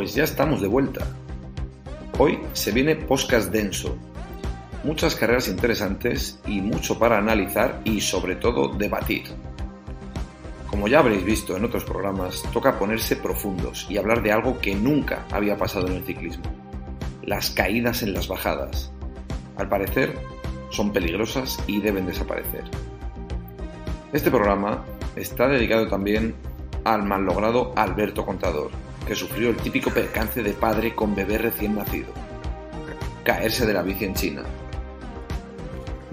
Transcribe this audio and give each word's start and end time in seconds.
Pues 0.00 0.14
ya 0.14 0.24
estamos 0.24 0.62
de 0.62 0.66
vuelta. 0.66 1.06
Hoy 2.16 2.38
se 2.54 2.72
viene 2.72 2.96
podcast 2.96 3.52
denso. 3.52 3.98
Muchas 4.82 5.14
carreras 5.14 5.46
interesantes 5.46 6.40
y 6.46 6.62
mucho 6.62 6.98
para 6.98 7.18
analizar 7.18 7.82
y 7.84 8.00
sobre 8.00 8.36
todo 8.36 8.68
debatir. 8.68 9.24
Como 10.70 10.88
ya 10.88 11.00
habréis 11.00 11.22
visto 11.22 11.54
en 11.54 11.66
otros 11.66 11.84
programas, 11.84 12.42
toca 12.50 12.78
ponerse 12.78 13.14
profundos 13.16 13.86
y 13.90 13.98
hablar 13.98 14.22
de 14.22 14.32
algo 14.32 14.58
que 14.58 14.74
nunca 14.74 15.26
había 15.30 15.58
pasado 15.58 15.88
en 15.88 15.96
el 15.96 16.04
ciclismo. 16.04 16.44
Las 17.22 17.50
caídas 17.50 18.02
en 18.02 18.14
las 18.14 18.26
bajadas. 18.26 18.90
Al 19.58 19.68
parecer, 19.68 20.18
son 20.70 20.94
peligrosas 20.94 21.62
y 21.66 21.78
deben 21.78 22.06
desaparecer. 22.06 22.64
Este 24.14 24.30
programa 24.30 24.82
está 25.14 25.46
dedicado 25.46 25.88
también 25.88 26.34
al 26.84 27.02
mal 27.02 27.22
logrado 27.26 27.74
Alberto 27.76 28.24
Contador, 28.24 28.70
que 29.10 29.16
sufrió 29.16 29.50
el 29.50 29.56
típico 29.56 29.90
percance 29.90 30.40
de 30.40 30.52
padre 30.52 30.94
con 30.94 31.16
bebé 31.16 31.36
recién 31.36 31.74
nacido. 31.74 32.12
Caerse 33.24 33.66
de 33.66 33.74
la 33.74 33.82
bici 33.82 34.04
en 34.04 34.14
China. 34.14 34.44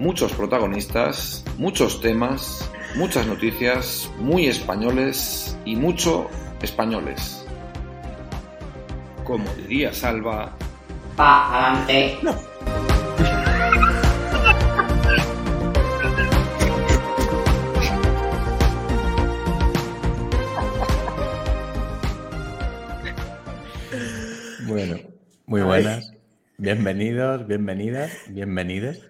Muchos 0.00 0.32
protagonistas, 0.32 1.44
muchos 1.58 2.00
temas, 2.00 2.68
muchas 2.96 3.24
noticias, 3.28 4.10
muy 4.18 4.48
españoles 4.48 5.56
y 5.64 5.76
mucho 5.76 6.28
españoles. 6.60 7.46
Como 9.22 9.48
diría 9.54 9.94
Salva, 9.94 10.56
Pa'lante. 11.14 12.18
Bueno, 12.20 12.36
muy 25.58 25.66
buenas. 25.66 26.12
Bienvenidos, 26.56 27.46
bienvenidas, 27.46 28.12
bienvenides. 28.28 29.04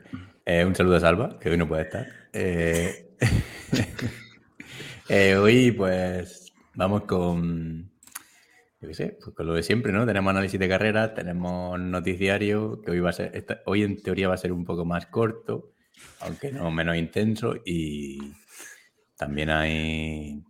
Eh, 0.46 0.64
un 0.64 0.74
saludo 0.74 0.96
a 0.96 1.00
Salva, 1.00 1.38
que 1.38 1.50
hoy 1.50 1.58
no 1.58 1.68
puede 1.68 1.82
estar. 1.82 2.06
Eh, 2.32 3.10
eh, 5.10 5.36
hoy, 5.36 5.72
pues, 5.72 6.54
vamos 6.74 7.02
con, 7.02 7.90
yo 8.80 8.88
qué 8.88 8.94
sé, 8.94 9.18
pues 9.22 9.36
con 9.36 9.46
lo 9.46 9.52
de 9.52 9.62
siempre, 9.62 9.92
¿no? 9.92 10.06
Tenemos 10.06 10.30
análisis 10.30 10.58
de 10.58 10.68
carrera, 10.70 11.12
tenemos 11.12 11.78
noticiario, 11.78 12.80
que 12.80 12.92
hoy 12.92 13.00
va 13.00 13.10
a 13.10 13.14
ser, 13.14 13.36
esta- 13.36 13.60
hoy 13.66 13.82
en 13.82 14.02
teoría 14.02 14.28
va 14.28 14.34
a 14.34 14.38
ser 14.38 14.52
un 14.52 14.64
poco 14.64 14.86
más 14.86 15.04
corto, 15.06 15.72
aunque 16.20 16.50
no 16.50 16.70
menos 16.70 16.96
intenso, 16.96 17.56
y 17.62 18.32
también 19.18 19.50
hay, 19.50 20.42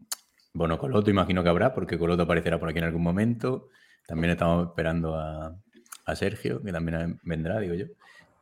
bueno, 0.52 0.78
Coloto 0.78 1.10
imagino 1.10 1.42
que 1.42 1.48
habrá, 1.48 1.74
porque 1.74 1.98
Coloto 1.98 2.22
aparecerá 2.22 2.60
por 2.60 2.68
aquí 2.68 2.78
en 2.78 2.84
algún 2.84 3.02
momento. 3.02 3.68
También 4.06 4.30
estamos 4.30 4.68
esperando 4.68 5.16
a, 5.16 5.54
a 6.08 6.16
Sergio, 6.16 6.62
que 6.62 6.72
también 6.72 7.20
vendrá, 7.22 7.60
digo 7.60 7.74
yo. 7.74 7.86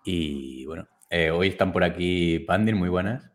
Y 0.05 0.64
bueno, 0.67 0.89
eh, 1.11 1.31
hoy 1.31 1.48
están 1.48 1.73
por 1.73 1.83
aquí 1.83 2.39
Pandir, 2.39 2.77
muy 2.77 2.89
buenas. 2.89 3.28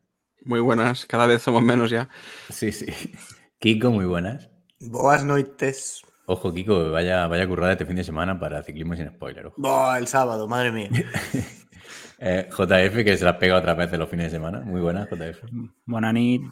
Muy 0.43 0.61
buenas, 0.61 1.05
cada 1.05 1.27
vez 1.27 1.41
somos 1.41 1.61
menos 1.61 1.91
ya. 1.91 2.09
Sí, 2.49 2.71
sí. 2.71 2.85
Kiko, 3.59 3.91
muy 3.91 4.05
buenas. 4.05 4.49
Boas 4.79 5.25
noites. 5.25 6.01
Ojo, 6.25 6.53
Kiko, 6.53 6.91
vaya, 6.91 7.27
vaya 7.27 7.45
currada 7.45 7.73
este 7.73 7.85
fin 7.85 7.97
de 7.97 8.05
semana 8.05 8.39
para 8.39 8.63
ciclismo 8.63 8.95
sin 8.95 9.09
spoiler. 9.09 9.47
ojo. 9.47 9.55
Boa, 9.61 9.97
el 9.97 10.07
sábado, 10.07 10.47
madre 10.47 10.71
mía. 10.71 10.89
Eh, 12.23 12.47
JF, 12.51 13.03
que 13.03 13.17
se 13.17 13.25
la 13.25 13.39
pega 13.39 13.57
otra 13.57 13.73
vez 13.73 13.91
en 13.91 13.99
los 13.99 14.07
fines 14.07 14.27
de 14.27 14.37
semana. 14.37 14.59
Muy 14.59 14.79
buenas, 14.79 15.09
JF. 15.09 15.41
Bonanit. 15.85 16.43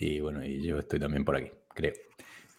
Y 0.00 0.18
bueno, 0.18 0.44
y 0.44 0.60
yo 0.60 0.80
estoy 0.80 0.98
también 0.98 1.24
por 1.24 1.36
aquí, 1.36 1.52
creo. 1.72 1.92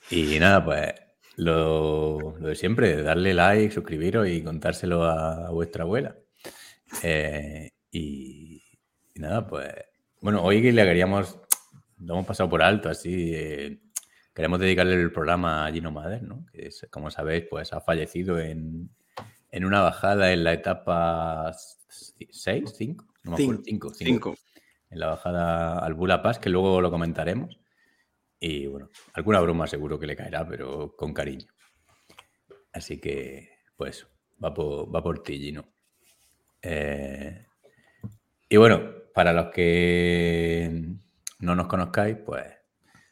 Y 0.10 0.40
nada, 0.40 0.64
pues 0.64 0.94
lo, 1.38 2.38
lo 2.40 2.48
de 2.48 2.56
siempre, 2.56 3.02
darle 3.02 3.34
like, 3.34 3.74
suscribiros 3.74 4.28
y 4.28 4.44
contárselo 4.44 5.04
a, 5.04 5.50
vuestra 5.52 5.84
abuela. 5.84 6.16
Eh, 7.04 7.72
y, 7.92 8.64
y 9.14 9.20
nada, 9.20 9.48
pues 9.48 9.74
bueno, 10.20 10.42
hoy 10.42 10.72
le 10.72 10.84
queríamos, 10.84 11.40
lo 12.00 12.16
hemos 12.16 12.26
pasado 12.26 12.50
por 12.50 12.64
alto, 12.64 12.90
así, 12.90 13.32
eh, 13.36 13.80
queremos 14.34 14.60
dedicarle 14.60 14.96
el 14.96 15.12
programa 15.12 15.66
a 15.66 15.72
Gino 15.72 15.92
Mader, 15.92 16.24
¿no? 16.24 16.46
Que 16.52 16.68
es, 16.68 16.88
como 16.90 17.12
sabéis, 17.12 17.46
pues 17.50 17.72
ha 17.72 17.82
fallecido 17.82 18.40
en, 18.40 18.90
en 19.52 19.66
una 19.66 19.82
bajada 19.82 20.34
en 20.34 20.44
la 20.44 20.54
etapa 20.54 21.56
6, 21.88 22.74
5, 22.76 23.06
no 23.24 23.32
me 23.32 23.44
acuerdo, 23.44 23.62
5, 23.64 23.94
Cinco. 23.94 24.36
en 24.90 25.00
la 25.00 25.08
bajada 25.08 25.80
al 25.80 25.94
Bula 25.94 26.24
Pass, 26.24 26.40
que 26.40 26.50
luego 26.50 26.82
lo 26.82 26.90
comentaremos. 26.90 27.60
Y 28.40 28.68
bueno, 28.68 28.90
alguna 29.14 29.40
broma 29.42 29.68
seguro 29.68 30.00
que 30.00 30.08
le 30.08 30.16
caerá, 30.16 30.48
pero 30.48 30.96
con 30.96 31.14
cariño. 31.14 31.48
Así 32.74 33.00
que, 33.00 33.50
pues, 33.76 34.08
va 34.44 34.54
por, 34.54 34.94
va 34.94 35.02
por 35.02 35.24
ti, 35.24 35.40
Gino. 35.40 35.66
Eh, 36.62 37.46
y 38.50 38.58
bueno, 38.58 38.92
para 39.14 39.34
los 39.34 39.48
que 39.48 40.84
no 41.40 41.56
nos 41.56 41.68
conozcáis, 41.68 42.18
pues 42.26 42.46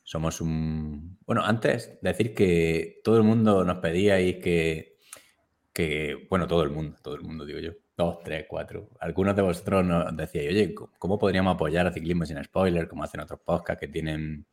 somos 0.04 0.42
un... 0.42 1.18
Bueno, 1.26 1.44
antes 1.44 1.98
decir 2.02 2.34
que 2.36 3.02
todo 3.04 3.18
el 3.18 3.24
mundo 3.24 3.64
nos 3.64 3.80
pedíais 3.80 4.36
que, 4.44 4.98
que, 5.74 6.28
bueno, 6.30 6.48
todo 6.48 6.64
el 6.64 6.70
mundo, 6.70 6.98
todo 7.04 7.16
el 7.16 7.22
mundo 7.22 7.46
digo 7.46 7.60
yo, 7.60 7.72
dos, 7.98 8.20
tres, 8.24 8.46
cuatro. 8.48 8.90
Algunos 9.00 9.36
de 9.36 9.42
vosotros 9.42 9.84
nos 9.86 10.16
decíais, 10.16 10.50
oye, 10.50 10.74
¿cómo- 10.76 10.92
¿cómo 11.00 11.18
podríamos 11.20 11.56
apoyar 11.56 11.88
a 11.88 11.92
Ciclismo 11.94 12.26
sin 12.26 12.44
Spoiler? 12.44 12.88
Como 12.88 13.04
hacen 13.04 13.22
otros 13.22 13.40
podcasts 13.44 13.80
que 13.80 13.88
tienen, 13.88 14.46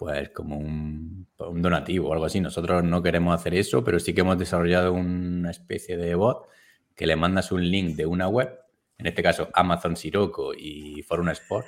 pues, 0.00 0.30
como 0.30 0.56
un, 0.56 1.28
donativo 1.36 2.08
o 2.08 2.12
algo 2.14 2.24
así. 2.24 2.40
Nosotros 2.40 2.82
no 2.82 3.02
queremos 3.02 3.34
hacer 3.34 3.52
eso, 3.52 3.84
pero 3.84 4.00
sí 4.00 4.14
que 4.14 4.22
hemos 4.22 4.38
desarrollado 4.38 4.94
una 4.94 5.50
especie 5.50 5.98
de 5.98 6.14
bot 6.14 6.48
que 6.96 7.06
le 7.06 7.16
mandas 7.16 7.52
un 7.52 7.70
link 7.70 7.96
de 7.96 8.06
una 8.06 8.26
web, 8.26 8.50
en 8.96 9.06
este 9.06 9.22
caso 9.22 9.50
Amazon 9.52 9.96
Sirocco 9.96 10.54
y 10.54 11.02
Forum 11.02 11.28
Sport, 11.28 11.66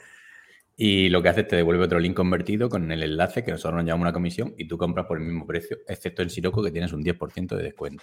y 0.75 1.10
lo 1.10 1.22
que 1.22 1.28
hace 1.28 1.42
es 1.42 1.48
te 1.48 1.56
devuelve 1.56 1.84
otro 1.84 1.98
link 1.98 2.16
convertido 2.16 2.71
con 2.71 2.91
el 2.91 3.03
enlace 3.03 3.44
que 3.44 3.50
nosotros 3.50 3.76
nos 3.76 3.84
llamamos 3.84 4.06
una 4.06 4.15
comisión 4.15 4.54
y 4.56 4.66
tú 4.66 4.78
compras 4.78 5.04
por 5.04 5.19
el 5.19 5.25
mismo 5.25 5.47
precio, 5.47 5.81
excepto 5.87 6.22
en 6.22 6.31
Sirocco 6.31 6.62
que 6.62 6.71
tienes 6.71 6.94
un 6.94 7.04
10% 7.04 7.54
de 7.54 7.62
descuento. 7.62 8.03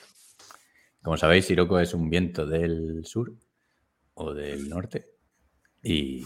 Como 1.01 1.17
sabéis, 1.17 1.45
Sirocco 1.45 1.79
es 1.79 1.95
un 1.95 2.07
viento 2.07 2.45
del 2.45 3.03
sur 3.03 3.33
o 4.13 4.31
del 4.31 4.69
norte 4.69 5.05
y... 5.81 6.23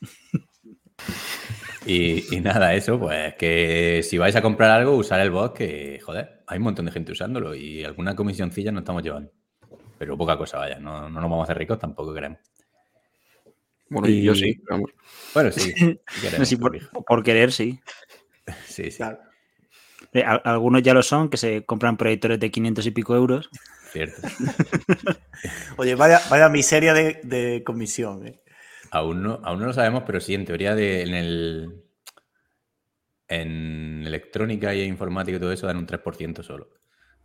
Y, 1.86 2.34
y 2.34 2.40
nada, 2.40 2.74
eso, 2.74 2.98
pues 2.98 3.34
que 3.34 4.00
si 4.02 4.16
vais 4.16 4.34
a 4.36 4.42
comprar 4.42 4.70
algo, 4.70 4.92
usar 4.96 5.20
el 5.20 5.30
bot, 5.30 5.54
que 5.56 6.00
joder, 6.02 6.42
hay 6.46 6.58
un 6.58 6.64
montón 6.64 6.86
de 6.86 6.92
gente 6.92 7.12
usándolo 7.12 7.54
y 7.54 7.84
alguna 7.84 8.16
comisioncilla 8.16 8.72
nos 8.72 8.82
estamos 8.82 9.02
llevando. 9.02 9.30
Pero 9.98 10.16
poca 10.16 10.36
cosa, 10.38 10.58
vaya, 10.58 10.78
no, 10.78 11.02
no 11.02 11.20
nos 11.20 11.22
vamos 11.30 11.40
a 11.40 11.44
hacer 11.44 11.58
ricos, 11.58 11.78
tampoco 11.78 12.14
queremos. 12.14 12.38
Bueno, 13.90 14.08
y 14.08 14.22
yo 14.22 14.34
sí, 14.34 14.60
vamos. 14.68 14.90
Bueno, 15.34 15.52
sí. 15.52 15.72
sí 15.76 15.98
queremos, 16.22 16.48
Sí, 16.48 16.56
por, 16.56 17.22
querer, 17.22 17.52
sí. 17.52 17.78
sí, 18.66 18.90
sí, 18.90 18.96
Claro. 18.96 19.18
Eh, 20.12 20.22
al- 20.22 20.42
Algunos 20.44 20.82
ya 20.82 20.94
lo 20.94 21.02
son, 21.02 21.28
que 21.28 21.36
se 21.36 21.64
compran 21.64 21.96
proyectores 21.96 22.40
de 22.40 22.50
500 22.50 22.86
y 22.86 22.90
pico 22.92 23.14
euros. 23.14 23.50
cierto. 23.92 24.22
Oye, 25.76 25.94
vaya, 25.96 26.20
vaya 26.30 26.48
miseria 26.48 26.94
de, 26.94 27.20
de 27.24 27.62
comisión. 27.64 28.26
¿eh? 28.26 28.40
Aún 28.94 29.24
no, 29.24 29.40
aún 29.42 29.58
no 29.58 29.66
lo 29.66 29.72
sabemos, 29.72 30.04
pero 30.06 30.20
sí, 30.20 30.34
en 30.34 30.44
teoría 30.44 30.76
de, 30.76 31.02
en 31.02 31.14
el 31.14 31.84
en 33.26 34.04
electrónica 34.06 34.72
y 34.72 34.82
informática 34.82 35.36
y 35.36 35.40
todo 35.40 35.50
eso 35.50 35.66
dan 35.66 35.78
un 35.78 35.86
3% 35.86 36.44
solo. 36.44 36.70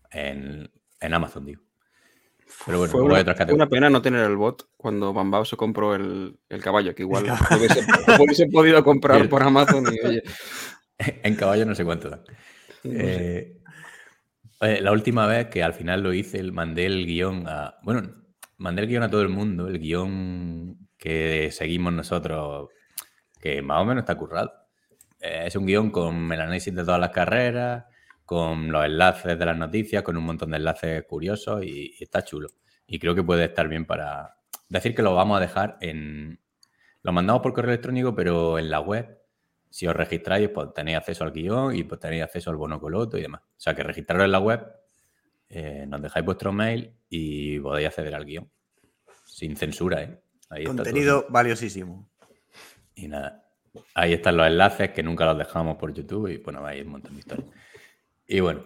En, 0.10 0.72
en 1.00 1.14
Amazon, 1.14 1.46
digo. 1.46 1.62
Pero 2.66 2.80
bueno, 2.80 2.92
fue 2.92 3.02
una, 3.04 3.20
otras 3.20 3.38
categorías. 3.38 3.68
una 3.68 3.70
pena 3.70 3.90
no 3.92 4.02
tener 4.02 4.26
el 4.26 4.36
bot 4.36 4.70
cuando 4.78 5.14
Bambao 5.14 5.46
se 5.46 5.58
compró 5.58 5.94
el, 5.94 6.40
el 6.50 6.64
caballo, 6.64 6.96
que 6.96 7.04
igual 7.04 7.28
lo 7.28 7.34
hubiese, 7.56 7.86
lo 8.18 8.24
hubiese 8.24 8.48
podido 8.48 8.84
comprar 8.84 9.30
por 9.30 9.44
Amazon 9.44 9.86
y 9.94 10.08
oye, 10.08 10.24
En 11.24 11.36
caballo 11.36 11.68
no 11.68 11.76
sé 11.76 11.86
cuánto 11.86 12.10
dan. 12.10 12.24
no. 12.84 12.92
Eh, 12.92 13.56
eh, 14.62 14.82
la 14.82 14.92
última 14.92 15.28
vez 15.28 15.48
que 15.50 15.62
al 15.62 15.74
final 15.74 16.02
lo 16.02 16.14
hice, 16.14 16.42
mandé 16.52 16.88
el 16.88 17.06
guion 17.06 17.48
a. 17.48 17.76
Bueno, 17.84 18.12
mandé 18.58 18.82
el 18.82 18.88
guion 18.88 19.04
a 19.04 19.10
todo 19.10 19.22
el 19.22 19.30
mundo, 19.30 19.68
el 19.68 19.80
guion 19.80 20.89
que 21.00 21.50
seguimos 21.52 21.94
nosotros, 21.94 22.70
que 23.42 23.64
más 23.64 23.82
o 23.82 23.86
menos 23.86 24.04
está 24.04 24.16
currado. 24.16 24.52
Eh, 25.20 25.46
es 25.48 25.56
un 25.56 25.66
guion 25.66 25.90
con 25.90 26.32
el 26.32 26.40
análisis 26.40 26.76
de 26.76 26.84
todas 26.84 27.00
las 27.00 27.10
carreras, 27.10 27.86
con 28.26 28.72
los 28.72 28.86
enlaces 28.86 29.40
de 29.40 29.46
las 29.46 29.58
noticias, 29.58 30.04
con 30.04 30.18
un 30.18 30.26
montón 30.26 30.52
de 30.52 30.58
enlaces 30.58 31.04
curiosos 31.06 31.64
y, 31.64 31.96
está 32.00 32.24
chulo. 32.24 32.50
Y 32.86 33.00
creo 33.00 33.16
que 33.16 33.24
puede 33.24 33.46
estar 33.46 33.68
bien 33.68 33.86
para 33.86 34.36
decir 34.68 34.94
que 34.94 35.02
lo 35.02 35.16
vamos 35.16 35.38
a 35.38 35.42
dejar 35.42 35.78
en. 35.82 36.40
Lo 37.02 37.14
mandamos 37.14 37.42
por 37.42 37.54
correo 37.54 37.72
electrónico, 37.72 38.14
pero 38.14 38.60
en 38.60 38.70
la 38.70 38.82
web 38.82 39.20
si 39.70 39.88
os 39.88 39.96
registráis, 39.96 40.50
pues 40.50 40.74
tenéis 40.74 40.98
acceso 40.98 41.24
al 41.24 41.32
guion 41.32 41.76
y 41.76 41.84
pues 41.84 42.00
tenéis 42.00 42.24
acceso 42.24 42.50
al 42.50 42.58
bono 42.58 42.80
coloto 42.80 43.18
y 43.18 43.22
demás. 43.22 43.42
O 43.42 43.60
sea 43.60 43.76
que 43.76 43.84
registraros 43.84 44.26
en 44.26 44.32
la 44.32 44.40
web, 44.40 44.66
eh, 45.50 45.86
nos 45.88 46.02
dejáis 46.02 46.26
vuestro 46.26 46.52
mail 46.52 46.94
y 47.10 47.60
podéis 47.60 47.90
acceder 47.90 48.16
al 48.16 48.26
guion. 48.26 48.50
Sin 49.26 49.56
censura, 49.56 50.02
¿eh? 50.02 50.20
Ahí 50.50 50.64
está. 50.64 50.76
Contenido 50.76 51.26
valiosísimo. 51.30 52.10
Y 52.96 53.08
nada. 53.08 53.46
Ahí 53.94 54.14
están 54.14 54.36
los 54.38 54.48
enlaces 54.48 54.92
que 54.92 55.04
nunca 55.04 55.26
los 55.26 55.38
dejamos 55.38 55.78
por 55.78 55.94
YouTube 55.94 56.28
y 56.30 56.38
bueno, 56.38 56.66
hay 56.66 56.82
un 56.82 56.90
montón 56.90 57.14
de 57.14 57.20
historias. 57.20 57.50
Y 58.28 58.40
bueno, 58.40 58.62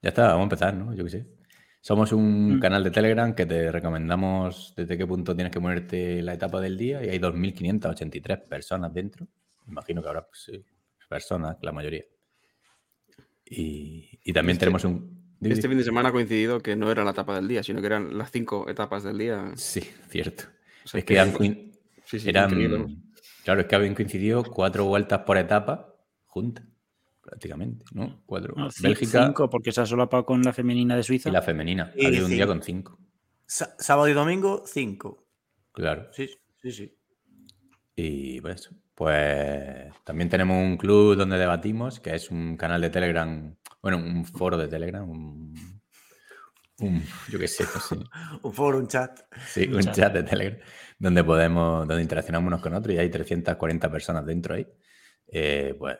Ya 0.00 0.10
está, 0.10 0.28
vamos 0.28 0.40
a 0.40 0.44
empezar, 0.44 0.74
¿no? 0.74 0.94
Yo 0.94 1.02
qué 1.04 1.10
sé. 1.10 1.26
Somos 1.80 2.12
un 2.12 2.56
Mm. 2.56 2.60
canal 2.60 2.84
de 2.84 2.90
Telegram 2.92 3.34
que 3.34 3.46
te 3.46 3.72
recomendamos 3.72 4.72
desde 4.76 4.96
qué 4.96 5.06
punto 5.06 5.34
tienes 5.34 5.52
que 5.52 5.60
ponerte 5.60 6.22
la 6.22 6.34
etapa 6.34 6.60
del 6.60 6.76
día 6.78 7.04
y 7.04 7.08
hay 7.08 7.18
2.583 7.18 8.38
personas 8.48 8.92
dentro. 8.94 9.26
Imagino 9.66 10.00
que 10.02 10.08
habrá 10.08 10.24
pues, 10.26 10.52
personas, 11.08 11.56
la 11.62 11.72
mayoría. 11.72 12.04
Y, 13.44 14.20
y 14.22 14.32
también 14.32 14.54
Este- 14.56 14.66
tenemos 14.66 14.84
un... 14.84 15.18
Este 15.40 15.68
fin 15.68 15.78
de 15.78 15.84
semana 15.84 16.08
ha 16.08 16.12
coincidido 16.12 16.60
que 16.60 16.74
no 16.76 16.90
era 16.90 17.04
la 17.04 17.12
etapa 17.12 17.34
del 17.36 17.46
día, 17.48 17.62
sino 17.62 17.80
que 17.80 17.86
eran 17.86 18.18
las 18.18 18.30
cinco 18.32 18.68
etapas 18.68 19.04
del 19.04 19.18
día. 19.18 19.52
Sí, 19.54 19.80
cierto. 20.10 20.44
O 20.88 20.90
sea 20.90 20.98
es 21.00 21.04
que 21.04 21.20
han 21.20 21.32
coin- 21.34 21.72
sí, 22.04 22.18
sí, 22.18 22.28
eran... 22.30 23.04
Claro, 23.44 23.60
es 23.60 23.66
que 23.66 23.74
habían 23.76 23.94
coincidido 23.94 24.42
cuatro 24.42 24.84
vueltas 24.86 25.20
por 25.20 25.36
etapa 25.38 25.94
juntas, 26.26 26.64
prácticamente, 27.22 27.84
¿no? 27.92 28.22
Cuatro. 28.26 28.54
No, 28.56 28.68
ci- 28.70 28.82
Bélgica 28.82 29.26
cinco, 29.26 29.50
porque 29.50 29.70
se 29.72 29.80
ha 29.82 29.86
solapado 29.86 30.24
con 30.24 30.42
la 30.42 30.52
femenina 30.52 30.96
de 30.96 31.02
Suiza. 31.02 31.28
y 31.28 31.32
la 31.32 31.42
femenina. 31.42 31.92
Y 31.96 32.04
ha 32.04 32.08
habido 32.08 32.24
un 32.24 32.30
día 32.30 32.44
cinco. 32.44 32.52
con 32.54 32.62
cinco. 32.62 32.98
Sábado 33.46 34.08
y 34.08 34.12
domingo, 34.12 34.62
5. 34.66 35.26
Claro. 35.72 36.08
Sí, 36.12 36.28
sí, 36.60 36.72
sí. 36.72 36.94
Y 37.96 38.40
pues, 38.40 38.70
pues 38.94 39.92
también 40.04 40.28
tenemos 40.28 40.56
un 40.62 40.76
club 40.76 41.16
donde 41.16 41.38
debatimos, 41.38 42.00
que 42.00 42.14
es 42.14 42.30
un 42.30 42.56
canal 42.56 42.80
de 42.80 42.90
Telegram, 42.90 43.54
bueno, 43.82 43.98
un 43.98 44.24
foro 44.24 44.56
de 44.58 44.68
Telegram, 44.68 45.08
un, 45.08 45.77
un- 46.80 47.02
yo 47.28 47.38
qué 47.38 47.48
sé, 47.48 47.64
no 47.64 47.80
sé, 47.80 47.96
Un 48.42 48.52
foro, 48.52 48.78
un 48.78 48.86
chat. 48.88 49.20
sí, 49.46 49.66
un 49.68 49.80
chat. 49.82 49.94
chat 49.94 50.12
de 50.12 50.22
Telegram, 50.22 50.58
donde 50.98 51.24
podemos, 51.24 51.86
donde 51.86 52.02
interaccionamos 52.02 52.46
unos 52.48 52.60
con 52.62 52.74
otros 52.74 52.94
y 52.94 52.98
hay 52.98 53.10
340 53.10 53.90
personas 53.90 54.24
dentro 54.26 54.54
ahí. 54.54 54.66
Eh, 55.28 55.74
pues 55.78 55.98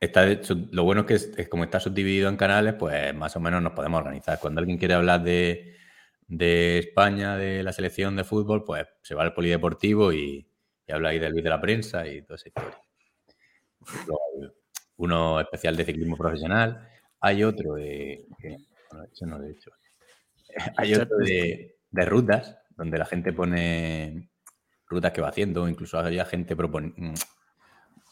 está 0.00 0.28
hecho- 0.28 0.56
lo 0.72 0.84
bueno 0.84 1.02
es 1.02 1.06
que 1.06 1.14
es, 1.14 1.32
es 1.36 1.48
como 1.48 1.64
está 1.64 1.78
subdividido 1.80 2.28
en 2.28 2.36
canales, 2.36 2.74
pues 2.74 3.14
más 3.14 3.34
o 3.36 3.40
menos 3.40 3.62
nos 3.62 3.72
podemos 3.72 3.98
organizar. 4.00 4.38
Cuando 4.40 4.60
alguien 4.60 4.78
quiere 4.78 4.94
hablar 4.94 5.22
de, 5.22 5.76
de 6.26 6.78
España, 6.78 7.36
de 7.36 7.62
la 7.62 7.72
selección 7.72 8.16
de 8.16 8.24
fútbol, 8.24 8.64
pues 8.64 8.86
se 9.02 9.14
va 9.14 9.22
al 9.22 9.32
polideportivo 9.34 10.12
y, 10.12 10.46
y 10.86 10.92
habla 10.92 11.10
ahí 11.10 11.18
del 11.18 11.32
Luis 11.32 11.44
de 11.44 11.50
la 11.50 11.60
prensa 11.60 12.06
y 12.06 12.22
toda 12.22 12.36
esa 12.36 12.48
historia. 12.48 12.78
Luego 14.06 14.20
uno 14.96 15.40
especial 15.40 15.76
de 15.76 15.84
ciclismo 15.84 16.16
profesional. 16.16 16.88
Hay 17.20 17.42
otro 17.44 17.74
de. 17.74 18.26
que- 18.40 18.56
bueno, 18.90 19.06
ese 19.10 19.26
no 19.26 19.38
lo 19.38 19.44
he 19.46 19.50
hecho. 19.52 19.70
Hay 20.76 20.94
otro 20.94 21.16
de, 21.18 21.76
de 21.90 22.04
rutas, 22.04 22.58
donde 22.76 22.98
la 22.98 23.04
gente 23.06 23.32
pone 23.32 24.28
rutas 24.86 25.12
que 25.12 25.20
va 25.20 25.28
haciendo, 25.28 25.68
incluso 25.68 25.98
había 25.98 26.24
gente 26.24 26.56
propon- 26.56 26.92
mm, 26.96 27.14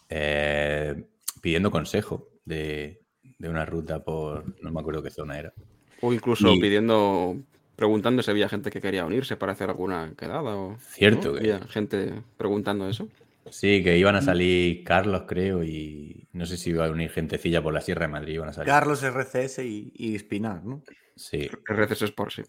eh, 0.08 1.04
pidiendo 1.40 1.70
consejo 1.70 2.28
de, 2.44 3.02
de 3.38 3.48
una 3.48 3.64
ruta 3.64 4.02
por. 4.02 4.44
No 4.62 4.70
me 4.70 4.81
acuerdo 4.81 5.02
qué 5.02 5.10
zona 5.10 5.38
era. 5.38 5.52
O 6.00 6.12
incluso 6.12 6.52
Y- 6.52 6.60
pidiendo, 6.60 7.37
preguntando 7.76 8.22
si 8.22 8.31
había 8.31 8.48
gente 8.48 8.70
que 8.70 8.81
quería 8.81 9.04
unirse 9.04 9.37
para 9.37 9.52
hacer 9.52 9.69
alguna 9.70 10.14
quedada. 10.16 10.56
O, 10.56 10.76
Cierto 10.81 11.28
¿no? 11.28 11.34
que- 11.34 11.40
Había 11.52 11.60
gente 11.69 12.12
preguntando 12.37 12.88
eso. 12.88 13.08
Sí, 13.50 13.82
que 13.82 13.96
iban 13.98 14.14
a 14.16 14.22
salir 14.22 14.84
Carlos, 14.84 15.25
creo, 15.26 15.64
y 15.64 16.28
no 16.32 16.46
sé 16.46 16.56
si 16.56 16.70
iba 16.70 16.87
a 16.87 16.90
unir 16.90 17.10
gentecilla 17.10 17.62
por 17.62 17.72
la 17.75 17.81
Sierra 17.81 18.02
de 18.06 18.12
Madrid. 18.12 18.34
Iban 18.34 18.50
a 18.50 18.52
salir. 18.52 18.70
Carlos 18.70 19.02
RCS 19.02 19.64
y, 19.64 19.92
y 19.96 20.14
Espinar, 20.14 20.62
¿no? 20.64 20.82
Sí. 21.20 21.50
RCS 21.69 22.02
Sport, 22.02 22.32
sí. 22.32 22.43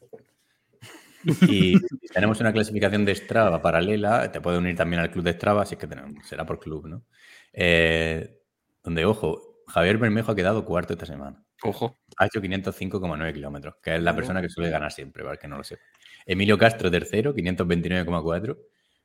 Y 1.47 1.75
tenemos 2.13 2.39
una 2.39 2.53
clasificación 2.53 3.03
de 3.03 3.13
Strava 3.13 3.61
paralela, 3.61 4.31
te 4.31 4.39
puede 4.39 4.57
unir 4.57 4.77
también 4.77 5.01
al 5.01 5.11
club 5.11 5.25
de 5.25 5.33
Strava, 5.33 5.65
si 5.65 5.75
es 5.75 5.79
que 5.79 5.87
tenemos, 5.87 6.25
será 6.25 6.45
por 6.45 6.57
club, 6.57 6.87
¿no? 6.87 7.03
Eh, 7.51 8.39
donde, 8.81 9.03
ojo, 9.03 9.63
Javier 9.67 9.97
Bermejo 9.97 10.31
ha 10.31 10.35
quedado 10.35 10.63
cuarto 10.63 10.93
esta 10.93 11.05
semana. 11.05 11.43
Ojo. 11.63 11.99
Ha 12.17 12.27
hecho 12.27 12.41
505,9 12.41 13.33
kilómetros, 13.33 13.75
que 13.83 13.95
es 13.95 14.01
la 14.01 14.15
persona 14.15 14.41
que 14.41 14.49
suele 14.49 14.69
ganar 14.69 14.91
siempre, 14.91 15.23
para 15.23 15.35
que 15.35 15.49
no 15.49 15.57
lo 15.57 15.63
sepa. 15.65 15.83
Emilio 16.25 16.57
Castro, 16.57 16.89
tercero, 16.89 17.35
529,4. 17.35 18.57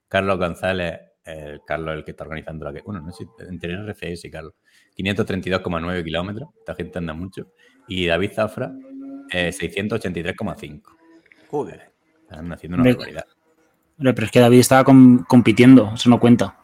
Carlos 0.09 0.39
González, 0.39 1.01
Carlos 1.67 1.97
el 1.97 2.05
que 2.05 2.13
está 2.13 2.23
organizando 2.23 2.65
la 2.65 2.73
que. 2.73 2.83
Bueno, 2.83 3.01
no 3.03 3.13
sé, 3.13 3.27
entre 3.51 3.77
RFS 3.77 4.29
y 4.29 4.31
Carlos. 4.31 4.55
532,9 4.97 6.05
kilómetros. 6.05 6.51
Esta 6.57 6.75
gente 6.75 6.99
anda 6.99 7.13
mucho. 7.13 7.53
Y 7.89 8.07
David 8.07 8.33
Zafra, 8.33 8.73
eh, 9.31 9.51
683,5. 9.53 10.83
Joder. 11.51 11.93
Están 12.23 12.53
haciendo 12.53 12.75
una 12.77 12.83
Hombre, 12.83 12.95
barbaridad. 12.95 13.27
Hombre, 13.99 14.15
pero 14.15 14.25
es 14.27 14.31
que 14.33 14.41
David 14.41 14.59
estaba 14.61 14.85
com- 14.85 15.25
compitiendo, 15.25 15.93
eso 15.95 16.11
no 16.11 16.19
cuenta. 16.21 16.59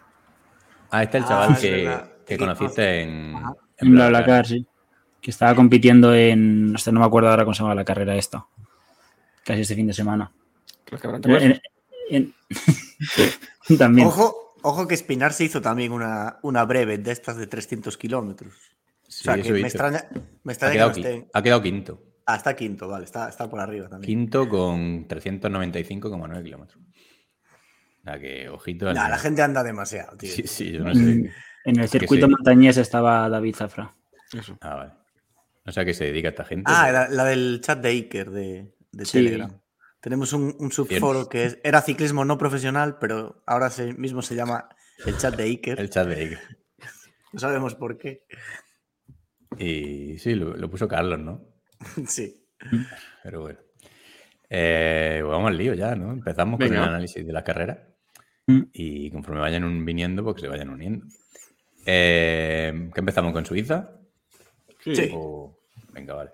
Ah, 0.90 1.02
este 1.02 1.18
es 1.18 1.24
el 1.24 1.26
Ah, 1.26 1.28
chaval 1.28 1.52
es 1.52 1.58
que, 1.60 2.00
que 2.26 2.36
conociste 2.38 3.02
en, 3.02 3.10
en 3.10 3.34
En 3.78 3.92
BlaBlaCar. 3.92 4.10
BlaBlaCar, 4.10 4.46
sí. 4.46 4.66
Que 5.20 5.30
estaba 5.30 5.54
compitiendo 5.54 6.12
en. 6.14 6.72
hasta 6.74 6.90
no 6.90 7.00
me 7.00 7.06
acuerdo 7.06 7.30
ahora 7.30 7.44
cómo 7.44 7.54
se 7.54 7.62
llama 7.62 7.74
la 7.76 7.84
carrera 7.84 8.16
esta. 8.16 8.44
Casi 9.44 9.60
este 9.62 9.74
fin 9.76 9.86
de 9.86 9.92
semana. 9.94 10.32
En- 11.24 11.62
en- 12.10 12.34
También. 13.78 14.08
Ojo, 14.08 14.56
ojo 14.62 14.86
que 14.88 14.94
Espinar 14.94 15.32
se 15.32 15.44
hizo 15.44 15.60
también 15.62 15.92
una, 15.92 16.38
una 16.42 16.64
breve 16.64 16.98
de 16.98 17.12
estas 17.12 17.36
de 17.36 17.46
300 17.46 17.96
kilómetros. 17.96 18.52
Sí, 19.08 19.20
o 19.22 19.24
sea, 19.24 19.34
que 19.36 19.40
eso 19.42 19.52
me 19.52 19.60
extraña, 19.60 20.04
me 20.42 20.50
ha, 20.50 20.52
extraña 20.52 20.72
quedado, 20.74 20.92
que 20.92 21.18
no 21.20 21.26
ha 21.32 21.42
quedado 21.42 21.62
quinto. 21.62 22.02
Ah, 22.26 22.36
está 22.36 22.54
quinto, 22.54 22.88
vale, 22.88 23.04
está, 23.04 23.28
está 23.28 23.48
por 23.50 23.60
arriba 23.60 23.88
también. 23.88 24.06
Quinto 24.08 24.48
con 24.48 25.06
395,9 25.08 26.42
kilómetros. 26.44 26.82
O 26.82 28.04
sea 28.04 28.18
que, 28.18 28.48
ojito. 28.48 28.88
al 28.88 28.94
Nah, 28.94 29.08
la 29.08 29.18
gente 29.18 29.42
anda 29.42 29.62
demasiado, 29.62 30.16
tío. 30.16 30.30
Sí, 30.30 30.42
sí, 30.46 30.72
yo 30.72 30.84
no 30.84 30.94
sé. 30.94 31.30
En 31.64 31.78
el 31.80 31.88
circuito 31.88 32.26
sí. 32.26 32.32
montañés 32.32 32.76
estaba 32.76 33.28
David 33.28 33.54
Zafra. 33.56 33.94
Eso. 34.32 34.56
Ah, 34.60 34.74
vale. 34.74 34.92
No 35.64 35.70
sé 35.72 35.80
a 35.80 35.84
qué 35.84 35.94
se 35.94 36.04
dedica 36.06 36.30
esta 36.30 36.44
gente. 36.44 36.64
Ah, 36.74 36.90
la, 36.90 37.08
la 37.08 37.24
del 37.24 37.60
chat 37.60 37.80
de 37.80 37.88
Iker 37.90 38.30
de, 38.30 38.74
de 38.90 39.04
Sí. 39.04 39.18
Telegram. 39.24 39.60
Tenemos 40.00 40.32
un, 40.32 40.56
un 40.58 40.72
subforo 40.72 41.28
que 41.28 41.44
es- 41.44 41.58
era 41.62 41.80
ciclismo 41.82 42.24
no 42.24 42.36
profesional, 42.38 42.98
pero 42.98 43.44
ahora 43.46 43.70
se- 43.70 43.94
mismo 43.94 44.22
se 44.22 44.34
llama 44.34 44.68
el 45.06 45.16
chat 45.18 45.36
de 45.36 45.44
Iker. 45.44 45.78
El 45.78 45.90
chat 45.90 46.08
de 46.08 46.14
Iker. 46.16 46.40
No 47.32 47.38
sabemos 47.38 47.76
por 47.76 47.96
qué. 47.98 48.24
Y 49.58 50.18
sí, 50.18 50.34
lo, 50.34 50.56
lo 50.56 50.68
puso 50.70 50.88
Carlos, 50.88 51.20
¿no? 51.20 51.44
sí. 52.06 52.44
Pero 53.22 53.40
bueno. 53.42 53.58
Eh, 54.54 55.18
pues 55.22 55.30
vamos 55.30 55.48
al 55.50 55.56
lío 55.56 55.74
ya, 55.74 55.94
¿no? 55.96 56.12
Empezamos 56.12 56.58
con 56.60 56.66
el 56.72 56.76
análisis 56.82 57.26
de 57.26 57.32
la 57.32 57.42
carrera. 57.44 57.88
Mm. 58.46 58.62
Y 58.72 59.10
conforme 59.10 59.40
vayan 59.40 59.64
un- 59.64 59.84
viniendo, 59.84 60.22
pues 60.22 60.36
que 60.36 60.42
se 60.42 60.48
vayan 60.48 60.68
uniendo. 60.70 61.06
Eh, 61.86 62.90
¿Qué 62.94 63.00
empezamos 63.00 63.32
con 63.32 63.44
Suiza? 63.46 63.90
Sí. 64.80 65.10
O- 65.14 65.58
Venga, 65.92 66.14
vale. 66.14 66.30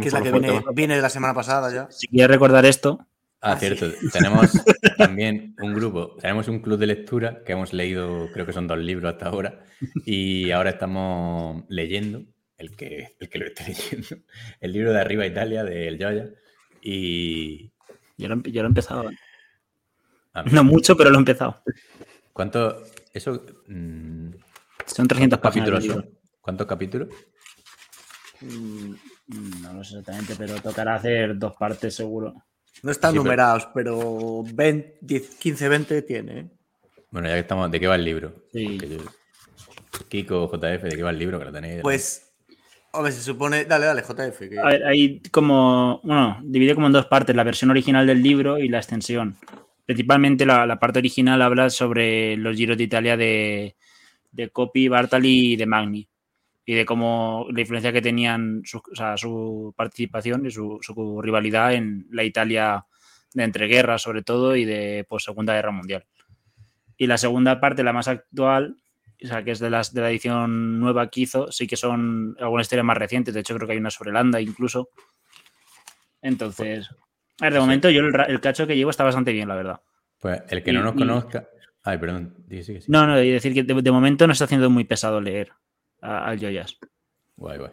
Que 0.00 0.08
es 0.08 0.12
la 0.12 0.22
que 0.22 0.32
viene, 0.32 0.62
viene 0.74 0.96
de 0.96 1.02
la 1.02 1.10
semana 1.10 1.34
pasada 1.34 1.72
ya. 1.72 1.90
Si 1.90 2.08
quieres 2.08 2.30
recordar 2.30 2.64
esto, 2.64 2.98
Ah, 3.44 3.52
Ah, 3.54 3.58
sí. 3.58 3.66
cierto. 3.66 3.86
Tenemos 4.12 4.52
también 4.98 5.56
un 5.60 5.74
grupo, 5.74 6.14
tenemos 6.20 6.46
un 6.48 6.60
club 6.60 6.78
de 6.78 6.86
lectura 6.86 7.42
que 7.44 7.52
hemos 7.52 7.72
leído, 7.72 8.28
creo 8.32 8.46
que 8.46 8.52
son 8.52 8.68
dos 8.68 8.78
libros 8.78 9.12
hasta 9.12 9.26
ahora, 9.26 9.64
y 10.06 10.52
ahora 10.52 10.70
estamos 10.70 11.64
leyendo, 11.68 12.22
el 12.58 12.76
que, 12.76 13.16
el 13.18 13.28
que 13.28 13.38
lo 13.38 13.46
esté 13.46 13.64
leyendo, 13.68 14.16
el 14.60 14.72
libro 14.72 14.92
de 14.92 15.00
Arriba 15.00 15.26
Italia 15.26 15.64
de 15.64 15.88
El 15.88 15.98
Yoya. 15.98 16.28
Y. 16.80 17.70
yo 18.18 18.28
lo, 18.28 18.36
he- 18.44 18.50
yo 18.52 18.62
lo 18.62 18.68
he 18.68 18.70
empezado. 18.70 19.10
¿eh? 19.10 19.16
No 20.50 20.64
mucho, 20.64 20.96
pero 20.96 21.10
lo 21.10 21.16
he 21.16 21.18
empezado. 21.20 21.62
¿Cuánto? 22.32 22.82
Eso. 23.12 23.44
mm, 23.68 24.30
Son 24.86 25.06
300 25.08 25.38
¿Cuántos 25.38 25.40
páginas. 25.40 25.68
capítulos 25.70 25.82
del 25.82 25.92
son? 25.92 26.18
¿Cuántos 26.40 26.66
capítulos? 26.66 27.08
Mm, 28.40 28.94
No 29.62 29.72
lo 29.74 29.84
sé 29.84 29.98
exactamente, 29.98 30.34
pero 30.36 30.60
tocará 30.60 30.96
hacer 30.96 31.38
dos 31.38 31.54
partes 31.56 31.94
seguro. 31.94 32.34
No 32.82 32.90
están 32.90 33.12
Sí, 33.12 33.14
pero- 33.18 33.24
numerados, 33.24 33.68
pero 33.74 34.42
20, 34.52 34.98
10, 35.00 35.36
15, 35.36 35.68
20 35.68 36.02
tiene. 36.02 36.40
¿eh? 36.40 36.50
Bueno, 37.10 37.28
ya 37.28 37.34
que 37.34 37.40
estamos, 37.40 37.70
¿de 37.70 37.78
qué 37.78 37.86
va 37.86 37.94
el 37.94 38.04
libro? 38.04 38.46
Sí. 38.52 38.78
Yo- 38.78 39.04
Kiko, 40.08 40.48
JF, 40.48 40.82
¿de 40.88 40.96
qué 40.96 41.02
va 41.02 41.10
el 41.10 41.18
libro? 41.18 41.38
Que 41.38 41.44
lo 41.44 41.52
tenéis. 41.52 41.82
Pues, 41.82 42.31
hombre, 42.92 43.12
se 43.12 43.22
supone. 43.22 43.64
Dale, 43.64 43.86
dale, 43.86 44.02
JF. 44.02 44.48
que- 44.48 44.58
A 44.58 44.64
ver, 44.66 44.84
hay 44.86 45.20
como, 45.30 46.00
bueno, 46.04 46.38
divide 46.44 46.74
como 46.74 46.86
en 46.86 46.92
dos 46.92 47.06
partes, 47.06 47.34
la 47.36 47.44
versión 47.44 47.70
original 47.70 48.06
del 48.06 48.22
libro 48.22 48.58
y 48.58 48.68
la 48.68 48.78
extensión. 48.78 49.36
Principalmente 49.84 50.46
la, 50.46 50.66
la 50.66 50.78
parte 50.78 51.00
original 51.00 51.42
habla 51.42 51.68
sobre 51.70 52.36
los 52.36 52.56
giros 52.56 52.76
de 52.78 52.84
Italia 52.84 53.16
de, 53.16 53.76
de 54.30 54.48
Coppi, 54.50 54.88
Bartali 54.88 55.52
y 55.52 55.56
de 55.56 55.66
Magni. 55.66 56.08
Y 56.64 56.74
de 56.74 56.84
cómo 56.84 57.48
la 57.50 57.60
influencia 57.60 57.92
que 57.92 58.00
tenían 58.00 58.62
su, 58.64 58.78
o 58.78 58.94
sea, 58.94 59.16
su 59.16 59.74
participación 59.76 60.46
y 60.46 60.50
su, 60.52 60.78
su 60.80 61.20
rivalidad 61.20 61.74
en 61.74 62.06
la 62.12 62.22
Italia 62.22 62.86
de 63.34 63.42
entreguerras, 63.42 64.02
sobre 64.02 64.22
todo, 64.22 64.54
y 64.54 64.64
de 64.64 65.04
post 65.08 65.26
Segunda 65.26 65.54
Guerra 65.54 65.72
Mundial. 65.72 66.04
Y 66.96 67.08
la 67.08 67.18
segunda 67.18 67.58
parte, 67.58 67.82
la 67.82 67.92
más 67.92 68.06
actual, 68.06 68.76
o 69.22 69.26
sea, 69.26 69.42
que 69.44 69.52
es 69.52 69.58
de, 69.58 69.70
las, 69.70 69.92
de 69.92 70.00
la 70.00 70.10
edición 70.10 70.80
nueva 70.80 71.08
que 71.08 71.22
hizo, 71.22 71.50
sí 71.52 71.66
que 71.66 71.76
son 71.76 72.36
algunas 72.40 72.64
historias 72.64 72.84
más 72.84 72.96
recientes. 72.96 73.34
De 73.34 73.40
hecho, 73.40 73.54
creo 73.54 73.66
que 73.66 73.72
hay 73.72 73.78
una 73.78 73.90
sobre 73.90 74.12
Landa 74.12 74.40
incluso. 74.40 74.90
Entonces, 76.20 76.88
a 77.40 77.44
ver, 77.44 77.54
de 77.54 77.60
momento 77.60 77.90
yo 77.90 78.02
el, 78.02 78.40
cacho 78.40 78.66
que 78.66 78.76
llevo 78.76 78.90
está 78.90 79.04
bastante 79.04 79.32
bien, 79.32 79.48
la 79.48 79.56
verdad. 79.56 79.80
Pues 80.20 80.40
el 80.48 80.62
que 80.62 80.72
no 80.72 80.82
nos 80.82 80.94
y- 80.94 80.98
conozca. 80.98 81.48
Ay, 81.84 81.98
perdón. 81.98 82.36
No, 82.86 83.06
no, 83.06 83.20
y 83.20 83.30
decir 83.30 83.52
que 83.54 83.64
de, 83.64 83.82
de 83.82 83.90
momento 83.90 84.26
no 84.26 84.32
está 84.32 84.44
haciendo 84.44 84.70
muy 84.70 84.84
pesado 84.84 85.20
leer 85.20 85.50
al 86.00 86.38
Joyas. 86.38 86.78
Guay, 87.36 87.58
guay. 87.58 87.70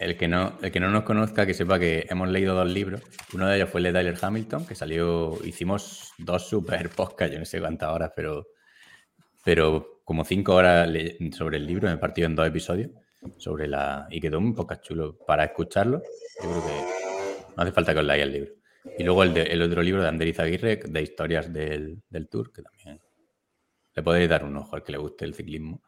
el 0.00 0.16
que, 0.16 0.26
no, 0.26 0.58
el 0.62 0.72
que 0.72 0.80
no 0.80 0.90
nos 0.90 1.04
conozca, 1.04 1.46
que 1.46 1.54
sepa 1.54 1.78
que 1.78 2.06
hemos 2.08 2.28
leído 2.28 2.54
dos 2.54 2.68
libros. 2.68 3.02
Uno 3.32 3.46
de 3.46 3.56
ellos 3.56 3.70
fue 3.70 3.80
el 3.80 3.84
de 3.84 3.92
Tyler 3.92 4.18
Hamilton, 4.20 4.66
que 4.66 4.74
salió, 4.74 5.38
hicimos 5.44 6.12
dos 6.18 6.48
super 6.48 6.88
podcasts, 6.90 7.32
yo 7.32 7.38
no 7.38 7.44
sé 7.44 7.60
cuántas 7.60 7.90
horas, 7.90 8.12
pero, 8.16 8.46
pero 9.44 9.93
como 10.04 10.24
cinco 10.24 10.54
horas 10.54 10.88
sobre 11.32 11.56
el 11.56 11.66
libro, 11.66 11.88
me 11.88 11.94
he 11.94 11.98
partido 11.98 12.26
en 12.26 12.36
dos 12.36 12.46
episodios 12.46 12.90
sobre 13.38 13.68
la. 13.68 14.06
y 14.10 14.20
quedó 14.20 14.38
un 14.38 14.54
podcast 14.54 14.82
chulo 14.82 15.18
para 15.26 15.44
escucharlo. 15.44 16.02
Yo 16.42 16.50
creo 16.50 16.66
que 16.66 17.54
no 17.56 17.62
hace 17.62 17.72
falta 17.72 17.92
que 17.92 18.00
os 18.00 18.04
leáis 18.04 18.22
el 18.22 18.32
libro. 18.32 18.52
Y 18.98 19.04
luego 19.04 19.22
el, 19.22 19.32
de, 19.32 19.42
el 19.44 19.62
otro 19.62 19.82
libro 19.82 20.02
de 20.02 20.08
Andrés 20.08 20.38
Aguirre, 20.38 20.76
de 20.76 21.02
historias 21.02 21.50
del, 21.52 22.02
del, 22.08 22.28
Tour, 22.28 22.52
que 22.52 22.62
también 22.62 23.00
le 23.94 24.02
podéis 24.02 24.28
dar 24.28 24.44
un 24.44 24.56
ojo 24.56 24.76
al 24.76 24.82
que 24.82 24.92
le 24.92 24.98
guste 24.98 25.24
el 25.24 25.34
ciclismo, 25.34 25.82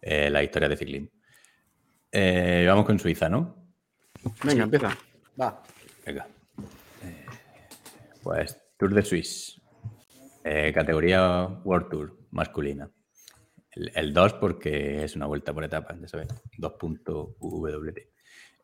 eh, 0.00 0.30
la 0.30 0.42
historia 0.42 0.68
de 0.68 0.76
ciclismo. 0.76 1.10
Eh, 2.10 2.64
vamos 2.66 2.86
con 2.86 2.98
Suiza, 2.98 3.28
¿no? 3.28 3.68
Venga, 4.42 4.64
empieza. 4.64 4.96
Va. 5.38 5.62
Venga. 6.06 6.26
Eh, 7.04 7.26
pues 8.22 8.56
Tour 8.78 8.94
de 8.94 9.02
Suisse. 9.02 9.60
categoría 10.72 11.46
World 11.64 11.90
Tour 11.90 12.18
masculina. 12.30 12.90
El, 13.72 14.12
2 14.12 14.34
porque 14.34 15.04
es 15.04 15.14
una 15.14 15.26
vuelta 15.26 15.52
por 15.52 15.64
etapa, 15.64 15.96
ya 16.00 16.08
sabes, 16.08 16.28
2.wt. 16.58 17.98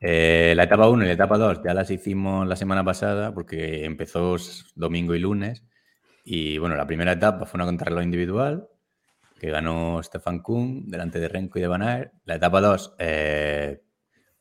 Eh, 0.01 0.55
la 0.57 0.65
etapa 0.65 0.89
1 0.89 1.05
y 1.05 1.07
la 1.07 1.13
etapa 1.13 1.39
2 1.39 1.63
ya 1.65 1.73
las 1.73 1.91
hicimos 1.91 2.47
la 2.47 2.57
semana 2.57 2.85
pasada 2.85 3.33
porque 3.33 3.85
empezó 3.85 4.37
domingo 4.75 5.15
y 5.15 5.19
lunes. 5.19 5.65
Y 6.25 6.59
bueno, 6.59 6.77
la 6.77 6.87
primera 6.87 7.13
etapa 7.13 7.47
fue 7.47 7.59
una 7.59 7.67
contrarreloj 7.67 8.03
individual 8.03 8.69
que 9.39 9.51
ganó 9.51 10.03
Stefan 10.03 10.41
Kuhn 10.41 10.89
delante 10.89 11.21
de 11.21 11.29
Renko 11.29 11.59
y 11.59 11.63
de 11.63 11.69
Van 11.69 11.83
Aert. 11.83 12.13
La 12.25 12.37
etapa 12.37 12.61
2 12.61 12.97
eh, 12.99 13.83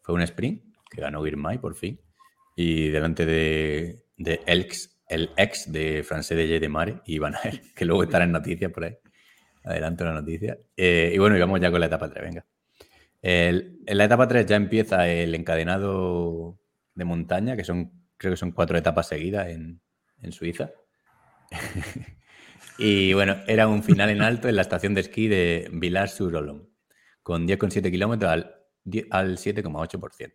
fue 0.01 0.15
un 0.15 0.21
sprint 0.21 0.63
que 0.89 1.01
ganó 1.01 1.23
Girmay 1.23 1.57
por 1.59 1.75
fin. 1.75 1.99
Y 2.55 2.89
delante 2.89 3.25
de, 3.25 4.05
de 4.17 4.41
Elx, 4.45 5.01
el 5.07 5.31
ex 5.37 5.71
de 5.71 6.03
Francés 6.03 6.37
de 6.37 6.59
de 6.59 6.69
Mare 6.69 7.01
y 7.05 7.19
Van 7.19 7.35
Aert, 7.35 7.63
que 7.75 7.85
luego 7.85 8.03
estará 8.03 8.25
en 8.25 8.31
noticias 8.31 8.71
por 8.71 8.85
ahí. 8.85 8.97
Adelanto 9.63 10.05
la 10.05 10.13
noticia. 10.13 10.57
Eh, 10.75 11.11
y 11.13 11.17
bueno, 11.17 11.37
y 11.37 11.39
vamos 11.39 11.59
ya 11.59 11.71
con 11.71 11.79
la 11.79 11.87
etapa 11.87 12.09
3, 12.09 12.23
venga. 12.23 12.45
en 13.21 13.97
la 13.97 14.03
etapa 14.03 14.27
3 14.27 14.45
ya 14.45 14.55
empieza 14.55 15.07
el 15.07 15.33
encadenado 15.35 16.59
de 16.95 17.05
montaña, 17.05 17.55
que 17.55 17.63
son, 17.63 17.91
creo 18.17 18.33
que 18.33 18.37
son 18.37 18.51
cuatro 18.51 18.77
etapas 18.77 19.07
seguidas 19.07 19.49
en, 19.49 19.81
Suiza. 20.31 20.71
y 22.77 23.13
bueno, 23.13 23.37
era 23.45 23.67
un 23.67 23.83
final 23.83 24.09
en 24.09 24.21
alto 24.21 24.47
en 24.47 24.55
la 24.55 24.61
estación 24.61 24.93
de 24.93 25.01
esquí 25.01 25.27
de 25.27 25.69
Villars-sur-Olon, 25.71 26.69
con 27.21 27.45
10,7 27.45 27.91
kilómetros 27.91 28.31
al, 28.31 28.55
al 29.11 29.37
7,8%. 29.37 30.31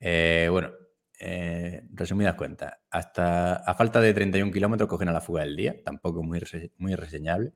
Eh, 0.00 0.48
bueno, 0.50 0.72
eh, 1.20 1.82
resumidas 1.92 2.34
cuentas, 2.34 2.74
hasta 2.90 3.56
a 3.56 3.74
falta 3.74 4.00
de 4.00 4.14
31 4.14 4.50
kilómetros 4.52 4.88
cogen 4.88 5.08
a 5.10 5.12
la 5.12 5.20
fuga 5.20 5.42
del 5.42 5.54
día, 5.54 5.76
tampoco 5.84 6.22
muy, 6.22 6.40
muy 6.78 6.94
reseñable 6.94 7.52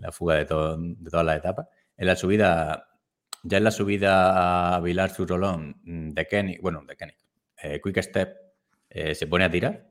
la 0.00 0.12
fuga 0.12 0.36
de, 0.36 0.44
todo, 0.44 0.76
de 0.78 1.10
todas 1.10 1.26
las 1.26 1.38
etapas. 1.38 1.66
En 1.96 2.06
la 2.06 2.16
subida, 2.16 2.88
ya 3.42 3.58
en 3.58 3.64
la 3.64 3.70
subida 3.70 4.74
a 4.74 4.80
Vilar 4.80 5.10
Surolón 5.10 5.80
mm, 5.84 6.10
de 6.10 6.26
Kenny, 6.26 6.58
bueno, 6.58 6.82
de 6.86 6.96
Kenny, 6.96 7.12
eh, 7.62 7.80
Quick 7.82 8.02
Step 8.02 8.36
eh, 8.88 9.14
se 9.14 9.26
pone 9.26 9.44
a 9.44 9.50
tirar 9.50 9.90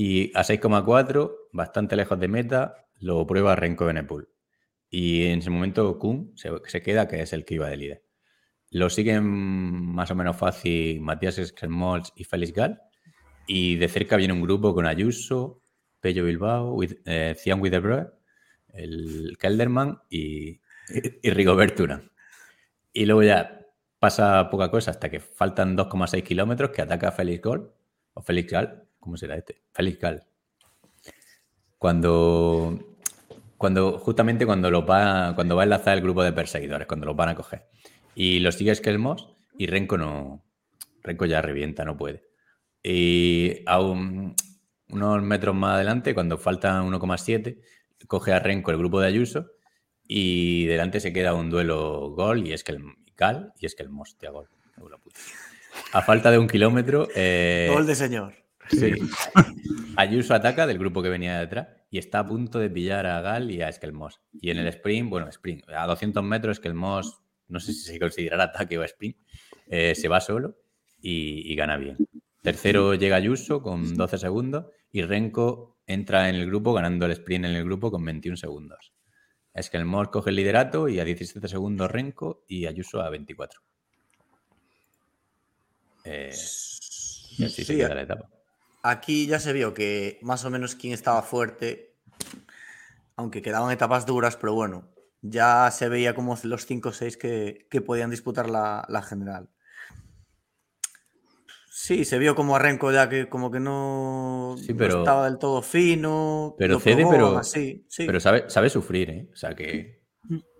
y 0.00 0.30
a 0.36 0.44
6,4, 0.44 1.48
bastante 1.52 1.96
lejos 1.96 2.20
de 2.20 2.28
meta, 2.28 2.86
lo 3.00 3.26
prueba 3.26 3.56
Renko 3.56 3.86
Benepul. 3.86 4.28
Y 4.88 5.24
en 5.24 5.40
ese 5.40 5.50
momento 5.50 5.98
Kuhn 5.98 6.34
se, 6.36 6.82
queda, 6.82 7.08
que 7.08 7.20
es 7.20 7.32
el 7.32 7.44
que 7.44 7.54
iba 7.54 7.68
de 7.68 7.76
líder. 7.76 8.04
Lo 8.70 8.90
siguen 8.90 9.24
más 9.24 10.12
o 10.12 10.14
menos 10.14 10.36
fácil 10.36 11.00
Matías 11.00 11.34
Skremolz 11.44 12.12
y 12.14 12.22
Félix 12.22 12.52
Gal. 12.52 12.80
Y 13.48 13.74
de 13.74 13.88
cerca 13.88 14.16
viene 14.16 14.34
un 14.34 14.40
grupo 14.40 14.72
con 14.72 14.86
Ayuso, 14.86 15.62
Pello 15.98 16.24
Bilbao, 16.24 16.74
with, 16.74 16.92
eh, 17.04 17.34
Cian 17.36 17.60
el 18.72 19.36
Kelderman 19.38 20.00
y, 20.08 20.60
y 21.22 21.32
Y 22.92 23.06
luego 23.06 23.22
ya 23.22 23.66
pasa 23.98 24.48
poca 24.50 24.70
cosa 24.70 24.90
hasta 24.90 25.10
que 25.10 25.20
faltan 25.20 25.76
2,6 25.76 26.22
kilómetros 26.22 26.70
que 26.70 26.82
ataca 26.82 27.08
a 27.08 27.12
Félix 27.12 27.42
Gol, 27.42 27.72
o 28.14 28.22
Félix 28.22 28.52
Gal, 28.52 28.84
¿cómo 29.00 29.16
será 29.16 29.36
este? 29.36 29.62
Félix 29.72 29.98
Gal. 29.98 30.24
Cuando, 31.78 32.96
cuando, 33.56 33.98
justamente 33.98 34.46
cuando, 34.46 34.84
va, 34.84 35.34
cuando 35.34 35.56
va 35.56 35.62
a 35.62 35.64
enlazar 35.64 35.96
el 35.96 36.02
grupo 36.02 36.22
de 36.22 36.32
perseguidores, 36.32 36.86
cuando 36.86 37.06
lo 37.06 37.14
van 37.14 37.30
a 37.30 37.34
coger. 37.34 37.66
Y 38.14 38.40
lo 38.40 38.50
sigue 38.50 38.74
Skelmos 38.74 39.28
y 39.56 39.66
Renko 39.66 39.96
no. 39.96 40.44
Renko 41.02 41.26
ya 41.26 41.40
revienta, 41.40 41.84
no 41.84 41.96
puede. 41.96 42.24
Y 42.82 43.62
a 43.66 43.80
unos 43.80 45.22
metros 45.22 45.54
más 45.54 45.74
adelante, 45.74 46.14
cuando 46.14 46.38
faltan 46.38 46.90
1,7, 46.90 47.60
coge 48.06 48.32
a 48.32 48.38
Renko 48.38 48.70
el 48.70 48.78
grupo 48.78 49.00
de 49.00 49.08
Ayuso 49.08 49.50
y 50.06 50.66
delante 50.66 51.00
se 51.00 51.12
queda 51.12 51.34
un 51.34 51.50
duelo 51.50 52.10
gol 52.10 52.46
y 52.46 52.52
es 52.52 52.64
que 52.64 52.72
el 52.72 52.82
Cal 53.14 53.52
y 53.58 53.66
es 53.66 53.74
que 53.74 53.82
el 53.82 53.90
gol. 53.90 54.48
A 55.92 56.02
falta 56.02 56.30
de 56.30 56.38
un 56.38 56.48
kilómetro. 56.48 57.08
Eh, 57.14 57.68
gol 57.72 57.86
de 57.86 57.94
señor. 57.94 58.34
Sí. 58.70 58.92
Ayuso 59.96 60.34
ataca 60.34 60.66
del 60.66 60.78
grupo 60.78 61.02
que 61.02 61.08
venía 61.08 61.38
detrás 61.40 61.68
y 61.90 61.98
está 61.98 62.20
a 62.20 62.26
punto 62.26 62.58
de 62.58 62.70
pillar 62.70 63.06
a 63.06 63.20
Gal 63.20 63.50
y 63.50 63.62
a 63.62 63.68
Eskelmos. 63.68 64.20
Y 64.32 64.50
en 64.50 64.58
el 64.58 64.68
sprint, 64.68 65.10
bueno, 65.10 65.28
sprint, 65.28 65.68
a 65.68 65.86
200 65.86 66.22
metros 66.22 66.58
Eskelmos, 66.58 67.20
no 67.48 67.60
sé 67.60 67.72
si 67.72 67.80
se 67.80 67.98
considerará 67.98 68.44
ataque 68.44 68.78
o 68.78 68.84
sprint, 68.84 69.16
eh, 69.68 69.94
se 69.94 70.08
va 70.08 70.20
solo 70.20 70.56
y, 71.00 71.50
y, 71.50 71.56
gana 71.56 71.76
bien. 71.76 71.96
Tercero 72.42 72.94
llega 72.94 73.16
Ayuso 73.16 73.62
con 73.62 73.96
12 73.96 74.18
segundos 74.18 74.66
y 74.92 75.02
Renko 75.02 75.77
entra 75.88 76.28
en 76.28 76.36
el 76.36 76.46
grupo 76.46 76.72
ganando 76.72 77.06
el 77.06 77.12
sprint 77.12 77.46
en 77.46 77.52
el 77.52 77.64
grupo 77.64 77.90
con 77.90 78.04
21 78.04 78.36
segundos. 78.36 78.92
Es 79.54 79.70
que 79.70 79.78
el 79.78 79.86
Mor 79.86 80.10
coge 80.10 80.30
el 80.30 80.36
liderato 80.36 80.88
y 80.88 81.00
a 81.00 81.04
17 81.04 81.48
segundos 81.48 81.90
Renko 81.90 82.44
y 82.46 82.66
Ayuso 82.66 83.00
a 83.00 83.10
24. 83.10 83.60
Eh, 86.04 86.32
sí, 86.32 87.76
la 87.76 88.02
etapa. 88.02 88.28
Aquí 88.82 89.26
ya 89.26 89.40
se 89.40 89.52
vio 89.52 89.74
que 89.74 90.18
más 90.22 90.44
o 90.44 90.50
menos 90.50 90.76
quién 90.76 90.92
estaba 90.92 91.22
fuerte, 91.22 91.96
aunque 93.16 93.42
quedaban 93.42 93.72
etapas 93.72 94.06
duras, 94.06 94.36
pero 94.36 94.54
bueno, 94.54 94.88
ya 95.22 95.70
se 95.72 95.88
veía 95.88 96.14
como 96.14 96.38
los 96.44 96.66
5 96.66 96.88
o 96.90 96.92
6 96.92 97.16
que, 97.16 97.82
podían 97.84 98.10
disputar 98.10 98.48
la, 98.48 98.86
la 98.88 99.02
general. 99.02 99.50
Sí, 101.80 102.04
se 102.04 102.18
vio 102.18 102.34
como 102.34 102.56
Arrenco 102.56 102.90
ya 102.90 103.08
que 103.08 103.28
como 103.28 103.52
que 103.52 103.60
no, 103.60 104.56
estaba 104.58 105.26
del 105.26 105.38
todo 105.38 105.62
fino. 105.62 106.56
Pero 106.58 106.80
cede, 106.80 107.06
pero, 107.08 107.40
pero 107.98 108.20
sabe, 108.20 108.50
sabe 108.50 108.68
sufrir, 108.68 109.10
¿eh? 109.10 109.28
O 109.32 109.36
sea 109.36 109.54
que. 109.54 110.02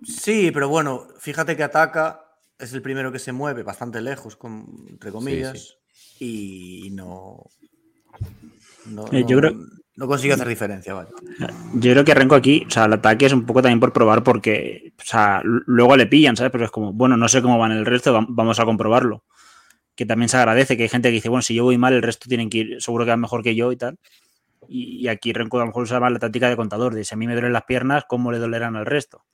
Sí, 0.05 0.53
pero 0.55 0.69
bueno, 0.69 1.09
fíjate 1.19 1.57
que 1.57 1.65
ataca, 1.65 2.21
es 2.57 2.73
el 2.73 2.83
primero 2.83 3.11
que 3.11 3.19
se 3.19 3.33
mueve 3.33 3.65
bastante 3.65 4.01
lejos, 4.01 4.37
con, 4.37 4.65
entre 4.89 5.11
comillas, 5.11 5.79
y 6.21 6.91
no. 6.93 7.43
No, 8.87 9.07
eh, 9.11 9.25
yo 9.27 9.39
creo... 9.39 9.55
no 9.97 10.07
consigue 10.07 10.35
hacer 10.35 10.47
diferencia, 10.47 10.95
vale. 10.95 11.11
Yo 11.75 11.93
creo 11.93 12.05
que 12.05 12.15
Renko 12.15 12.37
aquí, 12.37 12.65
o 12.65 12.71
sea, 12.71 12.85
el 12.85 12.93
ataque 12.93 13.27
es 13.27 13.33
un 13.33 13.45
poco 13.45 13.61
también 13.61 13.81
por 13.81 13.93
probar 13.93 14.23
porque, 14.23 14.95
o 14.97 15.05
sea, 15.05 15.43
luego 15.43 15.97
le 15.97 16.07
pillan, 16.07 16.37
¿sabes? 16.37 16.53
Pero 16.53 16.65
es 16.65 16.71
como, 16.71 16.93
bueno, 16.93 17.17
no 17.17 17.29
sé 17.29 17.43
cómo 17.43 17.59
van 17.59 17.73
el 17.73 17.87
resto, 17.87 18.25
vamos 18.29 18.61
a 18.61 18.65
comprobarlo 18.65 19.25
que 19.99 20.07
también 20.07 20.29
se 20.29 20.37
agradece, 20.37 20.77
que 20.77 20.85
hay 20.85 20.89
gente 20.89 21.09
que 21.09 21.15
dice, 21.15 21.29
bueno, 21.29 21.43
si 21.43 21.55
yo 21.55 21.65
voy 21.65 21.77
mal, 21.77 21.93
el 21.93 22.03
resto 22.03 22.29
tienen 22.29 22.49
que 22.49 22.59
ir, 22.59 22.81
seguro 22.81 23.05
que 23.05 23.11
van 23.11 23.21
mejor 23.21 23.43
que 23.43 23.57
yo 23.57 23.73
y 23.73 23.77
tal. 23.77 23.99
Y, 24.69 25.09
aquí 25.09 25.33
Renko 25.33 25.57
a 25.57 25.61
lo 25.61 25.67
mejor 25.67 25.83
usaba 25.83 26.09
la 26.09 26.21
táctica 26.21 26.49
de 26.49 26.55
contador, 26.55 26.95
de 26.95 27.03
si 27.03 27.15
a 27.15 27.19
mí 27.19 27.27
me 27.27 27.33
duelen 27.33 27.53
las 27.53 27.65
piernas, 27.65 28.05
¿cómo 28.09 28.31
le 28.31 28.39
dolerán 28.39 28.77
al 28.77 28.87
resto? 28.87 29.25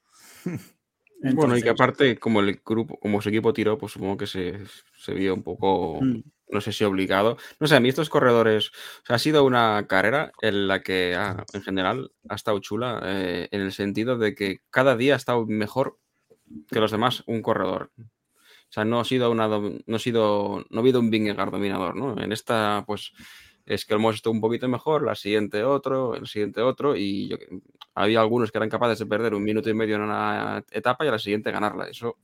bueno, 1.20 1.58
y 1.58 1.62
que 1.62 1.68
aparte, 1.68 2.16
como 2.16 2.40
el 2.40 2.62
grupo, 2.64 2.98
como 2.98 3.20
su 3.20 3.28
equipo 3.28 3.52
tiró, 3.52 3.76
pues 3.76 3.92
supongo 3.92 4.16
que 4.16 4.26
se, 4.26 4.58
se 4.96 5.12
vio 5.12 5.34
un 5.34 5.42
poco, 5.42 6.00
mm. 6.00 6.22
no 6.48 6.60
sé 6.62 6.72
si 6.72 6.82
obligado. 6.84 7.36
No 7.60 7.66
sé, 7.66 7.76
a 7.76 7.80
mí 7.80 7.90
estos 7.90 8.08
corredores, 8.08 8.68
o 8.68 9.06
sea, 9.06 9.16
ha 9.16 9.18
sido 9.18 9.44
una 9.44 9.86
carrera 9.86 10.32
en 10.40 10.66
la 10.66 10.80
que 10.80 11.12
en 11.12 11.62
general 11.62 12.10
ha 12.30 12.36
estado 12.36 12.58
chula, 12.60 13.02
eh, 13.04 13.48
en 13.50 13.60
el 13.60 13.72
sentido 13.72 14.16
de 14.16 14.34
que 14.34 14.60
cada 14.70 14.96
día 14.96 15.12
ha 15.12 15.18
estado 15.18 15.44
mejor 15.44 15.98
que 16.70 16.80
los 16.80 16.90
demás 16.90 17.22
un 17.26 17.42
corredor. 17.42 17.90
O 18.70 18.72
sea, 18.74 18.84
no 18.84 19.00
ha 19.00 19.04
sido 19.04 19.30
una 19.30 19.46
no 19.46 19.96
ha 19.96 19.98
sido 19.98 20.64
no 20.68 20.78
ha 20.78 20.80
habido 20.80 21.00
un 21.00 21.10
Vingegaard 21.10 21.52
dominador, 21.52 21.94
¿no? 21.96 22.20
En 22.20 22.32
esta, 22.32 22.84
pues, 22.86 23.12
es 23.66 23.84
que 23.84 23.94
hemos 23.94 24.16
estado 24.16 24.32
un 24.32 24.40
poquito 24.40 24.68
mejor, 24.68 25.04
la 25.04 25.14
siguiente 25.14 25.64
otro, 25.64 26.14
el 26.14 26.26
siguiente 26.26 26.60
otro, 26.60 26.96
y 26.96 27.28
yo, 27.28 27.36
había 27.94 28.20
algunos 28.20 28.50
que 28.50 28.58
eran 28.58 28.68
capaces 28.68 28.98
de 28.98 29.06
perder 29.06 29.34
un 29.34 29.44
minuto 29.44 29.70
y 29.70 29.74
medio 29.74 29.96
en 29.96 30.02
una 30.02 30.64
etapa 30.70 31.04
y 31.04 31.08
a 31.08 31.12
la 31.12 31.18
siguiente 31.18 31.50
ganarla. 31.50 31.88
Eso 31.88 32.18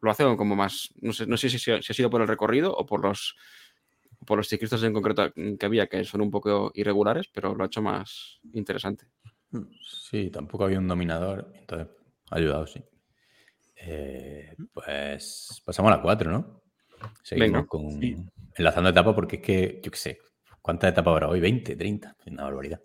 lo 0.00 0.10
hace 0.10 0.24
como 0.36 0.56
más, 0.56 0.90
no 1.00 1.12
sé, 1.12 1.26
no 1.26 1.36
sé 1.36 1.50
si, 1.50 1.70
ha 1.70 1.82
sido 1.82 2.10
por 2.10 2.22
el 2.22 2.28
recorrido 2.28 2.74
o 2.74 2.86
por 2.86 3.02
los 3.02 3.36
por 4.26 4.36
los 4.36 4.48
ciclistas 4.48 4.82
en 4.82 4.92
concreto 4.92 5.32
que 5.32 5.64
había, 5.64 5.86
que 5.86 6.02
son 6.04 6.20
un 6.20 6.30
poco 6.30 6.72
irregulares, 6.74 7.28
pero 7.32 7.54
lo 7.54 7.62
ha 7.62 7.66
hecho 7.68 7.80
más 7.80 8.40
interesante. 8.52 9.06
Sí, 9.80 10.28
tampoco 10.30 10.64
había 10.64 10.80
un 10.80 10.88
dominador, 10.88 11.52
entonces 11.54 11.88
ha 12.30 12.36
ayudado, 12.36 12.66
sí. 12.66 12.82
Eh, 13.80 14.54
pues 14.72 15.62
pasamos 15.64 15.92
a 15.92 15.96
la 15.96 16.02
4, 16.02 16.30
¿no? 16.30 16.62
Seguimos 17.22 17.66
con 17.66 18.00
enlazando 18.56 18.90
etapas 18.90 19.14
porque 19.14 19.36
es 19.36 19.42
que, 19.42 19.80
yo 19.82 19.90
qué 19.90 19.98
sé, 19.98 20.18
¿cuántas 20.60 20.90
etapas 20.90 21.12
habrá 21.12 21.28
hoy? 21.28 21.40
¿20? 21.40 21.76
¿30? 21.76 22.14
Una 22.26 22.44
barbaridad. 22.44 22.80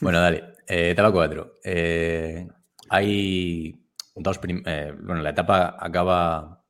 Bueno, 0.00 0.20
dale. 0.20 0.44
Eh, 0.66 0.92
etapa 0.92 1.12
4. 1.12 1.56
Eh, 1.62 2.48
hay 2.88 3.78
dos 4.16 4.40
bueno, 4.40 5.20
la 5.20 5.28
etapa 5.28 5.76
acaba. 5.78 6.64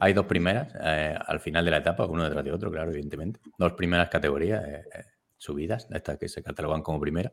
Hay 0.00 0.12
dos 0.12 0.26
primeras 0.26 0.74
al 0.74 1.40
final 1.40 1.64
de 1.64 1.70
la 1.70 1.78
etapa, 1.78 2.04
uno 2.04 2.24
detrás 2.24 2.44
de 2.44 2.52
otro, 2.52 2.70
claro, 2.70 2.90
evidentemente. 2.90 3.40
Dos 3.56 3.72
primeras 3.72 4.10
categorías, 4.10 4.62
subidas, 5.38 5.88
estas 5.90 6.18
que 6.18 6.28
se 6.28 6.42
catalogan 6.42 6.82
como 6.82 7.00
primera. 7.00 7.32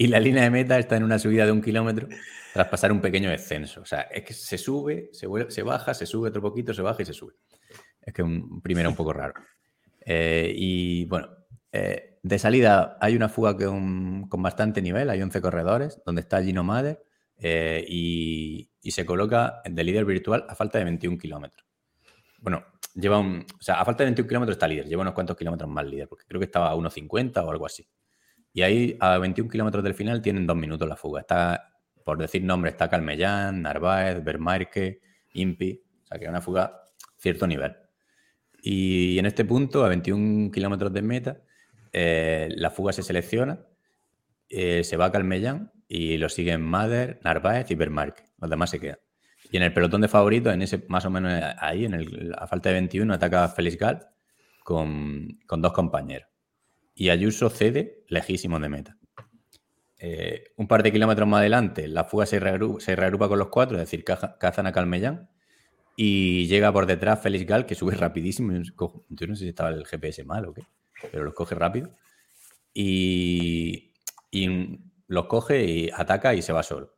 Y 0.00 0.06
la 0.06 0.18
línea 0.18 0.44
de 0.44 0.50
meta 0.50 0.78
está 0.78 0.96
en 0.96 1.02
una 1.02 1.18
subida 1.18 1.44
de 1.44 1.52
un 1.52 1.60
kilómetro 1.60 2.08
tras 2.54 2.68
pasar 2.68 2.90
un 2.90 3.02
pequeño 3.02 3.28
descenso. 3.28 3.82
O 3.82 3.84
sea, 3.84 4.00
es 4.00 4.24
que 4.24 4.32
se 4.32 4.56
sube, 4.56 5.10
se, 5.12 5.62
baja, 5.62 5.92
se 5.92 6.06
sube 6.06 6.30
otro 6.30 6.40
poquito, 6.40 6.72
se 6.72 6.80
baja 6.80 7.02
y 7.02 7.04
se 7.04 7.12
sube. 7.12 7.34
Es 8.00 8.14
que 8.14 8.22
un 8.22 8.62
primero 8.62 8.88
un 8.88 8.96
poco 8.96 9.12
raro. 9.12 9.34
y 10.06 11.04
bueno, 11.04 11.28
de 11.70 12.38
salida 12.38 12.96
hay 12.98 13.14
una 13.14 13.28
fuga 13.28 13.54
con, 13.54 14.26
bastante 14.30 14.80
nivel, 14.80 15.10
hay 15.10 15.20
11 15.20 15.38
corredores, 15.42 16.00
donde 16.06 16.22
está 16.22 16.42
Gino 16.42 16.64
Mader 16.64 17.04
eh, 17.36 17.84
y, 17.86 18.70
se 18.90 19.04
coloca 19.04 19.60
de 19.66 19.84
líder 19.84 20.06
virtual 20.06 20.46
a 20.48 20.54
falta 20.54 20.78
de 20.78 20.84
21 20.84 21.18
kilómetros. 21.18 21.66
Bueno, 22.38 22.64
lleva 22.94 23.18
un, 23.18 23.44
o 23.58 23.62
sea, 23.62 23.78
a 23.82 23.84
falta 23.84 24.02
de 24.02 24.12
21 24.12 24.26
kilómetros 24.26 24.54
está 24.54 24.66
líder, 24.66 24.86
lleva 24.86 25.02
unos 25.02 25.12
cuantos 25.12 25.36
kilómetros 25.36 25.68
más 25.68 25.84
líder, 25.84 26.08
porque 26.08 26.24
creo 26.26 26.40
que 26.40 26.46
estaba 26.46 26.70
a 26.70 26.74
1.50 26.74 27.44
o 27.44 27.50
algo 27.50 27.66
así. 27.66 27.86
Y 28.52 28.62
ahí 28.62 28.96
a 29.00 29.18
21 29.18 29.50
kilómetros 29.50 29.84
del 29.84 29.94
final 29.94 30.22
tienen 30.22 30.46
dos 30.46 30.56
minutos 30.56 30.88
la 30.88 30.96
fuga. 30.96 31.20
Está, 31.20 31.74
por 32.04 32.18
decir 32.18 32.42
nombres, 32.42 32.74
está 32.74 32.88
Calmellán, 32.88 33.62
Narváez, 33.62 34.22
Bermarque, 34.24 35.00
Impi, 35.32 35.82
o 36.02 36.06
sea 36.06 36.18
que 36.18 36.24
es 36.24 36.30
una 36.30 36.40
fuga 36.40 36.82
cierto 37.16 37.46
nivel. 37.46 37.76
Y 38.62 39.18
en 39.18 39.26
este 39.26 39.44
punto, 39.44 39.84
a 39.84 39.88
21 39.88 40.50
kilómetros 40.50 40.92
de 40.92 41.02
meta, 41.02 41.40
eh, 41.92 42.48
la 42.56 42.70
fuga 42.70 42.92
se 42.92 43.02
selecciona, 43.02 43.60
eh, 44.48 44.84
se 44.84 44.96
va 44.96 45.06
a 45.06 45.12
Calmellán 45.12 45.72
y 45.88 46.18
lo 46.18 46.28
siguen 46.28 46.62
Mader, 46.62 47.20
Narváez 47.24 47.70
y 47.70 47.74
Bermarque. 47.74 48.24
Los 48.38 48.50
demás 48.50 48.70
se 48.70 48.80
quedan. 48.80 48.98
Y 49.50 49.56
en 49.56 49.64
el 49.64 49.72
pelotón 49.72 50.00
de 50.00 50.08
favoritos, 50.08 50.54
en 50.54 50.62
ese 50.62 50.84
más 50.88 51.04
o 51.04 51.10
menos 51.10 51.32
ahí, 51.58 51.84
en 51.84 51.94
el, 51.94 52.34
a 52.38 52.46
falta 52.46 52.68
de 52.68 52.74
21, 52.74 53.12
ataca 53.12 53.48
Félix 53.48 53.76
Gal 53.76 54.06
con, 54.62 55.40
dos 55.48 55.72
compañeros. 55.72 56.28
Y 57.00 57.08
Ayuso 57.08 57.48
cede 57.48 58.04
lejísimo 58.08 58.60
de 58.60 58.68
meta. 58.68 58.98
Eh, 59.98 60.52
un 60.56 60.68
par 60.68 60.82
de 60.82 60.92
kilómetros 60.92 61.26
más 61.26 61.38
adelante, 61.38 61.88
la 61.88 62.04
fuga 62.04 62.26
se 62.26 62.38
reagrupa, 62.38 63.26
con 63.26 63.38
los 63.38 63.48
cuatro, 63.48 63.78
es 63.78 63.84
decir, 63.84 64.04
cazan 64.04 64.66
a 64.66 64.72
Calmellán 64.72 65.30
y 65.96 66.46
llega 66.46 66.70
por 66.70 66.84
detrás 66.84 67.22
Félix 67.22 67.46
Gal, 67.46 67.64
que 67.64 67.74
sube 67.74 67.94
rapidísimo. 67.96 68.52
Yo 68.52 69.26
no 69.26 69.34
sé 69.34 69.44
si 69.44 69.48
estaba 69.48 69.70
el 69.70 69.86
GPS 69.86 70.24
mal 70.24 70.44
o 70.44 70.52
qué 70.52 70.62
pero 71.10 71.24
los 71.24 71.32
coge 71.32 71.54
rápido. 71.54 71.96
Y, 72.74 73.94
los 75.06 75.24
coge 75.24 75.64
y 75.64 75.90
ataca 75.94 76.34
y 76.34 76.42
se 76.42 76.52
va 76.52 76.62
solo. 76.62 76.92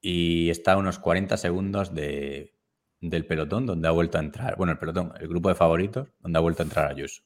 Y 0.00 0.48
está 0.48 0.72
a 0.72 0.78
unos 0.78 0.98
40 0.98 1.36
segundos 1.36 1.94
del 1.94 3.26
pelotón 3.28 3.66
donde 3.66 3.88
ha 3.88 3.90
vuelto 3.90 4.16
a 4.16 4.22
entrar. 4.22 4.56
Bueno, 4.56 4.72
el 4.72 4.78
pelotón, 4.78 5.12
el 5.20 5.28
grupo 5.28 5.50
de 5.50 5.54
favoritos, 5.54 6.08
donde 6.20 6.38
ha 6.38 6.40
vuelto 6.40 6.62
a 6.62 6.64
entrar 6.64 6.90
Ayuso. 6.90 7.20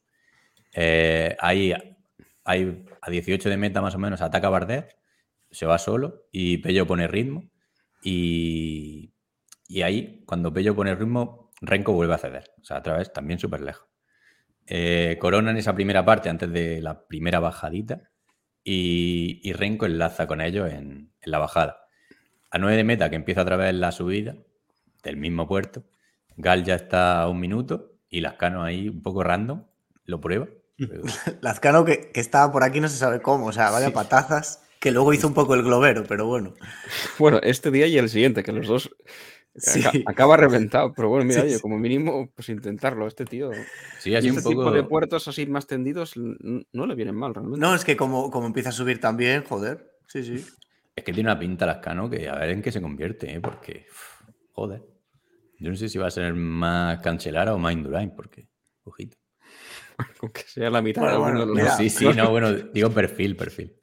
Eh, 0.75 1.37
ahí 1.39 1.73
hay 2.49 2.87
a 3.03 3.11
18 3.11 3.51
de 3.51 3.57
meta 3.59 3.83
más 3.83 3.95
o 3.95 3.99
menos 3.99 4.23
ataca 4.23 4.49
Bardet, 4.49 4.97
se 5.51 5.67
va 5.67 5.79
solo 5.79 6.29
y 6.33 6.57
Pello 6.59 6.87
pone 6.87 7.07
ritmo. 7.07 7.45
Y, 8.03 9.13
y 9.67 9.83
ahí, 9.83 10.25
cuando 10.27 10.51
Pello 10.51 10.75
pone 10.75 10.95
ritmo, 10.95 11.53
Renko 11.61 11.93
vuelve 11.93 12.15
a 12.15 12.19
ceder. 12.19 12.51
O 12.59 12.65
sea, 12.65 12.79
otra 12.79 12.97
vez 12.97 13.13
también 13.13 13.39
súper 13.39 13.61
lejos. 13.61 13.87
Eh, 14.67 15.19
Corona 15.21 15.51
en 15.51 15.59
esa 15.59 15.75
primera 15.75 16.07
parte, 16.07 16.31
antes 16.31 16.51
de 16.51 16.81
la 16.81 17.07
primera 17.07 17.39
bajadita, 17.39 18.11
y, 18.65 19.53
Renko 19.53 19.85
enlaza 19.85 20.27
con 20.27 20.41
ellos 20.41 20.73
en, 20.73 21.13
la 21.25 21.39
bajada. 21.39 21.83
A 22.51 22.59
9 22.59 22.79
de 22.79 22.85
meta, 22.85 23.11
que 23.11 23.17
empieza 23.17 23.43
otra 23.43 23.57
vez 23.57 23.75
la 23.75 23.93
subida 23.93 24.37
del 25.03 25.19
mismo 25.19 25.47
puerto, 25.47 25.85
Gal 26.39 26.65
ya 26.65 26.77
está 26.77 27.21
a 27.21 27.29
un 27.29 27.41
minuto 27.41 27.93
y 28.09 28.23
Lascano 28.23 28.63
ahí 28.63 28.89
un 28.89 29.03
poco 29.03 29.23
random, 29.23 29.67
lo 30.05 30.21
prueba. 30.21 30.49
Lascano 31.41 31.85
que, 31.85 32.11
que 32.13 32.21
estaba 32.21 32.53
por 32.53 32.65
aquí 32.65 32.81
no 32.81 32.89
se 32.89 32.97
sabe 32.97 33.21
cómo, 33.21 33.47
o 33.47 33.53
sea, 33.53 33.71
vaya 33.71 33.93
patazas, 33.93 34.63
que 34.81 34.93
luego 34.93 35.13
hizo 35.13 35.27
un 35.27 35.35
poco 35.35 35.55
el 35.55 35.63
globero, 35.63 36.05
pero 36.05 36.27
bueno. 36.27 36.55
Bueno, 37.19 37.41
este 37.43 37.71
día 37.71 37.87
y 37.87 37.99
el 37.99 38.09
siguiente, 38.09 38.43
que 38.43 38.53
los 38.53 38.67
dos 38.67 38.91
Acaba 40.07 40.37
reventado, 40.37 40.93
pero 40.95 41.09
bueno, 41.09 41.25
mira, 41.25 41.43
oye, 41.43 41.61
como 41.61 41.79
mínimo, 41.79 42.31
pues 42.35 42.49
intentarlo. 42.49 43.07
Este 43.07 43.25
tío. 43.25 43.51
Sí, 43.99 44.15
así 44.15 44.29
este 44.29 44.43
tipo 44.43 44.71
de 44.71 44.85
puertos 44.85 45.27
así 45.29 45.47
más 45.47 45.67
tendidos 45.67 46.15
no 46.17 46.87
le 46.87 46.95
vienen 46.95 47.15
mal 47.15 47.35
realmente. 47.35 47.61
No, 47.61 47.75
es 47.75 47.85
que 47.85 47.97
como, 47.97 48.31
como 48.31 48.47
empieza 48.47 48.69
a 48.69 48.73
subir 48.73 49.01
también, 49.01 49.43
joder. 49.45 49.99
Sí, 50.07 50.23
sí. 50.23 50.45
Es 50.95 51.05
que 51.05 51.13
tiene 51.13 51.31
una 51.31 51.39
pinta 51.39 51.67
Lascano 51.67 52.09
que 52.09 52.29
a 52.29 52.37
ver 52.37 52.51
en 52.51 52.63
qué 52.63 52.73
se 52.73 52.81
convierte, 52.81 53.33
¿eh? 53.35 53.41
porque. 53.41 53.87
joder. 54.53 54.83
Yo 55.59 55.71
no 55.71 55.77
sé 55.77 55.89
si 55.89 55.99
va 55.99 56.07
a 56.07 56.11
ser 56.11 56.35
más 56.35 57.01
Cancelara 57.01 57.55
o 57.55 57.59
más 57.59 57.73
Indurain, 57.73 58.15
porque. 58.15 58.49
Ojito. 58.85 59.18
Con 60.19 60.31
que 60.31 60.43
sea 60.43 60.71
la 60.71 60.83
mitad. 60.83 61.03
sí, 61.77 61.91
sí, 61.91 62.07
no, 62.17 62.31
bueno, 62.31 62.53
digo 62.53 62.91
perfil, 62.91 63.37
perfil. 63.37 63.75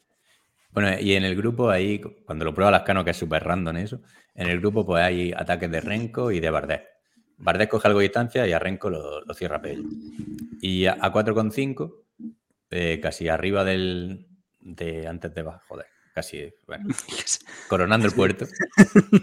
Bueno, 0.72 1.00
y 1.00 1.14
en 1.14 1.24
el 1.24 1.36
grupo 1.36 1.70
ahí, 1.70 2.02
cuando 2.26 2.44
lo 2.44 2.54
prueba 2.54 2.72
Lascano, 2.72 3.06
que 3.06 3.12
es 3.12 3.18
súper 3.18 3.44
random 3.44 3.78
eso, 3.78 4.02
en 4.34 4.48
el 4.48 4.60
grupo 4.60 4.86
pues 4.86 5.04
hay 5.04 5.32
ataques 5.32 5.72
de 5.72 5.80
Renko 5.80 6.32
y 6.32 6.42
de 6.42 6.50
Bardet. 6.50 6.84
Bardet 7.38 7.70
coge 7.70 7.88
algo 7.88 8.00
de 8.00 8.04
distancia 8.04 8.46
y 8.46 8.52
a 8.52 8.60
Renko 8.60 8.90
lo, 8.90 9.34
cierra 9.34 9.62
Pello. 9.62 9.84
Y 10.62 10.86
a, 10.86 10.98
4,5, 10.98 12.04
eh, 12.72 13.00
casi 13.02 13.30
arriba 13.30 13.64
del... 13.64 14.28
de 14.60 15.08
antes 15.08 15.34
de... 15.34 15.44
Joder, 15.44 15.86
casi... 16.14 16.54
Bueno, 16.68 16.88
coronando 17.70 18.08
el 18.08 18.14
puerto. 18.14 18.46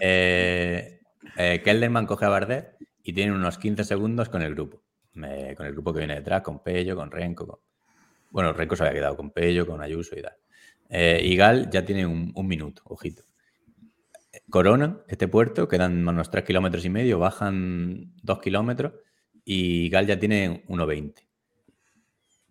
Eh, 0.00 1.00
eh, 1.36 1.60
Kelderman 1.62 2.06
coge 2.06 2.24
a 2.24 2.30
Bardet 2.30 2.76
y 3.02 3.12
tiene 3.12 3.32
unos 3.32 3.58
15 3.58 3.84
segundos 3.84 4.30
con 4.30 4.40
el 4.40 4.54
grupo. 4.54 4.82
Con 5.14 5.66
el 5.66 5.72
grupo 5.72 5.92
que 5.92 6.00
viene 6.00 6.14
detrás, 6.16 6.42
con 6.42 6.62
Pello, 6.62 6.96
con 6.96 7.10
Renko. 7.10 7.60
Bueno, 8.30 8.52
Renko 8.52 8.76
se 8.76 8.84
había 8.84 8.94
quedado 8.94 9.16
con 9.16 9.30
Pello, 9.30 9.66
con 9.66 9.82
Ayuso 9.82 10.18
y 10.18 10.22
tal. 10.22 10.34
Eh, 10.88 11.20
y 11.24 11.36
Gal 11.36 11.70
ya 11.70 11.84
tiene 11.84 12.06
un, 12.06 12.46
minuto, 12.46 12.82
ojito. 12.84 13.22
Corona, 14.50 15.00
este 15.08 15.28
puerto, 15.28 15.68
quedan 15.68 16.06
unos 16.06 16.30
3 16.30 16.44
kilómetros 16.44 16.84
y 16.84 16.90
medio, 16.90 17.18
bajan 17.18 18.12
2 18.22 18.38
kilómetros 18.40 18.92
y 19.44 19.88
Gal 19.88 20.06
ya 20.06 20.18
tiene 20.18 20.64
1,20. 20.68 21.26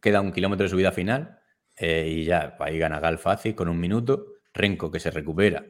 Queda 0.02 0.22
un 0.22 0.32
kilómetro 0.32 0.64
de 0.64 0.70
subida 0.70 0.92
final 0.92 1.40
eh, 1.78 2.08
y 2.10 2.26
ya 2.26 2.56
ahí 2.60 2.80
gana 2.80 3.00
Gal 3.00 3.20
fácil 3.20 3.54
con 3.54 3.70
un 3.70 3.80
minuto. 3.80 4.26
Renko 4.54 4.90
que 4.92 5.00
se 5.00 5.12
recupera, 5.12 5.64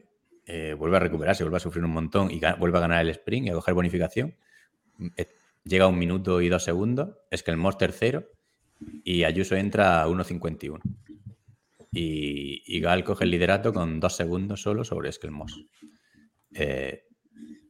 eh, 0.46 0.74
vuelve 0.74 0.96
a 0.96 1.00
recuperarse, 1.00 1.44
vuelve 1.44 1.58
a 1.58 1.60
sufrir 1.60 1.84
un 1.84 1.92
montón 1.92 2.30
y 2.30 2.40
vuelve 2.58 2.78
a 2.78 2.80
ganar 2.80 3.02
el 3.02 3.10
sprint 3.10 3.46
y 3.46 3.50
a 3.50 3.54
coger 3.54 3.74
bonificación. 3.74 4.34
Llega 5.64 5.84
a 5.84 5.88
un 5.88 5.98
minuto 5.98 6.40
y 6.40 6.48
dos 6.48 6.64
segundos, 6.64 7.16
es 7.30 7.42
que 7.42 7.50
el 7.50 7.56
Monster 7.56 7.90
tercero 7.90 8.28
y 9.04 9.24
Ayuso 9.24 9.56
entra 9.56 10.02
a 10.02 10.08
1.51 10.08 10.80
y, 11.92 12.80
Gal 12.80 13.04
coge 13.04 13.24
el 13.24 13.30
liderato 13.30 13.72
con 13.72 14.00
dos 14.00 14.16
segundos 14.16 14.62
solo 14.62 14.84
sobre 14.84 15.10
Eskelmos. 15.10 15.66
Eh, 16.54 17.04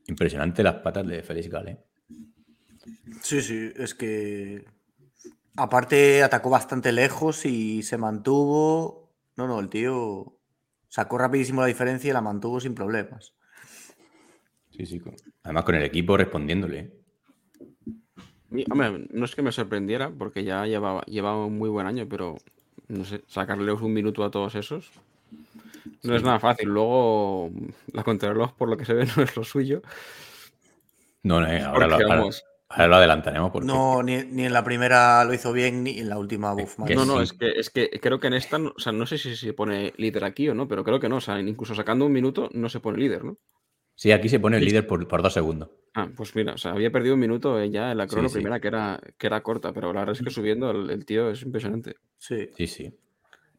impresionante 0.07 0.63
las 0.63 0.77
patas 0.77 1.07
de 1.07 1.23
Félix 1.23 1.49
Gal, 1.49 1.69
¿eh? 1.69 1.79
Sí, 3.21 3.43
sí, 3.43 3.73
es 3.77 3.95
que 3.95 4.65
aparte 5.57 6.23
atacó 6.23 6.51
bastante 6.51 6.93
lejos 6.93 7.45
y 7.47 7.83
se 7.83 7.99
mantuvo. 7.99 9.13
No, 9.37 9.47
no, 9.47 9.61
el 9.61 9.69
tío 9.69 10.39
sacó 10.89 11.19
rapidísimo 11.19 11.61
la 11.61 11.67
diferencia 11.67 12.11
y 12.11 12.13
la 12.13 12.21
mantuvo 12.21 12.61
sin 12.61 12.75
problemas. 12.75 13.35
Sí, 14.71 14.87
sí. 14.87 15.01
Además 15.43 15.65
con 15.65 15.75
el 15.75 15.85
equipo 15.85 16.17
respondiéndole. 16.17 17.02
¿Eh? 18.55 18.65
Hombre, 18.71 19.07
no 19.11 19.25
es 19.25 19.35
que 19.35 19.43
me 19.43 19.53
sorprendiera 19.53 20.11
porque 20.11 20.45
ya 20.45 20.67
llevaba, 20.67 21.03
llevaba 21.03 21.47
un 21.47 21.59
muy 21.59 21.69
buen 21.69 21.87
año, 21.87 22.07
pero 22.09 22.37
no 22.89 23.05
sé, 23.05 23.23
sacarles 23.27 23.81
un 23.81 23.93
minuto 23.93 24.25
a 24.25 24.31
todos 24.31 24.55
esos. 24.55 24.91
No 26.03 26.17
es 26.17 26.23
nada 26.23 26.39
fácil. 26.39 26.69
Luego, 26.69 27.51
la 27.93 28.05
contrarreloj, 28.05 28.53
por 28.55 28.69
lo 28.69 28.77
que 28.77 28.85
se 28.85 28.95
ve, 28.95 29.07
no 29.17 29.23
es 29.23 29.37
lo 29.37 29.45
suyo. 29.45 29.83
No, 31.23 31.41
no, 31.41 31.47
eh, 31.47 31.63
ahora, 31.63 31.87
lo, 31.87 31.95
ahora, 32.69 32.97
adelantaremos. 32.97 33.65
No, 33.65 34.03
ni, 34.03 34.15
en 34.15 34.53
la 34.53 34.65
primera 34.65 35.25
lo 35.25 35.33
hizo 35.35 35.53
bien, 35.53 35.85
ni 35.85 36.01
en 36.01 36.09
la 36.09 36.19
última 36.19 36.53
buff. 36.53 36.79
No, 36.79 37.05
no, 37.05 37.21
es 37.21 37.33
que, 37.33 37.51
es 37.51 37.71
que 37.71 37.91
creo 38.01 38.19
que 38.19 38.27
en 38.27 38.35
esta, 38.35 38.59
o 38.59 38.79
sea, 38.79 38.93
no 38.93 39.07
sé 39.07 39.19
si 39.19 39.37
se 39.37 39.53
pone 39.53 39.93
líder 39.97 40.25
aquí 40.25 40.49
o 40.49 40.55
no, 40.55 40.67
pero 40.67 40.83
creo 40.83 40.99
que 40.99 41.09
no. 41.09 41.17
O 41.17 41.21
sea, 41.21 41.39
incluso 41.41 41.75
sacando 41.75 42.07
un 42.07 42.13
minuto 42.13 42.49
no 42.53 42.69
se 42.69 42.81
pone 42.81 42.99
líder, 42.99 43.25
¿no? 43.25 43.37
Sí, 43.95 44.13
aquí 44.13 44.29
se 44.29 44.41
pone 44.41 44.57
el 44.57 44.65
líder 44.65 44.87
por, 44.87 45.23
dos 45.23 45.33
segundos. 45.33 45.71
Ah, 45.95 46.09
pues 46.17 46.35
mira, 46.35 46.55
o 46.55 46.59
sea, 46.59 46.73
había 46.73 46.91
perdido 46.91 47.15
un 47.15 47.21
minuto 47.21 47.63
ya 47.65 47.93
en 47.93 47.99
la 47.99 48.07
crono 48.07 48.31
primera 48.31 48.61
que 48.61 48.69
era, 48.69 49.01
que 49.19 49.27
era 49.27 49.43
corta, 49.43 49.73
pero 49.73 49.93
la 49.93 50.01
verdad 50.01 50.17
es 50.19 50.23
que 50.23 50.31
subiendo 50.31 50.71
el, 50.71 51.05
tío 51.05 51.31
es 51.31 51.43
impresionante. 51.43 51.97
Sí. 52.19 52.49
Sí, 52.57 52.67
sí. 52.67 52.95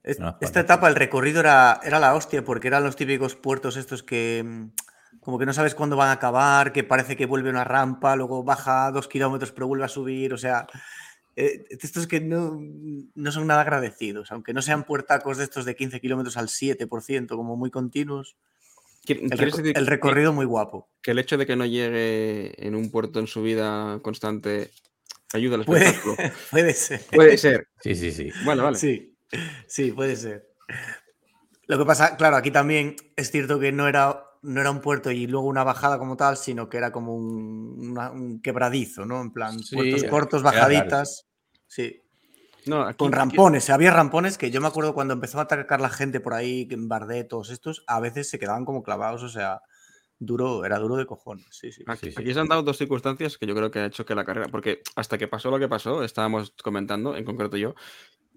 esta 0.03 0.59
etapa, 0.59 0.89
el 0.89 0.95
recorrido 0.95 1.39
era, 1.39 1.79
era 1.83 1.99
la 1.99 2.15
hostia, 2.15 2.43
porque 2.43 2.67
eran 2.67 2.83
los 2.83 2.95
típicos 2.95 3.35
puertos 3.35 3.77
estos 3.77 4.01
que, 4.01 4.69
como 5.19 5.37
que 5.37 5.45
no 5.45 5.53
sabes 5.53 5.75
cuándo 5.75 5.95
van 5.95 6.09
a 6.09 6.13
acabar, 6.13 6.73
que 6.73 6.83
parece 6.83 7.15
que 7.15 7.25
vuelve 7.25 7.49
una 7.49 7.63
rampa, 7.63 8.15
luego 8.15 8.43
baja 8.43 8.91
dos 8.91 9.07
kilómetros 9.07 9.51
pero 9.51 9.67
vuelve 9.67 9.85
a 9.85 9.89
subir, 9.89 10.33
o 10.33 10.37
sea, 10.37 10.67
eh, 11.35 11.65
estos 11.69 12.05
que 12.05 12.21
no, 12.21 12.59
no, 13.15 13.31
son 13.31 13.47
nada 13.47 13.61
agradecidos, 13.61 14.31
aunque 14.31 14.53
no 14.53 14.61
sean 14.61 14.83
puertacos 14.83 15.37
de 15.37 15.45
estos 15.45 15.65
de 15.65 15.75
15 15.75 15.99
kilómetros 15.99 16.37
al 16.37 16.47
7%, 16.47 17.27
como 17.35 17.55
muy 17.55 17.71
continuos. 17.71 18.37
El, 19.05 19.87
recorrido 19.87 20.31
muy 20.31 20.45
guapo. 20.45 20.89
Que 21.01 21.11
el 21.11 21.19
hecho 21.19 21.37
de 21.37 21.45
que 21.45 21.55
no 21.55 21.65
llegue 21.65 22.53
en 22.65 22.75
un 22.75 22.89
puerto 22.89 23.19
en 23.19 23.27
su 23.27 23.41
vida 23.41 23.99
constante 24.01 24.71
ayuda 25.33 25.55
al 25.55 25.65
puede, 25.65 25.93
puede 26.51 26.73
ser. 26.73 27.01
Puede 27.11 27.37
ser. 27.37 27.67
Sí, 27.81 27.95
sí, 27.95 28.11
sí. 28.11 28.29
Bueno, 28.45 28.63
vale. 28.63 28.77
Sí, 28.77 29.17
sí, 29.67 29.91
puede 29.91 30.15
ser. 30.15 30.47
Lo 31.67 31.77
que 31.77 31.85
pasa, 31.85 32.15
claro, 32.15 32.37
aquí 32.37 32.51
también 32.51 32.95
es 33.15 33.31
cierto 33.31 33.59
que 33.59 33.71
no 33.71 33.87
era, 33.87 34.23
no 34.41 34.61
era 34.61 34.71
un 34.71 34.79
puerto 34.79 35.11
y 35.11 35.27
luego 35.27 35.47
una 35.47 35.63
bajada 35.63 35.97
como 35.97 36.15
tal, 36.15 36.37
sino 36.37 36.69
que 36.69 36.77
era 36.77 36.91
como 36.91 37.15
un, 37.15 38.39
quebradizo, 38.41 39.05
¿no? 39.05 39.21
En 39.21 39.31
plan, 39.31 39.57
puertos 39.71 40.03
cortos, 40.05 40.43
bajaditas. 40.43 41.27
Sí. 41.67 42.02
No, 42.65 42.95
Con 42.95 43.11
rampones, 43.11 43.69
había 43.69 43.91
rampones 43.91 44.37
que 44.37 44.51
yo 44.51 44.61
me 44.61 44.67
acuerdo 44.67 44.93
cuando 44.93 45.13
empezó 45.13 45.39
a 45.39 45.43
atacar 45.43 45.81
la 45.81 45.89
gente 45.89 46.19
por 46.19 46.33
ahí, 46.33 46.67
en 46.71 46.87
Bardet, 46.87 47.27
todos 47.27 47.49
estos, 47.49 47.83
a 47.87 47.99
veces 47.99 48.29
se 48.29 48.39
quedaban 48.39 48.65
como 48.65 48.83
clavados, 48.83 49.23
o 49.23 49.29
sea, 49.29 49.61
duro, 50.19 50.65
era 50.65 50.79
duro 50.79 50.95
de 50.95 51.05
cojones. 51.05 51.47
Sí, 51.51 51.71
sí. 51.71 51.83
Aquí, 51.87 52.11
se 52.11 52.39
han 52.39 52.47
dado 52.47 52.63
dos 52.63 52.77
circunstancias 52.77 53.37
que 53.37 53.45
yo 53.45 53.55
creo 53.55 53.71
que 53.71 53.79
ha 53.79 53.85
hecho 53.85 54.05
que 54.05 54.15
la 54.15 54.25
carrera, 54.25 54.47
porque 54.49 54.81
hasta 54.95 55.17
que 55.17 55.27
pasó 55.27 55.51
lo 55.51 55.59
que 55.59 55.67
pasó, 55.67 56.03
estábamos 56.03 56.53
comentando, 56.63 57.15
en 57.15 57.25
concreto 57.25 57.57
yo, 57.57 57.75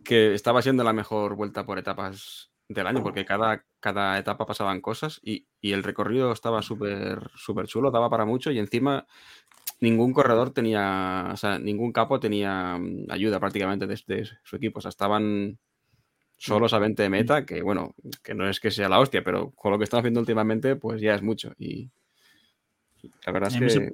que 0.05 0.35
estaba 0.35 0.63
siendo 0.63 0.85
la 0.85 0.93
mejor 0.93 1.37
vuelta 1.37 1.65
por 1.65 1.79
etapas 1.79 2.53
del 2.69 2.87
año, 2.87 3.03
porque 3.03 3.25
cada, 3.25 3.65
cada 3.79 4.19
etapa 4.19 4.45
pasaban 4.45 4.81
cosas 4.81 5.21
y, 5.23 5.47
y 5.61 5.73
el 5.73 5.85
recorrido 5.85 6.33
estaba 6.33 6.63
súper 6.63 7.31
súper 7.37 7.67
chulo, 7.67 7.93
daba 7.93 8.11
para 8.11 8.25
mucho 8.25 8.51
y 8.51 8.59
encima 8.59 9.07
ningún 9.81 10.13
corredor 10.13 10.51
tenía, 10.51 11.31
o 11.33 11.37
sea, 11.37 11.59
ningún 11.59 11.93
capo 11.93 12.21
tenía 12.21 12.79
mm, 12.79 13.07
ayuda 13.11 13.41
prácticamente 13.41 13.87
desde 13.87 14.25
su 14.43 14.57
equipo. 14.57 14.79
O 14.79 14.83
sea, 14.83 14.89
estaban 14.89 15.59
solos 16.37 16.73
a 16.73 16.79
20 16.79 17.03
de 17.03 17.09
meta, 17.09 17.47
que 17.47 17.63
bueno, 17.63 17.95
que 18.23 18.35
no 18.35 18.49
es 18.49 18.61
que 18.61 18.71
sea 18.71 18.89
la 18.89 19.01
hostia, 19.01 19.23
pero 19.25 19.51
con 19.53 19.73
lo 19.73 19.79
que 19.79 19.85
están 19.85 20.01
haciendo 20.01 20.21
últimamente, 20.21 20.77
pues 20.77 21.01
ya 21.01 21.15
es 21.15 21.23
mucho. 21.23 21.53
Y 21.59 21.91
la 23.25 23.33
verdad 23.33 23.53
es 23.53 23.75
que... 23.75 23.93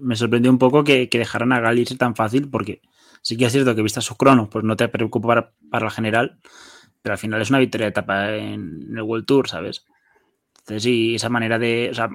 Me, 0.00 0.16
sorprendió 0.16 0.50
un 0.50 0.58
poco 0.58 0.82
que, 0.82 1.08
dejaran 1.12 1.52
a 1.52 1.60
Gal 1.60 1.78
irse 1.78 1.96
tan 1.96 2.16
fácil, 2.16 2.48
porque 2.48 2.80
sí 3.20 3.36
que 3.36 3.44
es 3.44 3.52
cierto 3.52 3.74
que 3.74 3.82
vista 3.82 4.00
su 4.00 4.16
crono, 4.16 4.48
pues 4.48 4.64
no 4.64 4.76
te 4.76 4.88
preocupa 4.88 5.28
para, 5.28 5.52
para 5.70 5.84
la 5.84 5.90
general, 5.90 6.38
pero 7.02 7.12
al 7.12 7.18
final 7.18 7.42
es 7.42 7.50
una 7.50 7.58
victoria 7.58 7.84
de 7.84 7.90
etapa 7.90 8.34
en, 8.34 8.96
el 8.96 9.02
World 9.02 9.26
Tour, 9.26 9.46
¿sabes? 9.46 9.84
Entonces, 10.60 10.82
sí, 10.82 11.14
esa 11.14 11.28
manera 11.28 11.58
de. 11.58 11.88
O 11.90 11.94
sea, 11.94 12.08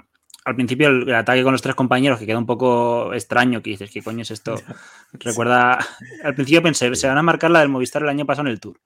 al 0.44 0.56
principio 0.56 0.88
el, 0.88 1.14
ataque 1.14 1.44
con 1.44 1.52
los 1.52 1.62
tres 1.62 1.76
compañeros, 1.76 2.20
que 2.20 2.26
queda 2.26 2.38
un 2.38 2.46
poco 2.46 3.14
extraño, 3.14 3.62
que 3.62 3.72
dices, 3.72 3.92
¿qué 3.92 4.02
coño 4.02 4.24
es 4.24 4.32
esto? 4.32 4.56
Recuerda, 5.14 5.80
al 6.24 6.36
principio 6.36 6.64
pensé, 6.64 6.94
se 6.96 7.08
van 7.08 7.18
a 7.18 7.24
marcar 7.24 7.52
la 7.52 7.60
del 7.60 7.70
Movistar 7.70 8.02
el 8.02 8.10
año 8.10 8.26
pasado 8.26 8.48
en 8.48 8.54
el 8.54 8.60
Tour, 8.60 8.80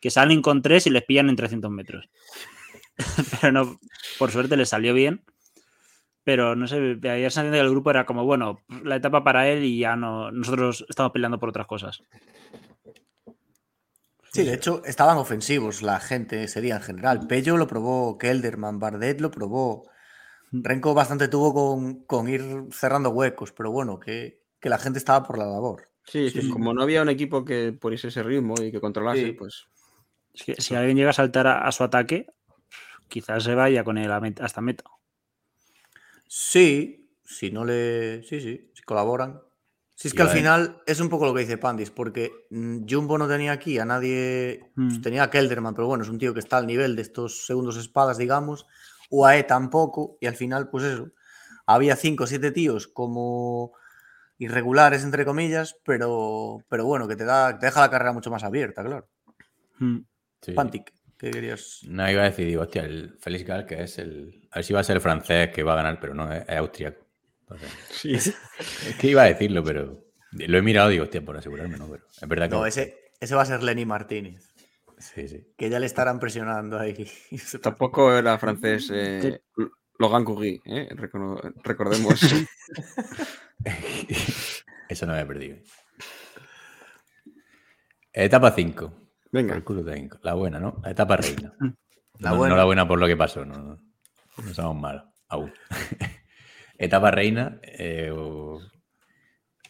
que 0.00 0.10
salen 0.10 0.42
con 0.42 0.62
tres 0.62 0.86
y 0.86 0.90
les 0.90 1.04
pillan 1.04 1.28
en 1.28 1.36
300 1.36 1.70
metros. 1.70 2.08
Pero 3.40 3.52
no, 3.52 3.78
por 4.18 4.30
suerte 4.30 4.56
les 4.56 4.68
salió 4.68 4.94
bien. 4.94 5.22
Pero 6.24 6.56
no 6.56 6.66
sé, 6.66 6.98
ayer 7.04 7.30
se 7.30 7.50
que 7.50 7.60
el 7.60 7.70
grupo 7.70 7.90
era 7.90 8.04
como, 8.04 8.24
bueno, 8.24 8.60
la 8.82 8.96
etapa 8.96 9.22
para 9.22 9.48
él 9.48 9.62
y 9.62 9.78
ya 9.78 9.94
no, 9.94 10.32
nosotros 10.32 10.84
estamos 10.88 11.12
peleando 11.12 11.38
por 11.38 11.50
otras 11.50 11.68
cosas. 11.68 12.02
Sí, 14.32 14.42
de 14.44 14.54
hecho, 14.54 14.82
estaban 14.84 15.18
ofensivos 15.18 15.82
la 15.82 16.00
gente 16.00 16.48
sería 16.48 16.76
en 16.76 16.82
general. 16.82 17.26
Pello 17.28 17.56
lo 17.56 17.68
probó, 17.68 18.18
Kelderman, 18.18 18.80
Bardet 18.80 19.20
lo 19.20 19.30
probó. 19.30 19.88
Renko 20.62 20.94
bastante 20.94 21.28
tuvo 21.28 22.04
con, 22.06 22.28
ir 22.28 22.66
cerrando 22.72 23.10
huecos, 23.10 23.52
pero 23.52 23.70
bueno, 23.70 23.98
que, 23.98 24.42
la 24.62 24.78
gente 24.78 24.98
estaba 24.98 25.24
por 25.24 25.38
la 25.38 25.46
labor. 25.46 25.88
Sí, 26.04 26.32
como 26.52 26.74
no 26.74 26.82
había 26.82 27.02
un 27.02 27.08
equipo 27.08 27.44
que 27.44 27.72
poniese 27.72 28.08
ese 28.08 28.22
ritmo 28.22 28.54
y 28.60 28.72
que 28.72 28.80
controlase, 28.80 29.32
pues. 29.32 29.68
si 30.34 30.74
alguien 30.74 30.96
llega 30.96 31.10
a 31.10 31.12
saltar 31.12 31.46
a, 31.46 31.70
su 31.72 31.84
ataque, 31.84 32.26
quizás 33.08 33.44
se 33.44 33.54
vaya 33.54 33.84
con 33.84 33.98
él 33.98 34.10
hasta 34.40 34.60
meta. 34.60 34.84
Sí, 36.26 37.10
si 37.24 37.50
no 37.50 37.64
le. 37.64 38.22
Sí, 38.24 38.40
sí, 38.40 38.70
si 38.74 38.82
colaboran. 38.82 39.40
Si 39.94 40.08
es 40.08 40.14
que 40.14 40.22
al 40.22 40.28
final 40.28 40.82
es 40.84 41.00
un 41.00 41.08
poco 41.08 41.24
lo 41.24 41.32
que 41.32 41.40
dice 41.40 41.56
Pandis, 41.56 41.90
porque 41.90 42.46
mm, 42.50 42.84
Jumbo 42.86 43.16
no 43.16 43.26
tenía 43.26 43.52
aquí 43.52 43.78
a 43.78 43.86
nadie. 43.86 44.70
Pues, 44.74 44.98
mm. 44.98 45.00
tenía 45.00 45.22
a 45.22 45.30
Kelderman, 45.30 45.74
pero 45.74 45.86
bueno, 45.86 46.04
es 46.04 46.10
un 46.10 46.18
tío 46.18 46.34
que 46.34 46.40
está 46.40 46.58
al 46.58 46.66
nivel 46.66 46.96
de 46.96 47.02
estos 47.02 47.46
segundos 47.46 47.78
espadas, 47.78 48.18
digamos. 48.18 48.66
UAE 49.10 49.44
tampoco, 49.44 50.18
y 50.20 50.26
al 50.26 50.36
final, 50.36 50.68
pues 50.68 50.84
eso, 50.84 51.10
había 51.66 51.96
cinco 51.96 52.24
o 52.24 52.26
siete 52.26 52.50
tíos 52.52 52.86
como 52.86 53.72
irregulares, 54.38 55.02
entre 55.02 55.24
comillas, 55.24 55.76
pero, 55.84 56.58
pero 56.68 56.84
bueno, 56.84 57.08
que 57.08 57.16
te, 57.16 57.24
da, 57.24 57.58
te 57.58 57.66
deja 57.66 57.80
la 57.80 57.90
carrera 57.90 58.12
mucho 58.12 58.30
más 58.30 58.44
abierta, 58.44 58.84
claro. 58.84 59.08
Hmm. 59.78 60.00
Pantic, 60.54 60.92
¿qué 61.18 61.30
querías? 61.30 61.80
No, 61.84 62.08
iba 62.10 62.22
a 62.22 62.26
decir, 62.26 62.46
digo, 62.46 62.62
hostia, 62.62 62.84
el 62.84 63.16
Félix 63.18 63.46
Gal, 63.46 63.66
que 63.66 63.82
es 63.82 63.98
el. 63.98 64.48
A 64.52 64.56
ver 64.56 64.64
si 64.64 64.72
va 64.72 64.80
a 64.80 64.84
ser 64.84 64.96
el 64.96 65.02
francés 65.02 65.50
que 65.50 65.62
va 65.62 65.72
a 65.72 65.76
ganar, 65.76 65.98
pero 65.98 66.14
no, 66.14 66.32
es, 66.32 66.48
austriaco. 66.48 67.04
sí. 67.90 68.14
Es 68.14 68.34
que 68.98 69.08
iba 69.08 69.22
a 69.22 69.26
decirlo, 69.26 69.64
pero 69.64 70.04
lo 70.32 70.58
he 70.58 70.62
mirado, 70.62 70.90
digo, 70.90 71.04
hostia, 71.04 71.24
por 71.24 71.36
asegurarme, 71.36 71.78
no, 71.78 71.88
pero 71.88 72.04
es 72.06 72.28
verdad 72.28 72.48
que. 72.48 72.54
No, 72.54 72.66
ese, 72.66 73.10
ese 73.18 73.34
va 73.34 73.42
a 73.42 73.46
ser 73.46 73.62
Lenny 73.62 73.84
Martínez. 73.84 74.54
Sí, 74.98 75.28
sí. 75.28 75.46
Que 75.56 75.68
ya 75.68 75.78
le 75.78 75.86
estarán 75.86 76.18
presionando 76.18 76.78
ahí. 76.78 77.06
Tampoco 77.62 78.12
era 78.12 78.38
francés 78.38 78.90
eh, 78.92 79.42
Logan 79.98 80.24
Coury, 80.24 80.60
¿eh? 80.64 80.88
recordemos. 81.62 82.20
Eso 84.88 85.06
no 85.06 85.14
me 85.14 85.20
he 85.20 85.26
perdido. 85.26 85.58
Etapa 88.12 88.52
5. 88.52 88.92
Venga. 89.32 89.62
La 90.22 90.34
buena, 90.34 90.58
¿no? 90.58 90.80
La 90.82 90.90
etapa 90.90 91.16
reina. 91.16 91.54
La 92.18 92.30
no, 92.30 92.36
buena. 92.36 92.54
no, 92.54 92.56
la 92.56 92.64
buena 92.64 92.88
por 92.88 92.98
lo 92.98 93.06
que 93.06 93.14
pasó, 93.14 93.44
no, 93.44 93.58
no 93.58 94.54
somos 94.54 94.80
malos 94.80 95.04
aún. 95.28 95.52
etapa 96.78 97.10
reina, 97.10 97.60
eh, 97.62 98.10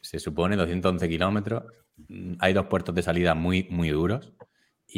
se 0.00 0.20
supone 0.20 0.54
211 0.54 1.08
kilómetros. 1.08 1.64
Hay 2.38 2.52
dos 2.52 2.66
puertos 2.66 2.94
de 2.94 3.02
salida 3.02 3.34
muy, 3.34 3.66
muy 3.70 3.90
duros. 3.90 4.32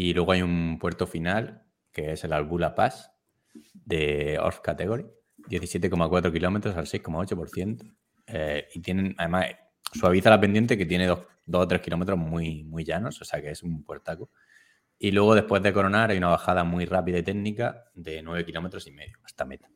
Y 0.00 0.14
luego 0.14 0.30
hay 0.30 0.42
un 0.42 0.78
puerto 0.78 1.08
final, 1.08 1.64
que 1.90 2.12
es 2.12 2.22
el 2.22 2.32
Albula 2.32 2.76
Pass 2.76 3.11
de 3.74 4.38
Off 4.40 4.61
Category, 4.61 5.04
17,4 5.50 6.32
kilómetros 6.32 6.76
al 6.76 6.87
6,8%. 6.87 7.96
Eh, 8.28 8.68
y 8.74 8.80
tienen, 8.80 9.16
además, 9.18 9.46
suaviza 9.92 10.30
la 10.30 10.40
pendiente 10.40 10.78
que 10.78 10.87
tiene 10.87 11.08
2 11.08 11.18
o 11.52 11.66
3 11.66 11.80
kilómetros 11.80 12.16
muy, 12.16 12.62
muy 12.62 12.84
llanos, 12.84 13.20
o 13.20 13.24
sea 13.24 13.42
que 13.42 13.50
es 13.50 13.64
un 13.64 13.82
puertaco. 13.82 14.30
Y 15.00 15.11
luego, 15.11 15.34
después 15.34 15.64
de 15.64 15.72
coronar, 15.72 16.12
hay 16.12 16.18
una 16.18 16.28
bajada 16.28 16.62
muy 16.62 16.84
rápida 16.84 17.18
y 17.18 17.24
técnica 17.24 17.90
de 17.92 18.22
9 18.22 18.46
kilómetros 18.46 18.87
y 18.87 18.92
medio 18.92 19.18
hasta 19.24 19.46
meta. 19.46 19.68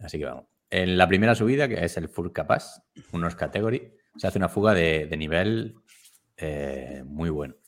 Así 0.00 0.18
que 0.18 0.24
vamos. 0.24 0.46
En 0.70 0.98
la 0.98 1.06
primera 1.06 1.36
subida, 1.36 1.68
que 1.68 1.84
es 1.84 1.96
el 1.96 2.08
Furca 2.08 2.48
Pass, 2.48 2.82
unos 3.12 3.36
category, 3.36 3.92
se 4.16 4.26
hace 4.26 4.38
una 4.38 4.48
fuga 4.48 4.74
de, 4.74 5.08
nivel 5.16 5.76
eh, 6.36 7.04
muy 7.06 7.30
bueno. 7.30 7.59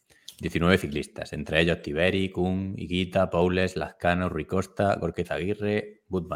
19 0.42 0.76
ciclistas, 0.76 1.32
entre 1.32 1.60
ellos 1.60 1.82
Tiberi, 1.82 2.28
Kuhn, 2.30 2.74
Higuita, 2.76 3.30
Paules, 3.30 3.76
Lascano, 3.76 4.28
Rui 4.28 4.44
Costa, 4.44 4.96
Gorquez 4.96 5.30
Aguirre, 5.30 6.02
Bud 6.08 6.28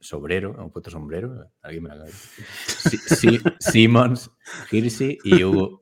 Sobrero, 0.00 0.54
¿hemos 0.54 0.72
puesto 0.72 0.90
sombrero? 0.90 1.50
Alguien 1.62 1.82
me 1.84 1.94
la 1.94 2.06
sí, 2.06 3.38
Simons, 3.60 4.30
Hirsi 4.70 5.18
y 5.22 5.44
Hugo, 5.44 5.78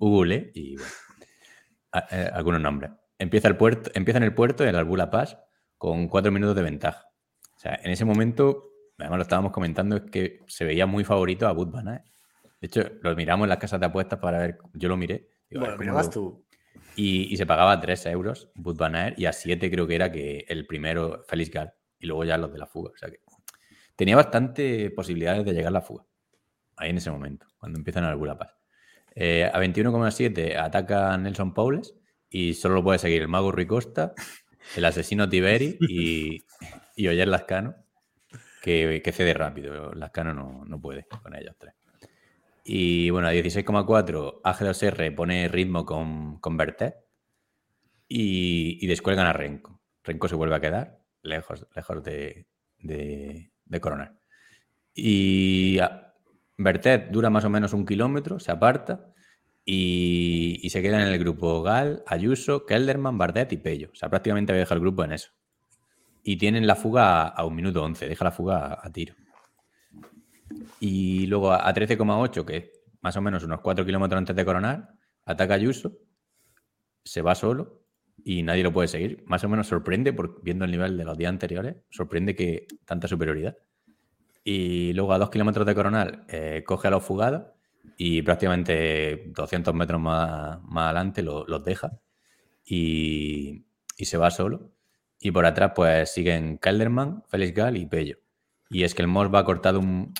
y 0.54 0.76
bueno, 0.76 2.06
eh, 2.10 2.30
algunos 2.32 2.60
nombres. 2.60 2.90
Empieza, 3.18 3.46
el 3.46 3.56
puerto, 3.56 3.90
empieza 3.94 4.18
en 4.18 4.24
el 4.24 4.34
puerto, 4.34 4.64
en 4.64 4.70
el 4.70 4.76
Albula 4.76 5.08
Pass, 5.08 5.38
con 5.78 6.08
cuatro 6.08 6.32
minutos 6.32 6.56
de 6.56 6.62
ventaja. 6.62 7.04
O 7.56 7.58
sea, 7.58 7.78
en 7.82 7.92
ese 7.92 8.04
momento, 8.04 8.70
además 8.98 9.18
lo 9.18 9.22
estábamos 9.22 9.52
comentando, 9.52 9.96
es 9.96 10.02
que 10.10 10.40
se 10.48 10.64
veía 10.64 10.86
muy 10.86 11.04
favorito 11.04 11.46
a 11.46 11.52
Bud 11.52 11.72
De 11.72 12.00
hecho, 12.60 12.82
lo 13.00 13.14
miramos 13.14 13.44
en 13.44 13.50
las 13.50 13.58
casas 13.58 13.78
de 13.78 13.86
apuestas 13.86 14.18
para 14.18 14.38
ver, 14.38 14.58
yo 14.74 14.88
lo 14.88 14.96
miré. 14.96 15.28
bueno, 15.52 16.10
tú. 16.10 16.44
Y, 16.94 17.36
se 17.36 17.46
pagaba 17.46 17.80
3 17.80 18.06
euros 18.06 18.50
Bud 18.54 18.80
y 19.16 19.24
a 19.24 19.32
7 19.32 19.70
creo 19.70 19.86
que 19.86 19.94
era 19.94 20.12
que 20.12 20.44
el 20.48 20.66
primero 20.66 21.24
Félix 21.26 21.50
Gal 21.50 21.74
y 21.98 22.06
luego 22.06 22.24
ya 22.24 22.36
los 22.36 22.52
de 22.52 22.58
la 22.58 22.66
fuga. 22.66 22.90
O 22.94 22.96
sea 22.96 23.08
que 23.08 23.20
tenía 23.96 24.16
bastante 24.16 24.90
posibilidades 24.90 25.44
de 25.44 25.52
llegar 25.52 25.68
a 25.68 25.72
la 25.72 25.80
fuga. 25.80 26.04
Ahí 26.76 26.90
en 26.90 26.98
ese 26.98 27.10
momento, 27.10 27.46
cuando 27.58 27.78
empiezan 27.78 28.04
a 28.04 28.14
Bula 28.14 28.36
Paz. 28.36 28.54
Eh, 29.14 29.44
a 29.44 29.58
21,7 29.60 30.56
ataca 30.56 31.16
Nelson 31.18 31.52
Paules 31.52 31.94
y 32.30 32.54
solo 32.54 32.76
lo 32.76 32.84
puede 32.84 32.98
seguir 32.98 33.22
el 33.22 33.28
mago 33.28 33.52
Ricosta, 33.52 34.14
el 34.76 34.84
asesino 34.84 35.28
Tiberi 35.28 35.76
y, 35.80 36.42
y 36.96 37.08
Oyer 37.08 37.28
Lascano, 37.28 37.76
que, 38.62 39.02
que 39.04 39.12
cede 39.12 39.34
rápido. 39.34 39.92
Lascano 39.92 40.32
no, 40.32 40.64
no 40.64 40.80
puede 40.80 41.06
con 41.22 41.34
ellos 41.36 41.54
tres. 41.58 41.74
Y 42.64 43.10
bueno, 43.10 43.28
a 43.28 43.32
16,4 43.32 44.40
AG2R 44.42 45.14
pone 45.14 45.48
ritmo 45.48 45.84
con, 45.84 46.38
con 46.38 46.56
y, 48.08 48.78
y, 48.80 48.86
descuelgan 48.86 49.26
a 49.26 49.32
Renko. 49.32 49.80
Renko 50.04 50.28
se 50.28 50.36
vuelve 50.36 50.54
a 50.54 50.60
quedar 50.60 51.02
lejos, 51.22 51.66
lejos 51.74 52.02
de, 52.02 52.46
de, 52.78 53.80
coronar. 53.80 54.14
Y 54.94 55.78
Bertet 56.58 57.10
dura 57.10 57.30
más 57.30 57.44
o 57.44 57.50
menos 57.50 57.72
un 57.72 57.86
kilómetro, 57.86 58.38
se 58.38 58.52
aparta 58.52 59.12
y, 59.64 60.68
se 60.70 60.82
queda 60.82 61.00
en 61.00 61.08
el 61.08 61.18
grupo 61.18 61.62
Gal, 61.62 62.02
Ayuso, 62.06 62.66
Kelderman, 62.66 63.18
Bardet 63.18 63.52
y 63.52 63.56
Pello. 63.56 63.90
O 63.92 63.96
sea, 63.96 64.10
prácticamente 64.10 64.52
deja 64.52 64.74
el 64.74 64.80
grupo 64.80 65.04
en 65.04 65.12
eso. 65.12 65.32
Y 66.22 66.36
tienen 66.36 66.66
la 66.66 66.76
fuga 66.76 67.26
a, 67.28 67.44
un 67.44 67.54
minuto 67.56 67.82
11, 67.82 68.08
deja 68.08 68.24
la 68.24 68.32
fuga 68.32 68.78
a, 68.80 68.92
tiro. 68.92 69.14
Y 70.80 71.26
luego 71.26 71.52
a, 71.52 71.72
13,8, 71.72 72.44
que 72.44 72.72
más 73.00 73.16
o 73.16 73.22
menos 73.22 73.44
unos 73.44 73.60
4 73.60 73.84
kilómetros 73.84 74.18
antes 74.18 74.36
de 74.36 74.44
coronar, 74.44 74.88
ataca 75.24 75.54
Ayuso, 75.54 75.92
se 77.04 77.22
va 77.22 77.34
solo 77.34 77.84
y 78.24 78.42
nadie 78.42 78.62
lo 78.62 78.72
puede 78.72 78.88
seguir. 78.88 79.24
Más 79.26 79.42
o 79.44 79.48
menos 79.48 79.66
sorprende, 79.66 80.12
por, 80.12 80.42
viendo 80.42 80.64
el 80.64 80.70
nivel 80.70 80.96
de 80.96 81.04
los 81.04 81.16
días 81.16 81.30
anteriores, 81.30 81.76
sorprende 81.90 82.34
que 82.34 82.66
tanta 82.84 83.08
superioridad. 83.08 83.56
Y 84.44 84.92
luego 84.92 85.12
a 85.12 85.18
2 85.18 85.30
kilómetros 85.30 85.66
de 85.66 85.74
coronar 85.74 86.24
eh, 86.28 86.64
coge 86.66 86.88
a 86.88 86.90
los 86.90 87.04
fugados 87.04 87.44
y 87.96 88.22
prácticamente 88.22 89.30
200 89.34 89.74
metros 89.74 90.00
más, 90.00 90.58
adelante 90.74 91.22
los 91.22 91.64
deja 91.64 91.92
y, 92.64 93.64
se 93.98 94.18
va 94.18 94.30
solo. 94.30 94.72
Y 95.20 95.30
por 95.30 95.46
atrás 95.46 95.72
pues 95.74 96.12
siguen 96.12 96.58
Kelderman, 96.58 97.22
Félix 97.28 97.54
Gal 97.54 97.76
y 97.76 97.86
Pello. 97.86 98.18
Y 98.70 98.84
es 98.84 98.94
que 98.94 99.02
el 99.02 99.08
Moss 99.08 99.32
va 99.32 99.44
cortado 99.44 99.78
un... 99.78 100.12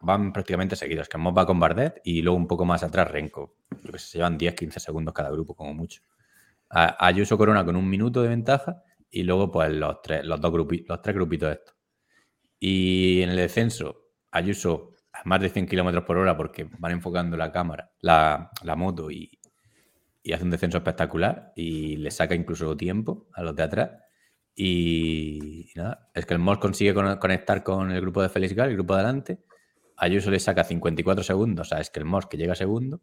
Van 0.00 0.32
prácticamente 0.32 0.76
seguidos. 0.76 1.08
Moss 1.16 1.34
va 1.36 1.46
con 1.46 1.58
Bardet 1.58 2.00
y 2.04 2.22
luego 2.22 2.36
un 2.36 2.46
poco 2.46 2.64
más 2.64 2.82
atrás 2.82 3.10
Renko. 3.10 3.56
que 3.90 3.98
se 3.98 4.18
llevan 4.18 4.38
10-15 4.38 4.78
segundos 4.78 5.14
cada 5.14 5.30
grupo 5.30 5.54
como 5.54 5.74
mucho. 5.74 6.02
Ayuso 6.70 7.38
Corona 7.38 7.64
con 7.64 7.76
un 7.76 7.88
minuto 7.88 8.22
de 8.22 8.28
ventaja 8.28 8.82
y 9.10 9.22
luego 9.22 9.50
pues 9.50 9.72
los, 9.72 10.02
tres, 10.02 10.24
los, 10.24 10.40
dos 10.40 10.52
los 10.52 11.02
tres 11.02 11.14
grupitos 11.14 11.52
estos. 11.52 11.74
Y 12.60 13.22
en 13.22 13.30
el 13.30 13.36
descenso, 13.36 14.08
Ayuso 14.30 14.94
más 15.24 15.40
de 15.40 15.48
100 15.48 15.66
kilómetros 15.66 16.04
por 16.04 16.18
hora 16.18 16.36
porque 16.36 16.68
van 16.78 16.92
enfocando 16.92 17.36
la 17.36 17.50
cámara, 17.50 17.90
la, 18.00 18.50
moto 18.76 19.10
y, 19.10 19.38
hace 20.32 20.44
un 20.44 20.50
descenso 20.50 20.78
espectacular 20.78 21.52
y 21.56 21.96
le 21.96 22.10
saca 22.10 22.34
incluso 22.34 22.76
tiempo 22.76 23.28
a 23.32 23.42
los 23.42 23.56
de 23.56 23.62
atrás. 23.62 23.90
Y, 24.54 25.70
nada, 25.76 26.10
es 26.14 26.26
que 26.26 26.34
el 26.34 26.40
Moss 26.40 26.58
consigue 26.58 26.92
conectar 26.92 27.62
con 27.62 27.90
el 27.90 28.00
grupo 28.00 28.20
de 28.20 28.28
Félix 28.28 28.54
Gal, 28.54 28.70
el 28.70 28.74
grupo 28.74 28.94
de 28.94 29.00
adelante. 29.00 29.38
Ayuso 29.98 30.30
le 30.30 30.40
saca 30.40 30.64
54 30.64 31.22
segundos 31.22 31.72
a 31.72 31.80
es 31.80 31.90
que 31.90 32.36
llega 32.36 32.54
segundo. 32.54 33.00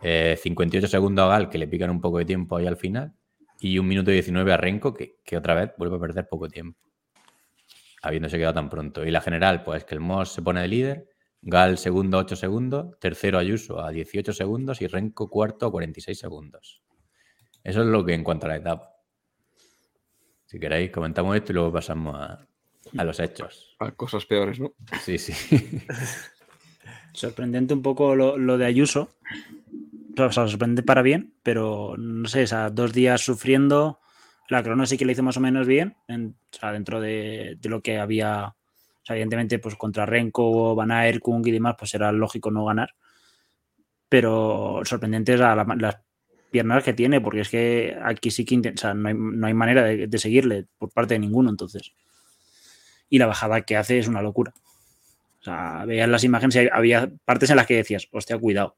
58 0.00 0.86
eh, 0.86 0.88
segundos 0.88 1.24
a 1.24 1.28
Gal 1.28 1.48
que 1.48 1.58
le 1.58 1.68
pican 1.68 1.90
un 1.90 2.00
poco 2.00 2.18
de 2.18 2.24
tiempo 2.24 2.56
ahí 2.56 2.66
al 2.66 2.76
final. 2.76 3.14
Y 3.60 3.78
un 3.78 3.86
minuto 3.86 4.10
y 4.10 4.14
19 4.14 4.52
a 4.52 4.56
Renko 4.56 4.92
que, 4.92 5.16
que 5.24 5.36
otra 5.36 5.54
vez 5.54 5.72
vuelve 5.78 5.96
a 5.96 6.00
perder 6.00 6.28
poco 6.28 6.48
tiempo 6.48 6.84
habiéndose 8.04 8.36
quedado 8.36 8.54
tan 8.54 8.68
pronto. 8.68 9.04
Y 9.04 9.10
la 9.10 9.20
general, 9.20 9.64
pues 9.64 9.84
que 9.84 9.94
el 9.94 10.00
Moss 10.00 10.34
se 10.34 10.42
pone 10.42 10.60
de 10.60 10.68
líder, 10.68 11.08
Gal 11.40 11.78
segundo 11.78 12.18
8 12.18 12.36
segundos, 12.36 12.98
tercero 13.00 13.38
Ayuso 13.38 13.80
a 13.80 13.90
18 13.90 14.32
segundos 14.32 14.82
y 14.82 14.86
Renko 14.86 15.28
cuarto 15.28 15.66
a 15.66 15.70
46 15.70 16.18
segundos. 16.18 16.82
Eso 17.62 17.80
es 17.80 17.86
lo 17.86 18.04
que 18.04 18.14
en 18.14 18.22
cuanto 18.22 18.46
a 18.46 18.50
la 18.50 18.56
etapa. 18.56 18.90
Si 20.44 20.60
queréis, 20.60 20.90
comentamos 20.90 21.34
esto 21.34 21.52
y 21.52 21.54
luego 21.54 21.72
pasamos 21.72 22.14
a, 22.14 22.46
los 22.92 23.20
hechos. 23.20 23.76
A 23.78 23.92
cosas 23.92 24.26
peores, 24.26 24.60
¿no? 24.60 24.72
Sí, 25.02 25.18
sí. 25.18 25.32
Sorprendente 27.12 27.74
un 27.74 27.82
poco 27.82 28.14
lo, 28.14 28.58
de 28.58 28.66
Ayuso. 28.66 29.10
O 30.16 30.32
sea, 30.32 30.46
sorprende 30.46 30.82
para 30.82 31.02
bien, 31.02 31.34
pero 31.42 31.96
no 31.96 32.28
sé, 32.28 32.44
o 32.44 32.70
dos 32.70 32.92
días 32.92 33.20
sufriendo. 33.20 34.00
La 34.48 34.62
crono 34.62 34.86
sí 34.86 34.96
que 34.96 35.04
le 35.04 35.12
hizo 35.12 35.22
más 35.22 35.36
o 35.36 35.40
menos 35.40 35.66
bien, 35.66 35.96
o 36.08 36.34
sea, 36.50 36.72
dentro 36.72 37.00
de, 37.00 37.56
de 37.58 37.68
lo 37.68 37.80
que 37.82 37.98
había 37.98 38.54
evidentemente, 39.12 39.58
pues 39.58 39.76
contra 39.76 40.06
Renko, 40.06 40.74
Van 40.74 40.90
Aert, 40.90 41.20
Kung 41.20 41.46
y 41.46 41.50
demás, 41.50 41.76
pues 41.78 41.94
era 41.94 42.10
lógico 42.12 42.50
no 42.50 42.64
ganar. 42.64 42.94
Pero 44.08 44.80
sorprendente 44.84 45.34
es 45.34 45.40
las 45.40 45.98
piernas 46.50 46.84
que 46.84 46.94
tiene, 46.94 47.20
porque 47.20 47.40
es 47.40 47.48
que 47.50 47.96
aquí 48.02 48.30
sí 48.30 48.44
que 48.44 48.70
o 48.70 48.76
sea, 48.76 48.94
no, 48.94 49.46
hay, 49.46 49.54
manera 49.54 49.82
de, 49.84 50.18
seguirle 50.18 50.66
por 50.78 50.90
parte 50.90 51.14
de 51.14 51.20
ninguno, 51.20 51.50
entonces. 51.50 51.92
Y 53.08 53.18
la 53.18 53.26
bajada 53.26 53.62
que 53.62 53.76
hace 53.76 53.98
es 53.98 54.08
una 54.08 54.22
locura. 54.22 54.52
O 55.40 55.44
sea, 55.44 55.84
veías 55.84 56.08
las 56.08 56.24
imágenes 56.24 56.56
y 56.56 56.68
había 56.72 57.12
partes 57.24 57.50
en 57.50 57.56
las 57.56 57.66
que 57.66 57.76
decías, 57.76 58.08
hostia, 58.10 58.38
cuidado. 58.38 58.76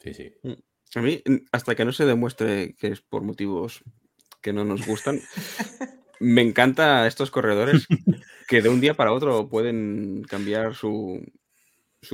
Sí, 0.00 0.14
sí. 0.14 0.32
Mm. 0.42 0.52
A 0.94 1.00
mí, 1.00 1.22
hasta 1.52 1.74
que 1.74 1.84
no 1.84 1.92
se 1.92 2.04
demuestre 2.04 2.74
que 2.74 2.88
es 2.88 3.00
por 3.00 3.22
motivos 3.22 3.82
que 4.40 4.52
no 4.52 4.64
nos 4.64 4.86
gustan, 4.86 5.20
me 6.20 6.42
encanta 6.42 7.06
estos 7.06 7.30
corredores 7.30 7.86
que 8.48 8.62
de 8.62 8.68
un 8.68 8.80
día 8.80 8.94
para 8.94 9.12
otro 9.12 9.48
pueden 9.48 10.22
cambiar 10.28 10.74
su, 10.74 11.24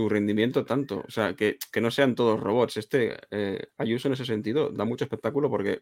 rendimiento 0.09 0.65
tanto. 0.65 1.05
O 1.07 1.11
sea, 1.11 1.35
que, 1.35 1.59
no 1.81 1.91
sean 1.91 2.15
todos 2.15 2.39
robots. 2.39 2.77
Este 2.77 3.17
eh, 3.31 3.69
Ayuso 3.79 4.09
en 4.09 4.15
ese 4.15 4.25
sentido 4.25 4.71
da 4.71 4.85
mucho 4.85 5.05
espectáculo 5.05 5.49
porque 5.49 5.81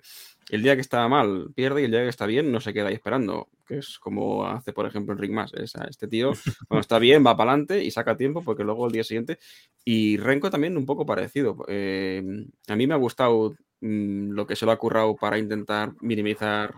el 0.50 0.62
día 0.62 0.74
que 0.74 0.80
está 0.80 1.06
mal 1.08 1.50
pierde 1.54 1.82
y 1.82 1.84
el 1.86 1.90
día 1.90 2.02
que 2.02 2.08
está 2.08 2.26
bien 2.26 2.52
no 2.52 2.60
se 2.60 2.72
queda 2.72 2.88
ahí 2.88 2.94
esperando. 2.94 3.48
Que 3.66 3.78
es 3.78 3.98
como 3.98 4.46
hace, 4.46 4.72
por 4.72 4.86
ejemplo, 4.86 5.14
Enric 5.14 5.32
Mas. 5.32 5.52
este 5.54 6.08
tío, 6.08 6.32
cuando 6.68 6.80
está 6.80 6.98
bien, 6.98 7.26
va 7.26 7.36
para 7.36 7.52
adelante 7.52 7.82
y 7.82 7.90
saca 7.90 8.16
tiempo 8.16 8.42
porque 8.42 8.64
luego 8.64 8.86
el 8.86 8.92
día 8.92 9.04
siguiente. 9.04 9.38
Y 9.84 10.16
Renko 10.18 10.50
también 10.50 10.76
un 10.76 10.86
poco 10.86 11.04
parecido. 11.04 11.64
Eh, 11.68 12.22
a 12.68 12.76
mí 12.76 12.86
me 12.86 12.94
ha 12.94 12.98
gustado 12.98 13.56
mm, 13.80 14.30
lo 14.30 14.46
que 14.46 14.56
se 14.56 14.66
lo 14.66 14.72
ha 14.72 14.78
currado 14.78 15.16
para 15.16 15.38
intentar 15.38 15.92
minimizar 16.00 16.74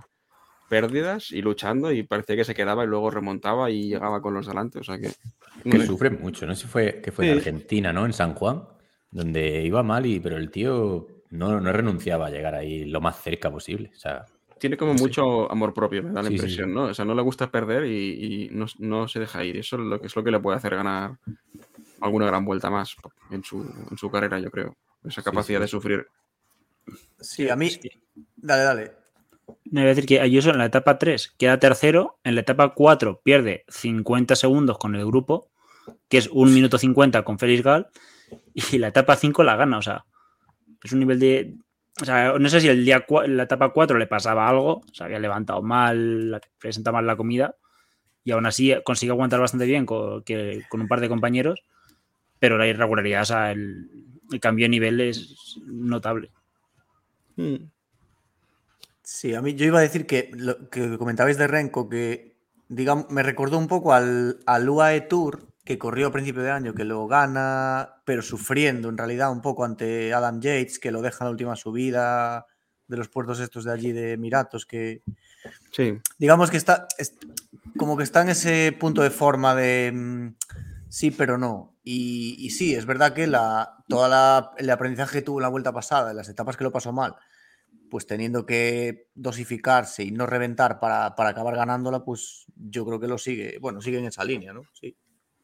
pérdidas 0.68 1.30
y 1.30 1.42
luchando 1.42 1.92
y 1.92 2.02
parecía 2.02 2.36
que 2.36 2.44
se 2.44 2.54
quedaba 2.54 2.84
y 2.84 2.86
luego 2.86 3.10
remontaba 3.10 3.70
y 3.70 3.88
llegaba 3.88 4.20
con 4.20 4.34
los 4.34 4.46
delante. 4.46 4.78
O 4.78 4.84
sea 4.84 4.98
que. 4.98 5.10
Que 5.64 5.86
sufre 5.86 6.10
mucho, 6.10 6.46
no 6.46 6.54
sé 6.54 6.62
si 6.62 6.68
fue 6.68 7.00
que 7.02 7.10
fue 7.10 7.30
en 7.30 7.38
Argentina, 7.38 7.92
¿no? 7.92 8.06
En 8.06 8.12
San 8.12 8.34
Juan, 8.34 8.62
donde 9.10 9.62
iba 9.64 9.82
mal, 9.82 10.06
y, 10.06 10.20
pero 10.20 10.36
el 10.36 10.50
tío 10.50 11.08
no, 11.30 11.60
no 11.60 11.72
renunciaba 11.72 12.26
a 12.26 12.30
llegar 12.30 12.54
ahí 12.54 12.84
lo 12.84 13.00
más 13.00 13.20
cerca 13.20 13.50
posible. 13.50 13.90
O 13.94 13.98
sea, 13.98 14.24
tiene 14.58 14.76
como 14.76 14.94
mucho 14.94 15.50
amor 15.50 15.72
propio, 15.72 16.02
me 16.02 16.10
da 16.10 16.22
la 16.22 16.30
impresión, 16.30 16.74
¿no? 16.74 16.84
O 16.84 16.94
sea, 16.94 17.04
no 17.04 17.14
le 17.14 17.22
gusta 17.22 17.50
perder 17.50 17.86
y, 17.86 18.50
no, 18.50 19.08
se 19.08 19.20
deja 19.20 19.44
ir. 19.44 19.56
Eso 19.56 19.76
es 19.76 19.82
lo 19.82 20.00
que 20.00 20.06
es 20.08 20.16
lo 20.16 20.24
que 20.24 20.30
le 20.30 20.40
puede 20.40 20.56
hacer 20.56 20.74
ganar 20.74 21.18
alguna 22.00 22.26
gran 22.26 22.44
vuelta 22.44 22.70
más 22.70 22.96
en 23.30 23.42
su, 23.44 23.62
en 23.90 23.96
su 23.96 24.10
carrera, 24.10 24.38
yo 24.38 24.50
creo. 24.50 24.76
Esa 25.04 25.22
capacidad 25.22 25.60
de 25.60 25.68
sufrir. 25.68 26.06
Sí, 27.20 27.48
a 27.48 27.56
mí. 27.56 27.70
Dale, 28.36 28.62
dale. 28.62 28.97
No, 29.70 29.80
iba 29.80 29.90
a 29.90 29.94
decir 29.94 30.06
que 30.06 30.20
Ayuso 30.20 30.50
en 30.50 30.58
la 30.58 30.66
etapa 30.66 30.98
3 30.98 31.34
queda 31.38 31.58
tercero, 31.58 32.18
en 32.24 32.34
la 32.34 32.42
etapa 32.42 32.74
4 32.74 33.20
pierde 33.22 33.64
50 33.68 34.36
segundos 34.36 34.78
con 34.78 34.94
el 34.94 35.04
grupo, 35.06 35.50
que 36.08 36.18
es 36.18 36.28
1 36.32 36.52
minuto 36.52 36.78
50 36.78 37.22
con 37.24 37.38
Félix 37.38 37.62
Gal, 37.62 37.88
y 38.54 38.78
la 38.78 38.88
etapa 38.88 39.16
5 39.16 39.42
la 39.42 39.56
gana, 39.56 39.78
o 39.78 39.82
sea, 39.82 40.04
es 40.82 40.92
un 40.92 41.00
nivel 41.00 41.18
de... 41.18 41.54
O 42.00 42.04
sea, 42.04 42.38
no 42.38 42.48
sé 42.48 42.60
si 42.60 42.68
el 42.68 42.84
día 42.84 43.04
la 43.26 43.42
etapa 43.42 43.70
4 43.72 43.98
le 43.98 44.06
pasaba 44.06 44.48
algo, 44.48 44.82
o 44.88 44.94
sea, 44.94 45.06
había 45.06 45.18
levantado 45.18 45.62
mal, 45.62 46.40
presentaba 46.58 46.98
mal 46.98 47.06
la 47.06 47.16
comida, 47.16 47.56
y 48.22 48.30
aún 48.30 48.46
así 48.46 48.74
consigue 48.84 49.10
aguantar 49.10 49.40
bastante 49.40 49.66
bien 49.66 49.84
con, 49.84 50.22
con 50.68 50.80
un 50.80 50.88
par 50.88 51.00
de 51.00 51.08
compañeros, 51.08 51.64
pero 52.38 52.58
la 52.58 52.66
irregularidad, 52.66 53.22
o 53.22 53.24
sea, 53.24 53.52
el, 53.52 53.88
cambio 54.40 54.66
de 54.66 54.68
nivel 54.68 55.00
es 55.00 55.58
notable. 55.66 56.30
Hmm. 57.36 57.56
Sí, 59.10 59.34
a 59.34 59.40
mí 59.40 59.54
yo 59.54 59.64
iba 59.64 59.78
a 59.78 59.82
decir 59.82 60.04
que 60.04 60.30
lo 60.34 60.68
que 60.68 60.98
comentabais 60.98 61.38
de 61.38 61.46
Renko, 61.46 61.88
que 61.88 62.36
digamos, 62.68 63.08
me 63.08 63.22
recordó 63.22 63.56
un 63.56 63.66
poco 63.66 63.94
al, 63.94 64.38
al 64.44 64.68
UAE 64.68 65.00
Tour 65.00 65.48
que 65.64 65.78
corrió 65.78 66.08
a 66.08 66.12
principio 66.12 66.42
de 66.42 66.50
año, 66.50 66.74
que 66.74 66.84
lo 66.84 67.06
gana, 67.06 68.02
pero 68.04 68.20
sufriendo 68.20 68.90
en 68.90 68.98
realidad 68.98 69.32
un 69.32 69.40
poco 69.40 69.64
ante 69.64 70.12
Adam 70.12 70.42
Yates, 70.42 70.78
que 70.78 70.90
lo 70.90 71.00
deja 71.00 71.24
en 71.24 71.28
la 71.28 71.30
última 71.30 71.56
subida 71.56 72.44
de 72.86 72.98
los 72.98 73.08
puertos 73.08 73.40
estos 73.40 73.64
de 73.64 73.72
allí 73.72 73.92
de 73.92 74.12
Emiratos, 74.12 74.66
que 74.66 75.00
sí. 75.72 75.98
digamos 76.18 76.50
que 76.50 76.58
está, 76.58 76.86
como 77.78 77.96
que 77.96 78.04
está 78.04 78.20
en 78.20 78.28
ese 78.28 78.76
punto 78.78 79.00
de 79.00 79.10
forma 79.10 79.54
de 79.54 79.90
mm, 79.90 80.34
sí, 80.90 81.12
pero 81.12 81.38
no. 81.38 81.78
Y, 81.82 82.36
y 82.40 82.50
sí, 82.50 82.74
es 82.74 82.84
verdad 82.84 83.14
que 83.14 83.26
la, 83.26 83.82
toda 83.88 84.52
el 84.58 84.68
aprendizaje 84.68 85.20
que 85.20 85.22
tuvo 85.22 85.38
en 85.38 85.44
la 85.44 85.48
vuelta 85.48 85.72
pasada, 85.72 86.10
en 86.10 86.18
las 86.18 86.28
etapas 86.28 86.58
que 86.58 86.64
lo 86.64 86.72
pasó 86.72 86.92
mal, 86.92 87.16
pues 87.88 88.06
teniendo 88.06 88.46
que 88.46 89.08
dosificarse 89.14 90.04
y 90.04 90.10
no 90.10 90.26
reventar 90.26 90.80
para, 90.80 91.06
acabar 91.06 91.56
ganándola, 91.56 92.04
pues 92.04 92.46
yo 92.56 92.84
creo 92.86 93.00
que 93.00 93.08
lo 93.08 93.18
sigue, 93.18 93.58
bueno, 93.60 93.80
sigue 93.80 93.98
en 93.98 94.06
esa 94.06 94.24
línea, 94.24 94.52
¿no? 94.52 94.62
Sí. 94.72 94.96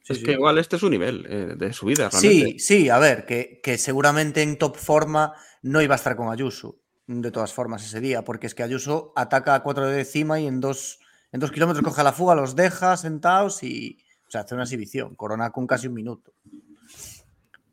es 0.09 0.19
que 0.19 0.33
igual 0.33 0.59
este 0.59 0.77
es 0.77 0.81
su 0.81 0.91
nivel 0.91 1.27
eh, 1.29 1.55
de 1.57 1.73
subida. 1.73 2.11
Realmente. 2.11 2.53
Sí, 2.53 2.59
sí, 2.59 2.89
a 2.89 2.99
ver, 2.99 3.27
que, 3.27 3.79
seguramente 3.79 4.43
en 4.43 4.59
top 4.59 4.77
forma 4.77 5.35
no 5.63 5.83
iba 5.83 5.95
a 5.95 5.97
estar 5.97 6.17
con 6.17 6.33
Ayuso, 6.33 6.79
de 7.07 7.31
todas 7.31 7.53
formas, 7.53 7.85
ese 7.85 8.01
día, 8.01 8.25
porque 8.25 8.47
es 8.47 8.55
que 8.55 8.63
Ayuso 8.63 9.13
ataca 9.17 9.55
a 9.55 9.63
cuatro 9.63 9.87
de 9.87 10.01
encima 10.01 10.41
y 10.41 10.47
en 10.47 10.61
dos, 10.61 11.01
en 11.33 11.41
dos 11.41 11.51
kilómetros 11.51 11.85
coge 11.85 12.03
la 12.03 12.13
fuga, 12.13 12.35
los 12.35 12.57
deja 12.57 12.97
sentados 12.97 13.63
y, 13.63 13.99
o 14.27 14.31
sea, 14.31 14.43
hace 14.43 14.55
una 14.55 14.65
exhibición, 14.65 15.15
corona 15.15 15.51
con 15.51 15.67
casi 15.67 15.87
un 15.87 15.95
minuto. 15.95 16.33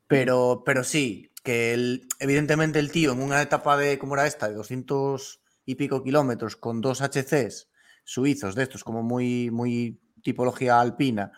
Pero, 0.07 0.63
pero 0.65 0.83
sí, 0.83 1.30
que 1.43 2.01
evidentemente 2.19 2.79
el 2.79 2.91
tío 2.91 3.13
en 3.13 3.21
una 3.21 3.41
etapa 3.41 3.77
de, 3.77 3.97
como 3.97 4.15
era 4.15 4.27
esta, 4.27 4.47
de 4.47 4.55
200 4.55 5.41
y 5.65 5.75
pico 5.75 6.03
kilómetros 6.03 6.55
con 6.55 6.81
dos 6.81 7.01
HCs 7.01 7.69
suizos 8.03 8.55
de 8.55 8.63
estos 8.63 8.83
como 8.83 9.03
muy, 9.03 9.51
muy 9.51 10.01
tipología 10.23 10.79
alpina, 10.79 11.31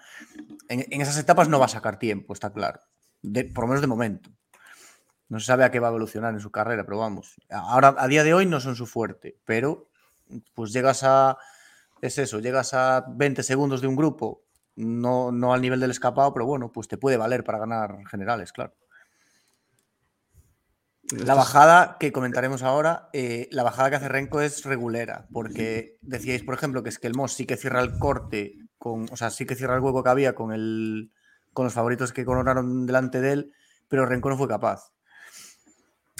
en, 0.70 1.02
esas 1.02 1.18
etapas 1.18 1.50
no 1.50 1.60
va 1.60 1.66
a 1.66 1.70
sacar 1.70 2.00
tiempo, 2.00 2.34
está 2.34 2.52
claro. 2.52 2.80
por 3.54 3.64
lo 3.64 3.68
menos 3.68 3.82
de 3.82 3.88
momento. 3.88 4.30
No 5.30 5.40
se 5.40 5.48
sabe 5.48 5.64
a 5.64 5.72
qué 5.72 5.80
va 5.80 5.88
a 5.88 5.92
evolucionar 5.92 6.34
en 6.34 6.40
su 6.40 6.52
carrera, 6.52 6.84
pero 6.86 7.00
vamos. 7.00 7.36
Ahora, 7.50 7.96
a 7.98 8.08
día 8.08 8.24
de 8.24 8.34
hoy 8.34 8.46
no 8.46 8.60
son 8.60 8.76
su 8.76 8.86
fuerte, 8.86 9.40
pero 9.46 9.90
pues 10.54 10.74
llegas 10.74 11.04
a. 11.04 11.38
Es 12.02 12.18
eso, 12.18 12.40
llegas 12.40 12.74
a 12.74 13.06
20 13.08 13.42
segundos 13.44 13.82
de 13.82 13.88
un 13.88 13.96
grupo, 13.96 14.44
no, 14.76 15.32
no 15.32 15.54
al 15.54 15.62
nivel 15.62 15.80
del 15.80 15.92
escapado, 15.92 16.34
pero 16.34 16.46
bueno, 16.46 16.72
pues 16.72 16.88
te 16.88 16.98
puede 16.98 17.18
valer 17.18 17.44
para 17.44 17.60
ganar 17.60 18.06
generales, 18.10 18.52
claro. 18.52 18.76
La 21.12 21.36
bajada 21.36 21.98
que 22.00 22.14
comentaremos 22.14 22.64
ahora, 22.64 23.10
eh, 23.12 23.50
la 23.52 23.64
bajada 23.64 23.90
que 23.90 23.96
hace 23.98 24.08
Renko 24.08 24.40
es 24.42 24.64
regulera, 24.64 25.28
porque 25.34 25.98
decíais, 26.02 26.44
por 26.44 26.56
ejemplo, 26.56 26.82
que 26.82 26.90
es 26.90 26.98
que 26.98 27.08
el 27.08 27.14
Moss 27.14 27.34
sí 27.34 27.46
que 27.46 27.58
cierra 27.58 27.82
el 27.82 28.00
corte, 28.00 28.56
con, 28.78 29.08
o 29.12 29.18
sea, 29.18 29.30
sí 29.30 29.46
que 29.46 29.56
cierra 29.56 29.76
el 29.76 29.82
hueco 29.82 30.02
que 30.02 30.10
había 30.10 30.34
con, 30.34 30.54
el, 30.54 31.12
con 31.52 31.66
los 31.66 31.74
favoritos 31.74 32.14
que 32.14 32.26
coronaron 32.26 32.86
delante 32.86 33.20
de 33.20 33.34
él, 33.34 33.52
pero 33.90 34.06
Renko 34.06 34.30
no 34.30 34.38
fue 34.38 34.48
capaz. 34.48 34.94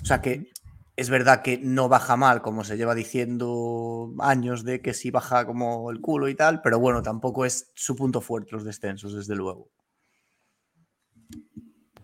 O 0.02 0.06
sea 0.06 0.22
que 0.22 0.52
es 0.96 1.10
verdad 1.10 1.42
que 1.42 1.58
no 1.58 1.90
baja 1.90 2.18
mal, 2.18 2.42
como 2.42 2.64
se 2.64 2.78
lleva 2.78 2.94
diciendo 2.94 4.14
años 4.20 4.64
de 4.64 4.82
que 4.82 4.94
sí 4.94 5.12
baja 5.12 5.46
como 5.46 5.90
el 5.92 6.02
culo 6.02 6.28
y 6.28 6.36
tal, 6.36 6.62
pero 6.62 6.78
bueno, 6.78 7.02
tampoco 7.02 7.46
es 7.46 7.72
su 7.74 7.96
punto 7.96 8.22
fuerte 8.22 8.52
los 8.52 8.64
descensos, 8.64 9.16
desde 9.16 9.36
luego. 9.36 9.72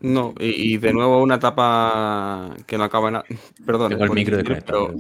No, 0.01 0.33
y, 0.39 0.77
de 0.77 0.93
nuevo 0.93 1.21
una 1.21 1.35
etapa 1.35 2.55
que 2.65 2.77
no 2.77 2.85
acaba 2.85 3.09
en 3.09 3.37
Perdón, 3.65 3.93
el 3.93 4.09
micro 4.11 4.37
de 4.37 4.61
pero 4.61 4.95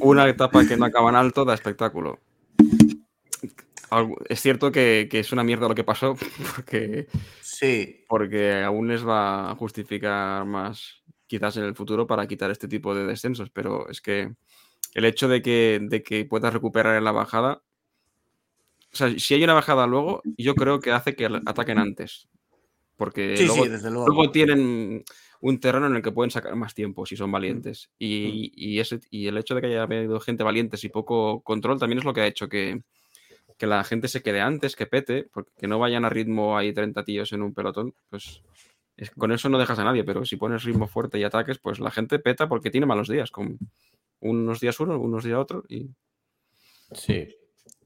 una 0.00 0.28
etapa 0.28 0.66
que 0.66 0.76
no 0.76 0.84
acaba 0.86 1.10
en 1.10 1.16
alto 1.16 1.44
da 1.44 1.54
espectáculo. 1.54 2.18
Es 4.28 4.40
cierto 4.40 4.70
que, 4.70 5.08
es 5.10 5.32
una 5.32 5.44
mierda 5.44 5.68
lo 5.68 5.74
que 5.74 5.84
pasó, 5.84 6.16
porque, 6.54 7.08
sí. 7.40 8.04
porque 8.08 8.62
aún 8.62 8.88
les 8.88 9.06
va 9.06 9.50
a 9.50 9.56
justificar 9.56 10.44
más 10.44 11.02
quizás 11.26 11.56
en 11.56 11.64
el 11.64 11.76
futuro 11.76 12.06
para 12.06 12.26
quitar 12.26 12.50
este 12.50 12.66
tipo 12.66 12.94
de 12.94 13.06
descensos, 13.06 13.50
pero 13.50 13.88
es 13.88 14.00
que 14.00 14.34
el 14.94 15.04
hecho 15.04 15.28
de 15.28 15.42
que, 15.42 15.78
de 15.80 16.02
que 16.02 16.24
puedas 16.24 16.52
recuperar 16.52 16.96
en 16.96 17.04
la 17.04 17.12
bajada, 17.12 17.62
o 18.92 18.96
sea, 18.96 19.16
si 19.16 19.34
hay 19.34 19.44
una 19.44 19.54
bajada 19.54 19.86
luego, 19.86 20.22
yo 20.36 20.56
creo 20.56 20.80
que 20.80 20.90
hace 20.90 21.14
que 21.14 21.26
ataquen 21.46 21.78
antes. 21.78 22.28
Porque 23.00 23.34
luego, 23.90 24.30
tienen 24.30 25.02
un 25.40 25.58
terreno 25.58 25.86
en 25.86 25.96
el 25.96 26.02
que 26.02 26.12
pueden 26.12 26.30
sacar 26.30 26.54
más 26.54 26.74
tiempo 26.74 27.06
si 27.06 27.16
son 27.16 27.32
valientes. 27.32 27.88
Y, 27.98 28.78
ese, 28.78 29.00
y 29.08 29.26
el 29.26 29.38
hecho 29.38 29.54
de 29.54 29.62
que 29.62 29.68
haya 29.68 29.84
habido 29.84 30.20
gente 30.20 30.44
valiente 30.44 30.76
y 30.82 30.90
poco 30.90 31.40
control 31.40 31.78
también 31.78 32.00
es 32.00 32.04
lo 32.04 32.12
que 32.12 32.20
ha 32.20 32.26
hecho 32.26 32.50
que, 32.50 32.82
la 33.58 33.84
gente 33.84 34.06
se 34.06 34.22
quede 34.22 34.42
antes, 34.42 34.76
que 34.76 34.84
pete, 34.84 35.30
porque 35.32 35.50
que 35.56 35.66
no 35.66 35.78
vayan 35.78 36.04
a 36.04 36.10
ritmo 36.10 36.58
ahí 36.58 36.74
30 36.74 37.02
tíos 37.02 37.32
en 37.32 37.40
un 37.40 37.54
pelotón, 37.54 37.94
pues 38.10 38.42
con 39.16 39.32
eso 39.32 39.48
no 39.48 39.58
dejas 39.58 39.78
a 39.78 39.84
nadie, 39.84 40.04
pero 40.04 40.26
si 40.26 40.36
pones 40.36 40.64
ritmo 40.64 40.86
fuerte 40.86 41.18
y 41.18 41.24
ataques, 41.24 41.58
pues 41.58 41.80
la 41.80 41.90
gente 41.90 42.18
peta 42.18 42.50
porque 42.50 42.70
tiene 42.70 42.84
malos 42.84 43.08
días, 43.08 43.30
con 43.30 43.58
unos 44.20 44.60
días 44.60 44.78
uno, 44.78 44.98
unos 45.00 45.24
días 45.24 45.38
otro 45.38 45.64
y... 45.70 45.88
Sí, 46.92 47.26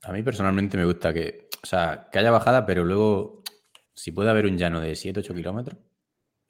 a 0.03 0.13
mí 0.13 0.25
personalmente 0.25 0.77
me 0.77 0.85
gusta 0.87 1.15
que, 1.15 1.51
o 1.63 1.67
sea, 1.67 2.09
que 2.11 2.19
haya 2.19 2.33
bajada, 2.33 2.67
pero 2.67 2.85
luego 2.85 3.44
si 3.95 4.13
puede 4.13 4.31
haber 4.31 4.47
un 4.47 4.59
llano 4.59 4.81
de 4.81 4.93
7-8 4.93 5.35
kilómetros. 5.35 5.79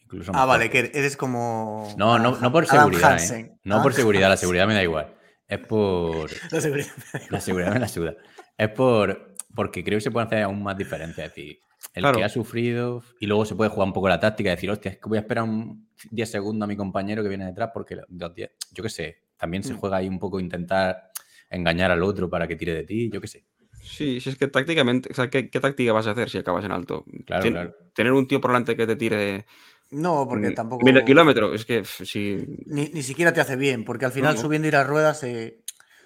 Incluso 0.00 0.33
ah, 0.35 0.44
vale, 0.44 0.70
que 0.70 0.90
eres 0.92 1.16
como. 1.16 1.94
No, 1.96 2.18
no, 2.18 2.38
no 2.38 2.52
por 2.52 2.66
seguridad. 2.66 3.18
¿eh? 3.33 3.57
No 3.64 3.83
por 3.83 3.94
seguridad, 3.94 4.28
la 4.28 4.37
seguridad 4.37 4.66
me 4.66 4.74
da 4.74 4.83
igual. 4.83 5.14
Es 5.46 5.59
por. 5.61 6.30
La 6.50 6.61
seguridad 6.61 6.92
me 6.96 7.20
da 7.20 7.26
La 7.30 7.40
seguridad 7.40 7.72
me 7.72 7.80
la 7.80 7.88
suda. 7.88 8.14
Es 8.57 8.68
por. 8.70 9.35
Porque 9.54 9.85
creo 9.85 9.98
que 9.98 10.02
se 10.02 10.11
puede 10.11 10.26
hacer 10.26 10.42
aún 10.42 10.62
más 10.62 10.76
diferencia. 10.76 11.24
Es 11.24 11.35
decir, 11.35 11.59
el 11.92 12.12
que 12.12 12.24
ha 12.24 12.28
sufrido 12.28 13.02
y 13.20 13.26
luego 13.26 13.44
se 13.44 13.54
puede 13.54 13.70
jugar 13.70 13.87
un 13.87 13.92
poco 13.92 14.09
la 14.09 14.18
táctica, 14.18 14.50
decir, 14.50 14.70
hostia, 14.70 14.92
es 14.92 14.98
que 14.98 15.09
voy 15.09 15.18
a 15.18 15.20
esperar 15.20 15.44
un 15.44 15.88
10 16.11 16.30
segundos 16.30 16.66
a 16.66 16.68
mi 16.68 16.76
compañero 16.76 17.22
que 17.22 17.28
viene 17.28 17.46
detrás 17.46 17.70
porque 17.72 18.00
yo 18.09 18.83
qué 18.83 18.88
sé, 18.88 19.22
también 19.37 19.62
se 19.62 19.74
mm. 19.74 19.76
juega 19.76 19.98
ahí 19.98 20.09
un 20.09 20.18
poco 20.18 20.40
intentar 20.40 21.11
engañar 21.50 21.90
al 21.90 22.02
otro 22.02 22.28
para 22.28 22.48
que 22.48 22.57
tire 22.57 22.74
de 22.74 22.85
ti, 22.85 23.11
yo 23.11 23.20
qué 23.20 23.28
sé. 23.28 23.44
Sí, 23.85 24.20
si 24.20 24.31
es 24.31 24.37
que 24.37 24.49
tácticamente, 24.49 25.11
o 25.12 25.14
sea, 25.14 25.29
¿qué, 25.29 25.44
táctica 25.44 25.92
vas 25.92 26.07
a 26.07 26.12
hacer 26.12 26.31
si 26.31 26.38
acabas 26.38 26.64
en 26.64 26.73
alto? 26.73 27.05
Claro, 27.27 27.75
Tener 27.94 28.12
un 28.12 28.27
tío 28.27 28.40
por 28.40 28.51
delante 28.51 28.77
que 28.77 28.87
te 28.87 28.97
tire. 28.97 29.47
No, 29.90 30.27
porque 30.29 30.51
tampoco. 30.51 30.85
Mil 30.85 31.05
kilómetros, 31.05 31.55
es 31.55 31.64
que 31.64 31.85
si. 31.85 32.44
Ni, 32.66 33.03
siquiera 33.03 33.33
te 33.33 33.40
hace 33.40 33.57
bien, 33.57 33.85
porque 33.85 34.07
al 34.07 34.12
final 34.12 34.38
subiendo 34.38 34.66
ir 34.66 34.77
a 34.77 34.85
ruedas, 34.85 35.23
eh, 35.23 35.61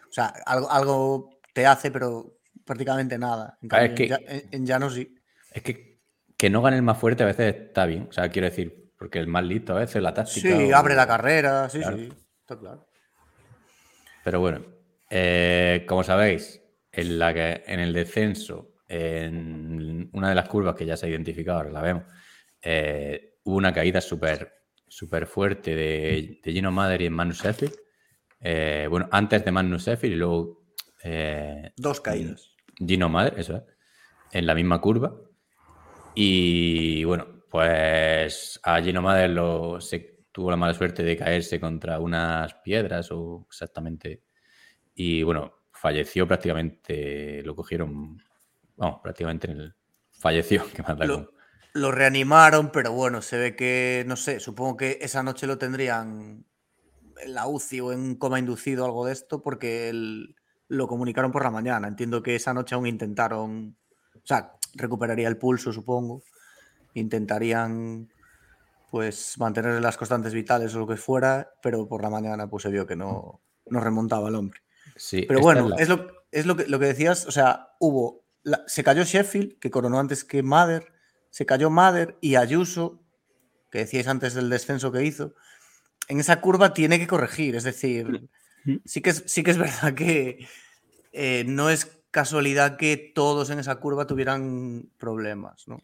o 0.09 0.13
sea, 0.13 0.27
algo, 0.45 0.71
algo, 0.71 1.31
te 1.55 1.65
hace, 1.65 1.91
pero 1.91 2.39
prácticamente 2.65 3.17
nada. 3.17 3.57
En, 3.63 3.69
cambio, 3.69 3.95
que, 3.95 4.49
en, 4.51 4.67
llano 4.67 4.91
sí. 4.91 5.15
Es 5.53 5.63
que 5.63 5.89
que 6.39 6.49
no 6.51 6.63
gane 6.63 6.77
el 6.77 6.83
más 6.83 6.97
fuerte 6.97 7.25
a 7.25 7.27
veces 7.27 7.55
está 7.57 7.85
bien, 7.85 8.07
o 8.09 8.13
sea, 8.13 8.31
quiero 8.31 8.49
decir, 8.49 8.93
porque 8.97 9.19
el 9.19 9.27
más 9.27 9.45
listo 9.45 9.75
a 9.75 9.81
veces 9.81 10.01
la 10.01 10.15
táctica. 10.15 10.57
Sí, 10.57 10.73
abre 10.73 10.95
la 10.95 11.07
carrera, 11.07 11.69
sí, 11.69 11.83
sí, 11.83 12.09
está 12.41 12.57
claro. 12.57 12.87
Pero 14.25 14.41
bueno, 14.41 14.65
eh, 15.11 15.85
como 15.89 16.05
sabéis, 16.05 16.63
en 16.99 17.19
la 17.19 17.33
que 17.33 17.63
en 17.67 17.79
el 17.79 17.93
descenso, 17.93 18.75
en 18.89 20.11
una 20.13 20.31
de 20.31 20.35
las 20.35 20.49
curvas 20.49 20.75
que 20.75 20.85
ya 20.85 20.97
se 20.97 21.07
ha 21.07 21.09
identificado, 21.09 21.59
ahora 21.59 21.71
la 21.71 21.83
vemos, 21.83 22.05
eh, 22.61 23.39
hubo 23.45 23.57
una 23.57 23.73
caída 23.73 24.01
súper 24.01 24.53
super 24.89 25.27
fuerte 25.27 25.77
de, 25.77 26.41
de, 26.43 26.53
Gino 26.53 26.73
y 26.99 27.07
en 27.07 27.13
Magnus 27.13 27.43
Sheffield. 27.43 27.77
Eh, 28.41 28.87
bueno, 28.91 29.09
antes 29.13 29.45
de 29.45 29.53
Magnus 29.53 29.85
Sheffield 29.87 30.15
y 30.15 30.19
luego... 30.19 30.65
Eh, 31.05 31.71
Dos 31.77 32.01
caídas. 32.01 32.55
Gino 32.75 33.09
Madder, 33.09 33.39
eso 33.39 33.57
es, 33.57 33.63
en 34.33 34.47
la 34.47 34.55
misma 34.55 34.81
curva. 34.81 35.15
Y 36.15 37.05
bueno, 37.05 37.45
pues 37.51 38.59
a 38.63 38.83
Gino 38.83 39.03
Madder 39.03 39.31
lo, 39.31 39.81
se, 39.81 40.25
tuvo 40.33 40.51
la 40.51 40.57
mala 40.57 40.75
suerte 40.75 41.03
de 41.03 41.17
caerse 41.17 41.61
contra 41.61 42.01
unas 42.01 42.55
piedras 42.55 43.13
o 43.13 43.47
exactamente... 43.49 44.25
Y 44.95 45.23
bueno, 45.23 45.58
falleció 45.79 46.27
prácticamente, 46.27 47.43
lo 47.45 47.55
cogieron, 47.55 48.21
vamos, 48.77 49.01
prácticamente 49.03 49.51
en 49.51 49.61
el, 49.61 49.75
falleció. 50.13 50.65
Que 50.75 51.07
lo, 51.07 51.33
lo, 51.75 51.93
reanimaron, 51.93 52.71
pero 52.73 52.93
bueno, 52.93 53.23
se 53.23 53.39
ve 53.39 53.57
que, 53.57 54.05
no 54.07 54.17
sé, 54.17 54.41
supongo 54.41 54.77
que 54.77 54.99
esa 55.01 55.23
noche 55.23 55.47
lo 55.47 55.59
tendrían 55.59 56.45
en 57.21 57.35
la 57.35 57.47
UCI 57.47 57.81
o 57.81 57.93
en 57.93 58.17
coma 58.17 58.39
inducido, 58.39 58.85
algo 58.85 59.07
de 59.07 59.13
esto, 59.13 59.43
porque 59.43 59.93
lo 60.69 60.89
comunicaron 60.89 61.31
por 61.31 61.45
la 61.45 61.51
mañana. 61.51 61.89
Entiendo 61.89 62.23
que 62.23 62.35
esa 62.35 62.55
noche 62.55 62.75
aún 62.75 62.87
intentaron, 62.87 63.77
o 64.15 64.27
sea, 64.27 64.55
recuperaría 64.75 65.29
el 65.29 65.39
pulso, 65.39 65.73
supongo. 65.73 66.23
Intentarían 66.95 68.09
pues 68.91 69.37
mantener 69.39 69.81
las 69.83 69.97
constantes 69.97 70.33
vitales 70.33 70.75
o 70.75 70.81
lo 70.81 70.87
que 70.87 70.97
fuera, 70.97 71.51
pero 71.63 71.87
por 71.87 72.03
la 72.03 72.11
mañana 72.11 72.49
pues 72.49 72.63
se 72.63 72.71
vio 72.71 72.87
que 72.87 72.97
no, 72.97 73.43
no 73.67 73.81
remontaba 73.81 74.29
el 74.29 74.35
hombre. 74.35 74.61
Pero 75.27 75.41
bueno, 75.41 75.77
es, 75.79 75.89
lo, 75.89 76.07
es 76.31 76.47
lo, 76.47 76.57
que, 76.57 76.67
lo 76.67 76.79
que 76.79 76.87
decías, 76.87 77.27
o 77.27 77.31
sea, 77.31 77.71
hubo, 77.81 78.25
se 78.67 78.85
cayó 78.85 79.05
Sheffield, 79.05 79.59
que 79.59 79.71
coronó 79.71 79.99
antes 79.99 80.25
que 80.25 80.43
Mader, 80.43 80.93
se 81.31 81.47
cayó 81.47 81.71
Mader 81.71 82.17
y 82.21 82.37
Ayuso, 82.37 83.03
que 83.71 83.79
decíais 83.79 84.09
antes 84.09 84.35
del 84.35 84.51
descenso 84.51 84.93
que 84.93 85.05
hizo, 85.05 85.35
en 86.09 86.21
esa 86.21 86.41
curva 86.41 86.73
tiene 86.73 86.99
que 86.99 87.07
corregir, 87.07 87.55
es 87.55 87.65
decir, 87.65 88.29
mm. 88.65 88.77
sí 88.85 89.03
que 89.03 89.11
es, 89.11 89.25
sí 89.27 89.43
que 89.43 89.51
es 89.51 89.59
verdad 89.59 89.95
que 89.95 90.47
eh, 91.13 91.45
no 91.47 91.71
es 91.71 91.99
casualidad 92.11 92.77
que 92.77 92.97
todos 92.97 93.51
en 93.51 93.59
esa 93.59 93.77
curva 93.77 94.07
tuvieran 94.07 94.91
problemas, 94.99 95.69
¿no? 95.69 95.83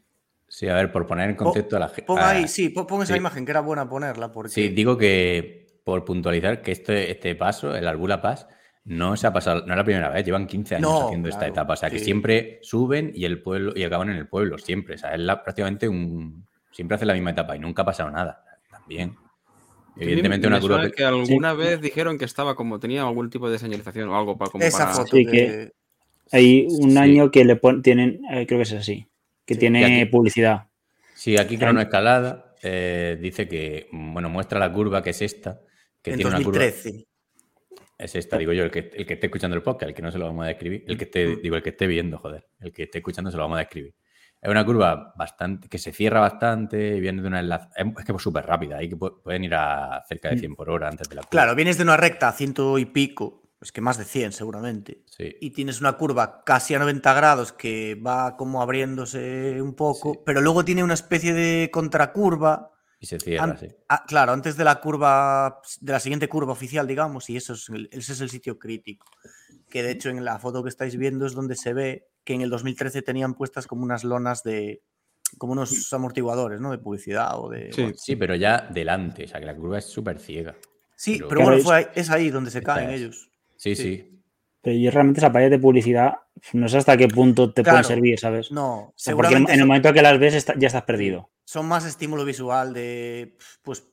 Sí, 0.49 0.69
a 0.69 0.75
ver, 0.75 0.93
por 0.93 1.07
poner 1.07 1.31
en 1.31 1.37
concepto 1.37 1.77
a 1.77 1.81
la 1.81 1.89
gente. 1.89 2.05
Pon 2.05 2.21
ahí, 2.21 2.47
sí, 2.47 2.69
pon 2.69 3.03
esa 3.03 3.17
imagen 3.17 3.45
que 3.45 3.51
era 3.51 3.61
buena 3.61 3.89
ponerla. 3.89 4.31
Porque... 4.31 4.53
Sí, 4.53 4.69
digo 4.69 4.97
que 4.97 5.81
por 5.85 6.05
puntualizar 6.05 6.63
que 6.63 6.71
este, 6.71 7.11
este 7.11 7.35
paso, 7.35 7.75
el 7.75 7.89
Arbula 7.89 8.23
Pass, 8.23 8.47
no 8.85 9.17
se 9.17 9.27
ha 9.27 9.33
pasado, 9.33 9.65
no 9.67 9.73
es 9.73 9.77
la 9.77 9.85
primera 9.85 10.11
vez, 10.11 10.25
llevan 10.25 10.47
15 10.47 10.77
años 10.77 11.03
haciendo 11.05 11.29
esta 11.29 11.47
etapa. 11.47 11.73
O 11.73 11.77
sea, 11.77 11.91
que 11.91 11.99
siempre 11.99 12.59
suben 12.63 13.13
y 13.15 13.25
el 13.25 13.41
pueblo 13.41 13.73
y 13.75 13.83
acaban 13.83 14.11
en 14.11 14.17
el 14.17 14.29
pueblo, 14.29 14.59
siempre. 14.59 14.97
O 14.97 14.99
sea, 14.99 15.15
es 15.15 15.23
prácticamente 15.43 15.89
un. 15.89 16.47
Siempre 16.71 16.97
hace 16.97 17.07
la 17.07 17.15
misma 17.15 17.31
etapa 17.31 17.57
y 17.57 17.61
nunca 17.61 17.83
ha 17.83 17.85
pasado 17.85 18.11
nada. 18.11 18.45
También. 18.71 19.17
Evidentemente, 19.97 20.47
una 20.49 20.61
curva. 20.61 20.91
que 20.91 21.05
alguna 21.05 21.55
vez 21.55 21.81
dijeron 21.81 22.19
que 22.19 22.25
estaba 22.25 22.57
como 22.57 22.81
tenía 22.81 23.03
algún 23.03 23.31
tipo 23.31 23.49
de 23.49 23.59
señalización 23.59 24.09
o 24.09 24.19
algo 24.19 24.37
para 24.37 24.51
como 24.51 24.65
Esa 24.65 24.89
foto. 24.89 25.13
que 25.13 25.73
hay 26.33 26.67
un 26.69 26.99
año 26.99 27.31
que 27.31 27.45
le 27.45 27.61
tienen, 27.83 28.21
eh, 28.31 28.45
creo 28.47 28.59
que 28.59 28.63
es 28.63 28.73
así, 28.73 29.07
que 29.47 29.55
tiene 29.55 30.07
publicidad. 30.07 30.67
Sí, 31.15 31.39
aquí 31.39 31.57
Crono 31.57 31.81
Escalada 31.81 32.55
eh, 32.63 33.17
dice 33.21 33.47
que, 33.47 33.89
bueno, 33.93 34.29
muestra 34.29 34.59
la 34.59 34.73
curva 34.73 35.03
que 35.03 35.11
es 35.11 35.23
esta, 35.23 35.61
que 36.03 36.11
en 36.11 36.17
tiene 36.17 36.31
2013. 36.33 36.89
una 36.89 36.99
curva. 36.99 37.14
Es 37.97 38.15
esta, 38.17 38.37
digo 38.39 38.53
yo, 38.53 38.65
el 38.65 38.71
que, 38.71 38.91
el 38.93 39.07
que 39.07 39.15
esté 39.15 39.27
escuchando 39.27 39.57
el 39.57 39.63
podcast, 39.63 39.91
el 39.91 39.95
que 39.95 40.03
no 40.03 40.11
se 40.11 40.19
lo 40.19 40.27
vamos 40.27 40.45
a 40.45 40.49
describir, 40.49 40.85
el 40.87 40.99
que 40.99 41.05
esté, 41.05 41.29
mm. 41.29 41.43
digo, 41.43 41.57
el 41.57 41.63
que 41.63 41.71
esté 41.71 41.87
viendo, 41.87 42.19
joder, 42.19 42.49
el 42.61 42.73
que 42.73 42.85
esté 42.85 42.99
escuchando 42.99 43.31
se 43.31 43.37
lo 43.37 43.45
vamos 43.45 43.57
a 43.57 43.61
describir. 43.61 43.95
Es 44.43 44.51
una 44.51 44.65
curva 44.65 45.15
bastante, 45.17 45.69
que 45.69 45.79
se 45.79 45.93
cierra 45.93 46.21
bastante, 46.21 47.01
viene 47.01 47.23
de 47.23 47.29
una 47.29 47.41
enlace, 47.41 47.69
es 47.77 48.05
que 48.05 48.13
es 48.13 48.23
súper 48.23 48.45
rápida, 48.45 48.77
ahí 48.77 48.91
que 48.91 48.97
pueden 48.97 49.45
ir 49.45 49.55
a 49.55 50.05
cerca 50.07 50.29
de 50.29 50.39
100 50.39 50.53
mm. 50.53 50.55
por 50.55 50.71
hora 50.71 50.89
antes 50.89 51.09
de 51.09 51.15
la 51.15 51.23
curva. 51.23 51.31
Claro, 51.31 51.55
vienes 51.55 51.79
de 51.79 51.85
una 51.85 51.97
recta 51.97 52.29
a 52.29 52.33
ciento 52.33 52.79
y 52.79 52.85
pico, 52.85 53.45
pues 53.65 53.73
que 53.73 53.81
más 53.81 53.97
de 53.97 54.05
100 54.05 54.33
seguramente. 54.33 55.05
Y 55.19 55.51
tienes 55.53 55.81
una 55.81 55.95
curva 55.95 56.43
casi 56.45 56.75
a 56.75 56.79
90 56.79 57.15
grados 57.15 57.53
que 57.53 57.95
va 57.95 58.37
como 58.37 58.61
abriéndose 58.61 59.63
un 59.63 59.75
poco, 59.75 60.23
pero 60.23 60.43
luego 60.43 60.67
tiene 60.67 60.85
una 60.85 60.93
especie 60.93 61.33
de 61.33 61.71
contracurva. 61.71 62.74
Y 63.05 63.07
se 63.07 63.21
cierra, 63.21 63.55
sí. 63.59 63.69
Ah, 63.91 64.03
claro, 64.09 64.33
antes 64.33 64.57
de 64.57 64.65
la 64.65 64.81
curva, 64.81 65.61
de 65.83 65.93
la 65.93 66.01
siguiente 66.01 66.27
curva 66.27 66.53
oficial, 66.53 66.87
digamos, 66.87 67.29
y 67.29 67.37
eso 67.37 67.53
es 67.53 67.69
ese 67.91 68.13
es 68.15 68.21
el 68.23 68.31
sitio 68.31 68.59
crítico. 68.59 69.07
Que 69.69 69.83
de 69.83 69.91
hecho 69.91 70.09
en 70.09 70.25
la 70.25 70.39
foto 70.39 70.63
que 70.63 70.71
estáis 70.71 70.97
viendo 70.97 71.27
es 71.27 71.35
donde 71.35 71.55
se 71.55 71.75
ve 71.75 72.09
que 72.25 72.33
en 72.33 72.41
el 72.41 72.49
2013 72.49 73.03
tenían 73.03 73.35
puestas 73.35 73.67
como 73.67 73.83
unas 73.83 74.05
lonas 74.05 74.43
de, 74.43 74.81
como 75.37 75.53
unos 75.53 75.93
amortiguadores, 75.93 76.63
¿no? 76.63 76.71
De 76.71 76.79
publicidad 76.79 77.39
o 77.39 77.51
de... 77.51 77.75
Sí, 77.75 77.93
sí 77.95 78.17
pero 78.17 78.37
ya 78.37 78.67
delante, 78.73 79.25
o 79.25 79.29
sea 79.29 79.39
que 79.39 79.45
la 79.45 79.55
curva 79.55 79.77
es 79.77 79.85
súper 79.85 80.19
ciega. 80.19 80.57
Sí, 80.97 81.21
pero, 81.29 81.43
bueno, 81.43 81.87
es 81.95 82.09
ahí 82.09 82.31
donde 82.31 82.51
se 82.51 82.63
caen 82.63 82.89
ellos. 82.89 83.29
Sí, 83.59 83.77
sí. 83.77 84.23
Pero 84.63 84.79
yo 84.79 84.91
realmente 84.91 85.21
esa 85.21 85.31
pared 85.31 85.51
de 85.51 85.59
publicidad 85.59 86.15
no 86.55 86.69
sé 86.69 86.79
hasta 86.79 86.97
qué 86.97 87.09
punto 87.09 87.53
te 87.53 87.63
pueden 87.63 87.85
servir, 87.85 88.19
¿sabes? 88.19 88.51
No, 88.51 88.95
Porque 89.15 89.35
en, 89.35 89.51
el 89.51 89.67
momento 89.67 89.93
que 89.93 90.01
las 90.01 90.19
ves 90.19 90.47
ya 90.57 90.67
estás 90.67 90.85
perdido. 90.85 91.31
Son 91.45 91.67
más 91.67 91.85
estímulo 91.85 92.25
visual 92.25 92.73
de, 92.73 93.37
pues, 93.63 93.87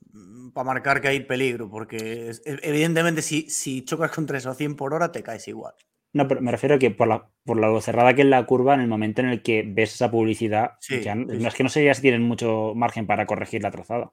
para 0.54 0.66
marcar 0.66 1.02
que 1.02 1.10
hay 1.10 1.20
peligro, 1.22 1.70
porque 1.70 2.32
evidentemente 2.46 3.22
si, 3.22 3.50
si 3.50 3.84
chocas 3.84 4.12
con 4.12 4.26
3 4.26 4.46
o 4.46 4.54
100 4.54 4.76
por 4.76 4.94
hora 4.94 5.12
te 5.12 5.24
caes 5.24 5.48
igual. 5.48 5.74
No, 6.14 6.28
pero 6.28 6.42
me 6.42 6.52
refiero 6.52 6.76
a 6.76 6.80
que 6.80 6.92
por, 6.92 7.08
la, 7.08 7.30
por 7.46 7.58
lo 7.58 7.80
cerrada 7.80 8.14
que 8.14 8.22
es 8.22 8.28
la 8.28 8.46
curva, 8.46 8.74
en 8.74 8.82
el 8.82 8.88
momento 8.88 9.22
en 9.22 9.30
el 9.30 9.42
que 9.42 9.64
ves 9.66 9.94
esa 9.94 10.12
publicidad, 10.12 10.72
no 11.16 11.48
es 11.48 11.56
que 11.56 11.64
no 11.64 11.70
sé 11.70 11.86
ya 11.86 11.94
si 11.94 12.02
tienen 12.02 12.22
mucho 12.22 12.74
margen 12.76 13.08
para 13.08 13.26
corregir 13.26 13.64
la 13.64 13.72
trazada. 13.72 14.12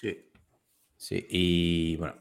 Sí. 0.00 0.26
Sí, 0.96 1.26
y 1.28 1.96
bueno, 1.96 2.14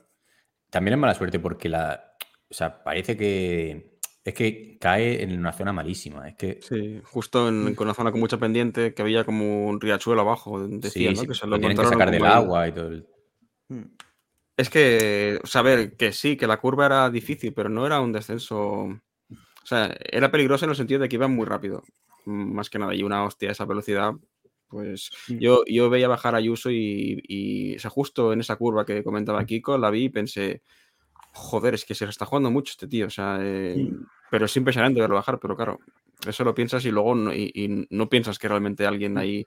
también 0.70 0.93
es 0.93 0.99
mala 0.99 1.13
suerte 1.13 1.39
porque 1.39 1.70
la. 1.70 2.15
O 2.49 2.53
sea, 2.53 2.84
parece 2.84 3.17
que. 3.17 3.99
Es 4.30 4.36
que 4.36 4.77
cae 4.80 5.23
en 5.23 5.38
una 5.38 5.51
zona 5.51 5.73
malísima. 5.73 6.27
Es 6.27 6.36
que. 6.36 6.59
Sí, 6.61 7.01
justo 7.03 7.47
en, 7.49 7.75
una 7.77 7.93
zona 7.93 8.11
con 8.11 8.19
mucha 8.19 8.38
pendiente, 8.38 8.93
que 8.93 9.01
había 9.01 9.23
como 9.23 9.67
un 9.67 9.82
riachuelo 9.82 10.21
abajo. 10.21 10.67
Decía, 10.67 11.11
¿no? 11.11 11.23
que 11.23 11.34
se 11.34 11.47
lo 11.47 11.59
tienen 11.59 11.77
que 11.77 11.86
sacar 11.86 12.11
del 12.11 12.25
agua 12.25 12.67
y 12.67 12.71
todo. 12.71 12.88
El... 12.89 13.07
Hmm. 13.69 13.86
Es 14.57 14.69
que, 14.69 15.39
saber 15.45 15.95
que 15.95 16.11
sí, 16.11 16.36
que 16.36 16.47
la 16.47 16.57
curva 16.57 16.86
era 16.86 17.09
difícil, 17.09 17.53
pero 17.53 17.69
no 17.69 17.86
era 17.86 18.01
un 18.01 18.11
descenso 18.11 18.89
o 19.63 19.65
sea, 19.69 19.95
era 20.11 20.32
peligroso 20.32 20.65
en 20.65 20.71
el 20.71 20.77
sentido 20.77 20.99
de 20.99 21.07
que 21.07 21.15
iba 21.15 21.27
muy 21.27 21.45
rápido, 21.45 21.84
más 22.25 22.71
que 22.71 22.80
nada, 22.80 22.95
y 22.95 23.03
una 23.03 23.23
hostia 23.23 23.49
a 23.49 23.51
esa 23.51 23.65
velocidad. 23.65 24.13
Pues 24.67 25.11
mm. 25.27 25.38
yo, 25.38 25.63
yo 25.67 25.91
veía 25.91 26.07
bajar 26.07 26.34
a 26.34 26.39
Ayuso 26.39 26.71
y, 26.71 27.21
y 27.27 27.75
o 27.75 27.80
sea, 27.80 27.91
justo 27.91 28.34
en 28.34 28.39
esa 28.39 28.55
curva 28.55 28.84
que 28.84 29.03
comentaba 29.03 29.45
Kiko, 29.45 29.77
la 29.77 29.91
vi 29.91 30.05
y 30.05 30.09
pensé, 30.09 30.63
joder, 31.39 31.73
es 31.73 31.85
que 31.85 31.95
se 31.95 32.05
está 32.05 32.25
jugando 32.25 32.51
mucho 32.51 32.71
este 32.71 32.87
tío. 32.87 33.07
O 33.07 33.09
sea, 33.09 33.39
eh, 33.41 33.91
pero 34.29 34.45
es 34.45 34.57
impresionante 34.57 34.99
verlo 34.99 35.15
bajar, 35.15 35.39
pero 35.39 35.55
claro, 35.55 35.79
eso 36.27 36.43
lo 36.43 36.53
piensas 36.53 36.85
y 36.85 36.91
luego 36.91 37.15
no, 37.15 37.33
y, 37.33 37.87
no 37.89 38.09
piensas 38.09 38.37
que 38.37 38.47
realmente 38.47 38.85
alguien 38.85 39.17
ahí 39.17 39.45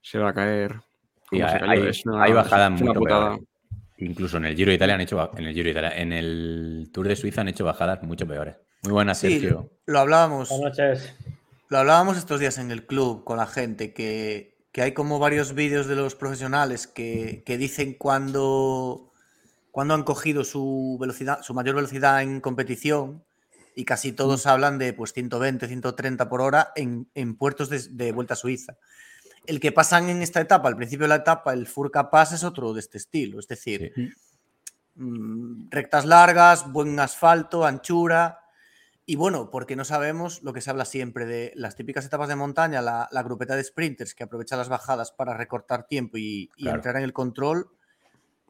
se 0.00 0.18
va 0.18 0.30
a 0.30 0.34
caer. 0.34 0.80
hay, 1.30 1.40
hay, 1.40 2.32
bajadas 2.32 2.80
muy 2.80 2.92
Incluso 3.98 4.38
en 4.38 4.46
el 4.46 4.56
Giro 4.56 4.70
de 4.70 4.76
Italia 4.76 4.96
han 4.96 5.00
hecho 5.00 5.30
en 5.36 5.44
el 5.44 5.54
Giro 5.54 5.66
de 5.66 5.70
Italia, 5.70 5.96
en 5.96 6.12
el 6.12 6.90
Tour 6.92 7.06
de 7.06 7.16
Suiza 7.16 7.42
han 7.42 7.48
hecho 7.48 7.64
bajadas 7.64 8.02
mucho 8.02 8.26
peores. 8.26 8.56
Muy 8.82 8.92
buenas, 8.92 9.18
Sergio. 9.18 9.70
Lo 9.86 10.00
hablábamos. 10.00 10.50
Buenas 10.50 10.78
noches. 10.78 11.14
Lo 11.68 11.78
hablábamos 11.78 12.18
estos 12.18 12.38
días 12.38 12.58
en 12.58 12.70
el 12.70 12.86
club 12.86 13.24
con 13.24 13.38
la 13.38 13.46
gente, 13.46 13.92
que, 13.92 14.54
hay 14.76 14.92
como 14.92 15.18
varios 15.18 15.54
vídeos 15.54 15.86
de 15.86 15.96
los 15.96 16.14
profesionales 16.14 16.86
que, 16.86 17.42
dicen 17.46 17.94
cuando, 17.94 19.10
cuando 19.74 19.94
han 19.94 20.04
cogido 20.04 20.44
su 20.44 20.96
velocidad, 21.00 21.42
su 21.42 21.52
mayor 21.52 21.74
velocidad 21.74 22.22
en 22.22 22.40
competición, 22.40 23.24
y 23.74 23.84
casi 23.84 24.12
todos 24.12 24.46
mm. 24.46 24.48
hablan 24.48 24.78
de 24.78 24.92
pues 24.92 25.12
120, 25.12 25.66
130 25.66 26.28
por 26.28 26.42
hora 26.42 26.72
en, 26.76 27.34
puertos 27.34 27.68
de, 27.68 28.12
vuelta 28.12 28.34
a 28.34 28.36
Suiza. 28.36 28.76
El 29.46 29.58
que 29.58 29.72
pasan 29.72 30.08
en 30.10 30.22
esta 30.22 30.40
etapa, 30.40 30.68
al 30.68 30.76
principio 30.76 31.06
de 31.06 31.08
la 31.08 31.16
etapa, 31.16 31.52
el 31.52 31.66
Furca 31.66 32.08
Pass 32.08 32.30
es 32.30 32.44
otro 32.44 32.72
de 32.72 32.78
este 32.78 32.98
estilo, 32.98 33.40
es 33.40 33.48
decir, 33.48 33.92
mm, 34.94 35.70
rectas 35.70 36.04
largas, 36.04 36.70
buen 36.70 37.00
asfalto, 37.00 37.66
anchura, 37.66 38.44
y 39.04 39.16
bueno, 39.16 39.50
porque 39.50 39.74
no 39.74 39.84
sabemos 39.84 40.44
lo 40.44 40.52
que 40.52 40.60
se 40.60 40.70
habla 40.70 40.84
siempre 40.84 41.26
de 41.26 41.52
las 41.56 41.74
típicas 41.74 42.06
etapas 42.06 42.28
de 42.28 42.36
montaña, 42.36 42.80
la, 42.80 43.22
grupeta 43.24 43.56
de 43.56 43.64
sprinters 43.64 44.14
que 44.14 44.22
aprovecha 44.22 44.56
las 44.56 44.68
bajadas 44.68 45.10
para 45.10 45.36
recortar 45.36 45.88
tiempo 45.88 46.16
y, 46.16 46.48
entrar 46.58 46.94
en 46.94 47.02
el 47.02 47.12
control. 47.12 47.73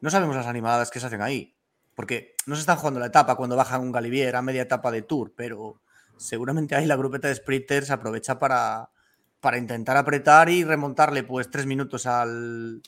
No 0.05 0.11
sabemos 0.11 0.35
las 0.35 0.45
animadas 0.45 0.91
que 0.91 0.99
se 0.99 1.07
hacen 1.07 1.23
ahí. 1.23 1.55
Porque 1.95 2.35
no 2.45 2.53
se 2.53 2.59
están 2.59 2.77
jugando 2.77 2.99
la 2.99 3.07
etapa 3.07 3.33
cuando 3.33 3.55
bajan 3.55 3.81
un 3.81 3.91
Galivier 3.91 4.35
a 4.35 4.43
media 4.43 4.61
etapa 4.61 4.91
de 4.91 5.01
tour, 5.01 5.33
pero 5.35 5.81
seguramente 6.15 6.75
ahí 6.75 6.85
la 6.85 6.95
grupeta 6.95 7.27
de 7.27 7.33
sprinters 7.33 7.89
aprovecha 7.89 8.37
para, 8.37 8.91
para 9.39 9.57
intentar 9.57 9.97
apretar 9.97 10.47
y 10.49 10.63
remontarle 10.63 11.23
pues 11.23 11.49
tres 11.49 11.65
minutos 11.65 12.05
al... 12.05 12.83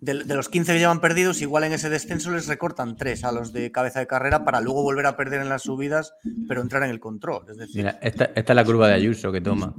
De, 0.00 0.14
los 0.14 0.48
15 0.48 0.72
que 0.72 0.78
llevan 0.78 1.02
perdidos, 1.02 1.42
igual 1.42 1.64
en 1.64 1.74
ese 1.74 1.90
descenso 1.90 2.30
les 2.30 2.46
recortan 2.46 2.96
tres 2.96 3.24
a 3.24 3.32
los 3.32 3.52
de 3.52 3.70
cabeza 3.70 4.00
de 4.00 4.06
carrera 4.06 4.42
para 4.42 4.62
luego 4.62 4.82
volver 4.82 5.04
a 5.04 5.14
perder 5.14 5.42
en 5.42 5.50
las 5.50 5.64
subidas, 5.64 6.14
pero 6.48 6.62
entrar 6.62 6.84
en 6.84 6.90
el 6.90 7.00
control. 7.00 7.44
Es 7.50 7.58
decir... 7.58 7.76
Mira, 7.76 7.98
esta, 8.00 8.30
es 8.34 8.48
la 8.48 8.64
curva 8.64 8.88
de 8.88 8.94
Ayuso 8.94 9.30
que 9.30 9.42
toma. 9.42 9.74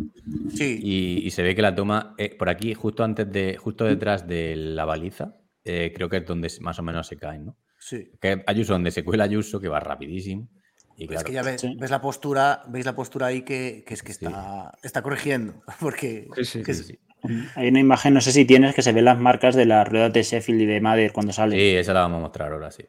Sí. 0.54 0.80
Y, 0.84 1.32
se 1.32 1.42
ve 1.42 1.56
que 1.56 1.64
la 1.64 1.74
toma 1.74 2.14
eh, 2.20 2.36
por 2.38 2.50
aquí, 2.50 2.76
justo 2.76 3.04
antes 3.04 3.32
de, 3.32 3.58
justo 3.58 3.86
detrás 3.86 4.28
de 4.28 4.56
la 4.56 4.86
baliza, 4.86 5.34
eh, 5.68 5.92
creo 5.94 6.10
que 6.10 6.18
es 6.18 6.26
donde 6.26 6.52
más 6.62 6.80
o 6.80 6.84
menos 6.84 7.08
se 7.08 7.18
caen, 7.18 7.46
¿no? 7.46 7.58
Sí. 7.80 8.10
Que 8.22 8.44
Ayuso, 8.48 8.74
donde 8.74 8.92
se 8.92 9.04
cuela 9.04 9.26
Ayuso, 9.26 9.60
que 9.60 9.68
va 9.68 9.80
rapidísimo. 9.80 10.48
Es 10.98 11.24
que 11.24 11.34
ya 11.34 11.44
ves, 11.44 11.64
la 11.64 12.02
postura, 12.02 12.64
veis 12.70 12.86
la 12.86 12.96
postura 12.96 13.28
ahí 13.28 13.44
que, 13.44 13.86
es 13.88 14.02
que 14.02 14.12
está, 14.12 14.72
está 14.82 15.04
corrigiendo. 15.04 15.62
Porque 15.80 16.28
hay 17.56 17.68
una 17.68 17.80
imagen, 17.80 18.14
no 18.14 18.22
sé 18.22 18.32
si 18.32 18.46
tienes, 18.46 18.74
que 18.74 18.82
se 18.82 18.94
ven 18.94 19.06
las 19.06 19.20
marcas 19.20 19.56
de 19.56 19.66
las 19.66 19.88
ruedas 19.88 20.14
de 20.14 20.24
Sheffield 20.24 20.62
y 20.62 20.66
de 20.66 20.82
Mader 20.82 21.12
cuando 21.14 21.34
sale. 21.34 21.56
Sí, 21.56 21.76
esa 21.76 21.94
la 21.94 22.02
vamos 22.02 22.18
a 22.18 22.22
mostrar 22.22 22.52
ahora, 22.52 22.72
sí. 22.72 22.84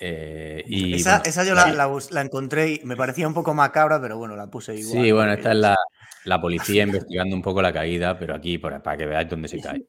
Eh, 0.00 0.64
y, 0.66 0.94
esa, 0.94 1.44
yo 1.44 1.54
la, 1.54 2.22
encontré 2.22 2.74
y 2.74 2.80
me 2.84 2.96
parecía 2.96 3.26
un 3.26 3.34
poco 3.34 3.52
macabra, 3.52 4.00
pero 4.00 4.16
bueno, 4.16 4.36
la 4.36 4.48
puse 4.48 4.76
igual. 4.76 5.04
Sí, 5.04 5.12
bueno, 5.12 5.32
esta 5.32 5.52
es 5.52 5.58
la, 6.24 6.40
policía 6.40 6.82
investigando 6.84 7.34
un 7.34 7.42
poco 7.42 7.62
la 7.62 7.72
caída, 7.72 8.18
pero 8.18 8.34
aquí 8.34 8.58
para, 8.58 8.80
que 8.96 9.06
veáis 9.06 9.28
dónde 9.28 9.48
se 9.48 9.60
cae. 9.60 9.84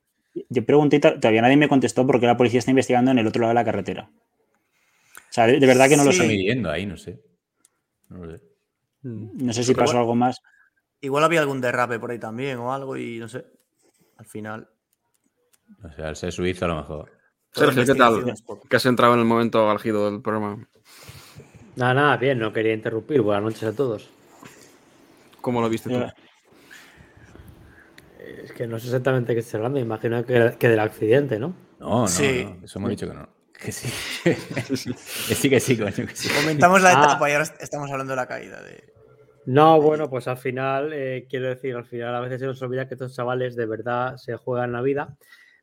Yo 0.50 0.66
pregunté, 0.66 1.00
todavía 1.00 1.42
nadie 1.42 1.58
me 1.58 1.68
contestó 1.68 2.06
por 2.06 2.20
qué 2.20 2.26
la 2.26 2.38
policía 2.38 2.60
está 2.60 2.72
investigando 2.72 3.12
en 3.12 3.20
el 3.20 3.28
otro 3.28 3.42
lado 3.42 3.50
de 3.50 3.56
la 3.56 3.66
carretera. 3.66 4.10
O 4.12 5.32
sea, 5.32 5.48
de, 5.48 5.60
verdad 5.60 5.90
que 5.90 5.98
no 5.98 6.04
lo 6.04 6.12
sé. 6.12 6.28
midiendo 6.28 6.72
ahí, 6.72 6.86
no 6.86 6.98
sé. 6.98 7.22
No, 8.10 8.26
sé. 8.26 8.44
Mm. 9.04 9.46
no 9.46 9.54
sé 9.54 9.64
si 9.64 9.76
pasó 9.76 10.00
algo 10.00 10.16
más. 10.16 10.42
Igual 11.02 11.24
había 11.24 11.42
algún 11.42 11.62
derrape 11.62 12.00
por 12.00 12.12
ahí 12.12 12.20
también 12.20 12.58
o 12.58 12.74
algo 12.74 12.98
y 12.98 13.20
no 13.20 13.30
sé. 13.30 13.46
Al 14.18 14.26
final. 14.26 14.68
O 15.84 15.92
sea, 15.92 16.10
al 16.10 16.16
ser 16.16 16.32
suizo 16.32 16.66
a 16.66 16.70
lo 16.70 16.76
mejor. 16.78 17.12
Sergio, 17.52 17.86
¿qué 17.86 17.96
tal? 17.96 18.34
Que 18.70 18.76
has 18.76 18.86
entrado 18.86 19.14
en 19.14 19.20
el 19.20 19.26
momento 19.26 19.70
álgido 19.70 20.10
del 20.10 20.22
programa. 20.22 20.68
Nada, 21.76 21.94
nada, 21.94 22.18
bien, 22.18 22.40
no 22.40 22.52
quería 22.52 22.74
interrumpir. 22.74 23.22
Buenas 23.22 23.44
noches 23.44 23.64
a 23.64 23.74
todos. 23.74 24.10
¿Cómo 25.42 25.62
lo 25.62 25.70
viste 25.70 25.90
tú? 25.90 26.04
Es 28.44 28.52
que 28.52 28.68
no 28.68 28.80
sé 28.80 28.88
exactamente 28.88 29.34
qué 29.34 29.40
estás 29.40 29.56
hablando, 29.56 29.80
imagino 29.80 30.26
que, 30.26 30.34
del 30.34 30.80
accidente, 30.80 31.40
¿no? 31.40 31.56
No, 31.80 32.02
no, 32.02 32.08
sí. 32.08 32.46
no, 32.46 32.66
eso 32.66 32.80
hemos 32.80 32.92
dicho 32.92 33.08
que 33.08 33.14
no. 33.14 33.28
Que 33.54 33.72
sí. 33.72 33.90
que 34.24 35.36
sí, 35.36 35.50
que 35.50 35.60
sí, 35.60 35.78
coño, 35.78 35.92
que 35.92 36.16
sí. 36.16 36.30
Comentamos 36.30 36.82
la 36.82 36.90
ah. 36.90 37.04
etapa 37.04 37.30
y 37.30 37.34
ahora 37.34 37.46
estamos 37.60 37.92
hablando 37.92 38.14
de 38.14 38.18
la 38.18 38.28
caída. 38.28 38.62
De... 38.62 38.94
No, 39.46 39.82
bueno, 39.82 40.10
pues 40.10 40.28
al 40.28 40.38
final, 40.38 40.94
eh, 40.94 41.26
quiero 41.30 41.50
decir, 41.50 41.76
al 41.76 41.86
final 41.86 42.16
a 42.16 42.22
veces 42.22 42.40
se 42.40 42.46
nos 42.46 42.62
olvida 42.62 42.88
que 42.88 42.94
estos 42.94 43.16
chavales 43.16 43.56
de 43.56 43.66
verdad 43.66 44.16
se 44.18 44.38
juegan 44.38 44.72
la 44.72 44.82
vida. 44.82 45.18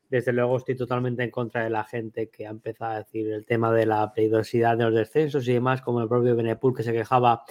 Desde 0.09 0.31
luego 0.31 0.57
estoy 0.57 0.75
totalmente 0.75 1.23
en 1.23 1.31
contra 1.31 1.63
de 1.63 1.69
la 1.69 1.83
gente 1.83 2.29
que 2.29 2.45
ha 2.45 2.49
empezado 2.51 2.93
a 2.93 2.97
decir 2.99 3.31
el 3.31 3.45
tema 3.45 3.73
de 3.73 3.85
la 3.85 4.13
peligrosidad 4.13 4.77
de 4.77 4.85
los 4.85 4.93
descensos 4.93 5.47
y 5.47 5.53
demás, 5.53 5.81
como 5.81 6.01
el 6.01 6.07
propio 6.07 6.35
Benepul 6.35 6.75
que 6.75 6.83
se 6.83 6.93
quejaba 6.93 7.43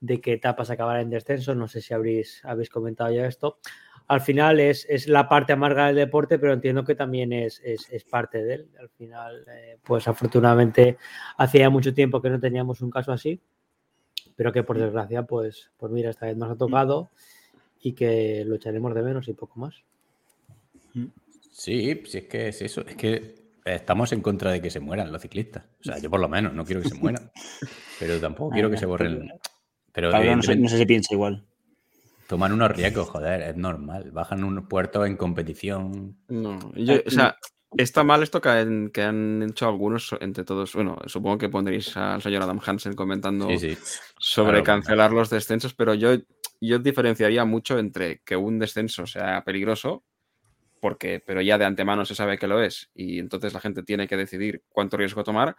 de 0.00 0.20
que 0.20 0.34
etapas 0.34 0.70
acabaran 0.70 1.02
en 1.02 1.10
descenso. 1.10 1.54
No 1.54 1.68
sé 1.68 1.80
si 1.80 1.92
habréis, 1.92 2.40
habéis 2.44 2.70
comentado 2.70 3.10
ya 3.10 3.26
esto 3.26 3.58
al 4.08 4.22
final 4.22 4.58
es, 4.58 4.86
la 5.06 5.28
parte 5.28 5.52
amarga 5.52 5.86
del 5.86 5.96
deporte, 5.96 6.38
pero 6.38 6.54
entiendo 6.54 6.82
que 6.82 6.94
también 6.94 7.32
es, 7.32 7.60
parte 8.10 8.42
de 8.42 8.54
él. 8.54 8.68
Al 8.80 8.88
final, 8.88 9.44
eh, 9.46 9.78
pues 9.84 10.08
afortunadamente 10.08 10.96
hacía 11.36 11.68
mucho 11.68 11.92
tiempo 11.92 12.22
que 12.22 12.30
no 12.30 12.40
teníamos 12.40 12.80
un 12.80 12.90
caso 12.90 13.12
así, 13.12 13.38
pero 14.34 14.50
que 14.50 14.62
por 14.62 14.78
desgracia, 14.78 15.24
pues, 15.24 15.70
pues 15.76 15.92
mira, 15.92 16.08
esta 16.08 16.26
vez 16.26 16.36
nos 16.38 16.50
ha 16.50 16.56
tocado 16.56 17.10
y 17.82 17.92
que 17.92 18.44
lo 18.46 18.54
echaremos 18.54 18.94
de 18.94 19.02
menos 19.02 19.28
y 19.28 19.34
poco 19.34 19.60
más. 19.60 19.74
Sí, 21.52 22.02
sí 22.06 22.18
es 22.18 22.24
que 22.24 22.48
es 22.48 22.62
eso, 22.62 22.86
es 22.86 22.96
que 22.96 23.50
estamos 23.66 24.12
en 24.12 24.22
contra 24.22 24.52
de 24.52 24.62
que 24.62 24.70
se 24.70 24.80
mueran 24.80 25.12
los 25.12 25.20
ciclistas. 25.20 25.64
O 25.80 25.84
sea, 25.84 25.98
yo 25.98 26.08
por 26.08 26.20
lo 26.20 26.30
menos 26.30 26.54
no 26.54 26.64
quiero 26.64 26.80
que 26.80 26.88
se 26.88 26.94
mueran, 26.98 27.30
pero 27.98 28.18
tampoco 28.18 28.52
quiero 28.52 28.70
que 28.70 28.78
se 28.78 28.86
borren. 28.86 29.30
Pero 29.92 30.10
no 30.10 30.42
sé 30.42 30.78
si 30.78 30.86
piensa 30.86 31.12
igual. 31.12 31.44
Toman 32.28 32.52
unos 32.52 32.70
riesgos, 32.70 33.08
joder, 33.08 33.42
es 33.42 33.56
normal. 33.56 34.10
Bajan 34.12 34.44
un 34.44 34.68
puerto 34.68 35.04
en 35.04 35.16
competición. 35.16 36.18
No, 36.28 36.58
yo, 36.74 36.96
o 37.04 37.10
sea, 37.10 37.36
Está 37.76 38.02
mal 38.02 38.22
esto 38.22 38.40
que 38.40 38.48
han, 38.48 38.88
que 38.88 39.02
han, 39.02 39.42
hecho 39.42 39.66
algunos 39.66 40.16
entre 40.20 40.44
todos. 40.44 40.72
Bueno, 40.72 40.96
supongo 41.06 41.36
que 41.36 41.50
pondréis 41.50 41.94
al 41.98 42.22
señor 42.22 42.42
Adam 42.42 42.60
Hansen 42.64 42.94
comentando 42.94 43.46
sobre 44.18 44.62
cancelar 44.62 45.12
los 45.12 45.28
descensos, 45.28 45.74
pero 45.74 45.92
yo, 45.92 46.16
yo 46.60 46.78
diferenciaría 46.78 47.44
mucho 47.44 47.78
entre 47.78 48.22
que 48.22 48.36
un 48.36 48.58
descenso 48.58 49.06
sea 49.06 49.44
peligroso, 49.44 50.02
porque, 50.80 51.22
pero 51.24 51.42
ya 51.42 51.58
de 51.58 51.66
antemano 51.66 52.06
se 52.06 52.14
sabe 52.14 52.38
que 52.38 52.46
lo 52.46 52.62
es, 52.62 52.90
y 52.94 53.18
entonces 53.18 53.52
la 53.52 53.60
gente 53.60 53.82
tiene 53.82 54.08
que 54.08 54.16
decidir 54.16 54.62
cuánto 54.70 54.96
riesgo 54.96 55.22
tomar, 55.22 55.54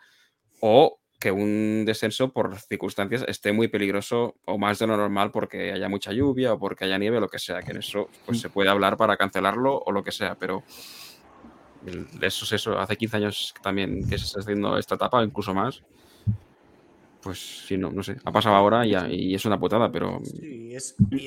o 0.62 0.99
que 1.20 1.32
un 1.32 1.84
descenso 1.86 2.32
por 2.32 2.58
circunstancias 2.60 3.26
esté 3.28 3.52
muy 3.52 3.68
peligroso 3.68 4.36
o 4.46 4.58
más 4.58 4.80
de 4.80 4.88
lo 4.88 4.96
normal 4.96 5.32
porque 5.32 5.74
haya 5.74 5.90
mucha 5.90 6.14
lluvia 6.14 6.54
o 6.54 6.60
porque 6.60 6.86
haya 6.86 6.98
nieve 6.98 7.18
o 7.18 7.20
lo 7.20 7.28
que 7.28 7.40
sea, 7.40 7.62
que 7.62 7.72
en 7.72 7.78
eso 7.78 8.10
pues 8.26 8.38
mm. 8.38 8.42
se 8.42 8.50
puede 8.50 8.70
hablar 8.70 8.96
para 8.96 9.18
cancelarlo 9.18 9.78
o 9.86 9.92
lo 9.92 10.02
que 10.02 10.14
sea, 10.14 10.36
pero 10.36 10.64
eso 12.22 12.46
es 12.46 12.52
eso, 12.54 12.80
hace 12.80 12.96
15 12.96 13.18
años 13.18 13.54
también 13.62 14.08
que 14.08 14.18
se 14.18 14.26
está 14.26 14.40
haciendo 14.40 14.78
esta 14.78 14.96
etapa, 14.96 15.24
incluso 15.24 15.54
más. 15.54 15.84
Pues 17.22 17.66
sí, 17.68 17.78
no, 17.78 17.92
no 17.92 18.02
sé, 18.02 18.16
ha 18.24 18.32
pasado 18.32 18.56
ahora 18.56 18.86
y, 18.86 18.96
y 19.14 19.36
es 19.36 19.44
una 19.44 19.60
putada, 19.60 19.92
pero 19.92 20.22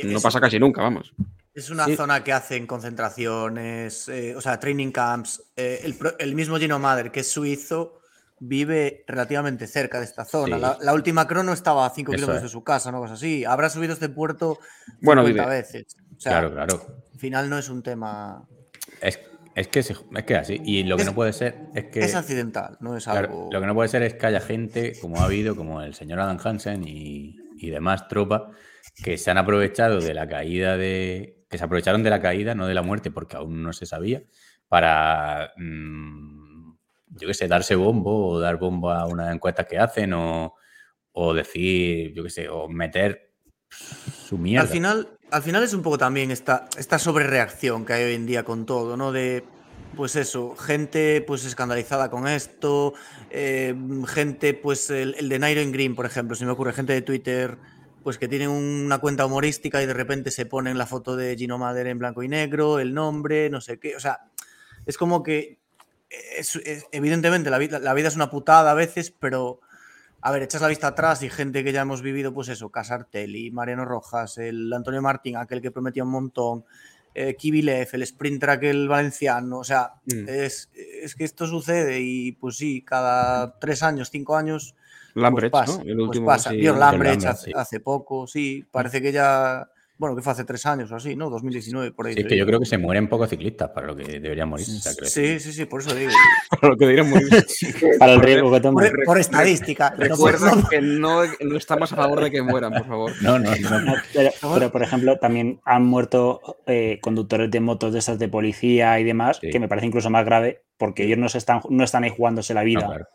no 0.05 0.20
pasa 0.20 0.40
casi 0.40 0.59
nunca, 0.59 0.80
vamos. 0.80 1.12
Es 1.53 1.68
una 1.68 1.86
zona 1.95 2.24
que 2.24 2.32
hacen 2.32 2.66
concentraciones, 2.66 4.09
eh, 4.09 4.34
o 4.34 4.40
sea, 4.40 4.59
training 4.59 4.90
camps. 4.90 5.43
Eh, 5.55 5.82
el, 5.84 5.99
el, 6.18 6.34
mismo 6.34 6.57
Gino 6.57 6.78
Mader, 6.78 7.12
que 7.12 7.20
es 7.20 7.30
suizo, 7.30 8.02
vive 8.45 9.05
relativamente 9.07 9.68
cerca 9.68 9.99
de 9.99 10.05
esta 10.05 10.24
zona. 10.24 10.59
La, 10.59 10.93
última 10.93 11.28
crono 11.28 11.53
estaba 11.53 11.86
a 11.86 11.90
5 11.90 12.11
kilómetros 12.11 12.43
de 12.43 12.49
su 12.49 12.64
casa, 12.64 12.90
no 12.90 12.99
cosa 12.99 13.14
así. 13.14 13.45
Habrá 13.45 13.70
subido 13.70 13.93
este 13.93 14.09
puerto 14.09 14.59
bueno, 15.01 15.22
veces. 15.22 15.97
claro, 16.20 16.53
claro. 16.53 16.84
Al 17.12 17.18
final 17.20 17.49
no 17.49 17.57
es 17.57 17.68
un 17.68 17.84
tema. 17.84 18.45
Es, 19.01 19.18
que, 19.68 19.78
es 19.78 19.95
que 20.26 20.36
así. 20.36 20.61
Y 20.64 20.82
lo 20.82 20.97
que 20.97 21.05
no 21.05 21.14
puede 21.14 21.32
ser 21.32 21.68
es 21.72 21.84
que. 21.84 22.01
Es 22.01 22.16
accidental, 22.16 22.78
no 22.80 22.97
es 22.97 23.07
algo. 23.07 23.49
Lo 23.53 23.61
que 23.61 23.66
no 23.66 23.74
puede 23.74 23.88
ser 23.88 24.03
es 24.03 24.14
que 24.14 24.26
haya 24.26 24.40
gente, 24.40 24.95
como 25.01 25.20
ha 25.20 25.26
habido, 25.26 25.55
como 25.55 25.80
el 25.80 25.95
señor 25.95 26.18
Adam 26.18 26.38
Hansen 26.43 26.82
y, 26.84 27.36
demás 27.70 28.09
tropas, 28.09 28.43
que 29.05 29.18
se 29.18 29.30
han 29.30 29.38
aprovechado 29.38 30.01
de 30.01 30.14
la 30.14 30.26
caída 30.26 30.76
de. 30.76 31.45
que 31.49 31.59
se 31.59 31.64
aprovecharon 31.64 32.03
de 32.03 32.11
la 32.11 32.20
caída, 32.20 32.57
no 32.57 32.66
de 32.66 32.74
la 32.74 32.82
muerte, 32.82 33.12
porque 33.12 33.36
aún 33.36 33.62
no 33.62 33.72
se 33.72 33.86
sabía, 33.86 34.24
para. 34.68 35.53
Mm, 35.59 36.52
yo 37.17 37.29
qué 37.29 37.35
sé, 37.35 37.49
darse 37.49 37.75
bombo 37.75 38.29
o 38.29 38.41
dar 38.41 38.59
bombo 38.59 38.91
a 38.91 39.07
una 39.07 39.33
encuesta 39.33 39.65
que 39.65 39.79
hacen 39.79 40.13
o, 40.15 40.55
decir, 41.35 42.13
yo 42.15 42.23
qué 42.25 42.31
sé, 42.31 42.49
o 42.49 42.69
meter 42.69 43.33
su 43.71 44.39
mierda. 44.39 44.63
Al 44.63 44.69
final, 44.69 45.09
al 45.31 45.43
final 45.43 45.63
es 45.63 45.75
un 45.75 45.83
poco 45.83 45.99
también 45.99 46.31
esta, 46.31 46.69
esta 46.79 46.99
sobrereacción 46.99 47.85
que 47.85 47.93
hay 47.93 48.05
hoy 48.05 48.15
en 48.15 48.27
día 48.27 48.45
con 48.45 48.67
todo, 48.67 48.97
¿no? 48.97 49.13
De, 49.13 49.45
pues 49.97 50.17
eso, 50.17 50.57
gente 50.57 51.23
pues 51.27 51.45
escandalizada 51.45 52.11
con 52.11 52.27
esto, 52.27 52.95
eh, 53.31 53.75
gente, 54.09 54.55
pues 54.55 54.91
el, 54.91 55.15
el, 55.19 55.29
de 55.29 55.39
Nairo 55.39 55.63
Green, 55.71 55.95
por 55.95 56.07
ejemplo, 56.07 56.35
si 56.35 56.45
me 56.45 56.53
ocurre, 56.53 56.73
gente 56.73 56.95
de 56.95 57.03
Twitter, 57.03 57.59
pues 58.03 58.19
que 58.19 58.29
tienen 58.29 58.49
una 58.49 58.99
cuenta 58.99 59.27
humorística 59.27 59.83
y 59.83 59.87
de 59.87 59.95
repente 59.95 60.31
se 60.31 60.47
ponen 60.47 60.79
la 60.79 60.87
foto 60.87 61.15
de 61.15 61.37
Gino 61.37 61.59
Mader 61.59 61.87
en 61.87 61.99
blanco 61.99 62.23
y 62.23 62.29
negro, 62.29 62.79
el 62.79 62.95
nombre, 62.95 63.51
no 63.51 63.61
sé 63.61 63.79
qué, 63.79 63.95
o 63.97 64.01
sea, 64.01 64.21
es 64.87 64.97
como 64.97 65.23
que 65.23 65.62
evidentemente 66.93 67.51
la 67.51 67.59
vida, 67.59 67.79
la 67.79 67.95
vida 67.95 68.09
es 68.09 68.17
una 68.17 68.31
putada 68.31 68.71
a 68.71 68.75
veces, 68.75 69.11
pero 69.11 69.61
a 70.21 70.31
ver, 70.31 70.43
echas 70.43 70.63
la 70.63 70.69
vista 70.69 70.89
atrás 70.89 71.23
y 71.23 71.31
gente 71.31 71.65
que 71.65 71.73
ya 71.73 71.83
hemos 71.83 72.01
vivido, 72.01 72.33
pues 72.33 72.49
eso, 72.49 72.71
Casartelli, 72.71 73.51
Mariano 73.51 73.85
Rojas, 73.85 74.39
el 74.39 74.73
Antonio 74.73 75.03
Martín, 75.03 75.37
aquel 75.37 75.61
que 75.61 75.73
prometía 75.73 76.05
un 76.05 76.11
montón, 76.11 76.65
eh, 77.15 77.35
Kivilev, 77.35 77.89
el 77.93 78.07
sprinter 78.07 78.51
aquel 78.51 78.89
valenciano, 78.89 79.59
o 79.59 79.65
sea, 79.65 79.95
mm. 80.07 80.29
es, 80.29 80.71
es, 80.75 81.15
que 81.17 81.25
esto 81.25 81.47
sucede 81.47 82.01
y 82.01 82.33
pues 82.33 82.57
sí, 82.57 82.83
cada 82.83 83.59
tres 83.59 83.83
años, 83.83 84.11
cinco 84.11 84.37
años, 84.37 84.77
Lambrecht, 85.15 85.51
pues 85.51 85.67
pasa, 85.67 85.85
¿no? 85.85 85.91
El 85.91 85.97
pues 85.97 86.09
último, 86.09 86.27
pasa. 86.27 86.51
Sí, 86.51 86.63
Lambrecht, 86.63 87.27
hace, 87.27 87.81
poco, 87.81 88.27
sí, 88.27 88.65
parece 88.71 89.03
que 89.03 89.13
ya 89.13 89.69
bueno, 90.03 90.17
que 90.17 90.23
fue 90.23 90.33
hace 90.33 90.45
tres 90.45 90.67
años 90.67 90.91
o 90.91 90.97
así, 90.97 91.15
¿no? 91.15 91.31
2019, 91.31 91.93
por 91.93 92.09
ahí. 92.09 92.15
Sí, 92.15 92.23
es 92.23 92.27
que 92.27 92.37
yo 92.37 92.45
creo 92.45 92.59
que 92.59 92.67
se 92.67 92.77
mueren 92.77 93.09
pocos 93.09 93.31
ciclistas 93.31 93.69
para 93.69 93.87
lo 93.87 93.95
que 93.95 94.19
deberían 94.19 94.49
morir. 94.49 94.67
sí, 94.67 95.39
sí, 95.39 95.53
sí, 95.53 95.65
por 95.65 95.81
eso 95.81 95.95
digo. 95.95 96.11
para 96.51 96.73
lo 96.73 96.77
que 96.77 96.87
deberían 96.87 97.09
morir. 97.09 97.29
para 98.01 98.15
el 98.15 98.21
riesgo 98.21 98.51
que 98.51 98.61
toman. 98.61 98.91
Por, 99.05 99.21
estadística. 99.21 99.91
Recuerda 99.97 100.61
que 100.69 100.83
no, 100.83 101.21
no, 101.41 101.57
estamos 101.57 101.93
a 101.93 101.95
favor 101.95 102.21
de 102.21 102.33
que 102.33 102.43
mueran, 102.43 102.73
por 102.73 102.85
favor. 102.85 103.13
No, 103.23 103.39
no, 103.39 103.55
no. 103.55 103.95
Pero, 104.55 104.73
por 104.73 104.83
ejemplo, 104.83 105.21
también 105.21 105.61
han 105.65 105.85
muerto 105.85 106.59
eh, 106.67 106.99
conductores 107.01 107.49
de 107.53 107.61
motos 107.61 107.93
de 107.93 108.01
esas 108.01 108.19
de 108.19 108.27
policía 108.27 108.99
y 108.99 109.05
demás, 109.05 109.39
que 109.39 109.61
me 109.61 109.69
parece 109.69 109.87
incluso 109.87 110.11
más 110.11 110.25
grave, 110.25 110.63
porque 110.79 111.05
ellos 111.05 111.19
no, 111.19 111.27
están, 111.27 111.61
no 111.71 111.85
están 111.85 112.03
ahí 112.03 112.11
jugándose 112.11 112.55
la 112.55 112.65
vida. 112.65 113.07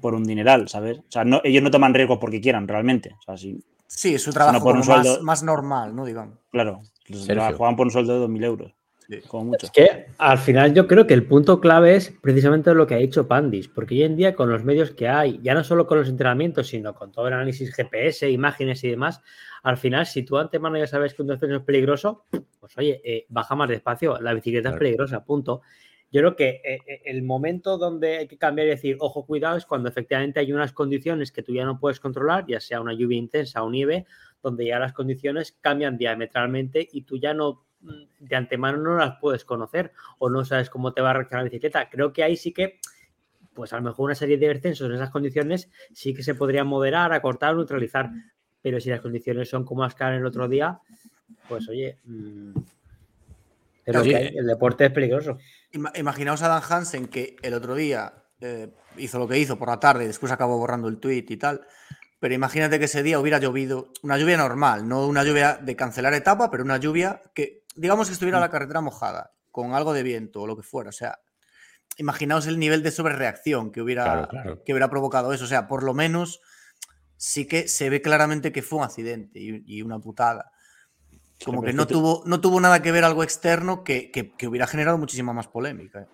por 0.00 0.14
un 0.14 0.22
dineral, 0.22 0.68
¿sabes? 0.68 0.98
O 0.98 1.10
sea, 1.10 1.24
no, 1.24 1.40
ellos 1.42 1.64
no 1.64 1.72
toman 1.72 1.94
riesgos 1.94 2.18
porque 2.20 2.40
quieran 2.40 2.68
realmente. 2.68 3.10
O 3.18 3.22
sea, 3.22 3.36
si 3.36 3.60
Sí, 3.94 4.14
es 4.14 4.22
su 4.22 4.32
trabajo 4.32 4.64
por 4.64 4.76
un 4.76 4.82
sueldo... 4.82 5.22
más, 5.22 5.42
normal, 5.42 5.94
¿no? 5.94 6.04
Digamos. 6.04 6.38
Claro, 6.50 6.80
juegan 7.56 7.76
por 7.76 7.86
un 7.86 7.90
sueldo 7.90 8.20
de 8.20 8.26
2.000 8.26 8.44
euros. 8.44 8.72
Como 9.28 9.44
mucho. 9.44 9.66
Es 9.66 9.72
que 9.72 10.06
al 10.16 10.38
final 10.38 10.72
yo 10.72 10.86
creo 10.86 11.06
que 11.06 11.12
el 11.12 11.26
punto 11.26 11.60
clave 11.60 11.96
es 11.96 12.14
precisamente 12.22 12.72
lo 12.72 12.86
que 12.86 12.94
ha 12.94 12.98
dicho 12.98 13.28
Pandis, 13.28 13.68
porque 13.68 13.96
hoy 13.96 14.04
en 14.04 14.16
día 14.16 14.34
con 14.34 14.48
los 14.48 14.64
medios 14.64 14.92
que 14.92 15.08
hay, 15.08 15.38
ya 15.42 15.52
no 15.52 15.64
solo 15.64 15.86
con 15.86 15.98
los 15.98 16.08
entrenamientos, 16.08 16.68
sino 16.68 16.94
con 16.94 17.12
todo 17.12 17.28
el 17.28 17.34
análisis 17.34 17.74
GPS, 17.74 18.30
imágenes 18.30 18.82
y 18.84 18.88
demás, 18.88 19.20
al 19.62 19.76
final 19.76 20.06
si 20.06 20.22
tú 20.22 20.38
antemano 20.38 20.78
ya 20.78 20.86
sabes 20.86 21.12
que 21.12 21.22
un 21.22 21.28
descenso 21.28 21.56
es 21.56 21.62
peligroso, 21.62 22.24
pues 22.58 22.78
oye, 22.78 23.02
eh, 23.04 23.26
baja 23.28 23.54
más 23.54 23.68
despacio, 23.68 24.18
la 24.18 24.32
bicicleta 24.32 24.70
es 24.70 24.76
peligrosa, 24.76 25.24
punto. 25.24 25.60
Yo 26.12 26.20
creo 26.20 26.36
que 26.36 26.60
eh, 26.62 26.78
eh, 26.86 27.02
el 27.06 27.22
momento 27.22 27.78
donde 27.78 28.18
hay 28.18 28.28
que 28.28 28.36
cambiar 28.36 28.66
y 28.66 28.70
decir, 28.70 28.98
ojo, 29.00 29.24
cuidado, 29.24 29.56
es 29.56 29.64
cuando 29.64 29.88
efectivamente 29.88 30.40
hay 30.40 30.52
unas 30.52 30.72
condiciones 30.72 31.32
que 31.32 31.42
tú 31.42 31.54
ya 31.54 31.64
no 31.64 31.80
puedes 31.80 32.00
controlar, 32.00 32.44
ya 32.46 32.60
sea 32.60 32.82
una 32.82 32.92
lluvia 32.92 33.16
intensa 33.16 33.62
o 33.62 33.70
nieve, 33.70 34.04
donde 34.42 34.66
ya 34.66 34.78
las 34.78 34.92
condiciones 34.92 35.56
cambian 35.62 35.96
diametralmente 35.96 36.86
y 36.92 37.02
tú 37.02 37.16
ya 37.16 37.32
no 37.32 37.64
mm, 37.80 38.02
de 38.20 38.36
antemano 38.36 38.76
no 38.76 38.98
las 38.98 39.16
puedes 39.20 39.46
conocer 39.46 39.92
o 40.18 40.28
no 40.28 40.44
sabes 40.44 40.68
cómo 40.68 40.92
te 40.92 41.00
va 41.00 41.10
a 41.10 41.14
reaccionar 41.14 41.44
la 41.44 41.50
bicicleta. 41.50 41.88
Creo 41.88 42.12
que 42.12 42.22
ahí 42.22 42.36
sí 42.36 42.52
que, 42.52 42.78
pues 43.54 43.72
a 43.72 43.76
lo 43.76 43.82
mejor 43.82 44.04
una 44.04 44.14
serie 44.14 44.36
de 44.36 44.48
descensos 44.48 44.90
en 44.90 44.96
esas 44.96 45.08
condiciones 45.08 45.70
sí 45.94 46.12
que 46.12 46.22
se 46.22 46.34
podría 46.34 46.62
moderar, 46.62 47.14
acortar, 47.14 47.56
neutralizar. 47.56 48.10
Pero 48.60 48.80
si 48.80 48.90
las 48.90 49.00
condiciones 49.00 49.48
son 49.48 49.64
como 49.64 49.82
las 49.82 49.94
que 49.94 50.04
el 50.04 50.26
otro 50.26 50.46
día, 50.46 50.78
pues 51.48 51.70
oye, 51.70 51.96
mm, 52.04 52.52
pero 53.84 54.02
el 54.02 54.46
deporte 54.46 54.86
es 54.86 54.92
peligroso. 54.92 55.38
Imaginaos 55.72 56.42
a 56.42 56.48
Dan 56.48 56.62
Hansen 56.68 57.08
que 57.08 57.36
el 57.42 57.54
otro 57.54 57.74
día 57.74 58.12
eh, 58.40 58.74
hizo 58.96 59.18
lo 59.18 59.28
que 59.28 59.38
hizo 59.38 59.58
por 59.58 59.68
la 59.68 59.80
tarde 59.80 60.04
y 60.04 60.06
después 60.06 60.32
acabó 60.32 60.58
borrando 60.58 60.88
el 60.88 60.98
tweet 60.98 61.26
y 61.28 61.36
tal. 61.36 61.66
Pero 62.18 62.34
imagínate 62.34 62.78
que 62.78 62.84
ese 62.84 63.02
día 63.02 63.18
hubiera 63.18 63.38
llovido, 63.38 63.92
una 64.02 64.18
lluvia 64.18 64.36
normal, 64.36 64.86
no 64.86 65.06
una 65.06 65.24
lluvia 65.24 65.58
de 65.60 65.74
cancelar 65.74 66.14
etapa, 66.14 66.50
pero 66.50 66.62
una 66.62 66.76
lluvia 66.76 67.22
que, 67.34 67.64
digamos 67.74 68.06
que 68.06 68.12
estuviera 68.12 68.38
la 68.38 68.50
carretera 68.50 68.80
mojada, 68.80 69.32
con 69.50 69.74
algo 69.74 69.92
de 69.92 70.02
viento 70.02 70.42
o 70.42 70.46
lo 70.46 70.56
que 70.56 70.62
fuera. 70.62 70.90
O 70.90 70.92
sea, 70.92 71.18
imaginaos 71.96 72.46
el 72.46 72.58
nivel 72.58 72.82
de 72.82 72.90
sobrereacción 72.90 73.72
que 73.72 73.80
hubiera, 73.80 74.28
Que 74.64 74.72
hubiera 74.72 74.88
provocado 74.90 75.32
eso. 75.32 75.44
O 75.44 75.48
sea, 75.48 75.66
por 75.66 75.82
lo 75.82 75.94
menos 75.94 76.40
sí 77.16 77.46
que 77.46 77.66
se 77.66 77.90
ve 77.90 78.02
claramente 78.02 78.52
que 78.52 78.62
fue 78.62 78.80
un 78.80 78.84
accidente 78.84 79.40
y 79.40 79.82
una 79.82 79.98
putada. 79.98 80.52
Como 81.44 81.62
que 81.62 81.72
no 81.72 81.86
tuvo, 81.86 82.22
no 82.26 82.40
tuvo 82.40 82.60
nada 82.60 82.82
que 82.82 82.92
ver 82.92 83.04
algo 83.04 83.22
externo 83.22 83.84
que, 83.84 84.32
hubiera 84.46 84.66
generado 84.66 84.98
muchísima 84.98 85.32
más 85.32 85.48
polémica. 85.48 86.02
¿eh? 86.02 86.06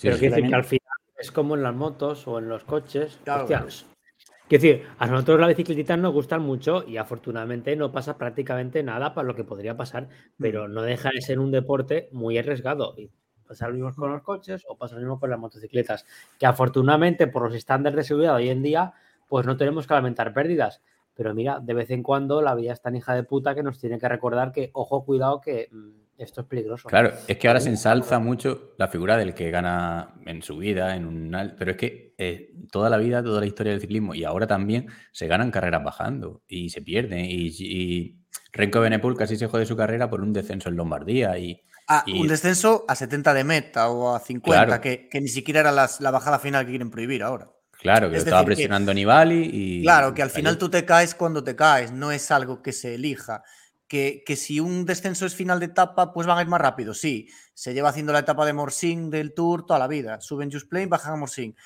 Pero 0.00 0.18
quiero 0.18 0.36
decir 0.36 0.50
que 0.50 0.54
al 0.54 0.64
final 0.64 0.80
es 1.18 1.30
como 1.30 1.54
en 1.54 1.62
las 1.62 1.74
motos 1.74 2.26
o 2.26 2.38
en 2.38 2.48
los 2.48 2.64
coches. 2.64 3.18
Claro, 3.24 3.46
Quiero 3.46 4.62
decir, 4.62 4.86
a 4.98 5.06
nosotros 5.06 5.38
las 5.38 5.56
bicicletas 5.56 5.96
nos 5.96 6.12
gustan 6.12 6.42
mucho 6.42 6.82
y 6.84 6.96
afortunadamente 6.96 7.76
no 7.76 7.92
pasa 7.92 8.18
prácticamente 8.18 8.82
nada 8.82 9.14
para 9.14 9.28
lo 9.28 9.36
que 9.36 9.44
podría 9.44 9.76
pasar, 9.76 10.08
pero 10.40 10.66
mm. 10.66 10.72
no 10.72 10.82
deja 10.82 11.10
de 11.14 11.22
ser 11.22 11.38
un 11.38 11.52
deporte 11.52 12.08
muy 12.10 12.36
arriesgado. 12.36 12.94
Y 12.98 13.12
pasa 13.46 13.68
lo 13.68 13.74
mismo 13.74 13.92
con 13.94 14.10
los 14.10 14.22
coches 14.22 14.64
o 14.68 14.76
pasa 14.76 14.96
lo 14.96 15.02
mismo 15.02 15.20
con 15.20 15.30
las 15.30 15.38
motocicletas, 15.38 16.04
que 16.36 16.46
afortunadamente 16.46 17.28
por 17.28 17.44
los 17.44 17.54
estándares 17.54 17.98
de 17.98 18.02
seguridad 18.02 18.34
hoy 18.34 18.48
en 18.48 18.62
día, 18.62 18.92
pues 19.28 19.46
no 19.46 19.56
tenemos 19.56 19.86
que 19.86 19.94
lamentar 19.94 20.32
pérdidas. 20.32 20.82
Pero 21.20 21.34
mira, 21.34 21.60
de 21.60 21.74
vez 21.74 21.90
en 21.90 22.02
cuando 22.02 22.40
la 22.40 22.54
vida 22.54 22.72
es 22.72 22.80
tan 22.80 22.96
hija 22.96 23.14
de 23.14 23.24
puta 23.24 23.54
que 23.54 23.62
nos 23.62 23.78
tiene 23.78 23.98
que 23.98 24.08
recordar 24.08 24.52
que, 24.52 24.70
ojo, 24.72 25.04
cuidado, 25.04 25.38
que 25.38 25.68
mm, 25.70 25.90
esto 26.16 26.40
es 26.40 26.46
peligroso. 26.46 26.88
Claro, 26.88 27.12
es 27.28 27.36
que 27.36 27.46
ahora 27.46 27.60
se 27.60 27.68
ensalza 27.68 28.18
mucho 28.18 28.72
la 28.78 28.88
figura 28.88 29.18
del 29.18 29.34
que 29.34 29.50
gana 29.50 30.14
en 30.24 30.40
su 30.40 30.56
vida, 30.56 30.96
en 30.96 31.04
un 31.04 31.54
pero 31.58 31.72
es 31.72 31.76
que 31.76 32.14
eh, 32.16 32.54
toda 32.72 32.88
la 32.88 32.96
vida, 32.96 33.22
toda 33.22 33.38
la 33.38 33.44
historia 33.44 33.72
del 33.72 33.82
ciclismo 33.82 34.14
y 34.14 34.24
ahora 34.24 34.46
también 34.46 34.86
se 35.12 35.26
ganan 35.26 35.50
carreras 35.50 35.84
bajando 35.84 36.40
y 36.48 36.70
se 36.70 36.80
pierden. 36.80 37.26
Y, 37.28 38.16
Renko 38.50 38.80
Benepul 38.80 39.14
casi 39.14 39.36
se 39.36 39.46
jode 39.46 39.66
su 39.66 39.76
carrera 39.76 40.08
por 40.08 40.22
un 40.22 40.32
descenso 40.32 40.70
en 40.70 40.76
Lombardía. 40.76 41.36
Y, 41.36 41.60
ah, 41.86 42.02
un 42.06 42.28
descenso 42.28 42.86
a 42.88 42.94
70 42.94 43.34
de 43.34 43.44
meta 43.44 43.90
o 43.90 44.14
a 44.14 44.20
50, 44.20 44.80
que, 44.80 45.10
ni 45.20 45.28
siquiera 45.28 45.60
era 45.60 45.72
la 45.72 46.10
bajada 46.10 46.38
final 46.38 46.64
que 46.64 46.70
quieren 46.70 46.90
prohibir 46.90 47.22
ahora. 47.22 47.50
Claro, 47.80 48.10
que 48.10 48.18
estaba 48.18 48.44
presionando 48.44 48.92
Nibali 48.92 49.50
y. 49.52 49.82
Claro, 49.82 50.12
que 50.12 50.22
al 50.22 50.30
final 50.30 50.58
tú 50.58 50.68
te 50.68 50.84
caes 50.84 51.14
cuando 51.14 51.42
te 51.42 51.56
caes, 51.56 51.92
no 51.92 52.12
es 52.12 52.30
algo 52.30 52.62
que 52.62 52.72
se 52.72 52.94
elija. 52.94 53.42
Que, 53.88 54.22
si 54.36 54.60
un 54.60 54.86
descenso 54.86 55.26
es 55.26 55.34
final 55.34 55.58
de 55.58 55.66
etapa, 55.66 56.12
pues 56.12 56.26
van 56.26 56.38
a 56.38 56.42
ir 56.42 56.46
más 56.46 56.60
rápido. 56.60 56.94
Sí, 56.94 57.28
se 57.54 57.74
lleva 57.74 57.88
haciendo 57.88 58.12
la 58.12 58.20
etapa 58.20 58.46
de 58.46 58.52
Morsing 58.52 59.10
del 59.10 59.34
Tour 59.34 59.66
toda 59.66 59.80
la 59.80 59.88
vida. 59.88 60.20
Suben 60.20 60.52
Just 60.52 60.68
Plane, 60.68 60.86
bajan 60.86 61.14
a 61.14 61.16
Morsing. 61.16 61.56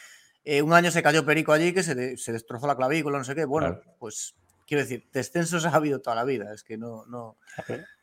Eh, 0.44 0.62
un 0.62 0.72
año 0.72 0.90
se 0.90 1.02
cayó 1.02 1.26
Perico 1.26 1.52
allí 1.52 1.72
que 1.74 1.82
se, 1.82 1.94
destrozó 1.94 2.66
la 2.66 2.76
clavícula, 2.76 3.18
no 3.18 3.24
sé 3.24 3.34
qué. 3.34 3.44
Bueno, 3.44 3.78
pues 3.98 4.34
quiero 4.66 4.82
decir, 4.82 5.06
descensos 5.12 5.66
ha 5.66 5.74
habido 5.74 6.00
toda 6.00 6.16
la 6.16 6.24
vida. 6.24 6.54
Es 6.54 6.62
que 6.62 6.78
no. 6.78 7.04
no... 7.06 7.36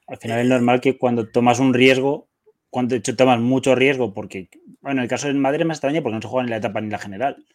Al 0.08 0.18
final 0.18 0.40
es 0.40 0.48
normal 0.48 0.82
que 0.82 0.98
cuando 0.98 1.28
tomas 1.30 1.60
un 1.60 1.74
riesgo, 1.74 2.28
cuando 2.70 2.94
de 2.94 3.00
hecho 3.00 3.16
tomas 3.16 3.40
mucho 3.40 3.74
riesgo, 3.74 4.14
porque, 4.14 4.50
bueno, 4.82 5.00
en 5.00 5.04
el 5.04 5.10
caso 5.10 5.28
de 5.28 5.34
Madrid 5.34 5.66
me 5.66 5.74
extraña 5.74 6.02
porque 6.02 6.16
no 6.16 6.22
se 6.22 6.28
juega 6.28 6.44
ni 6.44 6.52
la 6.52 6.58
etapa 6.58 6.82
ni 6.82 6.90
la 6.90 7.00
general. 7.00 7.46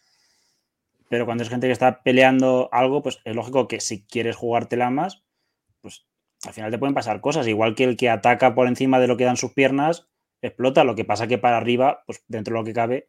Pero 1.09 1.25
cuando 1.25 1.45
es 1.45 1.51
gente 1.51 1.67
que 1.67 1.73
está 1.73 2.03
peleando 2.03 2.69
algo, 2.73 3.03
pues 3.03 3.21
es 3.25 3.35
lógico 3.35 3.69
que 3.69 3.81
si 3.81 4.05
quieres 4.05 4.37
jugártela 4.37 4.91
más, 4.91 5.23
pues 5.81 6.07
al 6.45 6.53
final 6.53 6.71
te 6.71 6.79
pueden 6.79 6.95
pasar 6.95 7.21
cosas. 7.21 7.47
Igual 7.47 7.75
que 7.75 7.85
el 7.85 7.97
que 7.97 8.11
ataca 8.11 8.55
por 8.55 8.69
encima 8.69 8.99
de 8.99 9.07
lo 9.07 9.17
que 9.17 9.25
dan 9.25 9.37
sus 9.37 9.53
piernas, 9.53 10.09
explota. 10.43 10.85
Lo 10.85 10.95
que 10.95 11.05
pasa 11.05 11.27
que 11.27 11.39
para 11.39 11.57
arriba, 11.57 12.03
pues 12.07 12.25
dentro 12.29 12.55
de 12.55 12.61
lo 12.61 12.65
que 12.65 12.73
cabe, 12.73 13.09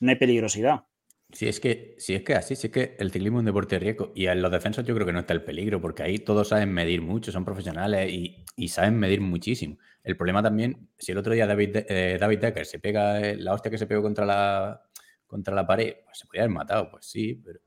no 0.00 0.10
hay 0.10 0.16
peligrosidad. 0.16 0.84
Si 1.30 1.46
es 1.46 1.60
que, 1.60 1.94
si 1.98 2.14
es 2.14 2.22
que 2.22 2.34
así, 2.34 2.56
si 2.56 2.68
es 2.68 2.72
que 2.72 2.96
el 2.98 3.10
ciclismo 3.10 3.38
es 3.38 3.40
un 3.40 3.46
deporte 3.46 3.74
de 3.74 3.80
riesgo 3.80 4.12
y 4.14 4.26
en 4.26 4.40
los 4.40 4.50
defensas 4.50 4.86
yo 4.86 4.94
creo 4.94 5.06
que 5.06 5.12
no 5.12 5.18
está 5.20 5.34
el 5.34 5.42
peligro, 5.42 5.78
porque 5.78 6.02
ahí 6.02 6.18
todos 6.18 6.48
saben 6.48 6.72
medir 6.72 7.02
mucho, 7.02 7.32
son 7.32 7.44
profesionales 7.44 8.10
y, 8.10 8.68
saben 8.68 8.98
medir 8.98 9.20
muchísimo. 9.20 9.76
El 10.02 10.16
problema 10.16 10.42
también, 10.42 10.88
si 10.96 11.12
el 11.12 11.18
otro 11.18 11.34
día 11.34 11.46
David, 11.46 11.76
eh, 11.88 12.16
David 12.18 12.38
Decker 12.38 12.64
se 12.64 12.78
pega 12.78 13.20
eh, 13.20 13.36
la 13.36 13.52
hostia 13.52 13.70
que 13.70 13.76
se 13.76 13.86
pegó 13.86 14.00
contra 14.00 14.24
la, 14.24 14.87
contra 15.28 15.54
la 15.54 15.66
pared, 15.66 15.94
pues 16.04 16.18
se 16.18 16.26
podría 16.26 16.42
haber 16.42 16.54
matado, 16.54 16.90
pues 16.90 17.06
sí, 17.06 17.40
pero 17.44 17.60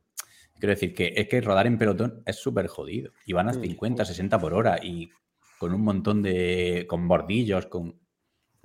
quiero 0.60 0.74
decir 0.74 0.94
que 0.94 1.14
es 1.16 1.28
que 1.30 1.40
rodar 1.40 1.68
en 1.68 1.78
pelotón 1.78 2.22
es 2.26 2.36
súper 2.36 2.68
jodido 2.68 3.14
y 3.26 3.34
van 3.34 3.48
a 3.48 3.54
50, 3.54 4.04
60 4.04 4.40
por 4.40 4.54
hora 4.54 4.80
y 4.84 5.10
con 5.58 5.74
un 5.74 5.84
montón 5.84 6.22
de, 6.22 6.86
con 6.90 7.08
bordillos, 7.08 7.68
con 7.68 8.02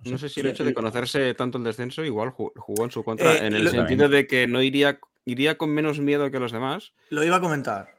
no 0.05 0.19
sé 0.19 0.29
si 0.29 0.41
el 0.41 0.47
hecho 0.47 0.65
de 0.65 0.75
conocerse 0.75 1.35
tanto 1.35 1.59
el 1.59 1.65
descenso 1.65 2.05
igual 2.05 2.31
jugó 2.31 2.85
en 2.85 2.91
su 2.91 3.03
contra, 3.03 3.35
eh, 3.35 3.47
en 3.47 3.55
el 3.55 3.69
sentido 3.71 4.09
de 4.09 4.27
que 4.27 4.47
no 4.47 4.63
iría, 4.63 5.01
iría 5.25 5.59
con 5.59 5.71
menos 5.71 6.01
miedo 6.01 6.31
que 6.31 6.39
los 6.39 6.53
demás. 6.53 6.93
Lo 7.11 7.25
iba 7.25 7.37
a 7.37 7.41
comentar. 7.41 7.97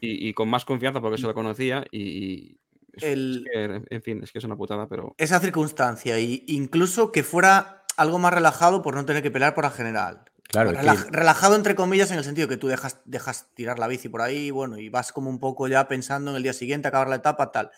Y, 0.00 0.32
con 0.34 0.48
más 0.48 0.64
confianza 0.64 1.00
porque 1.00 1.18
se 1.18 1.26
lo 1.26 1.34
conocía 1.34 1.84
y... 1.90 2.58
en 3.02 4.02
fin, 4.02 4.22
es 4.22 4.30
que 4.30 4.38
es 4.38 4.44
una 4.44 4.56
putada, 4.56 4.86
pero... 4.86 5.14
Esa 5.18 5.40
circunstancia, 5.40 6.20
y 6.20 6.44
incluso 6.46 7.10
que 7.10 7.24
fuera 7.24 7.84
algo 7.96 8.20
más 8.20 8.32
relajado 8.32 8.80
por 8.80 8.94
no 8.94 9.04
tener 9.04 9.24
que 9.24 9.32
pelear 9.32 9.54
por 9.54 9.64
la 9.64 9.70
general. 9.70 10.24
Claro, 10.48 10.72
relajado 11.10 11.56
entre 11.56 11.74
comillas 11.74 12.10
en 12.10 12.16
el 12.16 12.24
sentido 12.24 12.48
que 12.48 12.56
tú 12.56 12.68
dejas, 12.68 13.00
dejas 13.04 13.48
tirar 13.54 13.78
la 13.78 13.86
bici 13.86 14.08
por 14.08 14.22
ahí, 14.22 14.50
bueno, 14.50 14.78
y 14.78 14.88
vas 14.88 15.12
como 15.12 15.28
un 15.28 15.38
poco 15.38 15.68
ya 15.68 15.86
pensando 15.88 16.30
en 16.30 16.38
el 16.38 16.42
día 16.42 16.54
siguiente, 16.54 16.88
acabar 16.88 17.08
la 17.08 17.16
etapa, 17.16 17.52
tal. 17.52 17.70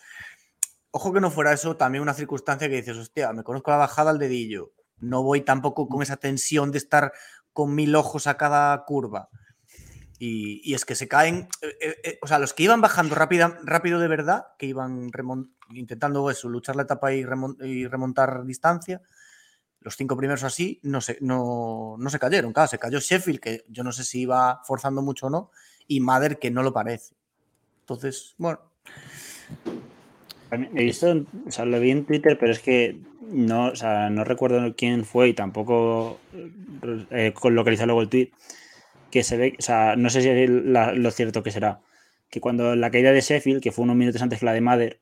Ojo 0.91 1.11
que 1.11 1.19
no 1.19 1.31
fuera 1.31 1.51
eso 1.51 1.75
también 1.75 2.01
una 2.01 2.13
circunstancia 2.13 2.69
que 2.69 2.77
dices, 2.77 2.95
hostia, 2.95 3.33
me 3.33 3.43
conozco 3.43 3.71
la 3.71 3.77
bajada 3.77 4.11
al 4.11 4.19
dedillo. 4.19 4.71
No 4.99 5.21
voy 5.21 5.41
tampoco 5.41 5.89
con 5.89 6.01
esa 6.01 6.15
tensión 6.15 6.71
de 6.71 6.77
estar 6.77 7.11
con 7.51 7.75
mil 7.75 7.93
ojos 7.95 8.27
a 8.27 8.37
cada 8.37 8.85
curva. 8.85 9.29
Y, 10.23 10.75
es 10.75 10.85
que 10.85 10.93
se 10.93 11.07
caen, 11.07 11.49
eh, 11.61 11.77
eh, 11.81 11.95
eh, 12.03 12.19
o 12.21 12.27
sea, 12.27 12.37
los 12.37 12.53
que 12.53 12.63
iban 12.63 12.79
bajando 12.79 13.15
rápido, 13.15 13.55
rápido 13.63 13.99
de 13.99 14.07
verdad, 14.07 14.45
que 14.59 14.67
iban 14.67 15.09
intentando 15.73 16.29
eso, 16.29 16.47
luchar 16.47 16.75
la 16.75 16.83
etapa 16.83 17.11
y, 17.11 17.25
remontar 17.25 18.45
distancia, 18.45 19.01
los 19.81 19.97
cinco 19.97 20.15
primeros 20.15 20.43
así 20.43 20.79
no 20.83 21.01
se, 21.01 21.17
no, 21.21 21.95
no 21.99 22.09
se 22.09 22.19
cayeron. 22.19 22.53
Claro, 22.53 22.67
se 22.67 22.79
cayó 22.79 22.99
Sheffield, 22.99 23.39
que 23.39 23.65
yo 23.67 23.83
no 23.83 23.91
sé 23.91 24.03
si 24.03 24.21
iba 24.21 24.61
forzando 24.63 25.01
mucho 25.01 25.27
o 25.27 25.29
no, 25.29 25.51
y 25.87 25.99
Mader, 25.99 26.39
que 26.39 26.51
no 26.51 26.63
lo 26.63 26.73
parece. 26.73 27.15
Entonces, 27.81 28.35
bueno, 28.37 28.59
He 30.51 30.83
visto, 30.83 31.25
o 31.47 31.51
sea, 31.51 31.63
lo 31.63 31.79
vi 31.79 31.91
en 31.91 32.05
Twitter, 32.05 32.37
pero 32.37 32.51
es 32.51 32.59
que 32.59 32.99
no, 33.21 33.67
o 33.67 33.75
sea, 33.75 34.09
no 34.09 34.25
recuerdo 34.25 34.75
quién 34.75 35.05
fue 35.05 35.29
y 35.29 35.33
tampoco 35.33 36.19
eh, 37.09 37.33
localizar 37.43 37.87
luego 37.87 38.01
el 38.01 38.09
tweet. 38.09 38.31
Que 39.09 39.23
se 39.23 39.37
ve, 39.37 39.55
o 39.57 39.61
sea, 39.61 39.95
no 39.95 40.09
sé 40.09 40.21
si 40.21 40.29
es 40.29 40.49
lo 40.49 41.11
cierto 41.11 41.43
que 41.43 41.51
será. 41.51 41.81
Que 42.29 42.41
cuando 42.41 42.75
la 42.75 42.91
caída 42.91 43.11
de 43.11 43.21
Sheffield, 43.21 43.61
que 43.61 43.71
fue 43.71 43.83
unos 43.83 43.95
minutos 43.95 44.21
antes 44.21 44.39
que 44.39 44.45
la 44.45 44.53
de 44.53 44.61
Mother, 44.61 45.01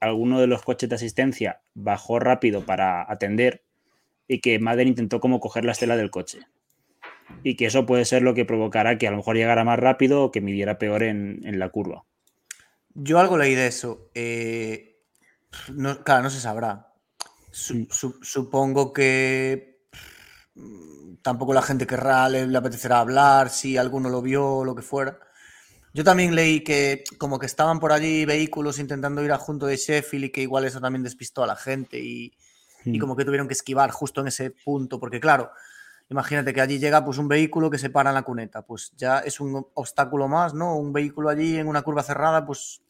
alguno 0.00 0.40
de 0.40 0.46
los 0.48 0.62
coches 0.62 0.88
de 0.88 0.96
asistencia 0.96 1.60
bajó 1.74 2.18
rápido 2.18 2.64
para 2.64 3.10
atender 3.10 3.64
y 4.28 4.40
que 4.40 4.58
Mother 4.58 4.86
intentó 4.86 5.18
como 5.18 5.40
coger 5.40 5.64
la 5.64 5.72
estela 5.72 5.96
del 5.96 6.10
coche. 6.10 6.40
Y 7.42 7.56
que 7.56 7.66
eso 7.66 7.86
puede 7.86 8.04
ser 8.04 8.22
lo 8.22 8.34
que 8.34 8.44
provocará 8.44 8.98
que 8.98 9.08
a 9.08 9.10
lo 9.10 9.16
mejor 9.16 9.36
llegara 9.36 9.64
más 9.64 9.78
rápido 9.78 10.22
o 10.22 10.30
que 10.30 10.40
midiera 10.40 10.78
peor 10.78 11.02
en, 11.02 11.40
en 11.44 11.58
la 11.58 11.70
curva. 11.70 12.04
Yo 12.94 13.18
algo 13.18 13.38
leí 13.38 13.54
de 13.54 13.66
eso. 13.66 14.10
Eh, 14.14 15.00
no, 15.72 16.02
claro, 16.02 16.24
no 16.24 16.30
se 16.30 16.40
sabrá. 16.40 16.92
supongo 17.50 18.92
que 18.92 19.82
mm, 20.54 21.16
tampoco 21.22 21.54
la 21.54 21.62
gente 21.62 21.86
querrá, 21.86 22.28
le, 22.28 22.56
apetecerá 22.56 23.00
hablar, 23.00 23.50
si 23.50 23.76
alguno 23.76 24.08
lo 24.10 24.22
vio 24.22 24.46
o 24.46 24.64
lo 24.64 24.74
que 24.74 24.82
fuera. 24.82 25.18
Yo 25.94 26.04
también 26.04 26.34
leí 26.34 26.62
que 26.62 27.02
como 27.18 27.38
que 27.38 27.46
estaban 27.46 27.80
por 27.80 27.92
allí 27.92 28.24
vehículos 28.24 28.78
intentando 28.78 29.24
ir 29.24 29.32
a 29.32 29.38
junto 29.38 29.66
de 29.66 29.76
Sheffield 29.76 30.26
y 30.26 30.30
que 30.30 30.42
igual 30.42 30.64
eso 30.64 30.80
también 30.80 31.02
despistó 31.02 31.42
a 31.42 31.46
la 31.46 31.56
gente 31.56 31.98
y, 31.98 32.32
y 32.84 32.98
como 32.98 33.16
que 33.16 33.24
tuvieron 33.24 33.48
que 33.48 33.54
esquivar 33.54 33.90
justo 33.90 34.20
en 34.20 34.28
ese 34.28 34.50
punto, 34.50 34.98
porque 34.98 35.20
claro, 35.20 35.50
Imagínate 36.10 36.54
que 36.54 36.60
allí 36.60 36.78
llega 36.78 37.04
pues 37.04 37.18
un 37.18 37.28
vehículo 37.28 37.70
que 37.70 37.78
se 37.78 37.90
para 37.90 38.10
en 38.10 38.14
la 38.14 38.22
cuneta, 38.22 38.62
pues 38.62 38.92
ya 38.96 39.18
es 39.18 39.40
un 39.40 39.66
obstáculo 39.74 40.26
más, 40.26 40.54
¿no? 40.54 40.76
Un 40.76 40.92
vehículo 40.92 41.28
allí 41.28 41.58
en 41.58 41.68
una 41.68 41.82
curva 41.82 42.02
cerrada, 42.02 42.46
pues 42.46 42.80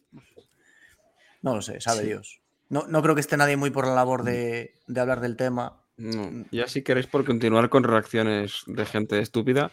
no 1.42 1.56
lo 1.56 1.62
sé, 1.62 1.80
sabe 1.80 2.04
Dios. 2.04 2.40
No, 2.68 2.86
no, 2.86 3.02
creo 3.02 3.14
que 3.14 3.20
esté 3.20 3.36
nadie 3.36 3.56
muy 3.56 3.70
por 3.70 3.86
la 3.86 3.94
labor 3.94 4.22
de, 4.22 4.74
hablar 4.96 5.20
del 5.20 5.36
tema. 5.36 5.82
No. 5.96 6.44
Ya 6.52 6.68
si 6.68 6.82
queréis 6.82 7.08
por 7.08 7.24
continuar 7.24 7.68
con 7.70 7.82
reacciones 7.82 8.62
de 8.66 8.86
gente 8.86 9.18
estúpida, 9.20 9.72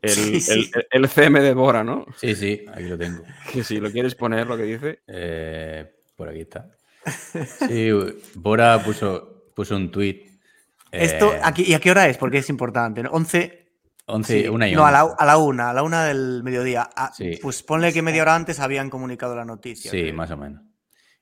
el, 0.00 1.08
CM 1.08 1.40
de 1.40 1.54
Bora, 1.54 1.82
¿no? 1.82 2.06
Sí, 2.16 2.36
sí, 2.36 2.64
ahí 2.72 2.84
lo 2.84 2.96
tengo. 2.96 3.24
Que 3.52 3.64
si 3.64 3.80
lo 3.80 3.90
quieres 3.90 4.14
poner, 4.14 4.46
lo 4.46 4.56
que 4.56 4.64
dice. 4.64 5.00
Eh, 5.08 5.90
por 6.16 6.28
aquí 6.28 6.42
está. 6.42 6.70
Sí, 7.68 7.90
Bora 8.34 8.82
puso, 8.82 9.50
puso 9.54 9.76
un 9.76 9.90
tuit 9.90 10.32
esto, 10.92 11.32
eh, 11.34 11.40
aquí, 11.42 11.64
¿y 11.66 11.74
a 11.74 11.80
qué 11.80 11.90
hora 11.90 12.06
es? 12.06 12.18
Porque 12.18 12.38
es 12.38 12.50
importante. 12.50 13.02
11. 13.10 13.58
11, 14.04 14.50
una 14.50 14.68
y 14.68 14.74
No, 14.74 14.84
a 14.84 14.90
la, 14.90 15.00
a 15.00 15.24
la, 15.24 15.38
una, 15.38 15.70
a 15.70 15.72
la 15.72 15.82
una 15.82 16.04
del 16.04 16.42
mediodía. 16.42 16.88
Ah, 16.94 17.12
pues 17.40 17.62
ponle 17.62 17.92
que 17.92 18.02
media 18.02 18.22
hora 18.22 18.34
antes 18.34 18.60
habían 18.60 18.90
comunicado 18.90 19.34
la 19.34 19.44
noticia. 19.44 19.90
Sí, 19.90 20.12
más 20.12 20.30
o 20.30 20.36
menos. 20.36 20.62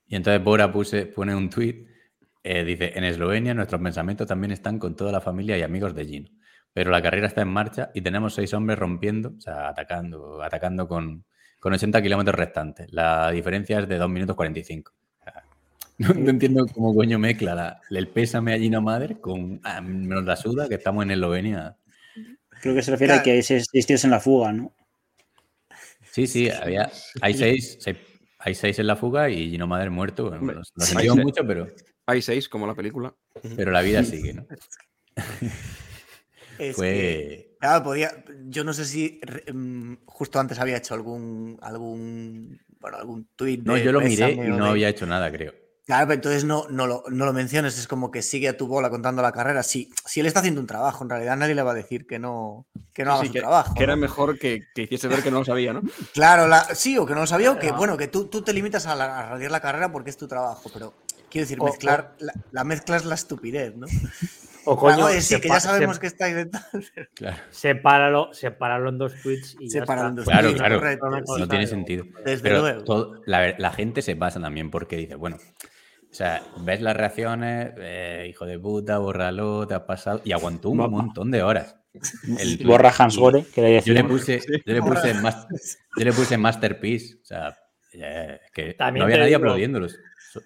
Y 0.06 0.16
entonces 0.16 0.42
Bora 0.42 0.72
puse, 0.72 1.06
pone 1.06 1.34
un 1.34 1.48
tuit, 1.48 1.86
eh, 2.42 2.64
dice, 2.64 2.92
en 2.96 3.04
Eslovenia 3.04 3.54
nuestros 3.54 3.80
pensamientos 3.80 4.26
también 4.26 4.50
están 4.50 4.78
con 4.78 4.96
toda 4.96 5.12
la 5.12 5.20
familia 5.20 5.56
y 5.56 5.62
amigos 5.62 5.94
de 5.94 6.04
Gino. 6.04 6.28
Pero 6.72 6.90
la 6.90 7.02
carrera 7.02 7.28
está 7.28 7.42
en 7.42 7.48
marcha 7.48 7.90
y 7.94 8.00
tenemos 8.00 8.34
seis 8.34 8.52
hombres 8.54 8.78
rompiendo, 8.78 9.34
o 9.36 9.40
sea, 9.40 9.68
atacando, 9.68 10.42
atacando 10.42 10.88
con, 10.88 11.24
con 11.60 11.72
80 11.72 12.02
kilómetros 12.02 12.34
restantes. 12.34 12.92
La 12.92 13.30
diferencia 13.30 13.78
es 13.78 13.88
de 13.88 13.98
2 13.98 14.08
minutos 14.08 14.34
45. 14.34 14.92
No, 16.01 16.30
entiendo 16.30 16.66
cómo 16.72 16.94
coño 16.94 17.18
mezcla 17.18 17.78
el 17.90 18.09
pésame 18.09 18.55
a 18.55 18.59
Gino 18.59 18.80
Madre 18.80 19.20
con 19.20 19.61
ah, 19.64 19.82
menos 19.82 20.24
la 20.24 20.34
suda, 20.34 20.66
que 20.66 20.76
estamos 20.76 21.05
en 21.05 21.11
Eslovenia. 21.11 21.76
Creo 22.62 22.74
que 22.74 22.82
se 22.82 22.90
refiere 22.92 23.12
a 23.12 23.22
que 23.22 23.32
hay 23.32 23.42
seis, 23.42 23.68
tíos 23.86 24.03
en 24.05 24.11
la 24.11 24.18
fuga, 24.18 24.51
¿no? 24.51 24.74
Sí, 26.11 26.26
sí, 26.26 26.48
había, 26.48 26.90
hay, 27.20 27.34
seis, 27.34 27.78
hay 28.38 28.55
seis 28.55 28.78
en 28.78 28.86
la 28.86 28.96
fuga 28.96 29.28
y 29.28 29.51
Gino 29.51 29.66
Madre 29.66 29.90
muerto. 29.90 30.30
Bueno, 30.30 30.62
lo, 30.74 31.16
mucho, 31.16 31.46
pero. 31.46 31.68
Hay 32.07 32.22
seis, 32.22 32.48
como 32.48 32.66
la 32.66 32.74
película. 32.74 33.14
Pero 33.55 33.70
la 33.70 33.82
vida 33.82 34.03
sigue, 34.03 34.32
¿no? 34.32 34.46
Fue. 36.74 37.57
claro, 37.61 37.84
podía. 37.84 38.24
Yo 38.46 38.64
no 38.64 38.72
sé 38.72 38.86
si 38.86 39.20
mm, 39.53 39.94
justo 40.07 40.40
antes 40.40 40.59
había 40.59 40.78
hecho 40.78 40.94
algún. 40.94 41.59
algún. 41.61 42.59
Bueno, 42.78 42.96
algún 42.96 43.28
tuit. 43.36 43.62
No, 43.64 43.76
yo 43.76 43.92
lo 43.92 44.01
miré 44.01 44.32
y 44.32 44.36
no 44.48 44.64
había 44.64 44.88
hecho 44.88 45.07
nada, 45.07 45.30
creo. 45.30 45.59
Claro, 45.91 46.07
pero 46.07 46.14
entonces 46.14 46.45
no, 46.45 46.66
no, 46.70 46.86
lo, 46.86 47.03
no 47.09 47.26
lo 47.26 47.32
menciones, 47.32 47.76
es 47.76 47.88
como 47.88 48.12
que 48.12 48.22
sigue 48.22 48.49
a 48.49 48.57
tu 48.57 48.68
bola 48.68 48.91
contando 48.91 49.22
la 49.22 49.32
carrera. 49.32 49.64
Si, 49.64 49.91
si 50.07 50.20
él 50.20 50.26
está 50.26 50.38
haciendo 50.38 50.61
un 50.61 50.68
trabajo, 50.68 51.03
en 51.03 51.11
realidad 51.11 51.36
nadie 51.36 51.57
le 51.57 51.64
va 51.64 51.72
a 51.72 51.74
decir 51.74 52.07
que 52.07 52.20
no, 52.20 52.64
que 52.93 53.05
no 53.05 53.14
haga 53.14 53.24
su 53.24 53.32
trabajo. 53.32 53.74
Que 53.74 53.82
era 53.82 53.97
mejor 53.97 54.38
que, 54.38 54.68
que, 54.72 54.82
hiciese 54.82 55.09
ver 55.09 55.20
que 55.20 55.32
no 55.32 55.41
lo 55.41 55.45
sabía, 55.45 55.72
¿no? 55.72 55.82
Claro, 56.14 56.49
sí, 56.74 56.97
o 56.97 57.05
que 57.05 57.14
no 57.14 57.22
lo 57.22 57.26
sabía, 57.26 57.51
o 57.51 57.59
que 57.59 57.72
bueno, 57.72 57.97
que 57.97 58.07
tú, 58.07 58.26
tú 58.26 58.41
te 58.41 58.53
limitas 58.53 58.86
a, 58.86 58.95
la, 58.95 59.30
radiar 59.30 59.51
la 59.51 59.59
carrera 59.59 59.91
porque 59.91 60.11
es 60.11 60.16
tu 60.16 60.28
trabajo, 60.28 60.70
pero 60.72 60.95
quiero 61.28 61.45
decir, 61.45 61.61
mezclar, 61.61 62.14
La, 62.53 62.62
mezcla 62.62 62.97
es 62.97 63.05
la 63.05 63.16
estupidez, 63.16 63.74
¿no? 63.74 63.88
O 64.66 64.76
coño, 64.76 65.09
sí, 65.20 65.41
que 65.41 65.49
ya 65.49 65.59
sabemos 65.59 65.99
que 65.99 66.07
está 66.07 66.26
ahí 66.26 66.34
Claro. 67.14 67.36
Sepáralo, 67.51 68.32
sepáralo 68.32 68.91
en 68.91 68.99
dos 68.99 69.14
tweets 69.22 69.57
y 69.59 69.70
ya 69.70 69.80
está. 69.80 70.07
En 70.07 70.16
dos 70.16 70.26
claro, 70.26 70.53
claro, 70.53 71.01
no 71.38 71.49
tiene 71.49 71.66
sentido. 71.66 72.05
Desde 72.24 72.43
pero 72.43 72.61
luego. 72.61 73.14
la, 73.24 73.55
la, 73.57 73.72
gente 73.72 74.03
se 74.03 74.16
pasa 74.16 74.38
también 74.38 74.70
porque 74.70 74.97
dice, 74.97 75.14
bueno, 75.14 75.38
o 76.11 76.14
sea, 76.14 76.42
ves 76.58 76.80
las 76.80 76.96
reacciones, 76.96 77.72
eh, 77.78 78.26
hijo 78.28 78.44
de 78.44 78.58
puta, 78.58 78.98
bórralo, 78.98 79.66
te 79.66 79.74
has 79.74 79.82
pasado. 79.82 80.20
Y 80.24 80.32
aguantó 80.32 80.70
un 80.70 80.78
montón 80.78 81.30
de 81.30 81.42
horas. 81.42 81.76
El, 82.38 82.58
Borra 82.66 82.92
Hans 82.96 83.16
Gore, 83.16 83.44
que 83.54 83.80
yo 83.84 83.94
le 83.94 84.04
puse, 84.04 84.40
yo 84.66 84.74
le 84.74 84.82
puse, 84.82 85.14
yo 85.14 86.04
le 86.04 86.12
puse 86.12 86.36
Masterpiece. 86.36 87.16
O 87.22 87.24
sea, 87.24 87.56
que 87.92 88.76
no 88.78 89.04
había 89.04 89.18
nadie 89.18 89.34
aplaudiéndolos. 89.36 89.96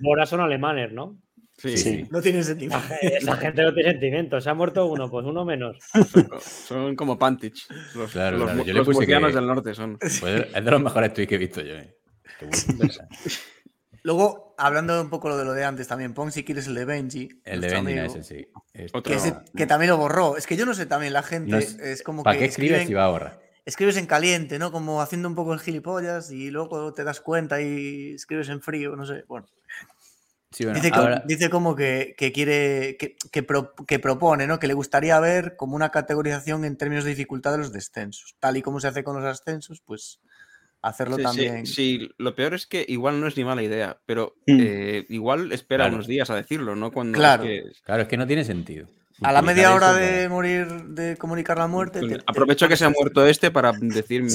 Ahora 0.04 0.26
son 0.26 0.40
alemanes, 0.40 0.92
¿no? 0.92 1.18
Sí, 1.56 1.76
sí. 1.78 2.06
No 2.10 2.20
tiene 2.20 2.42
sentido. 2.42 2.76
Esa 3.00 3.36
gente 3.36 3.62
no 3.62 3.72
tiene 3.72 3.92
sentimiento. 3.92 4.40
Se 4.40 4.50
ha 4.50 4.54
muerto 4.54 4.86
uno, 4.86 5.10
pues 5.10 5.24
uno 5.24 5.44
menos. 5.44 5.78
Son, 6.40 6.96
como 6.96 7.18
Pantich. 7.18 7.66
Los, 7.94 8.10
claro, 8.10 8.38
los, 8.38 8.66
Yo 8.66 8.74
le 8.74 8.82
puse 8.82 9.06
que 9.06 9.14
del 9.14 9.46
norte 9.46 9.74
son. 9.74 9.96
Pues 9.98 10.22
es 10.22 10.64
de 10.64 10.70
los 10.70 10.82
mejores 10.82 11.12
tweets 11.12 11.28
que 11.28 11.34
he 11.36 11.38
visto 11.38 11.62
yo. 11.62 11.74
Eh. 11.74 11.94
Luego, 14.04 14.54
hablando 14.58 15.00
un 15.00 15.10
poco 15.10 15.36
de 15.36 15.44
lo 15.44 15.52
de 15.52 15.64
antes 15.64 15.88
también, 15.88 16.14
pon 16.14 16.30
si 16.30 16.44
quieres 16.44 16.68
el 16.68 16.74
de 16.74 16.84
Benji. 16.84 17.40
El 17.44 17.60
de 17.60 17.68
Benji, 17.68 17.98
ese 17.98 18.22
sí. 18.22 18.46
Que, 19.56 19.66
también 19.66 19.90
lo 19.90 19.96
borró. 19.96 20.36
Es 20.36 20.46
que 20.46 20.56
yo 20.56 20.64
no 20.64 20.74
sé, 20.74 20.86
también 20.86 21.12
la 21.12 21.22
gente 21.22 21.58
es, 21.58 22.02
como 22.02 22.22
¿Para 22.22 22.38
qué 22.38 22.44
escribes 22.44 22.86
si 22.86 22.94
va 22.94 23.06
a 23.06 23.08
borrar? 23.08 23.40
Escribes 23.64 23.96
en 23.96 24.06
caliente, 24.06 24.58
¿no? 24.58 24.70
Como 24.70 25.00
haciendo 25.00 25.26
un 25.26 25.34
poco 25.34 25.54
el 25.54 25.60
gilipollas 25.60 26.30
y 26.30 26.50
luego 26.50 26.92
te 26.92 27.02
das 27.02 27.20
cuenta 27.20 27.60
y 27.62 28.12
escribes 28.14 28.50
en 28.50 28.60
frío, 28.60 28.94
no 28.94 29.06
sé. 29.06 29.24
Bueno 29.26 29.46
dice, 31.26 31.50
como 31.50 31.74
que, 31.74 32.14
quiere, 32.32 32.96
que, 32.96 33.98
propone, 33.98 34.46
¿no? 34.46 34.58
Que 34.58 34.66
le 34.66 34.74
gustaría 34.74 35.18
ver 35.20 35.56
como 35.56 35.76
una 35.76 35.90
categorización 35.90 36.64
en 36.64 36.76
términos 36.76 37.04
de 37.04 37.10
dificultad 37.10 37.52
de 37.52 37.58
los 37.58 37.72
descensos. 37.72 38.36
Tal 38.38 38.56
y 38.56 38.62
como 38.62 38.80
se 38.80 38.88
hace 38.88 39.04
con 39.04 39.16
los 39.20 39.24
ascensos, 39.24 39.80
pues 39.84 40.20
hacerlo 40.88 41.16
también. 41.18 41.66
Sí, 41.66 42.10
lo 42.18 42.34
peor 42.34 42.54
es 42.54 42.66
que 42.66 42.84
igual 42.88 43.20
no 43.20 43.26
es 43.26 43.36
ni 43.36 43.44
mala 43.44 43.62
idea, 43.62 43.98
pero 44.06 44.36
mm. 44.46 44.58
eh, 44.60 45.06
igual 45.08 45.52
espera 45.52 45.86
unos 45.88 46.06
días 46.06 46.30
a 46.30 46.36
decirlo, 46.36 46.76
¿no? 46.76 46.92
Cuando 46.92 47.18
claro. 47.18 47.44
Es 47.44 47.80
claro, 47.82 48.02
es 48.02 48.08
que 48.08 48.16
no 48.16 48.26
tiene 48.26 48.44
sentido. 48.44 48.86
A 49.22 49.32
la 49.32 49.42
media 49.42 49.72
hora 49.72 49.94
de 49.94 50.28
morir, 50.28 50.66
de 50.66 51.16
comunicar 51.16 51.56
la 51.56 51.68
muerte. 51.68 52.00
aprovecho 52.26 52.68
que 52.68 52.76
se 52.76 52.84
ha 52.84 52.90
muerto 52.90 53.24
este 53.26 53.50
para 53.50 53.72
decir, 53.72 54.26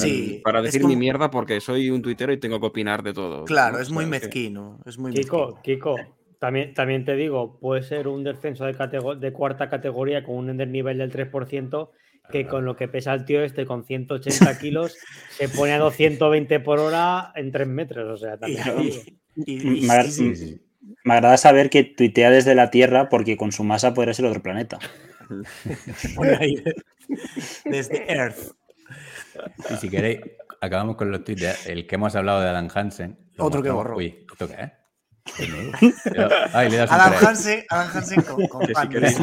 para 0.42 0.62
decir 0.62 0.84
mi 0.84 0.96
mierda 0.96 1.30
porque 1.30 1.60
soy 1.60 1.90
un 1.90 2.00
tuitero 2.00 2.32
y 2.32 2.38
tengo 2.38 2.60
que 2.60 2.66
opinar 2.66 3.02
de 3.02 3.12
todo. 3.12 3.44
Claro, 3.44 3.78
es 3.78 3.90
muy 3.90 4.06
mezquino. 4.06 4.80
Es 4.86 4.98
muy 4.98 5.12
Kiko, 5.12 5.60
Kiko, 5.62 5.96
también, 6.38 6.72
también 6.72 7.04
te 7.04 7.14
digo, 7.14 7.58
puede 7.60 7.82
ser 7.82 8.08
un 8.08 8.24
descenso 8.24 8.64
de, 8.64 8.74
de 9.20 9.32
cuarta 9.32 9.68
categoría 9.68 10.24
con 10.24 10.36
un 10.36 10.56
nivel 10.72 10.98
del 10.98 11.12
3%, 11.12 11.90
que 12.30 12.46
con 12.46 12.64
lo 12.64 12.76
que 12.76 12.88
pesa 12.88 13.12
el 13.12 13.24
tío 13.24 13.42
este 13.42 13.66
con 13.66 13.84
180 13.84 14.58
kilos 14.58 14.96
se 15.30 15.48
pone 15.48 15.72
a 15.72 15.78
220 15.78 16.60
por 16.60 16.78
hora 16.78 17.32
en 17.34 17.52
3 17.52 17.68
metros. 17.68 18.08
O 18.08 18.16
sea, 18.16 18.38
también. 18.38 18.62
me, 21.04 21.14
agrada 21.14 21.36
saber 21.36 21.70
que 21.70 21.84
tuitea 21.84 22.30
desde 22.30 22.54
la 22.54 22.70
Tierra 22.70 23.08
porque 23.08 23.36
con 23.36 23.52
su 23.52 23.64
masa 23.64 23.94
podría 23.94 24.14
ser 24.14 24.26
otro 24.26 24.42
planeta. 24.42 24.78
desde 27.64 28.12
Earth. 28.12 28.52
Y 29.70 29.76
si 29.76 29.88
queréis, 29.88 30.20
acabamos 30.60 30.96
con 30.96 31.10
los 31.10 31.24
tweets. 31.24 31.66
El 31.66 31.86
que 31.86 31.94
hemos 31.94 32.14
hablado 32.14 32.40
de 32.40 32.48
Adam 32.48 32.68
Hansen. 32.72 33.18
Otro 33.38 33.62
que 33.62 33.70
borró. 33.70 33.96
Uy, 33.96 34.26
¿esto 34.30 34.48
qué 34.48 34.54
es? 34.54 36.90
Adam 36.90 37.12
Hansen, 37.20 37.64
Hansen 37.68 38.22
con, 38.22 38.66
si, 38.66 38.88
queréis, 38.88 39.18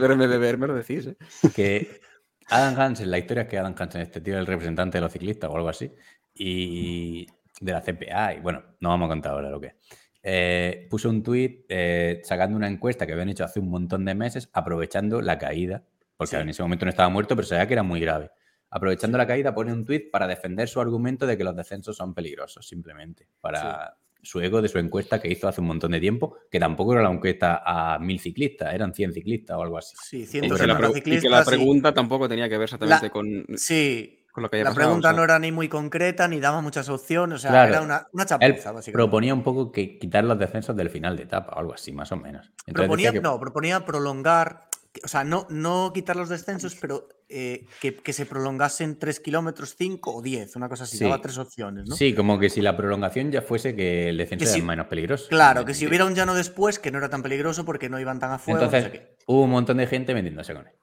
verme 0.00 0.26
beber, 0.26 0.58
me 0.58 0.66
lo 0.66 0.74
decís. 0.74 1.06
¿eh? 1.06 1.16
Que 1.54 2.00
Adam 2.48 2.78
Hansen, 2.78 3.10
la 3.10 3.18
historia 3.18 3.42
es 3.44 3.48
que 3.48 3.58
Adam 3.58 3.74
Hansen, 3.78 4.00
este 4.02 4.20
tío, 4.20 4.34
es 4.34 4.40
el 4.40 4.46
representante 4.46 4.98
de 4.98 5.02
los 5.02 5.12
ciclistas 5.12 5.50
o 5.50 5.56
algo 5.56 5.68
así, 5.68 5.92
y 6.34 7.26
de 7.60 7.72
la 7.72 7.82
CPA, 7.82 8.34
y 8.34 8.40
bueno, 8.40 8.62
no 8.80 8.88
vamos 8.88 9.06
a 9.06 9.10
contar 9.10 9.32
ahora 9.32 9.50
lo 9.50 9.60
que 9.60 9.76
eh, 10.22 10.86
puso 10.90 11.08
un 11.08 11.22
tuit 11.22 11.64
eh, 11.68 12.20
sacando 12.24 12.56
una 12.56 12.68
encuesta 12.68 13.06
que 13.06 13.12
habían 13.12 13.28
hecho 13.28 13.44
hace 13.44 13.60
un 13.60 13.70
montón 13.70 14.04
de 14.04 14.14
meses, 14.14 14.50
aprovechando 14.52 15.20
la 15.20 15.38
caída, 15.38 15.84
porque 16.16 16.36
en 16.36 16.48
ese 16.48 16.62
momento 16.62 16.84
no 16.84 16.90
estaba 16.90 17.08
muerto, 17.08 17.34
pero 17.36 17.46
sabía 17.46 17.66
que 17.66 17.74
era 17.74 17.82
muy 17.82 18.00
grave. 18.00 18.30
Aprovechando 18.68 19.18
la 19.18 19.26
caída, 19.26 19.54
pone 19.54 19.72
un 19.72 19.84
tuit 19.84 20.10
para 20.10 20.26
defender 20.26 20.68
su 20.68 20.80
argumento 20.80 21.26
de 21.26 21.36
que 21.36 21.44
los 21.44 21.56
descensos 21.56 21.96
son 21.96 22.14
peligrosos, 22.14 22.68
simplemente, 22.68 23.26
para 23.40 23.96
su 24.22 24.40
ego 24.40 24.62
de 24.62 24.68
su 24.68 24.78
encuesta 24.78 25.20
que 25.20 25.28
hizo 25.28 25.48
hace 25.48 25.60
un 25.60 25.68
montón 25.68 25.92
de 25.92 26.00
tiempo, 26.00 26.36
que 26.50 26.60
tampoco 26.60 26.92
era 26.92 27.02
la 27.02 27.10
encuesta 27.10 27.62
a 27.64 27.98
mil 27.98 28.18
ciclistas, 28.20 28.74
eran 28.74 28.94
100 28.94 29.12
ciclistas 29.12 29.56
o 29.56 29.62
algo 29.62 29.78
así. 29.78 29.96
Sí, 30.02 30.26
100 30.26 30.48
la 30.48 30.56
ciclistas. 30.92 31.06
Y 31.06 31.20
que 31.20 31.28
la 31.28 31.44
pregunta 31.44 31.94
tampoco 31.94 32.28
tenía 32.28 32.48
que 32.48 32.56
ver 32.58 32.64
exactamente 32.64 33.10
con, 33.10 33.46
sí, 33.56 34.24
con 34.32 34.42
lo 34.42 34.50
que 34.50 34.62
La 34.62 34.74
pregunta 34.74 35.12
no 35.12 35.24
era 35.24 35.38
ni 35.38 35.50
muy 35.52 35.68
concreta, 35.68 36.28
ni 36.28 36.40
daba 36.40 36.60
muchas 36.60 36.88
opciones, 36.88 37.36
o 37.36 37.38
sea, 37.38 37.68
era 37.68 37.82
una, 37.82 38.06
una 38.12 38.26
chapuza, 38.26 38.72
básicamente. 38.72 38.92
Proponía 38.92 39.34
un 39.34 39.42
poco 39.42 39.72
que 39.72 39.98
quitar 39.98 40.24
los 40.24 40.38
descensos 40.38 40.76
del 40.76 40.90
final 40.90 41.16
de 41.16 41.24
etapa 41.24 41.54
o 41.54 41.58
algo 41.58 41.74
así, 41.74 41.92
más 41.92 42.12
o 42.12 42.16
menos. 42.16 42.50
proponía, 42.72 43.12
No, 43.12 43.38
proponía 43.40 43.84
prolongar 43.84 44.69
o 45.04 45.08
sea, 45.08 45.24
no, 45.24 45.46
no 45.50 45.92
quitar 45.94 46.16
los 46.16 46.28
descensos, 46.28 46.76
pero 46.80 47.08
eh, 47.28 47.66
que, 47.80 48.12
se 48.12 48.26
prolongasen 48.26 48.98
3 48.98 49.20
kilómetros, 49.20 49.76
5 49.76 50.16
o 50.16 50.20
10, 50.20 50.56
una 50.56 50.68
cosa 50.68 50.84
así, 50.84 50.98
daba 50.98 51.20
tres 51.20 51.38
opciones, 51.38 51.88
¿no? 51.88 51.94
Sí, 51.94 52.12
como 52.12 52.38
que 52.38 52.50
si 52.50 52.60
la 52.60 52.76
prolongación 52.76 53.30
ya 53.30 53.42
fuese 53.42 53.76
que 53.76 54.08
el 54.08 54.16
descenso 54.16 54.52
era 54.52 54.64
menos 54.64 54.86
peligroso. 54.86 55.28
Claro, 55.28 55.64
que 55.64 55.74
si 55.74 55.86
hubiera 55.86 56.04
un 56.04 56.14
llano 56.14 56.34
después, 56.34 56.78
que 56.78 56.90
no 56.90 56.98
era 56.98 57.08
tan 57.08 57.22
peligroso 57.22 57.64
porque 57.64 57.88
no 57.88 58.00
iban 58.00 58.18
tan 58.18 58.32
a 58.32 58.38
fuego. 58.38 58.64
Entonces, 58.64 59.00
hubo 59.26 59.44
un 59.44 59.50
montón 59.50 59.76
de 59.76 59.86
gente 59.86 60.12
metiéndose 60.12 60.54
con 60.54 60.66
él. 60.66 60.74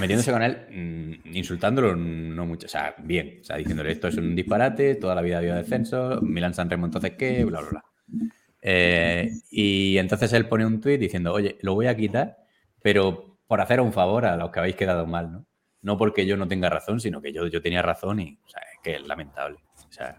Metiéndose 0.00 0.32
con 0.32 0.42
él, 0.42 0.58
mm, 1.24 1.36
insultándolo 1.36 1.94
no 1.94 2.46
mucho, 2.46 2.66
o 2.66 2.68
sea, 2.68 2.96
bien, 2.98 3.38
o 3.40 3.44
sea, 3.44 3.56
diciéndole 3.56 3.92
esto 3.92 4.08
es 4.08 4.16
un 4.16 4.34
disparate, 4.34 4.96
toda 4.96 5.14
la 5.14 5.22
vida 5.22 5.36
ha 5.36 5.38
habido 5.38 5.54
descenso, 5.54 6.20
Milan 6.20 6.54
San 6.54 6.68
Remo 6.68 6.86
entonces 6.86 7.12
qué, 7.16 7.44
bla, 7.44 7.60
bla, 7.60 7.70
bla. 7.70 7.84
Eh, 8.60 9.30
y 9.50 9.96
entonces 9.98 10.32
él 10.32 10.48
pone 10.48 10.66
un 10.66 10.80
tuit 10.80 10.98
diciendo, 10.98 11.32
oye, 11.32 11.58
lo 11.60 11.74
voy 11.74 11.86
a 11.86 11.96
quitar, 11.96 12.38
pero 12.82 13.33
por 13.46 13.60
hacer 13.60 13.80
un 13.80 13.92
favor 13.92 14.26
a 14.26 14.36
los 14.36 14.50
que 14.50 14.60
habéis 14.60 14.76
quedado 14.76 15.06
mal, 15.06 15.32
¿no? 15.32 15.46
No 15.82 15.98
porque 15.98 16.26
yo 16.26 16.36
no 16.36 16.48
tenga 16.48 16.70
razón, 16.70 17.00
sino 17.00 17.20
que 17.20 17.32
yo, 17.32 17.46
yo 17.46 17.60
tenía 17.60 17.82
razón 17.82 18.20
y 18.20 18.38
o 18.44 18.48
sea, 18.48 18.62
es 18.72 18.80
que 18.82 18.96
es 18.96 19.06
lamentable. 19.06 19.58
O 19.86 19.92
sea, 19.92 20.18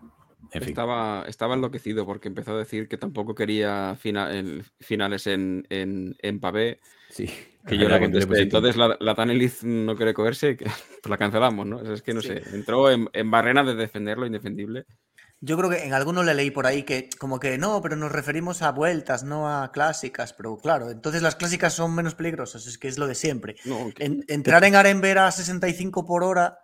estaba, 0.51 1.25
estaba 1.27 1.55
enloquecido 1.55 2.05
porque 2.05 2.27
empezó 2.27 2.53
a 2.53 2.59
decir 2.59 2.87
que 2.87 2.97
tampoco 2.97 3.35
quería 3.35 3.95
finales 3.95 5.27
en, 5.27 5.65
en, 5.69 6.15
en 6.21 6.39
pavé. 6.39 6.79
Sí. 7.09 7.29
Que 7.67 7.77
yo 7.77 7.89
le 7.89 7.99
contesté. 7.99 8.43
Entonces 8.43 8.77
la, 8.77 8.95
la 8.99 9.15
Taneliz 9.15 9.63
no 9.63 9.95
quiere 9.95 10.13
cogerse, 10.13 10.55
que, 10.55 10.65
pues 10.65 10.75
la 11.09 11.17
cancelamos, 11.17 11.65
¿no? 11.65 11.81
Es 11.81 12.01
que 12.01 12.13
no 12.13 12.21
sé, 12.21 12.43
entró 12.53 12.91
en, 12.91 13.09
en 13.13 13.31
barrena 13.31 13.63
de 13.63 13.75
defender 13.75 14.17
lo 14.17 14.27
indefendible. 14.27 14.85
Yo 15.41 15.57
creo 15.57 15.69
que 15.69 15.83
en 15.83 15.93
alguno 15.93 16.23
le 16.23 16.33
leí 16.33 16.49
por 16.49 16.65
ahí 16.65 16.83
que 16.83 17.09
como 17.19 17.39
que 17.39 17.57
no, 17.57 17.81
pero 17.81 17.95
nos 17.95 18.11
referimos 18.11 18.61
a 18.61 18.71
vueltas, 18.71 19.23
no 19.23 19.49
a 19.49 19.71
clásicas, 19.71 20.33
pero 20.33 20.57
claro, 20.57 20.89
entonces 20.89 21.21
las 21.21 21.35
clásicas 21.35 21.73
son 21.73 21.93
menos 21.93 22.15
peligrosas, 22.15 22.65
es 22.67 22.77
que 22.77 22.87
es 22.87 22.97
lo 22.97 23.07
de 23.07 23.15
siempre. 23.15 23.55
entrar 23.99 24.63
en 24.63 24.75
Arenver 24.75 25.19
a 25.19 25.31
65 25.31 26.05
por 26.05 26.23
hora, 26.23 26.59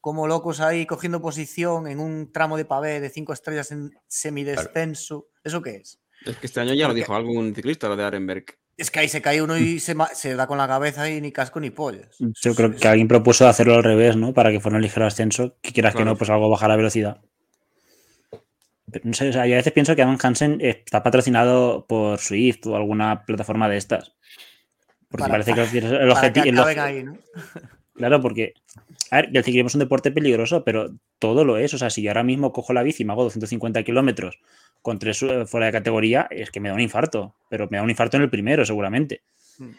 como 0.00 0.26
locos 0.26 0.60
ahí 0.60 0.86
cogiendo 0.86 1.22
posición 1.22 1.86
en 1.86 2.00
un 2.00 2.32
tramo 2.32 2.56
de 2.56 2.64
pavé 2.64 3.00
de 3.00 3.10
5 3.10 3.32
estrellas 3.32 3.70
en 3.70 3.90
semidescenso, 4.06 5.28
¿eso 5.42 5.62
qué 5.62 5.76
es? 5.76 6.00
Es 6.24 6.36
que 6.36 6.46
este 6.46 6.60
año 6.60 6.74
ya 6.74 6.88
lo 6.88 6.94
dijo 6.94 7.14
algún 7.14 7.54
ciclista, 7.54 7.88
lo 7.88 7.96
de 7.96 8.04
Arenberg. 8.04 8.44
Es 8.76 8.90
que 8.90 9.00
ahí 9.00 9.08
se 9.08 9.22
cae 9.22 9.40
uno 9.40 9.56
y 9.56 9.80
se, 9.80 9.94
da 10.34 10.46
con 10.46 10.58
la 10.58 10.68
cabeza 10.68 11.08
y 11.10 11.20
ni 11.20 11.32
casco 11.32 11.60
ni 11.60 11.70
pollas. 11.70 12.16
Yo 12.18 12.54
creo 12.54 12.74
que 12.74 12.88
alguien 12.88 13.08
propuso 13.08 13.48
hacerlo 13.48 13.74
al 13.74 13.84
revés, 13.84 14.16
¿no? 14.16 14.34
Para 14.34 14.50
que 14.50 14.60
fuera 14.60 14.76
un 14.76 14.82
ligero 14.82 15.06
ascenso, 15.06 15.56
que 15.62 15.72
quieras 15.72 15.94
que 15.94 16.04
no, 16.04 16.16
pues 16.16 16.28
algo 16.28 16.50
bajar 16.50 16.68
la 16.68 16.76
velocidad. 16.76 17.22
No 19.02 19.12
sé, 19.14 19.32
yo 19.32 19.40
a 19.40 19.44
veces 19.44 19.72
pienso 19.72 19.96
que 19.96 20.02
Adam 20.02 20.18
Hansen 20.22 20.58
está 20.60 21.02
patrocinado 21.02 21.86
por 21.86 22.18
Swift 22.18 22.66
o 22.66 22.76
alguna 22.76 23.24
plataforma 23.24 23.68
de 23.68 23.76
estas. 23.76 24.12
Porque 25.08 25.28
parece 25.28 25.54
que 25.54 25.78
el 25.78 26.10
objetivo. 26.10 26.64
Claro, 27.94 28.20
porque. 28.20 28.54
A 29.10 29.16
ver, 29.16 29.30
el 29.32 29.44
ciclismo 29.44 29.68
es 29.68 29.74
un 29.74 29.80
deporte 29.80 30.10
peligroso, 30.10 30.64
pero 30.64 30.90
todo 31.18 31.44
lo 31.44 31.58
es. 31.58 31.74
O 31.74 31.78
sea, 31.78 31.90
si 31.90 32.02
yo 32.02 32.10
ahora 32.10 32.22
mismo 32.22 32.52
cojo 32.52 32.72
la 32.72 32.82
bici 32.82 33.02
y 33.02 33.06
me 33.06 33.12
hago 33.12 33.24
250 33.24 33.82
kilómetros 33.82 34.38
con 34.82 34.98
tres 34.98 35.22
eh, 35.22 35.46
fuera 35.46 35.66
de 35.66 35.72
categoría, 35.72 36.28
es 36.30 36.50
que 36.50 36.60
me 36.60 36.68
da 36.68 36.74
un 36.74 36.80
infarto. 36.80 37.36
Pero 37.48 37.68
me 37.70 37.78
da 37.78 37.82
un 37.82 37.90
infarto 37.90 38.16
en 38.16 38.24
el 38.24 38.30
primero, 38.30 38.64
seguramente. 38.64 39.22
Hmm. 39.58 39.70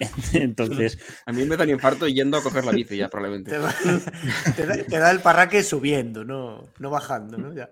Entonces. 0.34 0.98
A 1.26 1.32
mí 1.32 1.44
me 1.44 1.56
da 1.56 1.64
un 1.64 1.70
infarto 1.70 2.08
yendo 2.08 2.36
a 2.36 2.42
coger 2.42 2.64
la 2.64 2.72
bici 2.72 2.96
ya, 2.96 3.08
probablemente. 3.08 3.50
Te 4.56 4.98
da, 4.98 5.10
el 5.10 5.20
parraque 5.20 5.62
subiendo, 5.62 6.24
no, 6.24 6.68
no 6.78 6.90
bajando, 6.90 7.38
¿no? 7.38 7.54
Ya. 7.54 7.70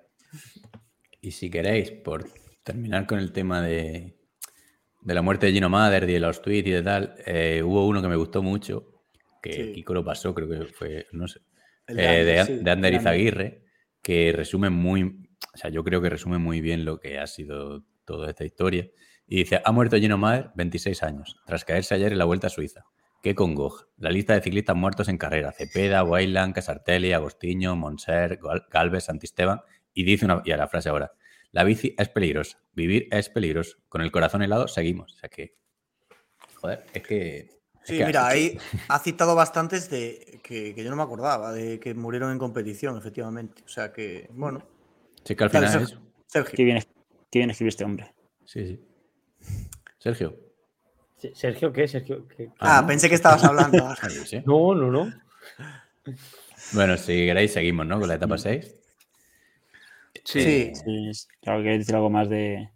Y 1.20 1.32
si 1.32 1.50
queréis, 1.50 1.90
por 1.90 2.28
terminar 2.62 3.06
con 3.06 3.18
el 3.18 3.32
tema 3.32 3.60
de, 3.60 4.16
la 5.04 5.22
muerte 5.22 5.46
de 5.46 5.52
Gino 5.52 5.68
Mader 5.68 6.08
y 6.08 6.14
de 6.14 6.20
los 6.20 6.40
tweets 6.40 6.68
y 6.68 6.70
de 6.72 6.82
tal, 6.82 7.14
eh, 7.26 7.62
hubo 7.64 7.86
uno 7.86 8.00
que 8.00 8.08
me 8.08 8.16
gustó 8.16 8.42
mucho, 8.42 9.02
que 9.42 9.72
Kiko 9.72 9.94
lo 9.94 10.04
pasó, 10.04 10.34
creo 10.34 10.48
que 10.48 10.66
fue, 10.66 11.06
no 11.12 11.28
sé, 11.28 11.40
de, 11.86 12.40
eh, 12.40 12.46
de, 12.62 12.70
Ander 12.70 12.94
Izaguirre, 12.94 13.64
que 14.02 14.32
resume 14.32 14.70
muy, 14.70 15.02
o 15.02 15.56
sea, 15.56 15.70
yo 15.70 15.84
creo 15.84 16.00
que 16.00 16.10
resume 16.10 16.38
muy 16.38 16.60
bien 16.60 16.84
lo 16.84 17.00
que 17.00 17.18
ha 17.18 17.26
sido 17.26 17.84
toda 18.04 18.30
esta 18.30 18.44
historia. 18.44 18.88
Y 19.26 19.36
dice, 19.36 19.60
ha 19.64 19.72
muerto 19.72 19.96
Gino 19.96 20.18
Mader, 20.18 20.50
26 20.56 21.02
años, 21.02 21.36
tras 21.46 21.64
caerse 21.64 21.94
ayer 21.94 22.12
en 22.12 22.18
la 22.18 22.24
Vuelta 22.24 22.48
a 22.48 22.50
Suiza. 22.50 22.84
Qué 23.22 23.34
congoja. 23.34 23.86
La 23.98 24.10
lista 24.10 24.34
de 24.34 24.40
ciclistas 24.40 24.74
muertos 24.74 25.08
en 25.08 25.18
carrera. 25.18 25.52
Cepeda, 25.52 26.02
Wayland, 26.02 26.54
Casartelli, 26.54 27.12
Agostinho, 27.12 27.76
Monser, 27.76 28.40
Galvez, 28.70 29.04
Santisteban 29.04 29.60
y 29.94 30.04
dice 30.04 30.24
una, 30.24 30.42
y 30.44 30.52
a 30.52 30.56
la 30.56 30.68
frase 30.68 30.88
ahora, 30.88 31.12
la 31.52 31.64
bici 31.64 31.94
es 31.98 32.08
peligrosa, 32.08 32.58
vivir 32.72 33.08
es 33.10 33.28
peligroso, 33.28 33.76
con 33.88 34.02
el 34.02 34.12
corazón 34.12 34.42
helado 34.42 34.68
seguimos. 34.68 35.14
O 35.14 35.16
sea 35.18 35.28
que, 35.28 35.56
joder, 36.54 36.84
es 36.92 37.02
que... 37.02 37.60
Sí, 37.82 37.94
mira, 38.04 38.28
ahí 38.28 38.58
ha 38.88 38.98
citado 38.98 39.34
bastantes 39.34 39.88
de 39.90 40.38
que, 40.42 40.74
yo 40.74 40.90
no 40.90 40.96
me 40.96 41.02
acordaba, 41.02 41.52
de 41.52 41.80
que 41.80 41.94
murieron 41.94 42.30
en 42.30 42.38
competición, 42.38 42.96
efectivamente. 42.98 43.62
O 43.64 43.68
sea 43.68 43.92
que, 43.92 44.28
bueno, 44.32 44.62
Sí, 45.24 45.34
que 45.34 45.44
al 45.44 45.50
final 45.50 45.64
es 45.64 45.98
Sergio. 46.26 46.56
Qué 46.56 46.64
bien, 46.64 46.82
qué 47.30 47.38
bien 47.40 47.50
escribe 47.50 47.68
este 47.68 47.84
hombre. 47.84 48.14
Sí, 48.44 48.66
sí. 48.66 48.80
Sergio. 49.98 50.38
¿Sergio 51.34 51.72
qué? 51.72 51.86
Sergio, 51.86 52.26
Ah, 52.58 52.84
pensé 52.86 53.08
que 53.08 53.14
estabas 53.14 53.44
hablando. 53.44 53.78
no, 54.46 54.74
no, 54.74 54.90
no. 54.90 55.12
Bueno, 56.72 56.96
si 56.96 57.26
queréis, 57.26 57.52
seguimos, 57.52 57.86
¿no? 57.86 57.98
Con 57.98 58.08
la 58.08 58.14
etapa 58.14 58.38
6. 58.38 58.79
Sí. 60.24 60.72
sí. 60.74 61.12
Claro 61.42 61.62
que 61.62 61.78
decir 61.78 61.94
algo 61.94 62.10
más 62.10 62.28
de. 62.28 62.70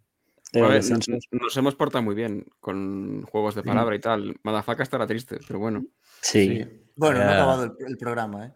nos, 0.53 1.57
hemos 1.57 1.75
portado 1.75 2.03
muy 2.03 2.15
bien 2.15 2.47
con 2.61 3.23
juegos 3.23 3.55
de 3.55 3.63
palabra 3.63 3.95
y 3.97 4.01
tal. 4.01 4.37
Madafaka 4.43 4.83
estará 4.83 5.07
triste, 5.07 5.39
pero 5.47 5.59
bueno. 5.59 5.85
Sí. 6.21 6.65
Bueno, 6.97 7.19
no 7.19 7.25
ha 7.25 7.35
acabado 7.35 7.77
el, 7.87 7.97
programa, 7.97 8.47
¿eh? 8.47 8.53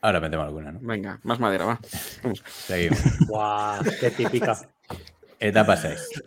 Ahora 0.00 0.20
metemos 0.20 0.46
alguna, 0.46 0.72
¿no? 0.72 0.80
Venga, 0.82 1.20
más 1.22 1.40
madera, 1.40 1.64
va. 1.64 1.80
Seguimos. 2.44 3.00
¡Guau! 3.28 3.82
¡Qué 4.00 4.10
típica! 4.10 4.58
Etapa 5.38 5.76
6. 5.76 6.22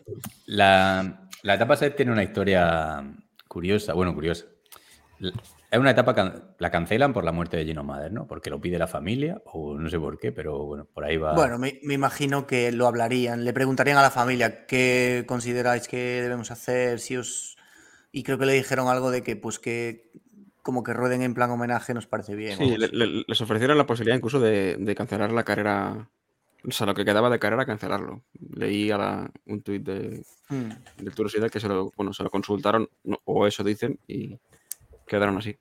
La, 0.47 1.27
la 1.43 1.53
etapa 1.55 1.75
6 1.75 1.95
tiene 1.95 2.11
una 2.11 2.23
historia 2.23 3.03
curiosa, 3.47 3.93
bueno, 3.93 4.13
curiosa. 4.13 4.45
Es 5.69 5.79
una 5.79 5.91
etapa 5.91 6.15
que 6.15 6.31
la 6.59 6.71
cancelan 6.71 7.11
por 7.11 7.25
la 7.25 7.33
muerte 7.33 7.57
de 7.57 7.65
Gino 7.65 7.83
Madder, 7.83 8.13
¿no? 8.13 8.25
Porque 8.25 8.49
lo 8.49 8.61
pide 8.61 8.79
la 8.79 8.87
familia, 8.87 9.41
o 9.45 9.77
no 9.77 9.89
sé 9.89 9.99
por 9.99 10.17
qué, 10.17 10.31
pero 10.31 10.65
bueno, 10.65 10.85
por 10.85 11.03
ahí 11.03 11.17
va. 11.17 11.33
Bueno, 11.33 11.57
me, 11.57 11.79
imagino 11.81 12.47
que 12.47 12.71
lo 12.71 12.87
hablarían, 12.87 13.43
le 13.43 13.51
preguntarían 13.51 13.97
a 13.97 14.01
la 14.01 14.09
familia 14.09 14.65
qué 14.65 15.25
consideráis 15.27 15.89
que 15.89 16.21
debemos 16.21 16.51
hacer, 16.51 16.99
si 17.01 17.17
os. 17.17 17.57
Y 18.13 18.23
creo 18.23 18.37
que 18.37 18.45
le 18.45 18.53
dijeron 18.53 18.87
algo 18.87 19.11
de 19.11 19.23
que, 19.23 19.35
pues 19.35 19.59
que 19.59 20.09
como 20.63 20.83
que 20.83 20.93
rueden 20.93 21.21
en 21.21 21.33
plan 21.33 21.49
homenaje 21.51 21.93
nos 21.93 22.07
parece 22.07 22.35
bien. 22.35 22.57
Sí, 22.57 22.75
les 22.77 23.41
ofrecieron 23.41 23.77
la 23.77 23.85
posibilidad 23.85 24.17
incluso 24.17 24.39
de, 24.39 24.93
cancelar 24.95 25.31
la 25.31 25.43
carrera, 25.43 26.09
o 26.63 26.71
sea, 26.71 26.87
lo 26.87 26.93
que 26.93 27.03
quedaba 27.03 27.29
de 27.29 27.39
carrera, 27.39 27.65
cancelarlo. 27.65 28.23
Leí 28.55 28.89
a 28.91 29.29
un 29.45 29.61
tuit 29.61 29.83
de, 29.83 30.23
mm. 30.49 31.03
del 31.03 31.13
Tour 31.13 31.51
que 31.51 31.59
se 31.59 31.67
lo, 31.67 31.91
bueno, 31.97 32.13
se 32.13 32.23
lo 32.23 32.29
consultaron, 32.29 32.89
o 33.25 33.47
eso 33.47 33.63
dicen, 33.65 33.99
y 34.07 34.37
quedaron 35.07 35.37
así. 35.37 35.57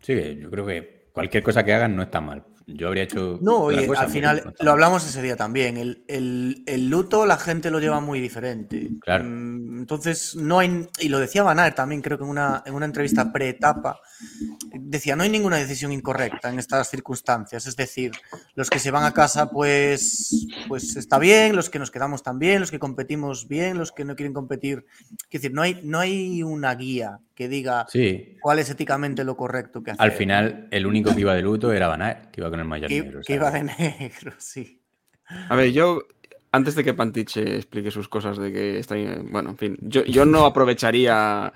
Sí, 0.00 0.38
yo 0.40 0.50
creo 0.50 0.66
que 0.66 1.08
cualquier 1.12 1.42
cosa 1.42 1.64
que 1.64 1.72
hagan 1.72 1.96
no 1.96 2.02
está 2.02 2.20
mal. 2.20 2.44
Yo 2.66 2.88
habría 2.88 3.02
hecho. 3.02 3.38
No, 3.42 3.70
y 3.70 3.76
al 3.76 4.08
final 4.08 4.54
lo 4.60 4.70
hablamos 4.70 5.06
ese 5.06 5.20
día 5.20 5.36
también. 5.36 5.76
El, 5.76 6.88
luto 6.88 7.26
la 7.26 7.36
gente 7.36 7.70
lo 7.70 7.78
lleva 7.78 8.00
muy 8.00 8.20
diferente. 8.20 8.90
Claro. 9.00 9.24
Mm, 9.24 9.80
entonces, 9.80 10.34
no 10.34 10.60
hay. 10.60 10.88
Y 10.98 11.08
lo 11.08 11.18
decía 11.18 11.42
Van 11.42 11.74
también, 11.74 12.00
creo 12.00 12.16
que 12.16 12.24
en 12.24 12.30
una, 12.30 12.62
en 12.64 12.74
una 12.74 12.86
entrevista 12.86 13.30
pre-etapa. 13.30 14.00
Decía, 14.72 15.14
no 15.14 15.24
hay 15.24 15.28
ninguna 15.28 15.58
decisión 15.58 15.92
incorrecta 15.92 16.48
en 16.48 16.58
estas 16.58 16.88
circunstancias. 16.88 17.66
Es 17.66 17.76
decir, 17.76 18.12
los 18.54 18.70
que 18.70 18.78
se 18.78 18.90
van 18.90 19.04
a 19.04 19.12
casa, 19.12 19.50
pues, 19.50 20.46
pues 20.66 20.96
está 20.96 21.18
bien, 21.18 21.54
los 21.54 21.68
que 21.68 21.78
nos 21.78 21.90
quedamos 21.90 22.22
también, 22.22 22.60
los 22.60 22.70
que 22.70 22.78
competimos 22.78 23.46
bien, 23.46 23.76
los 23.76 23.92
que 23.92 24.06
no 24.06 24.16
quieren 24.16 24.32
competir. 24.32 24.86
Es 25.30 25.42
decir, 25.42 25.52
no 25.52 25.60
hay, 25.60 25.80
no 25.84 25.98
hay 25.98 26.42
una 26.42 26.74
guía 26.74 27.20
que 27.34 27.48
diga 27.48 27.86
cuál 28.40 28.58
es 28.58 28.70
éticamente 28.70 29.24
lo 29.24 29.36
correcto 29.36 29.82
que 29.82 29.90
hacer. 29.90 30.02
Al 30.02 30.12
final, 30.12 30.68
el 30.70 30.86
único 30.86 31.14
que 31.14 31.20
iba 31.20 31.34
de 31.34 31.42
luto 31.42 31.72
era 31.72 31.88
Van 31.88 32.30
que 32.30 32.40
iba 32.40 32.50
con 32.50 32.60
el 32.60 32.66
mayor 32.66 32.90
negro. 32.90 33.20
Que 33.26 33.34
iba 33.34 33.50
de 33.50 33.64
negro, 33.64 34.32
sí. 34.38 34.80
A 35.48 35.56
ver, 35.56 35.72
yo, 35.72 36.02
antes 36.52 36.74
de 36.74 36.84
que 36.84 36.94
Pantiche 36.94 37.56
explique 37.56 37.90
sus 37.90 38.08
cosas 38.08 38.38
de 38.38 38.52
que 38.52 38.78
está. 38.78 38.94
Bueno, 39.30 39.50
en 39.50 39.56
fin, 39.56 39.78
yo, 39.80 40.04
yo 40.04 40.24
no 40.24 40.44
aprovecharía 40.46 41.52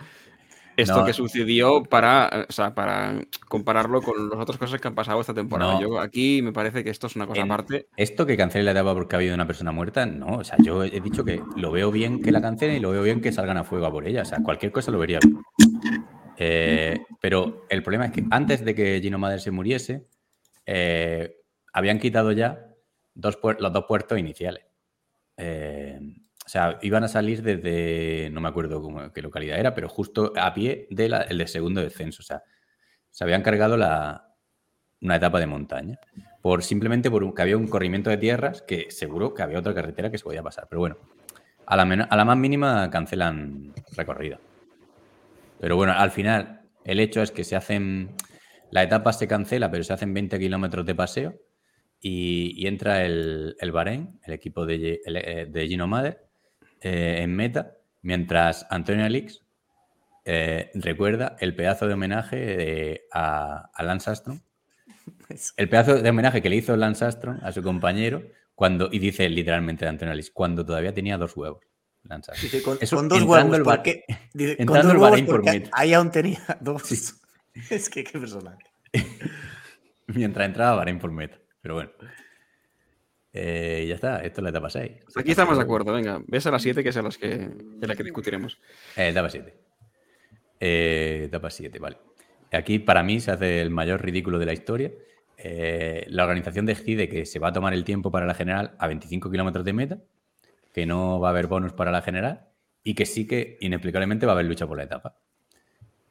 esto 0.79 1.05
que 1.05 1.13
sucedió 1.13 1.83
para, 1.83 2.47
para 2.75 3.21
compararlo 3.49 4.01
con 4.01 4.31
las 4.31 4.39
otras 4.39 4.59
cosas 4.59 4.81
que 4.81 4.87
han 4.87 4.95
pasado 4.95 5.21
esta 5.21 5.35
temporada. 5.35 5.81
Yo 5.81 5.99
aquí 5.99 6.41
me 6.41 6.53
parece 6.53 6.85
que 6.85 6.91
esto 6.91 7.09
es 7.09 7.17
una 7.17 7.27
cosa 7.27 7.43
aparte. 7.43 7.89
Esto 7.97 8.25
que 8.27 8.37
cancele 8.37 8.65
la 8.65 8.71
etapa 8.71 8.95
porque 8.95 9.17
ha 9.17 9.19
habido 9.19 9.35
una 9.35 9.47
persona 9.47 9.73
muerta, 9.73 10.07
no. 10.07 10.37
O 10.37 10.45
sea, 10.45 10.57
yo 10.63 10.85
he 10.85 11.01
dicho 11.01 11.25
que 11.25 11.43
lo 11.57 11.73
veo 11.73 11.91
bien 11.91 12.23
que 12.23 12.31
la 12.31 12.41
cancelen 12.41 12.77
y 12.77 12.81
lo 12.81 12.91
veo 12.91 13.03
bien 13.03 13.21
que 13.21 13.33
salgan 13.33 13.57
a 13.57 13.65
fuego 13.65 13.87
a 13.87 13.91
por 13.91 14.07
ella. 14.07 14.23
O 14.23 14.25
sea, 14.25 14.39
cualquier 14.41 14.71
cosa 14.71 14.93
lo 14.93 15.01
vería 15.01 15.19
bien. 15.21 15.43
Eh, 16.37 17.01
pero 17.21 17.67
el 17.69 17.83
problema 17.83 18.07
es 18.07 18.13
que 18.13 18.25
antes 18.31 18.65
de 18.65 18.75
que 18.75 19.01
Gino 19.01 19.19
Madre 19.19 19.41
se 19.41 19.51
muriese, 19.51 20.07
eh, 20.65 21.37
habían 21.73 21.99
quitado 21.99 22.33
ya 22.33 22.67
los 23.15 23.73
dos 23.73 23.85
puertos 23.87 24.19
iniciales. 24.19 24.65
Eh, 25.37 25.99
o 26.45 26.49
sea, 26.49 26.79
iban 26.83 27.05
a 27.05 27.09
salir 27.09 27.43
desde, 27.43 28.31
no 28.31 28.41
me 28.41 28.49
acuerdo 28.49 29.13
qué 29.13 29.21
localidad 29.21 29.59
era, 29.59 29.75
pero 29.75 29.89
justo 29.89 30.33
a 30.37 30.55
pie 30.55 30.87
del 30.91 31.13
de 31.37 31.47
segundo 31.47 31.83
descenso. 31.83 32.23
O 32.23 32.25
sea, 32.25 32.43
se 33.11 33.25
habían 33.25 33.43
cargado 33.43 33.77
la, 33.77 34.35
una 35.01 35.17
etapa 35.17 35.41
de 35.41 35.47
montaña. 35.47 35.99
Por, 36.41 36.63
simplemente 36.63 37.11
porque 37.11 37.43
había 37.43 37.57
un 37.57 37.69
corrimiento 37.69 38.11
de 38.11 38.17
tierras 38.17 38.63
que 38.63 38.91
seguro 38.91 39.35
que 39.35 39.43
había 39.43 39.59
otra 39.59 39.75
carretera 39.75 40.11
que 40.11 40.19
se 40.19 40.25
podía 40.25 40.43
pasar. 40.43 40.67
Pero 40.71 40.81
bueno, 40.81 40.97
a 41.67 41.77
la, 41.77 41.83
a 41.83 42.17
la 42.17 42.25
más 42.25 42.37
mínima 42.37 42.89
cancelan 42.91 43.75
recorrida. 43.97 44.39
Pero 45.61 45.77
bueno, 45.77 45.93
al 45.93 46.11
final, 46.11 46.63
el 46.85 47.01
hecho 47.01 47.23
es 47.23 47.31
que 47.31 47.45
se 47.45 47.57
hacen. 47.57 48.15
La 48.71 48.83
etapa 48.83 49.13
se 49.13 49.27
cancela, 49.27 49.71
pero 49.71 49.83
se 49.83 49.93
hacen 49.93 50.13
20 50.13 50.39
kilómetros 50.39 50.85
de 50.85 50.95
paseo 50.95 51.35
y, 52.01 52.67
entra 52.67 53.05
el, 53.05 53.57
el 53.59 53.73
Bahrein, 53.73 54.21
el 54.25 54.35
equipo 54.35 54.67
de, 54.67 55.01
eh, 55.05 55.47
de 55.49 55.69
Gino 55.69 55.87
Mader, 55.87 56.27
eh, 56.81 57.21
en 57.23 57.35
meta, 57.35 57.77
mientras 58.03 58.67
Antonio 58.71 59.05
Alix 59.05 59.43
eh, 60.25 60.71
recuerda 60.75 61.37
el 61.41 61.55
pedazo 61.55 61.89
de 61.89 61.95
homenaje 61.95 63.07
a, 63.13 63.71
Lance 63.81 64.11
Armstrong. 64.11 64.41
El 65.57 65.69
pedazo 65.69 66.01
de 66.01 66.11
homenaje 66.11 66.43
que 66.43 66.51
le 66.51 66.57
hizo 66.57 66.77
Lance 66.77 67.05
Armstrong 67.05 67.41
a 67.43 67.53
su 67.53 67.63
compañero 67.63 68.23
cuando, 68.55 68.89
y 68.93 68.99
dice 68.99 69.29
literalmente 69.29 69.85
de 69.85 69.91
Antonio 69.91 70.13
Alix, 70.13 70.31
cuando 70.31 70.65
todavía 70.65 70.93
tenía 70.93 71.17
dos 71.17 71.37
huevos. 71.37 71.68
Lance 72.09 72.63
con, 72.63 73.09
dos 73.09 73.23
huevos, 73.23 73.61
porque, 73.63 74.05
con 74.67 74.81
dos 74.81 74.95
huevos 74.95 75.23
porque 75.23 75.69
ahí 75.73 75.93
aún 75.93 76.11
tenía 76.11 76.41
dos. 76.61 77.15
Es 77.71 77.91
que 77.91 78.05
qué 78.05 78.19
personaje. 78.19 78.65
Mientras 80.07 80.47
entraba 80.47 80.77
Bahrein 80.77 80.99
por 80.99 81.11
meta. 81.11 81.39
Pero 81.61 81.75
bueno. 81.75 81.91
Eh, 83.33 83.85
ya 83.89 83.97
está, 83.97 84.23
esto 84.23 84.41
es 84.41 84.43
la 84.43 84.51
etapa 84.51 84.71
6. 84.71 84.91
Aquí 85.17 85.33
estamos 85.33 85.57
de 85.57 85.63
acuerdo, 85.63 85.93
venga. 85.93 86.23
Ves 86.27 86.47
a 86.47 86.51
las 86.51 86.63
7 86.63 86.83
que 86.83 86.89
es 86.89 86.97
a 86.97 87.03
las 87.03 87.19
que, 87.19 87.33
en 87.33 87.79
la 87.81 87.95
que 87.95 88.05
discutiremos. 88.05 88.59
Eh, 88.97 89.09
etapa 89.09 89.29
7. 89.29 89.55
Eh, 90.61 91.23
etapa 91.25 91.51
7, 91.51 91.79
vale. 91.79 91.99
Aquí 92.53 92.79
para 92.79 93.03
mí 93.03 93.21
se 93.21 93.33
hace 93.33 93.61
el 93.61 93.71
mayor 93.71 94.03
ridículo 94.03 94.39
de 94.39 94.47
la 94.47 94.53
historia. 94.53 94.93
la 96.07 96.23
organización 96.23 96.65
decide 96.65 97.09
que 97.09 97.27
se 97.27 97.39
va 97.39 97.49
a 97.49 97.53
tomar 97.53 97.75
el 97.75 97.85
tiempo 97.85 98.11
para 98.11 98.25
la 98.25 98.35
general 98.35 98.77
a 98.79 98.87
25 98.87 99.31
kilómetros 99.31 99.65
de 99.65 99.73
meta, 99.73 99.99
que 100.79 100.87
no 100.87 101.19
va 101.19 101.29
a 101.29 101.31
haber 101.33 101.49
bonus 101.49 101.73
para 101.73 101.91
la 101.91 102.03
general 102.03 102.47
y 102.85 102.95
que 102.95 103.05
sí 103.05 103.27
que 103.27 103.59
inexplicablemente 103.61 104.27
va 104.27 104.33
a 104.33 104.35
haber 104.37 104.47
lucha 104.47 104.65
por 104.69 104.77
la 104.77 104.85
etapa. 104.85 105.19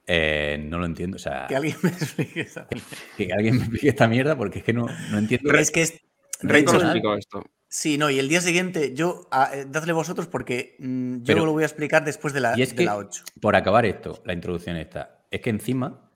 no 0.07 0.77
lo 0.77 0.85
entiendo. 0.85 1.15
O 1.15 1.19
sea, 1.19 1.45
que 1.47 1.55
alguien 1.55 1.77
me 1.81 1.89
explique 1.89 2.41
esta 2.41 2.67
Que 3.17 3.31
alguien 3.31 3.55
me 3.55 3.61
explique 3.61 3.87
esta 3.87 4.09
mierda 4.09 4.37
porque 4.37 4.59
es 4.59 4.65
que 4.65 4.73
no, 4.73 4.87
no 5.09 5.17
entiendo. 5.17 5.47
Pero 5.47 5.59
es 5.59 5.71
que 5.71 5.83
es, 5.83 5.93
esto. 6.41 7.43
Sí, 7.69 7.97
no, 7.97 8.09
y 8.09 8.19
el 8.19 8.27
día 8.27 8.41
siguiente, 8.41 8.93
yo, 8.93 9.29
ah, 9.31 9.51
eh, 9.53 9.65
dadle 9.69 9.93
vosotros 9.93 10.27
porque 10.27 10.75
mm, 10.79 11.23
yo 11.23 11.45
lo 11.45 11.53
voy 11.53 11.63
a 11.63 11.65
explicar 11.65 12.03
después 12.03 12.33
de 12.33 12.41
la, 12.41 12.57
y 12.57 12.61
es 12.61 12.73
que, 12.73 12.83
la 12.83 12.97
8. 12.97 13.23
Por 13.39 13.55
acabar 13.55 13.85
esto, 13.85 14.21
la 14.25 14.33
introducción 14.33 14.75
esta, 14.75 15.23
es 15.31 15.39
que 15.39 15.49
encima 15.49 16.11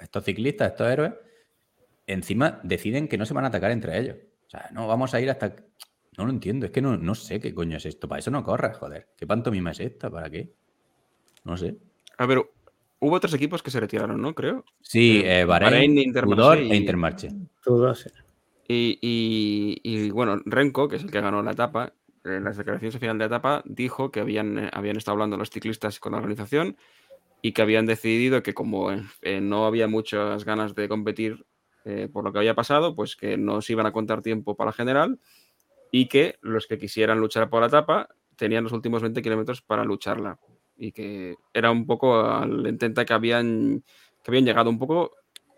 estos 0.00 0.24
ciclistas, 0.24 0.72
estos 0.72 0.90
héroes, 0.90 1.12
encima 2.06 2.60
deciden 2.64 3.06
que 3.06 3.16
no 3.16 3.26
se 3.26 3.34
van 3.34 3.44
a 3.44 3.48
atacar 3.48 3.70
entre 3.70 3.96
ellos. 3.98 4.16
O 4.46 4.50
sea, 4.50 4.68
no, 4.72 4.86
vamos 4.86 5.12
a 5.14 5.20
ir 5.20 5.30
hasta... 5.30 5.56
No 6.18 6.24
lo 6.24 6.30
entiendo, 6.30 6.66
es 6.66 6.72
que 6.72 6.80
no, 6.80 6.96
no 6.96 7.14
sé 7.14 7.40
qué 7.40 7.54
coño 7.54 7.76
es 7.76 7.86
esto. 7.86 8.08
Para 8.08 8.20
eso 8.20 8.30
no 8.30 8.42
corras, 8.42 8.76
joder. 8.78 9.08
¿Qué 9.16 9.26
pantomima 9.26 9.72
es 9.72 9.80
esta? 9.80 10.10
¿Para 10.10 10.30
qué? 10.30 10.52
No 11.44 11.56
sé. 11.56 11.76
A 12.18 12.26
ver, 12.26 12.38
hubo 12.98 13.14
otros 13.14 13.34
equipos 13.34 13.62
que 13.62 13.70
se 13.70 13.80
retiraron, 13.80 14.20
¿no? 14.20 14.34
Creo. 14.34 14.64
Sí, 14.80 15.22
eh, 15.24 15.44
Bahrein, 15.44 15.98
Intermarché 15.98 16.62
e 16.62 16.76
Intermarché. 16.76 17.28
Todos. 17.62 18.08
Y, 18.68 20.10
bueno, 20.10 20.40
Renko, 20.44 20.88
que 20.88 20.96
es 20.96 21.04
el 21.04 21.10
que 21.10 21.20
ganó 21.20 21.42
la 21.42 21.52
etapa, 21.52 21.92
en 22.24 22.44
las 22.44 22.56
declaraciones 22.56 22.98
final 22.98 23.18
de 23.18 23.28
la 23.28 23.36
etapa, 23.36 23.62
dijo 23.64 24.10
que 24.10 24.20
habían, 24.20 24.58
eh, 24.58 24.70
habían 24.72 24.96
estado 24.96 25.14
hablando 25.14 25.36
los 25.36 25.50
ciclistas 25.50 26.00
con 26.00 26.12
la 26.12 26.18
organización 26.18 26.76
y 27.42 27.52
que 27.52 27.62
habían 27.62 27.86
decidido 27.86 28.42
que 28.42 28.54
como 28.54 28.90
eh, 28.90 29.40
no 29.40 29.66
había 29.66 29.86
muchas 29.86 30.44
ganas 30.44 30.74
de 30.74 30.88
competir 30.88 31.46
eh, 31.84 32.08
por 32.12 32.24
lo 32.24 32.32
que 32.32 32.38
había 32.38 32.54
pasado, 32.54 32.96
pues 32.96 33.14
que 33.14 33.36
no 33.36 33.62
se 33.62 33.74
iban 33.74 33.86
a 33.86 33.92
contar 33.92 34.22
tiempo 34.22 34.56
para 34.56 34.70
la 34.70 34.72
general 34.72 35.20
y 35.90 36.08
que 36.08 36.36
los 36.40 36.66
que 36.66 36.78
quisieran 36.78 37.18
luchar 37.18 37.48
por 37.48 37.60
la 37.60 37.68
etapa 37.68 38.08
tenían 38.36 38.64
los 38.64 38.72
últimos 38.72 39.02
20 39.02 39.22
kilómetros 39.22 39.62
para 39.62 39.84
lucharla. 39.84 40.38
Y 40.76 40.92
que 40.92 41.36
era 41.54 41.70
un 41.70 41.86
poco 41.86 42.20
al 42.20 42.66
intenta 42.66 43.04
que 43.04 43.14
habían, 43.14 43.82
que 44.22 44.30
habían 44.30 44.44
llegado 44.44 44.68
un 44.68 44.78
poco 44.78 45.12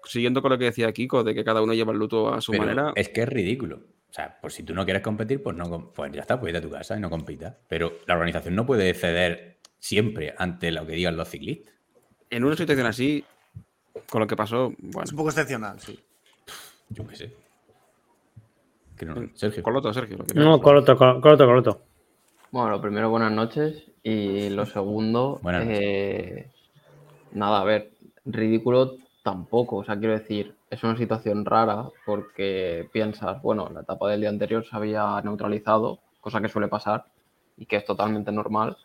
siguiendo 0.04 0.40
con 0.42 0.52
lo 0.52 0.58
que 0.58 0.66
decía 0.66 0.92
Kiko, 0.92 1.24
de 1.24 1.34
que 1.34 1.44
cada 1.44 1.60
uno 1.60 1.74
lleva 1.74 1.92
el 1.92 1.98
luto 1.98 2.32
a 2.32 2.40
su 2.40 2.52
manera. 2.52 2.92
Es 2.94 3.08
que 3.08 3.22
es 3.22 3.28
ridículo. 3.28 3.82
O 4.10 4.12
sea, 4.12 4.38
pues 4.40 4.54
si 4.54 4.62
tú 4.62 4.74
no 4.74 4.84
quieres 4.84 5.02
competir, 5.02 5.42
pues 5.42 5.54
no, 5.54 5.92
pues 5.92 6.12
ya 6.12 6.22
está, 6.22 6.40
pues 6.40 6.50
ir 6.50 6.56
a 6.56 6.62
tu 6.62 6.70
casa 6.70 6.96
y 6.96 7.00
no 7.00 7.10
compitas. 7.10 7.56
Pero 7.68 7.98
la 8.06 8.14
organización 8.14 8.54
no 8.54 8.64
puede 8.64 8.94
ceder 8.94 9.58
siempre 9.78 10.34
ante 10.38 10.70
lo 10.72 10.86
que 10.86 10.92
digan 10.94 11.16
los 11.16 11.28
ciclistas. 11.28 11.74
En 12.30 12.44
una 12.44 12.56
situación 12.56 12.86
así, 12.86 13.24
con 14.08 14.20
lo 14.20 14.26
que 14.26 14.36
pasó, 14.36 14.72
bueno. 14.78 15.04
Es 15.04 15.10
un 15.10 15.18
poco 15.18 15.30
excepcional, 15.30 15.78
sí. 15.80 15.98
Yo 16.88 17.06
qué 17.06 17.16
sé. 17.16 17.34
Sergio. 19.34 19.62
Coloto, 19.62 19.92
Sergio. 19.92 20.18
No, 20.34 20.60
Coloto, 20.60 20.96
Coloto, 20.96 21.46
Coloto. 21.46 21.80
Bueno, 22.50 22.70
lo 22.70 22.80
primero, 22.80 23.10
buenas 23.10 23.32
noches. 23.32 23.84
Y 24.02 24.48
lo 24.50 24.64
segundo, 24.64 25.40
eh, 25.52 26.48
nada, 27.32 27.60
a 27.60 27.64
ver, 27.64 27.90
ridículo 28.24 28.96
tampoco. 29.22 29.76
O 29.76 29.84
sea, 29.84 29.98
quiero 29.98 30.14
decir, 30.14 30.54
es 30.70 30.82
una 30.82 30.96
situación 30.96 31.44
rara 31.44 31.88
porque 32.06 32.88
piensas, 32.92 33.42
bueno, 33.42 33.68
la 33.72 33.80
etapa 33.80 34.08
del 34.08 34.20
día 34.20 34.30
anterior 34.30 34.64
se 34.64 34.74
había 34.74 35.20
neutralizado, 35.22 35.98
cosa 36.20 36.40
que 36.40 36.48
suele 36.48 36.68
pasar 36.68 37.06
y 37.56 37.66
que 37.66 37.76
es 37.76 37.84
totalmente 37.84 38.32
normal, 38.32 38.78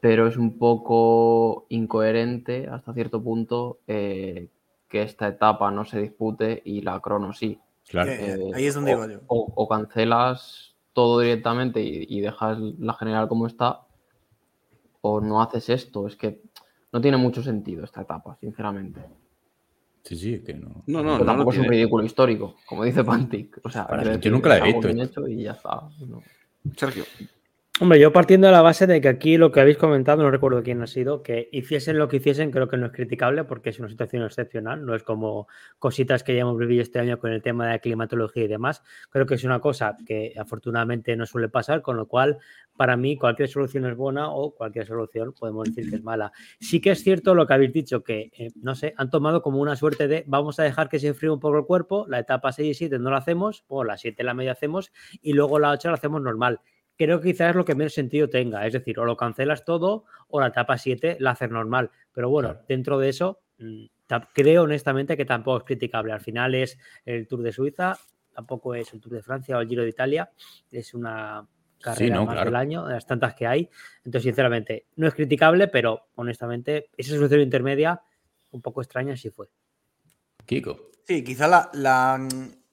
pero 0.00 0.26
es 0.26 0.36
un 0.36 0.58
poco 0.58 1.66
incoherente 1.68 2.68
hasta 2.70 2.94
cierto 2.94 3.22
punto 3.22 3.78
eh, 3.86 4.48
que 4.88 5.02
esta 5.02 5.28
etapa 5.28 5.70
no 5.70 5.84
se 5.84 6.00
dispute 6.00 6.62
y 6.64 6.82
la 6.82 7.00
crono 7.00 7.32
sí. 7.32 7.58
Claro. 7.88 8.10
Eh, 8.10 8.52
ahí 8.54 8.66
es 8.66 8.74
donde 8.74 8.94
o, 8.94 9.08
yo. 9.08 9.20
O, 9.28 9.68
cancelas 9.68 10.74
todo 10.92 11.20
directamente 11.20 11.82
y, 11.82 12.20
dejas 12.20 12.58
la 12.78 12.94
general 12.94 13.28
como 13.28 13.46
está, 13.46 13.82
o 15.02 15.20
no 15.20 15.42
haces 15.42 15.68
esto. 15.68 16.06
Es 16.06 16.16
que 16.16 16.42
no 16.92 17.00
tiene 17.00 17.16
mucho 17.16 17.42
sentido 17.42 17.84
esta 17.84 18.02
etapa, 18.02 18.36
sinceramente. 18.40 19.00
Sí, 20.02 20.16
sí, 20.16 20.42
que 20.44 20.54
no. 20.54 20.84
No, 20.86 21.02
no, 21.02 21.24
tampoco 21.24 21.52
es 21.52 21.58
un 21.58 21.66
ridículo 21.66 22.04
histórico, 22.04 22.56
como 22.64 22.84
dice 22.84 23.04
Pantic. 23.04 23.60
O 23.64 23.70
sea, 23.70 23.88
yo 24.18 24.30
nunca 24.30 24.48
la 24.48 24.58
he 24.58 24.72
visto. 24.72 24.88
Hecho 24.88 25.28
y 25.28 25.42
ya 25.42 25.52
está. 25.52 25.88
Sergio. 26.76 27.04
Hombre, 27.78 28.00
yo 28.00 28.10
partiendo 28.10 28.46
de 28.46 28.54
la 28.54 28.62
base 28.62 28.86
de 28.86 29.02
que 29.02 29.08
aquí 29.08 29.36
lo 29.36 29.52
que 29.52 29.60
habéis 29.60 29.76
comentado, 29.76 30.22
no 30.22 30.30
recuerdo 30.30 30.62
quién 30.62 30.80
ha 30.80 30.86
sido, 30.86 31.22
que 31.22 31.50
hiciesen 31.52 31.98
lo 31.98 32.08
que 32.08 32.16
hiciesen, 32.16 32.50
creo 32.50 32.68
que 32.68 32.78
no 32.78 32.86
es 32.86 32.92
criticable 32.92 33.44
porque 33.44 33.68
es 33.68 33.78
una 33.78 33.90
situación 33.90 34.22
excepcional, 34.22 34.86
no 34.86 34.94
es 34.94 35.02
como 35.02 35.46
cositas 35.78 36.24
que 36.24 36.34
ya 36.34 36.40
hemos 36.40 36.56
vivido 36.56 36.80
este 36.80 37.00
año 37.00 37.18
con 37.18 37.32
el 37.32 37.42
tema 37.42 37.66
de 37.66 37.72
la 37.72 37.78
climatología 37.78 38.44
y 38.44 38.48
demás. 38.48 38.82
Creo 39.10 39.26
que 39.26 39.34
es 39.34 39.44
una 39.44 39.60
cosa 39.60 39.94
que 40.06 40.32
afortunadamente 40.38 41.14
no 41.16 41.26
suele 41.26 41.50
pasar, 41.50 41.82
con 41.82 41.98
lo 41.98 42.08
cual 42.08 42.38
para 42.78 42.96
mí 42.96 43.18
cualquier 43.18 43.50
solución 43.50 43.84
es 43.84 43.94
buena 43.94 44.30
o 44.30 44.54
cualquier 44.54 44.86
solución 44.86 45.34
podemos 45.38 45.68
decir 45.68 45.90
que 45.90 45.96
es 45.96 46.02
mala. 46.02 46.32
Sí 46.58 46.80
que 46.80 46.92
es 46.92 47.02
cierto 47.02 47.34
lo 47.34 47.46
que 47.46 47.52
habéis 47.52 47.74
dicho, 47.74 48.02
que 48.02 48.30
eh, 48.38 48.52
no 48.56 48.74
sé, 48.74 48.94
han 48.96 49.10
tomado 49.10 49.42
como 49.42 49.60
una 49.60 49.76
suerte 49.76 50.08
de 50.08 50.24
vamos 50.26 50.58
a 50.60 50.62
dejar 50.62 50.88
que 50.88 50.98
se 50.98 51.08
enfríe 51.08 51.28
un 51.28 51.40
poco 51.40 51.58
el 51.58 51.66
cuerpo, 51.66 52.06
la 52.08 52.20
etapa 52.20 52.52
6 52.52 52.70
y 52.70 52.72
7 52.74 52.98
no 53.00 53.10
la 53.10 53.18
hacemos, 53.18 53.64
o 53.68 53.84
la 53.84 53.98
7 53.98 54.24
la 54.24 54.32
media 54.32 54.52
hacemos 54.52 54.92
y 55.20 55.34
luego 55.34 55.58
la 55.58 55.72
8 55.72 55.88
la 55.88 55.94
hacemos 55.96 56.22
normal 56.22 56.60
creo 56.96 57.20
que 57.20 57.32
quizás 57.32 57.50
es 57.50 57.56
lo 57.56 57.64
que 57.64 57.74
menos 57.74 57.94
sentido 57.94 58.28
tenga. 58.28 58.66
Es 58.66 58.72
decir, 58.72 58.98
o 58.98 59.04
lo 59.04 59.16
cancelas 59.16 59.64
todo 59.64 60.04
o 60.28 60.40
la 60.40 60.48
etapa 60.48 60.78
7 60.78 61.18
la 61.20 61.32
haces 61.32 61.50
normal. 61.50 61.90
Pero 62.12 62.30
bueno, 62.30 62.56
dentro 62.68 62.98
de 62.98 63.08
eso, 63.08 63.40
mm, 63.58 63.84
creo 64.34 64.64
honestamente 64.64 65.16
que 65.16 65.24
tampoco 65.24 65.58
es 65.58 65.64
criticable. 65.64 66.12
Al 66.12 66.20
final 66.20 66.54
es 66.54 66.78
el 67.04 67.26
Tour 67.26 67.42
de 67.42 67.52
Suiza, 67.52 67.98
tampoco 68.34 68.74
es 68.74 68.92
el 68.92 69.00
Tour 69.00 69.14
de 69.14 69.22
Francia 69.22 69.56
o 69.56 69.60
el 69.60 69.68
Giro 69.68 69.82
de 69.82 69.90
Italia. 69.90 70.30
Es 70.70 70.94
una 70.94 71.46
carrera 71.80 72.22
más 72.22 72.44
del 72.44 72.56
año, 72.56 72.86
de 72.86 72.94
las 72.94 73.06
tantas 73.06 73.34
que 73.34 73.46
hay. 73.46 73.68
Entonces, 73.98 74.24
sinceramente, 74.24 74.86
no 74.96 75.06
es 75.06 75.14
criticable, 75.14 75.68
pero 75.68 76.08
honestamente, 76.14 76.90
esa 76.96 77.14
solución 77.14 77.40
intermedia, 77.40 78.00
un 78.50 78.62
poco 78.62 78.80
extraña, 78.80 79.16
sí 79.16 79.30
fue. 79.30 79.48
Kiko. 80.46 80.90
Sí, 81.04 81.22
quizá 81.22 81.46
la, 81.46 81.70
la 81.74 82.26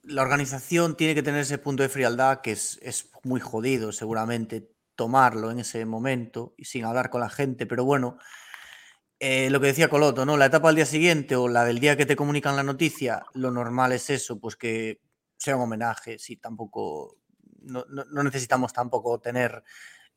la 0.03 0.21
organización 0.21 0.95
tiene 0.95 1.15
que 1.15 1.23
tener 1.23 1.41
ese 1.41 1.57
punto 1.57 1.83
de 1.83 1.89
frialdad 1.89 2.41
que 2.41 2.51
es, 2.51 3.09
muy 3.23 3.39
jodido 3.39 3.93
seguramente 3.93 4.69
tomarlo 4.95 5.49
en 5.49 5.59
ese 5.59 5.85
momento 5.85 6.53
y 6.57 6.65
sin 6.65 6.83
hablar 6.83 7.09
con 7.09 7.21
la 7.21 7.29
gente, 7.29 7.65
pero 7.65 7.85
bueno, 7.85 8.17
eh, 9.17 9.49
lo 9.49 9.61
que 9.61 9.67
decía 9.67 9.87
Coloto, 9.87 10.25
¿no? 10.25 10.35
La 10.35 10.47
etapa 10.47 10.67
del 10.67 10.75
día 10.75 10.85
siguiente 10.85 11.37
o 11.37 11.47
la 11.47 11.63
del 11.63 11.79
día 11.79 11.95
que 11.95 12.05
te 12.05 12.17
comunican 12.17 12.57
la 12.57 12.63
noticia, 12.63 13.23
lo 13.33 13.49
normal 13.49 13.93
es 13.93 14.09
eso, 14.09 14.39
pues 14.39 14.57
que 14.57 14.99
sea 15.37 15.55
un 15.55 15.63
homenaje, 15.63 16.19
sí, 16.19 16.35
tampoco, 16.35 17.17
no, 17.61 17.85
necesitamos 18.23 18.73
tampoco 18.73 19.19
tener 19.21 19.63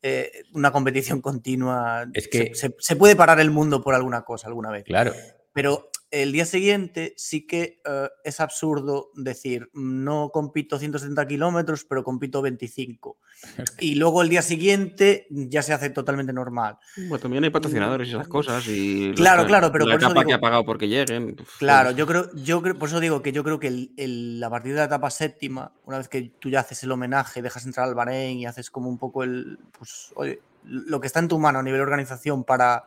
eh, 0.01 0.43
una 0.53 0.71
competición 0.71 1.21
continua. 1.21 2.05
Es 2.13 2.27
que 2.27 2.53
se, 2.53 2.75
se, 2.77 2.95
puede 2.97 3.15
parar 3.15 3.39
el 3.39 3.51
mundo 3.51 3.81
por 3.81 3.95
alguna 3.95 4.23
cosa 4.23 4.47
alguna 4.47 4.69
vez. 4.69 4.83
Claro. 4.83 5.13
Pero 5.53 5.89
el 6.09 6.31
día 6.31 6.45
siguiente 6.45 7.13
sí 7.17 7.45
que 7.45 7.81
eh, 7.85 8.09
es 8.23 8.39
absurdo 8.39 9.11
decir, 9.15 9.69
no 9.73 10.29
compito 10.29 10.79
170 10.79 11.27
kilómetros, 11.27 11.83
pero 11.85 12.03
compito 12.03 12.41
25. 12.41 13.17
Y 13.79 13.95
luego 13.95 14.21
el 14.21 14.29
día 14.29 14.41
siguiente 14.41 15.27
ya 15.29 15.61
se 15.61 15.73
hace 15.73 15.89
totalmente 15.89 16.33
normal. 16.33 16.77
Bueno, 16.95 17.19
también 17.19 17.43
hay 17.43 17.49
patrocinadores 17.49 18.07
y 18.07 18.11
esas 18.11 18.27
cosas. 18.27 18.67
Y 18.67 19.13
claro, 19.15 19.45
claro, 19.45 19.71
pero 19.71 19.85
la 19.85 19.95
por 19.95 20.03
etapa 20.03 20.25
que 20.25 20.33
ha 20.33 20.39
pagado 20.39 20.65
porque 20.65 20.87
lleguen. 20.87 21.35
Claro, 21.59 21.91
yo 21.91 22.07
creo, 22.07 22.33
yo 22.35 22.61
creo, 22.61 22.77
por 22.77 22.89
eso 22.89 22.99
digo 22.99 23.21
que 23.21 23.31
yo 23.31 23.43
creo 23.43 23.59
que 23.59 23.67
el, 23.95 24.41
a 24.43 24.49
partir 24.49 24.73
de 24.73 24.79
la 24.79 24.85
etapa 24.85 25.09
séptima, 25.11 25.71
una 25.85 25.99
vez 25.99 26.07
que 26.07 26.31
tú 26.39 26.49
ya 26.49 26.61
haces 26.61 26.83
el 26.83 26.91
homenaje, 26.91 27.41
dejas 27.41 27.65
entrar 27.65 27.87
al 27.87 27.95
Bahrein 27.95 28.39
y 28.39 28.45
haces 28.45 28.71
como 28.71 28.89
un 28.89 28.97
poco 28.97 29.23
el, 29.23 29.59
pues, 29.77 30.11
oye, 30.15 30.41
lo 30.63 30.99
que 30.99 31.07
está 31.07 31.19
en 31.19 31.27
tu 31.27 31.37
mano 31.37 31.59
a 31.59 31.63
nivel 31.63 31.79
de 31.79 31.83
organización 31.83 32.43
para, 32.43 32.83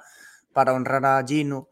para 0.53 0.73
honrar 0.73 1.05
a 1.07 1.25
Gino 1.25 1.69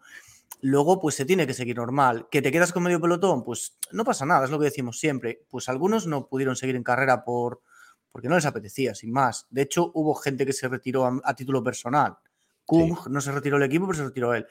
luego 0.60 1.00
pues 1.00 1.14
se 1.14 1.24
tiene 1.24 1.46
que 1.46 1.54
seguir 1.54 1.76
normal. 1.76 2.28
¿Que 2.30 2.42
te 2.42 2.52
quedas 2.52 2.72
con 2.72 2.82
medio 2.82 3.00
pelotón? 3.00 3.44
Pues 3.44 3.76
no 3.92 4.04
pasa 4.04 4.26
nada, 4.26 4.44
es 4.44 4.50
lo 4.50 4.58
que 4.58 4.66
decimos 4.66 4.98
siempre. 4.98 5.44
Pues 5.48 5.68
algunos 5.68 6.06
no 6.06 6.28
pudieron 6.28 6.56
seguir 6.56 6.76
en 6.76 6.82
carrera 6.82 7.24
por 7.24 7.62
porque 8.10 8.28
no 8.28 8.34
les 8.34 8.46
apetecía, 8.46 8.94
sin 8.94 9.12
más. 9.12 9.46
De 9.50 9.62
hecho, 9.62 9.90
hubo 9.94 10.14
gente 10.14 10.44
que 10.46 10.52
se 10.52 10.66
retiró 10.68 11.06
a, 11.06 11.34
título 11.34 11.62
personal. 11.62 12.16
Kung 12.64 12.96
no 13.08 13.20
se 13.20 13.32
retiró 13.32 13.58
el 13.58 13.62
equipo, 13.62 13.86
pero 13.86 13.98
se 13.98 14.04
retiró 14.04 14.34
él. 14.34 14.46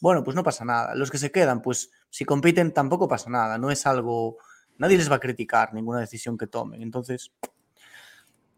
Bueno, 0.00 0.24
pues 0.24 0.34
no 0.34 0.42
pasa 0.42 0.64
nada. 0.64 0.94
Los 0.94 1.10
que 1.10 1.18
se 1.18 1.30
quedan, 1.30 1.62
pues 1.62 1.90
si 2.10 2.24
compiten 2.24 2.72
tampoco 2.72 3.06
pasa 3.06 3.30
nada. 3.30 3.58
No 3.58 3.70
es 3.70 3.86
algo... 3.86 4.38
Nadie 4.78 4.98
les 4.98 5.10
va 5.10 5.16
a 5.16 5.20
criticar 5.20 5.72
ninguna 5.72 6.00
decisión 6.00 6.36
que 6.36 6.46
tomen. 6.46 6.82
Entonces... 6.82 7.30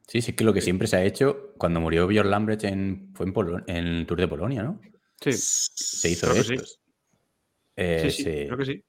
Sí, 0.07 0.23
sí, 0.23 0.33
que 0.33 0.45
lo 0.45 0.55
que 0.55 0.63
siempre 0.63 0.89
se 0.89 0.97
ha 0.97 1.05
hecho, 1.05 1.53
cuando 1.59 1.81
murió 1.81 2.07
Björn 2.07 2.31
Lambrecht 2.31 2.65
en, 2.65 3.11
fue 3.15 3.27
en, 3.27 3.35
en 3.67 3.87
el 3.87 4.07
Tour 4.07 4.19
de 4.19 4.29
Polonia, 4.29 4.63
¿no? 4.63 4.81
Sí. 5.21 5.33
Se 5.35 6.09
hizo 6.09 6.33
esto. 6.33 6.65
Eh, 7.81 8.11
sí, 8.11 8.25
creo 8.25 8.57
que 8.57 8.65
sí. 8.65 8.85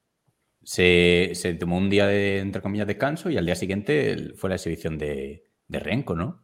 Se, 0.64 1.54
tomó 1.60 1.78
un 1.78 1.90
día 1.90 2.08
de, 2.08 2.40
entre 2.40 2.62
comillas, 2.62 2.88
descanso 2.88 3.30
y 3.30 3.38
al 3.38 3.46
día 3.46 3.56
siguiente 3.56 4.34
fue 4.36 4.50
la 4.50 4.56
exhibición 4.56 4.98
de, 4.98 5.44
Renko, 5.68 6.16
¿no? 6.16 6.44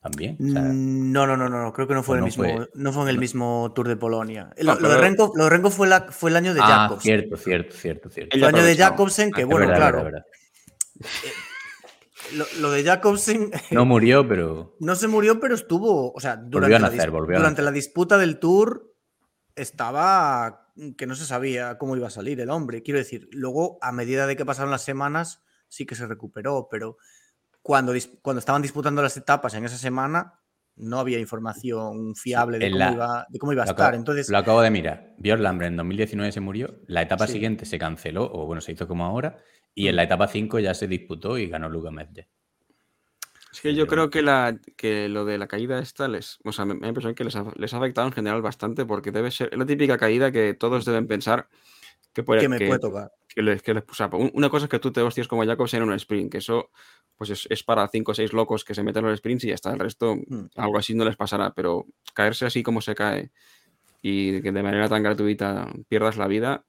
También. 0.00 0.36
Mm, 0.38 1.12
no, 1.12 1.26
no, 1.26 1.36
no, 1.36 1.48
no, 1.48 1.72
creo 1.72 1.86
que 1.86 1.94
no 1.94 2.02
fue, 2.02 2.18
el 2.18 2.24
mismo, 2.24 2.44
no 2.74 2.92
fue 2.92 3.02
en 3.04 3.08
el 3.08 3.18
mismo 3.18 3.72
Tour 3.74 3.88
de 3.88 3.96
Polonia. 3.96 4.50
Lo, 4.58 4.76
de, 4.76 4.98
Renko, 4.98 5.32
lo 5.34 5.48
Renko, 5.48 5.70
fue, 5.70 5.86
la, 5.86 6.06
fue 6.10 6.30
el 6.30 6.36
año 6.36 6.54
de 6.54 6.60
ah, 6.62 6.66
Jacobsen. 6.66 7.18
Cierto, 7.18 7.36
cierto, 7.36 7.76
cierto, 7.76 8.10
cierto. 8.10 8.36
El 8.36 8.44
año 8.44 8.62
de 8.62 8.76
Jacobsen, 8.76 9.30
que 9.30 9.42
ah, 9.42 9.46
bueno, 9.46 9.66
claro. 9.74 10.08
Eh, 10.08 11.32
lo, 12.60 12.70
de 12.70 12.82
Jacobsen. 12.82 13.50
No 13.70 13.84
murió, 13.86 14.26
pero. 14.26 14.76
No 14.80 14.94
se 14.94 15.08
murió, 15.08 15.38
pero 15.38 15.54
estuvo. 15.54 16.12
O 16.12 16.20
sea, 16.20 16.36
durante, 16.36 16.78
la, 16.78 17.06
durante 17.10 17.62
la 17.62 17.70
disputa 17.70 18.18
del 18.18 18.38
Tour 18.38 18.94
estaba 19.54 20.63
que 20.96 21.06
no 21.06 21.14
se 21.14 21.24
sabía 21.24 21.78
cómo 21.78 21.96
iba 21.96 22.08
a 22.08 22.10
salir 22.10 22.40
el 22.40 22.50
hombre. 22.50 22.82
Quiero 22.82 22.98
decir, 22.98 23.28
luego, 23.32 23.78
a 23.80 23.92
medida 23.92 24.26
de 24.26 24.36
que 24.36 24.44
pasaron 24.44 24.70
las 24.70 24.82
semanas, 24.82 25.42
sí 25.68 25.86
que 25.86 25.94
se 25.94 26.06
recuperó, 26.06 26.68
pero 26.70 26.96
cuando, 27.62 27.92
cuando 28.22 28.38
estaban 28.38 28.62
disputando 28.62 29.02
las 29.02 29.16
etapas 29.16 29.54
en 29.54 29.64
esa 29.64 29.78
semana, 29.78 30.40
no 30.76 30.98
había 30.98 31.18
información 31.18 32.16
fiable 32.16 32.58
de, 32.58 32.70
cómo, 32.70 32.92
iba, 32.92 33.26
de 33.28 33.38
cómo, 33.38 33.52
iba, 33.52 33.62
a 33.62 33.66
estar. 33.66 33.94
Entonces, 33.94 34.28
lo 34.28 34.38
acabo 34.38 34.60
de 34.60 34.70
mirar. 34.70 35.14
Björn 35.18 35.42
Lambert 35.42 35.70
en 35.70 35.76
2019 35.76 36.32
se 36.32 36.40
murió, 36.40 36.80
la 36.86 37.02
etapa 37.02 37.26
siguiente 37.26 37.64
se 37.64 37.78
canceló, 37.78 38.30
o 38.32 38.46
bueno, 38.46 38.60
se 38.60 38.72
hizo 38.72 38.88
como 38.88 39.04
ahora, 39.04 39.38
y 39.74 39.86
en 39.86 39.94
mm. 39.94 39.96
la 39.96 40.02
etapa 40.02 40.28
5 40.28 40.58
ya 40.58 40.74
se 40.74 40.88
disputó 40.88 41.38
y 41.38 41.48
ganó 41.48 41.68
Luca 41.68 41.90
Medvedev. 41.90 42.26
Es 43.54 43.60
que 43.60 43.72
yo 43.72 43.86
creo 43.86 44.10
que, 44.10 44.20
la, 44.20 44.58
que 44.76 45.08
lo 45.08 45.24
de 45.24 45.38
la 45.38 45.46
caída 45.46 45.78
esta 45.78 46.08
les, 46.08 46.40
o 46.42 46.50
sea, 46.50 46.64
me, 46.64 46.74
me 46.74 47.14
que 47.14 47.22
les 47.22 47.36
ha, 47.36 47.44
les 47.54 47.72
ha, 47.72 47.76
afectado 47.76 48.08
en 48.08 48.12
general 48.12 48.42
bastante 48.42 48.84
porque 48.84 49.12
debe 49.12 49.30
ser 49.30 49.56
la 49.56 49.64
típica 49.64 49.96
caída 49.96 50.32
que 50.32 50.54
todos 50.54 50.84
deben 50.84 51.06
pensar 51.06 51.48
que 52.12 52.24
puede, 52.24 52.48
me 52.48 52.58
puede 52.58 52.80
tocar. 52.80 53.12
Que 53.28 53.42
les, 53.42 53.62
que 53.62 53.72
les, 53.72 53.84
una 54.32 54.48
cosa 54.50 54.64
es 54.64 54.70
que 54.70 54.80
tú 54.80 54.90
te 54.90 55.02
hostias 55.02 55.28
como 55.28 55.44
Jacobs 55.44 55.72
en 55.74 55.84
un 55.84 55.92
sprint, 55.92 56.32
que 56.32 56.38
eso 56.38 56.70
pues 57.16 57.30
es, 57.30 57.46
es 57.48 57.62
para 57.62 57.86
cinco 57.86 58.10
o 58.10 58.14
seis 58.14 58.32
locos 58.32 58.64
que 58.64 58.74
se 58.74 58.82
meten 58.82 59.04
en 59.04 59.10
los 59.10 59.20
sprints 59.20 59.44
y 59.44 59.48
ya 59.48 59.54
está. 59.54 59.72
El 59.72 59.78
resto, 59.78 60.16
mm. 60.16 60.46
algo 60.56 60.76
así 60.76 60.94
no 60.94 61.04
les 61.04 61.14
pasará, 61.14 61.54
pero 61.54 61.86
caerse 62.12 62.46
así 62.46 62.64
como 62.64 62.80
se 62.80 62.96
cae 62.96 63.30
y 64.02 64.42
que 64.42 64.50
de 64.50 64.62
manera 64.64 64.88
tan 64.88 65.04
gratuita 65.04 65.72
pierdas 65.88 66.16
la 66.16 66.26
vida, 66.26 66.64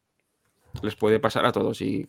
les 0.82 0.95
puede 0.95 1.19
pasar 1.19 1.45
a 1.45 1.51
todos. 1.51 1.82
Y 1.82 2.07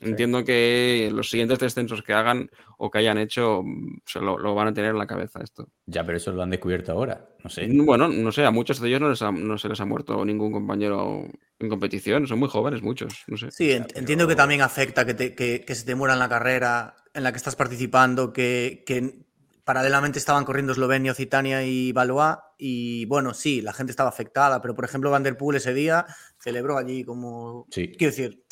entiendo 0.00 0.44
que 0.44 1.10
los 1.12 1.30
siguientes 1.30 1.58
descensos 1.58 2.02
que 2.02 2.12
hagan 2.12 2.50
o 2.78 2.90
que 2.90 2.98
hayan 2.98 3.18
hecho 3.18 3.62
mm, 3.64 3.98
se 4.04 4.20
lo, 4.20 4.54
van 4.54 4.68
a 4.68 4.74
tener 4.74 4.90
en 4.90 4.98
la 4.98 5.06
cabeza 5.06 5.40
esto. 5.42 5.68
Ya, 5.86 6.04
pero 6.04 6.18
eso 6.18 6.32
lo 6.32 6.42
han 6.42 6.50
descubierto 6.50 6.92
ahora. 6.92 7.28
No 7.42 7.50
sé. 7.50 7.66
Mm, 7.66 7.84
bueno, 7.84 8.08
no 8.08 8.32
sé, 8.32 8.44
a 8.44 8.50
muchos 8.50 8.80
de 8.80 8.88
ellos 8.88 9.00
no, 9.00 9.32
no 9.32 9.58
se 9.58 9.68
les 9.68 9.80
ha 9.80 9.84
muerto 9.84 10.24
ningún 10.24 10.52
compañero 10.52 11.26
en 11.58 11.68
competición. 11.68 12.26
Son 12.26 12.38
muy 12.38 12.48
jóvenes, 12.48 12.82
muchos. 12.82 13.24
No 13.26 13.36
sé. 13.36 13.50
Sí, 13.50 13.72
entiendo 13.72 14.26
que 14.26 14.36
también 14.36 14.62
afecta 14.62 15.04
que, 15.04 15.34
que, 15.34 15.74
se 15.74 15.84
te 15.84 15.94
muera 15.94 16.14
en 16.14 16.20
la 16.20 16.28
carrera 16.28 16.96
en 17.14 17.22
la 17.22 17.32
que 17.32 17.38
estás 17.38 17.56
participando, 17.56 18.32
que, 18.32 18.84
que 18.86 19.25
paralelamente 19.66 20.20
estaban 20.20 20.44
corriendo 20.44 20.72
Eslovenia, 20.72 21.10
Occitania 21.10 21.64
y 21.64 21.90
Valois. 21.90 22.36
Y 22.56 23.04
bueno, 23.06 23.34
sí, 23.34 23.60
la 23.60 23.72
gente 23.72 23.90
estaba 23.90 24.08
afectada, 24.08 24.62
pero 24.62 24.76
por 24.76 24.84
ejemplo, 24.84 25.10
Van 25.10 25.24
der 25.24 25.36
Poel 25.36 25.56
ese 25.56 25.74
día 25.74 26.06
celebró 26.38 26.78
allí 26.78 27.02
como. 27.02 27.66
Quiero 27.72 27.96
decir, 27.98 28.44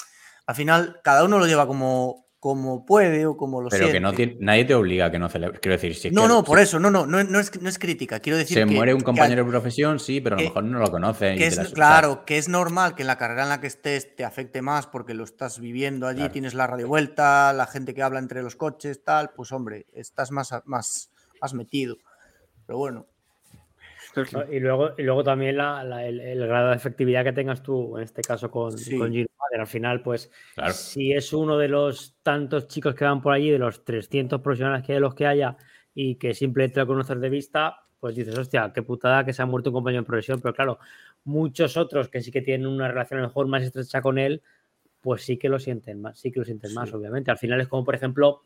al 0.45 0.57
final, 0.57 1.01
cada 1.05 1.25
uno 1.25 1.39
lo 1.39 1.47
lleva 1.47 1.69
como, 1.69 2.27
como 2.45 2.85
puede 2.85 3.25
o 3.25 3.39
como 3.39 3.63
lo 3.63 3.71
Pero 3.71 3.91
que 3.91 4.01
no 4.01 4.13
tiene, 4.13 4.37
nadie 4.39 4.67
te 4.67 4.75
obliga 4.75 5.07
a 5.07 5.11
que 5.11 5.19
no 5.19 5.31
celebres. 5.31 5.61
Quiero 5.61 5.77
decir, 5.77 5.95
si 5.95 6.11
No, 6.11 6.29
no, 6.29 6.45
por 6.45 6.59
eso, 6.59 6.79
no, 6.79 6.91
no, 6.91 7.07
no, 7.07 7.41
es, 7.41 7.59
no 7.59 7.71
es 7.71 7.79
crítica. 7.79 8.21
Quiero 8.21 8.37
decir 8.37 8.59
Se 8.59 8.67
muere 8.67 8.93
un 8.93 9.01
compañero 9.01 9.43
de 9.43 9.51
profesión, 9.51 9.99
sí, 9.99 10.21
pero 10.21 10.37
a 10.37 10.41
lo 10.41 10.45
mejor 10.45 10.65
no 10.65 10.79
lo 10.79 10.91
conoce. 10.91 11.39
claro, 11.73 12.27
que 12.27 12.37
es 12.37 12.51
normal 12.51 12.95
que 12.95 13.03
en 13.03 13.07
la 13.07 13.17
carrera 13.17 13.45
en 13.45 13.49
la 13.49 13.63
que 13.63 13.67
estés 13.67 14.15
te 14.15 14.27
afecte 14.27 14.61
más 14.61 14.87
porque 14.87 15.15
lo 15.15 15.25
estás 15.25 15.59
viviendo 15.59 16.07
allí, 16.07 16.29
tienes 16.29 16.53
la 16.53 16.67
radio 16.67 16.87
vuelta, 16.87 17.51
la 17.55 17.67
gente 17.67 17.95
que 17.95 18.03
habla 18.03 18.19
entre 18.19 18.43
los 18.43 18.57
coches, 18.57 19.03
tal, 19.03 19.31
pues 19.35 19.51
hombre, 19.51 19.87
estás 19.95 20.31
más, 20.31 20.53
más, 20.67 21.11
más 21.41 21.55
metido. 21.55 21.97
Pero 22.67 22.77
bueno, 22.77 23.07
y 24.51 24.61
luego, 24.61 24.93
y 24.97 25.03
luego 25.03 25.25
también 25.25 25.51
el, 25.51 26.47
grado 26.47 26.71
de 26.71 26.77
efectividad 26.77 27.25
que 27.25 27.33
tengas 27.33 27.62
tú, 27.62 27.97
en 27.97 28.05
este 28.05 28.23
caso 28.23 28.51
con, 28.51 28.77
Giro 28.77 29.29
Al 29.59 29.67
final, 29.67 30.03
pues, 30.03 30.31
si 30.73 31.12
es 31.12 31.33
uno 31.33 31.59
de 31.59 31.69
los 31.69 32.17
tantos 32.23 32.69
chicos 32.69 32.95
que 32.95 33.05
van 33.05 33.23
por 33.23 33.33
allí, 33.33 33.51
de 33.51 33.59
los 33.59 33.85
300 33.85 34.41
profesionales 34.41 34.85
que 34.85 34.95
hay, 34.95 35.01
los 35.01 35.15
que 35.15 35.27
haya, 35.27 35.57
y 35.95 36.17
que 36.17 36.35
simplemente 36.35 36.81
lo 36.81 36.87
conoces 36.87 37.21
de 37.21 37.29
vista, 37.31 37.85
pues 38.01 38.17
dices, 38.17 38.37
hostia, 38.37 38.73
qué 38.75 38.83
putada 38.83 39.25
que 39.25 39.33
se 39.33 39.41
ha 39.41 39.47
muerto 39.47 39.71
un 39.71 39.75
compañero 39.75 40.01
en 40.01 40.05
profesión. 40.05 40.41
Pero 40.43 40.53
claro, 40.53 40.79
muchos 41.25 41.77
otros 41.77 42.09
que 42.09 42.21
sí 42.21 42.31
que 42.31 42.43
tienen 42.43 42.67
una 42.67 42.89
relación 42.89 43.23
mejor 43.23 43.47
más 43.47 43.62
estrecha 43.62 44.03
con 44.03 44.19
él, 44.19 44.43
pues 45.01 45.23
sí 45.23 45.39
que 45.39 45.49
lo 45.49 45.59
sienten 45.59 46.03
más, 46.03 46.19
sí 46.19 46.33
que 46.33 46.41
lo 46.41 46.45
sienten 46.45 46.75
más, 46.75 46.93
obviamente. 46.93 47.31
Al 47.31 47.39
final 47.39 47.61
es 47.61 47.69
como, 47.69 47.85
por 47.85 47.95
ejemplo, 47.95 48.43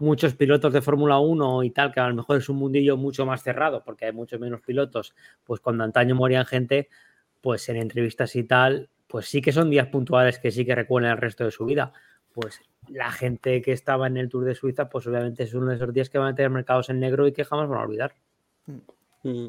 muchos 0.00 0.34
pilotos 0.34 0.72
de 0.72 0.82
Fórmula 0.82 1.18
1 1.18 1.62
y 1.64 1.70
tal, 1.70 1.92
que 1.92 2.00
a 2.00 2.08
lo 2.08 2.14
mejor 2.14 2.38
es 2.38 2.48
un 2.48 2.56
mundillo 2.56 2.96
mucho 2.96 3.26
más 3.26 3.42
cerrado, 3.42 3.82
porque 3.84 4.06
hay 4.06 4.12
muchos 4.12 4.40
menos 4.40 4.60
pilotos, 4.60 5.14
pues 5.44 5.60
cuando 5.60 5.84
antaño 5.84 6.14
morían 6.14 6.46
gente, 6.46 6.88
pues 7.40 7.68
en 7.68 7.76
entrevistas 7.76 8.36
y 8.36 8.44
tal, 8.44 8.88
pues 9.06 9.26
sí 9.26 9.42
que 9.42 9.52
son 9.52 9.70
días 9.70 9.88
puntuales 9.88 10.38
que 10.38 10.50
sí 10.50 10.64
que 10.64 10.74
recuerdan 10.74 11.12
el 11.12 11.18
resto 11.18 11.44
de 11.44 11.50
su 11.50 11.64
vida. 11.64 11.92
Pues 12.32 12.60
la 12.88 13.10
gente 13.10 13.60
que 13.60 13.72
estaba 13.72 14.06
en 14.06 14.16
el 14.16 14.28
Tour 14.28 14.44
de 14.44 14.54
Suiza, 14.54 14.88
pues 14.88 15.06
obviamente 15.06 15.42
es 15.42 15.54
uno 15.54 15.70
de 15.70 15.76
esos 15.76 15.92
días 15.92 16.08
que 16.08 16.18
van 16.18 16.28
a 16.28 16.34
tener 16.34 16.50
mercados 16.50 16.88
en 16.90 17.00
negro 17.00 17.26
y 17.26 17.32
que 17.32 17.44
jamás 17.44 17.68
van 17.68 17.80
a 17.80 17.82
olvidar. 17.82 18.14
Mm. 19.24 19.48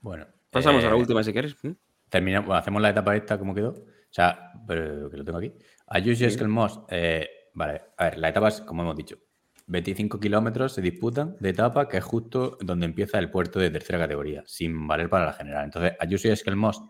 Bueno. 0.00 0.26
Pasamos 0.50 0.84
a 0.84 0.88
la 0.88 0.96
eh, 0.96 0.98
última 0.98 1.22
si 1.22 1.32
quieres. 1.32 1.56
¿Mm? 1.62 1.70
Terminamos, 2.08 2.56
hacemos 2.56 2.82
la 2.82 2.90
etapa 2.90 3.16
esta 3.16 3.38
como 3.38 3.54
quedó. 3.54 3.70
O 3.70 4.12
sea, 4.12 4.52
pero 4.66 5.08
que 5.08 5.16
lo 5.16 5.24
tengo 5.24 5.38
aquí. 5.38 5.52
Ayuso 5.86 6.28
sí. 6.28 6.44
Moss, 6.44 6.80
eh, 6.88 7.28
Vale, 7.54 7.82
a 7.96 8.04
ver, 8.04 8.18
la 8.18 8.28
etapa 8.28 8.48
es, 8.48 8.60
como 8.60 8.82
hemos 8.82 8.96
dicho, 8.96 9.18
25 9.66 10.18
kilómetros 10.18 10.72
se 10.72 10.82
disputan 10.82 11.36
de 11.38 11.50
etapa, 11.50 11.88
que 11.88 11.98
es 11.98 12.04
justo 12.04 12.58
donde 12.60 12.86
empieza 12.86 13.18
el 13.18 13.30
puerto 13.30 13.58
de 13.58 13.70
tercera 13.70 13.98
categoría, 13.98 14.42
sin 14.46 14.86
valer 14.86 15.08
para 15.08 15.26
la 15.26 15.32
general. 15.32 15.64
Entonces, 15.64 15.92
Ayuso 16.00 16.28
y 16.28 16.32
Eskelmos 16.32 16.82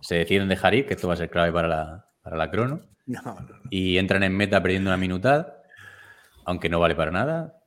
se 0.00 0.16
deciden 0.16 0.48
dejar 0.48 0.74
ir, 0.74 0.86
que 0.86 0.94
esto 0.94 1.08
va 1.08 1.14
a 1.14 1.18
ser 1.18 1.30
clave 1.30 1.52
para 1.52 1.68
la, 1.68 2.06
para 2.22 2.36
la 2.36 2.50
crono, 2.50 2.80
y 3.70 3.98
entran 3.98 4.22
en 4.22 4.36
meta 4.36 4.62
perdiendo 4.62 4.90
una 4.90 4.96
minutad, 4.96 5.54
aunque 6.44 6.68
no 6.68 6.80
vale 6.80 6.94
para 6.94 7.10
nada. 7.10 7.62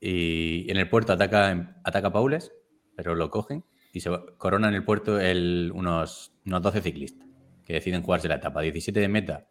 Y 0.00 0.70
en 0.70 0.76
el 0.76 0.88
puerto 0.88 1.12
ataca, 1.12 1.80
ataca 1.82 2.12
Paules, 2.12 2.52
pero 2.94 3.16
lo 3.16 3.30
cogen 3.30 3.64
y 3.92 4.00
se 4.00 4.10
corona 4.36 4.68
en 4.68 4.74
el 4.74 4.84
puerto 4.84 5.18
el, 5.18 5.72
unos, 5.74 6.32
unos 6.46 6.62
12 6.62 6.82
ciclistas 6.82 7.26
que 7.64 7.72
deciden 7.74 8.02
jugarse 8.02 8.28
la 8.28 8.36
etapa. 8.36 8.60
17 8.60 9.00
de 9.00 9.08
meta 9.08 9.47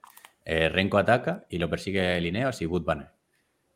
eh, 0.50 0.70
Renko 0.70 0.98
ataca 0.98 1.46
y 1.50 1.58
lo 1.58 1.70
persigue 1.70 2.22
Lineos 2.22 2.62
y 2.62 2.66
Wood 2.66 2.86
Banner. 2.86 3.10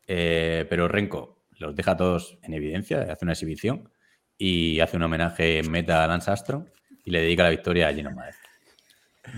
Eh, 0.06 0.64
pero 0.70 0.88
Renko 0.88 1.44
los 1.58 1.76
deja 1.76 1.90
a 1.90 1.96
todos 1.98 2.38
en 2.42 2.54
evidencia, 2.54 3.02
hace 3.02 3.26
una 3.26 3.32
exhibición 3.32 3.90
y 4.38 4.80
hace 4.80 4.96
un 4.96 5.02
homenaje 5.02 5.58
en 5.58 5.70
meta 5.70 6.02
a 6.02 6.06
Lance 6.06 6.30
Armstrong 6.30 6.64
y 7.04 7.10
le 7.10 7.20
dedica 7.20 7.42
la 7.42 7.50
victoria 7.50 7.88
a 7.88 7.92
Gino 7.92 8.10
Madez. 8.10 8.36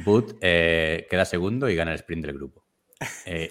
Wood 0.06 0.36
eh, 0.42 1.08
queda 1.10 1.24
segundo 1.24 1.68
y 1.68 1.74
gana 1.74 1.90
el 1.90 1.96
sprint 1.96 2.24
del 2.24 2.36
grupo. 2.36 2.64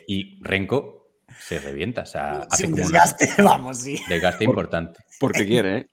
y 0.08 0.42
Renko 0.42 1.20
se 1.38 1.60
revienta, 1.60 2.04
o 2.04 2.06
sea, 2.06 2.40
hace 2.50 2.68
desgaste, 2.68 3.34
vamos, 3.44 3.80
sí. 3.80 4.02
Desgaste 4.08 4.46
importante. 4.46 5.02
Porque 5.20 5.46
quiere, 5.46 5.78
¿eh? 5.78 5.90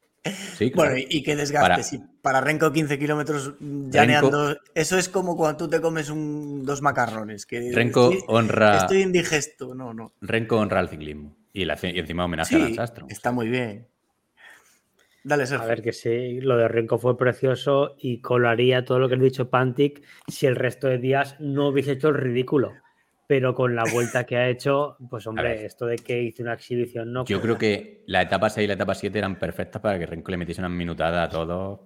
Bueno, 0.75 0.97
y 0.97 1.23
qué 1.23 1.35
desgaste. 1.35 1.69
Para, 1.69 1.83
si 1.83 1.99
para 2.21 2.41
Renko 2.41 2.71
15 2.71 2.99
kilómetros 2.99 3.55
llaneando, 3.61 4.57
eso 4.75 4.99
es 4.99 5.09
como 5.09 5.37
cuando 5.37 5.65
tú 5.65 5.71
te 5.71 5.81
comes 5.81 6.11
un, 6.11 6.65
dos 6.65 6.83
macarrones. 6.83 7.47
Que 7.47 7.73
Renko 7.73 8.13
honra. 8.29 8.79
Estoy 8.79 9.03
indigesto, 9.03 9.75
no, 9.75 9.95
no. 9.95 10.13
Renko 10.21 10.59
honra 10.59 10.81
al 10.81 10.89
ciclismo. 10.89 11.37
Y, 11.53 11.67
encima 11.69 12.27
homenaje 12.27 12.57
al 12.57 12.75
Sastro. 12.75 13.07
Está 13.09 13.33
muy 13.33 13.49
bien. 13.49 13.89
Dale, 15.23 15.45
A 15.45 15.65
ver, 15.67 15.83
que 15.83 15.93
sí, 15.93 16.41
lo 16.41 16.57
de 16.57 16.69
Renko 16.69 16.99
fue 16.99 17.19
precioso 17.19 17.97
y 17.99 18.21
colaría 18.21 18.85
todo 18.85 18.99
lo 18.99 19.09
que 19.09 19.17
ha 19.17 19.19
dicho 19.19 19.51
Pantic 19.51 20.03
si 20.29 20.47
el 20.47 20.57
resto 20.57 20.87
de 20.87 20.99
días 20.99 21.37
no 21.41 21.69
hubiese 21.69 21.93
hecho 21.93 22.09
el 22.09 22.15
ridículo 22.15 22.73
pero 23.31 23.55
con 23.55 23.77
la 23.77 23.85
vuelta 23.93 24.25
que 24.27 24.37
ha 24.37 24.49
hecho, 24.49 24.97
pues 25.09 25.25
hombre, 25.29 25.65
esto 25.65 25.87
de 25.87 25.99
que 25.99 26.21
hice 26.21 26.43
una 26.43 26.55
exhibición 26.55 27.13
no. 27.13 27.25
Yo 27.27 27.41
creo 27.41 27.57
que 27.57 28.03
la 28.07 28.23
etapa 28.23 28.51
6 28.51 28.65
y 28.65 28.67
la 28.67 28.75
etapa 28.75 28.93
7 28.93 29.17
eran 29.17 29.39
perfectas 29.39 29.81
para 29.81 30.01
que 30.01 30.07
Renko 30.07 30.33
le 30.33 30.37
metiese 30.37 30.61
una 30.61 30.69
minutada 30.69 31.23
a 31.23 31.29
todos. 31.29 31.79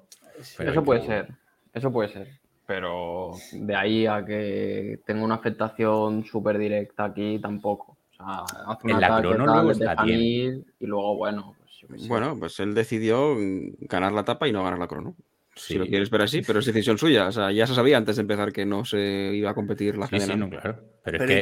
Eso 0.58 0.82
puede 0.82 1.02
ser, 1.02 1.28
eso 1.74 1.92
puede 1.92 2.08
ser. 2.08 2.28
Pero 2.66 3.32
de 3.52 3.76
ahí 3.76 4.06
a 4.06 4.24
que 4.24 5.00
tenga 5.04 5.22
una 5.22 5.34
afectación 5.34 6.24
súper 6.24 6.56
directa 6.56 7.04
aquí, 7.04 7.38
tampoco. 7.38 7.98
O 8.12 8.14
sea, 8.14 8.42
hace 8.66 8.90
en 8.90 9.00
la 9.02 9.20
crono 9.20 9.44
luego 9.44 10.06
y 10.06 10.86
luego, 10.86 11.16
bueno. 11.16 11.56
Pues 11.86 12.08
bueno, 12.08 12.38
pues 12.38 12.58
él 12.60 12.74
decidió 12.74 13.36
ganar 13.80 14.12
la 14.12 14.22
etapa 14.22 14.48
y 14.48 14.52
no 14.52 14.64
ganar 14.64 14.78
la 14.78 14.88
crono. 14.88 15.14
Si 15.56 15.74
lo 15.74 15.86
quieres 15.86 16.10
ver 16.10 16.22
así, 16.22 16.42
pero 16.42 16.58
es 16.58 16.66
decisión 16.66 16.98
suya. 16.98 17.28
O 17.28 17.32
sea, 17.32 17.52
ya 17.52 17.66
se 17.66 17.74
sabía 17.74 17.96
antes 17.96 18.16
de 18.16 18.22
empezar 18.22 18.52
que 18.52 18.66
no 18.66 18.84
se 18.84 18.98
iba 19.34 19.50
a 19.50 19.54
competir 19.54 19.96
la 19.96 20.06
sí, 20.08 20.18
Sí, 20.18 20.34
no, 20.36 20.50
claro. 20.50 20.80
Pero, 21.04 21.24
es 21.24 21.30
que, 21.30 21.40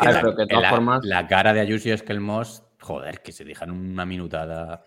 la, 1.03 1.27
cara 1.27 1.55
de 1.55 1.61
Ayuso 1.61 1.91
es 1.91 2.03
que 2.03 2.13
el 2.13 2.21
Moss, 2.21 2.63
joder, 2.81 3.23
que 3.23 3.33
se 3.33 3.45
dejan 3.45 3.71
una 3.71 4.05
minutada 4.05 4.85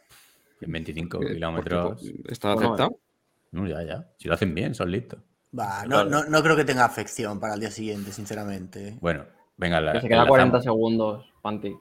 en 0.61 0.71
25 0.71 1.19
kilómetros. 1.19 2.01
¿Está 2.27 2.53
aceptado? 2.53 2.99
No, 3.51 3.67
ya, 3.67 3.81
ya. 3.83 4.07
Si 4.17 4.27
lo 4.27 4.35
hacen 4.35 4.53
bien, 4.53 4.75
son 4.75 4.91
listos. 4.91 5.19
Va, 5.57 5.85
no, 5.85 6.03
no, 6.03 6.25
no, 6.25 6.43
creo 6.43 6.55
que 6.55 6.65
tenga 6.65 6.85
afección 6.85 7.39
para 7.39 7.55
el 7.55 7.61
día 7.61 7.71
siguiente, 7.71 8.11
sinceramente. 8.11 8.97
Bueno, 8.99 9.25
venga. 9.57 9.81
La, 9.81 9.93
que 9.93 10.01
se 10.01 10.07
queda 10.07 10.27
40 10.27 10.61
segundos, 10.61 11.25
Panti. 11.41 11.73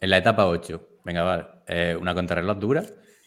En 0.00 0.10
la 0.10 0.18
etapa 0.18 0.46
8, 0.46 0.88
venga, 1.04 1.22
vale. 1.24 1.46
Eh, 1.66 1.96
una 2.00 2.14
contrarreloj 2.14 2.58
dura 2.58 2.84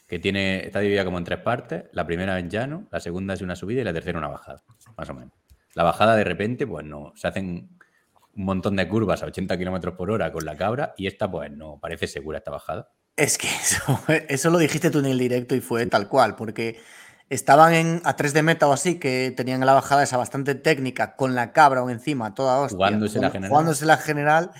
que 0.09 0.17
tiene, 0.17 0.65
está 0.65 0.79
dividida 0.79 1.05
como 1.05 1.19
en 1.19 1.23
tres 1.23 1.39
partes. 1.39 1.83
La 1.93 2.05
primera 2.05 2.37
es 2.39 2.49
llano, 2.49 2.87
la 2.91 2.99
segunda 2.99 3.35
es 3.35 3.41
una 3.41 3.55
subida 3.55 3.81
y 3.81 3.83
la 3.83 3.93
tercera 3.93 4.17
una 4.17 4.27
bajada, 4.27 4.63
más 4.97 5.09
o 5.09 5.13
menos. 5.13 5.33
La 5.75 5.83
bajada 5.83 6.15
de 6.15 6.23
repente, 6.23 6.65
pues 6.65 6.83
no, 6.83 7.13
se 7.15 7.27
hacen 7.27 7.69
un 8.35 8.43
montón 8.43 8.75
de 8.75 8.89
curvas 8.89 9.21
a 9.21 9.27
80 9.27 9.55
kilómetros 9.59 9.93
por 9.95 10.09
hora 10.09 10.31
con 10.31 10.45
la 10.45 10.57
cabra 10.57 10.95
y 10.97 11.05
esta, 11.05 11.29
pues 11.29 11.51
no, 11.51 11.77
parece 11.79 12.07
segura 12.07 12.39
esta 12.39 12.49
bajada. 12.49 12.89
Es 13.15 13.37
que 13.37 13.47
eso, 14.27 14.49
lo 14.49 14.57
dijiste 14.57 14.89
tú 14.89 14.97
en 14.97 15.05
el 15.05 15.19
directo 15.19 15.53
y 15.53 15.61
fue 15.61 15.85
tal 15.85 16.07
cual, 16.07 16.35
porque 16.35 16.79
estaban 17.29 17.75
en, 17.75 18.01
a 18.03 18.15
3 18.15 18.33
de 18.33 18.41
meta 18.41 18.67
o 18.67 18.73
así, 18.73 18.97
que 18.97 19.31
tenían 19.37 19.63
la 19.63 19.73
bajada 19.75 20.01
esa 20.01 20.17
bastante 20.17 20.55
técnica, 20.55 21.15
con 21.15 21.35
la 21.35 21.51
cabra 21.53 21.83
o 21.83 21.89
encima, 21.91 22.33
toda 22.33 22.59
hostia. 22.61 22.75
Jugándose 22.75 23.19
la 23.19 23.29
general. 23.29 23.49
Jugándose 23.51 23.85
la 23.85 23.97
general 23.97 24.51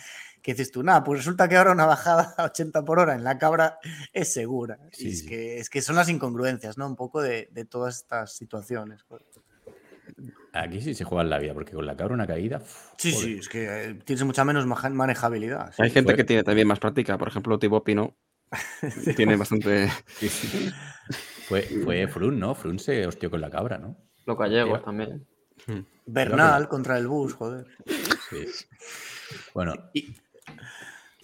que 0.49 0.53
dices 0.55 0.71
tú, 0.71 0.83
nada, 0.83 1.03
pues 1.03 1.19
resulta 1.19 1.47
que 1.47 1.57
ahora 1.57 1.71
una 1.71 1.85
bajada 1.85 2.33
a 2.37 2.45
80 2.45 2.83
por 2.83 2.99
hora 2.99 3.15
en 3.15 3.23
la 3.23 3.37
cabra 3.37 3.79
es 4.13 4.33
segura. 4.33 4.79
es, 4.91 5.23
Que, 5.23 5.59
es 5.59 5.69
que 5.69 5.81
son 5.81 5.95
las 5.95 6.09
incongruencias, 6.09 6.77
¿no? 6.77 6.87
Un 6.87 6.95
poco 6.95 7.21
de, 7.21 7.47
todas 7.69 7.97
estas 7.97 8.33
situaciones. 8.35 9.05
Aquí 10.53 10.81
sí 10.81 10.95
se 10.95 11.03
juega 11.03 11.23
en 11.23 11.29
la 11.29 11.39
vida, 11.39 11.53
porque 11.53 11.73
con 11.73 11.85
la 11.85 11.95
cabra 11.95 12.15
una 12.15 12.25
caída. 12.25 12.61
sí, 12.97 13.11
sí, 13.11 13.37
es 13.39 13.47
que 13.47 13.89
eh, 13.89 13.93
tienes 14.05 14.23
mucha 14.23 14.43
menos 14.43 14.65
manejabilidad. 14.65 15.71
Hay 15.77 15.91
gente 15.91 16.15
que 16.15 16.23
tiene 16.23 16.43
también 16.43 16.67
más 16.67 16.79
práctica, 16.79 17.17
por 17.17 17.27
ejemplo, 17.27 17.59
Tipo 17.59 17.83
Pino. 17.83 18.17
tiene 19.15 19.35
bastante. 19.35 19.89
fue, 21.47 21.61
fue 21.61 22.07
Frun, 22.07 22.39
¿no? 22.39 22.55
Frun 22.55 22.79
se 22.79 23.05
hostió 23.05 23.29
con 23.29 23.41
la 23.41 23.51
cabra, 23.51 23.77
¿no? 23.77 23.95
Los 24.25 24.37
gallegos 24.37 24.83
también. 24.83 25.27
Bernal 26.05 26.67
contra 26.67 26.97
el 26.97 27.07
bus, 27.07 27.33
joder. 27.33 27.67
Bueno, 29.53 29.73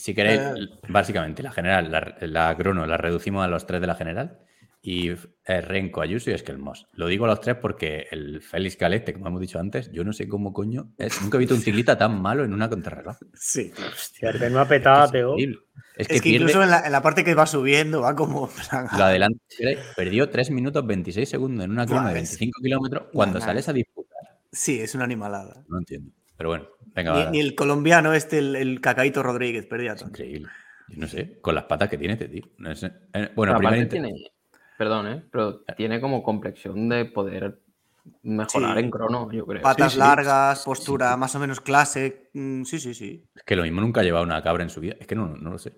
si 0.06 0.14
queréis, 0.14 0.40
eh. 0.40 0.70
básicamente 0.88 1.42
la 1.42 1.52
general, 1.52 1.90
la, 2.22 2.56
crono, 2.56 2.86
la 2.86 2.96
reducimos 2.96 3.44
a 3.44 3.48
los 3.48 3.66
tres 3.66 3.82
de 3.82 3.88
la 3.88 3.96
general 3.96 4.38
y 4.80 5.12
Renko, 5.48 6.02
Ayuso 6.02 6.30
y 6.30 6.34
Esquelmos. 6.34 6.86
Lo 6.94 7.08
digo 7.08 7.26
a 7.26 7.30
los 7.30 7.42
tres 7.42 7.56
porque 7.60 8.06
el 8.12 8.40
Félix 8.44 8.78
Calete, 8.78 9.14
como 9.14 9.30
hemos 9.30 9.42
dicho 9.42 9.60
antes, 9.60 9.92
yo 9.92 10.04
no 10.04 10.14
sé 10.14 10.28
cómo 10.28 10.54
coño 10.54 10.94
es. 11.00 11.20
Nunca 11.24 11.38
he 11.38 11.40
visto 11.40 11.56
un 11.56 11.62
ciclista 11.64 11.98
tan 11.98 12.22
malo 12.22 12.44
en 12.44 12.54
una 12.54 12.70
contrarreloj. 12.70 13.18
Sí. 13.34 13.74
Hostia, 13.92 14.32
no 14.52 14.60
ha 14.60 14.68
petado, 14.68 15.36
Es 15.98 16.08
que, 16.22 16.30
incluso 16.30 16.62
en 16.62 16.70
la, 16.70 17.02
parte 17.02 17.24
que 17.24 17.34
va 17.34 17.48
subiendo 17.48 18.02
va 18.02 18.16
como... 18.16 18.48
Lo 18.96 19.04
adelante. 19.06 19.40
Perdió 19.96 20.30
3 20.30 20.52
minutos 20.52 20.86
26 20.86 21.28
segundos 21.28 21.66
en 21.66 21.72
una 21.72 21.88
crono 21.88 22.10
de 22.10 22.14
25 22.14 22.62
kilómetros 22.62 23.08
cuando 23.12 23.42
sales 23.42 23.68
a 23.70 23.74
disputar. 23.74 24.38
Sí, 24.52 24.80
es 24.80 24.94
una 24.94 25.06
animalada. 25.06 25.66
No 25.68 25.80
entiendo. 25.80 26.12
Pero 26.38 26.50
bueno, 26.50 26.68
venga. 26.94 27.30
Ni, 27.32 27.40
el 27.40 27.56
colombiano 27.56 28.14
este, 28.14 28.40
el, 28.40 28.82
Cacaito 28.82 29.24
Rodríguez, 29.24 29.66
perdía 29.66 29.94
Es 29.94 30.02
increíble. 30.02 30.50
Yo 30.90 31.00
no 31.00 31.08
sé, 31.08 31.40
con 31.42 31.56
las 31.56 31.64
patas 31.64 31.90
que 31.90 31.98
tiene 31.98 32.14
este 32.14 32.28
tío. 32.28 32.44
Eh, 33.14 33.32
bueno, 33.36 33.58
primero 33.58 33.88
tiene, 33.88 34.14
Perdón, 34.78 35.08
¿eh? 35.08 35.24
Pero 35.32 35.62
tiene 35.78 36.02
como 36.02 36.22
complexión 36.22 36.90
de 36.90 37.06
poder 37.06 37.60
mejorar 38.24 38.78
en 38.78 38.92
crono, 38.92 39.32
yo 39.32 39.46
creo. 39.46 39.62
Patas 39.62 39.96
largas, 39.96 40.64
postura 40.64 41.16
más 41.18 41.34
o 41.36 41.40
menos 41.40 41.62
clase. 41.62 42.30
Mm, 42.34 42.64
sí, 42.64 42.80
sí, 42.80 42.94
sí. 42.94 43.26
Es 43.36 43.44
que 43.44 43.56
lo 43.56 43.64
mismo 43.64 43.82
nunca 43.82 44.02
ha 44.02 44.04
llevado 44.04 44.26
una 44.26 44.42
cabra 44.44 44.64
en 44.64 44.70
su 44.70 44.82
vida. 44.82 44.96
Es 45.00 45.08
que 45.08 45.16
no, 45.16 45.28
no 45.28 45.52
lo 45.52 45.58
sé. 45.58 45.74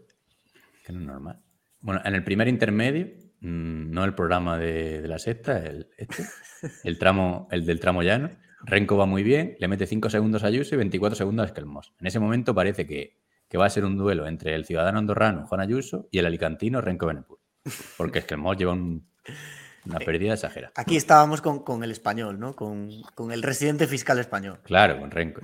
Es 0.78 0.84
que 0.86 0.94
no 0.94 1.00
es 1.00 1.06
normal. 1.06 1.40
Bueno, 1.80 2.02
en 2.04 2.16
el 2.16 2.24
primer 2.24 2.48
intermedio, 2.48 3.08
mm, 3.42 3.92
no 3.92 4.04
el 4.04 4.16
programa 4.16 4.58
de, 4.58 5.08
la 5.08 5.20
sexta, 5.20 5.64
el, 5.64 5.90
este, 5.98 6.24
el, 6.84 6.98
tramo, 6.98 7.48
el 7.52 7.66
del 7.66 7.80
tramo 7.80 8.02
llano, 8.02 8.32
Renko 8.62 8.98
va 8.98 9.06
muy 9.06 9.24
bien, 9.24 9.56
le 9.60 9.68
mete 9.68 9.86
5 9.86 10.10
segundos 10.10 10.44
a 10.44 10.48
Ayuso 10.48 10.76
y 10.76 10.78
24 10.78 11.16
segundos 11.16 11.44
a 11.44 11.48
Esquelmos. 11.48 11.94
En 12.00 12.08
ese 12.08 12.20
momento 12.20 12.56
parece 12.56 12.86
que, 12.86 13.18
va 13.58 13.66
a 13.66 13.70
ser 13.70 13.86
un 13.86 13.98
duelo 13.98 14.28
entre 14.28 14.56
el 14.56 14.66
ciudadano 14.66 15.00
andorrano 15.00 15.48
Juan 15.48 15.62
Ayuso 15.62 16.08
y 16.12 16.20
el 16.20 16.26
alicantino 16.26 16.82
Renko 16.82 17.08
Benepur. 17.08 17.40
Porque 17.98 18.20
Esquelmos 18.20 18.58
lleva 18.58 18.74
una 18.74 20.00
pérdida 20.00 20.34
exagerada. 20.34 20.74
Aquí 20.76 20.98
estábamos 20.98 21.42
con, 21.42 21.84
el 21.84 21.92
español, 21.92 22.40
¿no? 22.40 22.56
Con, 22.56 22.90
el 23.32 23.44
residente 23.44 23.88
fiscal 23.88 24.20
español. 24.20 24.60
Claro, 24.64 25.00
con 25.00 25.12
Renko. 25.12 25.42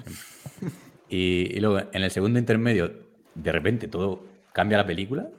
Y, 1.10 1.56
y, 1.56 1.60
luego, 1.60 1.90
en 1.91 2.03
el 2.03 2.10
segundo 2.11 2.40
intermedio, 2.40 2.91
de 3.35 3.52
repente 3.52 3.88
todo 3.88 4.26
cambia 4.52 4.77
la 4.77 4.85
película 4.85 5.30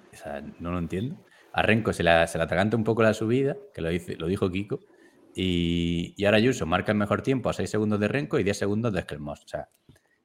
no 0.59 0.73
lo 0.73 0.79
entiendo. 0.79 1.17
A 1.53 1.63
Renko 1.63 1.93
se 1.93 2.03
la, 2.03 2.27
se 2.27 2.41
atraganta 2.41 2.77
un 2.77 2.85
poco 2.85 3.03
la 3.03 3.15
subida, 3.15 3.57
que 3.73 3.81
lo, 3.81 3.89
dice, 3.89 4.17
lo 4.17 4.27
dijo 4.27 4.51
Kiko, 4.51 4.81
y, 5.35 6.15
y 6.17 6.25
ahora 6.25 6.39
Ayuso 6.39 6.67
marca 6.67 6.93
el 6.93 6.99
mejor 6.99 7.23
tiempo 7.23 7.49
a 7.49 7.53
6 7.53 7.69
segundos 7.69 8.01
de 8.01 8.09
Renko 8.09 8.39
y 8.39 8.45
10 8.45 8.59
segundos 8.59 8.93
de 8.93 9.01
Eskelmos. 9.01 9.45
O 9.45 9.49
sea, 9.49 9.69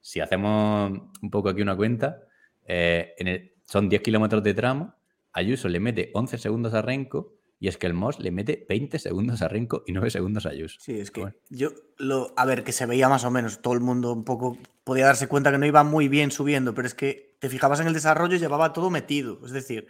si 0.01 0.19
hacemos 0.19 0.91
un 1.21 1.29
poco 1.29 1.49
aquí 1.49 1.61
una 1.61 1.75
cuenta, 1.75 2.21
eh, 2.65 3.13
en 3.17 3.51
son 3.65 3.89
10 3.89 4.01
kilómetros 4.01 4.43
de 4.43 4.53
tramo, 4.53 4.95
Ayuso 5.33 5.69
le 5.69 5.79
mete 5.79 6.11
11 6.13 6.37
segundos 6.37 6.73
a 6.73 6.81
Renko 6.81 7.35
y 7.59 7.67
Eskelmos 7.67 8.19
le 8.19 8.31
mete 8.31 8.65
20 8.67 8.97
segundos 8.99 9.41
a 9.41 9.47
Renko 9.47 9.83
y 9.85 9.91
9 9.91 10.09
segundos 10.09 10.45
a 10.45 10.49
Ayuso. 10.49 10.79
Sí, 10.79 10.99
es 10.99 11.11
que 11.11 11.33
yo, 11.49 11.71
lo, 11.97 12.33
a 12.37 12.45
ver, 12.45 12.63
que 12.63 12.71
se 12.71 12.85
veía 12.85 13.09
más 13.09 13.25
o 13.25 13.31
menos, 13.31 13.61
todo 13.61 13.73
el 13.73 13.81
mundo 13.81 14.13
un 14.13 14.23
poco 14.23 14.57
podía 14.83 15.05
darse 15.05 15.27
cuenta 15.27 15.51
que 15.51 15.57
no 15.57 15.65
iba 15.65 15.83
muy 15.83 16.07
bien 16.07 16.31
subiendo, 16.31 16.73
pero 16.73 16.87
es 16.87 16.95
que 16.95 17.35
te 17.39 17.49
fijabas 17.49 17.79
en 17.79 17.87
el 17.87 17.93
desarrollo 17.93 18.35
y 18.35 18.39
llevaba 18.39 18.73
todo 18.73 18.89
metido. 18.89 19.39
Es 19.45 19.51
decir, 19.51 19.87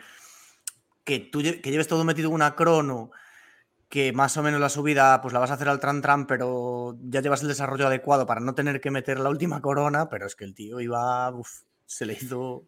que 1.04 1.20
tú 1.20 1.42
que 1.42 1.72
lleves 1.72 1.88
todo 1.88 2.04
metido 2.04 2.30
en 2.30 2.36
una 2.36 2.56
crono, 2.56 3.12
que 3.90 4.14
más 4.14 4.38
o 4.38 4.44
menos 4.44 4.62
la 4.62 4.70
subida 4.70 5.20
pues 5.22 5.34
la 5.34 5.40
vas 5.40 5.50
a 5.52 5.56
hacer 5.56 5.68
al 5.68 5.80
tran 5.80 6.02
tran, 6.02 6.28
pero 6.28 6.96
ya 7.02 7.22
llevas 7.22 7.42
el 7.42 7.48
desarrollo 7.48 7.88
adecuado 7.88 8.26
para 8.26 8.40
no 8.40 8.54
tener 8.54 8.80
que 8.80 8.92
meter 8.92 9.20
la 9.20 9.30
última 9.30 9.62
corona, 9.62 10.10
pero 10.10 10.28
es 10.28 10.36
que 10.36 10.46
el 10.46 10.54
tío 10.54 10.80
iba, 10.80 11.34
se 11.86 12.06
le 12.06 12.14
hizo, 12.14 12.66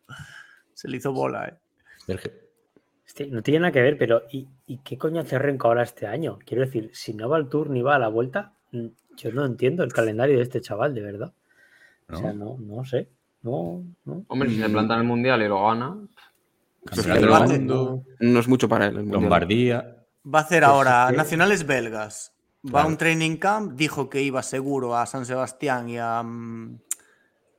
se 0.73 0.87
le 0.87 0.97
hizo 0.97 1.13
bola, 1.13 1.47
¿eh? 1.47 1.57
no 3.29 3.43
tiene 3.43 3.59
nada 3.59 3.71
que 3.71 3.81
ver, 3.81 3.97
pero 3.97 4.23
¿y, 4.31 4.47
qué 4.83 4.97
coño 4.97 5.21
hace 5.21 5.37
Renko 5.37 5.67
ahora 5.67 5.83
este 5.83 6.07
año? 6.07 6.39
Quiero 6.45 6.65
decir, 6.65 6.89
si 6.93 7.13
no 7.13 7.29
va 7.29 7.37
al 7.37 7.49
tour 7.49 7.69
ni 7.69 7.81
va 7.81 7.95
a 7.95 7.99
la 7.99 8.07
vuelta, 8.07 8.53
mm, 8.71 8.87
yo 9.17 9.31
no 9.31 9.45
entiendo 9.45 9.83
el 9.83 9.93
calendario 9.93 10.37
de 10.37 10.43
este 10.43 10.61
chaval, 10.61 10.95
de 10.95 11.01
verdad. 11.01 11.33
O 12.09 12.17
sea, 12.17 12.33
no, 12.33 12.57
no 12.59 12.83
sé. 12.83 13.09
No, 13.43 13.83
Hombre, 14.27 14.49
si 14.49 14.59
se 14.59 14.69
planta 14.69 14.95
en 14.95 15.01
el 15.01 15.07
mundial 15.07 15.41
y 15.41 15.47
lo 15.47 15.65
gana. 15.65 15.97
no, 18.19 18.39
es 18.39 18.47
mucho 18.47 18.67
para 18.67 18.87
él. 18.87 18.95
Lombardía. 18.95 20.00
Va 20.23 20.39
a 20.39 20.41
hacer 20.43 20.63
ahora 20.63 21.11
nacionales 21.11 21.65
belgas. 21.65 22.33
Va 22.63 22.83
a 22.83 22.85
un 22.85 22.97
training 22.97 23.37
camp, 23.37 23.73
dijo 23.73 24.09
que 24.09 24.21
iba 24.21 24.43
seguro 24.43 24.95
a 24.95 25.05
San 25.07 25.25
Sebastián 25.25 25.89
y 25.89 25.97
a. 25.97 26.23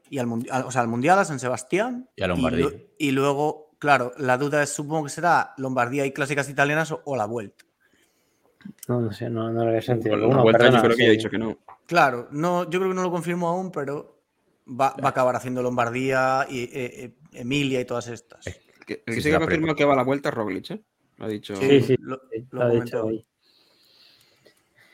Y 0.09 0.18
al, 0.18 0.26
mundial, 0.26 0.64
o 0.66 0.70
sea, 0.70 0.82
al 0.82 0.89
mundial 0.89 1.18
a 1.18 1.24
San 1.24 1.40
Sebastián. 1.40 2.09
Y 2.16 2.22
a 2.22 2.28
Lombardía. 2.28 2.68
Y, 2.98 3.12
luego, 3.12 3.70
claro, 3.78 4.12
la 4.18 4.36
duda 4.36 4.62
es, 4.62 4.68
supongo 4.70 5.05
que 5.05 5.10
será 5.10 5.55
Lombardía 5.56 6.05
y 6.05 6.12
clásicas 6.12 6.48
italianas 6.51 6.94
o, 7.05 7.16
la 7.16 7.24
vuelta. 7.24 7.64
No, 8.86 9.01
no 9.01 9.12
sé, 9.12 9.28
no, 9.30 9.51
no 9.51 9.62
lo 9.64 9.70
había 9.70 9.80
sentido. 9.80 10.16
La 10.16 10.43
vuelta 10.43 10.70
yo 10.70 10.82
creo 10.82 10.97
que 10.97 11.02
ya 11.02 11.09
he 11.09 11.12
dicho 11.12 11.30
que 11.30 11.39
no. 11.39 11.59
Claro, 11.86 12.28
no, 12.30 12.64
yo 12.64 12.78
creo 12.78 12.90
que 12.90 12.94
no 12.94 13.02
lo 13.02 13.10
confirmo 13.10 13.48
aún, 13.48 13.72
pero 13.72 14.22
va, 14.68 14.94
a 15.02 15.09
acabar 15.09 15.34
haciendo 15.34 15.62
Lombardía 15.62 16.47
y 16.48 16.64
eh, 16.64 16.70
eh, 16.72 17.14
Emilia 17.32 17.80
y 17.80 17.84
todas 17.84 18.06
estas. 18.09 18.47
el 18.47 18.55
que 18.86 19.20
sí 19.20 19.30
que 19.30 19.39
confirma 19.39 19.74
que 19.74 19.84
va 19.84 19.94
a 19.94 19.97
la 19.97 20.05
vuelta 20.05 20.28
es 20.28 20.34
Roglic, 20.34 20.70
¿eh? 20.70 20.82
Lo 21.23 21.28
ha 21.28 21.31
dicho. 21.31 21.55
Sí, 21.55 21.81
sí, 21.82 21.97
lo, 22.01 22.20
ha 22.61 22.69
dicho 22.69 23.05
hoy. 23.05 23.24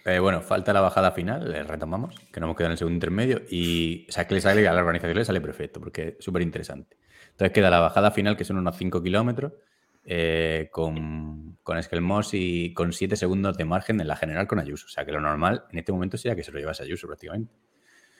bueno, 0.04 0.42
falta 0.42 0.74
la 0.74 0.82
bajada 0.82 1.10
final, 1.12 1.50
le 1.50 1.62
retomamos, 1.62 2.14
que 2.30 2.38
no 2.38 2.46
hemos 2.46 2.56
quedado 2.56 2.68
en 2.68 2.72
el 2.72 2.78
segundo 2.78 2.96
intermedio. 2.96 3.40
Y 3.48 4.04
o 4.10 4.12
sea, 4.12 4.26
que 4.26 4.34
le 4.34 4.42
sale 4.42 4.68
a 4.68 4.74
la 4.74 4.80
organización 4.80 5.16
le 5.16 5.24
sale 5.24 5.40
perfecto, 5.40 5.80
porque 5.80 6.16
es 6.18 6.24
súper 6.24 6.42
interesante. 6.42 6.98
Entonces 7.30 7.50
queda 7.54 7.70
la 7.70 7.80
bajada 7.80 8.10
final, 8.10 8.36
que 8.36 8.44
son 8.44 8.58
unos 8.58 8.76
5 8.76 9.02
kilómetros, 9.02 9.54
con, 10.70 11.56
con 11.62 11.78
Esquelmos 11.78 12.34
y 12.34 12.74
con 12.74 12.92
7 12.92 13.16
segundos 13.16 13.56
de 13.56 13.64
margen 13.64 13.98
en 13.98 14.06
la 14.06 14.16
general 14.16 14.46
con 14.46 14.58
Ayuso. 14.58 14.84
O 14.84 14.90
sea, 14.90 15.06
que 15.06 15.12
lo 15.12 15.22
normal 15.22 15.64
en 15.72 15.78
este 15.78 15.92
momento 15.92 16.18
sería 16.18 16.36
que 16.36 16.44
se 16.44 16.52
lo 16.52 16.58
llevase 16.58 16.82
Ayuso 16.82 17.06
prácticamente. 17.06 17.54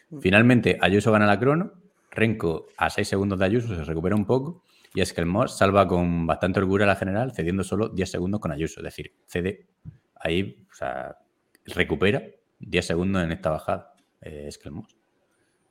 Mm. 0.08 0.20
Finalmente, 0.20 0.78
Ayuso 0.80 1.12
gana 1.12 1.26
la 1.26 1.38
crono, 1.38 1.72
Renko 2.10 2.68
a 2.78 2.88
6 2.88 3.06
segundos 3.06 3.38
de 3.38 3.44
Ayuso 3.44 3.74
se 3.74 3.84
recupera 3.84 4.16
un 4.16 4.24
poco 4.24 4.62
y 4.94 5.00
es 5.00 5.12
que 5.12 5.20
el 5.20 5.26
Moss 5.26 5.56
salva 5.56 5.86
con 5.86 6.26
bastante 6.26 6.60
orgullo 6.60 6.84
a 6.84 6.86
la 6.86 6.96
general, 6.96 7.32
cediendo 7.32 7.64
solo 7.64 7.88
10 7.88 8.10
segundos 8.10 8.40
con 8.40 8.52
Ayuso. 8.52 8.80
Es 8.80 8.84
decir, 8.84 9.14
cede 9.26 9.68
ahí, 10.16 10.66
o 10.70 10.74
sea, 10.74 11.18
recupera 11.66 12.22
10 12.60 12.86
segundos 12.86 13.22
en 13.22 13.32
esta 13.32 13.50
bajada. 13.50 13.94
Eh, 14.20 14.46
es 14.48 14.58
que 14.58 14.68
el 14.68 14.74
Moss, 14.74 14.96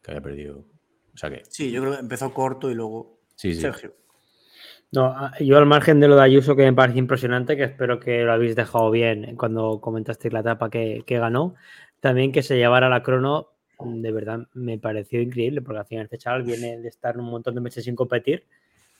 que 0.02 0.12
había 0.12 0.22
perdido. 0.22 0.66
O 1.14 1.18
sea 1.18 1.30
que. 1.30 1.44
Sí, 1.50 1.72
yo 1.72 1.82
creo 1.82 1.94
que 1.94 2.00
empezó 2.00 2.34
corto 2.34 2.70
y 2.70 2.76
luego. 2.76 3.20
Sí, 3.36 3.54
Sergio. 3.54 3.96
No, 4.92 5.14
yo 5.40 5.58
al 5.58 5.66
margen 5.66 6.00
de 6.00 6.08
lo 6.08 6.16
de 6.16 6.24
Ayuso, 6.24 6.56
que 6.56 6.64
me 6.64 6.74
parece 6.74 7.00
impresionante, 7.00 7.58
que 7.58 7.66
espero 7.66 8.00
que 8.00 8.24
lo 8.24 8.32
habéis 8.32 8.56
dejado 8.56 8.90
bien 8.90 9.36
cuando 9.36 9.82
comentasteis 9.82 10.34
la 10.34 10.40
etapa 10.40 10.70
que, 10.70 11.04
que 11.06 11.20
ganó, 11.20 11.56
también 12.00 12.32
que 12.32 12.42
se 12.42 12.56
llevara 12.56 12.88
la 12.88 13.04
crono 13.04 13.50
de 13.80 14.12
verdad 14.12 14.48
me 14.54 14.80
pareció 14.80 15.22
increíble, 15.22 15.62
porque 15.62 15.80
al 15.80 15.86
final 15.86 16.06
este 16.06 16.18
chaval 16.18 16.44
viene 16.44 16.78
de 16.78 16.88
estar 16.88 17.18
un 17.18 17.26
montón 17.26 17.56
de 17.56 17.62
meses 17.62 17.84
sin 17.84 17.96
competir 17.96 18.46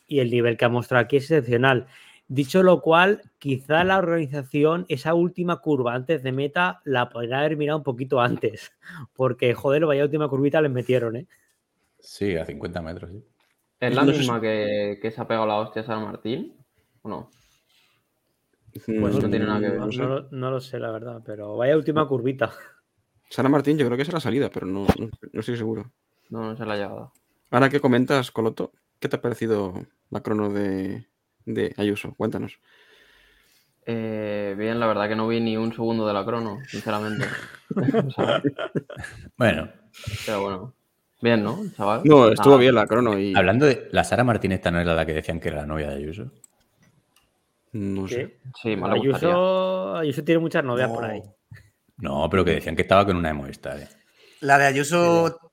y 0.08 0.20
el 0.20 0.32
nivel 0.32 0.58
que 0.58 0.66
ha 0.66 0.70
mostrado 0.70 1.04
aquí 1.04 1.18
es 1.18 1.24
excepcional. 1.24 1.88
Dicho 2.30 2.62
lo 2.62 2.82
cual, 2.82 3.22
quizá 3.40 3.84
la 3.86 3.98
organización, 3.98 4.86
esa 4.90 5.14
última 5.14 5.58
curva 5.58 5.94
antes 5.94 6.24
de 6.24 6.34
meta, 6.34 6.82
la 6.84 7.10
podría 7.10 7.40
haber 7.40 7.56
mirado 7.56 7.78
un 7.78 7.84
poquito 7.84 8.20
antes, 8.20 8.74
porque 9.16 9.54
joder, 9.54 9.86
vaya 9.86 10.04
última 10.04 10.28
curvita 10.28 10.62
les 10.62 10.72
metieron, 10.72 11.16
¿eh? 11.16 11.28
Sí, 12.00 12.36
a 12.36 12.46
50 12.46 12.82
metros, 12.82 13.12
sí. 13.12 13.24
¿Es 13.80 13.96
la 13.96 14.04
misma 14.04 14.42
que, 14.42 15.00
se 15.02 15.22
ha 15.22 15.28
pegado 15.28 15.46
la 15.46 15.58
hostia 15.58 15.84
a 15.84 15.86
San 15.86 16.04
Martín? 16.04 16.56
¿O 17.04 17.10
no? 17.10 17.30
Pues 18.86 19.16
no 19.16 19.30
tiene 19.30 19.46
nada 19.46 19.60
que 19.60 19.70
ver. 19.70 19.80
No, 19.80 20.28
no, 20.30 20.52
lo 20.52 20.60
sé, 20.60 20.80
la 20.80 20.92
verdad, 20.92 21.22
pero 21.26 21.56
vaya 21.58 21.78
última 21.78 22.08
curvita. 22.08 22.52
Sara 23.30 23.50
Martín, 23.50 23.78
yo 23.78 23.86
creo 23.86 23.98
que 23.98 24.04
es 24.04 24.14
la 24.14 24.20
salida, 24.20 24.50
pero 24.50 24.66
no, 24.66 24.86
no, 25.00 25.10
estoy 25.40 25.58
seguro. 25.58 25.92
No, 26.30 26.50
no 26.50 26.58
se 26.58 26.66
la 26.66 26.74
ha 26.74 26.78
llegado. 26.78 27.14
Ahora 27.52 27.70
que 27.70 27.80
comentas, 27.80 28.32
Coloto, 28.32 28.72
¿qué 29.00 29.10
te 29.10 29.16
ha 29.16 29.22
parecido 29.22 29.74
la 30.10 30.22
crono 30.22 30.50
de, 30.50 31.06
Ayuso? 31.78 32.14
Cuéntanos. 32.16 32.60
Eh, 33.86 34.56
bien, 34.58 34.80
la 34.80 34.88
verdad 34.88 35.08
que 35.08 35.16
no 35.16 35.28
vi 35.28 35.40
ni 35.40 35.56
un 35.56 35.74
segundo 35.74 36.06
de 36.08 36.14
la 36.14 36.26
crono, 36.26 36.60
sinceramente. 36.68 37.26
bueno. 39.38 39.70
Pero 40.26 40.42
bueno. 40.42 40.74
Bien, 41.22 41.42
¿no, 41.42 41.64
chaval? 41.76 42.02
No, 42.04 42.30
estuvo 42.30 42.58
bien 42.58 42.76
la 42.76 42.86
crono. 42.86 43.18
Y... 43.18 43.36
Hablando 43.36 43.66
de. 43.66 43.88
¿La 43.92 44.04
Sara 44.04 44.24
Martín 44.24 44.52
esta 44.52 44.70
no 44.70 44.80
era 44.80 44.94
la 44.94 45.06
que 45.06 45.14
decían 45.14 45.40
que 45.40 45.48
era 45.48 45.58
la 45.58 45.66
novia 45.66 45.90
de 45.90 45.96
Ayuso? 45.96 46.32
No 47.72 48.08
sé. 48.08 48.40
Sí, 48.62 48.76
me 48.76 48.90
Ayuso, 48.90 49.96
Ayuso 49.96 50.24
tiene 50.24 50.40
muchas 50.40 50.64
novias 50.64 50.90
por 50.90 51.06
ahí. 51.06 51.22
No, 51.98 52.30
pero 52.30 52.46
que 52.46 52.52
decían 52.52 52.76
que 52.76 52.84
estaba 52.84 53.06
con 53.06 53.16
una 53.16 53.30
de 53.30 53.34
Movistar. 53.34 53.80
¿eh? 53.80 53.88
La 54.42 54.58
de 54.58 54.66
Ayuso 54.68 55.52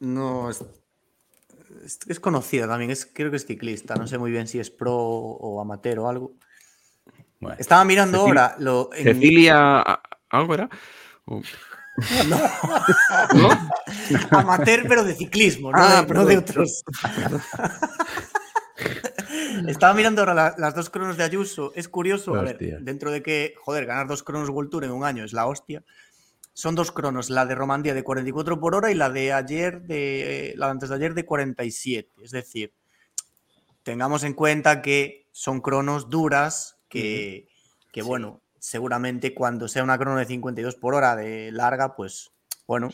no 0.00 0.50
es, 1.84 1.98
es, 2.06 2.20
conocida 2.20 2.66
también, 2.66 2.90
es, 2.90 3.06
creo 3.06 3.30
que 3.30 3.36
es 3.36 3.46
ciclista, 3.46 3.96
no 3.96 4.06
sé 4.06 4.18
muy 4.18 4.30
bien 4.30 4.46
si 4.46 4.58
es 4.58 4.70
pro 4.70 4.96
o 4.96 5.60
amateur 5.60 5.98
o 5.98 6.08
algo. 6.08 6.34
Estaba 7.58 7.84
mirando 7.84 8.20
ahora. 8.20 8.54
Lo, 8.58 8.90
Cecilia, 8.94 9.82
¿algo 10.30 10.54
era? 10.54 10.68
No. 12.26 12.38
Amateur, 14.30 14.86
pero 14.88 15.04
de 15.04 15.14
ciclismo, 15.14 15.70
no, 15.70 15.78
ah, 15.78 16.02
de, 16.02 16.14
no 16.14 16.24
de 16.24 16.38
otros. 16.38 16.82
Estaba 19.68 19.92
mirando 19.92 20.22
ahora 20.22 20.54
las 20.56 20.74
dos 20.74 20.88
cronos 20.88 21.18
de 21.18 21.24
Ayuso. 21.24 21.70
Es 21.76 21.88
curioso, 21.88 22.34
a 22.34 22.42
ver, 22.42 22.56
dentro 22.80 23.10
de 23.10 23.22
que, 23.22 23.54
joder, 23.60 23.84
ganar 23.84 24.06
dos 24.06 24.22
cronos 24.22 24.48
World 24.48 24.70
Tour 24.70 24.84
en 24.84 24.92
un 24.92 25.04
año 25.04 25.22
es 25.22 25.34
la 25.34 25.46
hostia. 25.46 25.84
Son 26.62 26.76
dos 26.76 26.92
cronos, 26.92 27.28
la 27.28 27.44
de 27.44 27.56
Romandía 27.56 27.92
de 27.92 28.04
44 28.04 28.60
por 28.60 28.76
hora 28.76 28.92
y 28.92 28.94
la 28.94 29.10
de 29.10 29.32
ayer, 29.32 29.82
de 29.82 30.54
la 30.56 30.66
de 30.66 30.70
antes 30.70 30.90
de 30.90 30.94
ayer 30.94 31.12
de 31.12 31.26
47. 31.26 32.08
Es 32.22 32.30
decir, 32.30 32.72
tengamos 33.82 34.22
en 34.22 34.32
cuenta 34.32 34.80
que 34.80 35.26
son 35.32 35.60
cronos 35.60 36.08
duras 36.08 36.78
que, 36.88 37.48
que 37.90 38.02
bueno, 38.02 38.42
seguramente 38.60 39.34
cuando 39.34 39.66
sea 39.66 39.82
una 39.82 39.98
crono 39.98 40.20
de 40.20 40.26
52 40.26 40.76
por 40.76 40.94
hora 40.94 41.16
de 41.16 41.50
larga, 41.50 41.96
pues 41.96 42.30
bueno, 42.68 42.90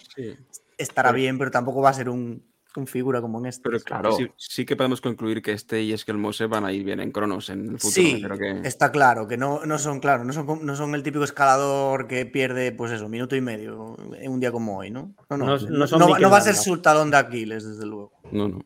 estará 0.79 1.13
bien, 1.13 1.37
pero 1.37 1.51
tampoco 1.51 1.83
va 1.83 1.91
a 1.91 1.93
ser 1.93 2.09
un, 2.09 2.48
configura 2.79 3.21
como 3.21 3.41
en 3.41 3.47
este. 3.47 3.69
Pero 3.69 3.81
claro, 3.81 4.17
sí, 4.37 4.65
que 4.65 4.77
podemos 4.77 5.01
concluir 5.01 5.43
que 5.43 5.53
este 5.53 5.83
y 5.83 5.93
es 5.93 6.05
que 6.05 6.13
el 6.13 6.19
Mose 6.19 6.47
van 6.47 6.65
a 6.65 6.73
ir 6.73 6.85
bien 6.85 7.01
en 7.01 7.11
Cronos 7.11 7.51
en 7.51 7.71
el 7.71 7.81
futuro. 7.81 8.37
Sí, 8.37 8.51
está 8.63 8.93
claro, 8.93 9.27
que 9.27 9.37
no, 9.37 9.67
no 9.67 9.79
son, 9.79 9.99
claro, 9.99 10.23
no 10.25 10.33
son, 10.33 10.65
no 10.65 10.77
son 10.77 10.95
el 10.95 11.03
típico 11.03 11.25
escalador 11.25 12.07
que 12.07 12.25
pierde, 12.25 12.71
pues 12.71 12.93
eso, 12.93 13.09
minuto 13.09 13.35
y 13.35 13.41
medio 13.41 13.97
en 14.17 14.31
un 14.31 14.39
día 14.39 14.53
como 14.53 14.79
hoy, 14.79 14.91
¿no? 14.91 15.15
No, 15.29 15.37
no, 15.37 15.57
no, 15.59 16.31
va 16.31 16.37
a 16.39 16.41
ser 16.41 16.55
su 16.55 16.79
talón 16.79 17.11
de 17.11 17.17
Aquiles, 17.17 17.67
desde 17.67 17.85
luego. 17.85 18.13
No, 18.31 18.49
no. 18.49 18.61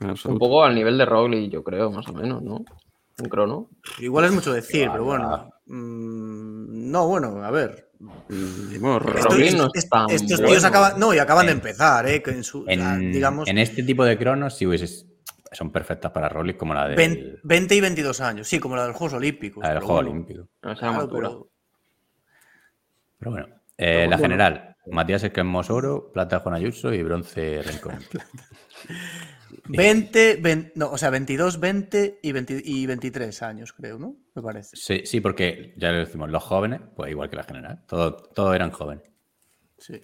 Un 0.00 0.38
poco 0.38 0.62
al 0.62 0.74
nivel 0.74 0.98
de 0.98 1.06
Rowley, 1.06 1.48
yo 1.48 1.64
creo, 1.64 1.90
más 1.90 2.06
o 2.08 2.12
menos, 2.12 2.42
¿no? 2.42 2.62
Un 3.18 3.28
crono. 3.30 3.70
Igual 3.98 4.26
es 4.26 4.32
mucho 4.32 4.52
decir, 4.52 4.90
pero 4.92 5.04
bueno. 5.04 5.50
Mm, 5.64 6.90
no, 6.90 7.08
bueno, 7.08 7.42
a 7.42 7.50
ver. 7.50 7.85
Mm, 7.98 8.82
no 8.82 9.70
estos 10.08 10.42
tíos 10.44 10.64
acaban, 10.64 10.98
no, 10.98 11.14
y 11.14 11.18
acaban 11.18 11.46
de 11.46 11.52
empezar, 11.52 12.06
¿eh? 12.06 12.22
En, 12.66 13.12
digamos, 13.12 13.48
en 13.48 13.58
este 13.58 13.82
tipo 13.82 14.04
de 14.04 14.18
cronos 14.18 14.56
sí 14.56 14.66
son 15.52 15.70
perfectas 15.70 16.12
para 16.12 16.28
Rowley 16.28 16.54
como 16.54 16.74
la 16.74 16.88
de 16.88 17.38
20 17.42 17.74
y 17.74 17.80
22 17.80 18.20
años, 18.20 18.46
sí, 18.48 18.58
como 18.58 18.76
la 18.76 18.82
de 18.82 18.88
los 18.88 18.96
Juegos 18.96 19.14
Olímpicos. 19.14 19.62
La 19.62 19.70
del 19.70 19.80
Juego 19.80 20.00
Olímpico. 20.00 20.48
pero... 20.60 21.50
bueno, 23.20 23.48
eh, 23.78 24.06
la 24.08 24.18
general, 24.18 24.76
Matías 24.86 25.24
Esquemos 25.24 25.70
oro, 25.70 26.12
plata 26.12 26.40
Juan 26.40 26.54
Ayuso 26.54 26.92
y 26.92 27.02
bronce 27.02 27.62
Rincón. 27.62 27.98
20, 29.68 30.72
no, 30.74 30.90
o 30.90 30.98
sea, 30.98 31.10
22, 31.10 31.60
20 31.60 32.20
y, 32.22 32.32
20 32.32 32.62
y 32.64 32.86
23 32.86 33.42
años, 33.42 33.72
creo, 33.72 33.98
¿no? 33.98 34.16
Me 34.34 34.42
parece. 34.42 34.76
Sí, 34.76 35.02
sí, 35.04 35.20
porque 35.20 35.74
ya 35.76 35.90
lo 35.90 35.98
decimos, 35.98 36.30
los 36.30 36.42
jóvenes, 36.42 36.80
pues 36.94 37.10
igual 37.10 37.30
que 37.30 37.36
la 37.36 37.44
general, 37.44 37.82
todos 37.86 38.32
todo 38.34 38.54
eran 38.54 38.70
jóvenes. 38.70 39.04
Sí. 39.78 40.00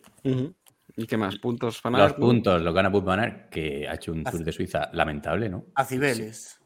¿Y 0.96 1.06
qué 1.06 1.16
más? 1.16 1.38
¿Puntos 1.38 1.80
Los 1.84 2.12
puntos 2.14 2.62
los 2.62 2.74
gana 2.74 2.92
Put 2.92 3.04
que 3.50 3.88
ha 3.88 3.94
hecho 3.94 4.12
un 4.12 4.24
Tour 4.24 4.44
de 4.44 4.52
Suiza 4.52 4.90
lamentable, 4.92 5.48
¿no? 5.48 5.66
A 5.74 5.84
Cibeles. 5.84 6.61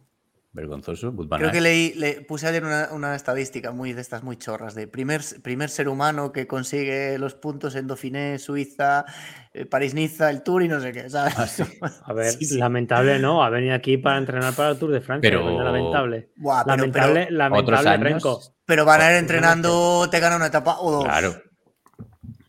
Vergonzoso. 0.56 1.14
Creo 1.14 1.52
que 1.52 1.60
leí, 1.60 1.92
le 1.96 2.22
puse 2.22 2.46
ayer 2.46 2.64
una, 2.64 3.14
estadística 3.14 3.72
muy 3.72 3.92
de 3.92 4.00
estas 4.00 4.22
muy 4.22 4.38
chorras, 4.38 4.74
de 4.74 4.88
primer, 4.88 5.20
primer 5.42 5.68
ser 5.68 5.86
humano 5.86 6.32
que 6.32 6.46
consigue 6.46 7.18
los 7.18 7.34
puntos 7.34 7.74
en 7.74 7.86
Dauphiné, 7.86 8.38
Suiza, 8.38 9.04
eh, 9.52 9.66
París-Niza, 9.66 10.30
el 10.30 10.42
Tour 10.42 10.62
y 10.62 10.68
no 10.68 10.80
sé 10.80 10.92
qué, 10.92 11.10
¿sabes? 11.10 11.34
Ah, 11.82 11.92
a 12.06 12.12
ver, 12.14 12.34
lamentable, 12.52 13.18
¿no? 13.18 13.44
Ha 13.44 13.50
venido 13.50 13.74
aquí 13.74 13.98
para 13.98 14.16
entrenar 14.16 14.54
para 14.54 14.70
el 14.70 14.78
Tour 14.78 14.92
de 14.92 15.02
Francia. 15.02 15.30
Pero... 15.30 15.62
Lamentable. 15.62 16.30
lamentable, 16.66 17.30
lamentable, 17.30 17.96
Renko. 17.98 18.40
Pero 18.64 18.86
van 18.86 19.02
a 19.02 19.10
ir 19.10 19.18
entrenando, 19.18 20.08
te 20.10 20.20
gana 20.20 20.36
una 20.36 20.46
etapa 20.46 20.78
o 20.80 20.90
dos. 20.90 21.04
Claro. 21.04 21.34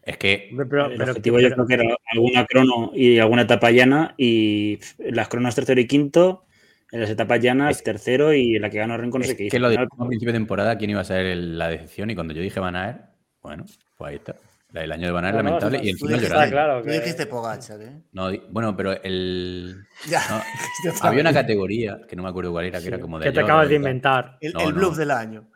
Es 0.01 0.17
que 0.17 0.49
el 0.49 1.01
objetivo 1.01 1.41
yo 1.41 1.51
creo 1.51 1.67
que 1.67 1.73
era 1.73 1.83
alguna 2.13 2.45
crono 2.45 2.91
y 2.93 3.19
alguna 3.19 3.41
etapa 3.41 3.71
llana 3.71 4.15
y 4.17 4.79
las 4.97 5.27
cronos 5.27 5.55
tercero 5.55 5.81
y 5.81 5.87
quinto 5.87 6.46
en 6.91 7.01
las 7.01 7.09
etapas 7.09 7.39
llanas, 7.39 7.83
tercero 7.83 8.33
y 8.33 8.59
la 8.59 8.69
que 8.69 8.77
ganó 8.77 8.97
Renko 8.97 9.19
no 9.19 9.25
sé 9.25 9.35
qué 9.35 9.45
hizo. 9.45 9.51
que 9.51 9.59
lo 9.59 9.69
dijimos 9.69 9.99
a 9.99 10.07
principio 10.07 10.31
de 10.31 10.39
temporada 10.39 10.77
quién 10.77 10.89
iba 10.89 11.01
a 11.01 11.05
ser 11.05 11.35
la 11.35 11.67
decepción 11.67 12.09
y 12.09 12.15
cuando 12.15 12.33
yo 12.33 12.41
dije 12.41 12.59
Van 12.59 12.75
Aert, 12.75 13.01
bueno, 13.41 13.65
pues 13.97 14.09
ahí 14.09 14.15
está. 14.15 14.35
El 14.73 14.91
año 14.91 15.07
de 15.07 15.11
Van 15.11 15.25
Aert 15.25 15.37
lamentable 15.37 15.79
y 15.81 15.89
encima 15.89 16.17
llorando. 16.17 16.51
Claro 16.51 16.83
que... 16.83 16.91
dijiste 16.91 17.25
Pogacar, 17.25 17.81
¿eh? 17.81 18.01
No, 18.11 18.29
bueno, 18.49 18.75
pero 18.75 19.01
el... 19.01 19.85
había 21.01 21.21
una 21.21 21.33
categoría, 21.33 22.01
que 22.07 22.15
no 22.15 22.23
me 22.23 22.29
acuerdo 22.29 22.51
cuál 22.51 22.65
era, 22.65 22.81
que 22.81 22.87
era 22.87 22.99
como 22.99 23.17
de... 23.19 23.25
Que 23.25 23.31
te 23.31 23.39
acabas 23.39 23.69
de 23.69 23.75
inventar. 23.75 24.37
El, 24.41 24.53
el 24.59 24.73
bluff 24.73 24.97
del 24.97 25.11
año. 25.11 25.49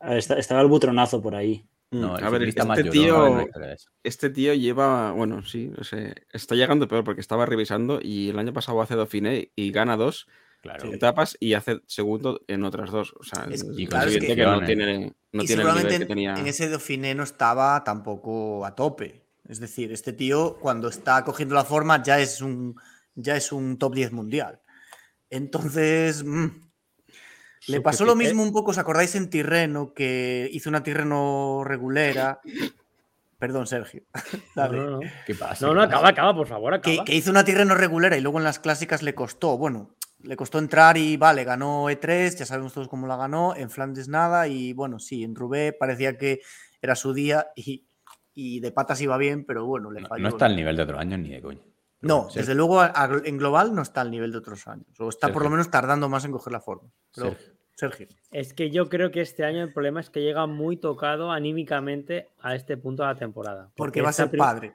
Estaba 0.00 0.60
el 0.60 0.66
butronazo 0.66 1.22
por 1.22 1.34
ahí. 1.34 1.64
Mm, 1.90 2.00
no, 2.00 2.16
a 2.16 2.30
ver, 2.30 2.42
este 2.42 2.84
tío, 2.90 3.46
este 4.02 4.30
tío 4.30 4.54
lleva, 4.54 5.12
bueno, 5.12 5.42
sí, 5.42 5.70
no 5.76 5.84
sé, 5.84 6.14
está 6.32 6.56
llegando 6.56 6.88
peor 6.88 7.04
porque 7.04 7.20
estaba 7.20 7.46
revisando 7.46 8.00
y 8.02 8.30
el 8.30 8.38
año 8.38 8.52
pasado 8.52 8.82
hace 8.82 8.96
Dauphiné 8.96 9.52
y 9.54 9.70
gana 9.70 9.96
dos 9.96 10.26
etapas 10.92 11.36
y 11.40 11.54
hace 11.54 11.80
segundo 11.86 12.40
en 12.48 12.64
otras 12.64 12.90
dos. 12.90 13.14
O 13.18 13.22
sea, 13.22 13.46
y 13.76 13.86
claro, 13.86 14.10
que, 14.10 14.36
no 14.36 14.64
tiene, 14.64 15.12
no 15.32 15.44
tiene 15.44 15.62
el 15.62 15.74
nivel 15.74 15.98
que 15.98 16.06
tenía. 16.06 16.34
En 16.34 16.46
ese 16.46 16.68
Dauphiné 16.68 17.14
no 17.14 17.22
estaba 17.22 17.82
tampoco 17.84 18.64
a 18.64 18.74
tope. 18.74 19.22
Es 19.48 19.60
decir, 19.60 19.92
este 19.92 20.12
tío 20.12 20.58
cuando 20.60 20.88
está 20.88 21.24
cogiendo 21.24 21.54
la 21.54 21.64
forma 21.64 22.02
ya 22.02 22.18
es 22.18 22.40
un, 22.40 22.76
ya 23.14 23.36
es 23.36 23.52
un 23.52 23.78
top 23.78 23.94
10 23.94 24.12
mundial. 24.12 24.60
Entonces, 25.30 26.24
mm, 26.24 26.46
le 27.68 27.80
pasó 27.80 28.04
lo 28.04 28.14
mismo 28.14 28.42
un 28.42 28.52
poco, 28.52 28.70
¿os 28.70 28.78
acordáis 28.78 29.14
en 29.14 29.28
Tirreno, 29.28 29.92
que 29.92 30.48
hizo 30.52 30.68
una 30.68 30.82
Tirreno 30.82 31.62
regulera? 31.64 32.40
Perdón, 33.38 33.66
Sergio. 33.66 34.02
Dale. 34.54 34.78
No, 34.78 34.90
no, 34.90 35.00
¿Qué 35.26 35.34
pasa? 35.34 35.66
No, 35.66 35.74
no, 35.74 35.82
acaba, 35.82 36.08
acaba, 36.08 36.34
por 36.34 36.46
favor, 36.46 36.74
acaba. 36.74 36.96
Que, 36.96 37.04
que, 37.04 37.14
hizo 37.14 37.30
una 37.30 37.44
Tirreno 37.44 37.74
regulera 37.74 38.16
y 38.16 38.20
luego 38.20 38.38
en 38.38 38.44
las 38.44 38.58
clásicas 38.58 39.02
le 39.02 39.14
costó. 39.14 39.58
Bueno, 39.58 39.90
le 40.26 40.36
costó 40.36 40.58
entrar 40.58 40.96
y 40.96 41.16
vale, 41.16 41.44
ganó 41.44 41.88
E3, 41.88 42.36
ya 42.36 42.46
sabemos 42.46 42.72
todos 42.72 42.88
cómo 42.88 43.06
la 43.06 43.16
ganó, 43.16 43.54
en 43.56 43.70
Flandes 43.70 44.08
nada 44.08 44.48
y 44.48 44.72
bueno, 44.72 44.98
sí, 44.98 45.24
en 45.24 45.34
Rubé 45.34 45.72
parecía 45.72 46.18
que 46.18 46.40
era 46.82 46.94
su 46.94 47.12
día 47.12 47.48
y, 47.54 48.60
de 48.60 48.70
patas 48.72 49.00
iba 49.00 49.16
bien, 49.16 49.44
pero 49.46 49.64
bueno, 49.64 49.90
le 49.90 50.04
falló. 50.04 50.22
No, 50.22 50.28
está 50.28 50.46
al 50.46 50.56
nivel 50.56 50.76
de 50.76 50.82
otros 50.82 51.00
años 51.00 51.20
ni 51.20 51.30
de 51.30 51.40
coño. 51.40 51.62
No, 52.02 52.28
desde 52.34 52.54
luego 52.54 52.82
en 53.24 53.38
global 53.38 53.74
no 53.74 53.82
está 53.82 54.02
al 54.02 54.10
nivel 54.10 54.30
de 54.32 54.38
otros 54.38 54.66
años, 54.68 54.88
o 54.98 55.08
está 55.08 55.32
por 55.32 55.42
lo 55.42 55.50
menos 55.50 55.70
tardando 55.70 56.08
más 56.08 56.24
en 56.24 56.32
coger 56.32 56.52
la 56.52 56.60
forma. 56.60 56.90
Sergio. 57.74 58.08
Es 58.30 58.54
que 58.54 58.70
yo 58.70 58.88
creo 58.88 59.10
que 59.10 59.20
este 59.20 59.44
año 59.44 59.62
el 59.62 59.72
problema 59.72 60.00
es 60.00 60.08
que 60.08 60.20
llega 60.20 60.46
muy 60.46 60.78
tocado 60.78 61.30
anímicamente 61.30 62.30
a 62.40 62.54
este 62.54 62.78
punto 62.78 63.02
de 63.02 63.10
la 63.10 63.18
temporada. 63.18 63.70
Porque, 63.76 64.00
va 64.00 64.10
a 64.10 64.12
ser 64.14 64.30
padre. 64.30 64.72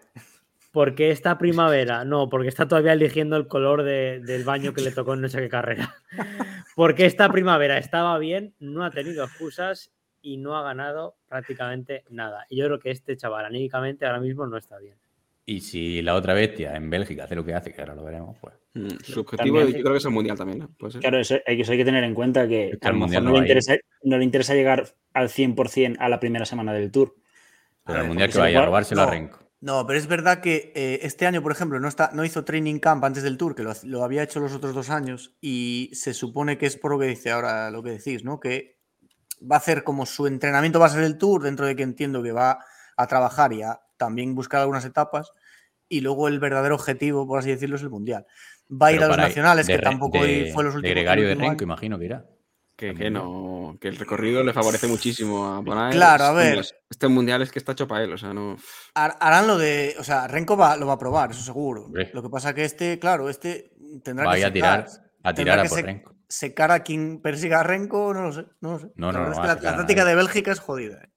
Porque 0.71 1.11
esta 1.11 1.37
primavera, 1.37 2.05
no, 2.05 2.29
porque 2.29 2.47
está 2.47 2.67
todavía 2.67 2.93
eligiendo 2.93 3.35
el 3.35 3.47
color 3.47 3.83
del 3.83 4.43
baño 4.45 4.73
que 4.73 4.81
le 4.81 4.91
tocó 4.91 5.13
en 5.13 5.21
no 5.21 5.29
sé 5.29 5.39
qué 5.39 5.49
carrera. 5.49 5.95
Porque 6.75 7.05
esta 7.05 7.29
primavera 7.29 7.77
estaba 7.77 8.17
bien, 8.17 8.55
no 8.59 8.85
ha 8.85 8.91
tenido 8.91 9.25
excusas 9.25 9.91
y 10.21 10.37
no 10.37 10.55
ha 10.55 10.63
ganado 10.63 11.17
prácticamente 11.27 12.05
nada. 12.09 12.45
Y 12.49 12.57
yo 12.57 12.65
creo 12.67 12.79
que 12.79 12.91
este 12.91 13.17
chaval 13.17 13.45
anímicamente 13.45 14.05
ahora 14.05 14.21
mismo 14.21 14.47
no 14.47 14.57
está 14.57 14.77
bien. 14.77 14.95
Y 15.45 15.59
si 15.59 16.01
la 16.01 16.15
otra 16.15 16.33
bestia 16.33 16.75
en 16.75 16.89
Bélgica 16.89 17.25
hace 17.25 17.35
lo 17.35 17.43
que 17.43 17.53
hace, 17.53 17.73
que 17.73 17.81
ahora 17.81 17.95
lo 17.95 18.03
veremos, 18.03 18.37
pues. 18.39 18.53
Mm, 18.73 19.03
su 19.03 19.19
objetivo 19.21 19.61
yo 19.61 19.71
creo 19.71 19.91
que 19.91 19.97
es 19.97 20.05
el 20.05 20.11
mundial 20.11 20.37
también, 20.37 20.59
¿no? 20.59 20.69
Claro, 20.99 21.19
eso 21.19 21.35
hay, 21.45 21.57
que, 21.57 21.69
hay 21.69 21.77
que 21.77 21.85
tener 21.85 22.03
en 22.05 22.13
cuenta 22.13 22.47
que, 22.47 22.77
a 22.79 22.91
lo 22.91 22.99
mejor 22.99 23.23
no, 23.23 23.31
le 23.33 23.39
interesa, 23.39 23.75
no, 24.03 24.17
le 24.17 24.23
interesa, 24.23 24.53
llegar 24.53 24.85
al 25.13 25.27
100% 25.27 25.97
a 25.99 26.07
la 26.07 26.19
primera 26.19 26.45
semana 26.45 26.71
del 26.71 26.91
tour. 26.91 27.15
Pero 27.85 28.01
el 28.01 28.07
mundial 28.07 28.29
que 28.31 28.37
vaya 28.37 28.61
a 28.61 28.65
robárselo 28.65 29.01
a 29.01 29.09
Renko. 29.09 29.40
No, 29.61 29.85
pero 29.85 29.99
es 29.99 30.07
verdad 30.07 30.41
que 30.41 30.73
eh, 30.75 30.99
este 31.03 31.27
año, 31.27 31.43
por 31.43 31.51
ejemplo, 31.51 31.79
no, 31.79 31.87
está, 31.87 32.09
no 32.13 32.25
hizo 32.25 32.43
training 32.43 32.79
camp 32.79 33.03
antes 33.03 33.21
del 33.21 33.37
tour, 33.37 33.53
que 33.53 33.63
lo, 33.83 34.03
había 34.03 34.23
hecho 34.23 34.39
los 34.39 34.53
otros 34.53 34.73
dos 34.73 34.89
años, 34.89 35.35
y 35.39 35.91
se 35.93 36.15
supone 36.15 36.57
que 36.57 36.65
es 36.65 36.77
por 36.77 36.91
lo 36.91 36.99
que 36.99 37.05
dice 37.05 37.29
ahora 37.29 37.69
lo 37.69 37.83
que 37.83 37.91
decís, 37.91 38.23
¿no? 38.23 38.39
Que 38.39 38.79
va 39.39 39.57
a 39.57 39.59
hacer 39.59 39.83
como 39.83 40.07
su 40.07 40.25
entrenamiento 40.25 40.79
va 40.79 40.87
a 40.87 40.89
ser 40.89 41.03
el 41.03 41.19
tour, 41.19 41.43
dentro 41.43 41.67
de 41.67 41.75
que 41.75 41.83
entiendo 41.83 42.23
que 42.23 42.31
va 42.31 42.65
a 42.97 43.07
trabajar 43.07 43.53
y 43.53 43.61
a 43.61 43.79
también 43.97 44.33
buscar 44.33 44.61
algunas 44.61 44.83
etapas, 44.83 45.31
y 45.87 46.01
luego 46.01 46.27
el 46.27 46.39
verdadero 46.39 46.73
objetivo, 46.73 47.27
por 47.27 47.37
así 47.37 47.51
decirlo, 47.51 47.75
es 47.75 47.83
el 47.83 47.91
mundial. 47.91 48.25
Va 48.71 48.87
a 48.87 48.93
ir 48.93 49.03
a 49.03 49.09
los 49.09 49.17
nacionales, 49.17 49.67
que 49.67 49.77
tampoco 49.77 50.17
fue 50.17 50.63
los 50.63 50.73
últimos. 50.73 50.81
De 50.81 50.89
Gregario 50.89 51.27
de 51.27 51.35
Renko, 51.35 51.63
imagino 51.63 51.99
que 51.99 52.05
irá. 52.05 52.25
Que, 52.81 53.11
no, 53.11 53.77
que 53.79 53.89
el 53.89 53.95
recorrido 53.95 54.43
le 54.43 54.53
favorece 54.53 54.87
muchísimo 54.87 55.45
a 55.45 55.59
Bonai. 55.59 55.91
Claro, 55.91 56.23
a 56.23 56.31
ver. 56.31 56.65
Este 56.89 57.07
mundial 57.07 57.43
es 57.43 57.51
que 57.51 57.59
está 57.59 57.73
hecho 57.73 57.87
para 57.87 58.03
él, 58.03 58.11
o 58.11 58.17
sea, 58.17 58.33
no. 58.33 58.57
Harán 58.95 59.45
lo 59.45 59.59
de. 59.59 59.95
O 59.99 60.03
sea, 60.03 60.27
Renko 60.27 60.57
va, 60.57 60.75
lo 60.77 60.87
va 60.87 60.93
a 60.93 60.97
probar, 60.97 61.29
eso 61.29 61.43
seguro. 61.43 61.91
Lo 62.11 62.23
que 62.23 62.29
pasa 62.29 62.55
que 62.55 62.65
este, 62.65 62.97
claro, 62.97 63.29
este 63.29 63.71
tendrá 64.03 64.33
que. 64.33 64.43
a 64.43 64.51
tirar, 64.51 64.87
a 65.21 65.33
tirar 65.35 65.59
a 65.59 65.65
por 65.65 65.83
Renko. 65.83 66.15
Secar 66.27 66.71
a 66.71 66.79
quien 66.79 67.21
persiga 67.21 67.59
a 67.59 67.63
Renko, 67.63 68.15
no 68.15 68.23
lo 68.23 68.31
sé. 68.31 68.45
No 68.61 68.71
lo 68.71 68.79
sé. 68.79 68.87
No, 68.95 69.11
no, 69.11 69.29
la, 69.29 69.59
táctica 69.59 70.03
de 70.03 70.15
Bélgica 70.15 70.51
es 70.51 70.59
jodida. 70.59 71.03
¿eh? 71.03 71.11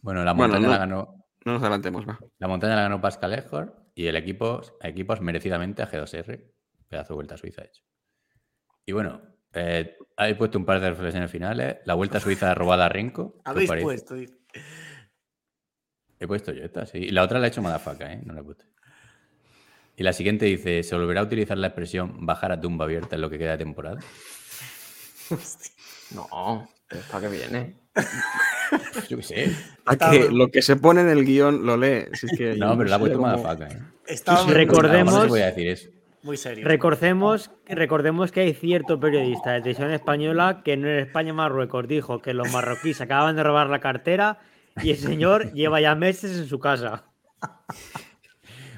Bueno, 0.00 0.24
la 0.24 0.32
montaña 0.32 0.68
la 0.68 0.78
ganó. 0.78 1.26
No 1.44 1.52
nos 1.52 1.62
adelantemos, 1.62 2.08
va. 2.08 2.18
La 2.38 2.48
montaña 2.48 2.74
la 2.74 2.82
ganó 2.82 3.02
Pascal 3.02 3.34
Ejor 3.34 3.90
y 3.94 4.06
el 4.06 4.16
equipo, 4.16 4.62
equipos 4.80 5.20
merecidamente 5.20 5.82
a 5.82 5.90
G2R. 5.90 6.52
Pedazo 6.88 7.12
de 7.12 7.14
vuelta 7.16 7.34
a 7.34 7.38
Suiza 7.38 7.62
hecho. 7.64 7.82
Y 8.86 8.92
bueno, 8.92 9.31
eh, 9.54 9.96
habéis 10.16 10.36
puesto 10.36 10.58
un 10.58 10.64
par 10.64 10.80
de 10.80 10.90
reflexiones 10.90 11.30
finales. 11.30 11.76
La 11.84 11.94
vuelta 11.94 12.18
a 12.18 12.20
Suiza 12.20 12.54
robada 12.54 12.86
a 12.86 12.88
Renko. 12.88 13.40
Habéis 13.44 13.70
puesto. 13.70 14.16
He 16.18 16.26
puesto 16.26 16.52
yo 16.52 16.64
esta, 16.64 16.86
sí. 16.86 16.98
Y 16.98 17.10
la 17.10 17.22
otra 17.22 17.40
la 17.40 17.46
he 17.46 17.48
hecho 17.48 17.62
Madafaca, 17.62 18.12
¿eh? 18.12 18.20
No 18.24 18.32
la 18.32 18.40
he 18.40 18.44
puesto. 18.44 18.64
Y 19.96 20.04
la 20.04 20.12
siguiente 20.12 20.46
dice: 20.46 20.82
¿se 20.82 20.94
volverá 20.94 21.20
a 21.20 21.24
utilizar 21.24 21.58
la 21.58 21.68
expresión 21.68 22.24
bajar 22.24 22.52
a 22.52 22.60
tumba 22.60 22.84
abierta 22.84 23.16
en 23.16 23.22
lo 23.22 23.30
que 23.30 23.38
queda 23.38 23.52
de 23.52 23.58
temporada? 23.58 23.98
no, 26.14 26.68
para 27.10 27.28
que 27.28 27.36
viene. 27.36 27.76
Yo 29.08 29.18
qué 29.18 29.22
sé. 29.22 29.56
que 30.10 30.30
lo 30.30 30.48
que 30.48 30.62
se 30.62 30.76
pone 30.76 31.02
en 31.02 31.08
el 31.08 31.24
guion 31.24 31.66
lo 31.66 31.76
lee. 31.76 32.06
no, 32.56 32.78
pero 32.78 32.88
la 32.88 32.96
he 32.96 32.98
puesto 32.98 33.20
Madafaca, 33.20 33.68
¿eh? 33.68 33.82
Recordemos. 34.48 35.12
No, 35.12 35.28
voy 35.28 35.40
a 35.40 35.46
decir 35.46 35.68
eso. 35.68 35.88
Muy 36.22 36.36
serio. 36.36 36.66
Recordemos, 36.66 37.50
recordemos 37.66 38.30
que 38.30 38.40
hay 38.40 38.54
cierto 38.54 39.00
periodista 39.00 39.52
de 39.52 39.60
televisión 39.60 39.90
española 39.90 40.62
que 40.64 40.74
en 40.74 40.86
España-Marruecos 40.86 41.88
dijo 41.88 42.20
que 42.20 42.32
los 42.32 42.52
marroquíes 42.52 43.00
acaban 43.00 43.34
de 43.34 43.42
robar 43.42 43.68
la 43.68 43.80
cartera 43.80 44.38
y 44.82 44.90
el 44.90 44.98
señor 44.98 45.52
lleva 45.54 45.80
ya 45.80 45.96
meses 45.96 46.38
en 46.38 46.46
su 46.46 46.60
casa. 46.60 47.06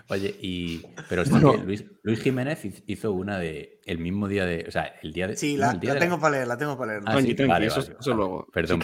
Oye, 0.09 0.35
y. 0.41 0.83
Pero 1.09 1.25
Luis, 1.65 1.85
Luis, 2.03 2.21
Jiménez 2.21 2.62
hizo 2.87 3.12
una 3.12 3.39
de. 3.39 3.81
El 3.85 3.99
mismo 3.99 4.29
día 4.29 4.47
de. 4.47 4.65
O 4.66 4.71
sea, 4.71 4.95
el 5.03 5.12
día 5.12 5.29
de. 5.29 5.37
Sí, 5.37 5.57
la, 5.57 5.79
tengo 5.79 6.19
para 6.19 6.37
leer, 6.37 6.47
la 6.47 6.57
tengo 6.57 6.77
para 6.79 6.93
leer. 6.93 7.03
Ah, 7.07 7.21
sí, 7.21 7.35
vale, 7.47 7.66
eso, 7.66 8.15
luego. 8.15 8.47
Perdón. 8.53 8.81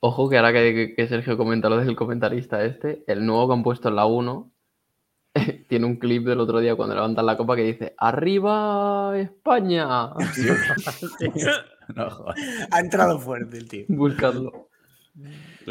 Ojo 0.00 0.28
que 0.28 0.36
ahora 0.36 0.52
que, 0.52 0.94
que, 0.94 1.08
Sergio 1.08 1.38
comenta 1.38 1.70
lo 1.70 1.78
del 1.78 1.96
comentarista 1.96 2.62
este, 2.62 3.04
el 3.06 3.24
nuevo 3.24 3.48
que 3.48 3.54
han 3.54 3.62
puesto 3.62 3.88
en 3.88 3.96
la 3.96 4.04
1 4.04 4.53
tiene 5.68 5.86
un 5.86 5.96
clip 5.96 6.24
del 6.26 6.40
otro 6.40 6.60
día 6.60 6.76
cuando 6.76 6.94
levantan 6.94 7.26
la 7.26 7.36
copa 7.36 7.56
que 7.56 7.62
dice 7.62 7.94
¡Arriba 7.98 9.12
España! 9.18 10.12
ha 12.70 12.80
entrado 12.80 13.18
fuerte 13.18 13.58
el 13.58 13.68
tío. 13.68 13.84
Buscadlo. 13.88 14.70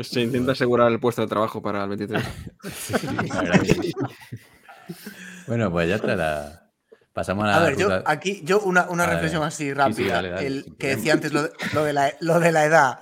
Se 0.01 0.21
intenta 0.21 0.53
asegurar 0.53 0.91
el 0.91 0.99
puesto 0.99 1.21
de 1.21 1.27
trabajo 1.27 1.61
para 1.61 1.83
el 1.83 1.89
23. 1.89 2.23
bueno, 5.47 5.71
pues 5.71 5.89
ya 5.89 5.99
te 5.99 6.15
la... 6.15 6.59
Pasamos 7.13 7.45
a 7.45 7.47
la. 7.47 7.57
A 7.57 7.63
ver, 7.63 7.77
yo 7.77 7.89
aquí, 8.07 8.41
yo 8.43 8.59
una, 8.61 8.89
una 8.89 9.05
reflexión 9.05 9.43
así 9.43 9.71
rápida. 9.71 10.19
el 10.41 10.75
que 10.79 10.95
decía 10.95 11.13
antes 11.13 11.31
lo 11.31 11.43
de, 11.83 11.93
la, 11.93 12.11
lo 12.21 12.39
de 12.39 12.51
la 12.51 12.65
edad. 12.65 13.01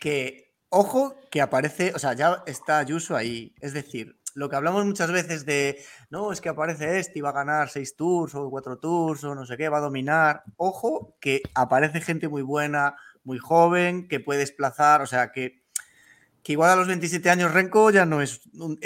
Que, 0.00 0.54
ojo, 0.70 1.20
que 1.30 1.42
aparece, 1.42 1.92
o 1.94 1.98
sea, 1.98 2.14
ya 2.14 2.42
está 2.46 2.78
Ayuso 2.78 3.14
ahí. 3.14 3.54
Es 3.60 3.74
decir, 3.74 4.16
lo 4.36 4.48
que 4.48 4.56
hablamos 4.56 4.84
muchas 4.84 5.10
veces 5.10 5.46
de, 5.46 5.82
no, 6.10 6.30
es 6.30 6.40
que 6.40 6.50
aparece 6.50 6.98
este 6.98 7.18
y 7.18 7.22
va 7.22 7.30
a 7.30 7.32
ganar 7.32 7.70
seis 7.70 7.96
tours 7.96 8.34
o 8.34 8.50
cuatro 8.50 8.78
tours 8.78 9.24
o 9.24 9.34
no 9.34 9.46
sé 9.46 9.56
qué, 9.56 9.68
va 9.70 9.78
a 9.78 9.80
dominar. 9.80 10.44
Ojo, 10.56 11.16
que 11.20 11.42
aparece 11.54 12.02
gente 12.02 12.28
muy 12.28 12.42
buena, 12.42 12.96
muy 13.24 13.38
joven, 13.38 14.08
que 14.08 14.20
puede 14.20 14.40
desplazar, 14.40 15.00
o 15.00 15.06
sea, 15.06 15.32
que 15.32 15.66
que 16.46 16.52
igual 16.52 16.70
a 16.70 16.76
los 16.76 16.86
27 16.86 17.28
años 17.28 17.52
Renko 17.52 17.90
ya 17.90 18.06
no 18.06 18.22
es, 18.22 18.40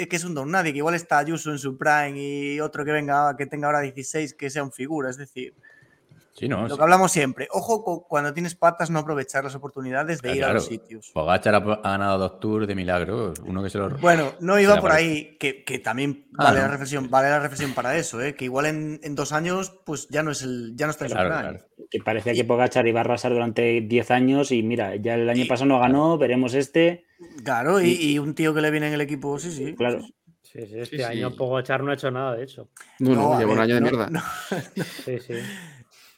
que 0.09 0.15
es 0.15 0.23
un 0.23 0.33
don 0.33 0.49
nadie, 0.49 0.71
que 0.71 0.79
igual 0.79 0.95
está 0.95 1.19
Ayuso 1.19 1.51
en 1.51 1.59
su 1.59 1.77
prime 1.77 2.13
y 2.15 2.59
otro 2.59 2.83
que 2.83 2.91
venga, 2.91 3.37
que 3.37 3.45
tenga 3.45 3.67
ahora 3.67 3.81
16, 3.81 4.33
que 4.33 4.49
sea 4.49 4.63
un 4.63 4.71
figura, 4.71 5.11
es 5.11 5.17
decir, 5.17 5.53
sí, 6.33 6.47
no, 6.47 6.67
lo 6.67 6.75
que 6.75 6.83
hablamos 6.83 7.11
siempre, 7.11 7.47
ojo 7.51 8.05
cuando 8.07 8.33
tienes 8.33 8.55
patas 8.55 8.89
no 8.89 8.99
aprovechar 8.99 9.43
las 9.43 9.55
oportunidades 9.55 10.21
de 10.21 10.35
ir 10.35 10.43
a 10.43 10.53
los 10.53 10.65
sitios. 10.65 11.11
Pogachar 11.13 11.55
ha, 11.55 11.59
ganado 11.59 12.17
dos 12.17 12.39
tours 12.39 12.67
de 12.67 12.75
milagro, 12.75 13.33
uno 13.45 13.63
que 13.63 13.69
se 13.69 13.77
lo... 13.77 13.89
Bueno, 13.97 14.33
no 14.39 14.59
iba 14.59 14.79
por 14.79 14.91
ahí, 14.91 15.37
que, 15.37 15.79
también 15.83 16.27
ah, 16.37 16.45
vale, 16.45 16.59
la 16.59 16.67
reflexión, 16.67 17.09
vale 17.09 17.29
la 17.29 17.39
reflexión 17.39 17.73
para 17.73 17.97
eso, 17.97 18.21
¿eh? 18.21 18.35
que 18.35 18.45
igual 18.45 18.65
en, 18.65 19.15
dos 19.15 19.31
años 19.31 19.73
pues 19.85 20.07
ya 20.09 20.23
no 20.23 20.31
es 20.31 20.41
el, 20.41 20.73
ya 20.75 20.85
no 20.85 20.91
está 20.91 21.05
en 21.05 21.11
su 21.11 21.17
prime. 21.17 21.63
Que 21.89 21.99
parecía 21.99 22.33
que 22.33 22.45
Pogachar 22.45 22.87
iba 22.87 23.01
a 23.01 23.03
arrasar 23.03 23.33
durante 23.33 23.81
10 23.81 24.11
años 24.11 24.51
y 24.51 24.63
mira, 24.63 24.95
ya 24.95 25.15
el 25.15 25.29
año 25.29 25.45
pasado 25.47 25.67
no 25.67 25.79
ganó, 25.79 26.17
veremos 26.17 26.53
este... 26.53 27.05
Claro, 27.43 27.81
y, 27.81 28.17
un 28.17 28.33
tío 28.33 28.53
que 28.53 28.61
le 28.61 28.71
viene 28.71 28.87
en 28.87 28.93
el 28.93 29.01
equipo, 29.01 29.37
sí, 29.37 29.51
sí. 29.51 29.75
Claro. 29.75 30.01
Sí, 30.51 30.65
sí, 30.67 30.79
este 30.79 31.05
año 31.05 31.33
Pogachar 31.35 31.81
no 31.83 31.91
ha 31.91 31.93
hecho 31.93 32.11
nada, 32.11 32.35
de 32.35 32.43
hecho. 32.43 32.69
No, 32.99 33.15
no, 33.15 33.39
lleva 33.39 33.53
un 33.53 33.59
año 33.59 33.75
de 33.75 33.81
mierda. 33.81 34.09
sí, 35.05 35.19
sí. 35.19 35.33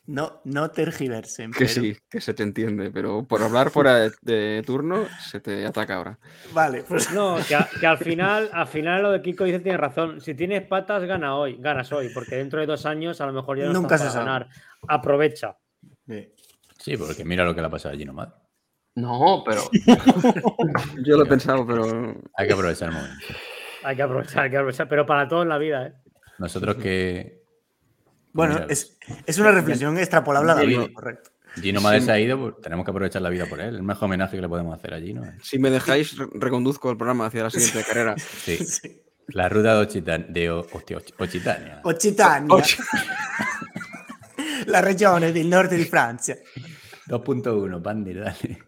No, 0.05 0.41
no 0.43 0.69
tergiversen. 0.69 1.51
Que 1.51 1.67
sí, 1.67 1.97
que 2.09 2.19
se 2.19 2.34
te 2.34 2.43
entiende, 2.43 2.91
pero 2.91 3.25
por 3.25 3.41
hablar 3.41 3.69
fuera 3.69 4.09
de, 4.21 4.61
turno 4.65 5.05
se 5.30 5.39
te 5.39 5.65
ataca 5.65 5.95
ahora. 5.95 6.19
Vale, 6.51 6.84
pues. 6.84 7.11
No, 7.13 7.38
que, 7.80 7.88
al 7.88 7.97
final, 7.97 8.49
al 8.51 8.67
final 8.67 9.01
lo 9.01 9.11
de 9.11 9.21
Kiko 9.21 9.45
dice 9.45 9.59
tiene 9.59 9.77
razón. 9.77 10.19
Si 10.19 10.35
tienes 10.35 10.67
patas, 10.67 11.03
gana 11.05 11.38
hoy, 11.38 11.57
ganas 11.57 11.91
hoy, 11.93 12.09
porque 12.13 12.35
dentro 12.35 12.59
de 12.59 12.65
dos 12.65 12.85
años 12.85 13.21
a 13.21 13.25
lo 13.25 13.34
mejor 13.34 13.57
ya 13.57 13.65
no 13.65 13.73
Nunca 13.73 13.97
se 13.97 14.07
a 14.07 14.11
ganar. 14.11 14.49
Aprovecha. 14.88 15.57
Sí. 16.80 16.97
porque 16.97 17.23
mira 17.23 17.45
lo 17.45 17.55
que 17.55 17.61
le 17.61 17.67
ha 17.67 17.71
pasado 17.71 17.95
a 17.95 17.97
Gino 17.97 18.13
no, 18.95 19.43
pero. 19.45 19.61
Yo 21.05 21.17
lo 21.17 21.23
he 21.23 21.27
pensado, 21.27 21.65
pero. 21.65 22.15
Hay 22.35 22.47
que 22.47 22.53
aprovechar 22.53 22.89
el 22.89 22.95
momento. 22.95 23.25
Hay 23.84 23.95
que 23.95 24.01
aprovechar, 24.01 24.43
hay 24.43 24.49
que 24.49 24.57
aprovechar, 24.57 24.88
pero 24.88 25.05
para 25.05 25.27
todo 25.27 25.43
en 25.43 25.49
la 25.49 25.57
vida, 25.57 25.88
¿eh? 25.88 25.93
Nosotros 26.38 26.75
que. 26.75 27.42
Bueno, 28.34 28.65
es, 28.68 28.97
una 29.38 29.51
reflexión 29.51 29.97
extrapolable 29.97 30.51
a 30.51 30.55
la 30.55 30.61
vida, 30.64 30.88
correcto. 30.91 31.30
Gino 31.55 31.81
Madrid 31.81 32.01
se 32.01 32.11
ha 32.11 32.19
ido, 32.19 32.39
pues 32.39 32.61
tenemos 32.61 32.84
que 32.84 32.91
aprovechar 32.91 33.22
la 33.22 33.30
vida 33.30 33.45
por 33.45 33.61
él. 33.61 33.76
El 33.76 33.84
mejor 33.84 34.05
homenaje 34.05 34.35
que 34.35 34.41
le 34.41 34.49
podemos 34.49 34.76
hacer 34.76 34.93
a 34.93 34.99
Gino. 34.99 35.23
¿eh? 35.23 35.38
Si 35.41 35.60
me 35.60 35.69
dejáis, 35.69 36.18
reconduzco 36.34 36.89
el 36.89 36.97
programa 36.97 37.27
hacia 37.27 37.43
la 37.43 37.49
siguiente 37.51 37.84
carrera. 37.88 38.15
Sí. 38.18 39.03
La 39.27 39.49
ruta 39.49 39.76
de, 39.76 39.81
Occitan 39.81 40.34
de 40.34 40.49
Occitania. 40.49 41.81
Occitania. 41.84 42.49
la 44.65 44.81
regione 44.81 45.31
del 45.31 45.49
norte 45.49 45.77
de 45.77 45.85
Francia. 45.85 46.38
2.1, 47.07 47.81
Pandir, 47.81 48.19
dale. 48.19 48.64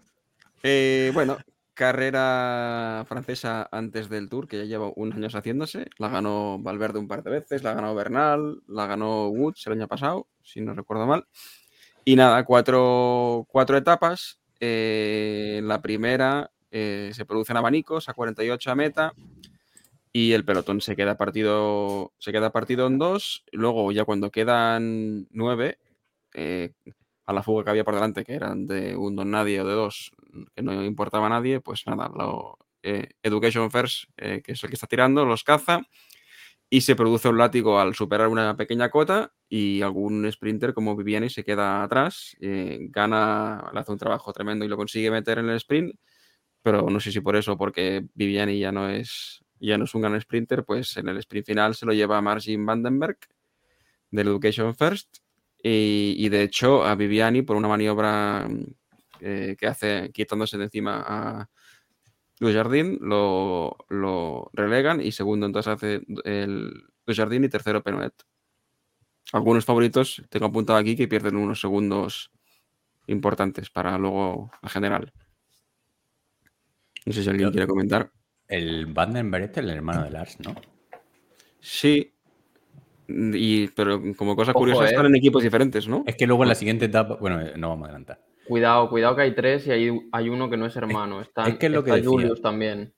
Eh, 0.61 1.11
bueno, 1.13 1.37
carrera 1.75 3.05
francesa 3.07 3.67
antes 3.71 4.09
del 4.09 4.29
Tour, 4.29 4.47
que 4.47 4.57
ya 4.57 4.63
lleva 4.63 4.91
unos 4.95 5.15
años 5.17 5.35
haciéndose. 5.35 5.87
La 5.97 6.09
ganó 6.09 6.57
Valverde 6.59 6.97
un 6.99 7.07
par 7.07 7.21
de 7.21 7.29
veces, 7.29 7.63
la 7.63 7.73
ganó 7.73 7.93
Bernal, 7.93 8.63
la 8.67 8.87
ganó 8.87 9.27
Woods 9.27 9.67
el 9.67 9.73
año 9.73 9.87
pasado, 9.87 10.27
si 10.41 10.61
no 10.61 10.73
recuerdo 10.73 11.05
mal. 11.05 11.27
Y 12.05 12.15
nada, 12.15 12.43
cuatro, 12.45 13.45
etapas. 13.75 14.39
Eh, 14.59 15.61
la 15.63 15.81
primera 15.81 16.51
eh, 16.71 17.11
se 17.13 17.25
producen 17.25 17.57
abanicos 17.57 18.09
a 18.09 18.13
48 18.13 18.71
a 18.71 18.75
meta 18.75 19.13
y 20.13 20.31
el 20.31 20.45
pelotón 20.45 20.79
se 20.79 20.95
queda 20.95 21.17
partido, 21.17 22.13
se 22.17 22.31
queda 22.31 22.51
partido 22.51 22.87
en 22.87 22.97
dos. 22.97 23.43
Luego, 23.51 23.91
ya 23.91 24.05
cuando 24.05 24.31
quedan 24.31 25.27
nueve, 25.31 25.77
a 27.25 27.33
la 27.33 27.43
fuga 27.43 27.63
que 27.63 27.69
había 27.71 27.83
por 27.83 27.95
delante, 27.95 28.23
que 28.23 28.33
eran 28.33 28.67
de 28.67 28.95
un 28.95 29.15
don 29.15 29.31
nadie 29.31 29.61
o 29.61 29.65
de 29.65 29.73
dos, 29.73 30.11
que 30.55 30.61
no 30.61 30.83
importaba 30.83 31.27
a 31.27 31.29
nadie, 31.29 31.59
pues 31.61 31.83
nada, 31.85 32.09
lo, 32.15 32.57
eh, 32.87 33.09
Education 33.23 33.71
First, 33.71 34.09
eh, 34.17 34.41
que 34.43 34.51
es 34.51 34.63
el 34.63 34.69
que 34.69 34.75
está 34.75 34.85
tirando, 34.85 35.25
los 35.25 35.43
caza 35.43 35.81
y 36.69 36.81
se 36.81 36.95
produce 36.95 37.29
un 37.29 37.37
látigo 37.39 37.79
al 37.79 37.95
superar 37.95 38.27
una 38.27 38.55
pequeña 38.55 38.89
cota 38.89 39.33
y 39.49 39.81
algún 39.81 40.31
sprinter 40.31 40.73
como 40.73 40.95
Viviani 40.95 41.29
se 41.29 41.43
queda 41.43 41.81
atrás, 41.81 42.35
eh, 42.41 42.77
gana, 42.89 43.71
le 43.73 43.79
hace 43.79 43.91
un 43.91 43.97
trabajo 43.97 44.31
tremendo 44.33 44.65
y 44.65 44.67
lo 44.67 44.77
consigue 44.77 45.09
meter 45.09 45.39
en 45.39 45.49
el 45.49 45.57
sprint, 45.57 45.95
pero 46.61 46.89
no 46.89 46.99
sé 46.99 47.11
si 47.11 47.21
por 47.21 47.35
eso, 47.35 47.57
porque 47.57 48.05
Viviani 48.13 48.59
ya 48.59 48.71
no 48.71 48.89
es 48.89 49.43
ya 49.59 49.77
no 49.79 49.85
es 49.85 49.95
un 49.95 50.01
gran 50.01 50.19
sprinter, 50.21 50.63
pues 50.63 50.95
en 50.97 51.07
el 51.09 51.17
sprint 51.17 51.47
final 51.47 51.73
se 51.73 51.87
lo 51.87 51.93
lleva 51.93 52.21
Margin 52.21 52.65
Vandenberg 52.65 53.17
del 54.11 54.27
Education 54.27 54.75
First 54.75 55.17
y, 55.67 56.29
de 56.29 56.43
hecho, 56.43 56.85
a 56.85 56.93
Viviani, 56.93 57.41
por 57.41 57.55
una 57.55 57.67
maniobra 57.67 58.47
eh, 59.19 59.55
que 59.57 59.67
hace 59.67 60.11
quitándose 60.11 60.57
de 60.57 60.65
encima 60.65 61.03
a 61.05 61.49
Luis 62.39 62.55
Jardín, 62.55 62.99
lo, 63.01 63.77
relegan 64.53 65.01
y 65.01 65.11
segundo 65.11 65.45
entonces 65.45 65.73
hace 65.73 66.01
el 66.23 66.83
Luis 67.05 67.17
Jardín 67.17 67.43
y 67.43 67.49
tercero 67.49 67.83
Penuet. 67.83 68.13
Algunos 69.31 69.65
favoritos 69.65 70.21
tengo 70.29 70.47
apuntado 70.47 70.77
aquí 70.77 70.95
que 70.95 71.07
pierden 71.07 71.37
unos 71.37 71.59
segundos 71.59 72.31
importantes 73.07 73.69
para 73.69 73.97
luego 73.97 74.51
la 74.61 74.69
general. 74.69 75.13
No 77.05 77.13
sé 77.13 77.23
si 77.23 77.29
alguien 77.29 77.51
quiere 77.51 77.67
comentar. 77.67 78.11
El 78.47 78.87
Vandenberg 78.87 79.51
es 79.51 79.57
el 79.57 79.69
hermano 79.69 80.03
de 80.03 80.11
Lars, 80.11 80.37
¿no? 80.39 80.55
Sí, 81.59 82.15
y, 83.07 83.67
pero 83.69 84.01
como 84.15 84.35
cosa 84.35 84.53
curiosa, 84.53 84.83
eh. 84.85 84.87
están 84.87 85.05
en 85.05 85.15
equipos 85.15 85.43
diferentes, 85.43 85.87
¿no? 85.87 86.03
Es 86.07 86.15
que 86.15 86.27
luego 86.27 86.43
en 86.43 86.49
la 86.49 86.55
siguiente 86.55 86.85
etapa, 86.85 87.15
bueno, 87.15 87.41
eh, 87.41 87.53
no 87.57 87.69
vamos 87.69 87.85
a 87.85 87.89
adelantar. 87.89 88.23
Cuidado, 88.47 88.89
cuidado 88.89 89.15
que 89.15 89.21
hay 89.23 89.35
tres 89.35 89.65
y 89.67 89.71
hay, 89.71 90.09
hay 90.11 90.29
uno 90.29 90.49
que 90.49 90.57
no 90.57 90.65
es 90.65 90.75
hermano. 90.75 91.21
Está, 91.21 91.47
es 91.47 91.57
que 91.57 91.69
lo 91.69 91.83
que 91.83 92.03
Julius 92.03 92.41
también. 92.41 92.93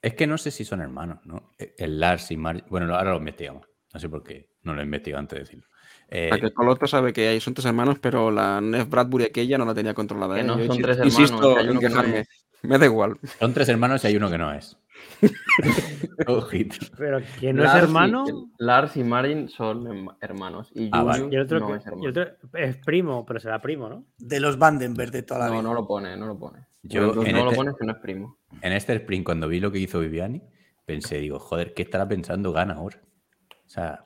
Es 0.00 0.14
que 0.14 0.26
no 0.26 0.36
sé 0.36 0.50
si 0.50 0.64
son 0.64 0.80
hermanos, 0.80 1.20
¿no? 1.24 1.52
E, 1.58 1.74
el 1.78 2.00
Lars 2.00 2.30
y 2.32 2.36
Mar... 2.36 2.64
Bueno, 2.68 2.92
ahora 2.94 3.12
lo 3.12 3.18
investigamos. 3.18 3.66
No 3.94 4.00
sé 4.00 4.08
por 4.08 4.24
qué. 4.24 4.50
No 4.62 4.74
lo 4.74 4.80
he 4.80 4.84
investigado 4.84 5.20
antes 5.20 5.36
de 5.36 5.44
decirlo. 5.44 5.66
Eh, 6.08 6.30
el 6.30 6.52
Coloto 6.52 6.86
sabe 6.86 7.12
que 7.12 7.28
hay, 7.28 7.40
son 7.40 7.54
tres 7.54 7.66
hermanos, 7.66 7.98
pero 8.00 8.30
la 8.30 8.60
Nef 8.60 8.88
Bradbury 8.88 9.24
aquella 9.24 9.56
no 9.56 9.64
la 9.64 9.74
tenía 9.74 9.94
controlada. 9.94 10.34
Que 10.34 10.42
no, 10.42 10.58
son 10.66 10.78
tres 10.78 10.98
hermanos. 10.98 11.18
Insisto 11.18 11.58
en 11.58 11.78
quejarme. 11.78 12.26
Me 12.62 12.78
da 12.78 12.84
igual. 12.84 13.18
Son 13.38 13.54
tres 13.54 13.68
hermanos 13.68 14.04
y 14.04 14.08
hay 14.08 14.16
uno 14.16 14.30
que 14.30 14.38
no 14.38 14.52
es. 14.52 14.76
Pero 16.98 17.20
¿quién 17.38 17.56
no 17.56 17.64
es 17.64 17.74
hermano? 17.74 18.24
Lars 18.58 18.96
y 18.96 19.04
Marin 19.04 19.48
son 19.48 20.08
hermanos. 20.20 20.70
Y, 20.74 20.90
ah, 20.92 21.16
el 21.30 21.40
otro, 21.40 21.74
es 22.54 22.76
primo, 22.78 23.24
pero 23.24 23.40
será 23.40 23.60
primo, 23.60 23.88
¿no? 23.88 24.04
De 24.18 24.40
los 24.40 24.58
Vandenberg 24.58 25.10
de 25.10 25.22
toda 25.22 25.40
la 25.40 25.46
no, 25.46 25.52
vida. 25.52 25.62
No, 25.62 25.74
lo 25.74 25.86
pone, 25.86 26.16
no 26.16 26.26
lo 26.26 26.38
pone. 26.38 26.66
Yo 26.82 27.14
no 27.14 27.14
lo 27.14 27.22
este 27.22 27.56
pone 27.56 27.72
que 27.78 27.86
no 27.86 27.92
es 27.92 27.98
primo. 27.98 28.38
En 28.60 28.72
este 28.72 28.94
sprint, 28.94 29.24
cuando 29.24 29.48
vi 29.48 29.60
lo 29.60 29.70
que 29.70 29.78
hizo 29.78 30.00
Viviani, 30.00 30.42
pensé, 30.84 31.18
digo, 31.18 31.38
joder, 31.38 31.74
¿qué 31.74 31.82
estará 31.82 32.06
pensando 32.08 32.52
Gana 32.52 32.74
ahora? 32.74 33.00
O 33.66 33.68
sea, 33.68 34.02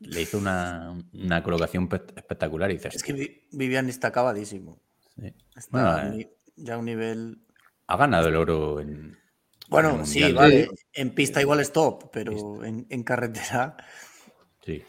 le 0.00 0.20
hizo 0.20 0.38
una, 0.38 0.94
una 1.12 1.42
colocación 1.42 1.88
espectacular. 2.14 2.70
Y 2.70 2.76
es 2.76 3.02
que 3.02 3.46
Viviani 3.52 3.90
está 3.90 4.08
acabadísimo. 4.08 4.80
Está 5.56 6.14
eh, 6.14 6.30
ya 6.56 6.74
a 6.74 6.78
un 6.78 6.84
nivel. 6.84 7.40
Ha 7.86 7.96
ganado 7.96 8.28
el 8.28 8.36
oro 8.36 8.80
en, 8.80 9.16
bueno, 9.68 10.04
sí, 10.04 10.32
vale. 10.32 10.68
En 10.92 11.10
pista 11.10 11.40
igual 11.40 11.60
es 11.60 11.72
top, 11.72 12.10
pero 12.12 12.64
en, 12.64 13.02
carretera. 13.02 13.76
Sí. 14.64 14.82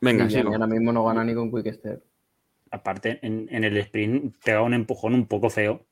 Venga, 0.00 0.28
sí. 0.28 0.38
Ahora 0.38 0.66
mismo 0.66 0.92
no 0.92 1.04
gana 1.04 1.24
ni 1.24 1.34
con 1.34 1.50
Quick 1.50 1.74
Step. 1.74 2.04
Aparte, 2.70 3.18
en, 3.22 3.48
el 3.64 3.76
sprint 3.78 4.36
te 4.42 4.52
da 4.52 4.62
un 4.62 4.74
empujón 4.74 5.14
un 5.14 5.26
poco 5.26 5.48
feo. 5.48 5.86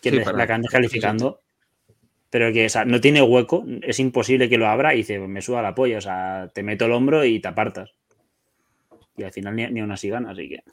Que 0.00 0.10
la 0.10 0.46
que 0.46 0.68
calificando. 0.68 1.42
pero 2.28 2.52
que 2.52 2.66
no 2.86 3.00
tiene 3.00 3.22
hueco, 3.22 3.64
es 3.82 4.00
imposible 4.00 4.48
que 4.48 4.58
lo 4.58 4.66
abra 4.66 4.94
y 4.94 4.98
dice, 4.98 5.20
me 5.20 5.42
suba 5.42 5.62
la 5.62 5.76
polla, 5.76 5.98
o 5.98 6.00
sea, 6.00 6.50
te 6.52 6.64
meto 6.64 6.86
el 6.86 6.92
hombro 6.92 7.24
y 7.24 7.38
te 7.38 7.46
apartas. 7.46 7.94
Y 9.16 9.22
al 9.22 9.32
final 9.32 9.54
ni, 9.54 9.66
ni 9.68 9.80
aún 9.80 9.92
así 9.92 10.08
gana, 10.08 10.30
así 10.32 10.48
que. 10.48 10.64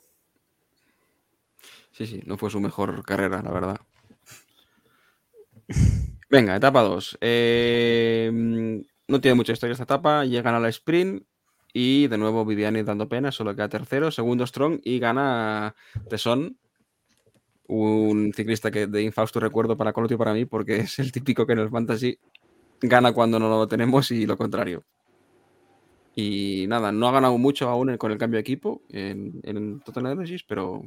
Sí, 1.91 2.07
sí, 2.07 2.21
no 2.25 2.37
fue 2.37 2.49
su 2.49 2.59
mejor 2.59 3.03
carrera, 3.03 3.41
la 3.43 3.51
verdad. 3.51 3.77
Venga, 6.29 6.55
etapa 6.55 6.81
2. 6.81 7.17
Eh, 7.21 8.31
no 9.07 9.21
tiene 9.21 9.35
mucha 9.35 9.53
historia 9.53 9.73
esta 9.73 9.83
etapa. 9.83 10.25
Llegan 10.25 10.55
a 10.55 10.59
la 10.59 10.69
sprint 10.69 11.23
y 11.73 12.07
de 12.07 12.17
nuevo 12.17 12.45
Viviani 12.45 12.83
dando 12.83 13.09
pena, 13.09 13.31
solo 13.31 13.55
queda 13.55 13.69
tercero. 13.69 14.11
Segundo 14.11 14.45
Strong 14.45 14.81
y 14.83 14.99
gana 14.99 15.75
Tesson, 16.09 16.57
un 17.67 18.33
ciclista 18.33 18.71
que 18.71 18.87
de 18.87 19.03
infausto 19.03 19.39
recuerdo 19.39 19.77
para 19.77 19.93
Colotio 19.93 20.17
para 20.17 20.33
mí, 20.33 20.45
porque 20.45 20.77
es 20.77 20.99
el 20.99 21.11
típico 21.11 21.45
que 21.45 21.53
en 21.53 21.59
el 21.59 21.69
fantasy 21.69 22.19
gana 22.81 23.11
cuando 23.11 23.39
no 23.39 23.49
lo 23.49 23.67
tenemos 23.67 24.11
y 24.11 24.25
lo 24.25 24.37
contrario. 24.37 24.83
Y 26.15 26.65
nada, 26.67 26.91
no 26.91 27.07
ha 27.07 27.11
ganado 27.11 27.37
mucho 27.37 27.69
aún 27.69 27.95
con 27.97 28.11
el 28.11 28.17
cambio 28.17 28.37
de 28.37 28.41
equipo 28.41 28.81
en, 28.89 29.39
en 29.43 29.79
Total 29.81 30.07
Energies, 30.07 30.43
pero 30.43 30.81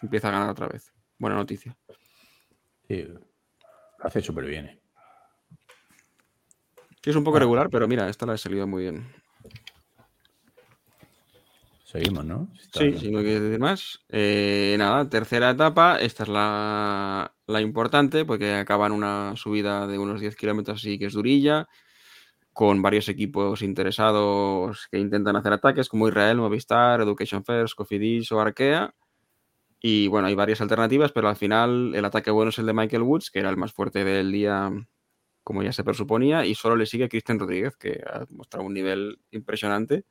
empieza 0.00 0.28
a 0.28 0.32
ganar 0.32 0.50
otra 0.50 0.68
vez. 0.68 0.92
Buena 1.18 1.36
noticia. 1.36 1.76
Sí, 2.88 3.04
hace 3.98 4.20
súper 4.20 4.46
bien. 4.46 4.66
Eh. 4.66 4.80
es 7.04 7.16
un 7.16 7.24
poco 7.24 7.36
ah. 7.38 7.40
regular, 7.40 7.68
pero 7.70 7.88
mira, 7.88 8.08
esta 8.08 8.26
la 8.26 8.34
he 8.34 8.38
salido 8.38 8.66
muy 8.66 8.82
bien. 8.82 9.06
Seguimos, 11.84 12.22
¿no? 12.26 12.48
sí, 12.74 12.98
si 12.98 13.10
no 13.10 13.20
quieres 13.20 13.40
decir 13.40 13.58
más. 13.58 14.04
Eh, 14.10 14.76
nada, 14.78 15.08
tercera 15.08 15.50
etapa. 15.50 15.98
Esta 15.98 16.24
es 16.24 16.28
la, 16.28 17.34
la, 17.46 17.60
importante 17.62 18.26
porque 18.26 18.52
acaban 18.52 18.92
una 18.92 19.34
subida 19.36 19.86
de 19.86 19.98
unos 19.98 20.20
10 20.20 20.36
kilómetros 20.36 20.80
así 20.80 20.98
que 20.98 21.06
es 21.06 21.14
durilla, 21.14 21.66
con 22.52 22.82
varios 22.82 23.08
equipos 23.08 23.62
interesados 23.62 24.86
que 24.90 24.98
intentan 24.98 25.36
hacer 25.36 25.54
ataques 25.54 25.88
como 25.88 26.08
Israel, 26.08 26.36
Movistar, 26.36 27.00
Education 27.00 27.42
First, 27.42 27.74
Cofidis 27.74 28.32
o 28.32 28.40
Arkea. 28.40 28.94
Y 29.80 30.08
bueno, 30.08 30.26
hay 30.26 30.34
varias 30.34 30.60
alternativas, 30.60 31.12
pero 31.12 31.28
al 31.28 31.36
final 31.36 31.94
el 31.94 32.04
ataque 32.04 32.30
bueno 32.30 32.50
es 32.50 32.58
el 32.58 32.66
de 32.66 32.74
Michael 32.74 33.02
Woods, 33.02 33.30
que 33.30 33.38
era 33.38 33.50
el 33.50 33.56
más 33.56 33.72
fuerte 33.72 34.04
del 34.04 34.32
día, 34.32 34.70
como 35.44 35.62
ya 35.62 35.72
se 35.72 35.84
presuponía, 35.84 36.44
y 36.44 36.54
solo 36.54 36.76
le 36.76 36.86
sigue 36.86 37.08
Cristian 37.08 37.38
Rodríguez, 37.38 37.76
que 37.76 38.02
ha 38.04 38.26
mostrado 38.30 38.66
un 38.66 38.74
nivel 38.74 39.20
impresionante, 39.30 40.04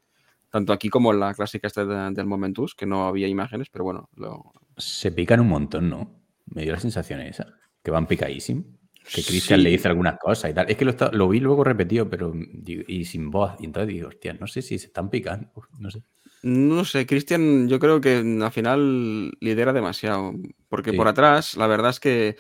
tanto 0.49 0.72
aquí 0.72 0.89
como 0.89 1.11
en 1.11 1.19
la 1.19 1.34
clásica 1.34 1.68
este 1.68 1.85
del 1.85 2.26
Momentus, 2.26 2.76
que 2.76 2.85
no 2.85 3.07
había 3.07 3.27
imágenes, 3.27 3.69
pero 3.69 3.84
bueno. 3.84 4.10
Lo... 4.15 4.53
Se 4.77 5.11
pican 5.11 5.41
un 5.41 5.49
montón, 5.49 5.89
¿no? 5.89 6.22
Me 6.45 6.64
dio 6.64 6.72
la 6.72 6.80
sensación 6.80 7.19
esa, 7.19 7.48
que 7.84 7.91
van 7.91 8.07
picadísimos. 8.07 8.65
Que 9.14 9.23
Cristian 9.23 9.64
le 9.64 9.69
dice 9.69 9.88
algunas 9.88 10.19
cosas 10.19 10.52
y 10.52 10.53
tal. 10.53 10.69
Es 10.69 10.76
que 10.76 10.84
lo, 10.84 10.94
lo, 11.14 11.30
vi 11.30 11.39
luego 11.39 11.64
repetido, 11.64 12.10
pero 12.10 12.34
y 12.35 13.06
sin 13.06 13.31
voz. 13.31 13.53
Y 13.60 13.65
entonces 13.65 13.88
digo, 13.88 14.10
hostia, 14.10 14.34
no 14.34 14.48
sé 14.48 14.61
si 14.61 14.77
se 14.77 14.88
están 14.88 15.10
picando. 15.10 15.49
No 15.80 15.89
sé. 15.89 16.03
No 16.43 16.85
sé, 16.85 17.05
Cristian, 17.05 17.68
yo 17.68 17.80
creo 17.80 17.99
que 17.99 18.18
al 18.18 18.51
final 18.51 19.31
lidera 19.39 19.73
demasiado. 19.73 20.34
Porque 20.69 20.93
por 20.93 21.07
atrás, 21.07 21.55
la 21.57 21.68
verdad 21.68 21.91
es 21.91 21.99
que 21.99 22.35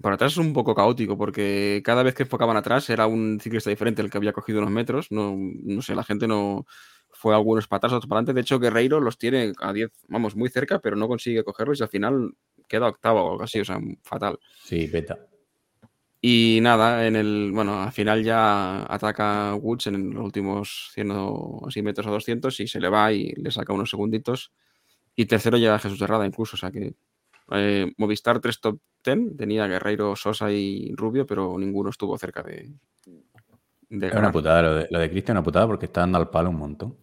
por 0.00 0.12
atrás 0.12 0.32
es 0.32 0.38
un 0.38 0.52
poco 0.52 0.74
caótico, 0.74 1.16
porque 1.16 1.82
cada 1.84 2.02
vez 2.02 2.14
que 2.14 2.22
enfocaban 2.24 2.56
atrás 2.56 2.88
era 2.90 3.06
un 3.06 3.38
ciclista 3.40 3.70
diferente 3.70 4.02
el 4.02 4.10
que 4.10 4.18
había 4.18 4.32
cogido 4.32 4.60
unos 4.60 4.70
metros. 4.70 5.10
No, 5.10 5.36
no 5.36 5.82
sé, 5.82 5.94
la 5.94 6.04
gente 6.04 6.26
no 6.26 6.66
fue 7.10 7.34
algunos 7.34 7.68
patas, 7.68 7.92
otros 7.92 8.08
para 8.08 8.18
adelante. 8.18 8.34
De 8.34 8.40
hecho, 8.40 8.58
Guerreiro 8.58 9.00
los 9.00 9.18
tiene 9.18 9.52
a 9.60 9.72
10, 9.72 9.90
vamos, 10.08 10.34
muy 10.34 10.48
cerca, 10.48 10.80
pero 10.80 10.96
no 10.96 11.08
consigue 11.08 11.44
cogerlos 11.44 11.80
y 11.80 11.82
al 11.82 11.88
final 11.88 12.32
queda 12.68 12.88
octavo 12.88 13.22
o 13.22 13.32
algo 13.32 13.44
así, 13.44 13.60
o 13.60 13.64
sea, 13.64 13.78
fatal. 14.02 14.38
Sí, 14.64 14.86
beta. 14.86 15.18
Y 16.24 16.60
nada, 16.62 17.04
en 17.04 17.16
el, 17.16 17.50
bueno, 17.52 17.82
al 17.82 17.90
final 17.90 18.22
ya 18.22 18.84
ataca 18.84 19.56
Woods 19.56 19.88
en 19.88 20.14
los 20.14 20.24
últimos 20.24 20.90
100 20.94 21.10
así 21.66 21.82
metros 21.82 22.06
a 22.06 22.10
200 22.10 22.60
y 22.60 22.68
se 22.68 22.78
le 22.78 22.88
va 22.88 23.12
y 23.12 23.32
le 23.32 23.50
saca 23.50 23.72
unos 23.72 23.90
segunditos. 23.90 24.52
Y 25.16 25.26
tercero 25.26 25.58
llega 25.58 25.80
Jesús 25.80 26.00
Herrada 26.00 26.24
incluso, 26.24 26.54
o 26.54 26.58
sea 26.58 26.70
que 26.70 26.94
eh, 27.50 27.92
Movistar 27.96 28.38
3 28.38 28.60
top 28.60 28.78
10, 29.04 29.36
tenía 29.36 29.66
Guerreiro, 29.66 30.14
Sosa 30.14 30.52
y 30.52 30.94
Rubio, 30.94 31.26
pero 31.26 31.58
ninguno 31.58 31.90
estuvo 31.90 32.16
cerca 32.16 32.44
de... 32.44 32.70
de 33.88 34.06
es 34.06 34.14
una 34.14 34.30
putada, 34.30 34.62
lo 34.62 34.74
de, 34.76 34.86
lo 34.92 35.00
de 35.00 35.10
Cristian 35.10 35.38
una 35.38 35.44
putada 35.44 35.66
porque 35.66 35.86
está 35.86 36.02
dando 36.02 36.18
al 36.18 36.30
palo 36.30 36.50
un 36.50 36.56
montón. 36.56 36.96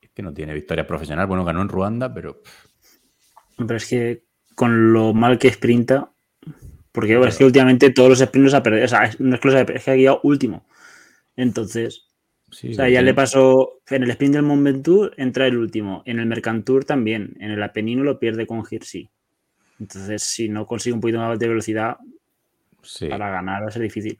Es 0.00 0.10
que 0.10 0.20
no 0.20 0.34
tiene 0.34 0.52
victoria 0.52 0.84
profesional, 0.84 1.28
bueno, 1.28 1.44
ganó 1.44 1.62
en 1.62 1.68
Ruanda, 1.68 2.12
pero... 2.12 2.42
Pero 3.56 3.76
es 3.76 3.88
que 3.88 4.24
con 4.56 4.92
lo 4.92 5.14
mal 5.14 5.38
que 5.38 5.52
sprinta, 5.52 6.12
porque 6.92 7.18
es 7.26 7.38
que 7.38 7.44
últimamente 7.44 7.90
todos 7.90 8.10
los 8.10 8.18
sprints 8.18 8.54
ha 8.54 8.62
perdido. 8.62 8.84
O 8.84 8.88
sea, 8.88 9.10
no 9.18 9.34
es 9.34 9.40
que 9.40 9.48
los 9.48 9.70
es 9.70 9.84
que 9.84 9.90
ha 9.90 9.94
guiado 9.94 10.20
último. 10.22 10.66
Entonces, 11.36 12.06
o 12.48 12.74
sea, 12.74 12.88
ya 12.88 13.00
le 13.00 13.14
pasó. 13.14 13.80
En 13.88 14.02
el 14.02 14.10
sprint 14.10 14.34
del 14.34 14.42
Mont 14.42 14.62
Ventoux 14.62 15.10
entra 15.16 15.46
el 15.46 15.56
último. 15.56 16.02
En 16.04 16.18
el 16.18 16.26
Mercantour 16.26 16.84
también. 16.84 17.34
En 17.40 17.50
el 17.50 17.62
Apenino 17.62 18.04
lo 18.04 18.18
pierde 18.18 18.46
con 18.46 18.62
Hirsi. 18.68 19.10
Entonces, 19.80 20.22
si 20.22 20.48
no 20.48 20.66
consigue 20.66 20.94
un 20.94 21.00
poquito 21.00 21.18
más 21.18 21.38
de 21.38 21.48
velocidad, 21.48 21.96
para 23.08 23.30
ganar 23.30 23.62
va 23.62 23.68
a 23.68 23.70
ser 23.70 23.82
difícil. 23.82 24.18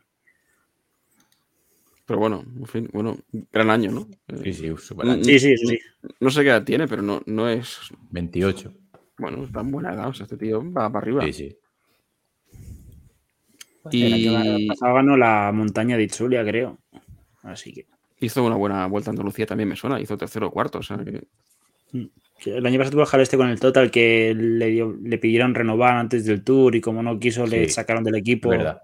Pero 2.06 2.18
bueno, 2.18 2.44
en 2.58 2.66
fin, 2.66 2.90
bueno, 2.92 3.18
gran 3.52 3.70
año, 3.70 3.90
¿no? 3.92 4.08
Sí, 4.42 4.52
sí, 4.52 4.74
super 4.76 5.08
año. 5.08 5.24
Sí, 5.24 5.38
sí, 5.38 5.56
sí. 5.56 5.78
No, 6.20 6.30
sé 6.30 6.42
qué 6.42 6.48
edad 6.48 6.64
tiene, 6.64 6.88
pero 6.88 7.02
no, 7.02 7.22
no 7.26 7.48
es. 7.48 7.78
28. 8.10 8.72
Bueno, 9.18 9.48
tan 9.52 9.70
buena 9.70 9.92
edad. 9.92 10.08
O 10.08 10.14
sea, 10.14 10.24
este 10.24 10.36
tío 10.36 10.62
va 10.72 10.90
para 10.90 10.98
arriba. 10.98 11.24
Sí, 11.26 11.32
sí. 11.32 11.58
Y 13.90 14.68
pasado 14.68 14.94
ganó 14.94 15.16
la 15.16 15.50
montaña 15.52 15.96
de 15.96 16.04
Itzulia, 16.04 16.44
creo. 16.44 16.78
Así 17.42 17.72
que. 17.72 17.86
Hizo 18.20 18.44
una 18.44 18.56
buena 18.56 18.86
vuelta 18.86 19.10
a 19.10 19.12
Andalucía, 19.12 19.46
también 19.46 19.68
me 19.68 19.76
suena. 19.76 20.00
Hizo 20.00 20.16
tercero 20.16 20.46
o 20.46 20.50
cuarto. 20.50 20.78
O 20.78 20.82
sea 20.82 20.98
que... 20.98 21.24
Mm. 21.92 22.06
El 22.44 22.66
año 22.66 22.78
pasado 22.78 23.04
tuvo 23.04 23.20
este 23.20 23.36
con 23.36 23.48
el 23.48 23.60
Total 23.60 23.90
que 23.90 24.34
le, 24.34 24.84
le 25.00 25.18
pidieron 25.18 25.54
renovar 25.54 25.96
antes 25.96 26.24
del 26.24 26.42
Tour 26.42 26.74
y 26.74 26.80
como 26.80 27.02
no 27.02 27.18
quiso 27.20 27.46
le 27.46 27.68
sacaron 27.68 28.02
del 28.02 28.16
equipo. 28.16 28.48
Verdad. 28.48 28.82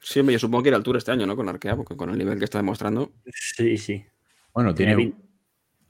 Sí, 0.00 0.20
yo 0.24 0.38
supongo 0.38 0.64
que 0.64 0.68
era 0.70 0.78
el 0.78 0.82
Tour 0.82 0.96
este 0.96 1.12
año, 1.12 1.26
¿no? 1.26 1.36
Con 1.36 1.48
Arkea, 1.48 1.76
porque 1.76 1.96
con 1.96 2.10
el 2.10 2.18
nivel 2.18 2.38
que 2.38 2.44
está 2.44 2.58
demostrando. 2.58 3.12
Sí, 3.32 3.76
sí. 3.76 4.04
Bueno, 4.52 4.74
tiene. 4.74 5.12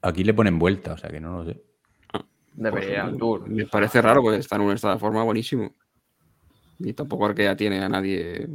Aquí 0.01 0.23
le 0.23 0.33
ponen 0.33 0.59
vuelta, 0.59 0.93
o 0.93 0.97
sea 0.97 1.09
que 1.09 1.19
no 1.19 1.37
lo 1.37 1.45
sé. 1.45 1.61
Ah, 2.13 2.23
Debería 2.53 3.03
pues, 3.03 3.13
el 3.13 3.19
Tour. 3.19 3.49
Me 3.49 3.65
parece 3.65 4.01
raro 4.01 4.21
porque 4.21 4.39
está 4.39 4.57
en 4.57 4.61
un 4.63 4.73
estado 4.73 4.93
de 4.93 4.99
forma 4.99 5.23
buenísimo. 5.23 5.73
Y 6.79 6.93
tampoco 6.93 7.25
Arkea 7.25 7.55
tiene 7.55 7.79
a 7.79 7.89
nadie. 7.89 8.47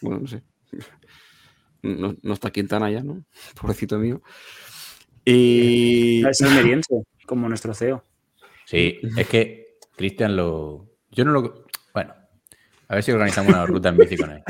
Bueno, 0.00 0.20
no 0.20 0.26
sé. 0.26 0.42
No, 1.82 2.16
no 2.22 2.34
está 2.34 2.50
Quintana 2.50 2.90
ya, 2.90 3.02
¿no? 3.02 3.24
Pobrecito 3.60 3.98
mío. 3.98 4.22
Y. 5.24 6.26
Es 6.26 6.40
almeriense, 6.42 7.02
como 7.26 7.48
nuestro 7.48 7.74
CEO. 7.74 8.04
Sí, 8.64 8.98
es 9.16 9.28
que 9.28 9.78
Cristian 9.96 10.36
lo. 10.36 10.88
Yo 11.10 11.24
no 11.24 11.32
lo. 11.32 11.64
Bueno, 11.94 12.14
a 12.88 12.94
ver 12.94 13.02
si 13.02 13.12
organizamos 13.12 13.52
una 13.52 13.66
ruta 13.66 13.88
en 13.88 13.96
bici 13.96 14.16
con 14.16 14.30
él. 14.30 14.42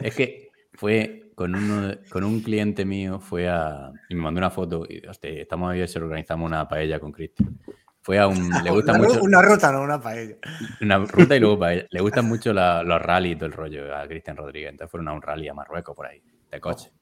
Es 0.00 0.14
que 0.14 0.50
fue 0.74 1.32
con, 1.34 1.54
uno, 1.54 1.94
con 2.10 2.24
un 2.24 2.40
cliente 2.40 2.84
mío, 2.84 3.20
fue 3.20 3.48
a. 3.48 3.90
Y 4.08 4.14
me 4.14 4.22
mandó 4.22 4.38
una 4.38 4.50
foto 4.50 4.86
y, 4.88 5.06
hostia, 5.06 5.30
estamos 5.30 5.70
ahí, 5.70 5.86
se 5.88 5.98
organizamos 5.98 6.46
una 6.46 6.68
paella 6.68 7.00
con 7.00 7.12
Cristian. 7.12 7.58
Fue 8.04 8.18
a 8.18 8.26
un. 8.26 8.50
Le 8.64 8.70
gusta 8.70 8.92
una, 8.92 9.02
mucho. 9.02 9.22
Una 9.22 9.40
ruta, 9.40 9.72
no 9.72 9.80
una 9.80 9.98
paella. 9.98 10.36
Una 10.82 10.98
ruta 10.98 11.36
y 11.36 11.40
luego 11.40 11.58
paella. 11.60 11.86
Le 11.90 12.00
gustan 12.02 12.26
mucho 12.26 12.52
los 12.52 13.02
rally 13.02 13.30
y 13.32 13.36
todo 13.36 13.46
el 13.46 13.52
rollo 13.52 13.96
a 13.96 14.06
Cristian 14.06 14.36
Rodríguez. 14.36 14.72
Entonces 14.72 14.90
fueron 14.90 15.08
a 15.08 15.14
un 15.14 15.22
rally 15.22 15.48
a 15.48 15.54
Marruecos 15.54 15.96
por 15.96 16.06
ahí, 16.06 16.22
de 16.50 16.60
coche. 16.60 16.92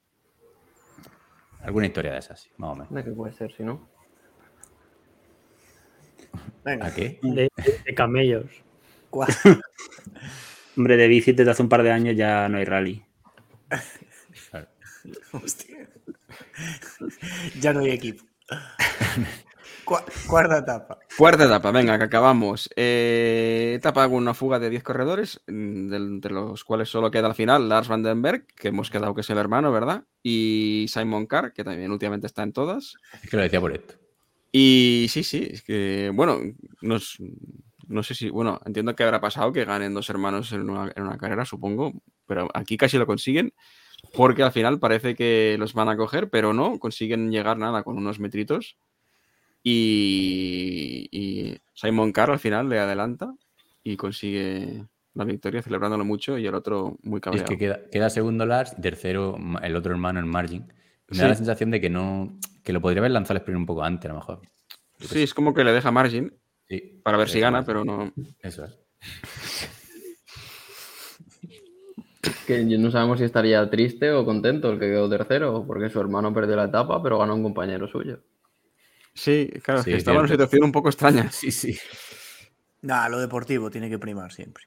Alguna 1.61 1.87
historia 1.87 2.13
de 2.13 2.19
esas, 2.19 2.49
más 2.57 2.69
o 2.71 2.75
menos. 2.75 2.93
¿De 2.93 3.03
qué 3.03 3.11
puede 3.11 3.33
ser, 3.33 3.53
si 3.53 3.63
no? 3.63 3.89
Venga. 6.63 6.87
¿A 6.87 6.93
qué? 6.93 7.19
De, 7.21 7.49
camellos. 7.93 8.45
Hombre, 10.77 10.97
de 10.97 11.07
bici 11.07 11.33
desde 11.33 11.51
hace 11.51 11.61
un 11.61 11.69
par 11.69 11.83
de 11.83 11.91
años 11.91 12.15
ya 12.15 12.47
no 12.47 12.57
hay 12.57 12.65
rally. 12.65 13.05
Hostia. 15.33 15.89
Ya 17.59 17.73
no 17.73 17.81
hay 17.81 17.91
equipo. 17.91 18.23
Cuarta 19.83 20.57
etapa. 20.57 20.99
Cuarta 21.17 21.45
etapa, 21.45 21.71
venga, 21.71 21.97
que 21.97 22.03
acabamos. 22.05 22.69
Eh, 22.75 23.73
etapa 23.75 24.07
con 24.07 24.17
una 24.17 24.33
fuga 24.33 24.59
de 24.59 24.69
10 24.69 24.83
corredores, 24.83 25.41
mm, 25.47 26.19
de, 26.19 26.29
los 26.29 26.63
cuales 26.63 26.89
solo 26.89 27.11
queda 27.11 27.27
al 27.27 27.35
final 27.35 27.69
Lars 27.69 27.87
Van 27.87 28.03
Den 28.03 28.21
Berg, 28.21 28.45
que 28.55 28.69
hemos 28.69 28.89
quedado 28.89 29.13
que 29.13 29.21
es 29.21 29.29
el 29.29 29.37
hermano, 29.37 29.71
¿verdad? 29.71 30.03
Y 30.21 30.85
Simon 30.89 31.25
Carr, 31.25 31.53
que 31.53 31.63
también 31.63 31.91
últimamente 31.91 32.27
está 32.27 32.43
en 32.43 32.53
todas. 32.53 32.95
Es 33.21 33.29
que 33.29 33.37
lo 33.37 33.43
decía 33.43 33.61
por 33.61 33.73
esto. 33.73 33.95
Y 34.51 35.07
sí, 35.09 35.23
sí, 35.23 35.47
es 35.51 35.63
que, 35.63 36.11
bueno, 36.13 36.39
no 36.81 36.99
sé 38.03 38.15
si, 38.15 38.29
bueno, 38.29 38.59
entiendo 38.65 38.95
que 38.95 39.03
habrá 39.03 39.19
pasado 39.19 39.51
que 39.51 39.65
ganen 39.65 39.93
dos 39.93 40.09
hermanos 40.09 40.51
en 40.51 40.69
una, 40.69 40.91
en 40.95 41.03
una 41.03 41.17
carrera, 41.17 41.43
supongo, 41.43 41.93
pero 42.27 42.49
aquí 42.53 42.77
casi 42.77 42.97
lo 42.97 43.07
consiguen 43.07 43.53
porque 44.11 44.43
al 44.43 44.51
final 44.51 44.79
parece 44.79 45.15
que 45.15 45.55
los 45.57 45.73
van 45.73 45.89
a 45.89 45.97
coger, 45.97 46.29
pero 46.29 46.53
no, 46.53 46.77
consiguen 46.77 47.31
llegar 47.31 47.57
nada 47.57 47.83
con 47.83 47.97
unos 47.97 48.19
metritos 48.19 48.77
y, 49.63 51.57
Simon 51.73 52.11
Carr 52.11 52.31
al 52.31 52.39
final 52.39 52.69
le 52.69 52.79
adelanta 52.79 53.33
y 53.83 53.97
consigue 53.97 54.85
la 55.13 55.25
victoria, 55.25 55.61
celebrándolo 55.61 56.05
mucho 56.05 56.37
y 56.37 56.45
el 56.45 56.55
otro 56.55 56.97
muy 57.03 57.19
cabreado. 57.19 57.51
Es 57.51 57.57
que 57.57 57.89
queda, 57.91 58.09
segundo 58.09 58.45
Lars 58.45 58.75
y 58.77 58.81
tercero 58.81 59.37
el 59.61 59.75
otro 59.75 59.91
hermano 59.91 60.19
en 60.19 60.27
margin. 60.27 60.71
Me 61.09 61.17
da 61.17 61.29
la 61.29 61.35
sensación 61.35 61.71
de 61.71 61.81
que 61.81 61.89
no 61.89 62.37
que 62.63 62.73
lo 62.73 62.81
podría 62.81 63.01
haber 63.01 63.11
lanzado 63.11 63.35
el 63.35 63.41
sprint 63.41 63.59
un 63.59 63.65
poco 63.65 63.83
antes, 63.83 64.09
a 64.09 64.13
lo 64.13 64.19
mejor. 64.19 64.41
Sí, 64.99 65.23
es 65.23 65.33
como 65.33 65.53
que 65.53 65.63
le 65.63 65.73
deja 65.73 65.91
margin 65.91 66.33
para 67.03 67.17
ver 67.17 67.29
si 67.29 67.39
gana, 67.39 67.63
pero 67.63 67.83
no. 67.83 68.11
Eso 68.39 68.65
es. 68.65 68.79
que 72.47 72.63
no 72.63 72.91
sabemos 72.91 73.19
si 73.19 73.25
estaría 73.25 73.69
triste 73.69 74.11
o 74.11 74.25
contento 74.25 74.71
el 74.71 74.79
que 74.79 74.87
quedó 74.87 75.09
tercero, 75.09 75.65
porque 75.67 75.89
su 75.89 75.99
hermano 75.99 76.33
perdió 76.33 76.55
la 76.55 76.65
etapa, 76.65 77.03
pero 77.03 77.19
ganó 77.19 77.35
un 77.35 77.43
compañero 77.43 77.87
suyo. 77.87 78.19
Sí, 79.13 79.49
claro, 79.63 79.83
estaba 79.85 80.17
en 80.17 80.23
una 80.23 80.29
situación 80.29 80.63
un 80.63 80.71
poco 80.71 80.89
extraña. 80.89 81.29
Sí, 81.31 81.51
sí. 81.51 81.77
Nada, 82.81 83.09
lo 83.09 83.19
deportivo 83.19 83.69
tiene 83.69 83.89
que 83.89 83.99
primar 83.99 84.31
siempre. 84.31 84.65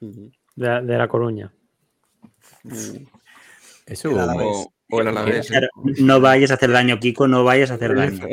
de, 0.00 0.80
la 0.80 1.08
Coruña. 1.08 1.52
Eso 3.86 4.10
o, 4.10 5.02
No 6.00 6.20
vayas 6.20 6.50
a 6.50 6.54
hacer 6.54 6.70
daño, 6.70 6.98
Kiko, 6.98 7.28
no 7.28 7.44
vayas 7.44 7.70
a 7.70 7.74
hacer 7.74 7.94
daño. 7.94 8.26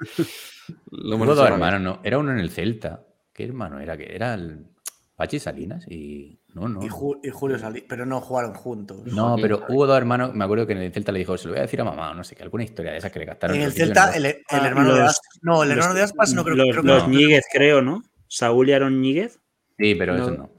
Lo 0.90 1.16
dos 1.18 1.48
hermanos, 1.48 1.80
no. 1.80 2.00
Era 2.02 2.18
uno 2.18 2.32
en 2.32 2.38
el 2.38 2.50
Celta. 2.50 3.06
¿Qué 3.32 3.44
hermano 3.44 3.78
era? 3.80 3.96
que 3.96 4.14
Era 4.14 4.34
el 4.34 4.66
Pachi 5.14 5.38
Salinas 5.38 5.86
y. 5.88 6.40
No, 6.56 6.70
no. 6.70 6.82
Y, 6.82 6.88
Julio 6.88 7.58
Salinas, 7.58 7.86
pero 7.86 8.06
no 8.06 8.18
jugaron 8.22 8.54
juntos. 8.54 9.04
No, 9.04 9.36
pero 9.36 9.66
hubo 9.68 9.86
dos 9.86 9.98
hermanos. 9.98 10.32
Me 10.32 10.42
acuerdo 10.42 10.66
que 10.66 10.72
en 10.72 10.78
el 10.78 10.90
Celta 10.90 11.12
le 11.12 11.18
dijo, 11.18 11.36
se 11.36 11.48
lo 11.48 11.52
voy 11.52 11.58
a 11.58 11.62
decir 11.62 11.78
a 11.82 11.84
mamá, 11.84 12.14
no 12.14 12.24
sé 12.24 12.34
qué, 12.34 12.44
alguna 12.44 12.64
historia 12.64 12.92
de 12.92 12.98
esas 12.98 13.12
que 13.12 13.18
le 13.18 13.26
gastaron. 13.26 13.58
En 13.58 13.62
el 13.62 13.72
Celta, 13.72 14.16
el, 14.16 14.24
ah, 14.48 14.66
hermano 14.66 14.94
de 14.94 15.02
Aspas. 15.02 15.38
No, 15.42 15.62
el 15.62 15.72
hermano 15.72 15.92
de 15.92 16.00
Aspas 16.00 16.32
no 16.32 16.44
creo, 16.44 16.56
los, 16.56 16.68
creo 16.70 16.82
que. 16.82 16.88
Los 16.88 17.08
Ñíguez, 17.08 17.44
creo, 17.52 17.82
¿no? 17.82 18.02
Saúl 18.26 18.70
y 18.70 18.72
Aaron 18.72 19.02
Ñíguez. 19.02 19.38
Sí, 19.78 19.94
pero 19.96 20.16
eso 20.16 20.30
no. 20.30 20.50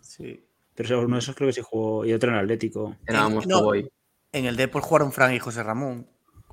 Sí. 0.00 0.42
Pero 0.74 1.02
uno 1.02 1.16
de 1.16 1.20
esos 1.20 1.36
creo 1.36 1.48
que 1.48 1.52
sí 1.52 1.60
jugó. 1.62 2.06
Y 2.06 2.14
otro 2.14 2.30
en 2.30 2.38
Atlético. 2.38 2.96
Éramos 3.06 3.46
no, 3.46 3.74
En 3.74 3.90
el 4.32 4.56
Depor 4.56 4.80
jugaron 4.80 5.12
Frank 5.12 5.34
y 5.34 5.38
José 5.38 5.62
Ramón. 5.62 6.06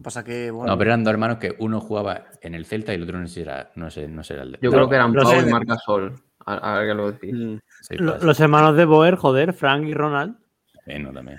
Pasa 0.03 0.25
que, 0.25 0.51
bueno... 0.51 0.73
No, 0.73 0.77
pero 0.77 0.89
eran 0.89 1.05
dos 1.05 1.11
hermanos 1.11 1.37
que 1.37 1.55
uno 1.59 1.79
jugaba 1.79 2.25
en 2.41 2.53
el 2.53 2.65
Celta 2.65 2.91
y 2.91 2.95
el 2.95 3.03
otro 3.03 3.17
no 3.17 3.27
sé, 3.27 3.45
no 3.75 3.89
sé, 3.89 4.09
no 4.09 4.23
sé 4.25 4.33
era 4.33 4.43
el 4.43 4.59
Yo 4.59 4.71
creo 4.71 4.89
que 4.89 4.95
eran 4.95 5.13
Pau 5.13 5.39
y 5.39 5.49
Marca 5.49 5.77
Sol. 5.77 6.21
A, 6.45 6.79
ver 6.79 6.87
qué 6.89 6.93
lo 6.93 7.11
decís. 7.11 7.33
Mm. 7.33 7.57
Los 7.89 8.39
hermanos 8.39 8.75
de 8.75 8.85
Boer, 8.85 9.15
joder, 9.15 9.53
Frank 9.53 9.85
y 9.87 9.93
Ronald. 9.93 10.37
no, 10.85 11.13
también. 11.13 11.37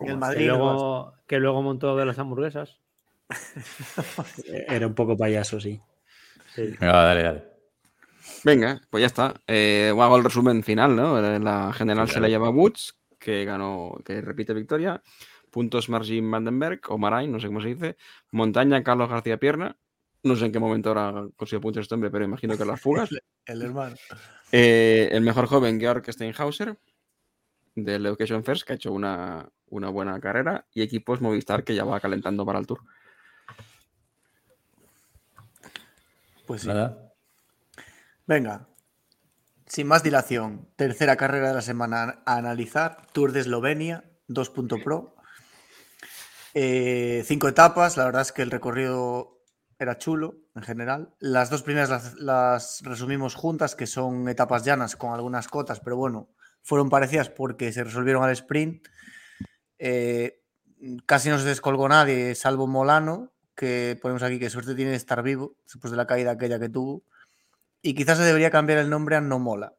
el 0.00 0.16
Madrid. 0.16 0.38
Que 0.38 0.46
luego, 0.46 1.14
que 1.26 1.38
luego 1.38 1.62
montó 1.62 1.96
de 1.96 2.06
las 2.06 2.18
hamburguesas. 2.18 2.80
Era 4.68 4.86
un 4.86 4.94
poco 4.94 5.16
payaso, 5.16 5.60
sí. 5.60 5.80
Venga, 6.56 6.92
dale, 6.92 7.22
dale. 7.22 7.44
Venga, 8.44 8.80
pues 8.90 9.02
ya 9.02 9.06
está. 9.06 9.34
Eh, 9.46 9.90
hago 9.90 10.16
el 10.16 10.24
resumen 10.24 10.62
final, 10.62 10.96
¿no? 10.96 11.20
La 11.20 11.72
general 11.72 12.08
se 12.08 12.20
la 12.20 12.28
lleva 12.28 12.50
Woods, 12.50 12.96
que 13.18 13.44
ganó, 13.44 13.98
que 14.04 14.20
repite 14.20 14.54
victoria. 14.54 15.02
Puntos 15.50 15.88
Margin 15.88 16.30
Vandenberg 16.30 16.80
o 16.88 16.98
Marain, 16.98 17.30
no 17.30 17.40
sé 17.40 17.48
cómo 17.48 17.60
se 17.60 17.68
dice. 17.68 17.96
Montaña 18.30 18.82
Carlos 18.82 19.08
García 19.08 19.38
Pierna. 19.38 19.76
No 20.22 20.36
sé 20.36 20.46
en 20.46 20.52
qué 20.52 20.58
momento 20.58 20.90
ahora 20.90 21.28
consiguió 21.36 21.60
puntos 21.60 21.82
este 21.82 21.94
hombre, 21.94 22.10
pero 22.10 22.24
imagino 22.24 22.56
que 22.56 22.64
las 22.64 22.80
fugas. 22.80 23.10
el 23.46 23.62
hermano. 23.62 23.96
Eh, 24.52 25.08
el 25.12 25.22
mejor 25.22 25.46
joven, 25.46 25.78
Georg 25.78 26.04
Steinhauser, 26.12 26.76
del 27.74 28.06
Education 28.06 28.44
First, 28.44 28.66
que 28.66 28.72
ha 28.72 28.76
hecho 28.76 28.92
una, 28.92 29.50
buena 29.68 30.18
carrera. 30.20 30.66
Y 30.72 30.82
equipos 30.82 31.20
Movistar, 31.20 31.64
que 31.64 31.74
ya 31.74 31.84
va 31.84 32.00
calentando 32.00 32.44
para 32.44 32.58
el 32.58 32.66
Tour. 32.66 32.80
Pues 36.46 36.62
sí. 36.62 36.68
Nada. 36.68 37.12
Venga, 38.26 38.68
sin 39.66 39.86
más 39.86 40.02
dilación, 40.02 40.68
tercera 40.76 41.16
carrera 41.16 41.48
de 41.48 41.54
la 41.54 41.62
semana 41.62 42.22
a 42.26 42.36
analizar, 42.36 43.06
Tour 43.12 43.32
de 43.32 43.40
Eslovenia, 43.40 44.04
2.pro. 44.28 45.14
Eh, 46.54 47.22
cinco 47.24 47.46
etapas, 47.46 47.96
la 47.96 48.04
verdad 48.04 48.22
es 48.22 48.32
que 48.32 48.42
el 48.42 48.50
recorrido 48.50 49.39
era 49.80 49.96
chulo 49.96 50.36
en 50.54 50.62
general. 50.62 51.14
Las 51.20 51.48
dos 51.48 51.62
primeras 51.62 52.14
las, 52.16 52.82
resumimos 52.82 53.34
juntas, 53.34 53.74
que 53.74 53.86
son 53.86 54.28
etapas 54.28 54.62
llanas 54.62 54.94
con 54.94 55.14
algunas 55.14 55.48
cotas, 55.48 55.80
pero 55.80 55.96
bueno, 55.96 56.28
fueron 56.62 56.90
parecidas 56.90 57.30
porque 57.30 57.72
se 57.72 57.82
resolvieron 57.82 58.22
al 58.22 58.32
sprint. 58.32 58.86
Eh, 59.78 60.42
casi 61.06 61.30
no 61.30 61.38
se 61.38 61.46
descolgó 61.48 61.88
nadie, 61.88 62.34
salvo 62.34 62.66
Molano, 62.66 63.32
que 63.54 63.98
ponemos 64.02 64.22
aquí 64.22 64.38
que 64.38 64.50
suerte 64.50 64.74
tiene 64.74 64.90
de 64.90 64.98
estar 64.98 65.22
vivo 65.22 65.56
después 65.64 65.90
de 65.90 65.96
la 65.96 66.06
caída 66.06 66.32
aquella 66.32 66.60
que 66.60 66.68
tuvo. 66.68 67.02
Y 67.80 67.94
quizás 67.94 68.18
se 68.18 68.24
debería 68.24 68.50
cambiar 68.50 68.80
el 68.80 68.90
nombre 68.90 69.16
a 69.16 69.22
No 69.22 69.38
Mola. 69.38 69.74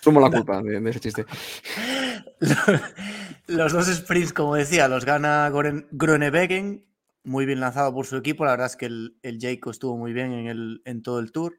Somos 0.00 0.22
la 0.22 0.30
culpa 0.38 0.62
de, 0.62 0.88
ese 0.88 1.00
chiste. 1.00 1.26
Los 3.46 3.72
dos 3.72 3.86
sprints, 3.86 4.32
como 4.32 4.56
decía, 4.56 4.88
los 4.88 5.06
gana 5.06 5.50
Groenewegen, 5.50 6.84
muy 7.24 7.46
bien 7.46 7.60
lanzado 7.60 7.94
por 7.94 8.06
su 8.06 8.16
equipo. 8.16 8.44
La 8.44 8.50
verdad 8.50 8.66
es 8.66 8.76
que 8.76 8.86
el, 8.86 9.18
el 9.22 9.38
Jaco 9.40 9.70
estuvo 9.70 9.96
muy 9.96 10.12
bien 10.12 10.32
en, 10.32 10.46
el, 10.48 10.82
en 10.84 11.02
todo 11.02 11.18
el 11.18 11.32
tour 11.32 11.58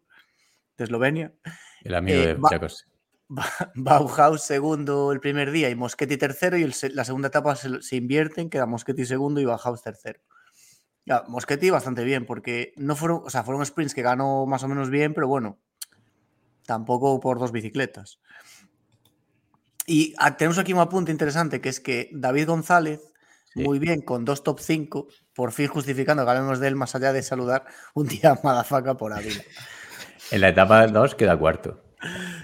de 0.78 0.84
Eslovenia. 0.84 1.34
El 1.84 1.96
amigo 1.96 2.20
de 2.20 2.38
Jacos. 2.50 2.86
Bauhaus 3.76 4.42
segundo 4.42 5.12
el 5.12 5.20
primer 5.20 5.52
día 5.52 5.70
y 5.70 5.76
Moschetti 5.76 6.18
tercero 6.18 6.58
y 6.58 6.72
la 6.94 7.04
segunda 7.04 7.28
etapa 7.28 7.56
se, 7.56 7.96
invierten, 7.96 8.50
queda 8.50 8.66
Moschetti 8.66 9.06
segundo 9.06 9.40
y 9.40 9.46
Bauhaus 9.46 9.84
tercero. 9.84 10.20
Ya, 11.06 11.24
Moschetti 11.28 11.70
bastante 11.70 12.04
bien 12.04 12.26
porque 12.26 12.74
no 12.76 12.96
fueron, 12.96 13.22
o 13.26 13.30
sea, 13.30 13.44
fueron 13.44 13.66
sprints 13.66 13.94
que 13.94 14.02
ganó 14.02 14.46
más 14.46 14.64
o 14.64 14.68
menos 14.68 14.90
bien, 14.90 15.14
pero 15.14 15.28
bueno, 15.28 15.60
tampoco 16.66 17.20
por 17.20 17.40
dos 17.40 17.52
bicicletas. 17.52 18.20
Y 19.90 20.14
ah, 20.20 20.38
tenemos 20.38 20.60
aquí 20.60 20.72
un 20.72 20.80
apunte 20.80 21.12
interesante, 21.12 21.62
que 21.62 21.70
es 21.70 21.80
que 21.80 22.12
David 22.14 22.46
González, 22.46 23.12
muy 23.56 23.80
bien, 23.80 24.02
con 24.02 24.24
dos 24.24 24.44
top 24.44 24.60
5, 24.60 25.08
por 25.34 25.52
fin 25.52 25.68
justificando 25.68 26.24
que 26.24 26.30
hablemos 26.30 26.60
de 26.60 26.68
él 26.68 26.76
más 26.76 26.94
allá 26.94 27.12
de 27.12 27.24
saludar 27.24 27.66
un 27.96 28.08
día 28.08 28.34
a 28.34 28.40
Madafaca 28.44 28.96
por 28.98 29.14
Ávila. 29.14 29.42
En 30.30 30.42
la 30.42 30.50
etapa 30.50 30.86
2 30.86 31.16
queda 31.16 31.36
cuarto. 31.40 31.82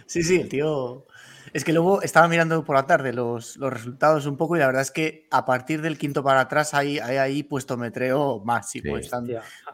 Sí, 0.08 0.24
sí, 0.24 0.42
el 0.42 0.50
tío 0.50 1.06
es 1.54 1.64
que 1.64 1.74
luego 1.74 2.02
estaba 2.02 2.28
mirando 2.28 2.64
por 2.64 2.76
la 2.76 2.86
tarde 2.86 3.14
los, 3.14 3.58
los, 3.58 3.72
resultados 3.72 4.26
un 4.26 4.38
poco 4.38 4.56
y 4.56 4.60
la 4.60 4.68
verdad 4.68 4.82
es 4.82 4.92
que 4.92 5.28
a 5.32 5.46
partir 5.46 5.82
del 5.82 5.98
quinto 5.98 6.24
para 6.24 6.42
atrás 6.42 6.74
hay, 6.74 7.00
hay 7.00 7.18
ahí 7.18 7.44
puesto 7.44 7.78
metreo 7.78 8.42
máximo. 8.44 8.98
Están 8.98 9.28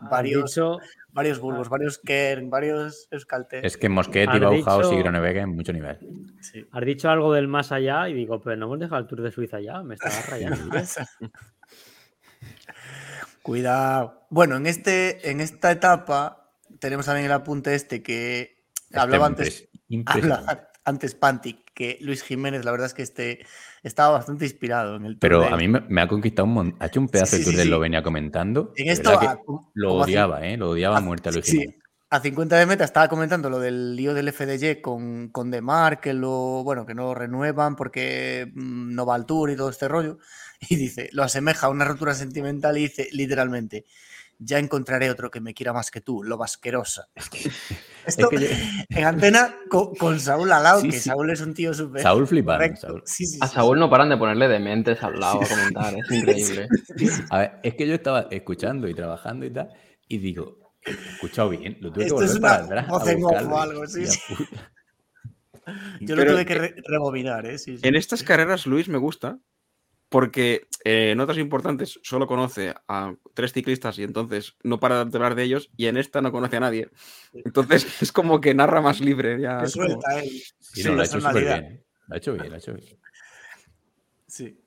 varios, 0.09 0.59
varios 1.11 1.39
bulbos, 1.39 1.69
varios 1.69 1.97
Kern, 1.97 2.49
varios 2.49 3.07
Euskaltel. 3.11 3.65
Es 3.65 3.77
que 3.77 3.89
Mosquet 3.89 4.29
y 4.33 4.39
Bauhaus 4.39 4.91
y 4.91 4.97
Gronewegen 4.97 5.43
en 5.43 5.55
mucho 5.55 5.73
nivel. 5.73 5.97
Has 6.71 6.85
dicho 6.85 7.09
algo 7.09 7.33
del 7.33 7.47
más 7.47 7.71
allá 7.71 8.09
y 8.09 8.13
digo, 8.13 8.41
pero 8.41 8.55
no 8.55 8.65
hemos 8.65 8.79
dejado 8.79 9.01
el 9.01 9.07
Tour 9.07 9.21
de 9.21 9.31
Suiza 9.31 9.59
ya, 9.59 9.81
me 9.83 9.95
estaba 9.95 10.15
rayando. 10.29 10.69
Cuidado. 13.41 14.27
Bueno, 14.29 14.57
en, 14.57 14.67
este, 14.67 15.31
en 15.31 15.41
esta 15.41 15.71
etapa 15.71 16.41
tenemos 16.79 17.05
también 17.05 17.25
el 17.25 17.31
apunte 17.31 17.75
este 17.75 18.03
que 18.03 18.65
hablaba 18.93 19.27
antes, 19.27 19.69
antes 20.85 21.15
Pantic, 21.15 21.60
que 21.73 21.97
Luis 22.01 22.23
Jiménez, 22.23 22.65
la 22.65 22.71
verdad 22.71 22.87
es 22.87 22.93
que 22.93 23.03
este 23.03 23.45
estaba 23.83 24.17
bastante 24.17 24.45
inspirado 24.45 24.95
en 24.95 25.05
el 25.05 25.17
Pero 25.17 25.43
a 25.43 25.57
mí 25.57 25.67
me, 25.67 26.01
ha 26.01 26.07
conquistado 26.07 26.45
un 26.45 26.53
montón. 26.53 26.81
Ha 26.81 26.87
hecho 26.87 26.99
un 26.99 27.07
pedazo 27.07 27.37
de 27.37 27.43
tour 27.43 27.55
de 27.55 27.63
Eslovenia 27.63 28.03
comentando. 28.03 28.73
En 28.75 28.89
esto, 28.89 29.19
lo 29.73 29.93
odiaba, 29.95 30.45
¿eh? 30.45 30.57
Lo 30.57 30.71
odiaba 30.71 30.97
a, 30.97 31.01
muerte 31.01 31.29
a 31.29 31.31
Luis 31.31 31.45
Jiménez. 31.45 31.81
A 32.09 32.19
50 32.19 32.57
de 32.57 32.65
meta 32.65 32.83
estaba 32.83 33.07
comentando 33.07 33.49
lo 33.49 33.59
del 33.59 33.95
lío 33.95 34.13
del 34.13 34.33
FDJ 34.33 34.81
con, 34.81 35.29
con 35.29 35.49
Demar, 35.49 36.01
que 36.01 36.13
lo, 36.13 36.61
bueno, 36.61 36.85
que 36.85 36.93
no 36.93 37.13
renuevan 37.13 37.77
porque 37.77 38.51
mm, 38.53 38.93
no 38.93 39.05
va 39.05 39.15
al 39.15 39.25
tour 39.25 39.49
y 39.49 39.55
todo 39.55 39.69
este 39.69 39.87
rollo. 39.87 40.17
Y 40.69 40.75
dice, 40.75 41.09
lo 41.13 41.23
asemeja 41.23 41.65
a 41.65 41.69
una 41.71 41.85
rotura 41.85 42.13
sentimental 42.13 42.77
y 42.77 42.81
dice 42.81 43.09
literalmente, 43.13 43.85
ya 44.43 44.57
encontraré 44.57 45.09
otro 45.11 45.29
que 45.29 45.39
me 45.39 45.53
quiera 45.53 45.71
más 45.71 45.91
que 45.91 46.01
tú, 46.01 46.23
lo 46.23 46.37
vasquerosa. 46.37 47.09
Esto, 48.05 48.29
en 48.89 49.05
antena 49.05 49.55
con, 49.69 50.19
Saúl 50.19 50.51
al 50.51 50.63
lado, 50.63 50.81
que 50.81 50.93
Saúl 50.93 51.29
es 51.29 51.41
un 51.41 51.53
tío 51.53 51.71
súper. 51.73 52.01
Saúl 52.01 52.25
flipando. 52.25 53.03
a 53.39 53.47
Saúl 53.47 53.77
no 53.77 53.89
paran 53.91 54.09
de 54.09 54.17
ponerle 54.17 54.47
dementes 54.47 55.01
al 55.03 55.19
lado 55.19 55.41
a 55.43 55.47
comentar, 55.47 55.93
es 55.93 56.11
increíble. 56.11 56.67
A 57.29 57.37
ver, 57.37 57.51
es 57.61 57.75
que 57.75 57.87
yo 57.87 57.93
estaba 57.93 58.27
escuchando 58.31 58.87
y 58.87 58.95
trabajando 58.95 59.45
y 59.45 59.53
tal, 59.53 59.69
y 60.07 60.17
digo, 60.17 60.73
he 60.83 60.91
escuchado 60.91 61.49
bien, 61.49 61.77
lo 61.79 61.91
tuve 61.91 62.05
que 62.05 62.11
volver 62.11 62.29
es 62.29 62.35
una 62.37 62.47
para 62.47 62.63
atrás. 62.63 62.87
Voz 62.87 63.07
en 63.07 63.23
o 63.23 63.61
algo, 63.61 63.85
sí, 63.85 64.05
Yo 66.01 66.15
lo 66.15 66.25
tuve 66.25 66.45
que 66.47 66.73
rebobinar, 66.87 67.45
¿eh? 67.45 67.57
En 67.83 67.95
estas 67.95 68.23
carreras, 68.23 68.65
Luis, 68.65 68.89
me 68.89 68.97
gusta, 68.97 69.37
porque 70.11 70.67
eh, 70.83 71.11
en 71.11 71.21
otras 71.21 71.37
importantes 71.37 71.97
solo 72.03 72.27
conoce 72.27 72.75
a 72.89 73.15
tres 73.33 73.53
ciclistas 73.53 73.97
y 73.97 74.03
entonces 74.03 74.57
no 74.61 74.77
para 74.77 75.05
de 75.05 75.17
hablar 75.17 75.35
de 75.35 75.43
ellos 75.43 75.71
y 75.77 75.87
en 75.87 75.95
esta 75.95 76.21
no 76.21 76.33
conoce 76.33 76.57
a 76.57 76.59
nadie. 76.59 76.89
Entonces 77.33 77.87
es 78.01 78.11
como 78.11 78.41
que 78.41 78.53
narra 78.53 78.81
más 78.81 78.99
libre. 78.99 79.39
Ya, 79.39 79.65
suelta 79.67 80.19
él. 80.19 80.29
Sí, 80.59 80.83
lo 80.83 81.01
ha 81.01 81.05
hecho 81.05 81.21
súper 81.21 81.43
bien. 81.45 81.85
Lo 82.07 82.13
ha 82.13 82.17
hecho 82.17 82.33
bien, 82.33 82.49
lo 82.49 82.55
ha 82.55 82.57
hecho 82.57 82.73
bien. 82.73 82.99
Sí. 84.27 84.61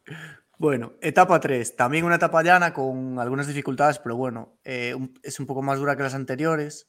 Bueno, 0.56 0.94
etapa 1.02 1.38
3. 1.38 1.76
También 1.76 2.06
una 2.06 2.14
etapa 2.14 2.42
llana 2.42 2.72
con 2.72 3.18
algunas 3.18 3.46
dificultades, 3.46 3.98
pero 3.98 4.16
bueno, 4.16 4.56
eh, 4.64 4.96
es 5.22 5.40
un 5.40 5.44
poco 5.44 5.60
más 5.60 5.78
dura 5.78 5.94
que 5.94 6.04
las 6.04 6.14
anteriores. 6.14 6.88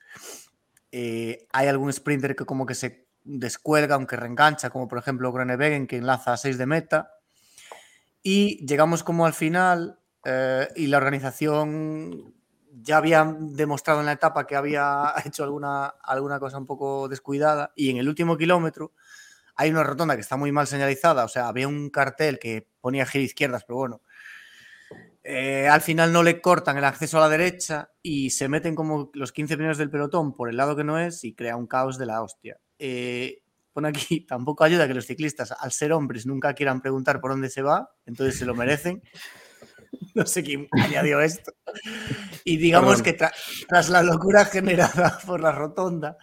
eh, 0.94 1.46
hay 1.52 1.68
algún 1.68 1.92
sprinter 1.92 2.38
que 2.38 2.46
como 2.46 2.66
que 2.66 2.74
se 2.74 3.06
descuelga, 3.26 3.96
aunque 3.96 4.16
reengancha, 4.16 4.70
como 4.70 4.88
por 4.88 5.00
ejemplo 5.00 5.34
Groenewegen, 5.34 5.88
que 5.88 5.98
enlaza 5.98 6.32
a 6.32 6.38
6 6.38 6.58
de 6.58 6.66
meta. 6.68 7.15
Y 8.28 8.66
llegamos 8.66 9.04
como 9.04 9.28
al 9.28 9.36
final 9.36 10.00
eh, 10.26 10.68
y 10.76 10.88
la 10.88 10.98
organización 10.98 12.34
ya 12.72 12.98
había 12.98 13.38
demostrado 13.40 14.00
en 14.00 14.08
la 14.08 14.14
etapa 14.14 14.48
que 14.48 14.56
había 14.56 15.14
hecho 15.26 15.44
alguna, 15.44 15.86
alguna 16.02 16.40
cosa 16.40 16.58
un 16.58 16.66
poco 16.66 17.08
descuidada 17.08 17.72
y 17.76 17.92
en 17.92 17.98
el 17.98 18.10
último 18.10 18.36
kilómetro 18.36 18.94
hay 19.56 19.70
una 19.70 19.84
rotonda 19.84 20.16
que 20.16 20.22
está 20.22 20.38
muy 20.38 20.52
mal 20.52 20.66
señalizada, 20.66 21.24
o 21.24 21.28
sea, 21.28 21.48
había 21.48 21.68
un 21.68 21.92
cartel 21.92 22.40
que 22.40 22.68
ponía 22.82 23.06
giro 23.06 23.24
izquierdas, 23.24 23.64
pero 23.64 23.78
bueno, 23.78 24.02
eh, 25.24 25.68
al 25.68 25.82
final 25.82 26.12
no 26.12 26.24
le 26.24 26.42
cortan 26.42 26.80
el 26.80 26.84
acceso 26.84 27.20
a 27.20 27.22
la 27.22 27.30
derecha 27.30 27.92
y 28.02 28.32
se 28.32 28.50
meten 28.50 28.74
como 28.74 29.12
los 29.14 29.32
15 29.34 29.56
primeros 29.56 29.78
del 29.78 29.92
pelotón 29.92 30.34
por 30.34 30.50
el 30.50 30.58
lado 30.58 30.76
que 30.76 30.84
no 30.84 30.98
es 30.98 31.24
y 31.24 31.36
crea 31.36 31.58
un 31.58 31.68
caos 31.68 32.00
de 32.00 32.08
la 32.08 32.24
hostia. 32.24 32.58
Eh, 32.80 33.44
pone 33.76 33.90
aquí, 33.90 34.22
tampoco 34.28 34.64
ayuda 34.64 34.88
que 34.88 34.94
los 34.94 35.06
ciclistas, 35.06 35.52
al 35.52 35.72
ser 35.72 35.92
hombres, 35.92 36.26
nunca 36.26 36.54
quieran 36.54 36.82
preguntar 36.82 37.20
por 37.20 37.32
dónde 37.32 37.50
se 37.50 37.62
va, 37.62 37.92
entonces 38.06 38.40
se 38.40 38.46
lo 38.46 38.56
merecen. 38.56 39.04
No 40.14 40.26
sé 40.26 40.44
quién 40.44 40.68
añadió 40.72 41.22
esto. 41.22 41.54
Y 42.44 42.58
digamos 42.58 43.02
que 43.02 43.14
tras 43.14 43.90
la 43.90 44.04
locura 44.04 44.44
generada 44.52 45.20
por 45.26 45.40
la 45.40 45.54
rotonda, 45.54 46.18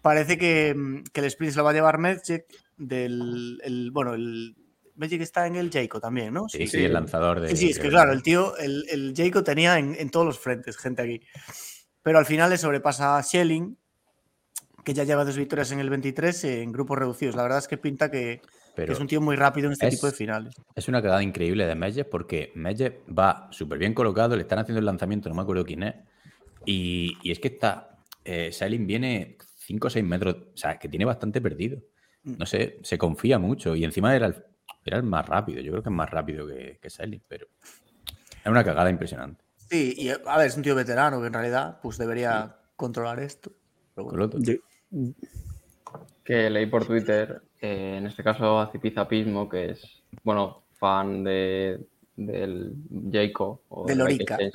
parece 0.00 0.38
que, 0.38 0.70
el 0.70 1.24
sprint 1.24 1.52
se 1.52 1.58
lo 1.58 1.64
va 1.64 1.70
a 1.70 1.74
llevar 1.74 1.98
Medjek 1.98 2.46
del, 2.78 3.60
el, 3.62 3.90
bueno, 3.90 4.14
el 4.14 4.56
Magic 4.94 5.20
está 5.20 5.46
en 5.46 5.56
el 5.56 5.70
Jayco 5.70 6.00
también, 6.00 6.32
¿no? 6.32 6.48
Sí, 6.48 6.66
sí, 6.66 6.84
el 6.84 6.94
lanzador 6.94 7.40
de. 7.40 7.54
Sí, 7.54 7.70
es 7.70 7.78
que 7.78 7.90
claro, 7.90 8.12
el 8.12 8.22
tío, 8.22 8.56
el, 8.56 8.86
el 8.88 9.12
Jayco 9.14 9.44
tenía 9.44 9.78
en, 9.78 10.10
todos 10.10 10.24
los 10.24 10.38
frentes 10.38 10.78
gente 10.78 11.02
aquí. 11.02 11.20
Pero 12.02 12.18
al 12.18 12.24
final 12.24 12.48
le 12.48 12.56
sobrepasa 12.56 13.18
a 13.18 13.22
Schelling, 13.22 13.76
que 14.86 14.94
ya 14.94 15.02
lleva 15.02 15.24
dos 15.24 15.36
victorias 15.36 15.72
en 15.72 15.80
el 15.80 15.90
23 15.90 16.44
en 16.44 16.70
grupos 16.70 16.96
reducidos. 16.96 17.34
La 17.34 17.42
verdad 17.42 17.58
es 17.58 17.66
que 17.66 17.76
pinta 17.76 18.08
que, 18.08 18.40
es 18.76 19.00
un 19.00 19.08
tío 19.08 19.20
muy 19.20 19.34
rápido 19.34 19.66
en 19.66 19.72
este 19.72 19.90
tipo 19.90 20.06
de 20.06 20.12
finales. 20.12 20.54
Es 20.76 20.86
una 20.86 21.02
cagada 21.02 21.24
increíble 21.24 21.66
de 21.66 21.74
Medje 21.74 22.04
porque 22.04 22.52
Medje 22.54 23.00
va 23.06 23.48
súper 23.50 23.78
bien 23.78 23.94
colocado, 23.94 24.36
le 24.36 24.42
están 24.42 24.60
haciendo 24.60 24.78
el 24.78 24.86
lanzamiento, 24.86 25.28
no 25.28 25.34
me 25.34 25.42
acuerdo 25.42 25.64
quién 25.64 25.82
es. 25.82 25.96
Y, 26.64 27.18
es 27.28 27.40
que 27.40 27.48
está. 27.48 27.98
Eh, 28.24 28.52
viene 28.78 29.36
5 29.56 29.88
o 29.88 29.90
6 29.90 30.04
metros, 30.04 30.36
o 30.54 30.56
sea, 30.56 30.78
que 30.78 30.88
tiene 30.88 31.04
bastante 31.04 31.40
perdido. 31.40 31.78
Mm. 32.22 32.34
No 32.38 32.46
sé, 32.46 32.78
se 32.84 32.96
confía 32.96 33.40
mucho 33.40 33.74
y 33.74 33.82
encima 33.82 34.14
era 34.14 34.26
el, 34.26 34.44
era 34.84 34.98
el 34.98 35.02
más 35.02 35.26
rápido. 35.26 35.62
Yo 35.62 35.72
creo 35.72 35.82
que 35.82 35.88
es 35.88 35.96
más 35.96 36.10
rápido 36.10 36.46
que, 36.46 36.78
que 36.80 37.20
pero 37.26 37.48
es 37.64 38.46
una 38.46 38.62
cagada 38.62 38.88
impresionante. 38.88 39.44
Sí, 39.68 39.94
y 39.96 40.10
a 40.10 40.36
ver, 40.38 40.46
es 40.46 40.56
un 40.56 40.62
tío 40.62 40.76
veterano 40.76 41.20
que 41.20 41.26
en 41.26 41.32
realidad 41.32 41.80
pues 41.82 41.98
debería 41.98 42.56
controlar 42.76 43.18
esto. 43.18 43.50
Que 46.24 46.50
leí 46.50 46.66
por 46.66 46.86
Twitter, 46.86 47.42
eh, 47.60 47.96
en 47.98 48.06
este 48.06 48.22
caso 48.22 48.58
a 48.58 48.70
Cipizapismo, 48.70 49.48
que 49.48 49.70
es, 49.70 50.02
bueno, 50.22 50.62
fan 50.78 51.24
de, 51.24 51.80
del 52.16 52.74
Jayco 53.10 53.62
o 53.68 53.86
de 53.86 53.94
Lorica. 53.94 54.38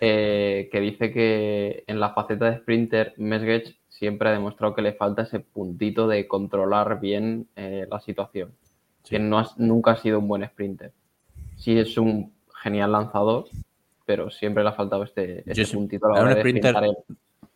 Eh, 0.00 0.68
que 0.70 0.80
dice 0.80 1.12
que 1.12 1.82
en 1.88 1.98
la 1.98 2.14
faceta 2.14 2.48
de 2.48 2.58
sprinter 2.58 3.14
Mesgech 3.16 3.76
siempre 3.88 4.28
ha 4.28 4.32
demostrado 4.32 4.74
que 4.74 4.80
le 4.80 4.92
falta 4.92 5.22
ese 5.22 5.40
puntito 5.40 6.06
de 6.06 6.28
controlar 6.28 7.00
bien 7.00 7.48
eh, 7.56 7.86
la 7.90 8.00
situación. 8.00 8.52
Que 9.04 9.18
no 9.18 9.44
nunca 9.56 9.92
ha 9.92 9.96
sido 9.96 10.20
un 10.20 10.28
buen 10.28 10.46
sprinter. 10.46 10.92
Sí 11.56 11.78
es 11.78 11.98
un 11.98 12.32
genial 12.62 12.92
lanzador, 12.92 13.46
pero 14.04 14.30
siempre 14.30 14.62
le 14.62 14.68
ha 14.68 14.72
faltado 14.72 15.02
este, 15.02 15.42
este 15.50 15.66
puntito 15.74 16.06
a 16.06 16.14
la 16.14 16.20
hora 16.22 16.32
un 16.34 16.38
sprinter 16.38 16.74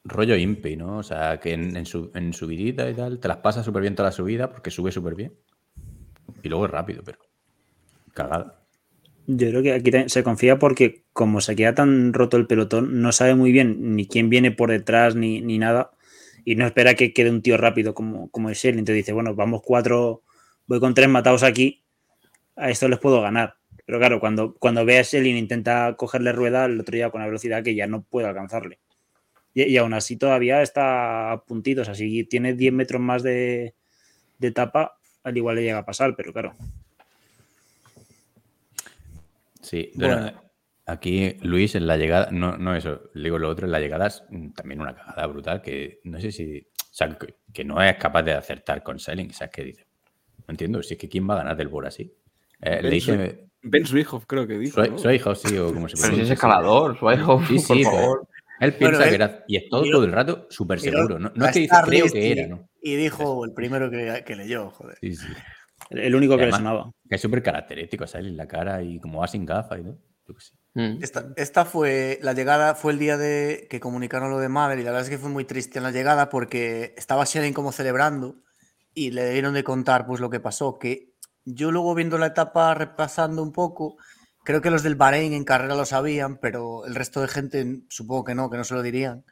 rollo 0.04 0.36
impi, 0.36 0.76
¿no? 0.76 0.98
O 0.98 1.02
sea, 1.02 1.38
que 1.40 1.52
en, 1.52 1.86
su, 1.86 2.10
en 2.14 2.32
subidita 2.32 2.88
y 2.88 2.94
tal, 2.94 3.20
te 3.20 3.28
las 3.28 3.38
pasa 3.38 3.62
súper 3.62 3.82
bien 3.82 3.94
toda 3.94 4.08
la 4.08 4.12
subida 4.12 4.50
porque 4.50 4.70
sube 4.70 4.92
súper 4.92 5.14
bien. 5.14 5.34
Y 6.42 6.48
luego 6.48 6.66
es 6.66 6.70
rápido, 6.70 7.02
pero 7.04 7.18
cagada. 8.14 8.60
Yo 9.26 9.48
creo 9.48 9.62
que 9.62 9.72
aquí 9.72 9.90
se 10.06 10.22
confía 10.22 10.58
porque 10.58 11.04
como 11.12 11.40
se 11.40 11.54
queda 11.54 11.74
tan 11.74 12.12
roto 12.12 12.36
el 12.36 12.46
pelotón, 12.46 13.00
no 13.00 13.12
sabe 13.12 13.34
muy 13.34 13.52
bien 13.52 13.94
ni 13.94 14.06
quién 14.06 14.28
viene 14.28 14.50
por 14.50 14.70
detrás 14.70 15.14
ni, 15.14 15.40
ni 15.40 15.58
nada 15.58 15.92
y 16.44 16.56
no 16.56 16.66
espera 16.66 16.94
que 16.94 17.12
quede 17.12 17.30
un 17.30 17.42
tío 17.42 17.56
rápido 17.56 17.94
como, 17.94 18.30
como 18.30 18.50
es 18.50 18.58
Shelly. 18.58 18.78
Entonces 18.78 18.96
dice, 18.96 19.12
bueno, 19.12 19.34
vamos 19.34 19.62
cuatro, 19.64 20.22
voy 20.66 20.80
con 20.80 20.94
tres 20.94 21.08
matados 21.08 21.42
aquí, 21.42 21.84
a 22.56 22.70
esto 22.70 22.88
les 22.88 22.98
puedo 22.98 23.20
ganar. 23.20 23.56
Pero 23.86 23.98
claro, 23.98 24.20
cuando, 24.20 24.54
cuando 24.54 24.84
ve 24.84 24.98
a 24.98 25.02
Shelly 25.02 25.30
intenta 25.36 25.94
cogerle 25.96 26.32
rueda, 26.32 26.64
el 26.64 26.80
otro 26.80 26.96
ya 26.96 27.10
con 27.10 27.20
la 27.20 27.26
velocidad 27.26 27.62
que 27.62 27.74
ya 27.74 27.86
no 27.86 28.02
puede 28.02 28.28
alcanzarle. 28.28 28.78
Y, 29.52 29.76
aún 29.76 29.94
así 29.94 30.16
todavía 30.16 30.62
está 30.62 31.32
a 31.32 31.44
puntitos, 31.44 31.88
así 31.88 32.24
tiene 32.24 32.54
10 32.54 32.72
metros 32.72 33.00
más 33.00 33.22
de, 33.22 33.74
de 34.38 34.48
etapa, 34.48 34.98
al 35.24 35.36
igual 35.36 35.56
le 35.56 35.62
llega 35.62 35.78
a 35.78 35.84
pasar, 35.84 36.14
pero 36.16 36.32
claro. 36.32 36.54
Sí, 39.60 39.90
bueno, 39.94 40.32
Aquí, 40.90 41.36
Luis, 41.42 41.76
en 41.76 41.86
la 41.86 41.96
llegada, 41.96 42.30
no, 42.32 42.56
no 42.56 42.74
eso, 42.74 43.02
digo 43.14 43.38
lo 43.38 43.48
otro, 43.48 43.66
en 43.66 43.70
la 43.70 43.78
llegada 43.78 44.08
es 44.08 44.24
también 44.56 44.80
una 44.80 44.92
cagada 44.92 45.24
brutal 45.28 45.62
que 45.62 46.00
no 46.02 46.20
sé 46.20 46.32
si, 46.32 46.58
o 46.58 46.88
sea, 46.90 47.16
que, 47.52 47.64
no 47.64 47.80
es 47.80 47.96
capaz 47.96 48.24
de 48.24 48.32
acertar 48.32 48.82
con 48.82 48.98
Selling, 48.98 49.32
¿sabes 49.32 49.52
qué 49.54 49.64
dice? 49.64 49.86
No 50.38 50.52
entiendo, 50.52 50.82
si 50.82 50.94
es 50.94 51.00
que 51.00 51.08
quién 51.08 51.30
va 51.30 51.34
a 51.34 51.38
ganar 51.38 51.56
del 51.56 51.68
Bora 51.68 51.88
así. 51.88 52.12
Eh, 52.60 52.80
le 52.82 52.90
dice... 52.90 53.46
Ben 53.62 53.86
Swihoff 53.86 54.24
creo 54.26 54.48
que 54.48 54.58
dijo. 54.58 54.82
Swihoff, 54.98 55.38
sí, 55.38 55.56
o 55.58 55.72
como 55.72 55.88
se 55.88 55.96
Pero 56.00 56.16
si 56.16 56.22
es 56.22 56.30
escalador, 56.30 56.98
Swihoff, 56.98 57.46
sí, 57.46 57.58
sí, 57.60 57.84
por 57.84 57.92
favor. 57.92 58.28
Él 58.60 58.74
piensa 58.74 59.08
que 59.08 59.14
era, 59.14 59.44
y 59.48 59.56
es 59.56 59.68
todo, 59.68 59.82
todo 59.90 60.04
el 60.04 60.12
rato 60.12 60.46
súper 60.50 60.78
seguro. 60.80 61.18
No, 61.18 61.28
es 61.46 61.52
que 61.52 61.60
dice, 61.60 61.76
creo 61.84 62.06
que 62.06 62.32
era, 62.32 62.46
¿no? 62.46 62.68
Y 62.82 62.94
dijo 62.94 63.44
el 63.44 63.52
primero 63.52 63.90
que, 63.90 64.22
que 64.24 64.36
leyó, 64.36 64.70
joder. 64.70 64.98
Sí, 65.00 65.16
sí. 65.16 65.26
El 65.90 66.14
único 66.14 66.36
que 66.36 66.46
le 66.46 66.52
sonaba. 66.52 66.92
Que 67.08 67.16
es 67.16 67.20
súper 67.20 67.42
característico, 67.42 68.06
¿sabes? 68.06 68.30
La 68.32 68.46
cara 68.46 68.82
y 68.82 69.00
como 69.00 69.20
va 69.20 69.28
sin 69.28 69.44
gafas 69.44 69.80
y 69.80 69.82
todo. 69.82 69.98
Mm. 70.74 70.98
Esta, 71.36 71.64
fue 71.64 72.18
la 72.22 72.32
llegada, 72.32 72.74
fue 72.74 72.92
el 72.92 72.98
día 72.98 73.16
de 73.16 73.66
que 73.68 73.80
comunicaron 73.80 74.30
lo 74.30 74.38
de 74.38 74.48
Mother 74.48 74.78
y 74.78 74.82
la 74.82 74.90
verdad 74.90 75.04
es 75.04 75.10
que 75.10 75.18
fue 75.18 75.30
muy 75.30 75.44
triste 75.44 75.78
en 75.78 75.82
la 75.82 75.90
llegada 75.90 76.28
porque 76.28 76.94
estaba 76.96 77.24
Shane 77.24 77.52
como 77.52 77.72
celebrando 77.72 78.36
y 78.94 79.10
le 79.10 79.30
dieron 79.30 79.54
de 79.54 79.64
contar 79.64 80.06
pues 80.06 80.20
lo 80.20 80.30
que 80.30 80.40
pasó, 80.40 80.78
que 80.78 81.14
yo 81.44 81.72
luego 81.72 81.94
viendo 81.94 82.18
la 82.18 82.26
etapa 82.26 82.74
repasando 82.74 83.42
un 83.42 83.52
poco, 83.52 83.96
creo 84.44 84.60
que 84.60 84.70
los 84.70 84.82
del 84.82 84.94
Bahrein 84.94 85.32
en 85.32 85.44
carrera 85.44 85.74
lo 85.74 85.84
sabían, 85.84 86.38
pero 86.38 86.86
el 86.86 86.94
resto 86.94 87.20
de 87.20 87.28
gente 87.28 87.80
supongo 87.88 88.24
que 88.24 88.34
no, 88.34 88.50
que 88.50 88.56
no 88.56 88.64
se 88.64 88.74
lo 88.74 88.82
dirían. 88.82 89.24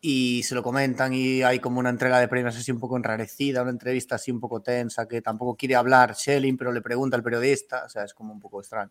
Y 0.00 0.42
se 0.42 0.56
lo 0.56 0.64
comentan 0.64 1.12
y 1.14 1.42
hay 1.42 1.60
como 1.60 1.78
una 1.78 1.90
entrega 1.90 2.18
de 2.18 2.26
premios 2.26 2.56
así 2.56 2.72
un 2.72 2.80
poco 2.80 2.96
enrarecida, 2.96 3.62
una 3.62 3.70
entrevista 3.70 4.16
así 4.16 4.32
un 4.32 4.40
poco 4.40 4.60
tensa, 4.60 5.06
que 5.06 5.22
tampoco 5.22 5.54
quiere 5.54 5.76
hablar 5.76 6.16
Schelling, 6.16 6.56
pero 6.56 6.72
le 6.72 6.82
pregunta 6.82 7.16
al 7.16 7.22
periodista, 7.22 7.84
o 7.84 7.88
sea, 7.88 8.02
es 8.02 8.12
como 8.12 8.32
un 8.32 8.40
poco 8.40 8.60
extraño. 8.60 8.90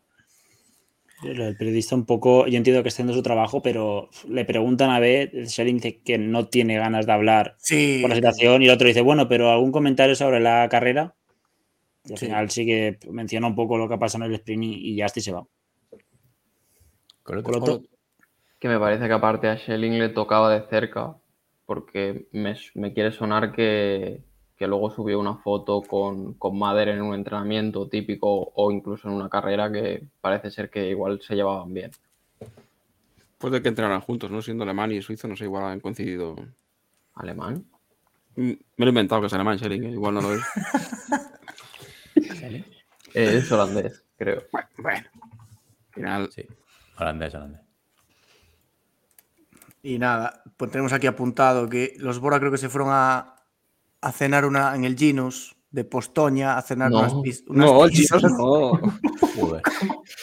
El 1.24 1.56
periodista 1.56 1.96
un 1.96 2.06
poco, 2.06 2.48
yo 2.48 2.58
entiendo 2.58 2.82
que 2.82 2.90
está 2.90 2.98
haciendo 3.04 3.14
su 3.14 3.22
trabajo, 3.22 3.62
pero 3.62 4.10
le 4.28 4.44
preguntan 4.46 4.90
a 4.90 5.00
ver, 5.00 5.32
Shelling 5.34 5.76
dice 5.76 6.00
que 6.00 6.18
no 6.18 6.48
tiene 6.48 6.78
ganas 6.78 7.06
de 7.06 7.12
hablar 7.12 7.58
por 8.02 8.10
la 8.10 8.16
situación 8.16 8.62
y 8.62 8.66
el 8.66 8.72
otro 8.72 8.88
dice, 8.88 9.02
bueno, 9.02 9.28
pero 9.28 9.52
algún 9.52 9.72
comentario 9.72 10.16
sobre 10.16 10.40
la 10.40 10.68
carrera. 10.70 11.14
Y 12.06 12.14
al 12.14 12.18
final 12.18 12.50
sí 12.50 12.66
que 12.66 13.00
menciona 13.12 13.48
un 13.48 13.56
poco 13.56 13.78
lo 13.78 13.88
que 13.88 13.94
ha 13.94 14.00
pasado 14.00 14.26
en 14.26 14.32
el 14.32 14.36
sprint 14.38 14.64
y, 14.64 14.96
ya 14.96 15.06
está 15.06 15.22
se 15.22 15.32
va. 15.32 15.46
Que 18.60 18.68
me 18.68 18.80
parece 18.80 19.08
que 19.08 19.14
aparte 19.14 19.48
a 19.48 19.58
Schelling 19.58 20.00
le 20.00 20.10
tocaba 20.10 20.54
de 20.54 20.68
cerca, 20.68 21.16
porque 21.66 22.28
me 22.34 22.94
quiere 22.94 23.12
sonar 23.12 23.52
que, 23.52 24.22
que 24.62 24.68
luego 24.68 24.92
subió 24.92 25.20
una 25.20 25.38
foto 25.38 25.82
con, 25.82 26.36
con 26.36 26.56
Mader 26.56 26.90
en 26.90 27.02
un 27.02 27.16
entrenamiento 27.16 27.90
típico 27.90 28.52
o 28.54 28.72
incluso 28.72 29.08
en 29.08 29.16
una 29.16 29.28
carrera 29.28 29.72
que 29.72 30.04
parece 30.22 30.52
ser 30.52 30.70
que 30.70 30.88
igual 30.88 31.20
se 31.20 31.34
llevaban 31.34 31.74
bien. 31.74 31.90
Pues 33.40 33.52
de 33.52 33.60
que 33.64 33.70
entrenaran 33.70 34.02
juntos, 34.02 34.30
¿no? 34.30 34.40
Siendo 34.44 34.64
alemán 34.64 34.92
y 34.92 35.02
suizo, 35.02 35.28
no 35.28 35.36
sé, 35.36 35.46
igual 35.46 35.64
han 35.64 35.80
coincidido. 35.80 36.36
¿Alemán? 37.16 37.66
Mm, 38.36 38.52
me 38.52 38.56
lo 38.78 38.86
he 38.86 38.90
inventado 38.90 39.22
que 39.22 39.28
es 39.28 39.34
alemán, 39.34 39.58
Schelling, 39.58 39.84
¿eh? 39.84 39.92
igual 39.94 40.14
no 40.14 40.22
lo 40.22 40.36
es. 40.36 40.42
es 43.14 43.52
holandés, 43.52 44.06
creo. 44.18 44.44
Bueno, 44.52 44.68
bueno. 44.78 45.08
Final. 45.92 46.30
Sí, 46.32 46.46
holandés, 46.98 47.36
holandés. 47.36 47.62
Y 49.84 49.98
nada, 49.98 50.44
pues 50.58 50.72
tenemos 50.72 50.94
aquí 50.94 51.08
apuntado 51.08 51.68
que 51.68 51.96
los 51.98 52.20
Bora 52.20 52.40
creo 52.40 52.52
que 52.52 52.58
se 52.58 52.70
fueron 52.70 52.90
a, 52.92 53.36
a 54.02 54.12
cenar 54.12 54.46
una 54.46 54.76
en 54.76 54.86
el 54.86 54.96
Ginos 54.96 55.56
de 55.72 55.86
Postoña 55.86 56.58
a 56.58 56.62
cenar 56.62 56.92
unas, 56.92 57.14
unas 57.14 57.44
No, 57.48 57.86
el 57.86 57.92
Ginos 57.92 58.24
no. 58.24 58.74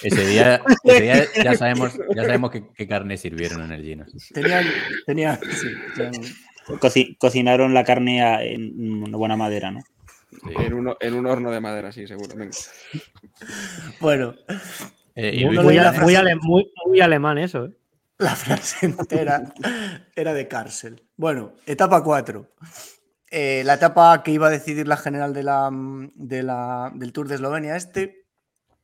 Ese 0.03 0.27
día, 0.27 0.63
ese 0.85 1.01
día, 1.01 1.25
ya 1.43 1.55
sabemos, 1.55 1.99
ya 2.15 2.23
sabemos 2.23 2.51
qué, 2.51 2.87
carne 2.87 3.17
sirvieron 3.17 3.63
en 3.63 3.73
el 3.73 3.83
Ginos. 3.83 4.13
Tenían, 4.33 4.65
tenían, 5.07 5.41
sí, 6.91 7.17
cocinaron 7.19 7.75
la 7.75 7.83
carne 7.83 8.53
en 8.55 9.03
una 9.03 9.17
buena 9.17 9.37
madera, 9.37 9.71
¿no? 9.71 9.81
En, 10.59 10.75
un, 10.75 10.95
en, 11.01 11.15
un, 11.15 11.27
horno 11.27 11.51
de 11.51 11.61
madera, 11.61 11.93
sí, 11.93 12.07
seguramente. 12.07 12.59
bueno. 14.01 14.35
Eh, 15.15 15.45
muy, 15.45 15.57
muy, 15.59 16.71
muy, 16.87 17.01
alemán 17.01 17.39
eso, 17.39 17.65
¿eh? 17.67 17.73
La 18.19 18.35
frase 18.35 18.87
entera 18.87 19.53
era 20.15 20.35
de 20.35 20.49
cárcel. 20.49 21.05
Bueno, 21.17 21.53
etapa 21.67 22.03
4. 22.03 22.47
Eh, 23.31 23.63
la 23.65 23.75
etapa 23.75 24.23
que 24.23 24.33
iba 24.33 24.49
a 24.49 24.51
decidir 24.51 24.89
la 24.89 24.97
general 24.97 25.33
de 25.33 25.43
la, 25.43 26.91
del 26.95 27.13
Tour 27.13 27.29
de 27.29 27.37
Eslovenia 27.37 27.77
este, 27.77 28.27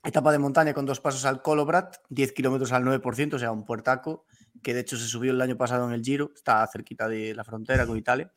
etapa 0.05 0.33
de 0.33 0.39
montaña 0.39 0.75
con 0.75 0.87
dos 0.87 1.01
pasos 1.01 1.25
al 1.25 1.43
Kolobrat, 1.43 1.97
10 2.11 2.33
kilómetros 2.33 2.73
al 2.73 2.85
9%, 2.85 3.35
o 3.35 3.39
sea, 3.39 3.51
un 3.51 3.65
puertaco, 3.65 4.27
que 4.63 4.75
de 4.75 4.81
hecho 4.81 4.97
se 4.97 5.07
subió 5.07 5.33
el 5.33 5.41
año 5.41 5.57
pasado 5.57 5.87
en 5.89 5.95
el 5.95 6.03
Giro, 6.03 6.31
está 6.35 6.67
cerquita 6.67 7.09
de 7.09 7.35
la 7.35 7.43
frontera 7.43 7.87
con 7.87 7.97
Italia. 7.97 8.31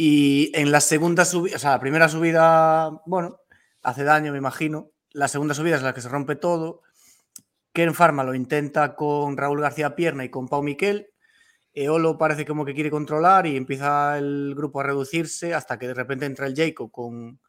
Y 0.00 0.52
en 0.54 0.70
la 0.70 0.80
segunda 0.80 1.24
subida, 1.24 1.56
o 1.56 1.58
sea, 1.58 1.70
la 1.70 1.80
primera 1.80 2.08
subida, 2.08 3.02
bueno, 3.04 3.40
hace 3.82 4.04
daño, 4.04 4.30
me 4.30 4.38
imagino. 4.38 4.92
La 5.10 5.26
segunda 5.26 5.54
subida 5.54 5.74
es 5.74 5.82
la 5.82 5.92
que 5.92 6.00
se 6.00 6.08
rompe 6.08 6.36
todo. 6.36 6.82
Ken 7.72 7.92
Farma 7.92 8.22
lo 8.22 8.32
intenta 8.32 8.94
con 8.94 9.36
Raúl 9.36 9.60
García 9.60 9.96
Pierna 9.96 10.24
y 10.24 10.28
con 10.28 10.46
Pau 10.46 10.62
Miquel. 10.62 11.08
Eolo 11.72 12.16
parece 12.16 12.46
como 12.46 12.64
que 12.64 12.74
quiere 12.74 12.92
controlar 12.92 13.48
y 13.48 13.56
empieza 13.56 14.18
el 14.18 14.54
grupo 14.54 14.78
a 14.78 14.84
reducirse 14.84 15.52
hasta 15.52 15.80
que 15.80 15.88
de 15.88 15.94
repente 15.94 16.26
entra 16.26 16.46
el 16.46 16.54
Jacob 16.54 16.92
con 16.92 17.40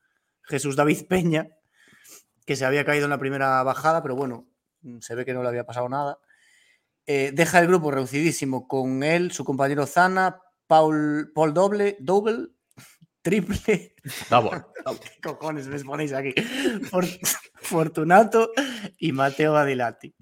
Jesús 0.42 0.76
David 0.76 1.06
Peña, 1.08 1.50
que 2.48 2.56
se 2.56 2.66
había 2.66 2.84
caído 2.84 3.04
en 3.04 3.12
la 3.12 3.20
primera 3.20 3.62
bajada, 3.62 4.02
pero 4.02 4.16
bueno, 4.16 4.48
se 5.02 5.14
ve 5.14 5.24
que 5.24 5.36
no 5.36 5.44
le 5.44 5.50
había 5.50 5.68
pasado 5.68 5.88
nada. 5.88 6.18
Eh, 7.06 7.30
deja 7.32 7.60
el 7.60 7.68
grupo 7.68 7.92
reducidísimo 7.92 8.68
con 8.68 9.04
él, 9.04 9.32
su 9.32 9.46
compañero 9.46 9.86
Zana, 9.86 10.42
Paul, 10.70 11.32
Paul 11.34 11.54
Doble, 11.54 11.98
Double, 12.00 12.48
Triple. 13.22 13.96
Double. 14.30 14.64
¿Qué 15.02 15.22
cojones 15.22 15.68
me 15.68 15.84
ponéis 15.84 16.14
aquí? 16.14 16.34
Fortunato 17.62 18.52
y 19.00 19.12
Mateo 19.12 19.54
Badilati 19.54 20.16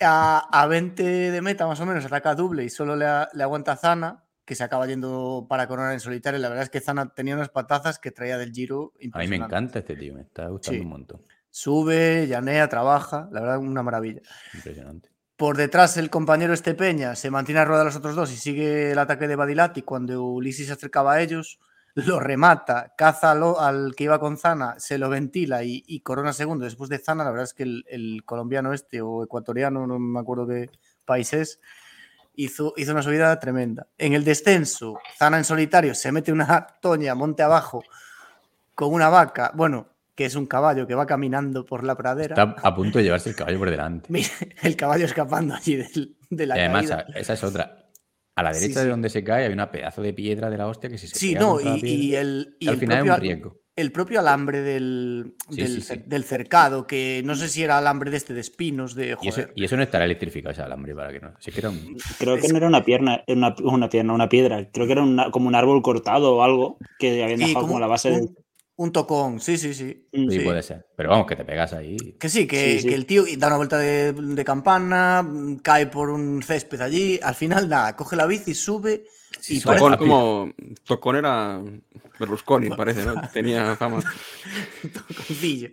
a, 0.00 0.66
20 0.68 1.30
de 1.30 1.42
meta 1.42 1.66
más 1.66 1.80
o 1.80 1.86
menos 1.86 2.04
ataca 2.04 2.34
doble 2.34 2.64
y 2.64 2.70
solo 2.70 2.96
le, 2.96 3.06
aguanta 3.06 3.76
Zana, 3.76 4.24
que 4.44 4.54
se 4.54 4.64
acaba 4.64 4.86
yendo 4.86 5.46
para 5.48 5.66
coronar 5.68 5.92
en 5.92 6.00
solitario. 6.00 6.40
La 6.40 6.48
verdad 6.48 6.64
es 6.64 6.70
que 6.70 6.80
Zana 6.80 7.12
tenía 7.14 7.34
unas 7.34 7.50
patazas 7.50 7.98
que 7.98 8.10
traía 8.10 8.38
del 8.38 8.52
Giro. 8.52 8.92
A 9.12 9.18
mí 9.18 9.28
me 9.28 9.36
encanta 9.36 9.80
este 9.80 9.96
tío, 9.96 10.14
me 10.14 10.22
está 10.22 10.48
gustando 10.48 10.82
un 10.82 10.88
montón. 10.88 11.22
Sube, 11.50 12.26
llanea, 12.28 12.68
trabaja, 12.68 13.28
la 13.32 13.40
verdad, 13.40 13.58
una 13.58 13.82
maravilla. 13.82 14.22
Impresionante. 14.54 15.09
Por 15.40 15.56
detrás, 15.56 15.96
el 15.96 16.10
compañero 16.10 16.52
Estepeña 16.52 17.16
se 17.16 17.30
mantiene 17.30 17.62
a 17.62 17.64
rueda 17.64 17.78
de 17.78 17.86
los 17.86 17.96
otros 17.96 18.14
dos 18.14 18.30
y 18.30 18.36
sigue 18.36 18.90
el 18.90 18.98
ataque 18.98 19.26
de 19.26 19.36
Badilati 19.36 19.80
cuando 19.80 20.22
Ulises 20.22 20.66
se 20.66 20.74
acercaba 20.74 21.14
a 21.14 21.22
ellos 21.22 21.58
lo 21.94 22.20
remata, 22.20 22.92
caza 22.94 23.30
al 23.30 23.94
que 23.96 24.04
iba 24.04 24.20
con 24.20 24.36
Zana, 24.36 24.74
se 24.78 24.98
lo 24.98 25.08
ventila 25.08 25.64
y, 25.64 26.00
corona 26.00 26.34
segundo. 26.34 26.66
Después 26.66 26.90
de 26.90 26.98
Zana, 26.98 27.24
la 27.24 27.30
verdad 27.30 27.44
es 27.44 27.54
que 27.54 27.62
el, 27.62 28.22
colombiano 28.26 28.74
este 28.74 29.00
o 29.00 29.24
ecuatoriano, 29.24 29.86
no 29.86 29.98
me 29.98 30.20
acuerdo 30.20 30.46
qué 30.46 30.68
país 31.06 31.32
es, 31.32 31.58
hizo, 32.34 32.74
hizo 32.76 32.92
una 32.92 33.02
subida 33.02 33.40
tremenda. 33.40 33.86
En 33.96 34.12
el 34.12 34.24
descenso, 34.24 34.98
Zana 35.16 35.38
en 35.38 35.44
solitario 35.44 35.94
se 35.94 36.12
mete 36.12 36.32
una 36.32 36.66
toña 36.82 37.14
monte 37.14 37.42
abajo 37.42 37.82
con 38.74 38.92
una 38.92 39.08
vaca, 39.08 39.52
bueno, 39.54 39.88
que 40.20 40.26
es 40.26 40.34
un 40.34 40.44
caballo 40.44 40.86
que 40.86 40.94
va 40.94 41.06
caminando 41.06 41.64
por 41.64 41.82
la 41.82 41.96
pradera. 41.96 42.34
Está 42.34 42.54
a 42.62 42.74
punto 42.74 42.98
de 42.98 43.04
llevarse 43.04 43.30
el 43.30 43.36
caballo 43.36 43.58
por 43.58 43.70
delante. 43.70 44.12
el 44.62 44.76
caballo 44.76 45.06
escapando 45.06 45.54
allí 45.54 45.76
de, 45.76 46.46
la 46.46 46.58
y 46.58 46.60
además, 46.60 47.06
esa 47.14 47.32
es 47.32 47.42
otra. 47.42 47.86
A 48.36 48.42
la 48.42 48.52
derecha 48.52 48.84
de 48.84 48.90
donde 48.90 49.08
se 49.08 49.24
cae 49.24 49.46
hay 49.46 49.52
una 49.54 49.70
pedazo 49.70 50.02
de 50.02 50.12
piedra 50.12 50.50
de 50.50 50.58
la 50.58 50.66
hostia 50.66 50.90
que 50.90 50.98
si 50.98 51.06
se 51.06 51.16
Sí, 51.16 51.34
no, 51.34 51.58
y, 51.58 52.14
el, 52.16 52.54
al 52.68 52.76
final 52.76 52.98
propio, 52.98 53.12
es 53.12 53.16
un 53.16 53.22
riesgo. 53.22 53.60
El 53.76 53.92
propio 53.92 54.20
alambre 54.20 54.60
del, 54.60 55.36
del, 55.48 56.24
cercado, 56.24 56.86
que 56.86 57.22
no 57.24 57.34
sé 57.34 57.48
si 57.48 57.62
era 57.62 57.78
alambre 57.78 58.10
de 58.10 58.18
este 58.18 58.34
de 58.34 58.42
espinos, 58.42 58.94
de 58.94 59.16
y, 59.22 59.64
eso, 59.64 59.76
no 59.78 59.82
estará 59.82 60.04
electrificado 60.04 60.52
ese 60.52 60.60
alambre 60.60 60.94
para 60.94 61.12
que 61.12 61.20
no. 61.20 61.32
Creo 62.18 62.36
que 62.36 62.48
no 62.48 62.58
era 62.58 62.66
una 62.66 62.84
pierna, 62.84 63.24
una, 63.26 63.54
una 63.62 63.88
pierna, 63.88 64.12
una 64.12 64.28
piedra. 64.28 64.68
Creo 64.70 64.86
que 64.86 64.92
era 64.92 65.30
como 65.30 65.48
un 65.48 65.54
árbol 65.54 65.80
cortado 65.80 66.36
o 66.36 66.42
algo 66.42 66.76
que 66.98 67.24
habían 67.24 67.38
dejado 67.38 67.66
como, 67.66 67.80
la 67.80 67.86
base 67.86 68.10
del 68.10 68.34
un 68.80 68.92
tocón, 68.92 69.40
sí, 69.40 69.58
sí, 69.58 69.74
sí. 69.74 70.08
Sí, 70.10 70.38
puede 70.40 70.62
ser. 70.62 70.86
Pero 70.96 71.10
vamos, 71.10 71.26
que 71.26 71.36
te 71.36 71.44
pegas 71.44 71.74
ahí. 71.74 71.98
Que 72.18 72.30
sí, 72.30 72.46
que, 72.46 72.78
el 72.78 73.04
tío 73.04 73.24
da 73.36 73.48
una 73.48 73.58
vuelta 73.58 73.76
de, 73.76 74.42
campana, 74.42 75.22
cae 75.62 75.86
por 75.86 76.08
un 76.08 76.42
césped 76.42 76.80
allí. 76.80 77.20
Al 77.22 77.34
final, 77.34 77.68
nada, 77.68 77.94
coge 77.94 78.16
la 78.16 78.24
bici, 78.24 78.54
sube. 78.54 79.04
y 79.48 79.60
tocón, 79.60 79.98
como. 79.98 80.50
Tocón 80.84 81.16
era 81.16 81.62
Berlusconi, 82.18 82.70
parece, 82.70 83.04
¿no? 83.04 83.20
Tenía 83.30 83.76
fama. 83.76 84.00
Toconcillo. 85.08 85.72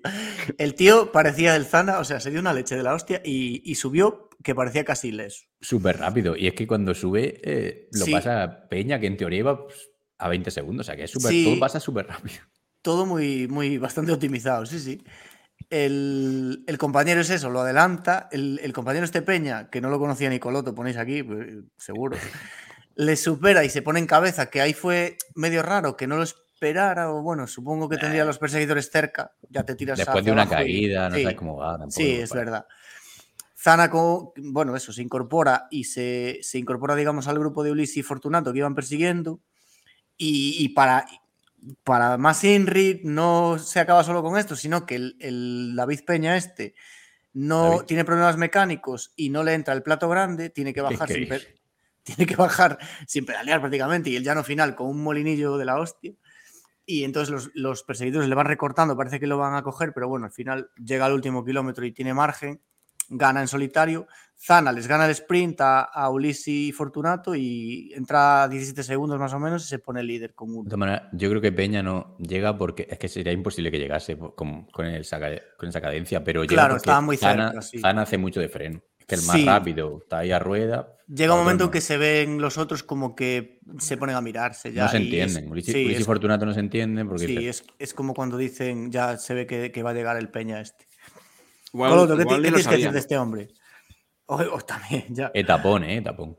El 0.58 0.76
tío 0.76 1.10
parecía 1.10 1.56
el 1.56 1.64
Zana, 1.64 2.00
o 2.00 2.04
sea, 2.04 2.20
se 2.20 2.30
dio 2.30 2.42
una 2.42 2.54
leche 2.54 2.76
de 2.76 2.84
la 2.84 2.94
hostia 2.94 3.22
y, 3.24 3.74
subió 3.76 4.28
que 4.44 4.54
parecía 4.54 4.84
casi 4.84 5.14
leso. 5.14 5.46
Súper 5.62 5.98
rápido. 5.98 6.36
Y 6.36 6.48
es 6.48 6.56
que 6.56 6.68
cuando 6.68 6.94
sube, 6.94 7.40
eh, 7.42 7.88
lo 7.94 8.06
pasa 8.12 8.68
Peña, 8.70 9.00
que 9.00 9.08
en 9.08 9.16
teoría 9.16 9.40
iba 9.40 9.64
pues, 9.64 9.92
a 10.18 10.28
20 10.28 10.52
segundos. 10.52 10.86
O 10.86 10.88
sea, 10.88 10.98
que 10.98 11.06
es 11.06 11.12
súper. 11.12 11.32
Todo 11.46 11.58
pasa 11.58 11.80
súper 11.80 12.06
rápido 12.06 12.42
todo 12.88 13.06
muy, 13.06 13.50
muy 13.50 13.78
bastante 13.78 14.14
optimizado, 14.14 14.66
sí, 14.66 14.80
sí. 14.80 15.04
El, 15.70 16.64
compañero 16.80 17.20
es 17.20 17.30
eso, 17.30 17.50
lo 17.50 17.60
adelanta. 17.60 18.30
El, 18.32 18.72
compañero 18.72 19.04
este 19.04 19.22
Peña, 19.22 19.70
que 19.70 19.82
no 19.82 19.90
lo 19.90 20.00
conocía 20.00 20.30
ni 20.30 20.40
Coloto, 20.40 20.74
ponéis 20.74 20.96
aquí, 20.96 21.22
pues, 21.22 21.50
seguro, 21.76 22.16
le 22.96 23.18
supera 23.18 23.66
y 23.66 23.70
se 23.70 23.82
pone 23.82 24.00
en 24.00 24.08
cabeza, 24.08 24.50
que 24.50 24.62
ahí 24.62 24.74
fue 24.74 25.18
medio 25.36 25.64
raro, 25.64 25.98
que 25.98 26.08
no 26.08 26.16
lo 26.16 26.24
esperara, 26.24 27.12
o 27.12 27.22
bueno, 27.22 27.46
supongo 27.46 27.90
que 27.90 27.98
tendría 27.98 28.24
los 28.24 28.40
perseguidores 28.40 28.90
cerca, 28.90 29.34
ya 29.50 29.64
te 29.64 29.76
tiras 29.76 29.98
Después 29.98 30.24
de 30.24 30.32
una 30.32 30.48
caída, 30.48 31.10
no 31.10 31.18
sabes 31.18 31.36
cómo 31.36 31.58
va. 31.58 31.78
sí, 31.90 32.12
es 32.12 32.32
verdad. 32.32 32.66
Zanaco, 33.60 34.32
bueno, 34.38 34.78
eso, 34.78 34.94
se 34.94 35.02
incorpora 35.02 35.68
y 35.72 35.84
se, 35.84 36.40
incorpora, 36.54 36.96
digamos, 36.96 37.28
al 37.28 37.38
grupo 37.38 37.66
de 37.66 37.72
Ulises 37.72 37.98
y 37.98 38.04
Fortunato 38.04 38.54
que 38.54 38.60
iban 38.60 38.76
persiguiendo. 38.76 39.42
Y, 40.20 40.56
y, 40.64 40.70
para, 40.70 41.06
para 41.84 42.18
más 42.18 42.44
Inri 42.44 43.02
no 43.04 43.58
se 43.60 43.80
acaba 43.80 44.04
solo 44.04 44.22
con 44.22 44.38
esto, 44.38 44.56
sino 44.56 44.86
que 44.86 44.96
el, 44.96 45.74
David 45.76 46.02
Peña 46.06 46.38
este 46.38 46.76
no 47.34 47.84
tiene 47.86 48.06
problemas 48.06 48.38
mecánicos 48.38 49.14
y 49.16 49.30
no 49.30 49.44
le 49.44 49.54
entra 49.54 49.74
el 49.74 49.84
plato 49.84 50.10
grande, 50.10 50.50
tiene 50.50 50.74
que 50.74 50.82
bajar 50.82 51.08
sin, 51.08 51.30
tiene 52.04 52.26
que 52.26 52.36
bajar 52.36 52.80
sin 53.06 53.26
pedalear 53.26 53.60
prácticamente 53.60 54.10
y 54.10 54.16
el 54.16 54.24
llano 54.24 54.44
final 54.44 54.76
con 54.76 54.88
un 54.88 55.04
molinillo 55.04 55.58
de 55.58 55.66
la 55.66 55.80
hostia. 55.80 56.14
Y 56.86 57.04
entonces 57.04 57.30
los, 57.30 57.52
los 57.54 57.84
perseguidores 57.84 58.30
le 58.30 58.36
van 58.36 58.46
recortando, 58.46 58.96
parece 58.96 59.20
que 59.20 59.28
lo 59.28 59.38
van 59.38 59.56
a 59.56 59.62
coger, 59.62 59.92
pero 59.94 60.08
bueno, 60.08 60.26
al 60.26 60.32
final 60.32 60.70
llega 60.78 61.06
al 61.06 61.14
último 61.14 61.44
kilómetro 61.44 61.86
y 61.86 61.92
tiene 61.92 62.14
margen 62.14 62.62
gana 63.10 63.42
en 63.42 63.48
solitario. 63.48 64.08
Zana 64.40 64.72
les 64.72 64.88
gana 64.88 65.06
el 65.06 65.12
sprint 65.12 65.62
a, 65.62 65.82
a 65.82 66.10
Ulisi 66.12 66.68
y 66.68 66.72
Fortunato 66.72 67.34
y 67.34 67.92
entra 67.96 68.48
17 68.48 68.84
segundos 68.84 69.20
más 69.20 69.34
o 69.34 69.40
menos 69.40 69.66
y 69.66 69.68
se 69.68 69.80
pone 69.80 70.04
líder 70.04 70.36
con 70.36 70.52
uno. 70.52 70.64
De 70.64 70.70
todas 70.70 70.80
maneras, 70.80 71.04
yo 71.14 71.30
creo 71.30 71.42
que 71.42 71.52
Peña 71.52 71.82
no 71.82 72.16
llega 72.20 72.56
porque 72.56 72.88
es 72.90 73.00
que 73.00 73.08
sería 73.08 73.34
imposible 73.34 73.72
que 73.72 73.80
llegase 73.80 74.18
con, 74.18 74.66
con, 74.66 74.86
esa 74.86 75.20
cadencia, 75.20 76.24
pero 76.24 76.46
claro, 76.46 76.76
estaba 76.76 77.02
muy 77.02 77.18
cerca. 77.18 77.62
Zana, 77.62 78.04
hace 78.04 78.20
mucho 78.20 78.40
de 78.40 78.48
freno. 78.48 78.82
que 79.08 79.16
el 79.16 79.24
más 79.24 79.44
rápido 79.44 80.02
está 80.04 80.20
ahí 80.20 80.32
a 80.32 80.38
rueda. 80.38 80.94
Llega 81.08 81.34
un 81.34 81.40
momento 81.40 81.66
en 81.66 81.72
que 81.72 81.82
se 81.82 81.98
ven 81.98 82.40
los 82.40 82.60
otros 82.60 82.84
como 82.84 83.16
que 83.16 83.60
se 83.80 83.98
ponen 83.98 84.16
a 84.16 84.22
mirarse 84.22 84.72
ya. 84.72 84.84
No 84.84 84.90
se 84.90 84.98
entienden. 84.98 85.50
Ulisi, 85.50 85.80
y 85.80 86.04
Fortunato 86.04 86.46
no 86.46 86.54
se 86.54 86.60
entienden 86.60 87.08
porque. 87.08 87.26
Sí, 87.26 87.48
es, 87.48 87.64
es, 87.80 87.94
como 87.96 88.14
cuando 88.14 88.38
dicen 88.38 88.92
ya 88.92 89.18
se 89.18 89.34
ve 89.34 89.48
que, 89.48 89.72
que 89.72 89.82
va 89.82 89.92
a 89.92 89.94
llegar 89.94 90.18
el 90.18 90.30
Peña 90.30 90.62
este. 90.62 90.87
¿Qué, 91.78 92.26
tienes 92.42 92.68
que 92.68 92.76
decir 92.76 92.92
de 92.92 93.00
este 93.00 93.18
hombre? 93.18 93.50
O, 94.26 94.60
también, 94.62 95.06
ya. 95.10 95.32
Etapón, 95.34 95.84
¿eh? 95.84 95.98
Etapón. 95.98 96.38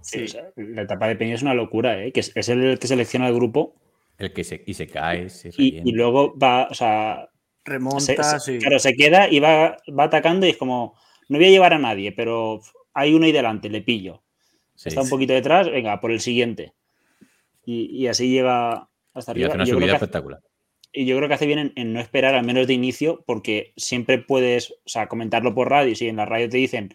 Sí, 0.00 0.26
la 0.56 0.82
etapa 0.82 1.08
de 1.08 1.16
Peña 1.16 1.34
es 1.34 1.42
una 1.42 1.54
locura, 1.54 2.02
¿eh? 2.02 2.12
Que 2.12 2.20
es, 2.20 2.48
el 2.48 2.78
que 2.78 2.86
selecciona 2.86 3.28
el 3.28 3.34
grupo. 3.34 3.74
El 4.18 4.32
que 4.32 4.44
se, 4.44 4.62
y 4.66 4.74
se 4.74 4.86
cae, 4.86 5.28
y, 5.58 5.92
luego 5.92 6.36
va, 6.38 6.68
o 6.70 6.74
sea. 6.74 7.28
Remonta, 7.64 8.38
sí. 8.38 8.58
Claro, 8.58 8.78
se 8.78 8.94
queda 8.94 9.28
y 9.28 9.40
va, 9.40 9.76
va 9.98 10.04
atacando 10.04 10.46
y 10.46 10.50
es 10.50 10.56
como. 10.56 10.96
No 11.28 11.38
voy 11.38 11.48
a 11.48 11.50
llevar 11.50 11.74
a 11.74 11.78
nadie, 11.78 12.12
pero 12.12 12.60
hay 12.94 13.12
uno 13.12 13.26
ahí 13.26 13.32
delante, 13.32 13.68
le 13.68 13.82
pillo. 13.82 14.22
Está 14.82 15.02
un 15.02 15.08
poquito 15.08 15.32
detrás, 15.32 15.68
venga, 15.68 16.00
por 16.00 16.12
el 16.12 16.20
siguiente. 16.20 16.74
Y, 17.64 18.06
así 18.06 18.30
llega 18.30 18.88
hasta 19.12 19.32
arriba. 19.32 19.48
Y 19.48 19.50
hace 19.50 19.56
una 19.56 19.66
subida 19.66 19.94
espectacular 19.94 20.40
y 20.96 21.04
yo 21.04 21.14
creo 21.18 21.28
que 21.28 21.34
hace 21.34 21.46
bien 21.46 21.74
en, 21.76 21.92
no 21.92 22.00
esperar 22.00 22.34
al 22.34 22.44
menos 22.44 22.66
de 22.66 22.72
inicio, 22.72 23.22
porque 23.26 23.74
siempre 23.76 24.18
puedes, 24.18 24.70
o 24.70 24.88
sea, 24.88 25.08
comentarlo 25.08 25.54
por 25.54 25.68
radio, 25.68 25.94
si 25.94 26.08
en 26.08 26.16
la 26.16 26.24
radio 26.24 26.48
te 26.48 26.56
dicen, 26.56 26.94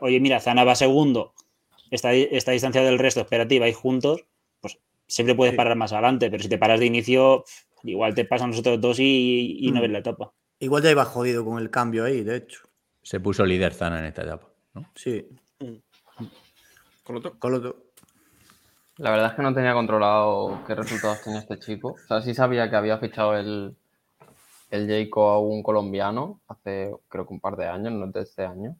oye, 0.00 0.20
mira, 0.20 0.38
Zana 0.38 0.62
va 0.62 0.76
segundo, 0.76 1.34
está, 1.90 2.14
está 2.14 2.52
distanciado 2.52 2.86
del 2.86 3.00
resto, 3.00 3.22
espérate, 3.22 3.58
vais 3.58 3.74
juntos, 3.74 4.24
pues 4.60 4.78
siempre 5.08 5.34
puedes 5.34 5.56
parar 5.56 5.76
más 5.76 5.92
adelante, 5.92 6.30
pero 6.30 6.40
si 6.40 6.48
te 6.48 6.58
paras 6.58 6.78
de 6.78 6.86
inicio, 6.86 7.44
igual 7.82 8.14
te 8.14 8.24
pasan 8.24 8.50
los 8.50 8.60
otros 8.60 8.80
dos 8.80 8.98
y, 9.00 9.68
no 9.72 9.80
mm. 9.80 9.82
ves 9.82 9.90
la 9.90 9.98
etapa. 9.98 10.32
Igual 10.60 10.84
ya 10.84 10.92
iba 10.92 11.04
jodido 11.04 11.44
con 11.44 11.58
el 11.58 11.70
cambio 11.70 12.04
ahí, 12.04 12.22
de 12.22 12.36
hecho. 12.36 12.60
Se 13.02 13.18
puso 13.18 13.44
líder 13.44 13.74
Zana 13.74 13.98
en 13.98 14.04
esta 14.04 14.22
etapa, 14.22 14.48
¿no? 14.74 14.92
Sí. 14.94 15.26
Coloto. 17.02 17.36
Coloto. 17.40 17.89
La 19.00 19.10
verdad 19.10 19.28
es 19.28 19.32
que 19.32 19.42
no 19.42 19.54
tenía 19.54 19.72
controlado 19.72 20.60
qué 20.66 20.74
resultados 20.74 21.22
tenía 21.22 21.38
este 21.38 21.58
chico. 21.58 21.92
O 21.92 22.06
sea, 22.06 22.20
sí 22.20 22.34
sabía 22.34 22.68
que 22.68 22.76
había 22.76 22.98
fichado 22.98 23.34
el, 23.34 23.74
el 24.70 24.86
Jayco 24.86 25.30
a 25.30 25.40
un 25.40 25.62
colombiano 25.62 26.42
hace 26.48 26.94
creo 27.08 27.26
que 27.26 27.32
un 27.32 27.40
par 27.40 27.56
de 27.56 27.66
años, 27.66 27.94
no 27.94 28.06
de 28.08 28.20
este 28.20 28.44
año. 28.44 28.76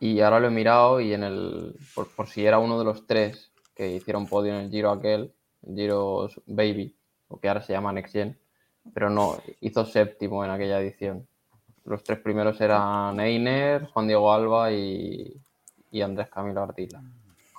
Y 0.00 0.20
ahora 0.20 0.38
lo 0.38 0.48
he 0.48 0.50
mirado 0.50 1.00
y 1.00 1.14
en 1.14 1.24
el. 1.24 1.74
Por, 1.94 2.26
si 2.26 2.44
era 2.44 2.58
uno 2.58 2.78
de 2.78 2.84
los 2.84 3.06
tres 3.06 3.50
que 3.74 3.96
hicieron 3.96 4.26
podio 4.26 4.52
en 4.52 4.66
el 4.66 4.70
Giro 4.70 4.90
aquel, 4.90 5.32
el 5.66 5.76
Giro 5.76 6.28
Baby, 6.44 6.94
o 7.28 7.40
que 7.40 7.48
ahora 7.48 7.62
se 7.62 7.72
llama 7.72 7.90
Next 7.90 8.12
Gen, 8.12 8.38
pero 8.92 9.08
no, 9.08 9.38
hizo 9.62 9.86
séptimo 9.86 10.44
en 10.44 10.50
aquella 10.50 10.78
edición. 10.78 11.26
Los 11.86 12.04
tres 12.04 12.18
primeros 12.18 12.60
eran 12.60 13.18
Einer, 13.18 13.86
Juan 13.86 14.08
Diego 14.08 14.30
Alba 14.30 14.72
y, 14.72 15.40
Andrés 16.02 16.28
Camilo 16.28 16.62
Artila. 16.62 17.02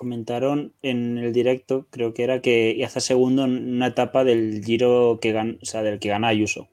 Comentaron 0.04 0.74
en 0.82 1.16
el 1.16 1.32
directo, 1.32 1.86
creo 1.90 2.12
que 2.12 2.24
era 2.24 2.42
que 2.42 2.82
hace 2.84 3.00
segundo 3.00 3.44
en 3.44 3.76
una 3.76 3.86
etapa 3.86 4.22
del 4.22 4.62
Giro 4.62 5.18
que 5.18 5.32
gan, 5.32 5.58
o 5.62 5.64
sea, 5.64 5.82
del 5.82 5.98
que 5.98 6.10
gana 6.10 6.28
Ayuso. 6.28 6.68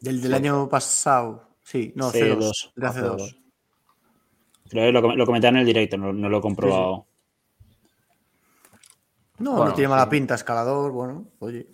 Del, 0.00 0.20
del 0.20 0.32
año 0.32 0.68
pasado, 0.68 1.48
sí, 1.64 1.92
no, 1.96 2.12
C2. 2.12 2.72
hace 2.80 3.00
dos 3.00 3.36
lo, 4.70 5.26
comentaron 5.26 5.56
en 5.56 5.60
el 5.60 5.66
directo, 5.66 5.96
no, 5.96 6.12
lo 6.12 6.38
he 6.38 6.40
comprobado. 6.40 7.06
No, 9.38 9.64
no 9.64 9.74
tiene 9.74 9.88
mala 9.88 10.08
pinta, 10.08 10.34
escalador, 10.34 10.92
bueno, 10.92 11.26
oye. 11.40 11.66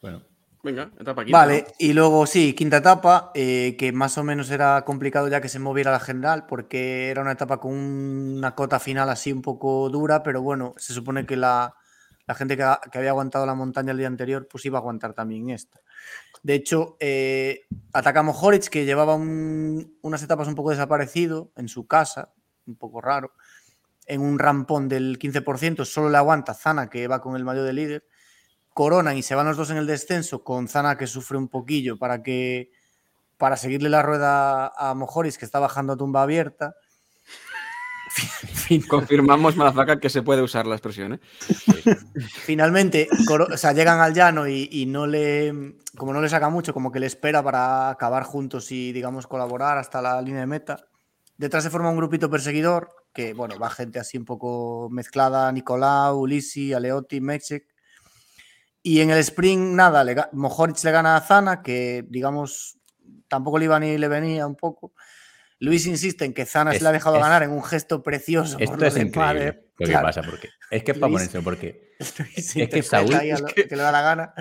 Bueno. 0.00 0.31
Venga, 0.62 0.92
etapa 0.98 1.24
quinta. 1.24 1.38
Vale, 1.38 1.66
y 1.78 1.92
luego 1.92 2.24
sí, 2.24 2.54
quinta 2.54 2.76
etapa, 2.76 3.32
eh, 3.34 3.74
que 3.76 3.90
más 3.90 4.16
o 4.16 4.22
menos 4.22 4.48
era 4.50 4.84
complicado 4.84 5.26
ya 5.26 5.40
que 5.40 5.48
se 5.48 5.58
moviera 5.58 5.90
la 5.90 5.98
general, 5.98 6.46
porque 6.46 7.10
era 7.10 7.22
una 7.22 7.32
etapa 7.32 7.58
con 7.58 7.72
una 7.72 8.54
cota 8.54 8.78
final 8.78 9.08
así 9.08 9.32
un 9.32 9.42
poco 9.42 9.88
dura, 9.88 10.22
pero 10.22 10.40
bueno, 10.40 10.74
se 10.76 10.92
supone 10.92 11.26
que 11.26 11.36
la, 11.36 11.74
gente 12.36 12.56
que, 12.56 12.62
había 12.62 13.10
aguantado 13.10 13.44
la 13.44 13.56
montaña 13.56 13.90
el 13.90 13.98
día 13.98 14.06
anterior, 14.06 14.46
pues 14.48 14.64
iba 14.64 14.78
a 14.78 14.80
aguantar 14.80 15.14
también 15.14 15.50
esta. 15.50 15.80
De 16.44 16.54
hecho, 16.54 16.96
eh, 17.00 17.62
atacamos 17.92 18.36
Horic, 18.40 18.68
que 18.68 18.84
llevaba 18.84 19.16
unas 19.16 20.22
etapas 20.22 20.46
un 20.46 20.54
poco 20.54 20.70
desaparecido 20.70 21.50
en 21.56 21.66
su 21.66 21.88
casa, 21.88 22.32
un 22.66 22.76
poco 22.76 23.00
raro, 23.00 23.32
en 24.06 24.20
un 24.20 24.38
rampón 24.38 24.88
del 24.88 25.18
15%, 25.18 25.84
solo 25.84 26.08
le 26.08 26.18
aguanta 26.18 26.54
Zana, 26.54 26.88
que 26.88 27.08
va 27.08 27.20
con 27.20 27.34
el 27.34 27.44
mayo 27.44 27.64
de 27.64 27.72
líder. 27.72 28.04
Coronan 28.74 29.16
y 29.16 29.22
se 29.22 29.34
van 29.34 29.46
los 29.46 29.56
dos 29.56 29.70
en 29.70 29.76
el 29.76 29.86
descenso, 29.86 30.42
con 30.44 30.68
Zana 30.68 30.96
que 30.96 31.06
sufre 31.06 31.38
un 31.38 31.48
poquillo 31.48 31.98
para 31.98 32.22
que 32.22 32.70
para 33.36 33.56
seguirle 33.56 33.88
la 33.88 34.02
rueda 34.02 34.68
a 34.68 34.94
Mojoris, 34.94 35.36
que 35.36 35.44
está 35.44 35.58
bajando 35.58 35.94
a 35.94 35.96
tumba 35.96 36.22
abierta. 36.22 36.76
Confirmamos, 38.88 39.56
Malafaca, 39.56 39.98
que 39.98 40.10
se 40.10 40.22
puede 40.22 40.42
usar 40.42 40.66
la 40.66 40.76
expresión. 40.76 41.14
¿eh? 41.14 41.20
Finalmente, 42.44 43.08
o 43.28 43.56
sea, 43.56 43.72
llegan 43.72 44.00
al 44.00 44.14
llano 44.14 44.46
y, 44.46 44.86
no 44.86 45.06
le, 45.06 45.74
como 45.96 46.12
no 46.12 46.20
le 46.20 46.28
saca 46.28 46.50
mucho, 46.50 46.72
como 46.72 46.92
que 46.92 47.00
le 47.00 47.06
espera 47.06 47.42
para 47.42 47.90
acabar 47.90 48.22
juntos 48.24 48.70
y, 48.70 48.92
digamos, 48.92 49.26
colaborar 49.26 49.78
hasta 49.78 50.00
la 50.00 50.20
línea 50.22 50.40
de 50.40 50.46
meta. 50.46 50.86
Detrás 51.36 51.64
se 51.64 51.70
forma 51.70 51.90
un 51.90 51.96
grupito 51.96 52.30
perseguidor, 52.30 52.90
que, 53.12 53.34
bueno, 53.34 53.58
va 53.58 53.70
gente 53.70 53.98
así 53.98 54.16
un 54.18 54.24
poco 54.24 54.88
mezclada, 54.90 55.50
Nicolau, 55.50 56.20
Ulisi, 56.20 56.72
Aleotti, 56.72 57.20
Mexec. 57.20 57.71
Y 58.82 59.00
en 59.00 59.10
el 59.10 59.18
sprint, 59.18 59.74
nada, 59.74 60.02
le, 60.02 60.16
Mojoric 60.32 60.82
le 60.82 60.90
gana 60.90 61.16
a 61.16 61.20
Zana, 61.20 61.62
que, 61.62 62.04
digamos, 62.08 62.78
tampoco 63.28 63.58
le 63.58 63.66
iba 63.66 63.78
ni 63.78 63.96
le 63.96 64.08
venía 64.08 64.46
un 64.46 64.56
poco. 64.56 64.92
Luis 65.62 65.86
insiste 65.86 66.24
en 66.24 66.34
que 66.34 66.44
Zana 66.44 66.72
se 66.72 66.80
le 66.80 66.88
ha 66.88 66.92
dejado 66.92 67.20
ganar 67.20 67.44
en 67.44 67.52
un 67.52 67.62
gesto 67.62 68.02
precioso. 68.02 68.56
Esto 68.58 68.84
es 68.84 68.96
increíble 68.96 69.68
lo 69.78 69.86
que 69.86 69.92
pasa, 69.92 70.20
porque 70.22 70.48
es 70.70 70.82
que 70.82 70.90
es 70.90 70.98
para 70.98 71.12
ponerse, 71.12 71.40
porque 71.40 71.94
es 72.36 72.68
que 72.68 72.82
Saúl 72.82 73.16
que, 73.54 73.68
le 73.70 73.82
da 73.82 73.92
la 73.92 74.02
gana. 74.02 74.34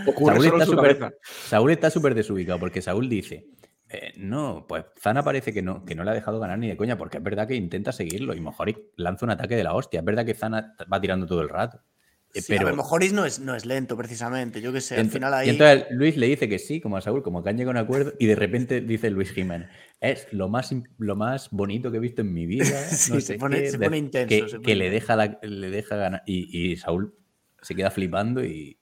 Saúl 1.47 1.71
está 1.71 1.91
súper 1.91 2.15
desubicado 2.15 2.59
porque 2.59 2.81
Saúl 2.81 3.07
dice, 3.07 3.45
eh, 3.87 4.13
no, 4.17 4.65
pues 4.67 4.85
Zana 4.99 5.23
parece 5.23 5.53
que 5.53 5.61
no, 5.61 5.85
que 5.85 5.93
no 5.93 6.03
le 6.03 6.09
ha 6.09 6.13
dejado 6.15 6.39
ganar 6.39 6.57
ni 6.57 6.67
de 6.67 6.75
coña, 6.75 6.97
porque 6.97 7.17
es 7.17 7.23
verdad 7.23 7.47
que 7.47 7.55
intenta 7.55 7.91
seguirlo 7.91 8.33
y 8.33 8.41
Mojoric 8.41 8.79
lanza 8.95 9.25
un 9.25 9.31
ataque 9.31 9.55
de 9.55 9.63
la 9.63 9.75
hostia. 9.75 9.99
Es 9.99 10.05
verdad 10.05 10.25
que 10.25 10.33
Zana 10.33 10.75
va 10.91 10.99
tirando 10.99 11.27
todo 11.27 11.41
el 11.41 11.49
rato. 11.49 11.83
Eh, 12.33 12.41
pero 12.47 12.67
a 12.67 12.71
lo 12.71 12.83
no 13.13 13.25
es, 13.25 13.39
no 13.39 13.55
es 13.55 13.65
lento, 13.65 13.97
precisamente. 13.97 14.61
Yo 14.61 14.71
qué 14.71 14.79
sé, 14.79 14.97
al 14.97 15.09
final 15.09 15.33
ahí. 15.33 15.47
Y 15.47 15.49
entonces 15.51 15.87
Luis 15.91 16.15
le 16.15 16.27
dice 16.27 16.47
que 16.47 16.59
sí, 16.59 16.79
como 16.79 16.97
a 16.97 17.01
Saúl, 17.01 17.23
como 17.23 17.43
que 17.43 17.49
han 17.49 17.57
llegado 17.57 17.77
a 17.77 17.81
un 17.81 17.85
acuerdo, 17.85 18.13
y 18.19 18.25
de 18.25 18.35
repente 18.35 18.81
dice 18.81 19.09
Luis 19.09 19.31
Jiménez: 19.31 19.69
Es 19.99 20.27
lo 20.31 20.47
más, 20.47 20.73
lo 20.97 21.15
más 21.15 21.49
bonito 21.51 21.91
que 21.91 21.97
he 21.97 21.99
visto 21.99 22.21
en 22.21 22.33
mi 22.33 22.45
vida. 22.45 22.65
se, 22.89 23.37
pone, 23.37 23.97
intenso. 23.97 24.61
Que, 24.61 24.75
le, 24.75 24.89
deja 24.89 25.39
le 25.41 25.69
deja 25.69 25.95
ganar. 25.97 26.23
Y, 26.25 26.75
Saúl 26.77 27.13
se 27.61 27.75
queda 27.75 27.91
flipando 27.91 28.43
y, 28.43 28.77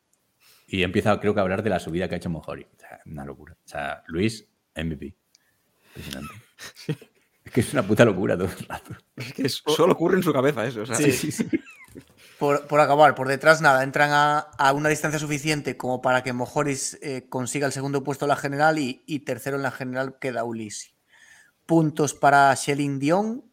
y, 0.68 0.84
empieza, 0.84 1.20
creo 1.20 1.34
que, 1.34 1.40
a 1.40 1.44
hablar 1.44 1.64
de 1.64 1.72
la 1.72 1.80
subida 1.80 2.08
que 2.08 2.16
ha 2.16 2.18
hecho 2.18 2.30
Mojori. 2.30 2.64
O 2.64 2.80
sea, 2.80 3.00
una 3.08 3.26
locura. 3.26 3.54
O 3.54 3.68
sea, 3.68 4.04
Luis, 4.08 4.48
MVP. 4.76 5.16
Impresionante. 5.96 6.34
Es 7.42 7.54
que 7.54 7.62
es 7.62 7.74
una 7.74 7.82
puta 7.82 8.06
locura 8.06 8.38
todo 8.38 8.48
el 8.48 8.66
rato. 8.68 8.96
Es 9.16 9.34
que 9.34 9.50
solo 9.50 9.94
ocurre 9.94 10.18
en 10.18 10.22
su 10.22 10.32
cabeza 10.32 10.68
eso. 10.68 10.82
O 10.82 10.86
sea. 10.86 10.96
sí, 10.98 11.12
sí, 11.12 11.32
sí 11.32 11.50
por, 12.40 12.80
acabar, 12.80 13.16
por 13.16 13.28
detrás 13.28 13.60
nada, 13.60 13.84
entran 13.84 14.12
a, 14.14 14.74
una 14.74 14.88
distancia 14.88 15.20
suficiente 15.20 15.76
como 15.76 16.02
para 16.02 16.24
que 16.24 16.32
Mojoris 16.32 16.98
eh, 17.02 17.28
consiga 17.28 17.68
el 17.68 17.74
segundo 17.74 18.02
puesto 18.02 18.26
en 18.26 18.30
la 18.30 18.38
general 18.38 18.80
y, 18.80 19.20
tercero 19.20 19.58
en 19.58 19.64
la 19.64 19.72
general 19.72 20.18
queda 20.20 20.46
Ulisi. 20.46 20.96
Puntos 21.66 22.14
para 22.14 22.54
Shelin 22.56 22.98
Dion, 22.98 23.44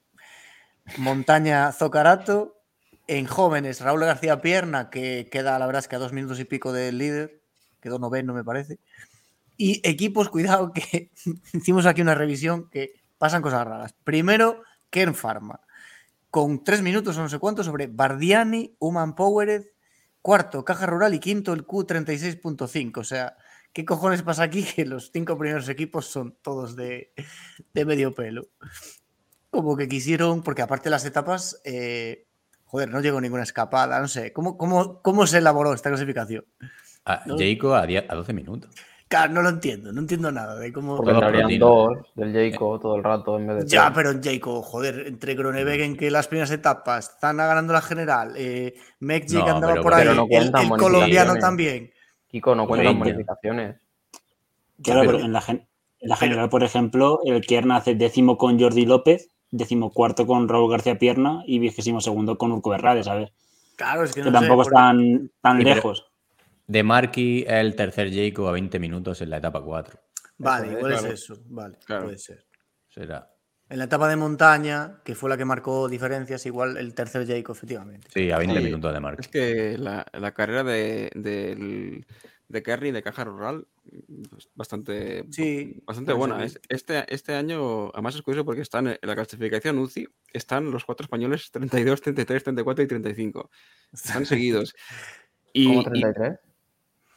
Montaña 0.98 1.72
Zocarato, 1.72 2.62
en 3.08 3.26
jóvenes 3.26 3.80
Raúl 3.80 4.04
García 4.04 4.40
Pierna, 4.40 4.88
que 4.88 5.28
queda 5.32 5.58
la 5.58 5.66
verdad 5.66 5.80
es 5.80 5.88
que 5.88 5.96
a 5.96 6.00
dos 6.00 6.12
minutos 6.12 6.38
y 6.38 6.44
pico 6.44 6.72
del 6.72 6.98
líder, 6.98 7.42
quedó 7.80 7.98
noveno 7.98 8.34
me 8.34 8.44
parece. 8.44 8.78
Y 9.56 9.80
equipos, 9.88 10.28
cuidado, 10.28 10.72
que 10.72 11.10
hicimos 11.52 11.86
aquí 11.86 12.02
una 12.02 12.14
revisión 12.14 12.70
que 12.70 12.92
pasan 13.18 13.42
cosas 13.42 13.66
raras. 13.66 13.94
Primero, 14.04 14.62
Ken 14.90 15.12
Pharma 15.12 15.60
con 16.36 16.62
tres 16.62 16.82
minutos 16.82 17.16
o 17.16 17.22
no 17.22 17.30
sé 17.30 17.38
cuánto 17.38 17.64
sobre 17.64 17.86
Bardiani, 17.86 18.76
Human 18.78 19.14
Powered, 19.14 19.68
cuarto 20.20 20.66
Caja 20.66 20.84
Rural 20.84 21.14
y 21.14 21.18
quinto 21.18 21.54
el 21.54 21.66
Q36.5. 21.66 22.98
O 22.98 23.04
sea, 23.04 23.38
¿qué 23.72 23.86
cojones 23.86 24.20
pasa 24.20 24.42
aquí? 24.42 24.62
Que 24.76 24.84
los 24.84 25.10
cinco 25.10 25.38
primeros 25.38 25.66
equipos 25.70 26.04
son 26.04 26.36
todos 26.42 26.76
de, 26.76 27.14
medio 27.72 28.14
pelo. 28.14 28.48
Como 29.48 29.78
que 29.78 29.88
quisieron, 29.88 30.42
porque 30.42 30.60
aparte 30.60 30.90
las 30.90 31.06
etapas, 31.06 31.58
eh, 31.64 32.26
joder, 32.66 32.90
no 32.90 33.00
llegó 33.00 33.18
ninguna 33.18 33.44
escapada, 33.44 33.98
no 33.98 34.06
sé. 34.06 34.34
¿Cómo, 34.34 34.58
cómo, 34.58 35.00
cómo 35.00 35.26
se 35.26 35.38
elaboró 35.38 35.72
esta 35.72 35.88
clasificación? 35.88 36.44
A 37.06 37.24
Jayco 37.26 37.74
a, 37.74 37.84
a 37.84 38.14
12 38.14 38.34
minutos. 38.34 38.74
Claro, 39.09 39.35
no 39.35 39.43
lo 39.43 39.51
entiendo, 39.51 39.93
no 39.93 40.01
entiendo 40.01 40.33
nada 40.33 40.57
de 40.57 40.73
cómo. 40.73 40.97
Porque 40.97 41.12
entrarían 41.12 41.59
dos 41.61 41.97
del 42.16 42.33
Jayco 42.33 42.81
todo 42.81 42.97
el 42.97 43.05
rato 43.05 43.39
en 43.39 43.47
vez 43.47 43.57
de. 43.59 43.66
Ya, 43.69 43.93
pero 43.95 44.11
en 44.11 44.20
Jayco, 44.20 44.62
joder, 44.62 45.07
entre 45.07 45.35
Gronewegen 45.37 45.97
que 45.97 46.11
las 46.11 46.27
primeras 46.27 46.51
etapas 46.51 47.11
están 47.11 47.37
ganando 47.37 47.73
la 47.73 47.83
general, 47.83 48.33
eh, 48.37 48.74
andaba 49.01 49.77
por 49.77 49.95
ahí, 49.95 50.09
el, 50.09 50.69
colombiano 50.70 51.37
también. 51.37 51.93
Kiko, 52.27 52.57
no 52.57 52.66
cuentan 52.66 52.99
modificaciones. 52.99 53.77
Claro, 54.83 55.03
pero 55.07 55.20
en 55.20 55.33
la, 55.33 56.16
general, 56.16 56.49
por 56.49 56.65
ejemplo, 56.65 57.20
el 57.24 57.41
Kierna 57.43 57.77
hace 57.77 57.95
décimo 57.95 58.37
con 58.37 58.59
Jordi 58.59 58.87
López, 58.87 59.31
décimo 59.53 59.93
cuarto 59.93 60.27
con 60.27 60.49
Raúl 60.49 60.70
García 60.70 60.99
Pierna 60.99 61.43
y 61.47 61.61
vigésimo 61.61 62.01
segundo 62.01 62.37
con 62.37 62.51
Urco 62.51 62.70
Berrade, 62.70 63.05
¿sabes? 63.05 63.31
Claro, 63.77 64.03
es 64.03 64.15
que, 64.15 64.23
no 64.23 64.33
tampoco 64.33 64.62
están 64.62 65.31
tan 65.41 65.62
lejos. 65.62 66.06
De 66.66 66.82
Marky 66.82 67.44
el 67.47 67.74
tercer 67.76 68.12
Jacob 68.12 68.48
a 68.48 68.52
20 68.52 68.78
minutos 68.78 69.20
en 69.20 69.30
la 69.30 69.38
etapa 69.38 69.62
4. 69.62 70.01
Vale, 70.38 70.72
igual 70.72 70.93
es 70.93 71.05
eso. 71.05 71.43
Vale, 71.47 71.78
puede 71.86 72.18
ser. 72.18 72.47
Será. 72.88 73.30
En 73.68 73.78
la 73.78 73.84
etapa 73.84 74.09
de 74.09 74.16
montaña, 74.16 75.01
que 75.05 75.16
fue 75.16 75.28
la 75.28 75.36
que 75.36 75.44
marcó 75.44 75.88
diferencias, 75.88 76.47
igual 76.47 76.76
el 76.76 76.94
tercer 76.94 77.26
Jacob, 77.26 77.56
efectivamente. 77.56 78.09
Sí, 78.12 78.30
a 78.30 78.38
20 78.38 78.60
minutos 78.60 78.93
de 78.93 79.01
Marky. 79.01 79.20
Es 79.22 79.28
que 79.28 79.76
la, 79.78 80.32
carrera 80.34 80.62
de, 80.62 81.10
de, 81.14 82.05
de 82.48 82.62
Kerry 82.62 82.93
de 82.93 83.02
Caja 83.02 83.24
Rural 83.24 83.66
pues, 84.30 84.48
bastante, 84.55 85.24
sí, 85.30 85.82
bastante 85.84 86.12
buena. 86.12 86.44
Este, 86.68 87.12
este 87.12 87.34
año, 87.34 87.90
además 87.93 88.14
es 88.14 88.22
curioso 88.22 88.44
porque 88.44 88.60
están 88.60 88.86
en 88.88 88.98
la 89.02 89.14
clasificación 89.14 89.78
UCI, 89.78 90.09
están 90.32 90.70
los 90.70 90.84
cuatro 90.84 91.05
españoles 91.05 91.51
32, 91.51 92.01
33, 92.02 92.44
34 92.44 92.84
y 92.84 92.88
35. 92.88 93.51
Están 93.93 94.26
seguidos. 94.26 94.74
Y, 95.52 95.66
¿Cómo 95.66 95.82
33? 95.82 96.34
y 96.34 96.56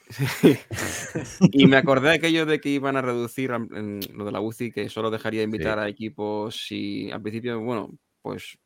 me 1.67 1.77
acordé 1.77 2.09
de 2.09 2.15
aquello 2.15 2.45
de 2.45 2.59
que 2.59 2.69
iban 2.69 2.97
a 2.97 3.01
reducir 3.01 3.51
lo 3.51 4.25
de 4.25 4.31
la 4.31 4.41
UCI, 4.41 4.71
que 4.71 4.89
solo 4.89 5.11
dejaría 5.11 5.43
invitar 5.43 5.77
a 5.79 5.87
equipos 5.87 6.71
y 6.71 7.11
al 7.11 7.21
principio, 7.21 7.59
bueno, 7.59 7.91
pues 8.21 8.57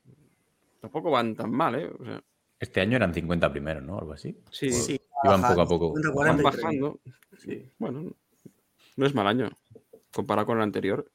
tampoco 0.80 1.12
van 1.12 1.36
tan 1.36 1.52
mal, 1.52 1.76
¿eh? 1.76 1.92
este 2.60 2.80
año 2.80 2.96
eran 2.96 3.14
50 3.14 3.52
primeros, 3.52 3.84
¿no? 3.84 4.00
Algo 4.00 4.14
así. 4.14 4.38
Sí, 4.50 4.72
sí. 4.72 5.00
Iban 5.24 5.42
poco 5.42 5.62
a 5.62 5.68
poco. 5.68 5.94
van 6.16 6.42
bajando. 6.42 7.02
Sí. 7.38 7.70
Bueno, 7.78 8.16
no 8.96 9.06
es 9.06 9.14
mal 9.14 9.28
año 9.28 9.50
comparado 10.14 10.48
con 10.48 10.58
el 10.58 10.64
anterior. 10.64 11.12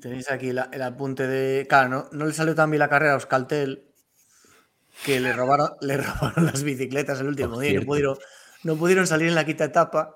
Tenéis 0.00 0.30
aquí 0.30 0.50
el 0.50 0.82
apunte 0.82 1.26
de. 1.26 1.66
Claro, 1.66 1.88
no, 1.88 2.08
no 2.12 2.26
le 2.26 2.32
salió 2.32 2.54
tan 2.54 2.70
bien 2.70 2.78
la 2.80 2.88
carrera 2.88 3.12
a 3.12 3.14
Euskaltel 3.14 3.87
que 5.04 5.20
le 5.20 5.32
robaron, 5.32 5.70
le 5.80 5.96
robaron 6.02 6.46
las 6.46 6.62
bicicletas 6.62 7.20
el 7.20 7.28
último 7.28 7.58
día 7.60 7.70
y 7.70 7.74
no 7.74 7.82
pudieron, 7.82 8.16
no 8.64 8.76
pudieron 8.76 9.06
salir 9.06 9.28
en 9.28 9.34
la 9.34 9.44
quinta 9.44 9.64
etapa. 9.64 10.14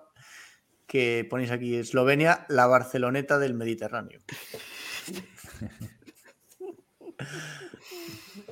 Que 0.87 1.27
ponéis 1.29 1.51
aquí 1.51 1.77
Eslovenia, 1.77 2.45
la 2.49 2.67
Barceloneta 2.67 3.39
del 3.39 3.55
Mediterráneo. 3.55 4.21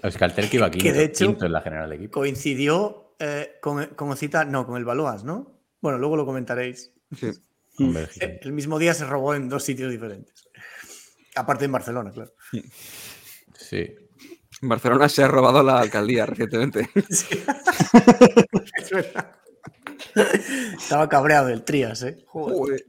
Euskaltel 0.03 0.49
que 0.49 0.57
iba 0.57 0.71
quinto, 0.71 0.85
que 0.85 0.93
de 0.93 1.05
hecho, 1.05 1.27
quinto 1.27 1.45
en 1.45 1.53
la 1.53 1.61
general 1.61 1.91
de 1.91 1.97
equipo. 1.97 2.21
Coincidió 2.21 3.15
eh, 3.19 3.59
con, 3.61 3.85
con 3.89 4.17
Cita, 4.17 4.47
no, 4.47 4.65
con 4.67 4.79
el 4.79 4.87
Baloas, 4.87 5.25
¿no? 5.25 5.61
Bueno, 5.83 5.99
luego 5.99 6.17
lo 6.17 6.25
comentaréis. 6.25 6.93
Sí. 7.15 7.33
El 8.19 8.53
mismo 8.53 8.79
día 8.79 8.95
se 8.95 9.05
robó 9.07 9.35
en 9.35 9.49
dos 9.49 9.65
sitios 9.65 9.91
diferentes. 9.91 10.49
Aparte 11.35 11.65
en 11.65 11.73
Barcelona, 11.73 12.11
claro. 12.11 12.33
Sí. 13.55 13.95
Barcelona 14.61 15.09
se 15.09 15.23
ha 15.23 15.29
robado 15.29 15.63
la 15.63 15.81
alcaldía 15.81 16.27
recientemente. 16.27 16.91
Estaba 20.79 21.09
cabreado 21.09 21.49
el 21.49 21.65
Trias, 21.65 22.03
¿eh? 22.03 22.19
Joder. 22.27 22.85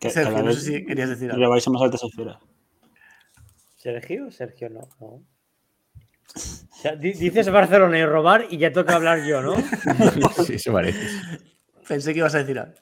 Sergio, 0.00 0.42
no 0.42 0.52
sé 0.52 0.60
si 0.60 0.84
querías 0.84 1.10
decir 1.10 1.30
algo. 1.30 1.48
vais 1.50 1.66
a 1.66 1.70
más 1.70 1.82
altas 1.82 2.02
esferas. 2.04 2.38
¿Sergio? 3.76 4.30
Sergio 4.30 4.70
no. 4.70 4.88
no. 5.00 5.22
dices 6.98 7.50
Barcelona 7.50 7.98
y 7.98 8.04
robar 8.04 8.46
y 8.50 8.58
ya 8.58 8.72
toca 8.72 8.96
hablar 8.96 9.24
yo, 9.24 9.40
¿no? 9.42 9.54
sí, 10.44 10.54
eso 10.54 10.72
parece. 10.72 11.06
Pensé 11.86 12.12
que 12.12 12.18
ibas 12.18 12.34
a 12.34 12.38
decir 12.38 12.58
algo. 12.58 12.74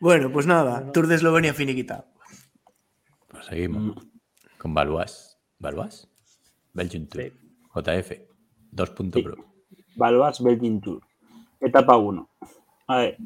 Bueno, 0.00 0.30
pues 0.30 0.46
nada, 0.46 0.92
Tour 0.92 1.06
de 1.06 1.14
Eslovenia 1.14 1.54
finiquita. 1.54 2.06
Pues 3.28 3.46
seguimos. 3.46 3.96
Con 4.58 4.74
Baluas. 4.74 5.38
¿Baluas? 5.58 6.11
Belgian 6.72 7.06
Tour. 7.06 7.32
JF. 7.74 8.12
2.pro. 8.72 9.36
Sí. 10.34 10.44
Belgian 10.44 10.80
Tour. 10.80 11.02
Etapa 11.60 11.96
1. 11.96 12.28
A 12.88 12.96
ver. 12.96 13.16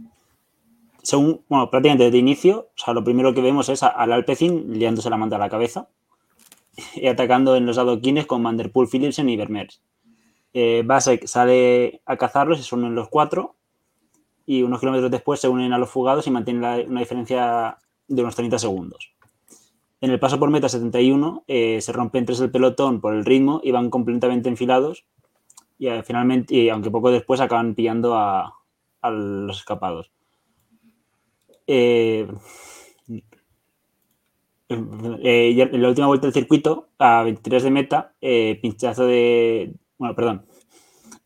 Según, 1.02 1.42
bueno, 1.48 1.70
prácticamente 1.70 2.04
desde 2.04 2.18
inicio, 2.18 2.70
o 2.74 2.78
sea, 2.78 2.92
lo 2.92 3.04
primero 3.04 3.32
que 3.32 3.40
vemos 3.40 3.68
es 3.68 3.82
al 3.82 4.12
Alpecin 4.12 4.76
liándose 4.76 5.08
la 5.08 5.16
manta 5.16 5.36
a 5.36 5.38
la 5.38 5.48
cabeza 5.48 5.88
y 6.94 7.06
atacando 7.06 7.54
en 7.56 7.64
los 7.64 7.78
adoquines 7.78 8.26
con 8.26 8.42
Vanderpool, 8.42 8.88
Philipsen 8.88 9.28
y 9.28 9.36
Vermeers. 9.36 9.80
Eh, 10.52 10.82
Basek 10.84 11.26
sale 11.26 12.00
a 12.06 12.16
cazarlos 12.16 12.58
y 12.58 12.62
se 12.62 12.74
unen 12.74 12.94
los 12.94 13.08
cuatro 13.08 13.54
y 14.46 14.62
unos 14.62 14.80
kilómetros 14.80 15.10
después 15.10 15.40
se 15.40 15.48
unen 15.48 15.72
a 15.72 15.78
los 15.78 15.90
fugados 15.90 16.26
y 16.26 16.30
mantienen 16.30 16.88
una 16.88 17.00
diferencia 17.00 17.78
de 18.08 18.22
unos 18.22 18.36
30 18.36 18.58
segundos. 18.58 19.15
En 20.00 20.10
el 20.10 20.20
paso 20.20 20.38
por 20.38 20.50
meta 20.50 20.68
71 20.68 21.44
eh, 21.46 21.80
se 21.80 21.92
rompen 21.92 22.26
tres 22.26 22.40
el 22.40 22.50
pelotón 22.50 23.00
por 23.00 23.14
el 23.14 23.24
ritmo 23.24 23.60
y 23.64 23.70
van 23.70 23.88
completamente 23.88 24.48
enfilados 24.48 25.06
y 25.78 25.88
eh, 25.88 26.02
finalmente, 26.02 26.54
y 26.54 26.68
aunque 26.68 26.90
poco 26.90 27.10
después 27.10 27.40
acaban 27.40 27.74
pillando 27.74 28.14
a, 28.14 28.52
los 29.02 29.58
escapados. 29.58 30.10
Eh, 31.66 32.26
en 34.68 35.82
la 35.82 35.88
última 35.88 36.08
vuelta 36.08 36.26
del 36.26 36.34
circuito, 36.34 36.88
a 36.98 37.22
23 37.22 37.62
de 37.62 37.70
meta, 37.70 38.14
pinchazo 38.60 39.06
de... 39.06 39.72
Bueno, 39.96 40.16
perdón, 40.16 40.46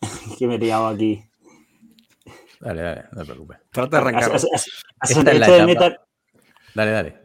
que 0.38 0.46
me 0.46 0.56
he 0.56 0.58
liado 0.58 0.88
aquí. 0.88 1.24
Dale, 2.60 2.82
dale, 2.82 3.04
no 3.12 3.20
te 3.20 3.24
preocupes. 3.24 3.58
Trata 3.70 3.96
de 3.96 4.02
arrancar. 4.02 4.40
Dale, 6.74 6.90
dale. 6.90 7.19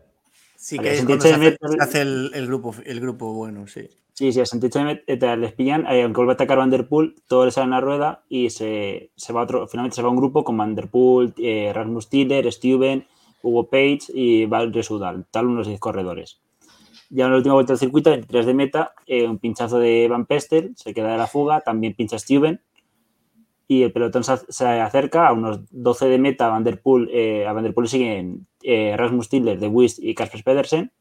Sí, 0.65 0.79
que 0.79 0.95
es 0.95 1.05
cuando 1.05 1.21
se 1.21 1.31
hace, 1.79 2.01
el, 2.01 2.47
grupo, 2.47 2.73
el 2.85 2.99
grupo 2.99 3.31
bueno, 3.33 3.67
sí. 3.67 3.87
Sí, 4.13 4.33
sí, 4.33 4.41
a 4.41 4.47
68 4.47 4.99
de 5.05 5.37
les 5.37 5.53
pillan, 5.53 5.85
eh, 5.85 6.01
aunque 6.01 6.17
vuelve 6.17 6.31
a 6.31 6.33
atacar 6.33 6.57
Vanderpool, 6.57 7.13
todo 7.27 7.45
le 7.45 7.51
sale 7.51 7.65
en 7.65 7.69
la 7.69 7.81
rueda 7.81 8.23
y 8.29 8.49
se, 8.49 9.11
se, 9.15 9.31
va 9.31 9.43
otro, 9.43 9.67
finalmente 9.67 9.97
se 9.97 10.01
va 10.01 10.09
un 10.09 10.15
grupo 10.15 10.43
con 10.43 10.57
Vanderpool, 10.57 11.35
eh, 11.37 11.71
Rasmus 11.71 12.09
Tiller, 12.09 12.51
Steven, 12.51 13.05
Hugo 13.43 13.69
Page 13.69 13.99
y 14.11 14.47
Val 14.47 14.73
Resudal, 14.73 15.27
tal 15.29 15.45
unos 15.45 15.67
10 15.67 15.79
corredores. 15.79 16.39
Ya 17.11 17.25
en 17.25 17.31
la 17.31 17.37
última 17.37 17.53
vuelta 17.53 17.73
del 17.73 17.79
circuito, 17.79 18.11
en 18.11 18.25
3 18.25 18.47
de 18.47 18.53
meta, 18.55 18.95
eh, 19.05 19.27
un 19.27 19.37
pinchazo 19.37 19.77
de 19.77 20.07
Van 20.09 20.25
Pestel, 20.25 20.73
se 20.75 20.95
queda 20.95 21.11
de 21.11 21.19
la 21.19 21.27
fuga, 21.27 21.61
también 21.61 21.93
pincha 21.93 22.17
Steven, 22.17 22.59
y 23.67 23.83
el 23.83 23.91
pelotón 23.91 24.23
se, 24.23 24.65
acerca 24.65 25.27
a 25.27 25.33
unos 25.33 25.61
12 25.71 26.07
de 26.07 26.17
meta. 26.19 26.49
Vanderpool, 26.49 27.09
eh, 27.11 27.47
a 27.47 27.53
Vanderpool 27.53 27.87
siguen 27.87 28.47
eh, 28.61 28.95
Rasmus 28.95 29.29
Tiller, 29.29 29.59
De 29.59 29.67
Wist 29.67 29.99
y 29.99 30.13
Kasper 30.13 30.43
Pedersen. 30.43 30.91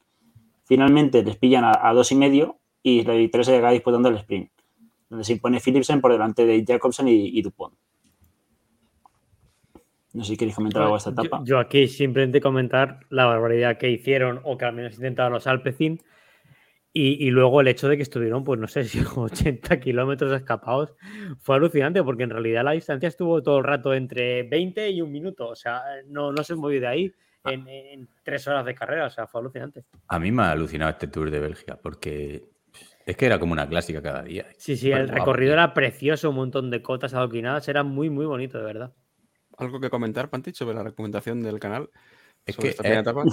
Finalmente 0.64 1.22
les 1.22 1.36
pillan 1.36 1.64
a, 1.64 1.92
dos 1.92 2.10
y 2.12 2.14
medio 2.14 2.58
y 2.82 3.02
la 3.02 3.14
victoria 3.14 3.44
se 3.44 3.52
llega 3.52 3.70
disputando 3.70 4.08
el 4.08 4.16
sprint, 4.16 4.50
donde 5.10 5.24
se 5.24 5.34
impone 5.34 5.60
Philipsen 5.60 6.00
por 6.00 6.12
delante 6.12 6.46
de 6.46 6.64
Jacobsen 6.66 7.06
y, 7.08 7.42
Dupont. 7.42 7.74
No 10.14 10.24
sé 10.24 10.30
si 10.30 10.36
queréis 10.38 10.54
comentar 10.54 10.82
algo 10.82 10.94
de 10.94 10.98
esta 10.98 11.10
etapa. 11.10 11.42
Yo, 11.44 11.58
aquí 11.58 11.86
simplemente 11.86 12.40
comentar 12.40 13.00
la 13.10 13.26
barbaridad 13.26 13.76
que 13.76 13.90
hicieron 13.90 14.40
o 14.44 14.56
que 14.56 14.64
al 14.64 14.74
menos 14.74 14.94
intentaron 14.94 15.34
los 15.34 15.46
Alpecin 15.46 16.00
y, 16.96 17.28
luego 17.30 17.60
el 17.60 17.66
hecho 17.66 17.88
de 17.88 17.96
que 17.96 18.04
estuvieron, 18.04 18.44
pues 18.44 18.60
no 18.60 18.68
sé 18.68 18.84
si 18.88 19.00
80 19.00 19.80
kilómetros 19.80 20.32
escapados 20.32 20.94
fue 21.40 21.56
alucinante 21.56 22.04
porque 22.04 22.22
en 22.22 22.30
realidad 22.30 22.62
la 22.62 22.70
distancia 22.70 23.08
estuvo 23.08 23.42
todo 23.42 23.58
el 23.58 23.64
rato 23.64 23.92
entre 23.92 24.44
20 24.44 24.90
y 24.90 25.02
un 25.02 25.10
minuto. 25.10 25.48
O 25.48 25.56
sea, 25.56 25.82
no, 26.06 26.30
no 26.30 26.44
se 26.44 26.54
movió 26.54 26.80
de 26.80 26.86
ahí 26.86 27.12
ah. 27.42 27.52
en, 27.52 28.08
tres 28.22 28.46
horas 28.46 28.64
de 28.64 28.76
carrera. 28.76 29.06
O 29.06 29.10
sea, 29.10 29.26
fue 29.26 29.40
alucinante. 29.40 29.82
A 30.06 30.20
mí 30.20 30.30
me 30.30 30.44
ha 30.44 30.52
alucinado 30.52 30.92
este 30.92 31.08
Tour 31.08 31.32
de 31.32 31.40
Bélgica 31.40 31.76
porque 31.82 32.44
es 33.04 33.16
que 33.16 33.26
era 33.26 33.40
como 33.40 33.54
una 33.54 33.68
clásica 33.68 34.00
cada 34.00 34.22
día. 34.22 34.46
Sí, 34.56 34.76
sí, 34.76 34.92
el 34.92 35.08
recorrido 35.08 35.52
era 35.52 35.74
precioso, 35.74 36.30
un 36.30 36.36
montón 36.36 36.70
de 36.70 36.80
cotas 36.80 37.12
adoquinadas, 37.12 37.66
era 37.66 37.82
muy, 37.82 38.08
muy 38.08 38.24
bonito, 38.24 38.58
de 38.58 38.64
verdad. 38.64 38.92
¿Algo 39.58 39.80
que 39.80 39.90
comentar, 39.90 40.30
Pantich, 40.30 40.54
sobre 40.54 40.76
la 40.76 40.84
recomendación 40.84 41.42
del 41.42 41.58
canal? 41.58 41.90
Es 42.46 42.56
que, 42.56 42.68
esta 42.68 43.00
etapa? 43.00 43.24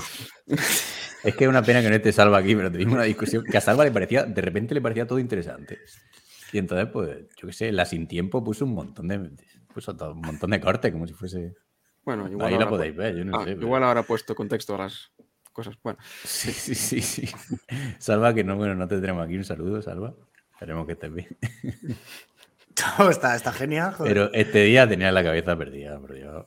Es 1.23 1.35
que 1.35 1.43
es 1.43 1.49
una 1.49 1.61
pena 1.61 1.81
que 1.81 1.89
no 1.89 1.95
esté 1.95 2.11
Salva 2.11 2.38
aquí, 2.38 2.55
pero 2.55 2.71
tuvimos 2.71 2.95
una 2.95 3.03
discusión 3.03 3.43
que 3.43 3.57
a 3.57 3.61
Salva 3.61 3.83
le 3.83 3.91
parecía, 3.91 4.23
de 4.23 4.41
repente 4.41 4.73
le 4.73 4.81
parecía 4.81 5.05
todo 5.05 5.19
interesante. 5.19 5.79
Y 6.51 6.57
entonces, 6.57 6.88
pues, 6.91 7.27
yo 7.38 7.47
qué 7.47 7.53
sé, 7.53 7.71
la 7.71 7.85
sin 7.85 8.07
tiempo 8.07 8.43
puso 8.43 8.65
un 8.65 8.73
montón 8.73 9.07
de 9.07 9.31
puso 9.73 9.95
todo, 9.95 10.13
un 10.13 10.21
montón 10.21 10.51
de 10.51 10.59
corte, 10.59 10.91
como 10.91 11.07
si 11.07 11.13
fuese. 11.13 11.55
Bueno, 12.03 12.27
igual. 12.29 12.53
Ahí 12.53 12.59
la 12.59 12.67
podéis 12.67 12.95
ver, 12.95 13.15
yo 13.15 13.25
no 13.25 13.39
ah, 13.39 13.43
sé. 13.43 13.51
Igual 13.51 13.83
ahora 13.83 14.03
puesto 14.03 14.35
contexto 14.35 14.75
a 14.75 14.79
las 14.79 15.11
cosas. 15.53 15.75
Bueno. 15.83 15.99
Sí, 16.23 16.51
sí, 16.51 16.75
sí, 16.75 17.01
sí. 17.01 17.29
Salva, 17.99 18.33
que 18.33 18.43
no, 18.43 18.55
bueno, 18.57 18.75
no 18.75 18.88
te 18.88 18.99
tenemos 18.99 19.25
aquí. 19.25 19.35
Un 19.38 19.43
saludo, 19.43 19.81
Salva. 19.81 20.13
Esperemos 20.53 20.85
que 20.85 20.93
estés 20.93 21.13
bien. 21.13 21.38
está, 23.09 23.35
está 23.35 23.51
genial. 23.53 23.93
Joder. 23.93 24.13
Pero 24.13 24.33
este 24.33 24.63
día 24.63 24.88
tenía 24.88 25.11
la 25.11 25.23
cabeza 25.23 25.57
perdida, 25.57 25.99
por 25.99 26.13
Dios. 26.13 26.45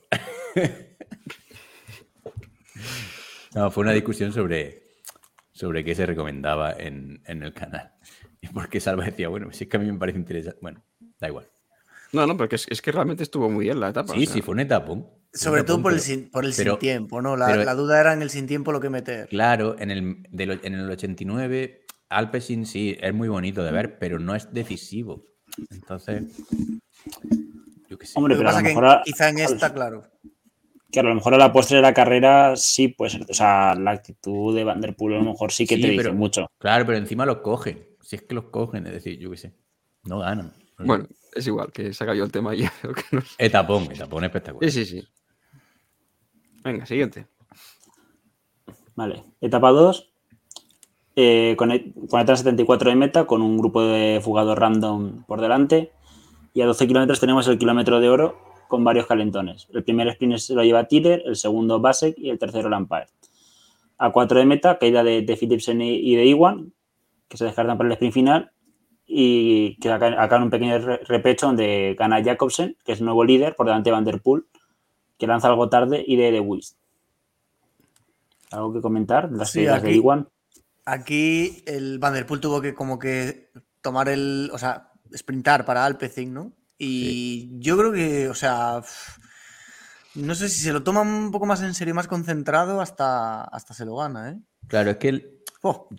No, 3.55 3.71
fue 3.71 3.83
una 3.83 3.93
discusión 3.93 4.33
sobre, 4.33 4.83
sobre 5.53 5.85
qué 5.85 5.95
se 5.95 6.05
recomendaba 6.05 6.73
en, 6.73 7.21
el 7.25 7.53
canal. 7.53 7.93
Y 8.41 8.47
porque 8.47 8.81
Salva 8.81 9.05
decía, 9.05 9.29
bueno, 9.29 9.51
si 9.53 9.63
es 9.63 9.69
que 9.69 9.77
a 9.77 9.79
mí 9.79 9.89
me 9.89 9.97
parece 9.97 10.19
interesante. 10.19 10.59
Bueno, 10.61 10.83
da 11.19 11.29
igual. 11.29 11.47
No, 12.11 12.27
no, 12.27 12.35
porque 12.35 12.57
es, 12.57 12.81
que 12.81 12.91
realmente 12.91 13.23
estuvo 13.23 13.49
muy 13.49 13.65
bien 13.65 13.79
la 13.79 13.89
etapa. 13.89 14.13
Sí, 14.13 14.25
sí, 14.25 14.41
fue 14.41 14.53
una 14.53 14.63
etapa. 14.63 14.93
Sobre 15.33 15.63
todo 15.63 15.81
por 15.81 15.93
el, 15.93 16.01
sin, 16.01 16.29
por 16.29 16.45
el 16.45 16.53
sin 16.53 16.77
tiempo, 16.77 17.21
¿no? 17.21 17.37
La, 17.37 17.73
duda 17.73 17.99
era 17.99 18.13
en 18.13 18.21
el 18.21 18.29
sin 18.29 18.45
tiempo 18.45 18.73
lo 18.73 18.81
que 18.81 18.89
meter. 18.89 19.29
Claro, 19.29 19.77
en 19.79 19.89
el, 19.89 20.27
en 20.37 20.73
el 20.75 20.89
89, 20.89 21.85
Alpecin 22.09 22.65
sí, 22.65 22.97
es 22.99 23.13
muy 23.13 23.29
bonito 23.29 23.63
de 23.63 23.71
ver, 23.71 23.97
pero 23.99 24.19
no 24.19 24.35
es 24.35 24.53
decisivo. 24.53 25.25
Entonces, 25.71 26.23
yo 27.89 27.97
qué 27.97 28.05
sé. 28.05 28.13
Hombre, 28.15 28.35
pero 28.35 28.49
a 28.91 29.01
quizá 29.03 29.29
en 29.29 29.39
esta, 29.39 29.73
claro 29.73 30.03
que 30.95 31.01
a 31.01 31.03
lo 31.03 31.13
mejor 31.13 31.33
a 31.33 31.37
la 31.37 31.51
postre 31.51 31.75
de 31.75 31.81
la 31.81 31.93
carrera 31.93 32.55
sí 32.55 32.87
pues 32.87 33.15
O 33.15 33.33
sea, 33.33 33.75
la 33.75 33.91
actitud 33.91 34.55
de 34.55 34.63
Vanderpool 34.63 35.13
a 35.13 35.17
lo 35.17 35.25
mejor 35.25 35.51
sí 35.51 35.67
que 35.67 35.77
te 35.77 35.89
dice 35.89 36.11
mucho. 36.13 36.49
Claro, 36.57 36.85
pero 36.85 36.97
encima 36.97 37.25
los 37.25 37.39
cogen. 37.39 37.85
Si 38.01 38.15
es 38.15 38.21
que 38.21 38.33
los 38.33 38.45
cogen, 38.45 38.87
es 38.87 38.93
decir, 38.93 39.19
yo 39.19 39.29
qué 39.29 39.37
sé. 39.37 39.53
No 40.05 40.19
ganan. 40.19 40.53
bueno, 40.77 41.07
es 41.33 41.45
igual, 41.47 41.71
que 41.73 41.91
se 41.91 42.03
ha 42.03 42.07
caído 42.07 42.23
el 42.23 42.31
tema 42.31 42.55
ya. 42.55 42.71
Etapón, 43.37 43.91
etapón 43.91 44.23
espectacular. 44.23 44.71
Sí, 44.71 44.85
sí, 44.85 45.01
sí. 45.01 45.07
Venga, 46.63 46.85
siguiente. 46.85 47.27
Vale, 48.95 49.25
etapa 49.41 49.71
2. 49.71 50.11
Eh, 51.17 51.55
con, 51.57 51.71
con 52.09 52.25
74 52.25 52.89
de 52.89 52.95
meta, 52.95 53.25
con 53.25 53.41
un 53.41 53.57
grupo 53.57 53.83
de 53.83 54.21
fugados 54.23 54.57
random 54.57 55.25
por 55.25 55.41
delante. 55.41 55.91
Y 56.53 56.61
a 56.61 56.65
12 56.65 56.87
kilómetros 56.87 57.19
tenemos 57.19 57.45
el 57.49 57.57
kilómetro 57.57 57.99
de 57.99 58.07
oro, 58.07 58.54
con 58.67 58.83
varios 58.83 59.05
calentones. 59.05 59.67
El 59.73 59.83
primer 59.83 60.07
sprint 60.09 60.37
se 60.37 60.53
lo 60.53 60.63
lleva 60.63 60.87
Tiller, 60.87 61.23
el 61.25 61.35
segundo 61.35 61.79
Basek 61.79 62.17
y 62.17 62.29
el 62.29 62.39
tercero 62.39 62.69
Lampard. 62.69 63.07
A 63.97 64.11
4 64.11 64.39
de 64.39 64.45
meta, 64.45 64.77
caída 64.77 65.03
de, 65.03 65.21
de 65.21 65.37
Philipsen 65.37 65.81
y 65.81 66.15
de 66.15 66.25
Iwan, 66.25 66.73
que 67.27 67.37
se 67.37 67.45
descartan 67.45 67.77
para 67.77 67.87
el 67.87 67.93
sprint 67.93 68.13
final. 68.13 68.51
Y 69.07 69.77
que 69.77 69.91
acá, 69.91 70.35
en 70.35 70.43
un 70.43 70.49
pequeño 70.49 70.79
repecho 70.79 71.45
donde 71.47 71.95
gana 71.97 72.23
Jacobsen, 72.23 72.75
que 72.83 72.93
es 72.93 72.99
el 72.99 73.05
nuevo 73.05 73.23
líder, 73.23 73.55
por 73.55 73.67
delante 73.67 73.89
de 73.89 73.93
Van 73.93 74.03
Der 74.03 74.21
Poel, 74.21 74.45
que 75.17 75.27
lanza 75.27 75.47
algo 75.47 75.69
tarde, 75.69 76.03
y 76.05 76.15
de 76.15 76.31
De 76.31 76.39
Wist. 76.39 76.77
¿Algo 78.51 78.73
que 78.73 78.81
comentar? 78.81 79.31
Las 79.31 79.51
sí, 79.51 79.61
de 79.61 79.93
Iwan. 79.93 80.27
Aquí 80.85 81.63
el 81.65 81.99
Van 81.99 82.13
Der 82.13 82.25
Poel 82.25 82.41
tuvo 82.41 82.61
que 82.61 82.73
como 82.73 82.97
que 82.97 83.49
tomar 83.81 84.09
el, 84.09 84.49
o 84.51 84.57
sea, 84.57 84.91
sprintar 85.15 85.65
para 85.65 85.85
Alpecin, 85.85 86.33
¿no? 86.33 86.51
Y 86.77 87.59
yo 87.59 87.77
creo 87.77 87.91
que, 87.91 88.27
o 88.27 88.33
sea, 88.33 88.81
no 90.15 90.35
sé 90.35 90.49
si 90.49 90.61
se 90.61 90.73
lo 90.73 90.83
toma 90.83 91.01
un 91.01 91.31
poco 91.31 91.45
más 91.45 91.61
en 91.61 91.73
serio, 91.73 91.95
más 91.95 92.07
concentrado, 92.07 92.81
hasta, 92.81 93.43
hasta 93.43 93.73
se 93.73 93.85
lo 93.85 93.95
gana, 93.95 94.31
¿eh? 94.31 94.39
Claro, 94.67 94.91
es 94.91 94.97
que 94.97 95.35
Oh. 95.65 95.89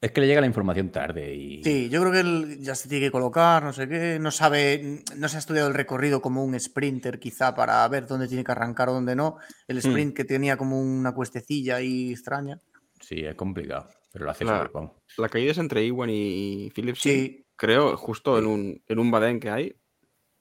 Es 0.00 0.12
que 0.12 0.22
le 0.22 0.26
llega 0.26 0.40
la 0.40 0.46
información 0.46 0.90
tarde 0.90 1.34
y. 1.34 1.62
Sí, 1.62 1.90
yo 1.90 2.00
creo 2.00 2.12
que 2.12 2.20
él 2.20 2.58
ya 2.60 2.74
se 2.74 2.88
tiene 2.88 3.04
que 3.04 3.10
colocar, 3.10 3.62
no 3.62 3.74
sé 3.74 3.86
qué. 3.86 4.18
No 4.18 4.30
sabe, 4.30 5.02
no 5.18 5.28
se 5.28 5.36
ha 5.36 5.40
estudiado 5.40 5.68
el 5.68 5.74
recorrido 5.74 6.22
como 6.22 6.42
un 6.42 6.58
sprinter, 6.58 7.20
quizá, 7.20 7.54
para 7.54 7.86
ver 7.88 8.06
dónde 8.06 8.26
tiene 8.26 8.42
que 8.42 8.52
arrancar 8.52 8.88
o 8.88 8.94
dónde 8.94 9.14
no. 9.14 9.36
El 9.68 9.76
hmm. 9.76 9.80
sprint 9.80 10.16
que 10.16 10.24
tenía 10.24 10.56
como 10.56 10.80
una 10.80 11.12
cuestecilla 11.12 11.76
ahí 11.76 12.12
extraña. 12.12 12.58
Sí, 12.98 13.20
es 13.20 13.34
complicado, 13.34 13.90
pero 14.10 14.24
lo 14.24 14.30
hace 14.30 14.46
la, 14.46 14.70
La 15.18 15.28
caída 15.28 15.50
es 15.50 15.58
entre 15.58 15.84
Iwan 15.84 16.08
y 16.08 16.70
Phillips. 16.74 17.00
Sí. 17.00 17.44
Creo, 17.56 17.94
justo 17.98 18.38
en 18.38 18.46
un, 18.46 18.82
en 18.86 18.98
un 18.98 19.10
badén 19.10 19.38
que 19.38 19.50
hay. 19.50 19.76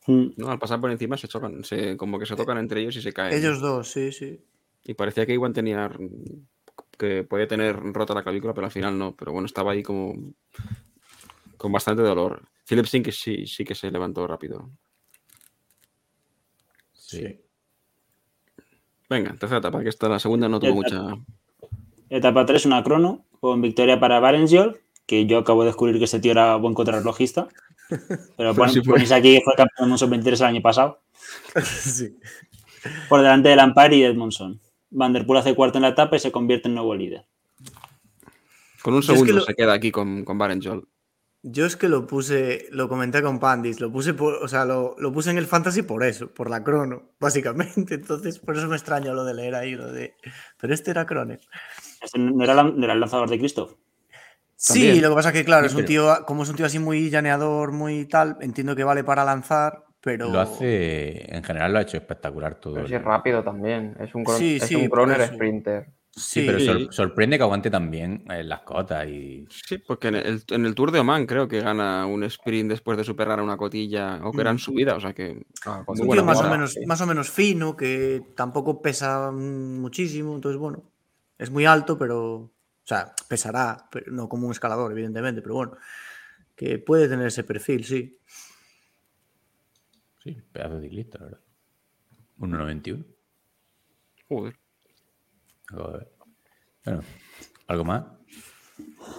Hmm. 0.05 0.27
¿no? 0.37 0.49
Al 0.49 0.59
pasar 0.59 0.79
por 0.79 0.91
encima 0.91 1.17
se 1.17 1.27
chocan, 1.27 1.63
se, 1.63 1.97
como 1.97 2.17
que 2.19 2.25
se 2.25 2.35
tocan 2.35 2.57
entre 2.57 2.81
ellos 2.81 2.95
y 2.95 3.01
se 3.01 3.13
caen. 3.13 3.33
Ellos 3.33 3.59
dos, 3.59 3.91
sí, 3.91 4.11
sí. 4.11 4.39
Y 4.83 4.93
parecía 4.93 5.25
que 5.25 5.33
Iwan 5.33 5.53
tenía 5.53 5.91
que 6.97 7.23
podía 7.23 7.47
tener 7.47 7.75
rota 7.75 8.13
la 8.13 8.23
clavícula, 8.23 8.53
pero 8.53 8.65
al 8.65 8.71
final 8.71 8.97
no. 8.97 9.15
Pero 9.15 9.31
bueno, 9.31 9.45
estaba 9.45 9.71
ahí 9.71 9.83
como 9.83 10.33
con 11.57 11.71
bastante 11.71 12.03
dolor. 12.03 12.43
Philip 12.67 12.85
Sink 12.85 13.09
sí, 13.11 13.47
sí 13.47 13.65
que 13.65 13.75
se 13.75 13.91
levantó 13.91 14.27
rápido. 14.27 14.69
Sí. 16.93 17.41
Venga, 19.09 19.35
tercera 19.37 19.57
etapa, 19.57 19.81
que 19.81 19.89
esta 19.89 20.07
la 20.07 20.19
segunda 20.19 20.47
no 20.47 20.59
tuvo 20.59 20.75
mucha. 20.75 21.17
Etapa 22.09 22.45
3, 22.45 22.67
una 22.67 22.83
crono, 22.83 23.25
con 23.39 23.61
victoria 23.61 23.99
para 23.99 24.19
Barenjol, 24.19 24.79
que 25.07 25.25
yo 25.25 25.39
acabo 25.39 25.61
de 25.61 25.67
descubrir 25.67 25.97
que 25.97 26.03
ese 26.03 26.19
tío 26.19 26.31
era 26.31 26.55
buen 26.57 26.75
contrarrelojista. 26.75 27.47
Pero 28.37 28.55
pues 28.55 29.11
aquí 29.11 29.41
fue 29.43 29.53
campeón 29.55 29.95
de 29.95 30.05
23 30.05 30.41
el 30.41 30.47
año 30.47 30.61
pasado. 30.61 31.01
sí. 31.63 32.17
Por 33.07 33.21
delante 33.21 33.49
de 33.49 33.55
Lampard 33.55 33.91
y 33.93 34.03
Edmondson. 34.03 34.59
Van 34.91 35.13
der 35.13 35.25
Poel 35.25 35.39
hace 35.39 35.55
cuarto 35.55 35.77
en 35.77 35.83
la 35.83 35.89
etapa 35.89 36.15
y 36.15 36.19
se 36.19 36.31
convierte 36.31 36.67
en 36.67 36.75
nuevo 36.75 36.95
líder. 36.95 37.25
Con 38.81 38.93
un 38.93 39.03
segundo 39.03 39.41
se 39.41 39.53
queda 39.53 39.73
aquí 39.73 39.91
con, 39.91 40.23
con 40.23 40.37
Barenjol. 40.37 40.87
Yo 41.41 41.65
es 41.65 41.77
que 41.77 41.87
lo 41.87 42.05
puse, 42.05 42.67
lo 42.71 42.89
comenté 42.89 43.21
con 43.21 43.39
Pandis, 43.39 43.79
lo 43.79 43.89
puse 43.89 44.13
por, 44.13 44.33
o 44.43 44.47
sea, 44.49 44.65
lo, 44.65 44.95
puse 45.13 45.31
en 45.31 45.37
el 45.37 45.47
fantasy 45.47 45.83
por 45.83 46.03
eso, 46.03 46.33
por 46.33 46.49
la 46.49 46.65
crono, 46.65 47.13
básicamente. 47.17 47.93
Entonces, 47.95 48.39
por 48.39 48.57
eso 48.57 48.67
me 48.67 48.75
extraño 48.75 49.13
lo 49.13 49.23
de 49.23 49.33
leer 49.33 49.55
ahí, 49.55 49.71
lo 49.71 49.91
de. 49.91 50.15
Pero 50.59 50.73
este 50.73 50.91
era 50.91 51.05
crono. 51.05 51.37
Este 52.01 52.19
no 52.19 52.43
era, 52.43 52.59
el 52.61 52.99
lanzador 52.99 53.29
de 53.29 53.37
Sí, 54.61 54.99
lo 54.99 55.09
que 55.09 55.15
pasa 55.15 55.29
es 55.29 55.35
que, 55.35 55.45
claro, 55.45 55.65
es 55.65 55.73
un 55.73 55.85
tío, 55.85 56.13
como 56.25 56.43
es 56.43 56.49
un 56.49 56.57
tío 56.57 56.65
así 56.65 56.79
muy 56.79 57.09
llaneador, 57.09 57.71
muy 57.71 58.05
tal, 58.05 58.35
entiendo 58.41 58.75
que 58.75 58.83
vale 58.83 59.05
para 59.05 59.23
lanzar, 59.23 59.85
pero... 60.01 60.29
Lo 60.29 60.41
hace, 60.41 61.33
en 61.33 61.41
general 61.45 61.71
lo 61.71 61.79
ha 61.79 61.83
hecho 61.83 61.95
espectacular 61.95 62.55
todo. 62.55 62.73
Pero 62.73 62.85
es 62.85 63.01
rápido 63.01 63.41
también, 63.41 63.95
es 64.01 64.13
un, 64.13 64.25
es 64.27 64.71
un 64.71 64.89
croner 64.89 65.27
sprinter. 65.27 65.87
Sí, 66.11 66.45
pero 66.45 66.91
sorprende 66.91 67.37
que 67.37 67.43
aguante 67.43 67.71
también 67.71 68.25
en 68.29 68.49
las 68.49 68.63
cotas 68.63 69.07
y... 69.07 69.47
Sí, 69.49 69.77
porque 69.77 70.09
en 70.09 70.65
el, 70.65 70.75
Tour 70.75 70.91
de 70.91 70.99
Oman 70.99 71.25
creo 71.25 71.47
que 71.47 71.61
gana 71.61 72.05
un 72.05 72.25
sprint 72.25 72.69
después 72.69 72.97
de 72.97 73.05
superar 73.05 73.39
a 73.39 73.43
una 73.43 73.55
cotilla 73.55 74.19
o 74.25 74.33
que 74.33 74.41
era 74.41 74.51
en 74.51 74.59
subida, 74.59 74.95
o 74.95 74.99
sea 74.99 75.13
que... 75.13 75.41
Ah, 75.65 75.85
un 75.87 76.09
tío 76.09 76.25
más, 76.25 76.41
o 76.41 76.49
menos, 76.49 76.77
más 76.85 76.99
o 76.99 77.07
menos 77.07 77.29
fino, 77.29 77.77
que 77.77 78.21
tampoco 78.35 78.81
pesa 78.81 79.31
muchísimo, 79.31 80.35
entonces 80.35 80.59
bueno, 80.59 80.83
es 81.37 81.49
muy 81.49 81.65
alto, 81.65 81.97
pero... 81.97 82.51
O 82.89 82.91
sea, 82.91 83.13
pesará, 83.27 83.87
pero 83.91 84.11
no 84.11 84.27
como 84.27 84.47
un 84.47 84.51
escalador, 84.51 84.91
evidentemente, 84.91 85.43
pero 85.43 85.53
bueno, 85.53 85.77
que 86.55 86.79
puede 86.79 87.07
tener 87.07 87.27
ese 87.27 87.43
perfil, 87.43 87.85
sí. 87.85 88.17
Sí, 90.23 90.41
pedazo 90.51 90.79
de 90.79 90.89
lista, 90.89 91.19
¿verdad? 91.19 91.39
1.91. 92.39 93.05
Joder. 94.27 94.57
Bueno, 96.83 97.01
¿algo 97.67 97.85
más? 97.85 98.05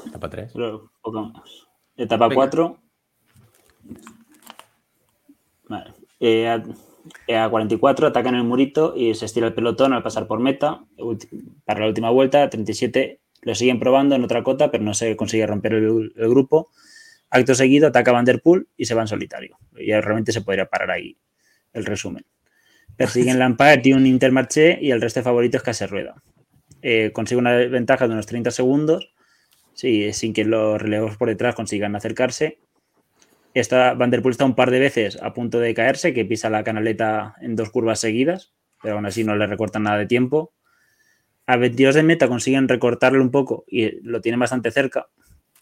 Etapa 0.08 0.28
3. 0.28 0.52
poco 0.52 1.22
más. 1.22 1.68
Etapa 1.96 2.28
4. 2.28 2.76
Vale. 5.68 5.94
Eh, 6.18 6.48
a, 6.48 7.48
44 7.48 8.08
atacan 8.08 8.34
el 8.34 8.42
murito 8.42 8.96
y 8.96 9.14
se 9.14 9.26
estira 9.26 9.46
el 9.46 9.54
pelotón 9.54 9.92
al 9.92 10.02
pasar 10.02 10.26
por 10.26 10.40
meta. 10.40 10.84
Para 11.64 11.78
la 11.78 11.86
última 11.86 12.10
vuelta, 12.10 12.50
37 12.50 13.20
lo 13.42 13.54
siguen 13.54 13.78
probando 13.78 14.14
en 14.14 14.24
otra 14.24 14.42
cota, 14.42 14.70
pero 14.70 14.84
no 14.84 14.94
se 14.94 15.16
consigue 15.16 15.46
romper 15.46 15.74
el 15.74 16.12
grupo. 16.16 16.70
Acto 17.30 17.54
seguido 17.54 17.88
ataca 17.88 18.12
Van 18.12 18.24
Der 18.24 18.42
Poel 18.42 18.68
y 18.76 18.84
se 18.84 18.94
va 18.94 19.02
en 19.02 19.08
solitario. 19.08 19.58
Y 19.76 19.92
realmente 19.92 20.32
se 20.32 20.42
podría 20.42 20.66
parar 20.66 20.90
ahí 20.90 21.16
el 21.72 21.84
resumen. 21.84 22.24
Persiguen 22.96 23.38
Lampard 23.40 23.84
y 23.84 23.92
un 23.92 24.06
Intermarché 24.06 24.78
y 24.80 24.90
el 24.90 25.00
resto 25.00 25.20
de 25.20 25.24
favoritos 25.24 25.62
se 25.76 25.86
rueda. 25.86 26.22
Eh, 26.82 27.10
consigue 27.12 27.38
una 27.38 27.54
ventaja 27.54 28.06
de 28.06 28.14
unos 28.14 28.26
30 28.26 28.50
segundos 28.50 29.12
sí, 29.80 30.12
sin 30.12 30.32
que 30.32 30.44
los 30.44 30.80
relevos 30.80 31.16
por 31.16 31.28
detrás 31.28 31.54
consigan 31.54 31.96
acercarse. 31.96 32.58
Esta, 33.54 33.94
Van 33.94 34.10
Der 34.10 34.22
Poel 34.22 34.32
está 34.32 34.44
un 34.44 34.54
par 34.54 34.70
de 34.70 34.78
veces 34.78 35.18
a 35.22 35.32
punto 35.32 35.58
de 35.58 35.74
caerse, 35.74 36.12
que 36.12 36.24
pisa 36.24 36.50
la 36.50 36.62
canaleta 36.62 37.34
en 37.40 37.56
dos 37.56 37.70
curvas 37.70 37.98
seguidas, 37.98 38.52
pero 38.82 38.96
aún 38.96 39.06
así 39.06 39.24
no 39.24 39.34
le 39.36 39.46
recortan 39.46 39.84
nada 39.84 39.98
de 39.98 40.06
tiempo. 40.06 40.52
A 41.50 41.56
22 41.56 41.96
de 41.96 42.02
meta 42.02 42.28
consiguen 42.28 42.68
recortarle 42.68 43.20
un 43.20 43.30
poco 43.30 43.64
y 43.66 44.00
lo 44.02 44.20
tienen 44.20 44.38
bastante 44.38 44.70
cerca, 44.70 45.08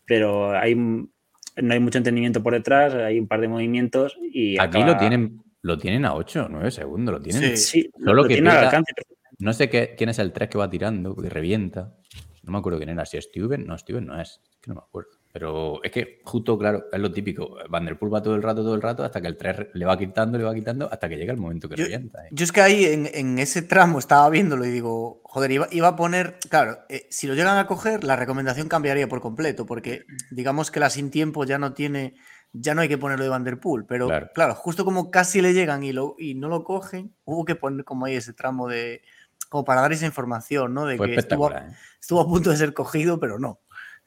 pero 0.04 0.52
hay 0.52 0.74
no 0.74 1.74
hay 1.74 1.80
mucho 1.80 1.98
entendimiento 1.98 2.42
por 2.42 2.52
detrás, 2.52 2.94
hay 2.94 3.18
un 3.18 3.26
par 3.26 3.40
de 3.40 3.48
movimientos 3.48 4.18
y... 4.22 4.58
Aquí 4.58 4.82
lo, 4.82 4.96
tienen, 4.96 5.42
lo 5.62 5.78
tienen 5.78 6.04
a 6.04 6.14
8 6.14 6.48
9 6.50 6.70
segundos, 6.70 7.14
lo 7.14 7.22
tienen. 7.22 7.56
Sí, 7.56 7.90
solo 8.04 8.24
que 8.24 8.38
alcance. 8.38 8.92
No 9.38 9.52
sé 9.52 9.68
qué, 9.70 9.94
quién 9.96 10.10
es 10.10 10.18
el 10.18 10.32
3 10.32 10.50
que 10.50 10.58
va 10.58 10.68
tirando, 10.68 11.16
que 11.16 11.30
revienta. 11.30 11.94
No 12.42 12.52
me 12.52 12.58
acuerdo 12.58 12.78
quién 12.78 12.90
era, 12.90 13.06
si 13.06 13.16
es 13.16 13.24
Steven, 13.24 13.66
no, 13.66 13.76
Steven 13.78 14.06
no 14.06 14.20
es, 14.20 14.40
es 14.50 14.58
que 14.60 14.68
no 14.68 14.74
me 14.74 14.80
acuerdo. 14.80 15.10
Pero 15.30 15.82
es 15.84 15.92
que 15.92 16.20
justo, 16.24 16.58
claro, 16.58 16.86
es 16.90 16.98
lo 16.98 17.12
típico. 17.12 17.58
Van 17.68 17.84
der 17.84 17.98
Poel 17.98 18.14
va 18.14 18.22
todo 18.22 18.34
el 18.34 18.42
rato, 18.42 18.62
todo 18.62 18.74
el 18.74 18.80
rato, 18.80 19.04
hasta 19.04 19.20
que 19.20 19.26
el 19.26 19.36
3 19.36 19.68
le 19.74 19.84
va 19.84 19.98
quitando, 19.98 20.38
le 20.38 20.44
va 20.44 20.54
quitando, 20.54 20.88
hasta 20.90 21.08
que 21.08 21.16
llega 21.16 21.32
el 21.32 21.38
momento 21.38 21.68
que 21.68 21.76
revienta. 21.76 22.24
¿eh? 22.24 22.28
Yo 22.32 22.44
es 22.44 22.52
que 22.52 22.62
ahí 22.62 22.84
en, 22.86 23.38
ese 23.38 23.60
tramo 23.62 23.98
estaba 23.98 24.28
viéndolo 24.30 24.64
y 24.64 24.70
digo, 24.70 25.20
joder, 25.24 25.50
iba, 25.50 25.88
a 25.88 25.96
poner, 25.96 26.38
claro, 26.48 26.78
eh, 26.88 27.06
si 27.10 27.26
lo 27.26 27.34
llegan 27.34 27.58
a 27.58 27.66
coger, 27.66 28.04
la 28.04 28.16
recomendación 28.16 28.68
cambiaría 28.68 29.06
por 29.06 29.20
completo, 29.20 29.66
porque 29.66 30.06
digamos 30.30 30.70
que 30.70 30.80
la 30.80 30.88
sin 30.88 31.10
tiempo 31.10 31.44
ya 31.44 31.58
no 31.58 31.74
tiene, 31.74 32.14
ya 32.52 32.74
no 32.74 32.80
hay 32.80 32.88
que 32.88 32.98
ponerlo 32.98 33.24
de 33.24 33.30
Van 33.30 33.44
der 33.44 33.60
Poel, 33.60 33.84
pero 33.84 34.08
claro, 34.34 34.54
justo 34.54 34.86
como 34.86 35.10
casi 35.10 35.42
le 35.42 35.52
llegan 35.52 35.84
y, 35.84 35.92
lo, 35.92 36.16
y 36.18 36.36
no 36.36 36.48
lo 36.48 36.64
cogen, 36.64 37.14
hubo 37.24 37.44
que 37.44 37.54
poner 37.54 37.84
como 37.84 38.06
ahí 38.06 38.16
ese 38.16 38.32
tramo 38.32 38.66
de, 38.66 39.02
como 39.50 39.64
para 39.64 39.82
dar 39.82 39.92
esa 39.92 40.06
información, 40.06 40.72
¿no? 40.72 40.86
De 40.86 40.98
que 40.98 41.16
estuvo, 41.16 41.52
¿eh? 41.52 41.62
estuvo, 42.00 42.22
a 42.22 42.26
punto 42.26 42.48
de 42.48 42.56
ser 42.56 42.72
cogido, 42.72 43.20
pero 43.20 43.38
no. 43.38 43.60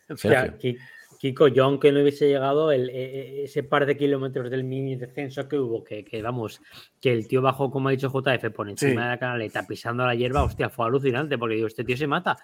O 0.10 0.18
sea, 0.18 0.42
aquí 0.42 0.78
Kiko, 1.22 1.50
yo 1.50 1.66
aunque 1.66 1.92
no 1.92 2.02
hubiese 2.02 2.28
llegado 2.28 2.72
el, 2.72 2.90
e, 2.90 3.42
e, 3.42 3.44
ese 3.44 3.62
par 3.62 3.86
de 3.86 3.96
kilómetros 3.96 4.50
del 4.50 4.64
mini 4.64 4.96
descenso 4.96 5.48
que 5.48 5.60
hubo, 5.60 5.84
que, 5.84 6.04
que 6.04 6.20
vamos, 6.20 6.60
que 7.00 7.14
el 7.14 7.28
tío 7.28 7.44
bajó, 7.44 7.70
como 7.70 7.90
ha 7.90 7.92
dicho 7.92 8.10
JF, 8.12 8.50
por 8.50 8.68
encima 8.68 9.04
de 9.04 9.10
la 9.10 9.20
canaleta 9.20 9.68
pisando 9.68 10.04
la 10.04 10.16
hierba, 10.16 10.42
hostia, 10.42 10.72
fue 10.72 10.88
alucinante, 10.88 11.38
porque 11.38 11.54
digo, 11.54 11.68
este 11.68 11.84
tío 11.84 11.96
se 11.96 12.08
mata. 12.08 12.38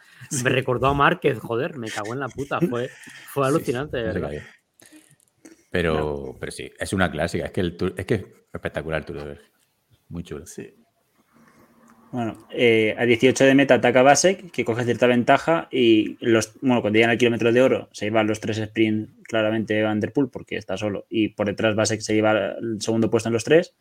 Me 0.44 0.52
recordó 0.52 0.86
a 0.86 0.94
Márquez, 0.94 1.40
joder, 1.40 1.76
me 1.80 1.90
cago 1.90 2.14
en 2.14 2.20
la 2.20 2.30
puta, 2.30 2.60
fue, 2.62 2.88
fue 3.34 3.48
alucinante. 3.48 3.98
pero, 5.72 6.36
pero 6.40 6.52
sí, 6.52 6.72
es 6.78 6.94
una 6.94 7.10
clásica, 7.10 7.46
es 7.46 7.52
que, 7.52 7.62
el 7.62 7.78
es 7.98 8.06
que 8.06 8.14
es 8.14 8.26
espectacular 8.54 9.00
el 9.00 9.06
Tour 9.08 9.24
de 9.24 9.40
Muy 10.10 10.22
chulo. 10.22 10.46
Sí. 10.46 10.72
Bueno, 12.18 12.48
eh, 12.50 12.96
a 12.98 13.06
18 13.06 13.44
de 13.44 13.54
meta 13.54 13.76
ataca 13.76 14.02
Basek, 14.02 14.50
que 14.50 14.66
coge 14.66 14.84
cierta 14.86 15.06
ventaja 15.06 15.68
y 15.70 16.18
los, 16.20 16.54
bueno, 16.62 16.82
cuando 16.82 16.98
llegan 16.98 17.12
al 17.12 17.20
kilómetro 17.20 17.54
de 17.54 17.62
oro 17.62 17.90
se 17.92 18.06
llevan 18.06 18.26
los 18.26 18.40
tres 18.40 18.58
sprints 18.58 19.12
claramente 19.22 19.80
Van 19.84 20.00
Der 20.00 20.12
Poel 20.12 20.28
porque 20.30 20.58
está 20.58 20.78
solo 20.78 21.06
y 21.12 21.28
por 21.28 21.46
detrás 21.46 21.76
Basek 21.76 22.02
se 22.02 22.16
lleva 22.16 22.56
el 22.60 22.82
segundo 22.82 23.12
puesto 23.12 23.30
en 23.30 23.34
los 23.34 23.44
tres. 23.44 23.76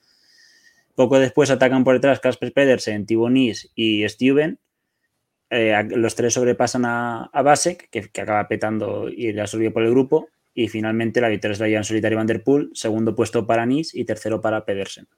Poco 0.95 1.19
después 1.19 1.49
atacan 1.49 1.83
por 1.83 1.95
detrás 1.95 2.21
Casper 2.21 2.53
Pedersen, 2.53 3.07
Tibonis 3.07 3.73
y 3.75 4.07
Steven. 4.07 4.59
Eh, 5.49 5.75
los 5.97 6.15
tres 6.15 6.35
sobrepasan 6.35 6.85
a, 6.85 7.31
a 7.33 7.41
Basek, 7.41 7.89
que, 7.89 8.21
acaba 8.21 8.47
petando 8.49 9.09
y 9.09 9.33
le 9.33 9.41
ha 9.41 9.47
subido 9.47 9.73
por 9.73 9.83
el 9.83 9.93
grupo. 9.93 10.29
Y 10.53 10.69
finalmente 10.69 11.23
la 11.23 11.31
victoria 11.31 11.55
es 11.55 11.61
la 11.61 11.69
lleva 11.69 11.79
en 11.79 11.85
solitario 11.85 12.19
Van 12.19 12.27
Der 12.27 12.45
Poel, 12.45 12.69
segundo 12.75 13.15
puesto 13.15 13.47
para 13.47 13.65
Nis 13.65 13.95
y 13.95 14.05
tercero 14.05 14.43
para 14.43 14.67
Pedersen. 14.67 15.09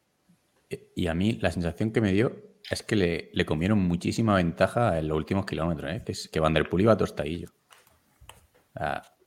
Y 0.94 1.08
a 1.08 1.14
mí 1.14 1.36
la 1.40 1.50
sensación 1.50 1.90
que 1.90 2.00
me 2.00 2.12
dio 2.12 2.46
es 2.70 2.82
que 2.82 3.30
le, 3.32 3.46
comieron 3.46 3.78
muchísima 3.78 4.36
ventaja 4.36 4.98
en 4.98 5.08
los 5.08 5.16
últimos 5.16 5.46
kilómetros, 5.46 5.90
¿eh? 5.90 6.02
que, 6.04 6.12
es, 6.12 6.28
que 6.28 6.40
Van 6.40 6.54
der 6.54 6.68
Poel 6.68 6.82
iba 6.82 6.96
tostadillo. 6.96 7.50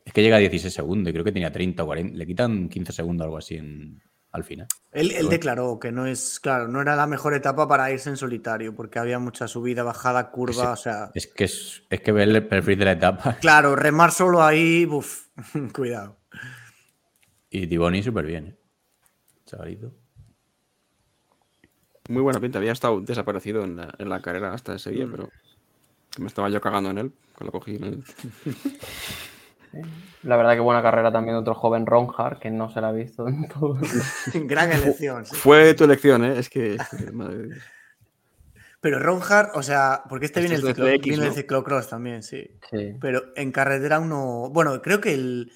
es 0.06 0.14
que 0.14 0.22
llega 0.22 0.38
a 0.38 0.40
16 0.40 0.74
segundos 0.74 1.10
y 1.10 1.14
creo 1.14 1.26
que 1.26 1.32
tenía 1.32 1.52
30 1.52 1.84
o 1.84 1.86
40. 1.86 2.18
Le 2.18 2.26
quitan 2.26 2.70
15 2.70 2.94
segundos 2.94 3.26
o 3.26 3.26
algo 3.26 3.38
así 3.38 3.60
al 4.32 4.44
final. 4.44 4.68
Él, 4.92 5.30
declaró 5.30 5.80
que 5.80 5.92
no 5.92 6.06
es, 6.06 6.40
claro, 6.40 6.68
no 6.68 6.82
era 6.82 6.96
la 6.96 7.08
mejor 7.08 7.34
etapa 7.34 7.68
para 7.68 7.92
irse 7.92 8.10
en 8.10 8.18
solitario, 8.18 8.76
porque 8.76 9.00
había 9.00 9.20
mucha 9.20 9.48
subida, 9.48 9.84
bajada, 9.84 10.32
curva, 10.32 10.72
o 10.72 10.76
sea. 10.76 11.12
Es 11.14 11.28
que 11.28 11.46
es, 11.46 11.84
que 11.90 12.12
ver 12.12 12.30
el 12.30 12.48
perfil 12.48 12.80
de 12.80 12.86
la 12.86 12.92
etapa. 12.94 13.38
Claro, 13.42 13.76
remar 13.76 14.12
solo 14.12 14.44
ahí, 14.44 14.86
uff, 14.86 15.28
cuidado. 15.74 16.18
Y 17.50 17.68
Tiboni 17.68 18.02
súper 18.02 18.26
bien, 18.26 18.48
¿eh? 18.48 18.58
Chavalito. 19.46 20.01
Muy 22.12 22.22
buena 22.22 22.42
pinta, 22.42 22.60
había 22.60 22.74
estado 22.74 23.00
desaparecido 23.00 23.64
en 23.64 23.78
la, 23.78 24.22
carrera 24.22 24.54
hasta 24.54 24.76
ese 24.76 24.92
día, 24.92 25.08
mm. 25.08 25.12
pero. 25.12 25.30
Me 26.20 26.28
estaba 26.28 26.50
yo 26.50 26.60
cagando 26.60 26.90
en 26.90 26.98
él, 26.98 27.12
que 27.38 27.46
lo 27.46 27.52
cogí 27.54 27.78
en 27.78 27.84
él. 27.86 28.04
La 30.24 30.36
verdad 30.36 30.54
que 30.54 30.60
buena 30.60 30.82
carrera 30.82 31.10
también 31.10 31.36
de 31.36 31.40
otro 31.40 31.56
joven 31.56 31.86
Ronhard, 31.86 32.40
que 32.40 32.52
no 32.52 32.70
se 32.70 32.82
la 32.82 32.90
ha 32.90 32.92
visto 32.92 33.26
en 33.30 33.48
todo. 33.48 33.80
Gran 34.34 34.74
elección. 34.74 35.26
Fue 35.26 35.74
tu 35.74 35.86
elección, 35.86 36.26
¿eh? 36.26 36.38
Es 36.38 36.50
que... 36.50 36.78
Pero 38.82 39.00
Ronhard, 39.00 39.52
o 39.56 39.64
sea, 39.64 40.04
porque 40.10 40.26
este, 40.26 40.42
viene, 40.42 40.56
el, 40.56 41.00
viene 41.00 41.28
el 41.28 41.34
ciclocross 41.34 41.88
también, 41.88 42.22
sí. 42.22 42.46
sí. 42.70 42.98
Pero 43.00 43.24
en 43.36 43.54
carretera 43.54 44.00
uno... 44.00 44.50
Bueno, 44.52 44.82
creo 44.82 45.00
que 45.00 45.14
el... 45.14 45.54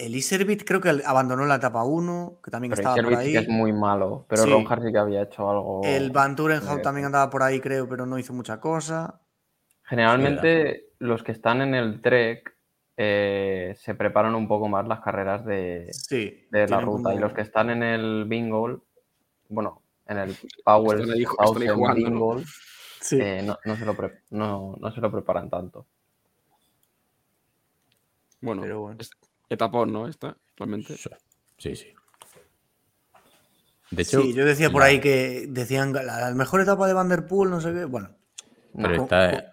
El 0.00 0.16
Iserbit 0.16 0.64
creo 0.64 0.80
que 0.80 1.02
abandonó 1.04 1.44
la 1.44 1.56
etapa 1.56 1.84
1, 1.84 2.40
que 2.42 2.50
también 2.50 2.72
estaba 2.72 2.96
por 2.96 3.14
ahí. 3.14 3.26
Sí 3.26 3.32
que 3.32 3.38
es 3.40 3.48
muy 3.48 3.72
malo, 3.72 4.24
pero 4.28 4.44
sí. 4.44 4.50
sí 4.50 4.92
que 4.92 4.98
había 4.98 5.22
hecho 5.22 5.50
algo. 5.50 5.82
El 5.84 6.10
Van 6.10 6.34
Turenhout 6.34 6.80
también 6.80 7.06
andaba 7.06 7.28
por 7.28 7.42
ahí, 7.42 7.60
creo, 7.60 7.86
pero 7.86 8.06
no 8.06 8.18
hizo 8.18 8.32
mucha 8.32 8.60
cosa. 8.60 9.20
Generalmente 9.84 10.86
los 11.00 11.22
que 11.22 11.32
están 11.32 11.60
en 11.60 11.74
el 11.74 12.00
Trek 12.00 12.56
eh, 12.96 13.74
se 13.78 13.94
preparan 13.94 14.34
un 14.34 14.48
poco 14.48 14.68
más 14.68 14.86
las 14.88 15.00
carreras 15.00 15.44
de, 15.44 15.90
de 16.50 16.68
la 16.68 16.80
ruta. 16.80 17.14
Y 17.14 17.18
los 17.18 17.32
que 17.32 17.42
están 17.42 17.68
en 17.68 17.82
el 17.82 18.24
Bingo, 18.26 18.82
bueno, 19.48 19.82
en 20.06 20.18
el 20.18 20.36
Power 20.64 21.06
Bingo, 21.94 22.40
eh, 23.10 23.42
no, 23.44 23.58
no, 23.64 23.76
se 23.76 23.84
lo 23.84 23.96
no, 24.30 24.76
no, 24.80 24.92
se 24.92 25.00
lo 25.00 25.10
preparan 25.10 25.50
tanto. 25.50 25.86
Bueno, 28.40 28.62
Pero 28.62 28.80
bueno. 28.80 28.98
Etapón, 29.50 29.92
¿no? 29.92 30.08
Esta, 30.08 30.36
realmente. 30.56 30.96
Sí, 31.58 31.76
sí. 31.76 31.88
De 33.90 34.02
hecho, 34.02 34.22
sí, 34.22 34.32
yo 34.32 34.44
decía 34.44 34.70
por 34.70 34.82
ahí 34.82 35.00
que 35.00 35.46
decían 35.48 35.92
la 35.92 36.32
mejor 36.34 36.60
etapa 36.60 36.86
de 36.86 36.94
Vanderpool, 36.94 37.50
no 37.50 37.60
sé 37.60 37.72
qué. 37.72 37.84
Bueno, 37.84 38.16
pero 38.74 39.02
está, 39.02 39.50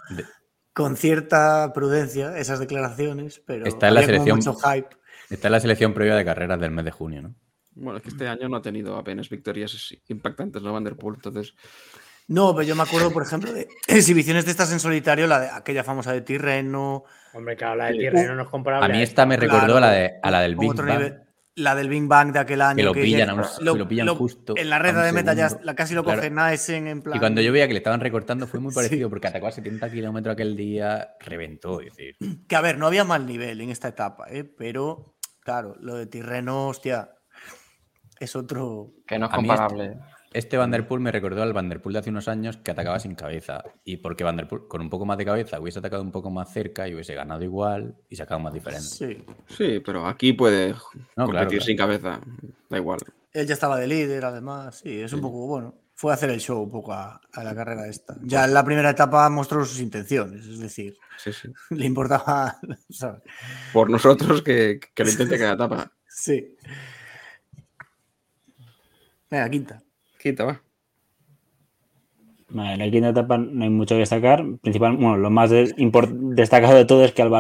con 0.74 0.96
cierta 0.96 1.74
prudencia 1.74 2.38
esas 2.38 2.60
declaraciones, 2.60 3.42
pero 3.46 3.66
está 3.66 3.88
en 3.88 3.96
la 3.96 4.04
selección, 4.04 4.38
mucho 4.38 4.54
hype. 4.54 4.90
Está 5.30 5.48
en 5.48 5.52
la 5.54 5.60
selección 5.60 5.94
previa 5.94 6.16
de 6.16 6.24
carreras 6.24 6.60
del 6.60 6.72
mes 6.72 6.86
de 6.86 6.92
junio, 6.92 7.22
¿no? 7.24 7.36
Bueno, 7.74 7.98
es 7.98 8.04
que 8.04 8.10
este 8.10 8.28
año 8.28 8.48
no 8.48 8.58
ha 8.58 8.62
tenido 8.62 8.96
apenas 8.96 9.30
victorias 9.30 9.96
impactantes, 10.08 10.62
¿no? 10.62 10.74
Vanderpool, 10.74 11.16
entonces. 11.16 11.56
No, 12.28 12.54
pero 12.54 12.68
yo 12.68 12.76
me 12.76 12.84
acuerdo, 12.84 13.12
por 13.12 13.24
ejemplo, 13.24 13.52
de 13.52 13.68
exhibiciones 13.88 14.46
de 14.46 14.52
estas 14.52 14.72
en 14.72 14.80
solitario, 14.80 15.26
la 15.26 15.40
de 15.40 15.50
aquella 15.50 15.84
famosa 15.84 16.12
de 16.12 16.22
Tirreno. 16.22 17.06
Hombre, 17.38 17.56
claro, 17.56 17.76
la 17.76 17.86
de 17.86 17.94
Tirreno 17.94 18.36
no 18.36 18.44
es 18.44 18.50
comparable. 18.50 18.86
A 18.86 18.90
mí 18.90 19.02
esta 19.02 19.26
me 19.26 19.38
recordó 19.38 19.78
a, 19.78 19.80
la 19.80 19.92
de, 19.92 20.16
a 20.22 20.32
la 20.32 20.42
del 20.42 20.56
Big 20.56 20.74
Bang 20.74 21.28
la 21.58 21.74
del 21.74 21.90
Big 21.90 22.08
Bang 22.08 22.32
de 22.32 22.40
aquel 22.40 22.62
año. 22.62 22.78
Que 22.78 22.84
lo 22.84 22.94
pillan, 22.94 23.36
lo, 23.62 23.88
pillan 23.88 24.08
justo. 24.16 24.54
En 24.56 24.70
la 24.70 24.80
red 24.80 24.96
de 24.96 25.12
meta 25.12 25.34
ya 25.34 25.50
la, 25.64 25.76
casi 25.76 25.96
lo 25.96 26.04
coge 26.04 26.30
Naesen 26.30 26.88
en 26.88 27.02
plan. 27.02 27.18
Y 27.18 27.20
cuando 27.20 27.42
yo 27.42 27.52
veía 27.52 27.68
que 27.68 27.74
le 27.74 27.80
estaban 27.80 28.00
recortando 28.00 28.48
fue 28.48 28.60
muy 28.60 28.72
parecido 28.76 29.10
porque 29.10 29.28
atacó 29.28 29.48
a 29.48 29.52
70 29.52 29.90
kilómetros 29.90 30.34
aquel 30.34 30.56
día, 30.56 31.16
reventó. 31.20 31.80
decir. 31.80 32.16
Que 32.48 32.56
a 32.56 32.62
ver, 32.62 32.78
no 32.78 32.86
había 32.86 33.04
mal 33.04 33.26
nivel 33.26 33.60
en 33.62 33.72
esta 33.72 33.88
etapa, 33.88 34.28
¿eh? 34.30 34.44
pero 34.44 35.18
claro, 35.40 35.76
lo 35.80 35.96
de 35.96 36.06
Tirreno, 36.06 36.68
hostia, 36.68 37.10
es 38.20 38.36
otro. 38.36 38.94
Que 39.08 39.18
no 39.18 39.26
es 39.26 39.32
comparable. 39.32 39.98
Este 40.38 40.56
Vanderpool 40.56 41.00
me 41.00 41.12
recordó 41.12 41.42
al 41.42 41.52
Vanderpool 41.52 41.94
de 41.94 42.00
hace 42.00 42.12
unos 42.12 42.28
años 42.28 42.58
que 42.58 42.70
atacaba 42.70 43.00
sin 43.00 43.16
cabeza. 43.16 43.64
Y 43.84 43.98
porque 43.98 44.24
Vanderpool 44.24 44.68
con 44.68 44.82
un 44.82 44.90
poco 44.92 45.04
más 45.04 45.18
de 45.18 45.26
cabeza 45.26 45.60
hubiese 45.60 45.80
atacado 45.80 46.04
un 46.04 46.12
poco 46.12 46.30
más 46.30 46.54
cerca 46.54 46.88
y 46.88 46.94
hubiese 46.94 47.16
ganado 47.16 47.44
igual 47.44 47.96
y 48.08 48.18
sacado 48.18 48.40
más 48.40 48.54
diferente. 48.54 48.86
Sí, 48.86 49.26
sí 49.48 49.80
pero 49.84 50.06
aquí 50.06 50.34
puede 50.34 50.76
competir 51.16 51.64
sin 51.64 51.76
cabeza. 51.76 52.22
Da 52.70 52.78
igual. 52.78 53.00
Él 53.34 53.48
ya 53.48 53.56
estaba 53.56 53.80
de 53.80 53.88
líder, 53.88 54.26
además. 54.26 54.78
Sí, 54.84 55.02
es 55.02 55.12
un 55.12 55.22
poco 55.22 55.48
bueno. 55.48 55.74
Fue 55.96 56.12
a 56.12 56.14
hacer 56.14 56.30
el 56.30 56.40
show 56.40 56.62
un 56.62 56.70
poco 56.70 56.94
a, 56.94 57.20
la 57.34 57.56
carrera 57.56 57.88
esta. 57.88 58.16
Ya 58.22 58.46
en 58.46 58.54
la 58.54 58.64
primera 58.64 58.92
etapa 58.92 59.28
mostró 59.32 59.66
sus 59.66 59.80
intenciones, 59.80 60.46
es 60.46 60.60
decir, 60.60 61.00
le 61.72 61.86
importaba. 61.88 62.60
Por 63.74 63.90
nosotros 63.90 64.44
que, 64.44 64.80
que 64.94 65.04
lo 65.04 65.10
intente 65.10 65.40
cada 65.40 65.54
etapa. 65.56 65.92
Sí. 66.08 66.56
Venga, 69.32 69.50
quinta. 69.50 69.87
Quinta, 70.20 70.46
va. 70.46 70.62
en 72.50 72.80
la 72.80 72.90
quinta 72.90 73.10
etapa 73.10 73.38
no 73.38 73.64
hay 73.64 73.70
mucho 73.70 73.96
que 73.96 74.00
destacar. 74.00 74.44
Principal, 74.62 74.98
bueno, 74.98 75.18
lo 75.18 75.30
más 75.30 75.52
destacado 75.52 76.76
de 76.76 76.86
todo 76.86 77.04
es 77.04 77.12
que 77.12 77.22
al 77.22 77.32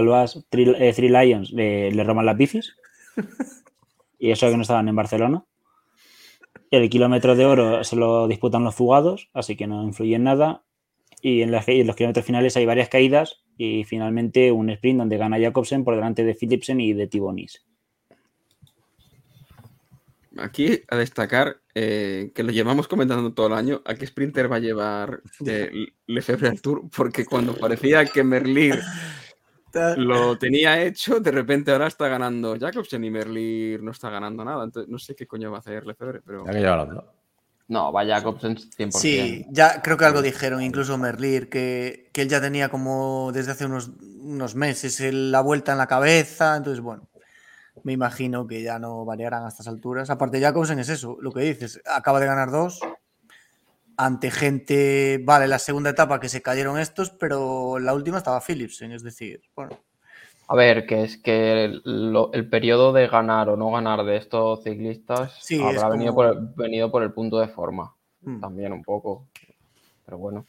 Three, 0.49 0.75
eh, 0.77 0.93
Lions 1.09 1.51
le, 1.51 2.03
roban 2.03 2.25
las 2.25 2.37
bicis. 2.37 2.75
y 4.19 4.31
eso 4.31 4.49
que 4.49 4.55
no 4.55 4.61
estaban 4.61 4.87
en 4.87 4.95
Barcelona. 4.95 5.43
El 6.69 6.89
kilómetro 6.89 7.35
de 7.35 7.45
oro 7.45 7.83
se 7.83 7.95
lo 7.95 8.27
disputan 8.27 8.63
los 8.63 8.75
fugados, 8.75 9.29
así 9.33 9.55
que 9.55 9.67
no 9.67 9.83
influye 9.83 10.15
en 10.15 10.23
nada. 10.23 10.63
Y 11.21 11.41
en, 11.41 11.51
los 11.51 11.65
kilómetros 11.65 12.25
finales 12.25 12.57
hay 12.57 12.65
varias 12.65 12.89
caídas 12.89 13.43
y 13.57 13.85
finalmente 13.85 14.51
un 14.51 14.69
sprint 14.69 14.99
donde 14.99 15.17
gana 15.17 15.39
Jacobsen 15.39 15.83
por 15.83 15.95
delante 15.95 16.23
de 16.23 16.35
Philipsen 16.35 16.79
y 16.79 16.93
de 16.93 17.07
Tibonis 17.07 17.65
aquí 20.39 20.83
a 20.87 20.95
destacar 20.95 21.57
eh, 21.79 22.31
que 22.33 22.41
lo 22.41 22.51
llevamos 22.51 22.87
comentando 22.87 23.33
todo 23.33 23.45
el 23.45 23.53
año, 23.53 23.83
a 23.85 23.93
qué 23.93 24.07
sprinter 24.07 24.51
va 24.51 24.55
a 24.55 24.59
llevar 24.59 25.21
eh, 25.45 25.69
Lefebvre 26.07 26.49
al 26.49 26.59
Tour, 26.59 26.89
porque 26.89 27.23
cuando 27.23 27.55
parecía 27.55 28.03
que 28.03 28.23
Merlir 28.23 28.81
lo 29.97 30.39
tenía 30.39 30.81
hecho, 30.81 31.19
de 31.19 31.29
repente 31.29 31.71
ahora 31.71 31.85
está 31.85 32.07
ganando 32.07 32.57
Jacobsen 32.59 33.03
y 33.03 33.11
Merlir 33.11 33.83
no 33.83 33.91
está 33.91 34.09
ganando 34.09 34.43
nada. 34.43 34.63
Entonces, 34.63 34.89
no 34.89 34.97
sé 34.97 35.13
qué 35.13 35.27
coño 35.27 35.51
va 35.51 35.57
a 35.57 35.59
hacer 35.59 35.85
Lefebvre, 35.85 36.21
pero... 36.25 36.45
No, 37.67 37.91
va 37.91 38.03
Jacobsen 38.03 38.55
100%. 38.55 38.91
Sí, 38.93 39.45
ya 39.51 39.83
creo 39.83 39.97
que 39.97 40.05
algo 40.05 40.23
dijeron, 40.23 40.63
incluso 40.63 40.97
Merlir, 40.97 41.47
que, 41.47 42.09
que 42.11 42.23
él 42.23 42.29
ya 42.29 42.41
tenía 42.41 42.69
como 42.69 43.29
desde 43.31 43.51
hace 43.51 43.67
unos, 43.67 43.91
unos 44.19 44.55
meses 44.55 44.99
la 45.13 45.41
vuelta 45.41 45.73
en 45.73 45.77
la 45.77 45.85
cabeza, 45.85 46.55
entonces 46.57 46.81
bueno 46.81 47.07
me 47.88 47.93
imagino 47.93 48.45
que 48.47 48.61
ya 48.61 48.80
no 48.80 49.05
variarán 49.05 49.45
a 49.45 49.47
estas 49.47 49.65
alturas. 49.69 50.09
Aparte, 50.09 50.41
Jacobsen 50.41 50.77
es 50.80 50.89
eso, 50.89 51.15
lo 51.22 51.31
que 51.31 51.39
dices, 51.39 51.81
acaba 51.85 52.19
de 52.19 52.26
ganar 52.26 52.51
dos. 52.51 52.81
Ante 53.95 54.30
gente, 54.30 55.22
vale, 55.23 55.47
la 55.47 55.57
segunda 55.57 55.91
etapa 55.91 56.19
que 56.19 56.27
se 56.27 56.41
cayeron 56.41 56.77
estos, 56.80 57.11
pero 57.11 57.80
la 57.80 57.93
última 57.93 58.18
estaba 58.18 58.41
Philipsen, 58.41 58.91
es 58.91 59.03
decir, 59.03 59.41
bueno. 59.55 59.80
A 60.49 60.55
ver, 60.55 60.85
que 60.85 61.03
es 61.03 61.15
que 61.15 61.64
el, 61.64 62.49
periodo 62.51 62.91
de 62.91 63.07
ganar 63.07 63.47
o 63.47 63.55
no 63.55 63.72
ganar 63.72 64.03
de 64.03 64.18
estos 64.18 64.64
ciclistas 64.64 65.41
habrá 65.64 65.88
venido, 65.88 66.14
por 66.14 66.26
el, 66.26 66.39
venido 66.57 66.91
por 66.91 67.03
el 67.03 67.14
punto 67.14 67.39
de 67.39 67.47
forma, 67.47 67.95
mm. 68.19 68.41
también 68.41 68.73
un 68.73 68.84
poco. 68.84 69.27
Pero 70.03 70.18
bueno, 70.18 70.45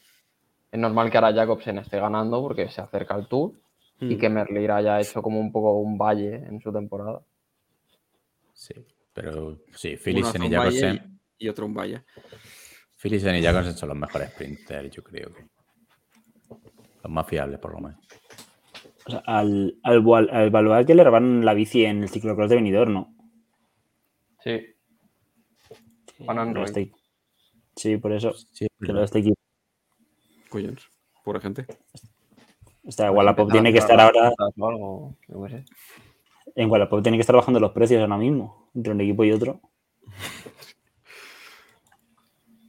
es 0.72 0.80
normal 0.80 1.08
que 1.08 1.18
ahora 1.18 1.32
Jacobsen 1.32 1.78
esté 1.78 2.00
ganando 2.00 2.42
porque 2.42 2.68
se 2.68 2.80
acerca 2.80 3.14
al 3.14 3.28
Tour 3.28 3.52
y 4.00 4.16
mm. 4.16 4.18
que 4.18 4.28
Merlir 4.28 4.72
haya 4.72 5.00
hecho 5.00 5.22
como 5.22 5.40
un 5.40 5.52
poco 5.52 5.78
un 5.78 5.98
valle 5.98 6.34
en 6.34 6.60
su 6.60 6.72
temporada. 6.72 7.20
Sí, 8.58 8.74
pero 9.12 9.60
sí, 9.72 9.96
Philipsen 9.96 10.42
y 10.42 10.50
Jacobsen. 10.50 11.20
Y 11.38 11.48
otro 11.48 11.64
un 11.64 11.74
valle. 11.74 12.02
Philipsen 12.96 13.36
y 13.36 13.42
Jacobsen 13.42 13.76
son 13.76 13.90
los 13.90 13.98
mejores 13.98 14.30
sprinters, 14.30 14.90
yo 14.90 15.04
creo 15.04 15.32
que. 15.32 15.46
Los 17.04 17.12
más 17.12 17.24
fiables, 17.28 17.60
por 17.60 17.72
lo 17.72 17.78
menos. 17.78 18.04
O 19.06 19.10
sea, 19.12 19.22
al, 19.26 19.78
al, 19.84 20.04
al 20.72 20.86
que 20.86 20.94
le 20.96 21.04
robaron 21.04 21.44
la 21.44 21.54
bici 21.54 21.84
en 21.84 22.02
el 22.02 22.08
ciclocross 22.08 22.50
de 22.50 22.56
Benidorm, 22.56 22.92
¿no? 22.92 23.14
Sí. 24.42 24.74
Van 26.18 26.40
Android. 26.40 26.90
Sí, 27.76 27.96
por 27.96 28.12
eso. 28.12 28.32
Sí, 28.32 28.66
pero 28.76 29.04
este 29.04 29.20
equipo. 29.20 29.36
Cuyons, 30.50 30.90
pura 31.22 31.38
gente. 31.40 31.64
Está 32.82 33.12
Wallapop 33.12 33.52
tiene 33.52 33.72
que 33.72 33.78
estar 33.78 34.00
ahora. 34.00 34.32
En 36.58 36.68
Wallapop 36.68 37.04
tiene 37.04 37.16
que 37.16 37.20
estar 37.20 37.36
bajando 37.36 37.60
los 37.60 37.70
precios 37.70 38.00
ahora 38.00 38.16
mismo, 38.16 38.68
entre 38.74 38.92
un 38.92 39.00
equipo 39.00 39.22
y 39.22 39.30
otro. 39.30 39.60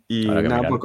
Y 0.08 0.28
nada, 0.28 0.70
pues 0.70 0.82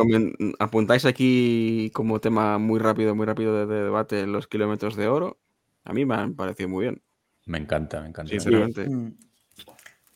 apuntáis 0.59 1.05
aquí 1.05 1.91
como 1.93 2.19
tema 2.19 2.57
muy 2.57 2.79
rápido, 2.79 3.15
muy 3.15 3.27
rápido 3.27 3.67
de, 3.67 3.85
debate 3.85 4.27
los 4.27 4.47
kilómetros 4.47 4.97
de 4.97 5.09
oro. 5.09 5.39
A 5.85 5.93
mí 5.93 6.07
me 6.07 6.15
han 6.15 6.35
parecido 6.35 6.71
muy 6.71 6.85
bien. 6.85 7.03
Me 7.45 7.59
encanta, 7.59 8.01
me 8.01 8.09
encanta. 8.09 8.31
Sinceramente. 8.31 8.89
Mm. 8.89 9.19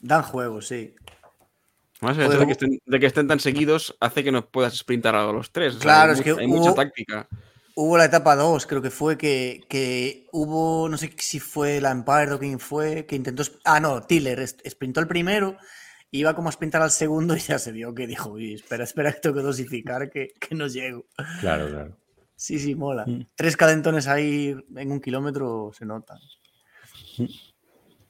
Dan 0.01 0.23
juego, 0.23 0.63
sí. 0.63 0.95
Más 2.01 2.17
el 2.17 2.25
hecho 2.25 2.39
de 2.39 3.01
que, 3.01 3.07
estén, 3.07 3.29
tan 3.29 3.41
seguidos 3.41 3.99
hace 4.01 4.25
que 4.25 4.33
no 4.33 4.47
puedas 4.47 4.75
sprintar 4.75 5.15
a 5.15 5.31
los 5.31 5.53
tres. 5.53 5.77
Claro, 5.77 6.15
es 6.15 6.23
que 6.23 6.31
hay 6.31 6.47
mucha 6.47 6.75
táctica. 6.75 7.29
Hubo 7.81 7.97
la 7.97 8.07
etapa 8.07 8.35
2, 8.35 8.67
creo 8.67 8.83
que 8.83 8.91
fue 8.91 9.17
que, 9.17 10.27
hubo, 10.33 10.89
no 10.89 10.97
sé 10.97 11.13
si 11.17 11.39
fue 11.39 11.81
la 11.81 11.93
Empire 11.93 12.33
o 12.33 12.39
quién 12.41 12.59
fue, 12.59 13.07
que 13.07 13.15
intentó. 13.15 13.45
Ah, 13.65 13.79
no, 13.79 14.03
Tiller 14.03 14.45
sprintó 14.49 14.99
el 14.99 15.07
primero, 15.07 15.57
iba 16.11 16.35
como 16.35 16.49
a 16.49 16.53
sprintar 16.53 16.83
al 16.83 16.91
segundo 16.91 17.37
y 17.37 17.39
ya 17.39 17.57
se 17.61 17.71
vio 17.71 17.95
que 17.95 18.09
dijo, 18.09 18.37
espera, 18.37 18.83
espera, 18.83 19.13
que 19.13 19.21
tengo 19.21 19.37
que 19.37 19.43
dosificar, 19.43 20.11
que, 20.11 20.33
no 20.51 20.67
llego. 20.67 21.07
Claro, 21.41 21.69
claro. 21.69 21.97
Sí, 22.35 22.59
sí, 22.59 22.75
mola. 22.75 23.05
Mm. 23.07 23.27
Tres 23.37 23.57
calentones 23.57 24.09
ahí 24.09 24.57
en 24.75 24.91
un 24.91 25.01
kilómetro 25.01 25.71
se 25.73 25.87
notan. 25.87 26.19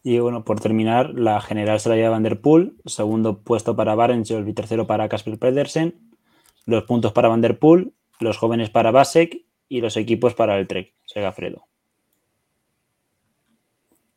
Y 0.03 0.19
bueno, 0.19 0.47
por 0.47 0.61
terminar, 0.61 1.11
la 1.11 1.43
general 1.43 1.79
se 1.79 1.91
la 1.91 1.97
lleva 1.97 2.09
Van 2.09 2.23
der 2.23 2.41
Poel, 2.41 2.75
segundo 2.87 3.43
puesto 3.43 3.77
para 3.77 3.95
Barensjol 3.95 4.49
y 4.49 4.55
tercero 4.55 4.87
para 4.87 5.11
Casper 5.11 5.39
Pedersen, 5.39 6.17
los 6.65 6.85
puntos 6.85 7.13
para 7.13 7.29
Van 7.29 7.43
der 7.43 7.59
Poel, 7.59 7.93
los 8.19 8.39
jóvenes 8.39 8.71
para 8.71 8.93
Basek 8.93 9.47
y 9.69 9.81
los 9.81 9.97
equipos 9.97 10.35
para 10.35 10.59
el 10.59 10.67
Trek, 10.67 10.95
Segafredo. 11.07 11.65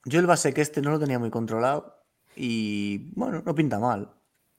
Yo 0.05 0.19
el 0.19 0.25
base 0.25 0.53
que 0.53 0.61
este 0.61 0.81
no 0.81 0.91
lo 0.91 0.99
tenía 0.99 1.19
muy 1.19 1.29
controlado 1.29 1.95
y 2.35 3.09
bueno, 3.13 3.41
no 3.45 3.53
pinta 3.53 3.79
mal. 3.79 4.09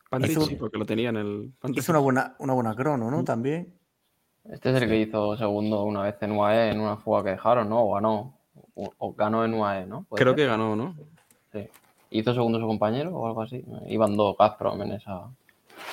porque 0.08 0.78
lo 0.78 0.86
tenía 0.86 1.08
en 1.08 1.16
el. 1.16 1.52
Hizo 1.74 1.92
una 1.92 1.98
buena, 1.98 2.36
una 2.38 2.52
buena 2.52 2.74
crono, 2.74 3.10
¿no? 3.10 3.24
También. 3.24 3.74
Este 4.44 4.70
es 4.70 4.82
el 4.82 4.88
que 4.88 5.00
hizo 5.00 5.36
segundo 5.36 5.84
una 5.84 6.02
vez 6.02 6.16
en 6.20 6.32
UAE 6.32 6.70
en 6.70 6.80
una 6.80 6.96
fuga 6.96 7.22
que 7.22 7.30
dejaron, 7.30 7.68
¿no? 7.68 7.84
O 7.84 7.94
ganó. 7.94 8.38
O, 8.74 9.14
ganó 9.14 9.44
en 9.44 9.54
UAE, 9.54 9.86
¿no? 9.86 10.06
Creo 10.10 10.34
que 10.34 10.46
ganó, 10.46 10.74
¿no? 10.74 10.96
Sí. 11.52 11.68
¿Hizo 12.10 12.34
segundo 12.34 12.58
su 12.58 12.66
compañero 12.66 13.10
o 13.10 13.26
algo 13.26 13.42
así? 13.42 13.64
Iban 13.86 14.16
dos 14.16 14.36
Gazprom 14.38 14.80
en 14.82 14.92
esa. 14.92 15.30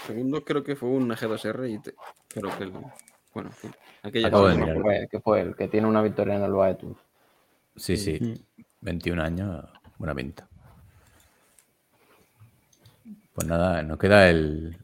Segundo 0.06 0.44
creo 0.44 0.64
que 0.64 0.76
fue 0.76 0.90
un 0.90 1.10
G2R 1.10 1.70
y 1.70 1.80
creo 2.28 2.58
que 2.58 2.64
el... 2.64 2.74
Bueno, 3.34 3.52
aquella 4.04 4.30
que, 4.30 4.80
fue, 4.82 5.08
que 5.10 5.20
fue 5.20 5.42
el 5.42 5.56
que 5.56 5.68
tiene 5.68 5.88
una 5.88 6.02
victoria 6.02 6.36
en 6.36 6.44
el 6.44 6.54
UAE 6.54 6.76
Tour. 6.76 6.96
Sí, 7.76 7.98
sí. 7.98 8.46
21 8.82 9.22
años, 9.22 9.66
buena 9.98 10.16
pinta. 10.16 10.48
Pues 13.34 13.48
nada, 13.48 13.82
nos 13.84 13.98
queda 13.98 14.30
el, 14.30 14.78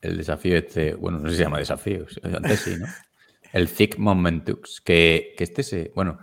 desafío 0.00 0.56
este, 0.56 0.94
bueno, 0.94 1.18
no 1.18 1.26
sé 1.26 1.32
si 1.32 1.36
se 1.38 1.42
llama 1.44 1.58
desafío, 1.58 2.06
antes 2.22 2.60
sí, 2.60 2.76
¿no? 2.78 2.86
El 3.52 3.68
Thick 3.68 3.98
Momentux, 3.98 4.80
que, 4.80 5.34
que 5.36 5.44
este 5.44 5.62
se, 5.62 5.92
bueno, 5.94 6.18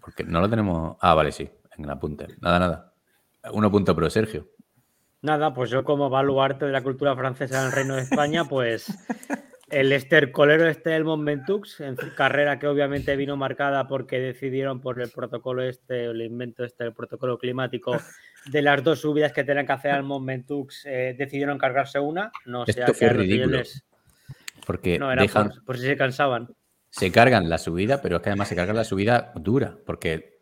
porque 0.00 0.24
no 0.24 0.40
lo 0.40 0.48
tenemos, 0.48 0.96
ah, 1.00 1.14
vale, 1.14 1.30
sí, 1.30 1.48
en 1.76 1.86
la 1.86 1.98
punta, 1.98 2.26
nada, 2.40 2.58
nada. 2.58 2.92
Uno 3.52 3.70
punto 3.70 3.94
pro, 3.94 4.08
Sergio. 4.08 4.48
Nada, 5.20 5.52
pues 5.52 5.70
yo 5.70 5.84
como 5.84 6.10
baluarte 6.10 6.64
de 6.64 6.72
la 6.72 6.82
cultura 6.82 7.14
francesa 7.14 7.60
en 7.60 7.66
el 7.66 7.72
Reino 7.72 7.96
de 7.96 8.02
España, 8.02 8.44
pues 8.44 8.86
el 9.72 9.90
estercolero 9.90 10.68
este 10.68 10.90
del 10.90 11.04
Momentux, 11.04 11.80
en 11.80 11.96
carrera 12.14 12.58
que 12.58 12.66
obviamente 12.66 13.16
vino 13.16 13.38
marcada 13.38 13.88
porque 13.88 14.20
decidieron 14.20 14.82
por 14.82 15.00
el 15.00 15.08
protocolo 15.10 15.62
este, 15.62 16.04
el 16.04 16.20
invento 16.20 16.62
este, 16.62 16.84
el 16.84 16.92
protocolo 16.92 17.38
climático, 17.38 17.96
de 18.46 18.60
las 18.60 18.84
dos 18.84 19.00
subidas 19.00 19.32
que 19.32 19.44
tenían 19.44 19.66
que 19.66 19.72
hacer 19.72 19.92
al 19.92 20.02
Momentux, 20.02 20.84
eh, 20.84 21.16
decidieron 21.18 21.56
cargarse 21.56 21.98
una. 21.98 22.30
No 22.44 22.66
sé 22.66 22.72
Esto 22.72 22.92
fue 22.92 23.08
ridículo. 23.08 23.62
Porque 24.66 24.98
no, 24.98 25.10
era 25.10 25.24
por, 25.64 25.78
si 25.78 25.86
se 25.86 25.96
cansaban. 25.96 26.54
Se 26.90 27.10
cargan 27.10 27.48
la 27.48 27.56
subida, 27.56 28.02
pero 28.02 28.16
es 28.16 28.22
que 28.22 28.28
además 28.28 28.48
se 28.48 28.56
cargan 28.56 28.76
la 28.76 28.84
subida 28.84 29.32
dura, 29.36 29.78
porque 29.86 30.40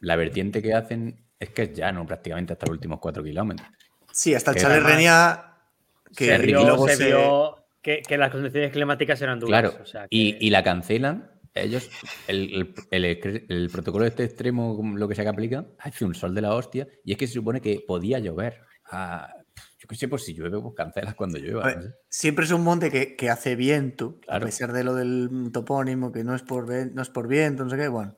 la 0.00 0.16
vertiente 0.16 0.60
que 0.60 0.74
hacen 0.74 1.24
es 1.38 1.50
que 1.50 1.62
es 1.62 1.72
llano 1.72 2.04
prácticamente 2.04 2.52
hasta 2.52 2.66
los 2.66 2.74
últimos 2.74 2.98
cuatro 2.98 3.22
kilómetros. 3.22 3.68
Sí, 4.10 4.34
hasta 4.34 4.50
el 4.50 4.56
Chalet 4.56 4.82
Renia 4.82 5.52
que 6.16 6.36
se 6.36 6.46
luego 6.46 6.88
se, 6.88 7.06
vio 7.06 7.65
que, 7.86 8.18
las 8.18 8.30
condiciones 8.30 8.72
climáticas 8.72 9.20
eran 9.22 9.38
duras. 9.38 9.60
Claro, 9.60 10.06
y, 10.10 10.50
la 10.50 10.62
cancelan. 10.62 11.30
Ellos, 11.54 11.88
el, 12.26 12.74
protocolo 13.72 14.04
de 14.04 14.10
este 14.10 14.24
extremo, 14.24 14.82
lo 14.94 15.08
que 15.08 15.14
sea 15.14 15.24
que 15.24 15.30
aplican, 15.30 15.68
hace 15.78 16.04
un 16.04 16.14
sol 16.14 16.34
de 16.34 16.42
la 16.42 16.54
hostia 16.54 16.86
y 17.04 17.12
es 17.12 17.18
que 17.18 17.26
se 17.26 17.34
supone 17.34 17.60
que 17.60 17.82
podía 17.86 18.18
llover. 18.18 18.60
Ah, 18.90 19.32
yo 19.78 19.88
qué 19.88 19.96
sé, 19.96 20.08
pues 20.08 20.24
si 20.24 20.34
llueve, 20.34 20.60
pues 20.60 20.74
cancelas 20.74 21.14
cuando 21.14 21.38
llueva. 21.38 21.74
Siempre 22.08 22.44
es 22.44 22.50
un 22.50 22.62
monte 22.62 23.16
que, 23.16 23.30
hace 23.30 23.56
viento, 23.56 24.18
a 24.28 24.40
pesar 24.40 24.72
de 24.72 24.84
lo 24.84 24.94
del 24.94 25.50
topónimo, 25.52 26.12
que 26.12 26.24
no 26.24 26.34
es 26.34 26.42
por, 26.42 26.68
no 26.68 27.02
es 27.02 27.08
por 27.08 27.26
viento, 27.26 27.64
no 27.64 27.70
sé 27.70 27.76
qué, 27.76 27.88
bueno. 27.88 28.16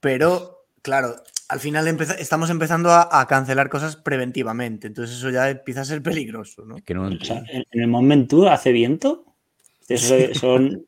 Pero, 0.00 0.66
claro, 0.82 1.14
al 1.52 1.60
final 1.60 1.86
estamos 2.18 2.48
empezando 2.48 2.90
a, 2.90 3.26
cancelar 3.28 3.68
cosas 3.68 3.96
preventivamente, 3.96 4.86
entonces 4.86 5.18
eso 5.18 5.28
ya 5.28 5.50
empieza 5.50 5.82
a 5.82 5.84
ser 5.84 6.02
peligroso, 6.02 6.64
¿no? 6.64 6.76
en, 6.86 7.64
el 7.72 7.88
momento 7.88 8.48
hace 8.50 8.72
viento, 8.72 9.26
eso 9.86 10.14
son... 10.32 10.86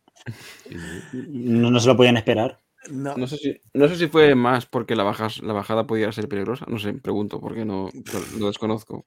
no, 1.13 1.81
se 1.81 1.87
lo 1.87 1.97
podían 1.99 2.17
esperar. 2.17 2.61
No. 2.91 3.27
sé 3.27 3.37
si, 3.37 3.61
no 3.75 3.89
sé 3.89 3.97
si 3.97 4.09
fue 4.09 4.35
más 4.35 4.65
porque 4.65 4.97
la, 4.97 5.05
la 5.43 5.53
bajada 5.53 5.87
podía 5.87 6.11
ser 6.13 6.29
peligrosa, 6.29 6.65
no 6.67 6.79
sé, 6.79 6.95
pregunto, 6.95 7.41
porque 7.41 7.67
no 7.67 7.91
lo 8.39 8.47
desconozco. 8.47 9.05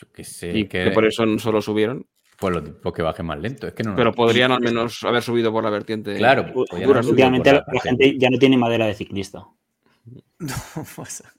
Yo 0.00 0.10
que 0.10 0.24
sé. 0.24 0.56
Y 0.56 0.68
que, 0.68 0.90
por 0.92 1.04
eso 1.04 1.26
no 1.26 1.38
solo 1.38 1.60
subieron. 1.60 2.06
Pues 2.38 2.54
lo, 2.54 2.80
porque 2.80 3.02
baje 3.02 3.22
más 3.22 3.38
lento. 3.38 3.66
Es 3.66 3.74
que 3.74 3.82
no, 3.82 3.94
Pero 3.96 4.12
podrían 4.12 4.52
al 4.52 4.60
menos 4.60 5.02
haber 5.02 5.22
subido 5.22 5.52
por 5.52 5.64
la 5.64 5.70
vertiente. 5.70 6.16
Claro, 6.16 6.46
últimamente 6.54 7.52
la, 7.52 7.64
gente 7.82 8.16
ya 8.16 8.30
no 8.30 8.38
tiene 8.38 8.56
madera 8.56 8.86
de 8.86 8.94
ciclista. 8.94 9.44
No 10.76 10.84
pasa. 10.96 11.32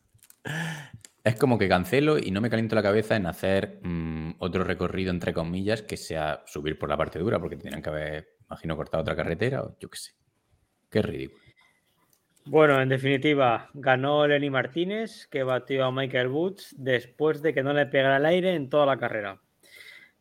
Es 1.24 1.36
como 1.36 1.58
que 1.58 1.68
cancelo 1.68 2.18
y 2.18 2.32
no 2.32 2.42
me 2.42 2.50
caliento 2.50 2.76
la 2.76 2.84
cabeza 2.84 3.16
en 3.16 3.26
hacer 3.26 3.80
mm, 3.84 4.36
otro 4.40 4.64
recorrido, 4.64 5.12
entre 5.12 5.34
comillas, 5.34 5.82
que 5.82 5.98
sea 5.98 6.44
subir 6.46 6.80
por 6.80 6.90
la 6.90 6.98
parte 6.98 7.20
dura, 7.20 7.40
porque 7.40 7.58
tendrían 7.58 7.82
que 7.82 7.90
haber, 7.90 8.38
imagino, 8.46 8.76
cortado 8.76 9.02
otra 9.02 9.16
carretera 9.16 9.64
o 9.64 9.78
yo 9.80 9.90
qué 9.90 9.98
sé. 9.98 10.12
Qué 10.90 11.02
ridículo. 11.02 11.44
Bueno, 12.46 12.82
en 12.82 12.90
definitiva, 12.90 13.70
ganó 13.74 14.26
Lenny 14.26 14.50
Martínez, 14.50 15.28
que 15.28 15.44
batió 15.44 15.86
a 15.86 15.92
Michael 15.92 16.30
Woods 16.30 16.74
después 16.78 17.42
de 17.42 17.54
que 17.54 17.62
no 17.62 17.74
le 17.74 17.86
pegara 17.86 18.18
el 18.18 18.26
aire 18.26 18.56
en 18.56 18.70
toda 18.70 18.86
la 18.86 18.98
carrera. 18.98 19.40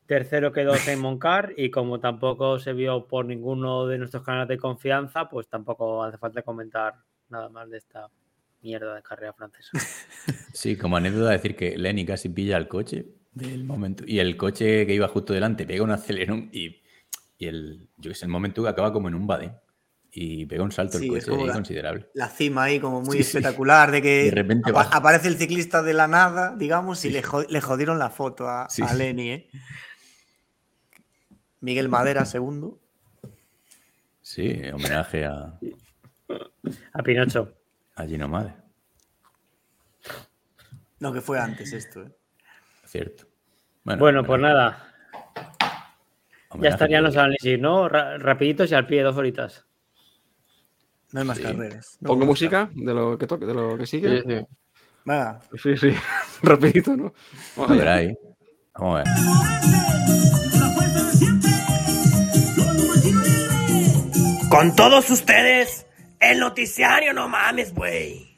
Tercero 0.04 0.52
quedó 0.52 0.74
Simon 0.74 1.18
Carr 1.18 1.54
y 1.56 1.70
como 1.70 2.00
tampoco 2.00 2.58
se 2.58 2.72
vio 2.72 3.06
por 3.06 3.24
ninguno 3.24 3.86
de 3.86 3.98
nuestros 3.98 4.24
canales 4.24 4.48
de 4.48 4.58
confianza, 4.58 5.28
pues 5.28 5.48
tampoco 5.48 6.02
hace 6.02 6.18
falta 6.18 6.42
comentar 6.42 6.96
nada 7.30 7.48
más 7.48 7.70
de 7.70 7.78
esta 7.78 8.10
mierda 8.62 8.94
de 8.94 9.02
carrera 9.02 9.32
francesa. 9.32 9.70
Sí, 10.52 10.76
como 10.76 10.96
anécdota 10.96 11.30
decir 11.30 11.54
que 11.54 11.78
Lenny 11.78 12.04
casi 12.04 12.28
pilla 12.28 12.56
el 12.56 12.66
coche 12.66 13.06
del 13.32 13.64
momento 13.64 14.02
y 14.06 14.18
el 14.18 14.36
coche 14.36 14.86
que 14.86 14.94
iba 14.94 15.06
justo 15.06 15.32
delante 15.32 15.66
pega 15.66 15.84
un 15.84 15.92
acelerón 15.92 16.50
y, 16.52 16.82
el, 17.38 17.88
yo 17.96 18.10
el 18.10 18.28
momento 18.28 18.62
que 18.64 18.68
acaba 18.68 18.92
como 18.92 19.06
en 19.06 19.14
un 19.14 19.26
bade 19.26 19.52
y 20.10 20.46
pega 20.46 20.64
un 20.64 20.72
salto 20.72 20.98
el 20.98 21.08
coche 21.08 21.30
considerable. 21.52 22.08
La 22.14 22.28
cima 22.28 22.64
ahí 22.64 22.80
como 22.80 23.02
muy 23.02 23.18
espectacular 23.18 23.92
de 23.92 24.02
que 24.02 24.30
repente 24.32 24.72
aparece 24.74 25.28
el 25.28 25.36
ciclista 25.36 25.82
de 25.82 25.94
la 25.94 26.08
nada, 26.08 26.56
digamos, 26.56 27.04
y 27.04 27.10
le, 27.10 27.22
jodieron 27.22 27.98
la 27.98 28.10
foto 28.10 28.48
a, 28.48 28.66
Lenny. 28.96 29.30
¿eh? 29.30 29.50
Miguel 31.60 31.88
Madera, 31.88 32.24
segundo. 32.24 32.80
Sí, 34.22 34.60
homenaje 34.72 35.24
a... 35.24 35.58
A 36.92 37.02
Pinocho. 37.02 37.57
Allí 37.98 38.16
nomás. 38.16 38.46
No, 41.00 41.12
que 41.12 41.20
fue 41.20 41.40
antes 41.40 41.72
esto. 41.72 42.02
¿eh? 42.02 42.12
Cierto. 42.86 43.24
Bueno, 43.82 44.22
pues 44.24 44.40
nada. 44.40 44.94
Ya 46.60 46.68
estarían 46.70 47.02
los 47.02 47.16
análisis, 47.16 47.58
¿no? 47.58 47.88
rapiditos 47.88 48.70
y 48.70 48.74
al 48.74 48.86
pie, 48.86 49.02
dos 49.02 49.16
horitas. 49.16 49.66
No 51.12 51.20
hay 51.20 51.26
más 51.26 51.40
carreras. 51.40 51.98
¿Pongo 52.00 52.24
música 52.24 52.70
de 52.72 52.94
lo 52.94 53.18
que 53.18 53.26
toque, 53.26 53.46
de 53.46 53.54
lo 53.54 53.76
que 53.76 53.86
sigue? 53.86 54.22
Sí, 54.22 54.24
sí. 54.28 54.46
Venga. 55.04 55.40
Sí, 55.60 55.76
sí. 55.76 55.90
Rapidito, 56.42 56.96
¿no? 56.96 57.12
Vamos 57.56 57.72
a 57.72 57.74
ver 57.74 57.88
ahí. 57.88 58.16
Vamos 58.74 59.00
a 59.00 59.02
ver. 59.02 59.06
Con 64.50 64.76
todos 64.76 65.10
ustedes, 65.10 65.87
el 66.20 66.40
noticiario, 66.40 67.12
no 67.12 67.28
mames, 67.28 67.74
güey. 67.74 68.28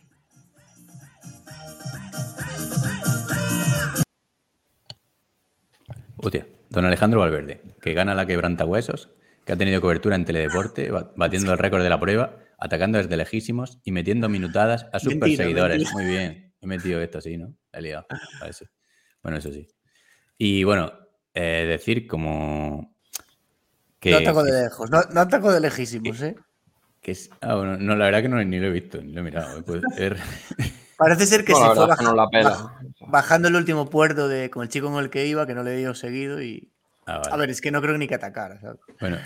Hostia, 6.17 6.47
don 6.69 6.85
Alejandro 6.85 7.21
Valverde, 7.21 7.63
que 7.81 7.95
gana 7.95 8.15
la 8.15 8.27
quebranta 8.27 8.67
huesos, 8.67 9.11
que 9.45 9.53
ha 9.53 9.57
tenido 9.57 9.81
cobertura 9.81 10.17
en 10.17 10.27
Teledeporte, 10.27 10.91
batiendo 11.17 11.53
el 11.53 11.59
récord 11.59 11.83
de 11.83 11.89
la 11.89 11.99
prueba, 11.99 12.37
atacando 12.59 12.99
desde 12.99 13.17
lejísimos 13.17 13.79
y 13.85 13.93
metiendo 13.93 14.29
minutadas 14.29 14.87
a 14.93 14.99
sus 14.99 15.15
perseguidores. 15.15 15.91
Muy 15.93 16.05
bien, 16.05 16.55
he 16.61 16.67
metido 16.67 17.01
esto 17.01 17.19
así, 17.19 17.39
¿no? 17.39 17.55
He 17.73 17.81
liado. 17.81 18.07
Bueno, 19.23 19.39
eso 19.39 19.51
sí. 19.51 19.67
Y 20.37 20.65
bueno, 20.65 20.93
eh, 21.33 21.65
decir 21.67 22.07
como... 22.07 22.97
Que, 23.99 24.13
no 24.13 24.19
ataco 24.19 24.43
de 24.43 24.63
lejos, 24.63 24.91
no, 24.91 25.03
no 25.13 25.21
ataco 25.21 25.53
de 25.53 25.61
lejísimos, 25.61 26.23
¿eh? 26.23 26.35
Que 27.01 27.13
es, 27.13 27.31
ah, 27.41 27.55
bueno, 27.55 27.77
no, 27.79 27.97
la 27.97 28.07
verdad 28.07 28.23
que 28.23 28.29
no, 28.29 28.43
ni 28.45 28.59
lo 28.59 28.67
he 28.67 28.71
visto, 28.71 29.01
ni 29.01 29.13
lo 29.13 29.21
he 29.21 29.25
mirado. 29.25 29.65
Parece 30.99 31.25
ser 31.25 31.47
que 31.47 31.55
se 31.55 31.65
fue 31.65 31.87
bajando, 33.09 33.49
el 33.49 33.57
último 33.57 33.89
puerto 33.89 34.29
de, 34.29 34.51
con 34.51 34.63
el 34.63 34.69
chico 34.69 34.93
con 34.93 35.03
el 35.03 35.09
que 35.09 35.27
iba, 35.27 35.47
que 35.47 35.55
no 35.55 35.63
le 35.63 35.77
dio 35.77 35.95
seguido 35.95 36.43
y... 36.43 36.71
Ah, 37.07 37.23
a 37.31 37.37
ver, 37.39 37.49
es 37.49 37.63
que 37.63 37.71
no 37.71 37.81
creo 37.81 37.97
ni 37.97 38.07
que 38.07 38.17
atacara. 38.17 38.61
Bueno, 39.01 39.17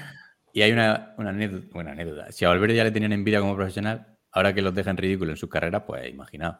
y 0.53 0.63
hay 0.63 0.71
una, 0.71 1.15
una 1.19 1.31
anécdota, 1.31 1.67
bueno, 1.73 1.91
anécdota. 1.91 2.31
Si 2.31 2.45
a 2.45 2.49
Valverde 2.49 2.77
ya 2.77 2.85
le 2.85 2.93
tenían 2.93 3.13
envidia 3.13 3.41
como 3.41 3.57
profesional, 3.57 4.07
ahora 4.31 4.55
que 4.55 4.63
los 4.63 4.73
dejan 4.73 4.97
ridículo 4.97 5.33
en 5.33 5.37
sus 5.37 5.51
carreras, 5.51 5.83
pues 5.85 6.09
imaginaos. 6.09 6.59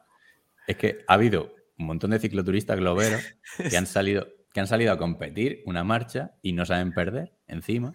Es 0.67 0.77
que 0.77 1.05
ha 1.07 1.15
habido 1.15 1.55
un 1.79 1.87
montón 1.87 2.11
de 2.11 2.19
cicloturistas 2.19 2.77
globeros 2.77 3.23
que 3.71 3.77
han 3.77 3.87
salido, 3.87 4.27
que 4.53 4.59
han 4.59 4.67
salido 4.67 4.93
a 4.93 4.99
competir 4.99 5.63
una 5.65 5.85
marcha 5.85 6.33
y 6.43 6.55
no 6.55 6.67
saben 6.67 6.93
perder 6.93 7.35
encima. 7.47 7.95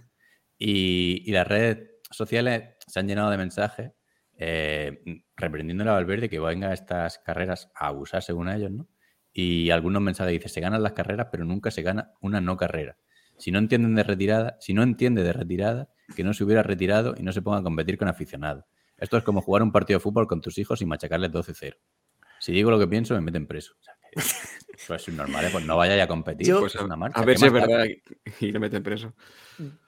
Y, 0.57 1.21
y 1.25 1.33
las 1.33 1.45
redes 1.45 1.89
sociales 2.11 2.75
se 2.89 2.99
han 2.99 3.07
llenado 3.07 3.29
de 3.29 3.37
mensajes 3.37 3.91
eh, 4.37 5.23
reprendiéndole 5.35 5.89
a 5.89 5.93
Valverde 5.93 6.29
que 6.29 6.39
venga 6.39 6.69
a 6.69 6.73
estas 6.73 7.19
carreras 7.19 7.69
a 7.75 7.87
abusar 7.87 8.23
según 8.23 8.49
ellos, 8.49 8.71
¿no? 8.71 8.87
Y 9.31 9.69
algunos 9.69 10.01
mensajes 10.01 10.31
dicen, 10.31 10.49
se 10.49 10.61
ganan 10.61 10.81
las 10.81 10.93
carreras, 10.93 11.27
pero 11.31 11.45
nunca 11.45 11.71
se 11.71 11.81
gana 11.81 12.13
una 12.19 12.41
no 12.41 12.57
carrera. 12.57 12.97
Si 13.37 13.51
no 13.51 13.59
entienden 13.59 13.95
de 13.95 14.03
retirada, 14.03 14.57
si 14.59 14.73
no 14.73 14.81
entiende 14.81 15.23
de 15.23 15.33
retirada, 15.33 15.89
que 16.15 16.23
no 16.23 16.33
se 16.33 16.43
hubiera 16.43 16.63
retirado 16.63 17.15
y 17.17 17.23
no 17.23 17.31
se 17.31 17.41
ponga 17.41 17.59
a 17.59 17.63
competir 17.63 17.97
con 17.97 18.07
aficionados. 18.07 18.65
Esto 18.97 19.17
es 19.17 19.23
como 19.23 19.41
jugar 19.41 19.61
un 19.61 19.71
partido 19.71 19.99
de 19.99 20.03
fútbol 20.03 20.27
con 20.27 20.41
tus 20.41 20.57
hijos 20.57 20.81
y 20.81 20.85
machacarles 20.85 21.31
12-0. 21.31 21.75
Si 22.39 22.51
digo 22.51 22.71
lo 22.71 22.79
que 22.79 22.87
pienso, 22.87 23.13
me 23.13 23.21
meten 23.21 23.47
preso. 23.47 23.75
Pues 24.87 25.07
es 25.07 25.13
normal, 25.13 25.45
¿eh? 25.45 25.49
pues 25.51 25.65
no 25.65 25.75
vaya 25.75 26.01
a 26.01 26.07
competir. 26.07 26.55
pues 26.55 26.75
una 26.75 26.95
marcha. 26.95 27.19
A 27.19 27.25
ver 27.25 27.37
si 27.37 27.45
es 27.45 27.51
verdad 27.51 27.85
y 28.39 28.51
le 28.51 28.59
meten 28.59 28.81
preso. 28.81 29.13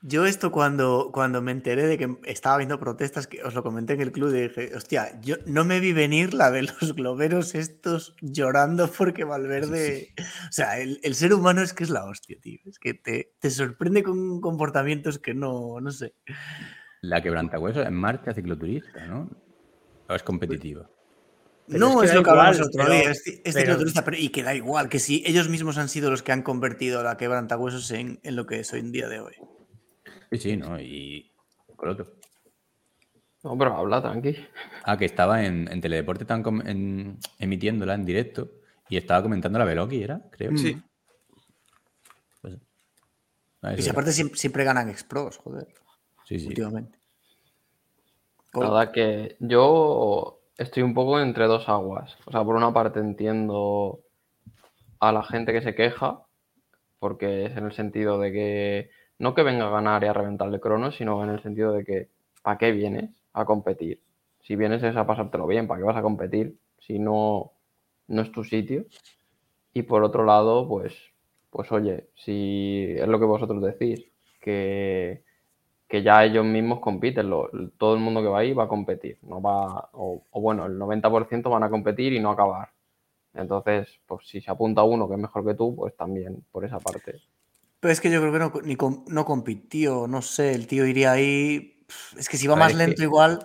Yo 0.02 0.26
esto 0.26 0.52
cuando, 0.52 1.12
cuando 1.14 1.42
me 1.42 1.52
enteré 1.52 1.88
de 1.88 1.98
que 1.98 2.18
estaba 2.26 2.56
habiendo 2.56 2.80
protestas, 2.80 3.26
que 3.26 3.42
os 3.42 3.54
lo 3.54 3.64
comenté 3.64 3.94
en 3.94 4.02
el 4.02 4.12
club, 4.12 4.32
dije, 4.32 4.76
hostia, 4.76 5.20
yo 5.22 5.38
no 5.46 5.64
me 5.64 5.80
vi 5.80 5.94
venir 5.94 6.34
la 6.34 6.52
de 6.52 6.64
los 6.64 6.94
globeros 6.94 7.56
estos 7.56 8.16
llorando 8.22 8.92
porque 8.92 9.24
Valverde... 9.24 10.14
O 10.20 10.52
sea, 10.52 10.78
el, 10.80 11.16
ser 11.16 11.34
humano 11.34 11.62
es 11.62 11.74
que 11.74 11.86
es 11.86 11.90
la 11.90 12.04
hostia, 12.06 12.38
tío. 12.42 12.60
Es 12.66 12.78
que 12.78 12.94
te, 12.94 13.34
te 13.40 13.50
sorprende 13.50 14.04
con 14.04 14.42
comportamientos 14.42 15.20
que 15.20 15.34
no, 15.34 15.80
no 15.80 15.92
sé. 15.92 16.16
La 17.02 17.22
quebrantahuesos 17.22 17.88
en 17.88 17.94
marcha 17.94 18.34
cicloturista, 18.34 19.06
¿no? 19.08 19.30
¿O 20.10 20.14
es 20.14 20.24
competitiva? 20.24 20.90
No, 21.68 22.04
es, 22.04 22.14
lo 22.14 22.24
que 22.24 22.30
hablamos 22.30 22.58
el 22.58 22.64
otro 22.64 22.90
día, 22.90 23.12
es, 23.12 23.24
cicloturista, 23.24 24.04
pero, 24.04 24.18
y 24.18 24.30
que 24.30 24.44
da 24.44 24.54
igual, 24.54 24.90
que 24.90 25.00
si 25.00 25.24
ellos 25.26 25.50
mismos 25.50 25.78
han 25.78 25.90
sido 25.90 26.10
los 26.10 26.24
que 26.24 26.32
han 26.32 26.42
convertido 26.42 27.02
la 27.04 27.18
quebrantahuesos 27.18 27.92
en, 27.92 28.20
en 28.24 28.36
lo 28.36 28.46
que 28.46 28.60
es 28.60 28.74
hoy 28.74 28.82
en 28.82 28.92
día 28.92 29.08
de 29.08 29.20
hoy. 29.20 29.34
Sí, 30.32 30.38
sí, 30.38 30.58
¿no? 30.58 30.80
Y 30.80 31.32
con 31.76 31.90
otro. 31.90 32.16
No, 33.44 33.58
pero 33.58 33.76
habla 33.76 34.02
tranqui. 34.02 34.36
Ah, 34.84 34.98
que 34.98 35.06
estaba 35.06 35.44
en, 35.44 35.68
en 35.72 35.82
Teledeporte, 35.82 36.24
estaban 36.24 37.18
emitiéndola 37.40 37.96
en 37.96 38.06
directo 38.06 38.52
y 38.88 38.98
estaba 38.98 39.24
comentando 39.24 39.58
la 39.58 39.66
Veloki, 39.66 40.04
¿era? 40.04 40.22
Creo. 40.32 40.56
Sí. 40.58 40.80
Pues, 42.42 42.58
y 43.78 43.82
si 43.82 43.90
aparte 43.90 44.12
siempre, 44.12 44.64
ganan 44.64 44.90
Expros, 44.90 45.38
joder. 45.38 45.68
Sí, 46.26 46.40
sí. 46.40 46.48
Últimamente. 46.48 47.00
Nada, 48.54 48.92
que 48.92 49.38
yo 49.40 50.41
estoy 50.62 50.84
un 50.84 50.94
poco 50.94 51.20
entre 51.20 51.48
dos 51.48 51.68
aguas. 51.68 52.16
O 52.26 52.32
sea, 52.32 52.44
por 52.44 52.56
una 52.56 52.74
parte 52.74 53.00
entiendo 53.00 54.00
a 55.00 55.12
la 55.12 55.24
gente 55.24 55.54
que 55.54 55.62
se 55.62 55.76
queja, 55.76 56.26
porque 57.00 57.46
es 57.46 57.58
en 57.58 57.66
el 57.66 57.74
sentido 57.74 58.20
de 58.20 58.32
que 58.32 58.90
no 59.20 59.34
que 59.34 59.44
venga 59.44 59.68
a 59.68 59.72
ganar 59.72 60.04
y 60.04 60.08
a 60.08 60.14
reventarle 60.14 60.60
cronos, 60.60 60.96
sino 60.96 61.24
en 61.24 61.32
el 61.32 61.42
sentido 61.42 61.74
de 61.74 61.84
que 61.84 62.10
¿para 62.44 62.58
qué 62.58 62.72
vienes 62.72 63.10
a 63.34 63.46
competir? 63.46 64.02
Si 64.42 64.56
vienes 64.56 64.84
es 64.84 64.96
a 64.96 65.06
pasártelo 65.06 65.48
bien, 65.48 65.68
¿para 65.68 65.80
qué 65.80 65.86
vas 65.86 65.98
a 65.98 66.02
competir? 66.02 66.58
Si 66.80 67.00
no, 67.00 67.54
no 68.08 68.22
es 68.22 68.32
tu 68.32 68.44
sitio. 68.44 68.86
Y 69.74 69.84
por 69.84 70.04
otro 70.04 70.26
lado, 70.26 70.68
pues, 70.68 70.94
pues 71.50 71.72
oye, 71.72 72.08
si 72.16 72.88
es 72.98 73.08
lo 73.08 73.20
que 73.20 73.26
vosotros 73.26 73.62
decís, 73.64 74.06
que, 74.42 75.24
que 75.92 76.02
ya 76.02 76.24
ellos 76.24 76.46
mismos 76.46 76.80
compiten, 76.80 77.30
todo 77.78 77.96
el 77.96 78.00
mundo 78.00 78.22
que 78.22 78.30
va 78.30 78.40
ahí 78.40 78.54
va 78.54 78.64
a 78.64 78.68
competir, 78.70 79.18
no 79.24 79.42
va, 79.42 79.90
o, 79.92 80.24
o 80.32 80.40
bueno, 80.40 80.66
el 80.66 80.80
90% 80.80 81.50
van 81.50 81.64
a 81.64 81.70
competir 81.70 82.14
y 82.14 82.20
no 82.22 82.32
acabar. 82.32 82.70
Entonces, 83.34 84.00
pues 84.06 84.26
si 84.26 84.40
se 84.40 84.50
apunta 84.50 84.84
uno 84.84 85.10
que 85.10 85.16
es 85.16 85.20
mejor 85.20 85.46
que 85.46 85.54
tú, 85.54 85.76
pues 85.76 85.94
también 85.98 86.46
por 86.50 86.64
esa 86.64 86.80
parte. 86.80 87.20
Pero 87.82 87.92
es 87.92 88.00
que 88.00 88.10
yo 88.10 88.22
creo 88.22 88.32
que 88.32 88.40
no, 88.40 88.54
ni 88.64 88.78
no 89.14 89.26
compitió, 89.26 90.08
no 90.08 90.22
sé, 90.22 90.54
el 90.54 90.66
tío 90.66 90.86
iría 90.86 91.12
ahí. 91.12 91.84
Es 92.18 92.30
que 92.30 92.38
si 92.38 92.48
va 92.48 92.56
más 92.56 92.74
lento, 92.74 93.04
igual. 93.04 93.44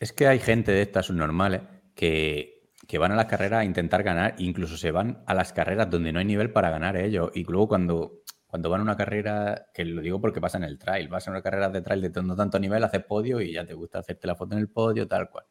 Es 0.00 0.12
que 0.12 0.26
hay 0.26 0.40
gente 0.40 0.72
de 0.72 0.82
estas 0.82 1.06
subnormales 1.06 1.60
que, 1.94 2.72
que 2.88 2.98
van 2.98 3.12
a 3.12 3.16
las 3.16 3.26
carreras 3.26 3.60
a 3.60 3.64
intentar 3.64 4.02
ganar, 4.02 4.34
incluso 4.38 4.76
se 4.76 4.90
van 4.90 5.22
a 5.26 5.34
las 5.34 5.52
carreras 5.52 5.88
donde 5.88 6.10
no 6.10 6.18
hay 6.18 6.24
nivel 6.24 6.50
para 6.50 6.70
ganar 6.70 6.96
ellos. 6.96 7.30
Y 7.34 7.44
luego 7.44 7.68
cuando, 7.68 8.17
cuando 8.48 8.68
van 8.70 8.80
a 8.80 8.82
una 8.82 8.96
carrera, 8.96 9.66
que 9.72 9.84
lo 9.84 10.02
digo 10.02 10.20
porque 10.20 10.40
pasa 10.40 10.58
en 10.58 10.64
el 10.64 10.78
trail, 10.78 11.06
vas 11.08 11.28
a 11.28 11.30
una 11.30 11.42
carrera 11.42 11.68
de 11.68 11.82
trail 11.82 12.00
de 12.00 12.22
no 12.22 12.34
tanto 12.34 12.58
nivel, 12.58 12.82
haces 12.82 13.04
podio 13.04 13.40
y 13.40 13.52
ya 13.52 13.64
te 13.64 13.74
gusta 13.74 14.00
hacerte 14.00 14.26
la 14.26 14.34
foto 14.34 14.54
en 14.54 14.60
el 14.60 14.68
podio, 14.68 15.06
tal 15.06 15.30
cual. 15.30 15.44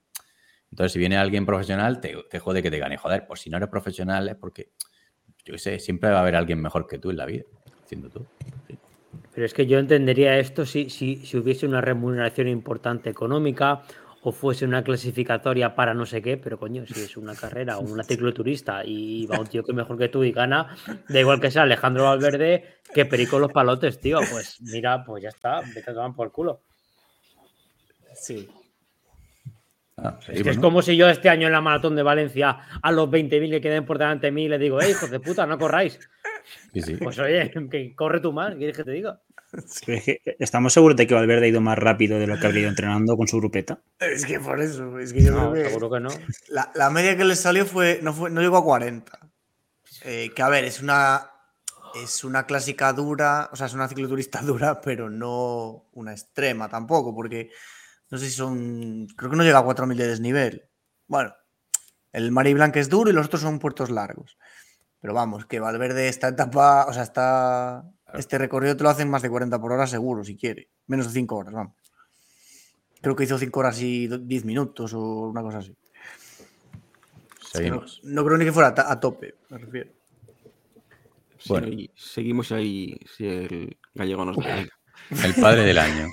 Entonces, 0.69 0.91
si 0.91 0.99
viene 0.99 1.15
alguien 1.15 1.45
profesional, 1.45 2.01
te, 2.01 2.15
te 2.29 2.39
jode 2.39 2.61
que 2.61 2.69
te 2.69 2.79
gane. 2.79 2.97
Joder, 2.97 3.25
pues 3.25 3.39
si 3.39 3.49
no 3.49 3.57
eres 3.57 3.69
profesional 3.69 4.27
es 4.27 4.35
porque, 4.35 4.71
yo 5.45 5.57
sé, 5.57 5.79
siempre 5.79 6.09
va 6.09 6.17
a 6.17 6.21
haber 6.21 6.35
alguien 6.35 6.61
mejor 6.61 6.87
que 6.87 6.99
tú 6.99 7.09
en 7.11 7.17
la 7.17 7.25
vida 7.25 7.45
tú. 8.11 8.25
Pero 9.33 9.45
es 9.45 9.53
que 9.53 9.67
yo 9.67 9.77
entendería 9.79 10.37
esto 10.37 10.65
si, 10.65 10.89
si, 10.89 11.17
si 11.17 11.37
hubiese 11.37 11.65
una 11.65 11.81
remuneración 11.81 12.47
importante 12.47 13.09
económica 13.09 13.83
o 14.27 14.33
fuese 14.33 14.65
una 14.65 14.83
clasificatoria 14.83 15.73
para 15.73 15.93
no 15.93 16.05
sé 16.05 16.21
qué, 16.21 16.35
pero 16.35 16.59
coño, 16.59 16.85
si 16.85 16.99
es 16.99 17.15
una 17.15 17.33
carrera 17.33 17.77
o 17.77 17.81
una 17.81 18.03
cicloturista 18.03 18.81
y 18.83 19.25
va 19.25 19.39
un 19.39 19.47
tío 19.47 19.63
que 19.63 19.71
es 19.71 19.75
mejor 19.75 19.97
que 19.97 20.09
tú 20.09 20.21
y 20.21 20.33
gana, 20.33 20.75
da 21.07 21.19
igual 21.21 21.39
que 21.39 21.49
sea 21.49 21.61
Alejandro 21.61 22.03
Valverde 22.03 22.81
que 22.93 23.05
Perico 23.05 23.39
los 23.39 23.53
palotes, 23.53 24.01
tío, 24.01 24.19
pues 24.29 24.59
mira, 24.59 25.05
pues 25.05 25.23
ya 25.23 25.29
está, 25.29 25.61
vete 25.73 25.91
a 25.91 25.93
tomar 25.93 26.13
por 26.13 26.33
culo. 26.33 26.59
Sí. 28.15 28.49
Ah, 29.95 30.19
es 30.27 30.43
que 30.43 30.49
es 30.49 30.59
como 30.59 30.81
si 30.81 30.97
yo 30.97 31.07
este 31.07 31.29
año 31.29 31.47
en 31.47 31.53
la 31.53 31.61
maratón 31.61 31.95
de 31.95 32.03
Valencia 32.03 32.59
a 32.81 32.91
los 32.91 33.07
20.000 33.07 33.49
que 33.49 33.61
queden 33.61 33.85
por 33.85 33.97
delante 33.97 34.27
de 34.27 34.31
mí 34.31 34.49
le 34.49 34.59
digo, 34.59 34.79
hey, 34.81 34.91
hijos 34.91 35.09
de 35.09 35.21
puta, 35.21 35.45
no 35.45 35.57
corráis. 35.57 36.01
Pues 37.01 37.17
oye, 37.19 37.49
que 37.71 37.95
corre 37.95 38.19
tú 38.19 38.33
más, 38.33 38.55
¿quieres 38.55 38.75
que 38.75 38.83
te 38.83 38.91
diga? 38.91 39.21
¿Estamos 40.39 40.73
seguros 40.73 40.97
de 40.97 41.07
que 41.07 41.13
Valverde 41.13 41.45
ha 41.45 41.49
ido 41.49 41.61
más 41.61 41.77
rápido 41.77 42.19
de 42.19 42.27
lo 42.27 42.39
que 42.39 42.47
ha 42.47 42.49
ido 42.51 42.67
entrenando 42.67 43.15
con 43.15 43.27
su 43.27 43.37
grupeta? 43.37 43.79
Es 43.99 44.25
que 44.25 44.39
por 44.39 44.61
eso, 44.61 44.99
es 44.99 45.13
que 45.13 45.23
yo 45.23 45.31
no, 45.31 45.51
creo 45.51 45.63
que 45.63 45.69
seguro 45.69 45.91
que 45.91 45.99
no. 45.99 46.09
La, 46.49 46.89
media 46.89 47.15
que 47.15 47.23
le 47.23 47.35
salió 47.35 47.65
fue 47.65 47.99
no, 48.01 48.13
fue, 48.13 48.29
no 48.29 48.41
llegó 48.41 48.57
a 48.57 48.63
40. 48.63 49.19
Eh, 50.03 50.31
que 50.35 50.41
a 50.41 50.49
ver, 50.49 50.65
es 50.65 50.81
una, 50.81 51.31
es 52.03 52.23
una 52.23 52.45
clásica 52.45 52.91
dura, 52.93 53.49
o 53.51 53.55
sea, 53.55 53.67
es 53.67 53.73
una 53.73 53.87
cicloturista 53.87 54.41
dura, 54.43 54.81
pero 54.81 55.09
no 55.09 55.89
una 55.93 56.11
extrema 56.11 56.69
tampoco, 56.69 57.15
porque 57.15 57.49
no 58.09 58.17
sé 58.17 58.25
si 58.25 58.31
son, 58.31 59.07
creo 59.15 59.31
que 59.31 59.37
no 59.37 59.43
llega 59.43 59.59
a 59.59 59.65
4.000 59.65 59.95
de 59.95 60.07
desnivel. 60.07 60.69
Bueno, 61.07 61.33
el 62.11 62.31
Mari 62.31 62.53
Blanc 62.53 62.75
es 62.77 62.89
duro 62.89 63.09
y 63.09 63.13
los 63.13 63.27
otros 63.27 63.41
son 63.41 63.59
puertos 63.59 63.89
largos. 63.89 64.37
Pero 64.99 65.13
vamos, 65.13 65.45
que 65.45 65.59
Valverde 65.59 66.07
esta 66.07 66.29
etapa, 66.29 66.85
o 66.87 66.93
sea, 66.93 67.03
está, 67.03 67.83
este 68.13 68.37
recorrido 68.37 68.77
te 68.77 68.83
lo 68.83 68.89
hacen 68.89 69.09
más 69.09 69.21
de 69.21 69.29
40 69.29 69.59
por 69.59 69.71
hora 69.71 69.87
seguro, 69.87 70.23
si 70.23 70.35
quiere. 70.35 70.69
Menos 70.87 71.07
de 71.07 71.13
5 71.13 71.35
horas, 71.35 71.53
vamos. 71.53 71.73
Creo 73.01 73.15
que 73.15 73.25
hizo 73.25 73.37
5 73.37 73.59
horas 73.59 73.81
y 73.81 74.07
10 74.07 74.45
minutos 74.45 74.93
o 74.93 75.29
una 75.29 75.41
cosa 75.41 75.59
así. 75.59 75.75
Seguimos. 77.51 78.01
No, 78.03 78.25
creo 78.25 78.37
ni 78.37 78.45
que 78.45 78.51
fuera 78.51 78.73
a, 78.75 78.99
tope, 78.99 79.35
me 79.49 79.57
refiero. 79.57 79.91
Bueno, 81.47 81.67
seguimos 81.95 82.51
ahí 82.51 82.99
si 83.15 83.27
el 83.27 83.77
gallego 83.93 84.25
nos 84.25 84.37
da. 84.37 84.65
El 85.23 85.35
padre 85.35 85.63
del 85.63 85.77
año. 85.77 86.07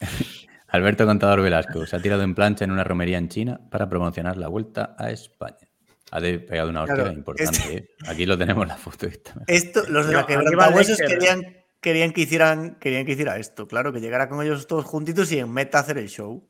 Alberto 0.68 1.04
Contador 1.04 1.42
Velasco 1.42 1.84
se 1.84 1.96
ha 1.96 2.02
tirado 2.02 2.22
en 2.22 2.34
plancha 2.34 2.64
en 2.64 2.70
una 2.70 2.84
romería 2.84 3.18
en 3.18 3.28
China 3.28 3.60
para 3.70 3.88
promocionar 3.88 4.36
la 4.36 4.48
vuelta 4.48 4.94
a 4.98 5.10
España. 5.10 5.69
Ha 6.10 6.20
pegado 6.20 6.70
una 6.70 6.82
hostia 6.82 7.12
importante. 7.12 7.76
¿eh? 7.76 7.88
Aquí 8.06 8.26
lo 8.26 8.36
tenemos 8.36 8.66
la 8.66 8.76
foto. 8.76 9.06
Esto, 9.46 9.82
los 9.88 10.06
de 10.06 10.14
la 10.14 10.26
quebrantahuesos 10.26 10.98
querían, 10.98 11.56
querían, 11.80 12.12
que 12.12 12.22
hicieran, 12.22 12.76
querían 12.80 13.06
que 13.06 13.12
hiciera 13.12 13.38
esto, 13.38 13.68
claro, 13.68 13.92
que 13.92 14.00
llegara 14.00 14.28
con 14.28 14.44
ellos 14.44 14.66
todos 14.66 14.84
juntitos 14.84 15.30
y 15.32 15.38
en 15.38 15.52
meta 15.52 15.78
hacer 15.78 15.98
el 15.98 16.08
show. 16.08 16.48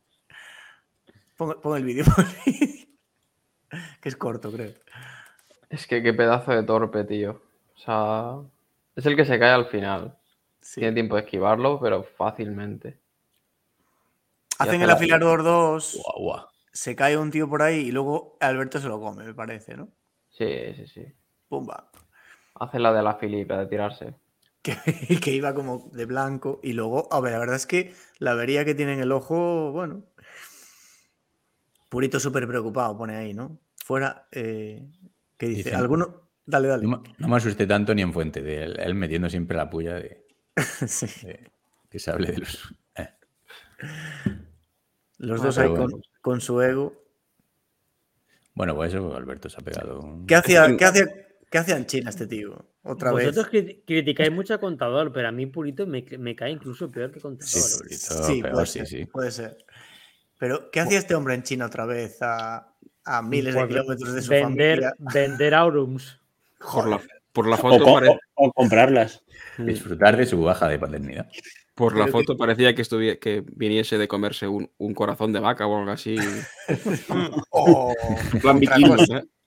Pon, 1.36 1.58
el 1.76 1.84
vídeo, 1.84 2.04
que 4.00 4.08
es 4.08 4.16
corto, 4.16 4.50
creo. 4.50 4.72
Es 5.68 5.86
que 5.86 6.02
qué 6.02 6.14
pedazo 6.14 6.52
de 6.52 6.62
torpe, 6.62 7.04
tío. 7.04 7.42
O 7.76 7.78
sea, 7.78 8.36
es 8.96 9.06
el 9.06 9.14
que 9.14 9.24
se 9.24 9.38
cae 9.38 9.52
al 9.52 9.66
final. 9.66 10.16
Tiene 10.74 10.92
tiempo 10.92 11.16
de 11.16 11.22
esquivarlo, 11.22 11.78
pero 11.80 12.02
fácilmente. 12.02 12.98
Hacen 14.58 14.82
el 14.82 14.90
afilador 14.90 15.42
2 15.42 16.02
se 16.72 16.96
cae 16.96 17.16
un 17.16 17.30
tío 17.30 17.48
por 17.48 17.62
ahí 17.62 17.88
y 17.88 17.92
luego 17.92 18.36
Alberto 18.40 18.80
se 18.80 18.88
lo 18.88 19.00
come, 19.00 19.24
me 19.24 19.34
parece, 19.34 19.76
¿no? 19.76 19.88
Sí, 20.30 20.46
sí, 20.76 20.86
sí. 20.86 21.04
Pumba. 21.48 21.90
Hace 22.54 22.78
la 22.78 22.92
de 22.92 23.02
la 23.02 23.14
Filipe, 23.14 23.54
de 23.54 23.66
tirarse. 23.66 24.14
Que, 24.62 24.76
que, 25.22 25.30
iba 25.30 25.54
como 25.54 25.88
de 25.94 26.04
blanco 26.04 26.60
y 26.62 26.74
luego, 26.74 27.08
a 27.10 27.20
ver, 27.20 27.32
la 27.32 27.38
verdad 27.38 27.56
es 27.56 27.66
que 27.66 27.94
la 28.18 28.32
avería 28.32 28.62
que 28.62 28.74
tiene 28.74 28.92
en 28.92 29.00
el 29.00 29.10
ojo, 29.10 29.72
bueno. 29.72 30.04
Purito 31.88 32.20
súper 32.20 32.46
preocupado, 32.46 32.94
pone 32.98 33.16
ahí, 33.16 33.32
¿no? 33.32 33.58
Fuera, 33.82 34.28
eh, 34.32 34.86
¿qué 35.38 35.46
dice? 35.46 35.74
¿Alguno? 35.74 36.28
Dale, 36.44 36.68
dale. 36.68 36.86
No, 36.86 37.28
me 37.28 37.36
asusté 37.36 37.66
tanto 37.66 37.94
ni 37.94 38.02
en 38.02 38.12
fuente, 38.12 38.42
de 38.42 38.64
él, 38.64 38.94
metiendo 38.94 39.30
siempre 39.30 39.56
la 39.56 39.70
puya 39.70 39.94
de, 39.94 40.26
sí. 40.86 41.06
que 41.88 41.98
se 41.98 42.10
hable 42.10 42.32
de 42.32 42.38
los. 42.38 42.74
Eh. 42.96 43.08
Los 45.16 45.42
dos 45.42 45.56
ahí 45.56 45.68
con, 45.68 46.02
con 46.20 46.40
su 46.40 46.60
ego. 46.60 46.94
Bueno, 48.54 48.74
pues 48.74 48.92
eso 48.92 49.14
Alberto 49.14 49.48
se 49.48 49.56
ha 49.58 49.64
pegado. 49.64 50.20
¿Qué 50.26 50.34
hacía, 50.34 50.76
¿qué 50.76 50.84
hacía, 50.84 51.06
qué 51.50 51.58
hacía 51.58 51.76
en 51.76 51.86
China 51.86 52.10
este 52.10 52.26
tío? 52.26 52.66
Otra 52.82 53.12
Vosotros 53.12 53.48
criticáis 53.48 54.32
mucho 54.32 54.54
a 54.54 54.58
Contador, 54.58 55.12
pero 55.12 55.28
a 55.28 55.32
mí 55.32 55.46
Purito 55.46 55.86
me, 55.86 56.04
me 56.18 56.34
cae 56.34 56.50
incluso 56.50 56.90
peor 56.90 57.10
que 57.10 57.20
Contador. 57.20 57.48
Sí, 57.48 57.78
Purito, 57.78 58.24
sí, 58.24 58.42
puede, 58.42 58.66
ser, 58.66 58.86
sí, 58.86 59.06
puede 59.06 59.30
ser. 59.30 59.58
Pero, 60.38 60.70
¿qué 60.70 60.80
hacía 60.80 60.98
este 60.98 61.14
hombre 61.14 61.34
en 61.34 61.42
China 61.42 61.66
otra 61.66 61.84
vez 61.84 62.18
a, 62.22 62.74
a 63.04 63.22
miles 63.22 63.54
de 63.54 63.68
kilómetros 63.68 64.14
de 64.14 64.22
su 64.22 64.30
vender, 64.30 64.80
familia? 64.80 64.94
Vender 64.98 65.54
Aurums. 65.54 66.18
Por 66.58 66.88
la, 66.88 67.00
por 67.32 67.46
la 67.46 67.56
foto 67.58 67.84
o, 67.84 68.18
o, 68.34 68.52
comprarlas. 68.52 69.22
Disfrutar 69.58 70.16
de 70.16 70.24
su 70.26 70.40
baja 70.40 70.68
de 70.68 70.78
paternidad. 70.78 71.30
Por 71.80 71.96
la 71.96 72.08
foto 72.08 72.36
parecía 72.36 72.74
que, 72.74 72.82
estuviera, 72.82 73.18
que 73.18 73.42
viniese 73.56 73.96
de 73.96 74.06
comerse 74.06 74.46
un, 74.46 74.68
corazón 74.94 75.32
de 75.32 75.40
vaca 75.40 75.66
o 75.66 75.78
algo 75.78 75.90
así. 75.90 76.14
oh, 77.50 77.94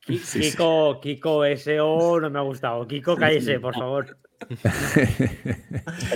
Kiko, 0.07 0.99
Kiko, 0.99 1.43
SO 1.55 2.19
no 2.19 2.31
me 2.31 2.39
ha 2.39 2.41
gustado. 2.41 2.87
Kiko, 2.87 3.15
cállese, 3.15 3.59
por 3.59 3.75
favor. 3.75 4.17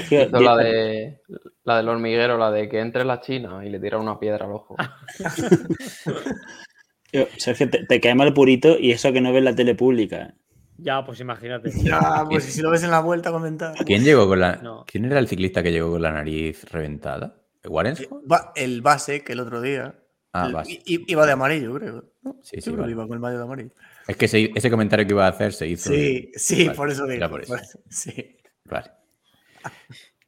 la, 0.10 0.57
de, 0.57 1.22
la 1.64 1.77
del 1.77 1.88
hormiguero, 1.88 2.39
la 2.39 2.49
de 2.49 2.68
que 2.68 2.80
entre 2.80 3.06
la 3.06 3.22
China 3.22 3.64
y 3.64 3.69
le 3.69 3.80
tira 3.80 3.99
una 3.99 4.18
piedra 4.18 4.48
al 4.48 4.53
ojo. 4.53 4.76
Sergio, 7.38 7.69
te, 7.69 7.85
te, 7.85 8.02
cae 8.02 8.15
mal 8.15 8.34
purito 8.34 8.80
y 8.80 8.91
eso 8.91 9.14
que 9.14 9.22
no 9.22 9.31
ves 9.31 9.44
la 9.44 9.53
tele 9.53 9.76
pública. 9.76 10.34
Ya, 10.78 11.04
pues 11.04 11.20
imagínate. 11.20 11.72
Ya, 11.72 12.26
pues 12.30 12.44
si 12.45 12.62
lo 12.62 12.70
ves 12.70 12.84
en 12.84 12.91
la 12.91 12.99
vuelta, 12.99 13.32
comentar. 13.32 13.74
¿Quién 13.86 14.04
llegó 14.04 14.28
con 14.28 14.40
la. 14.40 14.84
¿Quién 14.86 15.06
era 15.06 15.20
el 15.20 15.28
ciclista 15.28 15.64
que 15.64 15.72
llegó 15.72 15.91
con 15.91 16.02
la 16.02 16.12
nariz 16.12 16.64
reventada? 16.72 17.36
¿Warren? 17.66 17.98
Eh, 17.98 18.08
el 18.56 18.82
base 18.82 19.24
que 19.24 19.34
el 19.34 19.40
otro 19.40 19.62
día. 19.62 19.95
Ah, 20.34 20.49
base. 20.49 20.82
Iba 20.86 21.26
de 21.26 21.32
amarillo, 21.32 21.74
creo. 21.74 22.06
Sí, 22.44 22.62
sí. 22.62 22.70
iba 22.72 23.08
con 23.08 23.14
el 23.14 23.20
mayo 23.20 23.38
de 23.38 23.44
amarillo. 23.44 23.72
Es 24.08 24.16
que 24.18 24.26
ese 24.26 24.70
comentario 24.70 25.06
que 25.06 25.14
iba 25.14 25.26
a 25.26 25.30
hacer 25.30 25.54
se 25.54 25.68
hizo. 25.68 25.90
Sí, 25.90 26.32
sí, 26.36 26.70
por 26.70 26.90
eso 26.90 27.06
digo. 27.08 27.28
Por 27.30 27.41
eso. 27.41 27.58
Sí. 27.90 28.38
Vale. 28.66 28.91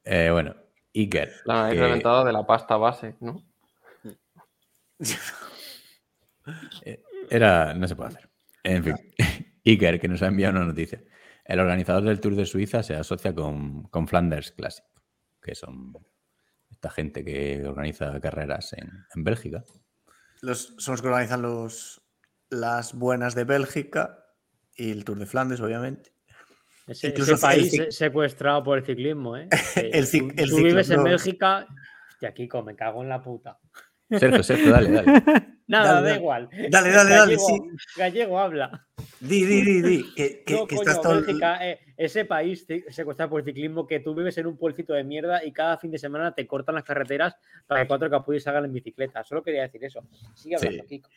Eh, 0.04 0.30
bueno, 0.32 0.54
Iker. 0.94 1.32
La 1.44 1.62
nariz 1.62 1.80
reventada 1.80 2.24
de 2.24 2.32
la 2.32 2.44
pasta 2.44 2.76
base, 2.76 3.14
¿no? 3.20 3.44
Eh, 6.84 7.02
era. 7.30 7.74
No 7.74 7.86
se 7.86 7.94
puede 7.94 8.08
hacer. 8.08 8.28
En 8.64 8.84
fin. 8.84 8.96
Iker, 9.70 10.00
que 10.00 10.08
nos 10.08 10.22
ha 10.22 10.26
enviado 10.26 10.56
una 10.56 10.66
noticia. 10.66 11.02
El 11.44 11.60
organizador 11.60 12.04
del 12.04 12.20
Tour 12.20 12.36
de 12.36 12.46
Suiza 12.46 12.82
se 12.82 12.94
asocia 12.94 13.34
con, 13.34 13.88
Flanders 14.06 14.52
Classic, 14.52 14.84
que 15.42 15.54
son 15.54 15.92
esta 16.70 16.90
gente 16.90 17.24
que 17.24 17.64
organiza 17.66 18.20
carreras 18.20 18.74
en, 18.74 19.24
Bélgica. 19.24 19.64
Los, 20.42 20.74
son 20.78 20.92
los 20.92 21.02
que 21.02 21.08
organizan 21.08 21.42
los, 21.42 22.02
las 22.50 22.94
buenas 22.94 23.34
de 23.34 23.44
Bélgica 23.44 24.24
y 24.74 24.90
el 24.90 25.04
Tour 25.04 25.18
de 25.18 25.26
Flandes, 25.26 25.60
obviamente. 25.60 26.12
Ese, 26.86 27.12
país 27.36 27.72
secuestrado 27.90 28.64
por 28.64 28.78
el 28.78 28.84
ciclismo, 28.84 29.36
¿eh? 29.36 29.48
Tú 30.48 30.56
vives 30.56 30.90
en 30.90 31.04
Bélgica, 31.04 31.66
hostia, 32.10 32.34
Kiko, 32.34 32.64
me 32.64 32.74
cago 32.74 33.02
en 33.02 33.08
la 33.08 33.22
puta. 33.22 33.60
Sergio, 34.18 34.42
Sergio, 34.42 34.72
dale, 34.72 34.90
dale. 34.90 35.22
Nada, 35.70 36.02
da 36.02 36.16
igual. 36.16 36.48
Dale, 36.68 36.90
dale, 36.90 37.10
dale. 37.10 37.36
Gallego, 37.36 37.46
sí. 37.46 37.60
Gallego 37.96 38.40
habla. 38.40 38.86
Di, 39.20 39.44
di, 39.44 39.62
di, 39.62 39.82
di. 39.82 40.14
Que, 40.16 40.42
que, 40.46 40.66
que 40.66 40.74
estás 40.74 41.00
todo... 41.00 41.22
eh, 41.60 41.78
ese 41.96 42.24
país 42.24 42.66
secuestrado 42.88 43.30
por 43.30 43.40
el 43.40 43.46
ciclismo 43.46 43.86
que 43.86 44.00
tú 44.00 44.12
vives 44.12 44.36
en 44.38 44.48
un 44.48 44.56
pueblecito 44.56 44.94
de 44.94 45.04
mierda 45.04 45.44
y 45.44 45.52
cada 45.52 45.78
fin 45.78 45.92
de 45.92 45.98
semana 45.98 46.34
te 46.34 46.44
cortan 46.46 46.74
las 46.74 46.82
carreteras 46.82 47.36
para 47.68 47.82
que 47.82 47.86
cuatro 47.88 48.10
capullos 48.10 48.44
hagan 48.48 48.64
en 48.64 48.72
bicicleta. 48.72 49.22
Solo 49.22 49.44
quería 49.44 49.62
decir 49.62 49.84
eso. 49.84 50.00
Sigue 50.34 50.56
hablando, 50.56 50.84
Kiko. 50.86 51.08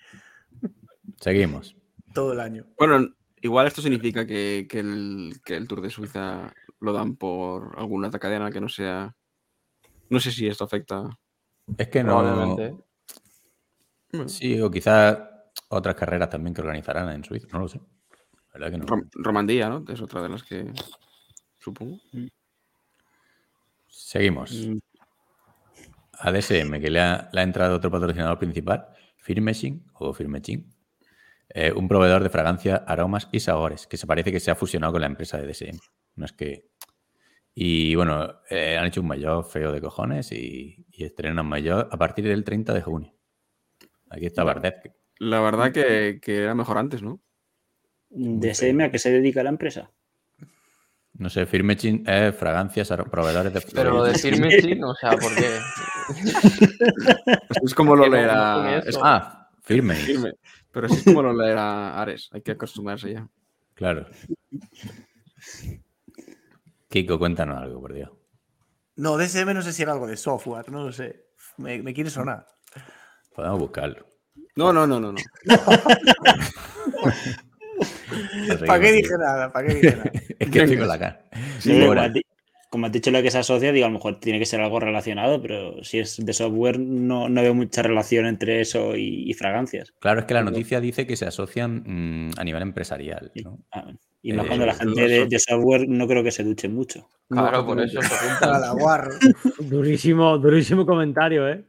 Seguimos. 1.19 1.75
Todo 2.13 2.33
el 2.33 2.39
año. 2.39 2.65
Bueno, 2.77 3.09
igual 3.41 3.65
esto 3.65 3.81
significa 3.81 4.27
que, 4.27 4.67
que, 4.69 4.79
el, 4.81 5.33
que 5.43 5.55
el 5.55 5.67
Tour 5.67 5.81
de 5.81 5.89
Suiza 5.89 6.53
lo 6.79 6.93
dan 6.93 7.15
por 7.15 7.73
alguna 7.79 8.11
cadena 8.11 8.51
que 8.51 8.61
no 8.61 8.69
sea. 8.69 9.15
No 10.09 10.19
sé 10.19 10.31
si 10.31 10.45
esto 10.47 10.63
afecta 10.63 11.09
es 11.77 11.87
que 11.87 12.03
no. 12.03 12.55
Sí, 14.27 14.59
o 14.61 14.69
quizás 14.69 15.19
otras 15.69 15.95
carreras 15.95 16.29
también 16.29 16.53
que 16.53 16.61
organizarán 16.61 17.09
en 17.09 17.23
Suiza, 17.23 17.47
no 17.51 17.59
lo 17.59 17.67
sé. 17.67 17.79
Romandía, 19.13 19.69
¿no? 19.69 19.83
Es 19.87 20.01
otra 20.01 20.21
de 20.21 20.29
las 20.29 20.43
que 20.43 20.71
supongo. 21.59 21.97
Mm. 22.11 22.27
Seguimos. 23.87 24.51
Mm. 24.51 24.77
A 26.19 26.31
DSM, 26.31 26.79
que 26.79 26.89
le 26.91 27.01
ha, 27.01 27.29
entrado 27.33 27.75
otro 27.75 27.89
patrocinador 27.89 28.37
principal, 28.37 28.87
Firmeshing 29.17 29.83
o 29.93 30.13
Firmeshing, 30.13 30.71
eh, 31.49 31.73
un 31.75 31.87
proveedor 31.87 32.23
de 32.23 32.29
fragancias, 32.29 32.81
aromas 32.85 33.27
y 33.31 33.39
sabores, 33.39 33.87
que 33.87 33.97
se 33.97 34.07
parece 34.07 34.31
que 34.31 34.39
se 34.39 34.51
ha 34.51 34.55
fusionado 34.55 34.93
con 34.93 35.01
la 35.01 35.07
empresa 35.07 35.37
de 35.37 35.47
DSM. 35.47 35.79
No 36.15 36.25
es 36.25 36.33
que 36.33 36.69
y 37.55 37.95
bueno, 37.95 38.41
eh, 38.49 38.77
han 38.77 38.87
hecho 38.87 39.01
un 39.01 39.07
mayor 39.07 39.45
feo 39.45 39.71
de 39.71 39.81
cojones 39.81 40.31
y, 40.31 40.85
y 40.91 41.03
estrenan 41.03 41.45
mayor 41.45 41.87
a 41.91 41.97
partir 41.97 42.25
del 42.25 42.43
30 42.43 42.73
de 42.73 42.81
junio. 42.81 43.13
Aquí 44.09 44.27
está 44.27 44.43
Bardet. 44.43 44.93
La 45.19 45.39
verdad 45.39 45.71
que, 45.71 46.19
era 46.25 46.53
mejor 46.53 46.77
antes, 46.77 47.01
¿no? 47.01 47.21
¿DSM 48.09 48.81
a 48.81 48.91
qué 48.91 48.99
se 48.99 49.11
dedica 49.11 49.41
la 49.41 49.49
empresa? 49.49 49.91
No 51.13 51.29
sé, 51.29 51.45
Firmechin 51.45 52.03
es 52.07 52.35
fragancias, 52.35 52.89
proveedores 53.09 53.53
de. 53.53 53.61
Pero 53.73 53.91
lo 53.91 54.03
de 54.03 54.15
Firmechin, 54.15 54.83
o 54.83 54.95
sea, 54.95 55.11
¿por 55.11 55.33
qué? 55.35 55.59
es 57.63 57.73
como 57.73 57.95
lo 57.95 58.07
leerá. 58.09 58.83
Ah, 59.01 59.49
firme. 59.61 59.95
firme. 59.95 60.33
Pero 60.71 60.87
es 60.87 61.03
como 61.03 61.21
lo 61.21 61.33
leerá 61.33 62.01
Ares, 62.01 62.29
hay 62.33 62.41
que 62.41 62.51
acostumbrarse 62.51 63.13
ya. 63.13 63.27
Claro. 63.75 64.07
Kiko, 66.93 67.17
cuéntanos 67.17 67.59
algo, 67.59 67.81
por 67.81 67.91
Dios. 67.91 68.11
No, 68.97 69.17
DSM 69.17 69.51
no 69.55 69.63
sé 69.63 69.73
si 69.73 69.81
era 69.81 69.93
algo 69.93 70.05
de 70.05 70.15
software, 70.15 70.69
no 70.69 70.85
lo 70.85 70.91
sé. 70.91 71.25
Me, 71.57 71.91
quiere 71.91 72.11
sonar. 72.11 72.45
Podemos 73.33 73.57
buscarlo. 73.57 74.05
No, 74.55 74.71
no, 74.71 74.85
no, 74.85 74.99
no, 74.99 75.11
no. 75.11 75.19
¿Para 78.67 78.79
qué 78.79 78.91
dije 78.91 79.17
nada? 79.17 79.51
¿Para 79.51 79.67
qué 79.67 79.73
dije 79.73 79.95
nada? 79.95 80.11
es 80.39 80.51
que 80.51 80.59
estoy 80.59 80.77
con 80.77 80.87
la 80.87 80.99
cara. 80.99 81.25
Como, 82.73 82.87
has 82.87 82.91
dicho 82.91 83.11
lo 83.11 83.21
que 83.21 83.29
se 83.29 83.37
asocia, 83.37 83.71
digo, 83.71 83.85
a 83.85 83.89
lo 83.89 83.93
mejor 83.93 84.19
tiene 84.19 84.39
que 84.39 84.47
ser 84.47 84.59
algo 84.59 84.79
relacionado, 84.79 85.39
pero 85.39 85.83
si 85.83 85.99
es 85.99 86.17
de 86.25 86.33
software, 86.33 86.79
no, 86.79 87.29
no 87.29 87.41
veo 87.43 87.53
mucha 87.53 87.83
relación 87.83 88.25
entre 88.25 88.61
eso 88.61 88.95
y, 88.95 89.31
fragancias. 89.35 89.93
Claro, 89.99 90.21
es 90.21 90.25
que 90.25 90.33
la 90.33 90.41
noticia 90.41 90.81
dice 90.81 91.05
que 91.05 91.15
se 91.15 91.27
asocian 91.27 91.83
mm, 91.85 92.31
a 92.35 92.43
nivel 92.43 92.63
empresarial. 92.63 93.31
¿no? 93.43 93.59
Ah, 93.71 93.93
y 94.23 94.33
más 94.33 94.47
cuando 94.47 94.65
la 94.65 94.71
eh, 94.71 94.75
gente 94.75 95.27
de, 95.27 95.39
software 95.39 95.87
no 95.87 96.07
creo 96.07 96.23
que 96.23 96.31
se 96.31 96.43
duche 96.43 96.67
mucho. 96.67 97.07
Claro, 97.29 97.63
por 97.63 97.79
eso 97.79 98.01
se 98.01 98.15
apunta. 98.15 98.57
la 98.57 98.71
guarro. 98.71 99.11
durísimo, 99.59 100.39
durísimo 100.39 100.83
comentario, 100.83 101.47
¿eh? 101.47 101.63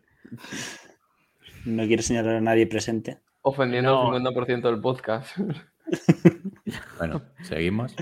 No 1.66 1.86
quiere 1.86 2.02
señalar 2.02 2.36
a 2.36 2.40
nadie 2.40 2.66
presente. 2.66 3.18
Ofendiendo 3.42 4.10
al 4.10 4.22
50% 4.22 4.62
del 4.62 4.80
podcast. 4.80 5.36
bueno, 6.98 7.20
seguimos. 7.42 7.94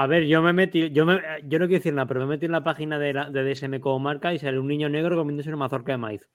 A 0.00 0.06
ver, 0.06 0.24
yo 0.24 0.40
me 0.40 0.54
metí, 0.54 0.88
yo, 0.92 1.04
me, 1.04 1.20
yo 1.44 1.58
no 1.58 1.66
quiero 1.66 1.78
decir 1.78 1.92
nada, 1.92 2.08
pero 2.08 2.20
me 2.20 2.26
metí 2.26 2.46
en 2.46 2.52
la 2.52 2.64
página 2.64 2.98
de, 2.98 3.12
la, 3.12 3.28
de 3.28 3.44
DSM 3.44 3.80
como 3.80 3.98
marca 3.98 4.32
y 4.32 4.38
sale 4.38 4.58
un 4.58 4.66
niño 4.66 4.88
negro 4.88 5.14
comiéndose 5.14 5.50
una 5.50 5.58
mazorca 5.58 5.92
de 5.92 5.98
maíz. 5.98 6.26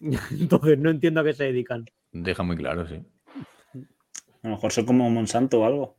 Entonces 0.30 0.78
no 0.78 0.88
entiendo 0.88 1.20
a 1.20 1.24
qué 1.24 1.34
se 1.34 1.44
dedican. 1.44 1.84
Deja 2.10 2.42
muy 2.42 2.56
claro, 2.56 2.88
sí. 2.88 3.02
A 3.74 4.48
lo 4.48 4.54
mejor 4.54 4.72
son 4.72 4.86
como 4.86 5.10
Monsanto 5.10 5.60
o 5.60 5.66
algo. 5.66 5.98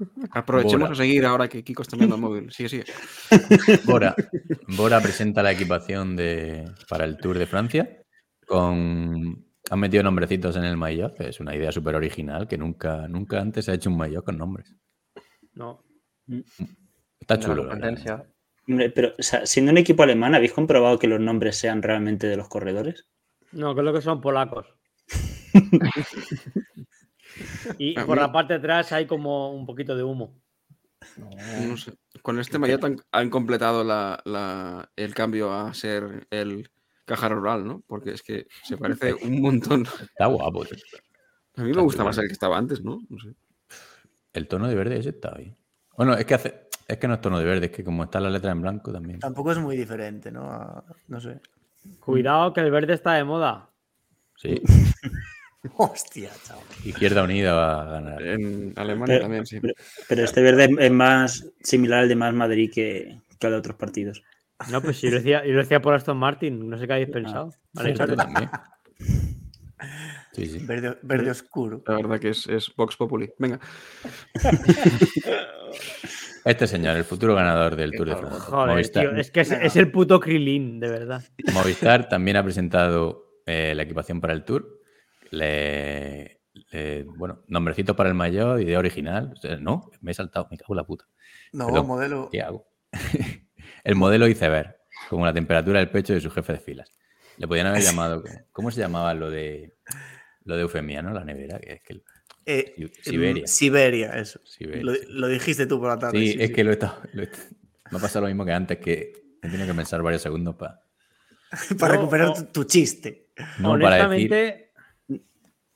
Aprovechemos 0.32 0.90
a 0.90 0.94
seguir 0.96 1.24
ahora 1.24 1.46
que 1.46 1.62
Kiko 1.62 1.82
está 1.82 1.96
viendo 1.96 2.16
el 2.16 2.20
móvil. 2.20 2.50
Sigue, 2.50 2.68
sigue. 2.68 2.84
Bora. 3.86 4.16
Bora 4.76 5.00
presenta 5.00 5.44
la 5.44 5.52
equipación 5.52 6.16
de, 6.16 6.68
para 6.88 7.04
el 7.04 7.16
Tour 7.18 7.38
de 7.38 7.46
Francia. 7.46 8.02
Con, 8.44 9.46
han 9.70 9.80
metido 9.80 10.02
nombrecitos 10.02 10.56
en 10.56 10.64
el 10.64 10.76
maillot. 10.76 11.20
Es 11.20 11.40
una 11.40 11.54
idea 11.54 11.72
súper 11.72 11.94
original 11.94 12.46
que 12.46 12.58
nunca, 12.58 13.08
nunca 13.08 13.40
antes 13.40 13.64
se 13.64 13.70
ha 13.70 13.74
hecho 13.74 13.90
un 13.90 13.96
maillot 13.96 14.24
con 14.24 14.38
nombres. 14.38 14.74
No. 15.54 15.82
Está 17.20 17.38
chulo. 17.38 17.68
pero 18.94 19.14
siendo 19.18 19.72
un 19.72 19.78
equipo 19.78 20.02
alemán, 20.02 20.34
¿habéis 20.34 20.52
comprobado 20.52 20.98
que 20.98 21.06
los 21.06 21.20
nombres 21.20 21.56
sean 21.56 21.82
realmente 21.82 22.26
de 22.26 22.36
los 22.36 22.48
corredores? 22.48 23.06
No, 23.52 23.74
creo 23.74 23.92
que 23.92 24.02
son 24.02 24.20
polacos. 24.20 24.66
Y 27.78 27.94
por 27.94 28.16
la 28.16 28.30
parte 28.32 28.54
de 28.54 28.58
atrás 28.58 28.92
hay 28.92 29.06
como 29.06 29.52
un 29.52 29.66
poquito 29.66 29.96
de 29.96 30.02
humo. 30.02 30.40
Con 32.22 32.38
este 32.38 32.58
maillot 32.58 33.02
han, 33.12 33.30
completado 33.30 33.82
el 34.96 35.14
cambio 35.14 35.52
a 35.52 35.74
ser 35.74 36.26
el 36.30 36.70
caja 37.04 37.28
rural, 37.28 37.66
¿no? 37.66 37.82
Porque 37.86 38.12
es 38.12 38.22
que 38.22 38.46
se 38.62 38.76
parece 38.76 39.14
un 39.22 39.40
montón. 39.40 39.86
Está 40.00 40.26
guapo. 40.26 40.64
A 41.56 41.62
mí 41.62 41.72
me 41.72 41.82
gusta 41.82 42.04
más 42.04 42.18
el 42.18 42.26
que 42.26 42.32
estaba 42.32 42.58
antes, 42.58 42.82
¿no? 42.82 43.00
El 44.32 44.48
tono 44.48 44.68
de 44.68 44.74
verde 44.74 44.98
ese 44.98 45.10
está 45.10 45.36
ahí. 45.36 45.54
Bueno, 45.96 46.14
es 46.14 46.24
que 46.24 46.34
hace, 46.34 46.68
es 46.88 46.98
que 46.98 47.06
no 47.06 47.14
es 47.14 47.20
tono 47.20 47.38
de 47.38 47.44
verde, 47.44 47.66
es 47.66 47.72
que 47.72 47.84
como 47.84 48.04
está 48.04 48.18
la 48.20 48.30
letra 48.30 48.50
en 48.50 48.62
blanco 48.62 48.92
también. 48.92 49.20
Tampoco 49.20 49.52
es 49.52 49.58
muy 49.58 49.76
diferente, 49.76 50.32
¿no? 50.32 50.84
No 51.06 51.20
sé. 51.20 51.40
Cuidado 52.00 52.52
que 52.52 52.60
el 52.60 52.70
verde 52.70 52.94
está 52.94 53.14
de 53.14 53.24
moda. 53.24 53.70
Sí. 54.36 54.60
Hostia, 55.76 56.30
chaval. 56.42 56.64
Izquierda 56.84 57.22
Unida 57.22 57.54
va 57.54 57.82
a 57.82 57.84
ganar. 57.84 58.22
En 58.22 58.72
Alemania 58.76 59.20
también, 59.20 59.46
sí. 59.46 59.60
Pero, 60.08 60.24
este 60.24 60.42
verde 60.42 60.68
es 60.78 60.92
más 60.92 61.46
similar 61.60 62.00
al 62.00 62.08
de 62.08 62.16
Más 62.16 62.34
Madrid 62.34 62.70
que, 62.72 63.20
que 63.38 63.46
al 63.46 63.54
de 63.54 63.58
otros 63.60 63.76
partidos. 63.76 64.22
No, 64.70 64.80
pues 64.80 65.00
yo 65.00 65.10
lo 65.10 65.16
decía, 65.16 65.44
yo 65.44 65.52
lo 65.52 65.58
decía 65.58 65.80
por 65.80 65.94
Aston 65.94 66.16
Martin, 66.16 66.68
no 66.68 66.78
sé 66.78 66.86
qué 66.86 66.92
habéis 66.92 67.08
ah, 67.08 67.12
pensado. 67.12 67.50
vale, 67.72 67.92
también. 67.94 68.50
Verde, 70.62 71.30
oscuro. 71.30 71.82
La 71.86 71.96
verdad 71.96 72.20
que 72.20 72.30
es, 72.30 72.46
es 72.46 72.74
Vox 72.74 72.96
Populi. 72.96 73.32
Venga. 73.38 73.60
Este 76.44 76.66
señor, 76.66 76.94
el 76.96 77.04
futuro 77.04 77.34
ganador 77.34 77.74
del 77.74 77.92
Tour 77.92 78.06
de 78.10 78.16
Francia. 78.16 78.40
Joder, 78.40 78.78
es 79.18 79.30
que 79.30 79.40
es, 79.40 79.76
el 79.76 79.90
puto 79.90 80.20
Krilin, 80.20 80.78
de 80.78 80.90
verdad. 80.90 81.24
Movistar 81.54 82.06
también 82.06 82.36
ha 82.36 82.44
presentado 82.44 83.40
eh, 83.46 83.72
la 83.74 83.82
equipación 83.82 84.20
para 84.20 84.34
el 84.34 84.44
Tour. 84.44 84.82
Le, 85.30 86.42
bueno, 87.16 87.42
nombrecito 87.48 87.96
para 87.96 88.10
el 88.10 88.14
mayor, 88.14 88.60
idea 88.60 88.78
original. 88.78 89.34
no, 89.60 89.90
me 90.02 90.10
he 90.10 90.14
saltado, 90.14 90.46
me 90.50 90.58
cago 90.58 90.74
en 90.74 90.76
la 90.76 90.84
puta. 90.84 91.06
No, 91.52 91.82
modelo. 91.82 92.28
¿Qué 92.30 92.42
hago? 92.42 92.66
El 93.84 93.94
modelo 93.94 94.26
iceberg, 94.26 94.76
como 95.08 95.24
la 95.24 95.32
temperatura 95.32 95.78
del 95.78 95.90
pecho 95.90 96.14
de 96.14 96.20
su 96.20 96.30
jefe 96.30 96.54
de 96.54 96.58
filas. 96.58 96.90
Le 97.36 97.46
podían 97.46 97.66
haber 97.66 97.82
llamado. 97.82 98.24
¿Cómo 98.52 98.70
se 98.70 98.80
llamaba 98.80 99.14
lo 99.14 99.30
de 99.30 99.74
lo 100.44 100.56
de 100.56 100.62
eufemia, 100.62 101.02
no? 101.02 101.12
La 101.12 101.24
nevera, 101.24 101.58
que 101.58 101.74
es 101.74 101.82
que. 101.82 102.02
Eh, 102.46 102.90
Siberia. 103.00 103.46
Siberia, 103.46 104.10
eso. 104.18 104.40
Lo, 104.60 105.28
dijiste 105.28 105.66
tú 105.66 105.80
por 105.80 105.88
la 105.88 105.98
tarde. 105.98 106.18
Sí, 106.18 106.36
es 106.38 106.50
que 106.50 106.62
lo 106.62 106.70
he, 106.70 106.74
estado, 106.74 107.00
me 107.14 107.28
ha 107.98 108.00
pasado 108.00 108.22
lo 108.22 108.26
mismo 108.28 108.44
que 108.44 108.52
antes, 108.52 108.78
que 108.78 109.12
he 109.42 109.48
tenido 109.48 109.66
que 109.66 109.74
pensar 109.74 110.02
varios 110.02 110.22
segundos 110.22 110.54
para. 110.58 110.82
para 111.78 111.94
recuperar 111.94 112.52
tu, 112.52 112.64
chiste. 112.64 113.28
Honestamente, 113.62 114.72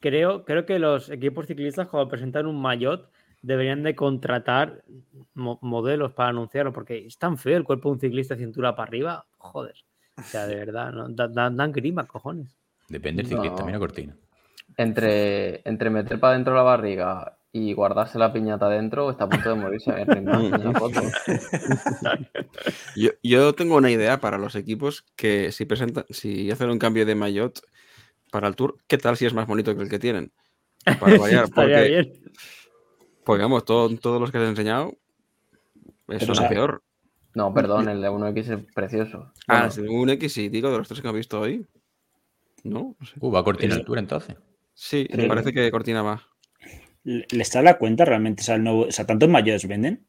creo, 0.00 0.44
creo 0.44 0.66
que 0.66 0.78
los 0.78 1.10
equipos 1.10 1.46
ciclistas, 1.46 1.88
cuando 1.88 2.08
presentan 2.08 2.46
un 2.46 2.60
maillot, 2.60 3.10
deberían 3.42 3.82
de 3.82 3.94
contratar 3.94 4.82
modelos 5.34 6.12
para 6.12 6.30
anunciarlo, 6.30 6.72
porque 6.72 7.06
es 7.06 7.18
tan 7.18 7.38
feo 7.38 7.56
el 7.56 7.64
cuerpo 7.64 7.88
de 7.88 7.94
un 7.94 8.00
ciclista 8.00 8.36
cintura 8.36 8.74
para 8.74 8.88
arriba. 8.88 9.26
Joder. 9.38 9.74
O 10.16 10.22
sea, 10.22 10.46
de 10.46 10.56
verdad, 10.66 10.92
¿no? 10.92 11.08
dan, 11.08 11.56
dan 11.56 11.72
grima, 11.72 12.06
cojones. 12.06 12.56
Depende 12.88 13.22
del 13.22 13.30
ciclista, 13.30 13.64
mira 13.64 13.78
cortina. 13.78 14.16
Entre, 14.76 15.62
entre 15.68 15.90
meter 15.90 16.20
para 16.20 16.34
dentro 16.34 16.54
la 16.54 16.62
barriga 16.62 17.38
y 17.52 17.72
guardarse 17.72 18.18
la 18.18 18.32
piñata 18.32 18.68
dentro, 18.68 19.10
está 19.10 19.24
a 19.24 19.28
punto 19.28 19.48
de 19.48 19.54
morirse. 19.54 19.92
yo, 22.96 23.10
yo 23.22 23.54
tengo 23.54 23.76
una 23.76 23.90
idea 23.90 24.20
para 24.20 24.38
los 24.38 24.54
equipos 24.54 25.04
que 25.16 25.52
si 25.52 25.64
presentan, 25.64 26.04
si 26.10 26.50
hacen 26.50 26.70
un 26.70 26.78
cambio 26.78 27.06
de 27.06 27.14
maillot 27.14 27.60
para 28.30 28.48
el 28.48 28.56
tour, 28.56 28.76
¿qué 28.86 28.98
tal 28.98 29.16
si 29.16 29.26
es 29.26 29.34
más 29.34 29.46
bonito 29.46 29.74
que 29.74 29.82
el 29.82 29.88
que 29.88 29.98
tienen? 29.98 30.32
Para 31.00 31.18
variar, 31.18 31.50
porque, 31.50 32.12
pues 33.28 33.40
digamos, 33.40 33.66
todos 33.66 34.20
los 34.22 34.32
que 34.32 34.38
te 34.38 34.44
he 34.44 34.48
enseñado, 34.48 34.96
eso 36.08 36.32
es 36.32 36.40
peor. 36.48 36.82
No, 37.34 37.52
perdón, 37.52 37.86
el 37.90 38.00
de 38.00 38.08
1X 38.08 38.38
es 38.38 38.72
precioso. 38.74 39.34
Ah, 39.46 39.68
el 39.70 39.82
de 39.82 39.86
1X 39.86 40.28
sí, 40.30 40.48
digo, 40.48 40.70
de 40.70 40.78
los 40.78 40.88
tres 40.88 41.02
que 41.02 41.08
he 41.08 41.12
visto 41.12 41.38
hoy. 41.38 41.66
No, 42.64 42.96
no 42.98 43.06
sé. 43.06 43.16
Uh, 43.20 43.30
va 43.30 43.40
a 43.40 43.44
cortina 43.44 43.74
el 43.74 43.84
tour 43.84 43.98
entonces. 43.98 44.34
Sí, 44.72 45.06
me 45.14 45.28
parece 45.28 45.52
que 45.52 45.70
cortina 45.70 46.02
más. 46.02 46.22
¿Le 47.04 47.26
está 47.42 47.60
la 47.60 47.76
cuenta 47.76 48.06
realmente? 48.06 48.40
O 48.40 48.44
sea, 48.46 48.56
nuevo, 48.56 48.86
o 48.86 48.90
sea 48.90 49.04
¿tantos 49.04 49.28
mayores 49.28 49.68
venden? 49.68 50.06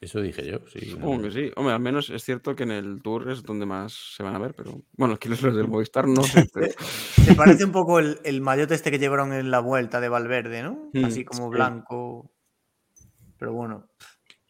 Eso 0.00 0.20
dije 0.20 0.46
yo, 0.46 0.60
sí. 0.68 0.90
Supongo 0.90 1.24
que 1.24 1.32
sí. 1.32 1.50
Hombre, 1.56 1.74
al 1.74 1.80
menos 1.80 2.08
es 2.10 2.22
cierto 2.22 2.54
que 2.54 2.62
en 2.62 2.70
el 2.70 3.02
Tour 3.02 3.30
es 3.30 3.42
donde 3.42 3.66
más 3.66 4.14
se 4.16 4.22
van 4.22 4.36
a 4.36 4.38
ver, 4.38 4.54
pero 4.54 4.80
bueno, 4.96 5.14
es 5.14 5.20
que 5.20 5.28
los 5.28 5.42
del 5.42 5.66
Movistar 5.66 6.06
no 6.06 6.22
sé. 6.22 6.48
Se 6.48 7.34
parece 7.36 7.64
un 7.64 7.72
poco 7.72 7.98
el, 7.98 8.20
el 8.22 8.40
maillot 8.40 8.70
este 8.70 8.92
que 8.92 9.00
llevaron 9.00 9.32
en 9.32 9.50
la 9.50 9.58
vuelta 9.58 10.00
de 10.00 10.08
Valverde, 10.08 10.62
¿no? 10.62 10.90
Mm, 10.92 11.04
Así 11.04 11.24
como 11.24 11.48
blanco. 11.48 12.30
Pero 13.38 13.52
bueno. 13.52 13.88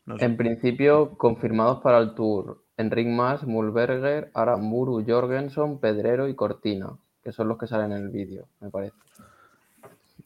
En 0.06 0.36
principio, 0.36 1.16
confirmados 1.16 1.82
para 1.82 1.98
el 1.98 2.14
Tour, 2.14 2.64
Enric 2.76 3.08
Mas, 3.08 3.44
Mulberger, 3.44 4.30
Aramburu, 4.34 5.04
Jorgensen, 5.06 5.78
Pedrero 5.78 6.28
y 6.28 6.34
Cortina, 6.34 6.96
que 7.22 7.32
son 7.32 7.48
los 7.48 7.58
que 7.58 7.66
salen 7.66 7.92
en 7.92 8.04
el 8.04 8.08
vídeo, 8.08 8.48
me 8.60 8.70
parece. 8.70 8.96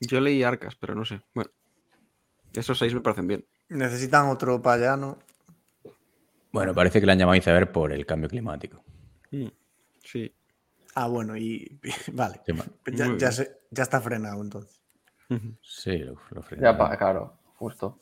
Yo 0.00 0.20
leí 0.20 0.42
Arcas, 0.42 0.76
pero 0.76 0.94
no 0.94 1.04
sé. 1.04 1.20
Bueno, 1.34 1.50
esos 2.52 2.78
seis 2.78 2.94
me 2.94 3.00
parecen 3.00 3.26
bien. 3.26 3.44
Necesitan 3.72 4.28
otro 4.28 4.60
payano. 4.60 5.18
Bueno, 6.52 6.74
parece 6.74 7.00
que 7.00 7.06
le 7.06 7.12
han 7.12 7.18
llamado 7.18 7.36
iceberg 7.36 7.72
por 7.72 7.92
el 7.92 8.04
cambio 8.04 8.28
climático. 8.28 8.82
Mm, 9.30 9.46
sí. 10.04 10.32
Ah, 10.94 11.06
bueno, 11.06 11.36
y 11.36 11.80
vale. 12.12 12.40
ya, 12.86 13.82
está 13.82 14.00
frenado 14.00 14.42
entonces. 14.42 14.80
Sí, 15.62 15.96
lo, 15.96 16.18
lo 16.30 16.44
Ya, 16.60 16.76
claro, 16.98 17.38
justo. 17.56 17.98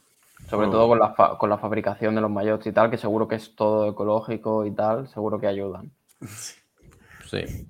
Sobre 0.49 0.67
todo 0.69 0.89
con 0.89 0.99
la, 0.99 1.15
con 1.39 1.49
la 1.49 1.59
fabricación 1.59 2.17
de 2.17 2.21
los 2.21 2.31
mayots 2.31 2.67
y 2.67 2.73
tal, 2.73 2.91
que 2.91 2.99
seguro 2.99 3.29
que 3.29 3.37
es 3.37 3.55
todo 3.55 3.91
ecológico 3.91 4.67
y 4.67 4.73
tal, 4.73 5.07
seguro 5.07 5.39
que 5.39 5.47
ayudan. 5.47 5.93
Sí. 7.25 7.69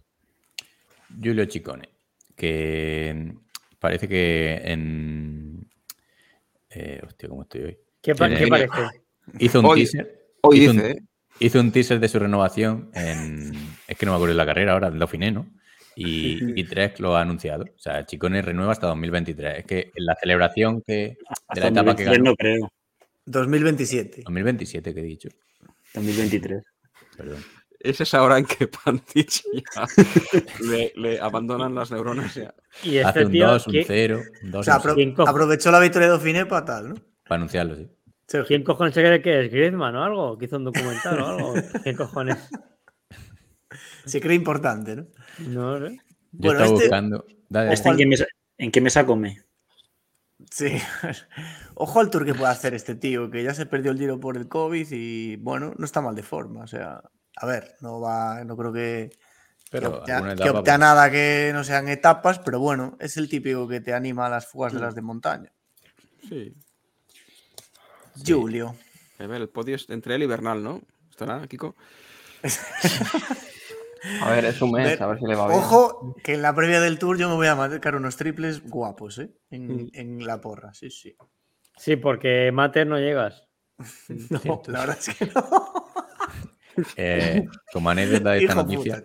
Julio 1.22 1.44
Chicone, 1.44 1.90
que 2.34 3.34
parece 3.78 4.08
que 4.08 4.62
en... 4.64 5.68
Eh, 6.70 7.02
hostia, 7.04 7.28
¿cómo 7.28 7.42
estoy 7.42 7.62
hoy? 7.62 7.78
¿Qué, 8.02 8.14
parece? 8.14 8.48
Hizo 9.38 9.60
un 9.60 9.74
teaser. 9.74 10.20
Hoy 10.42 10.62
hizo, 10.62 10.70
un, 10.70 10.80
¿eh? 10.80 10.96
hizo, 11.38 11.60
un, 11.60 11.70
teaser 11.70 12.00
de 12.00 12.08
su 12.08 12.18
renovación 12.18 12.90
en... 12.94 13.52
Es 13.86 13.96
que 13.96 14.06
no 14.06 14.12
me 14.12 14.16
acuerdo 14.16 14.34
de 14.34 14.38
la 14.38 14.46
carrera 14.46 14.72
ahora, 14.72 14.90
del 14.90 14.98
Dauphiné, 14.98 15.30
¿no? 15.30 15.46
Y, 15.94 16.38
y 16.60 16.64
Trek 16.64 16.98
lo 17.00 17.16
ha 17.16 17.22
anunciado. 17.22 17.64
O 17.64 17.78
sea, 17.78 18.06
Chicone 18.06 18.40
renueva 18.42 18.72
hasta 18.72 18.86
2023. 18.86 19.58
Es 19.58 19.64
que 19.66 19.90
en 19.94 20.06
la 20.06 20.16
celebración 20.16 20.82
que, 20.86 21.18
de 21.54 21.60
la 21.60 21.68
etapa 21.68 21.94
que 21.94 22.04
ganó. 22.04 22.30
No 22.30 22.36
creo. 22.36 22.72
2027. 23.26 24.22
2027, 24.24 24.94
que 24.94 25.00
he 25.00 25.04
dicho. 25.04 25.28
2023. 25.94 26.62
Perdón. 27.16 27.44
Es 27.78 28.00
esa 28.00 28.22
hora 28.22 28.38
en 28.38 28.44
que 28.44 28.68
Pantich 28.68 29.42
ya 29.54 29.86
le, 30.96 31.18
abandonan 31.18 31.74
las 31.74 31.90
neuronas. 31.90 32.34
Ya. 32.34 32.54
Y 32.82 32.96
este 32.96 33.08
Hace 33.08 33.24
un 33.24 33.32
tío, 33.32 33.46
2, 33.48 33.66
un 33.66 33.74
0. 33.86 34.22
O 34.54 34.62
sea, 34.62 34.74
aprovechó 34.74 35.70
la 35.70 35.80
victoria 35.80 36.08
de 36.08 36.12
Dauphiné 36.12 36.46
para 36.46 36.64
tal, 36.64 36.88
¿no? 36.90 37.09
Para 37.30 37.36
anunciarlo, 37.36 37.76
sí. 37.76 37.88
¿Quién 38.48 38.64
cojones 38.64 38.92
se 38.92 39.02
cree 39.02 39.22
que 39.22 39.44
es? 39.44 39.52
¿Griezmann 39.52 39.94
o 39.94 40.02
algo? 40.02 40.36
¿Que 40.36 40.46
hizo 40.46 40.56
un 40.56 40.64
documental 40.64 41.20
o 41.20 41.26
algo? 41.28 41.54
¿Quién 41.84 41.94
cojones? 41.94 42.38
Se 44.04 44.20
cree 44.20 44.34
importante, 44.34 44.96
¿no? 44.96 45.06
No 45.38 45.78
sé. 45.78 46.00
Yo 46.32 46.50
estaba 46.50 46.66
este... 46.66 46.80
buscando. 46.80 47.24
¿Este 47.70 47.88
en, 47.88 47.96
qué 47.96 48.06
mesa, 48.06 48.26
en, 48.58 48.72
qué 48.72 48.80
mesa, 48.80 49.06
come? 49.06 49.44
Sí. 50.50 50.72
Ojo 51.76 52.00
al 52.00 52.10
tour 52.10 52.24
que 52.24 52.34
puede 52.34 52.50
hacer 52.50 52.74
este 52.74 52.96
tío, 52.96 53.30
que 53.30 53.44
ya 53.44 53.54
se 53.54 53.66
perdió 53.66 53.92
el 53.92 53.98
giro 53.98 54.18
por 54.18 54.36
el 54.36 54.48
COVID 54.48 54.88
y 54.90 55.36
bueno, 55.36 55.72
no 55.78 55.84
está 55.84 56.00
mal 56.00 56.16
de 56.16 56.24
forma. 56.24 56.64
O 56.64 56.66
sea, 56.66 57.00
a 57.36 57.46
ver, 57.46 57.76
no 57.80 58.00
va, 58.00 58.42
no 58.42 58.56
creo 58.56 58.72
que, 58.72 59.10
pero 59.70 60.02
que, 60.02 60.12
opte, 60.16 60.64
que 60.64 60.78
nada 60.78 61.08
que 61.12 61.52
no 61.54 61.62
sean 61.62 61.86
etapas, 61.86 62.40
pero 62.40 62.58
bueno, 62.58 62.96
es 62.98 63.16
el 63.16 63.28
típico 63.28 63.68
que 63.68 63.80
te 63.80 63.94
anima 63.94 64.26
a 64.26 64.30
las 64.30 64.48
fugas 64.48 64.72
de 64.72 64.80
las 64.80 64.96
de 64.96 65.02
montaña. 65.02 65.52
Sí. 66.28 66.56
Julio. 68.26 68.74
A 69.18 69.26
ver, 69.26 69.42
el 69.42 69.48
podio 69.48 69.76
es 69.76 69.88
entre 69.90 70.14
él 70.14 70.22
y 70.22 70.26
Bernal, 70.26 70.62
¿no? 70.62 70.80
¿Estará, 71.10 71.46
Kiko? 71.46 71.76
A 74.22 74.30
ver, 74.30 74.46
es 74.46 74.62
un 74.62 74.72
mes, 74.72 74.98
a 75.00 75.06
ver 75.06 75.18
si 75.18 75.26
le 75.26 75.34
va 75.34 75.46
bien. 75.46 75.58
Ojo, 75.58 76.16
que 76.24 76.34
en 76.34 76.42
la 76.42 76.54
previa 76.54 76.80
del 76.80 76.98
tour 76.98 77.18
yo 77.18 77.28
me 77.28 77.34
voy 77.34 77.48
a 77.48 77.54
marcar 77.54 77.96
unos 77.96 78.16
triples 78.16 78.62
guapos, 78.62 79.18
¿eh? 79.18 79.30
En, 79.50 79.90
en 79.92 80.24
la 80.24 80.40
porra, 80.40 80.72
sí, 80.72 80.90
sí. 80.90 81.14
Sí, 81.76 81.96
porque 81.96 82.50
Mater 82.52 82.86
no 82.86 82.98
llegas. 82.98 83.46
no, 84.30 84.62
la 84.66 84.80
verdad 84.80 84.98
es 84.98 85.14
que 85.14 85.26
no. 85.26 85.40
Eh, 86.96 87.46
como 87.72 87.90
anécdota 87.90 88.30
de 88.30 88.38
esta 88.38 88.54
noticia, 88.54 89.02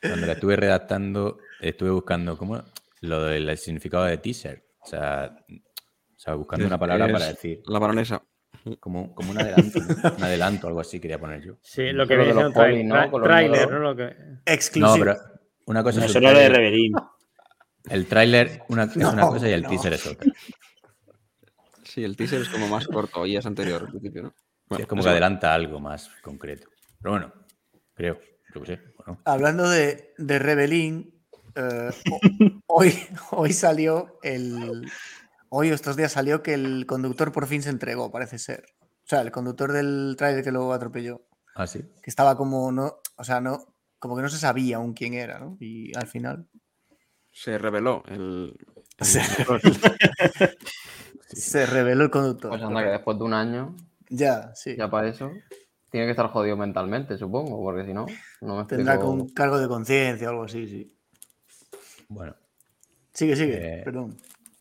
cuando 0.00 0.26
la 0.26 0.32
estuve 0.32 0.56
redactando, 0.56 1.38
estuve 1.60 1.90
buscando 1.90 2.36
¿cómo? 2.36 2.64
lo 3.00 3.24
del 3.24 3.56
significado 3.58 4.04
de 4.04 4.16
teaser. 4.16 4.64
O 4.80 4.86
sea, 4.86 5.36
o 5.48 6.18
sea 6.18 6.34
buscando 6.34 6.66
una 6.66 6.78
palabra 6.78 7.12
para 7.12 7.26
decir. 7.26 7.62
La 7.66 7.78
baronesa. 7.78 8.24
Como, 8.78 9.14
como 9.14 9.32
un 9.32 9.40
adelanto, 9.40 9.78
un 10.18 10.24
adelanto, 10.24 10.68
algo 10.68 10.80
así 10.80 11.00
quería 11.00 11.18
poner 11.18 11.42
yo. 11.42 11.54
Sí, 11.62 11.90
lo 11.92 12.06
que 12.06 12.16
viene 12.16 12.32
siendo 12.32 12.52
tra 12.52 12.70
¿no? 12.82 13.22
trailer, 13.22 13.70
¿no? 13.70 13.78
Lo 13.80 13.96
que... 13.96 14.14
Exclusivo. 14.46 15.04
No, 15.04 15.04
pero 15.04 15.18
una 15.66 15.82
cosa 15.82 16.00
no, 16.00 16.06
es 16.06 16.14
el 16.14 16.22
de 16.22 16.48
Reverín. 16.48 16.92
El 17.90 18.06
tráiler 18.06 18.62
una, 18.68 18.84
es 18.84 18.94
una 18.94 19.26
cosa 19.26 19.48
y 19.48 19.52
el 19.52 19.66
teaser 19.66 19.94
es 19.94 20.06
otra. 20.06 20.30
Sí, 21.82 22.04
el 22.04 22.16
teaser 22.16 22.40
es 22.40 22.48
como 22.48 22.68
más 22.68 22.86
corto 22.86 23.26
y 23.26 23.36
es 23.36 23.44
anterior 23.44 23.82
al 23.82 23.88
principio, 23.88 24.22
¿no? 24.22 24.34
Bueno, 24.66 24.82
es 24.82 24.88
como 24.88 25.02
que 25.02 25.10
adelanta 25.10 25.52
algo 25.52 25.78
más 25.78 26.08
concreto. 26.22 26.68
Pero 27.02 27.10
bueno, 27.10 27.32
creo, 27.92 28.18
creo 28.50 28.62
que. 28.62 28.80
Bueno. 28.96 29.20
Hablando 29.26 29.68
de, 29.68 30.14
de 30.16 30.38
Rebelín, 30.38 31.22
eh, 31.54 31.90
hoy, 32.66 32.94
hoy 33.32 33.52
salió 33.52 34.18
el, 34.22 34.90
Hoy, 35.54 35.68
estos 35.68 35.96
días, 35.96 36.12
salió 36.12 36.42
que 36.42 36.54
el 36.54 36.86
conductor 36.86 37.30
por 37.30 37.46
fin 37.46 37.62
se 37.62 37.68
entregó, 37.68 38.10
parece 38.10 38.38
ser. 38.38 38.64
O 38.80 39.04
sea, 39.06 39.20
el 39.20 39.30
conductor 39.30 39.70
del 39.70 40.14
trailer 40.16 40.42
que 40.42 40.50
luego 40.50 40.72
atropelló. 40.72 41.26
Ah, 41.54 41.66
sí. 41.66 41.80
Que 42.02 42.08
estaba 42.08 42.38
como, 42.38 42.72
no, 42.72 42.94
o 43.16 43.22
sea, 43.24 43.42
no, 43.42 43.74
como 43.98 44.16
que 44.16 44.22
no 44.22 44.30
se 44.30 44.38
sabía 44.38 44.78
aún 44.78 44.94
quién 44.94 45.12
era, 45.12 45.38
¿no? 45.38 45.58
Y 45.60 45.94
al 45.94 46.06
final. 46.06 46.48
Se 47.30 47.58
reveló 47.58 48.02
el. 48.06 48.56
Se, 51.28 51.66
reveló 51.66 52.04
el 52.04 52.10
conductor. 52.10 52.48
Pues 52.48 52.62
anda 52.62 52.82
que 52.82 52.90
después 52.90 53.18
de 53.18 53.24
un 53.24 53.34
año. 53.34 53.76
Ya, 54.08 54.54
sí. 54.54 54.74
Ya 54.74 54.88
para 54.88 55.08
eso. 55.08 55.30
Tiene 55.90 56.06
que 56.06 56.12
estar 56.12 56.28
jodido 56.28 56.56
mentalmente, 56.56 57.18
supongo, 57.18 57.62
porque 57.62 57.84
si 57.84 57.92
no, 57.92 58.06
no 58.40 58.56
me 58.56 58.64
Tendrá 58.64 58.98
con 58.98 59.28
cargo 59.28 59.58
de 59.58 59.68
conciencia 59.68 60.28
o 60.28 60.30
algo 60.30 60.44
así, 60.44 60.66
sí. 60.66 60.96
Bueno. 62.08 62.34
Sigue, 63.12 63.36
sigue, 63.36 63.80
eh, 63.80 63.82
perdón. 63.84 64.16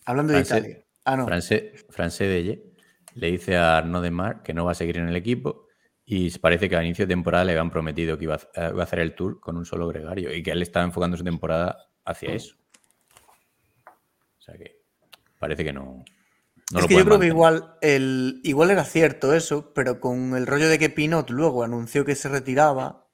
Hablando 0.05 0.33
de 0.33 0.41
Italia. 0.41 0.83
Ah, 1.05 1.17
no. 1.17 1.25
Francés 1.25 2.19
de 2.19 2.71
le 3.15 3.31
dice 3.31 3.57
a 3.57 3.77
Arnaud 3.77 4.09
Mar 4.11 4.41
que 4.43 4.53
no 4.53 4.65
va 4.65 4.71
a 4.71 4.75
seguir 4.75 4.97
en 4.97 5.07
el 5.07 5.15
equipo 5.15 5.67
y 6.05 6.29
parece 6.39 6.69
que 6.69 6.75
a 6.75 6.83
inicio 6.83 7.05
de 7.05 7.13
temporada 7.13 7.45
le 7.45 7.51
habían 7.53 7.71
prometido 7.71 8.17
que 8.17 8.25
iba 8.25 8.35
a, 8.35 8.67
hacer 8.81 8.99
el 8.99 9.15
tour 9.15 9.39
con 9.39 9.57
un 9.57 9.65
solo 9.65 9.87
gregario 9.87 10.33
y 10.33 10.43
que 10.43 10.51
él 10.51 10.61
estaba 10.61 10.85
enfocando 10.85 11.17
su 11.17 11.23
temporada 11.23 11.89
hacia 12.05 12.33
eso. 12.33 12.55
O 14.39 14.41
sea 14.41 14.57
que 14.57 14.81
parece 15.39 15.63
que 15.63 15.73
no. 15.73 16.03
es 16.77 16.85
que 16.85 16.95
yo 16.95 17.05
creo 17.05 17.19
que 17.19 17.27
igual, 17.27 17.75
el, 17.81 18.41
igual 18.43 18.71
era 18.71 18.83
cierto 18.83 19.33
eso, 19.33 19.73
pero 19.73 19.99
con 19.99 20.35
el 20.35 20.47
rollo 20.47 20.67
de 20.67 20.79
que 20.79 20.89
Pinot 20.89 21.29
luego 21.29 21.63
anunció 21.63 22.03
que 22.03 22.15
se 22.15 22.29
retiraba, 22.29 23.07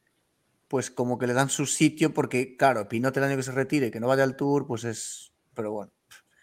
pues 0.68 0.90
como 0.90 1.18
que 1.18 1.28
le 1.28 1.34
dan 1.34 1.50
su 1.50 1.66
sitio, 1.66 2.14
porque 2.14 2.56
claro, 2.58 2.88
Pinot 2.88 3.16
el 3.18 3.24
año 3.24 3.38
que 3.38 3.44
se 3.44 3.52
retire, 3.52 3.92
que 3.92 4.00
no 4.00 4.08
vaya 4.08 4.24
al 4.24 4.36
tour, 4.36 4.66
pues 4.66 4.84
es. 4.84 5.34
Pero 5.54 5.72
bueno. 5.72 5.92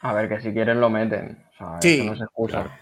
A 0.05 0.13
ver, 0.13 0.29
que 0.29 0.41
si 0.41 0.53
quieren 0.53 0.81
lo 0.81 0.91
meten. 0.91 1.45
O 1.55 1.57
sea, 1.57 1.79
sí, 1.81 2.01
eso 2.01 2.11
no 2.11 2.17
se 2.17 2.25
excusa 2.25 2.79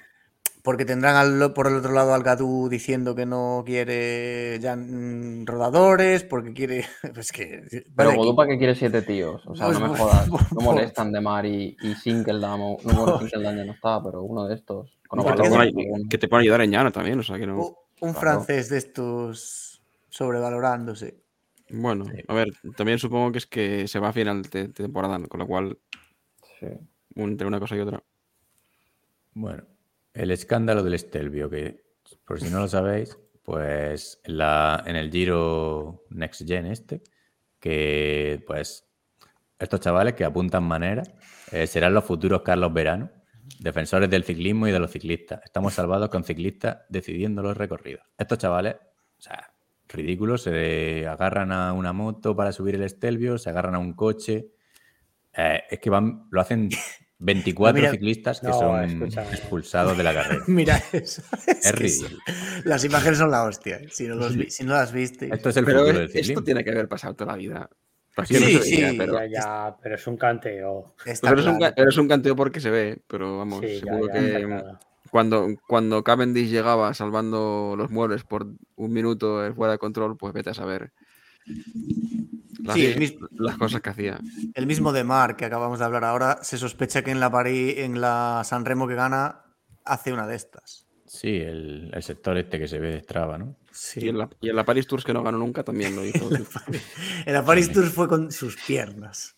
porque 0.62 0.84
tendrán 0.84 1.52
por 1.55 1.67
el 1.67 1.75
otro 1.75 1.92
lado 1.92 2.15
al 2.15 2.23
Gadú 2.23 2.68
diciendo 2.68 3.17
que 3.17 3.26
no 3.26 3.65
quiere 3.67 4.59
ya 4.60 4.76
mm, 4.76 5.44
rodadores, 5.44 6.23
porque 6.23 6.52
quiere. 6.52 6.84
Pues 7.15 7.33
que, 7.33 7.84
Pero 7.94 8.15
Godú, 8.15 8.36
¿para 8.36 8.51
qué 8.51 8.59
quiere 8.59 8.75
siete 8.75 9.02
tíos? 9.02 9.42
O 9.47 9.57
sea, 9.57 9.68
no 9.68 9.81
me 9.81 9.99
jodas. 9.99 10.28
No 10.52 10.60
molestan 10.60 11.12
de 11.12 11.20
Mar 11.20 11.44
y, 11.44 11.76
y 11.83 11.94
Sinkeldam. 11.94 12.60
No, 12.60 12.76
bueno, 12.84 13.18
Sinkeldam 13.18 13.57
ya 13.57 13.65
no 13.65 13.73
está, 13.73 14.02
pero 14.02 14.23
uno 14.23 14.47
de 14.47 14.55
estos. 14.55 14.99
que 16.09 16.18
te 16.18 16.28
puede 16.28 16.42
ayudar 16.42 16.62
en 16.62 16.70
llano 16.70 16.92
también. 16.92 17.18
O 17.18 17.23
sea, 17.23 17.39
que 17.39 17.47
no... 17.47 17.76
Un 18.01 18.15
francés 18.15 18.68
de 18.68 18.78
estos 18.78 19.83
sobrevalorándose. 20.09 21.23
Bueno, 21.70 22.05
a 22.28 22.34
ver, 22.34 22.49
también 22.76 22.99
supongo 22.99 23.33
que 23.33 23.39
es 23.39 23.47
que 23.47 23.89
se 23.89 23.99
va 23.99 24.09
a 24.09 24.12
final 24.12 24.42
de, 24.42 24.68
temporada, 24.68 25.18
con 25.26 25.41
lo 25.41 25.47
cual. 25.47 25.78
Sí. 26.60 26.67
Entre 27.15 27.47
una 27.47 27.60
cosa 27.60 27.76
y 27.76 27.81
otra. 27.81 28.02
Bueno, 29.34 29.65
el 30.15 30.31
escándalo 30.31 30.82
del 30.82 30.94
Estelvio, 30.94 31.49
que 31.49 31.82
por 32.26 32.41
si 32.41 32.50
no 32.50 32.60
lo 32.60 32.68
sabéis, 32.68 33.18
pues 33.42 34.20
la, 34.24 34.82
en 34.86 34.97
el 34.97 35.10
Giro 35.10 36.05
Next 36.10 36.47
Gen 36.47 36.66
este, 36.66 37.02
que 37.58 38.42
pues 38.47 38.89
estos 39.58 39.81
chavales 39.81 40.15
que 40.15 40.24
apuntan 40.24 40.65
manera 40.65 41.02
eh, 41.50 41.66
serán 41.66 41.94
los 41.94 42.05
futuros 42.05 42.42
Carlos 42.42 42.73
Verano, 42.73 43.10
defensores 43.60 44.10
del 44.10 44.24
ciclismo 44.24 44.66
y 44.66 44.73
de 44.73 44.78
los 44.78 44.91
ciclistas. 44.91 45.41
Estamos 45.44 45.74
salvados 45.74 46.08
con 46.08 46.24
ciclistas 46.24 46.78
decidiendo 46.89 47.42
los 47.42 47.57
recorridos. 47.57 48.05
Estos 48.18 48.39
chavales, 48.39 48.76
o 49.18 49.23
sea, 49.23 49.52
ridículos, 49.89 50.42
se 50.42 51.07
agarran 51.07 51.52
a 51.52 51.73
una 51.73 51.92
moto 51.92 52.34
para 52.34 52.52
subir 52.52 52.74
el 52.74 52.82
Estelvio, 52.82 53.39
se 53.39 53.50
agarran 53.50 53.74
a 53.74 53.78
un 53.78 53.94
coche. 53.94 54.49
Eh, 55.32 55.62
es 55.70 55.78
que 55.78 55.91
van, 55.91 56.26
lo 56.31 56.41
hacen 56.41 56.68
24 57.23 57.91
ciclistas 57.92 58.41
que 58.41 58.52
son 58.52 59.05
expulsados 59.33 59.97
de 59.97 60.02
la 60.02 60.12
carrera. 60.12 60.42
Mira 60.49 60.83
eso. 60.92 61.23
Es, 61.47 61.73
ridículo. 61.73 62.18
Las 62.65 62.84
imágenes 62.84 63.18
son 63.18 63.31
la 63.31 63.44
hostia. 63.44 63.76
¿eh? 63.76 63.89
Si 63.91 64.07
no, 64.07 64.17
las 64.17 64.92
viste. 64.92 65.33
Esto 65.33 65.51
es 65.51 65.57
el 65.57 65.65
futuro 65.65 65.84
del 65.84 66.09
ciclismo. 66.09 66.33
Esto 66.33 66.44
tiene 66.44 66.65
que 66.65 66.70
haber 66.70 66.89
pasado 66.89 67.15
toda 67.15 67.33
la 67.33 67.39
vida. 67.39 67.70
Sí, 68.26 68.59
sí, 68.62 68.94
pero... 68.99 69.18
pero 69.83 69.94
es 69.94 70.07
un 70.07 70.17
canteo. 70.17 70.94
Pues 71.02 71.23
eres, 71.23 71.97
un, 71.97 72.09
canteo 72.09 72.36
porque 72.36 72.60
se 72.60 72.70
ve, 72.70 72.99
pero 73.07 73.39
vamos, 73.39 73.60
seguro 73.60 74.09
que 74.12 74.62
cuando, 75.10 75.47
cuando 75.67 76.02
Cavendish 76.02 76.49
llegaba 76.49 76.92
salvando 76.92 77.75
los 77.76 77.91
muebles 77.91 78.25
por 78.25 78.47
un 78.76 78.92
minuto 78.92 79.55
fuera 79.55 79.73
de 79.73 79.78
control, 79.78 80.17
pues 80.17 80.34
vete 80.34 80.51
a 80.51 80.55
saber 80.55 80.92
las, 82.62 82.76
sí, 82.76 83.18
las 83.32 83.57
cosas 83.57 83.81
que 83.81 83.91
hacía. 83.91 84.20
El 84.55 84.66
mismo 84.66 84.92
de 84.92 85.05
Mar 85.05 85.36
que 85.36 85.44
acabamos 85.44 85.78
de 85.78 85.84
hablar 85.84 86.05
ahora, 86.05 86.39
se 86.42 86.58
sospecha 86.58 87.02
que 87.02 87.10
en 87.10 87.20
la 87.20 87.31
París, 87.31 87.74
en 87.78 88.00
la 88.00 88.42
San 88.44 88.65
Remo 88.65 88.86
que 88.86 88.94
gana, 88.94 89.42
hace 89.84 90.12
una 90.12 90.26
de 90.26 90.36
estas. 90.36 90.86
Sí, 91.07 91.36
el, 91.36 91.92
sector 92.00 92.39
este 92.39 92.58
que 92.58 92.66
se 92.66 92.78
ve 92.78 92.92
de 92.92 93.00
Strava, 93.00 93.36
¿no? 93.36 93.57
Sí. 93.70 94.00
Y 94.05 94.08
en, 94.08 94.18
la, 94.18 94.31
y 94.41 94.49
en 94.49 94.57
la 94.57 94.65
Paris 94.65 94.86
Tours 94.86 95.05
que 95.05 95.12
no 95.12 95.23
ganó 95.23 95.36
nunca 95.36 95.62
también 95.62 95.94
lo 95.94 96.05
hizo. 96.05 96.31
en 97.26 97.32
la 97.32 97.44
Paris 97.44 97.70
Tours 97.70 97.91
fue 97.91 98.08
con 98.08 98.32
sus 98.32 98.57
piernas. 98.57 99.36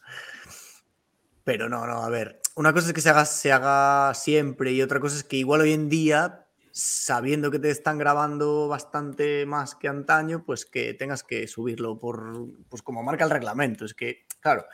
Pero 1.42 1.68
no, 1.68 1.84
no, 1.86 2.02
a 2.02 2.08
ver. 2.08 2.40
Una 2.54 2.72
cosa 2.72 2.86
es 2.86 2.92
que 2.92 3.00
se 3.00 3.10
haga, 3.10 3.24
se 3.24 3.50
haga 3.50 4.14
siempre 4.14 4.72
y 4.72 4.82
otra 4.82 5.00
cosa 5.00 5.16
es 5.16 5.24
que 5.24 5.36
igual 5.36 5.62
hoy 5.62 5.72
en 5.72 5.88
día 5.88 6.43
sabiendo 6.76 7.52
que 7.52 7.60
te 7.60 7.70
están 7.70 7.98
grabando 7.98 8.66
bastante 8.66 9.46
más 9.46 9.76
que 9.76 9.86
antaño, 9.86 10.42
pues 10.44 10.66
que 10.66 10.92
tengas 10.92 11.22
que 11.22 11.46
subirlo 11.46 12.00
por, 12.00 12.48
pues 12.68 12.82
como 12.82 13.00
marca 13.04 13.22
el 13.22 13.30
reglamento. 13.30 13.84
Es 13.84 13.94
que, 13.94 14.26
claro, 14.40 14.64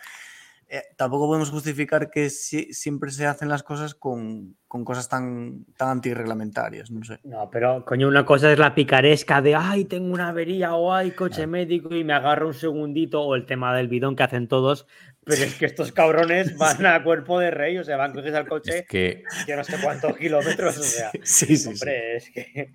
eh, 0.67 0.83
tampoco 0.97 1.27
podemos 1.27 1.51
justificar 1.51 2.09
que 2.09 2.31
siempre 2.31 3.11
se 3.11 3.27
hacen 3.27 3.51
las 3.51 3.63
cosas 3.63 3.95
con, 3.95 4.57
cosas 4.67 5.11
tan, 5.11 5.67
tan 5.77 5.89
antirreglamentarias, 5.89 6.91
no 6.91 7.05
sé. 7.05 7.21
No, 7.23 7.51
pero 7.51 7.85
coño, 7.85 8.09
una 8.09 8.25
cosa 8.25 8.51
es 8.51 8.59
la 8.59 8.75
picaresca 8.75 9.43
de, 9.43 9.55
ay, 9.55 9.85
tengo 9.85 10.15
una 10.15 10.29
avería 10.29 10.75
o 10.77 10.95
hay 10.95 11.11
coche 11.11 11.47
médico 11.47 11.95
y 11.95 12.03
me 12.03 12.15
agarro 12.15 12.47
un 12.47 12.55
segundito, 12.55 13.21
o 13.21 13.35
el 13.35 13.45
tema 13.45 13.77
del 13.77 13.89
bidón 13.89 14.17
que 14.17 14.23
hacen 14.23 14.49
todos, 14.49 14.87
pero 15.25 15.45
es 15.45 15.55
que 15.55 15.67
estos 15.67 15.93
cabrones 15.93 16.57
van 16.59 16.85
a 16.87 17.03
cuerpo 17.03 17.39
de 17.39 17.51
rey, 17.51 17.79
o 17.79 17.85
sea, 17.85 17.97
van 17.97 18.13
coges 18.13 18.35
al 18.35 18.49
coche 18.49 18.85
que... 18.89 19.25
yo 19.47 19.57
no 19.57 19.65
sé 19.65 19.77
cuántos 19.83 20.17
kilómetros, 20.17 20.79
o 20.79 20.83
sea. 20.83 21.11
Sí, 21.23 21.57
sí, 21.57 21.69
hombre, 21.69 22.17
es 22.17 22.31
que 22.31 22.73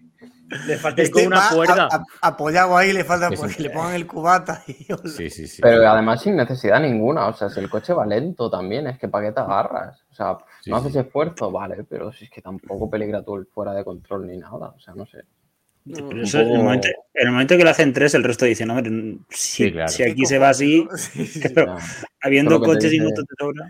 le 0.67 0.77
falta 0.77 1.01
este 1.01 1.25
una 1.25 1.49
cuerda. 1.49 1.90
apoyado 2.22 2.77
ahí, 2.77 2.93
le 2.93 3.03
falta 3.03 3.30
que 3.30 3.64
le 3.64 3.69
pongan 3.72 3.95
el 3.95 4.06
cubata. 4.06 4.64
sí, 4.65 5.30
sí, 5.30 5.48
sí. 5.48 5.61
Pero 5.61 5.88
además 5.90 6.22
sin 6.22 6.35
necesidad 6.35 6.80
ninguna, 6.80 7.27
o 7.27 7.33
sea, 7.33 7.49
si 7.49 7.59
el 7.59 7.69
coche 7.69 7.93
va 7.93 8.06
lento 8.06 8.49
también, 8.49 8.88
es 8.88 8.99
que 8.99 9.07
para 9.07 9.27
qué 9.27 9.32
te 9.33 9.40
agarras. 9.40 10.03
O 10.11 10.14
sea, 10.14 10.38
no 10.67 10.77
haces 10.77 10.95
esfuerzo, 10.95 11.51
vale, 11.51 11.83
pero 11.90 12.11
si 12.11 12.25
es 12.25 12.32
que 12.32 12.41
tampoco 12.41 12.90
peligra 12.90 13.24
tú 13.24 13.35
el 13.35 13.48
fuera 13.48 13.74
de 13.74 13.83
control 13.83 14.27
ni 14.27 14.38
nada, 14.38 14.69
o 14.69 14.80
sea, 14.80 14.93
no 14.93 15.06
sé 15.06 15.25
en, 15.85 16.51
el 17.14 17.31
momento, 17.31 17.57
que 17.57 17.64
lo 17.64 17.69
hacen 17.69 17.93
tres, 17.93 18.14
el 18.15 18.23
resto 18.23 18.45
dice, 18.45 18.65
no, 18.65 18.81
si, 19.30 19.73
si 19.88 20.03
aquí 20.03 20.25
se 20.25 20.39
va 20.39 20.49
así, 20.49 20.88
habiendo 22.22 22.59
coches 22.59 22.91
y 22.93 22.99
motos 22.99 23.25
de 23.25 23.35
sobra. 23.38 23.69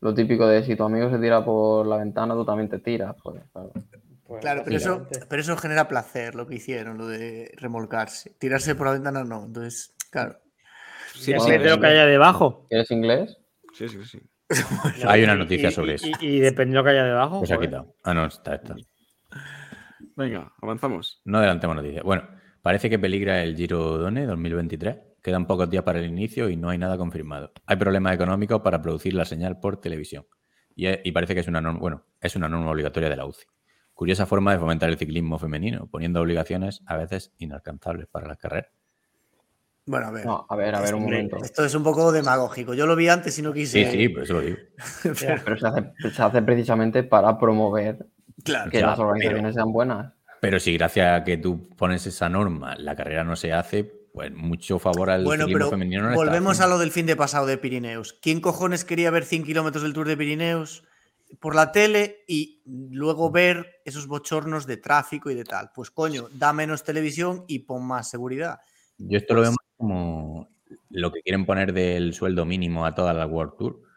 Lo 0.00 0.12
típico 0.12 0.46
de 0.48 0.64
si 0.64 0.74
tu 0.74 0.82
amigo 0.82 1.08
se 1.10 1.18
tira 1.18 1.44
por 1.44 1.86
la 1.86 1.98
ventana, 1.98 2.34
tú 2.34 2.44
también 2.44 2.68
te 2.68 2.80
tiras. 2.80 3.14
Pues, 3.22 3.40
claro. 3.52 3.72
Pues, 4.24 4.42
pero, 4.42 4.76
eso, 4.76 5.06
pero 5.28 5.42
eso 5.42 5.56
genera 5.56 5.86
placer, 5.86 6.34
lo 6.34 6.46
que 6.46 6.56
hicieron, 6.56 6.98
lo 6.98 7.06
de 7.06 7.52
remolcarse. 7.56 8.30
Tirarse 8.38 8.74
por 8.74 8.88
la 8.88 8.94
ventana 8.94 9.22
no, 9.22 9.44
entonces, 9.44 9.94
claro. 10.10 10.38
Sí, 11.14 11.34
sí, 11.38 11.58
lo 11.58 11.78
que 11.78 11.86
haya 11.86 12.06
debajo. 12.06 12.66
¿Eres 12.70 12.90
inglés? 12.90 13.38
Sí, 13.74 13.88
sí, 13.88 13.98
sí. 14.04 14.20
Hay 15.06 15.22
una 15.22 15.36
noticia 15.36 15.70
sobre 15.70 15.94
eso. 15.94 16.08
Y, 16.20 16.40
depende 16.40 16.72
de 16.72 16.78
lo 16.78 16.84
que 16.84 16.90
haya 16.90 17.04
debajo. 17.04 17.38
Pues 17.40 17.52
ha 17.52 17.58
quitado. 17.58 17.94
Ah, 18.02 18.14
no, 18.14 18.26
está, 18.26 18.56
está. 18.56 18.74
Venga, 20.16 20.52
avanzamos. 20.60 21.20
No 21.24 21.38
adelantemos 21.38 21.76
noticias. 21.76 22.02
Bueno, 22.04 22.28
parece 22.62 22.90
que 22.90 22.98
peligra 22.98 23.42
el 23.42 23.56
Giro 23.56 23.98
Done 23.98 24.26
2023. 24.26 24.96
Quedan 25.22 25.46
pocos 25.46 25.70
días 25.70 25.84
para 25.84 26.00
el 26.00 26.06
inicio 26.06 26.48
y 26.48 26.56
no 26.56 26.68
hay 26.70 26.78
nada 26.78 26.98
confirmado. 26.98 27.52
Hay 27.66 27.76
problemas 27.76 28.14
económicos 28.14 28.60
para 28.62 28.82
producir 28.82 29.14
la 29.14 29.24
señal 29.24 29.60
por 29.60 29.80
televisión. 29.80 30.26
Y, 30.74 31.12
parece 31.12 31.34
que 31.34 31.40
es 31.40 31.48
una 31.48 31.60
norma, 31.60 31.78
bueno, 31.78 32.04
es 32.20 32.34
una 32.34 32.48
norma 32.48 32.70
obligatoria 32.70 33.08
de 33.08 33.16
la 33.16 33.26
UCI. 33.26 33.44
Curiosa 33.94 34.26
forma 34.26 34.52
de 34.52 34.58
fomentar 34.58 34.88
el 34.88 34.96
ciclismo 34.96 35.38
femenino, 35.38 35.86
poniendo 35.86 36.20
obligaciones 36.20 36.82
a 36.86 36.96
veces 36.96 37.32
inalcanzables 37.38 38.08
para 38.08 38.26
las 38.26 38.38
carreras. 38.38 38.70
Bueno, 39.84 40.06
a 40.06 40.10
ver. 40.12 40.26
a 40.26 40.56
ver, 40.56 40.74
a 40.76 40.80
ver, 40.80 40.94
un 40.94 41.02
momento. 41.02 41.36
Esto 41.42 41.64
es 41.64 41.74
un 41.74 41.82
poco 41.82 42.12
demagógico. 42.12 42.72
Yo 42.72 42.86
lo 42.86 42.94
vi 42.94 43.08
antes 43.08 43.36
y 43.38 43.42
no 43.42 43.52
quise. 43.52 43.84
Sí, 43.84 43.90
sí, 43.90 44.08
por 44.08 44.22
eso 44.22 44.34
lo 44.34 44.40
digo. 44.40 44.56
pero 45.44 45.56
se 45.58 46.22
hace 46.22 46.42
precisamente 46.42 47.02
para 47.02 47.36
promover 47.36 48.06
que 48.70 48.80
las 48.80 48.98
organizaciones 48.98 49.54
sean 49.54 49.72
buenas. 49.72 50.12
Pero 50.40 50.58
si 50.58 50.74
gracias 50.74 51.20
a 51.20 51.24
que 51.24 51.36
tú 51.36 51.68
pones 51.76 52.04
esa 52.06 52.28
norma 52.28 52.74
la 52.76 52.96
carrera 52.96 53.22
no 53.22 53.36
se 53.36 53.52
hace, 53.52 53.84
pues 54.12 54.32
mucho 54.32 54.78
favor 54.78 55.08
al 55.10 55.24
bueno, 55.24 55.46
pero 55.46 55.70
femenino. 55.70 56.12
volvemos 56.14 56.60
a 56.60 56.66
lo 56.66 56.78
del 56.78 56.90
fin 56.90 57.06
de 57.06 57.16
pasado 57.16 57.46
de 57.46 57.58
Pirineos. 57.58 58.18
¿Quién 58.20 58.40
cojones 58.40 58.84
quería 58.84 59.10
ver 59.10 59.24
100 59.24 59.44
kilómetros 59.44 59.82
del 59.82 59.92
Tour 59.92 60.08
de 60.08 60.16
Pirineos 60.16 60.84
por 61.40 61.54
la 61.54 61.72
tele 61.72 62.24
y 62.26 62.60
luego 62.66 63.30
ver 63.30 63.80
esos 63.84 64.06
bochornos 64.06 64.66
de 64.66 64.76
tráfico 64.76 65.30
y 65.30 65.34
de 65.34 65.44
tal? 65.44 65.70
Pues 65.74 65.90
coño, 65.90 66.28
da 66.32 66.52
menos 66.52 66.82
televisión 66.82 67.44
y 67.46 67.60
pon 67.60 67.86
más 67.86 68.10
seguridad. 68.10 68.58
Yo 68.98 69.18
esto 69.18 69.34
lo 69.34 69.42
veo 69.42 69.50
pues 69.50 69.68
como 69.76 70.48
lo 70.90 71.12
que 71.12 71.22
quieren 71.22 71.46
poner 71.46 71.72
del 71.72 72.12
sueldo 72.14 72.44
mínimo 72.44 72.84
a 72.84 72.94
toda 72.94 73.14
la 73.14 73.26
World 73.26 73.56
Tour 73.56 73.91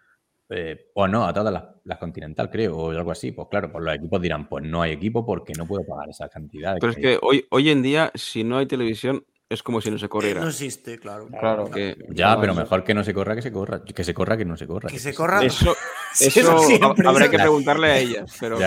eh, 0.50 0.92
o 0.94 1.08
no, 1.08 1.26
a 1.26 1.34
todas 1.34 1.54
las, 1.54 1.98
Continental, 2.00 2.50
creo, 2.50 2.76
o 2.76 2.90
algo 2.92 3.12
así. 3.12 3.32
Pues 3.32 3.48
claro, 3.50 3.72
pues 3.72 3.84
los 3.84 3.96
equipos 3.96 4.22
dirán, 4.22 4.50
pues 4.50 4.64
no 4.64 4.82
hay 4.82 4.94
equipo 4.94 5.26
porque 5.26 5.54
no 5.54 5.66
puedo 5.68 5.86
pagar 5.86 6.10
esa 6.10 6.30
cantidad. 6.30 6.78
Pero 6.80 6.92
es 6.92 6.98
que 6.98 7.20
hoy, 7.22 7.46
hoy 7.52 7.70
en 7.70 7.82
día, 7.82 8.12
si 8.16 8.44
no 8.44 8.58
hay 8.58 8.66
televisión, 8.66 9.24
es 9.48 9.62
como 9.62 9.80
si 9.80 9.92
no 9.92 10.00
se 10.00 10.10
corriera. 10.10 10.42
No 10.42 10.48
existe, 10.48 10.98
claro. 10.98 11.28
Claro, 11.28 11.70
que, 11.70 11.96
ya, 12.10 12.40
pero 12.40 12.56
mejor 12.56 12.84
que 12.84 12.94
no 12.96 13.04
se 13.04 13.14
corra 13.14 13.36
que 13.36 13.44
se 13.44 13.52
corra. 13.52 13.84
Que 13.84 14.04
se 14.04 14.14
corra 14.14 14.38
que 14.38 14.46
no 14.46 14.58
se 14.58 14.66
corra. 14.66 14.90
Que 14.90 15.00
se 15.00 15.14
corra. 15.14 15.44
Eso, 15.44 15.76
eso 16.20 16.58
habrá 17.06 17.30
que 17.30 17.38
preguntarle 17.38 17.88
a 17.88 17.98
ellas. 18.00 18.36
Pero... 18.40 18.58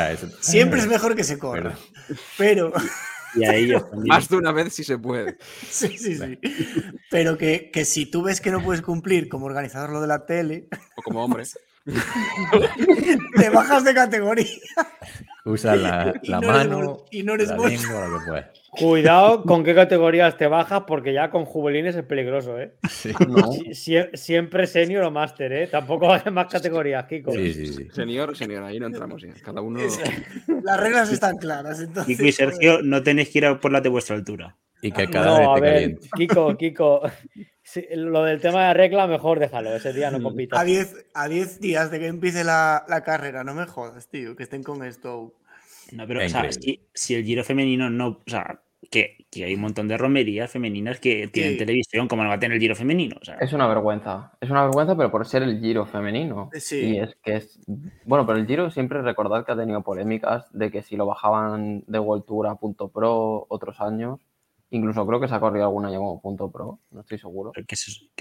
Siempre 0.41 0.81
es 0.81 0.87
mejor 0.87 1.17
que 1.17 1.25
se 1.25 1.39
corra. 1.39 1.77
Pero. 2.37 2.73
Y 3.35 3.45
a 3.45 3.55
ellos 3.57 3.85
Más 3.93 4.29
de 4.29 4.37
una 4.37 4.53
vez 4.53 4.73
si 4.73 4.85
se 4.85 4.99
puede. 4.99 5.37
Sí, 5.69 5.99
sí, 5.99 6.17
sí. 6.17 6.39
Pero 7.11 7.37
que, 7.37 7.71
que, 7.73 7.85
si 7.85 8.07
tú 8.07 8.23
ves 8.23 8.41
que 8.41 8.53
no 8.53 8.63
puedes 8.63 8.83
cumplir 8.83 9.29
como 9.29 9.47
organizador 9.47 9.91
lo 9.91 10.01
de 10.01 10.07
la 10.07 10.27
tele. 10.27 10.69
O 10.97 11.03
como 11.03 11.25
hombre. 11.25 11.45
Te 13.37 13.51
bajas 13.51 13.85
de 13.85 13.95
categoría. 13.95 14.47
Usa 15.45 15.77
la, 15.77 16.41
mano. 16.43 17.05
y 17.11 17.23
no 17.23 17.35
eres 17.35 17.51
Cuidado 18.71 19.43
con 19.45 19.65
qué 19.65 19.75
categorías 19.75 20.37
te 20.37 20.47
bajas, 20.47 20.83
porque 20.87 21.15
ya 21.15 21.31
con 21.31 21.47
juveniles 21.47 21.97
es 21.97 22.05
peligroso, 22.05 22.59
¿eh? 22.61 22.75
siempre 24.13 24.67
senior 24.67 25.05
o 25.05 25.11
máster, 25.11 25.53
¿eh? 25.53 25.67
Tampoco 25.67 26.13
hay 26.13 26.31
más 26.31 26.49
categorías, 26.49 27.07
Kiko. 27.07 27.33
Sí, 27.33 27.55
sí, 27.55 27.67
sí. 27.73 27.89
Senior, 27.93 28.37
senior, 28.37 28.63
ahí 28.65 28.79
no 28.79 28.87
entramos 28.87 29.23
ya. 29.23 29.33
Cada 29.43 29.63
uno. 29.63 29.81
Las 30.63 30.81
reglas 30.81 31.11
están 31.11 31.39
claras. 31.39 31.81
Entonces, 31.81 32.17
Kiko 32.17 32.29
y 32.29 32.33
Sergio, 32.33 32.83
no 32.83 33.03
tenéis 33.03 33.31
que 33.31 33.39
ir 33.39 33.59
por 33.59 33.73
las 33.73 33.83
de 33.83 33.89
vuestra 33.89 34.17
altura. 34.17 34.55
Y 34.83 34.93
que 34.93 35.09
cada 35.09 35.27
no, 35.27 35.39
vez 35.39 35.49
a 35.49 35.61
ver, 35.61 35.99
Kiko, 36.17 36.57
Kiko. 36.57 37.03
Lo 37.95 38.25
del 38.25 38.41
tema 38.41 38.69
de 38.69 38.75
regla, 38.75 39.07
mejor 39.07 39.39
déjalo. 39.39 39.75
Ese 39.75 39.93
día 39.93 40.11
no 40.11 40.23
compita. 40.23 40.59
A 40.59 40.65
10 40.65 41.07
a 41.15 41.29
días 41.29 41.91
de 41.91 41.99
que 41.99 42.07
empiece 42.07 42.45
la, 42.45 42.85
la, 42.89 43.03
carrera, 43.03 43.45
no 43.45 43.55
me 43.55 43.67
jodas, 43.67 44.09
tío, 44.09 44.37
que 44.37 44.43
estén 44.43 44.63
con 44.63 44.85
esto. 44.85 45.35
No, 45.93 46.07
pero, 46.07 46.25
o 46.25 46.29
sea, 46.29 46.49
si, 46.53 47.15
el 47.15 47.25
giro 47.25 47.45
femenino 47.45 47.91
no. 47.91 48.09
O 48.09 48.23
sea, 48.31 48.61
que, 48.91 49.27
que, 49.31 49.45
hay 49.45 49.55
un 49.55 49.61
montón 49.61 49.89
de 49.89 49.97
romerías 49.99 50.51
femeninas 50.51 51.01
que 51.01 51.29
tienen 51.29 51.59
televisión, 51.59 52.09
como 52.09 52.23
no 52.23 52.29
va 52.29 52.37
a 52.37 52.39
tener 52.39 52.57
el 52.57 52.61
giro 52.61 52.77
femenino? 52.77 53.17
Es 53.41 53.53
una 53.53 53.67
vergüenza. 53.67 54.33
Es 54.41 54.51
una 54.51 54.63
vergüenza, 54.63 54.97
pero 54.97 55.11
por 55.11 55.27
ser 55.27 55.43
el 55.43 55.61
giro 55.61 55.87
femenino. 55.87 56.51
Sí. 56.55 56.95
Y 56.95 56.99
es 57.01 57.17
que 57.23 57.37
es. 57.37 57.59
Bueno, 58.05 58.27
pero 58.27 58.39
el 58.39 58.47
giro 58.47 58.71
siempre 58.71 59.03
recordad 59.03 59.45
que 59.45 59.53
ha 59.53 59.57
tenido 59.57 59.83
polémicas 59.83 60.47
de 60.53 60.71
que 60.71 60.83
si 60.83 60.97
lo 60.97 61.07
bajaban 61.07 61.85
de 61.87 61.99
World 61.99 62.25
Tour 62.25 62.47
a 62.47 62.55
punto 62.55 62.89
pro 62.89 63.47
otros 63.49 63.81
años 63.81 64.21
Incluso 64.71 65.07
creo 65.07 65.19
que 65.19 65.29
se 65.29 65.35
ha 65.35 65.41
corrido 65.41 65.65
alguna 65.65 65.91
ya 65.91 65.97
como 65.97 66.21
punto 66.21 66.51
pro, 66.51 66.81
no 66.91 67.01
estoy 67.01 67.19
seguro. 67.19 67.53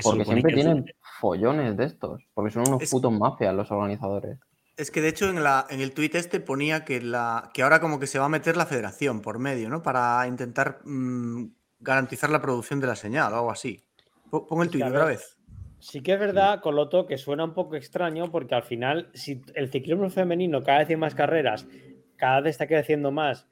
porque 0.03 0.26
siempre 0.26 0.53
tienen 0.53 0.85
follones 1.19 1.76
de 1.76 1.85
estos, 1.85 2.24
porque 2.34 2.51
son 2.51 2.67
unos 2.67 2.90
putos 2.90 3.11
mafias 3.11 3.53
los 3.53 3.69
organizadores. 3.69 4.40
Es 4.77 4.92
que 4.92 5.01
de 5.01 5.09
hecho 5.09 5.30
en, 5.30 5.43
la, 5.43 5.66
en 5.69 5.82
el 5.82 5.93
tuit 5.93 6.16
este 6.16 6.40
ponía 6.40 6.85
que, 6.85 7.01
la, 7.01 7.50
que 7.53 7.64
ahora 7.64 7.82
como 7.82 8.00
que 8.00 8.08
se 8.08 8.19
va 8.19 8.26
a 8.26 8.30
meter 8.30 8.56
la 8.56 8.66
federación 8.66 9.22
por 9.22 9.40
medio, 9.40 9.69
¿no? 9.69 9.82
Para 9.82 10.26
intentar 10.27 10.80
mm, 10.85 11.48
garantizar 11.80 12.30
la 12.30 12.42
producción 12.42 12.80
de 12.80 12.88
la 12.88 12.95
señal 12.95 13.34
o 13.34 13.38
algo 13.38 13.51
así. 13.51 13.84
Pon 14.30 14.61
el 14.61 14.69
tuit 14.69 14.85
otra 14.85 15.06
vez. 15.06 15.38
Sí 15.80 16.01
que 16.01 16.14
es 16.14 16.19
verdad, 16.19 16.61
Coloto, 16.61 17.06
que 17.06 17.17
suena 17.17 17.43
un 17.43 17.53
poco 17.53 17.76
extraño 17.76 18.32
porque 18.32 18.56
al 18.56 18.64
final, 18.64 19.09
si 19.14 19.42
el 19.53 19.69
ciclismo 19.69 20.09
femenino 20.09 20.64
cada 20.64 20.80
vez 20.80 20.90
hay 20.90 20.95
más 20.95 21.14
carreras, 21.14 21.67
cada 22.16 22.42
vez 22.42 22.51
está 22.51 22.67
creciendo 22.67 23.11
más 23.11 23.48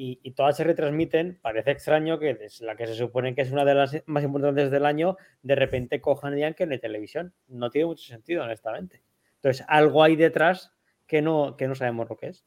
y, 0.00 0.30
todas 0.30 0.56
se 0.56 0.62
retransmiten, 0.62 1.40
parece 1.42 1.72
extraño 1.72 2.20
que 2.20 2.30
es 2.30 2.60
la 2.60 2.76
que 2.76 2.86
se 2.86 2.94
supone 2.94 3.34
que 3.34 3.42
es 3.42 3.50
una 3.50 3.64
de 3.64 3.74
las 3.74 3.96
más 4.06 4.22
importantes 4.22 4.70
del 4.70 4.86
año, 4.86 5.16
de 5.42 5.56
repente 5.56 6.00
cojan 6.00 6.34
y 6.34 6.36
digan 6.36 6.54
que 6.54 6.62
en 6.62 6.80
televisión. 6.80 7.34
No 7.48 7.68
tiene 7.68 7.86
mucho 7.86 8.04
sentido, 8.04 8.44
honestamente. 8.44 9.02
Entonces, 9.36 9.66
algo 9.68 10.04
hay 10.04 10.14
detrás 10.14 10.72
que 11.08 11.20
no, 11.20 11.56
que 11.56 11.66
no 11.66 11.74
sabemos 11.74 12.08
lo 12.08 12.16
que 12.16 12.28
es. 12.28 12.46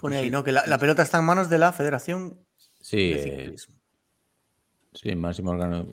Pone 0.00 0.16
ahí, 0.16 0.30
¿no? 0.30 0.42
Que 0.42 0.50
la, 0.50 0.78
pelota 0.78 1.02
está 1.02 1.18
en 1.18 1.24
manos 1.24 1.48
de 1.48 1.58
la 1.58 1.72
Federación. 1.72 2.44
Sí. 2.80 3.54
sí, 4.94 5.14
máximo 5.14 5.52
órgano. 5.52 5.92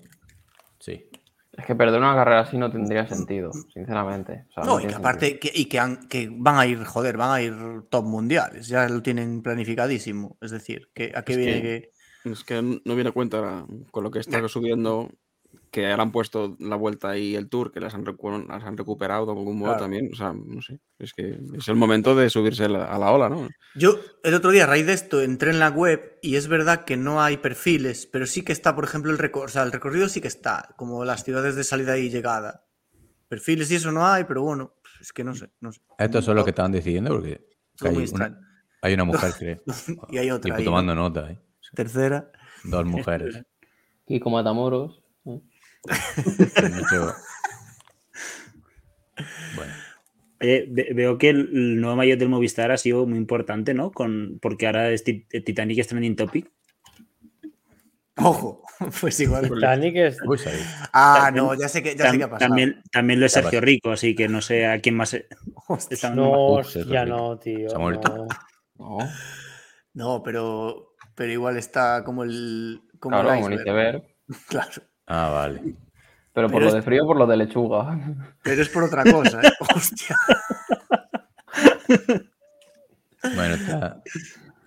Sí. 0.80 1.12
Es 1.56 1.66
que 1.66 1.76
perder 1.76 2.00
una 2.00 2.16
carrera 2.16 2.42
así 2.42 2.58
no 2.58 2.72
tendría 2.72 3.08
sentido, 3.08 3.52
sinceramente. 3.72 4.48
no, 4.66 4.80
y 4.80 4.88
que 4.88 4.96
aparte 4.96 5.40
que, 5.40 5.52
y 5.54 5.66
que, 5.66 6.30
van 6.32 6.58
a 6.58 6.66
ir, 6.66 6.84
joder, 6.84 7.16
van 7.16 7.32
a 7.32 7.42
ir 7.42 7.54
top 7.90 8.06
mundiales, 8.06 8.68
ya 8.68 8.90
lo 8.90 9.04
tienen 9.04 9.44
planificadísimo. 9.44 10.38
Es 10.42 10.50
decir, 10.50 10.90
que 10.96 11.12
a 11.16 11.22
qué 11.24 11.38
viene 11.38 11.62
que, 11.62 11.92
Es 12.26 12.44
que 12.44 12.62
no 12.62 12.96
viene 12.96 13.10
a 13.10 13.14
cuenta 13.14 13.66
con 13.92 14.04
lo 14.04 14.10
que 14.10 14.20
está 14.20 14.48
subiendo 14.48 15.12
que 15.72 15.90
ahora 15.90 16.04
han 16.04 16.12
puesto 16.12 16.56
la 16.60 16.76
vuelta 16.76 17.18
y 17.18 17.36
el 17.36 17.50
tour, 17.50 17.72
que 17.72 17.80
las 17.80 17.96
han, 17.96 18.06
las 18.48 18.64
han 18.64 18.78
recuperado 18.78 19.26
de 19.26 19.32
algún 19.32 19.58
modo 19.58 19.76
también. 19.76 20.10
O 20.14 20.16
sea, 20.16 20.34
no 20.34 20.62
sé. 20.62 20.80
Es 21.00 21.14
que 21.14 21.40
es 21.58 21.68
el 21.68 21.76
momento 21.76 22.16
de 22.16 22.30
subirse 22.30 22.66
a 22.66 22.70
la, 22.70 23.12
ola, 23.12 23.28
¿no? 23.30 23.50
Yo 23.74 24.00
el 24.24 24.36
otro 24.36 24.52
día, 24.52 24.66
a 24.66 24.68
raíz 24.68 24.86
de 24.86 24.94
esto, 24.94 25.22
entré 25.22 25.50
en 25.50 25.60
la 25.60 25.70
web 25.70 26.20
y 26.22 26.36
es 26.36 26.48
verdad 26.48 26.86
que 26.86 26.96
no 26.96 27.22
hay 27.22 27.38
perfiles, 27.38 28.06
pero 28.06 28.28
sí 28.28 28.44
que 28.44 28.52
está, 28.52 28.76
por 28.76 28.84
ejemplo, 28.84 29.12
el 29.12 29.18
recorrido. 29.18 29.46
O 29.46 29.50
sea, 29.50 29.64
el 29.64 29.72
recorrido 29.72 30.10
sí 30.10 30.22
que 30.22 30.28
está, 30.28 30.74
como 30.78 31.06
las 31.06 31.24
ciudades 31.24 31.56
de 31.56 31.64
salida 31.64 31.98
y 31.98 32.10
llegada. 32.10 32.66
Perfiles 33.28 33.72
y 33.72 33.76
eso 33.76 33.92
no 33.92 34.06
hay, 34.06 34.26
pero 34.26 34.44
bueno, 34.44 34.76
es 35.02 35.12
que 35.12 35.24
no 35.24 35.34
sé. 35.34 35.50
No 35.60 35.72
sé. 35.72 35.82
Esto 35.98 36.20
es 36.20 36.28
lo 36.28 36.44
que 36.44 36.52
estaban 36.52 36.72
decidiendo 36.72 37.12
porque 37.12 37.48
hay, 37.82 37.96
una, 38.14 38.40
hay, 38.82 38.94
una, 38.94 39.04
mujer, 39.06 39.34
creo. 39.38 39.64
y 40.10 40.18
hay 40.20 40.30
otra. 40.30 40.56
tomando 40.64 40.94
nota. 40.94 41.32
¿eh? 41.32 41.40
Tercera. 41.74 42.32
Dos 42.64 42.86
mujeres. 42.86 43.42
Y 44.06 44.20
como 44.20 44.36
Matamoros. 44.36 45.03
Bueno. 49.56 49.74
veo 50.40 51.18
que 51.18 51.30
el 51.30 51.80
nuevo 51.82 51.96
mayor 51.96 52.18
del 52.18 52.30
Movistar 52.30 52.72
ha 52.72 52.78
sido 52.78 53.06
muy 53.06 53.18
importante, 53.18 53.74
¿no? 53.74 53.92
Con, 53.92 54.40
porque 54.42 54.68
ahora 54.68 54.90
es 54.92 55.04
Titanic 55.04 55.80
es 55.80 55.88
trending 55.88 56.16
topic. 56.16 56.50
Ojo, 58.18 58.62
pues 59.02 59.20
igual. 59.20 59.50
Titanic 59.50 59.96
es. 59.96 60.18
Ah, 60.94 61.32
no, 61.34 61.54
ya 61.56 61.68
sé 61.68 61.82
que, 61.82 61.96
ya 61.96 62.12
sé 62.12 62.18
qué 62.18 62.24
ha 62.24 62.30
pasado. 62.30 62.50
También, 62.50 62.82
también 62.92 63.20
lo 63.20 63.26
es 63.26 63.32
Sergio 63.34 63.60
Rico, 63.62 63.92
así 63.92 64.16
que 64.16 64.28
no 64.28 64.42
sé 64.42 64.68
a 64.68 64.80
quién 64.80 64.96
más. 64.96 65.18
no, 66.14 66.62
ya 66.62 67.06
no, 67.06 67.40
tío. 67.40 67.70
¿Se 67.70 67.76
ha 67.76 67.80
muerto? 67.80 68.28
No. 68.78 68.98
no. 69.94 70.24
pero, 70.24 70.96
pero 71.16 71.32
igual 71.32 71.58
está 71.58 72.04
como 72.04 72.24
el. 72.24 72.82
Como 73.00 73.20
claro, 73.22 73.50
el 73.50 73.64
ver. 73.64 74.04
Claro. 74.48 74.84
Ah, 75.08 75.30
vale. 75.30 75.76
Pero 76.34 76.50
por 76.50 76.64
lo 76.64 76.74
de 76.74 76.82
frío, 76.82 77.06
por 77.06 77.18
lo 77.18 77.28
de 77.28 77.38
lechuga. 77.38 78.00
Pero 78.44 78.62
es 78.62 78.70
por 78.70 78.84
otra 78.84 79.04
cosa, 79.04 79.42
¿eh? 79.42 79.52
Hostia. 79.76 80.16
Bueno, 83.36 83.56
está, 83.56 84.02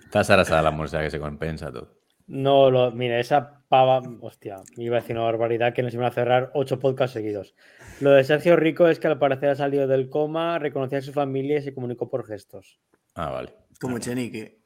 está 0.05 0.24
Sarasada 0.24 0.62
la 0.62 0.70
música 0.70 1.02
que 1.02 1.10
se 1.10 1.18
compensa 1.18 1.73
todo. 1.73 1.97
No, 2.28 2.70
lo, 2.70 2.90
mira, 2.90 3.20
esa 3.20 3.62
pava, 3.68 4.02
hostia, 4.20 4.56
me 4.76 4.84
iba 4.84 4.97
a 4.97 5.00
decir 5.00 5.15
una 5.15 5.24
barbaridad 5.24 5.73
que 5.74 5.82
nos 5.82 5.94
iban 5.94 6.06
a 6.06 6.10
cerrar 6.10 6.50
ocho 6.55 6.81
podcasts 6.81 7.15
seguidos. 7.15 7.55
Lo 8.00 8.10
de 8.10 8.24
Sergio 8.24 8.56
Rico 8.56 8.89
es 8.89 8.98
que 8.98 9.06
al 9.06 9.18
parecer 9.18 9.50
ha 9.50 9.55
salido 9.55 9.86
del 9.86 10.10
coma, 10.10 10.58
reconocía 10.58 10.98
a 10.98 11.02
su 11.02 11.12
familia 11.12 11.58
y 11.58 11.62
se 11.62 11.74
comunicó 11.74 12.08
por 12.10 12.26
gestos. 12.26 12.81
Ah, 13.15 13.31
vale. 13.31 13.55
Como 13.81 13.98
Chenique. 13.98 14.58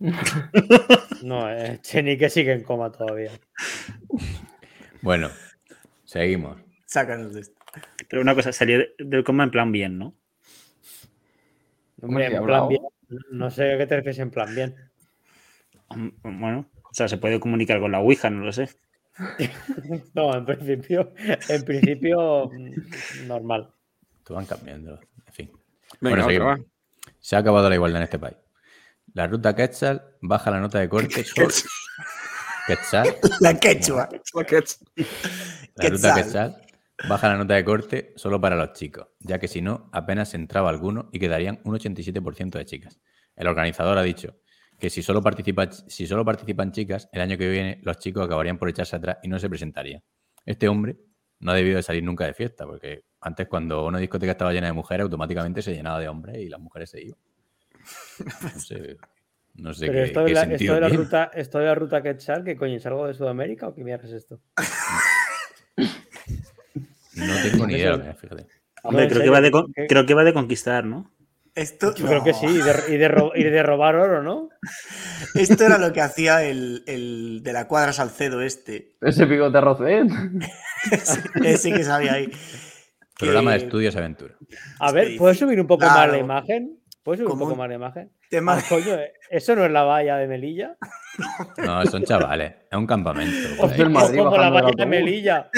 No, 1.22 1.50
eh, 1.50 1.78
Chenique 1.82 2.30
sigue 2.30 2.52
en 2.52 2.62
coma 2.62 2.90
todavía. 2.90 3.30
Bueno, 5.02 5.30
seguimos. 6.04 6.58
Sácanos 6.86 7.34
de 7.34 7.40
esto. 7.40 7.60
Pero 8.08 8.22
una 8.22 8.34
cosa, 8.34 8.52
salió 8.52 8.84
del 8.98 9.24
coma 9.24 9.44
en 9.44 9.50
plan 9.50 9.72
bien, 9.72 9.98
¿no? 9.98 10.14
en 12.02 12.44
plan 12.44 12.68
bien. 12.68 12.82
No 13.30 13.50
sé 13.50 13.74
a 13.74 13.78
qué 13.78 13.86
te 13.86 13.96
refieres 13.96 14.18
en 14.18 14.30
plan 14.30 14.54
bien. 14.54 14.74
Bueno, 16.22 16.70
o 16.82 16.94
sea, 16.94 17.08
se 17.08 17.18
puede 17.18 17.40
comunicar 17.40 17.80
con 17.80 17.92
la 17.92 18.00
Ouija, 18.00 18.30
no 18.30 18.44
lo 18.44 18.52
sé. 18.52 18.68
no, 20.14 20.34
en 20.34 20.44
principio, 20.44 21.12
en 21.48 21.64
principio, 21.64 22.48
mm, 22.48 23.26
normal. 23.26 23.70
Tú 24.24 24.34
van 24.34 24.46
cambiando, 24.46 25.00
en 25.26 25.32
fin. 25.32 25.50
bueno, 26.00 26.24
seguimos. 26.24 26.60
Se 27.18 27.36
ha 27.36 27.40
acabado 27.40 27.68
la 27.68 27.74
igualdad 27.74 28.00
en 28.00 28.04
este 28.04 28.18
país. 28.18 28.36
La 29.14 29.26
ruta 29.26 29.54
Quetzal 29.54 30.16
baja 30.20 30.50
la 30.50 30.60
nota 30.60 30.78
de 30.78 30.88
corte. 30.88 31.24
Quetzal. 32.70 33.16
La 33.40 33.58
quechua. 33.58 34.08
La 35.74 35.88
ruta 35.88 36.14
Quetzal 36.14 36.56
baja 37.08 37.28
la 37.28 37.36
nota 37.36 37.54
de 37.54 37.64
corte 37.64 38.12
solo 38.14 38.40
para 38.40 38.54
los 38.54 38.74
chicos, 38.74 39.08
ya 39.18 39.38
que 39.40 39.48
si 39.48 39.60
no, 39.60 39.88
apenas 39.92 40.34
entraba 40.34 40.70
alguno 40.70 41.08
y 41.12 41.18
quedarían 41.18 41.60
un 41.64 41.74
87% 41.74 42.50
de 42.50 42.64
chicas. 42.66 43.00
El 43.34 43.48
organizador 43.48 43.98
ha 43.98 44.02
dicho 44.02 44.36
que 44.78 44.88
si 44.88 45.02
solo, 45.02 45.20
participa, 45.20 45.68
si 45.72 46.06
solo 46.06 46.24
participan 46.24 46.70
chicas, 46.70 47.08
el 47.12 47.22
año 47.22 47.36
que 47.36 47.48
viene 47.48 47.80
los 47.82 47.98
chicos 47.98 48.24
acabarían 48.24 48.56
por 48.56 48.68
echarse 48.68 48.94
atrás 48.94 49.18
y 49.22 49.28
no 49.28 49.40
se 49.40 49.48
presentarían. 49.48 50.04
Este 50.46 50.68
hombre 50.68 50.96
no 51.40 51.50
ha 51.50 51.54
debido 51.54 51.76
de 51.76 51.82
salir 51.82 52.04
nunca 52.04 52.26
de 52.26 52.34
fiesta, 52.34 52.66
porque 52.66 53.04
antes 53.20 53.48
cuando 53.48 53.84
una 53.84 53.98
discoteca 53.98 54.32
estaba 54.32 54.52
llena 54.52 54.68
de 54.68 54.74
mujeres, 54.74 55.04
automáticamente 55.04 55.60
se 55.60 55.74
llenaba 55.74 55.98
de 55.98 56.08
hombres 56.08 56.38
y 56.38 56.48
las 56.48 56.60
mujeres 56.60 56.90
se 56.90 57.02
iban. 57.02 57.18
No 58.54 58.60
sé, 58.60 58.96
no 59.54 59.74
sé 59.74 59.86
Pero 59.86 60.04
esto, 60.04 60.24
de 60.24 60.32
la, 60.32 60.42
esto, 60.42 60.74
de 60.74 60.80
la 60.80 60.88
ruta, 60.88 61.30
esto 61.34 61.58
de 61.58 61.64
la 61.66 61.74
ruta 61.74 62.02
Quetzal, 62.02 62.44
¿qué 62.44 62.56
coño? 62.56 62.76
¿Es 62.76 62.86
algo 62.86 63.06
de 63.06 63.14
Sudamérica 63.14 63.68
o 63.68 63.74
qué 63.74 63.84
mierda 63.84 64.06
es 64.06 64.12
esto? 64.12 64.40
no 67.14 67.34
tengo 67.42 67.66
ni 67.66 67.74
idea, 67.74 68.14
fíjate. 68.14 68.46
Hombre, 68.82 69.08
creo, 69.08 69.22
que 69.22 69.30
va 69.30 69.40
de, 69.40 69.52
creo 69.88 70.06
que 70.06 70.14
va 70.14 70.24
de 70.24 70.32
conquistar, 70.32 70.84
¿no? 70.84 71.10
Esto, 71.54 71.94
Yo 71.94 72.06
creo 72.06 72.22
que 72.22 72.32
sí, 72.32 72.46
y 72.46 72.58
de, 72.58 73.30
y, 73.34 73.42
de 73.42 73.62
robar 73.62 73.96
oro, 73.96 74.22
¿no? 74.22 74.48
Esto 75.34 75.64
era 75.64 75.78
lo 75.78 75.92
que 75.92 76.00
hacía 76.00 76.44
el, 76.44 76.84
el 76.86 77.42
de 77.42 77.52
la 77.52 77.66
cuadra 77.66 77.92
Salcedo 77.92 78.40
este. 78.40 78.96
Ese 79.00 79.26
picote 79.26 79.60
Rocet. 79.60 80.06
ese, 80.92 81.20
ese 81.44 81.72
que 81.72 81.84
sabía 81.84 82.14
ahí. 82.14 82.32
Programa 83.18 83.52
de 83.52 83.58
estudios 83.58 83.96
aventura. 83.96 84.36
A 84.78 84.92
ver, 84.92 85.16
¿puedes 85.18 85.38
subir 85.38 85.60
un 85.60 85.66
poco 85.66 85.84
más 85.84 86.10
la 86.10 86.18
imagen? 86.18 86.80
¿Puedes 87.02 87.18
subir 87.18 87.32
un 87.32 87.38
poco 87.38 87.56
más 87.56 87.68
la 87.68 87.74
imagen? 87.74 88.10
Tema... 88.30 88.56
Ah, 88.56 88.62
coño, 88.68 88.96
¿eso 89.28 89.56
no 89.56 89.64
es 89.64 89.72
la 89.72 89.82
valla 89.82 90.16
de 90.16 90.28
Melilla? 90.28 90.76
No, 91.58 91.84
son 91.86 92.04
chavales. 92.04 92.54
Es 92.70 92.78
un 92.78 92.86
campamento. 92.86 93.56
como 93.58 94.36
la 94.36 94.50
valla 94.50 94.70
de 94.74 94.86
Melilla. 94.86 95.50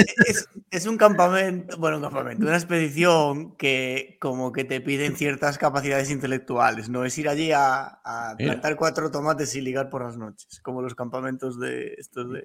Es, 0.70 0.86
un 0.86 0.96
campamento, 0.96 1.76
bueno, 1.76 1.98
un 1.98 2.02
campamento, 2.02 2.46
una 2.46 2.56
expedición 2.56 3.54
que 3.56 4.16
como 4.20 4.52
que 4.52 4.64
te 4.64 4.80
piden 4.80 5.16
ciertas 5.16 5.58
capacidades 5.58 6.10
intelectuales. 6.10 6.88
No 6.88 7.04
es 7.04 7.16
ir 7.18 7.28
allí 7.28 7.52
a, 7.52 8.00
a 8.02 8.34
plantar 8.38 8.76
cuatro 8.76 9.10
tomates 9.10 9.54
y 9.54 9.60
ligar 9.60 9.90
por 9.90 10.02
las 10.02 10.16
noches, 10.16 10.58
como 10.60 10.80
los 10.80 10.94
campamentos 10.94 11.60
de 11.60 11.94
estos 11.98 12.32
de... 12.32 12.42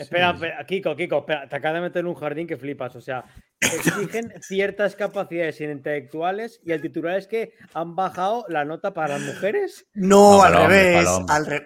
Espera, 0.00 0.34
Kiko, 0.66 0.96
Kiko, 0.96 1.18
espera, 1.18 1.48
te 1.48 1.56
acabas 1.56 1.76
de 1.76 1.80
meter 1.82 2.00
en 2.00 2.06
un 2.06 2.14
jardín 2.14 2.46
que 2.46 2.56
flipas. 2.56 2.96
O 2.96 3.00
sea, 3.00 3.24
exigen 3.60 4.32
ciertas 4.42 4.96
capacidades 4.96 5.60
intelectuales 5.60 6.60
y 6.64 6.72
el 6.72 6.80
titular 6.80 7.18
es 7.18 7.26
que 7.26 7.52
han 7.74 7.94
bajado 7.94 8.46
la 8.48 8.64
nota 8.64 8.94
para 8.94 9.18
las 9.18 9.20
mujeres. 9.20 9.86
No, 9.94 10.42
al 10.42 10.54
revés, 10.54 11.06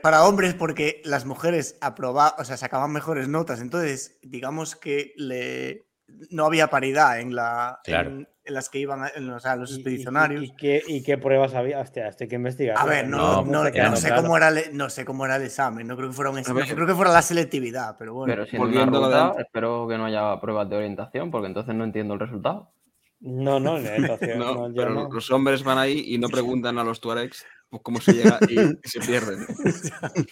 para, 0.03 0.25
hombres, 0.25 0.55
porque 0.55 1.01
las 1.05 1.25
mujeres 1.25 1.79
aprobaban, 1.81 2.35
o 2.39 2.45
sea, 2.45 2.57
sacaban 2.57 2.93
mejores 2.93 3.29
notas. 3.29 3.61
Entonces, 3.61 4.19
digamos 4.23 4.75
que 4.75 5.13
le, 5.17 5.87
no 6.31 6.45
había 6.45 6.69
paridad 6.69 7.21
en 7.21 7.35
la, 7.35 7.81
en 7.85 8.29
las 8.47 8.69
que 8.69 8.79
iban 8.79 9.03
o 9.03 9.41
sea, 9.41 9.57
los 9.57 9.73
expedicionarios. 9.75 10.45
¿Y, 10.45 11.03
qué, 11.03 11.19
pruebas 11.19 11.55
había? 11.55 11.81
Hostia, 11.81 12.09
esto 12.09 12.25
hay 12.25 12.29
que 12.29 12.37
investigar. 12.37 12.77
A 12.79 12.85
ver, 12.85 13.09
no, 13.09 13.45
no, 13.45 13.97
sé 13.97 14.15
cómo 14.15 14.37
era 14.37 14.49
el, 14.49 14.77
no 14.77 14.91
sé 14.91 15.05
cómo 15.05 15.25
era 15.25 15.37
el 15.37 15.43
examen, 15.43 15.87
no 15.87 15.97
creo 15.97 16.09
que 16.11 16.15
fuera 16.15 16.31
un 16.31 16.39
examen, 16.39 16.67
creo 16.67 16.87
que 16.87 16.95
fuera 16.95 17.13
la 17.13 17.23
selectividad, 17.23 17.97
pero 17.99 18.15
bueno. 18.15 18.33
Pero 18.33 18.47
si 18.47 18.57
Volviendo 18.57 19.05
ruta, 19.05 19.35
espero 19.39 19.87
que 19.89 19.97
no 19.97 20.07
haya 20.07 20.39
pruebas 20.41 20.69
de 20.69 20.77
orientación, 20.77 21.31
porque 21.31 21.47
entonces 21.47 21.75
no 21.75 21.85
entiendo 21.85 22.15
el 22.15 22.21
resultado. 22.21 22.73
No, 23.21 23.59
no, 23.59 23.79
no, 24.37 24.73
pero 24.75 25.09
los 25.11 25.31
hombres 25.31 25.63
van 25.63 25.79
ahí 25.79 26.05
y 26.09 26.19
no 26.19 26.29
preguntan 26.29 26.79
a 26.79 26.85
los 26.85 27.01
tuaregs 27.01 27.47
pues, 27.71 27.83
cómo 27.83 28.01
se 28.01 28.13
llega 28.13 28.39
y 28.49 28.57
se 28.89 29.01
pierden. 29.01 29.47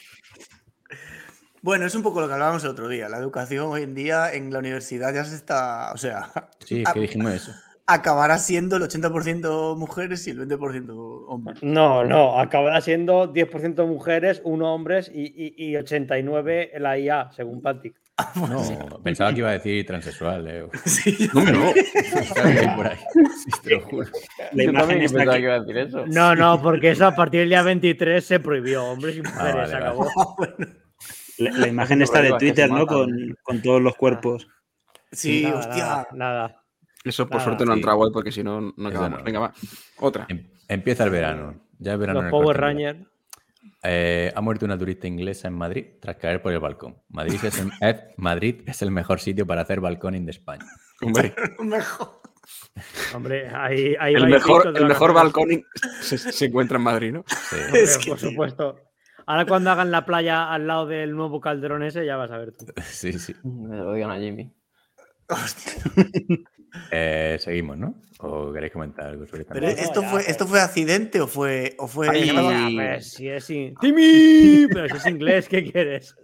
Bueno, 1.65 1.87
es 1.87 1.95
un 1.95 2.03
poco 2.03 2.21
lo 2.21 2.27
que 2.27 2.33
hablábamos 2.33 2.65
el 2.65 2.71
otro 2.71 2.89
día. 2.89 3.09
La 3.09 3.19
educación 3.19 3.69
hoy 3.69 3.85
en 3.85 3.95
día 3.95 4.33
en 4.33 4.53
la 4.53 4.59
universidad 4.59 5.15
ya 5.15 5.25
se 5.25 5.37
está. 5.37 5.93
O 5.93 5.97
sea. 5.97 6.33
Sí, 6.59 6.83
que 6.93 6.99
dijimos 6.99 7.35
eso 7.35 7.53
acabará 7.93 8.39
siendo 8.39 8.77
el 8.77 8.83
80% 8.83 9.77
mujeres 9.77 10.27
y 10.27 10.31
el 10.31 10.49
20% 10.49 11.25
hombres. 11.29 11.63
No, 11.63 12.05
no, 12.05 12.39
acabará 12.39 12.81
siendo 12.81 13.33
10% 13.33 13.87
mujeres, 13.87 14.41
1 14.45 14.75
hombres 14.75 15.11
y, 15.13 15.55
y, 15.57 15.77
89 15.77 16.73
la 16.79 16.99
IA, 16.99 17.31
según 17.33 17.63
Patrick. 17.63 17.95
Ah, 18.19 18.31
no, 18.37 19.03
pensaba 19.03 19.33
que 19.33 19.39
iba 19.39 19.49
a 19.49 19.53
decir 19.53 19.87
transexual, 19.87 20.45
Leo. 20.45 20.71
Sí, 20.85 21.31
no, 21.33 21.45
no. 21.45 21.73
por 22.77 22.87
ahí. 22.87 22.99
te 23.65 23.71
lo 23.71 23.81
juro. 23.81 24.11
La 24.53 24.65
imagen 24.65 25.01
está 25.01 25.25
que 25.33 25.41
iba 25.41 25.55
a 25.55 25.61
decir 25.61 25.79
eso. 25.79 26.05
No, 26.07 26.37
no, 26.37 26.61
porque 26.61 26.91
eso 26.91 27.07
a 27.07 27.15
partir 27.17 27.41
del 27.41 27.49
día 27.49 27.63
23 27.63 28.25
se 28.25 28.39
prohibió, 28.39 28.85
hombres 28.85 29.17
y 29.17 29.23
ah, 29.25 29.31
mujeres, 29.35 29.73
acabó. 29.73 30.09
la, 31.39 31.67
imagen 31.67 32.03
está 32.03 32.21
de 32.21 32.35
Twitter, 32.35 32.71
¿no? 32.71 32.87
Con, 32.87 33.35
con, 33.43 33.63
todos 33.63 33.81
los 33.81 33.97
cuerpos. 33.97 34.47
Sí, 35.11 35.47
hostia. 35.47 36.07
nada. 36.13 36.62
Eso 37.05 37.29
por 37.29 37.41
suerte 37.41 37.65
no 37.65 37.73
ha 37.73 37.77
entrado 37.77 37.99
hoy 37.99 38.11
porque 38.13 38.31
si 38.33 38.43
no, 38.43 38.73
no 38.77 38.91
quedamos. 38.91 39.23
Venga, 39.25 39.41
va. 39.41 39.55
Otra. 39.99 40.27
Em, 40.29 40.49
empieza 40.69 41.05
el 41.05 41.11
verano. 41.11 41.61
Ya 41.79 41.95
el 41.95 41.99
verano. 41.99 42.23
Los 42.23 42.31
Power 42.31 42.57
Rangers. 42.57 42.99
Eh, 43.85 44.33
ha 44.35 44.41
muerto 44.41 44.65
una 44.65 44.79
turista 44.79 45.09
inglesa 45.09 45.49
en 45.49 45.55
Madrid 45.55 45.87
tras 46.01 46.17
caer 46.17 46.41
por 46.41 46.53
el 46.53 46.61
balcón. 46.61 46.97
Madrid 47.09 47.41
es 47.43 47.59
el, 47.59 47.71
eh, 47.81 48.15
Madrid 48.17 48.63
es 48.67 48.81
el 48.83 48.93
mejor 48.93 49.19
sitio 49.21 49.47
para 49.47 49.63
hacer 49.63 49.81
balconing 49.81 50.25
de 50.25 50.31
España. 50.31 50.65
Hombre, 51.01 51.35
mejor. 51.59 52.21
Hombre, 53.15 53.49
ahí, 53.49 53.95
ahí 53.99 54.15
el 54.15 54.29
mejor, 54.29 54.73
el 54.77 54.87
mejor 54.87 55.13
balconing 55.13 55.65
se, 56.01 56.47
encuentra 56.47 56.79
en 56.79 56.83
Madrid, 56.83 57.13
¿no? 57.13 57.25
Sí. 57.27 58.09
por 58.09 58.19
supuesto. 58.19 58.77
Ahora 59.27 59.47
cuando 59.47 59.71
hagan 59.71 59.91
la 59.91 60.05
playa 60.05 60.51
al 60.53 60.67
lado 60.67 60.87
del 60.87 61.15
nuevo 61.15 61.41
calderón 61.41 61.83
ese, 61.83 62.07
ya 62.07 62.17
vas 62.17 62.31
a 62.31 62.39
ver 62.39 62.53
tú. 62.57 62.67
Sí, 62.83 63.13
sí. 63.13 63.35
Me 63.45 63.77
lo 63.77 63.93
digan 63.93 64.11
a 64.11 64.19
Jimmy. 64.19 64.53
Hostia. 65.29 65.83
Eh, 66.91 67.39
seguimos, 67.41 67.79
¿no? 67.79 67.95
¿O 68.19 68.53
queréis 68.53 68.73
comentar 68.73 69.07
algo 69.07 69.27
sobre 69.27 69.45
Pero 69.45 69.67
esto 69.67 70.03
fue, 70.03 70.23
¿esto 70.23 70.47
fue 70.47 70.61
accidente 70.61 71.21
o 71.21 71.27
fue, 71.27 71.75
o 71.79 71.89
fue... 71.89 72.09
si 73.01 73.29
es 73.29 73.47
Timmy, 73.81 74.67
pero 74.73 74.89
si 74.89 74.97
es 74.97 75.07
inglés, 75.07 75.49
¿qué 75.49 75.71
quieres? 75.71 76.15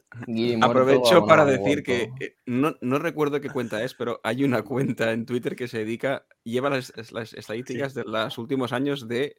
Aprovecho 0.62 1.26
para 1.26 1.44
decir 1.44 1.82
que 1.82 2.10
eh, 2.20 2.36
no, 2.46 2.76
no, 2.80 2.98
recuerdo 2.98 3.40
qué 3.40 3.50
cuenta 3.50 3.82
es, 3.84 3.94
pero 3.94 4.20
hay 4.24 4.42
una 4.42 4.62
cuenta 4.62 5.12
en 5.12 5.26
Twitter 5.26 5.54
que 5.54 5.68
se 5.68 5.78
dedica, 5.78 6.24
lleva 6.44 6.70
las, 6.70 6.92
estadísticas 7.34 7.94
de 7.94 8.04
los 8.04 8.38
últimos 8.38 8.72
años 8.72 9.06
de 9.06 9.36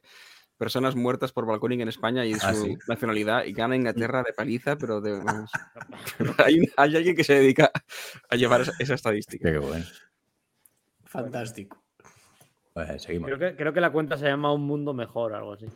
personas 0.56 0.94
muertas 0.94 1.32
por 1.32 1.46
balconing 1.46 1.80
en 1.80 1.88
España 1.88 2.26
y 2.26 2.34
ah, 2.34 2.54
su 2.54 2.76
nacionalidad 2.86 3.46
y 3.46 3.52
gana 3.52 3.76
Inglaterra 3.76 4.22
de 4.22 4.34
paliza, 4.34 4.76
pero 4.76 5.00
de, 5.00 5.18
hay, 6.44 6.60
hay, 6.76 6.96
alguien 6.96 7.16
que 7.16 7.24
se 7.24 7.34
dedica 7.34 7.70
a 8.28 8.36
llevar 8.36 8.66
esa, 8.78 8.94
estadística. 8.94 9.50
Qué 9.50 9.58
bueno. 9.58 9.84
Fantástico. 11.10 11.76
Pues 12.72 13.02
seguimos. 13.02 13.30
Creo 13.36 13.74
que, 13.74 13.80
la 13.80 13.90
cuenta 13.90 14.16
se 14.16 14.26
llama 14.26 14.52
Un 14.52 14.62
Mundo 14.62 14.94
Mejor, 14.94 15.34
algo 15.34 15.54
así. 15.54 15.66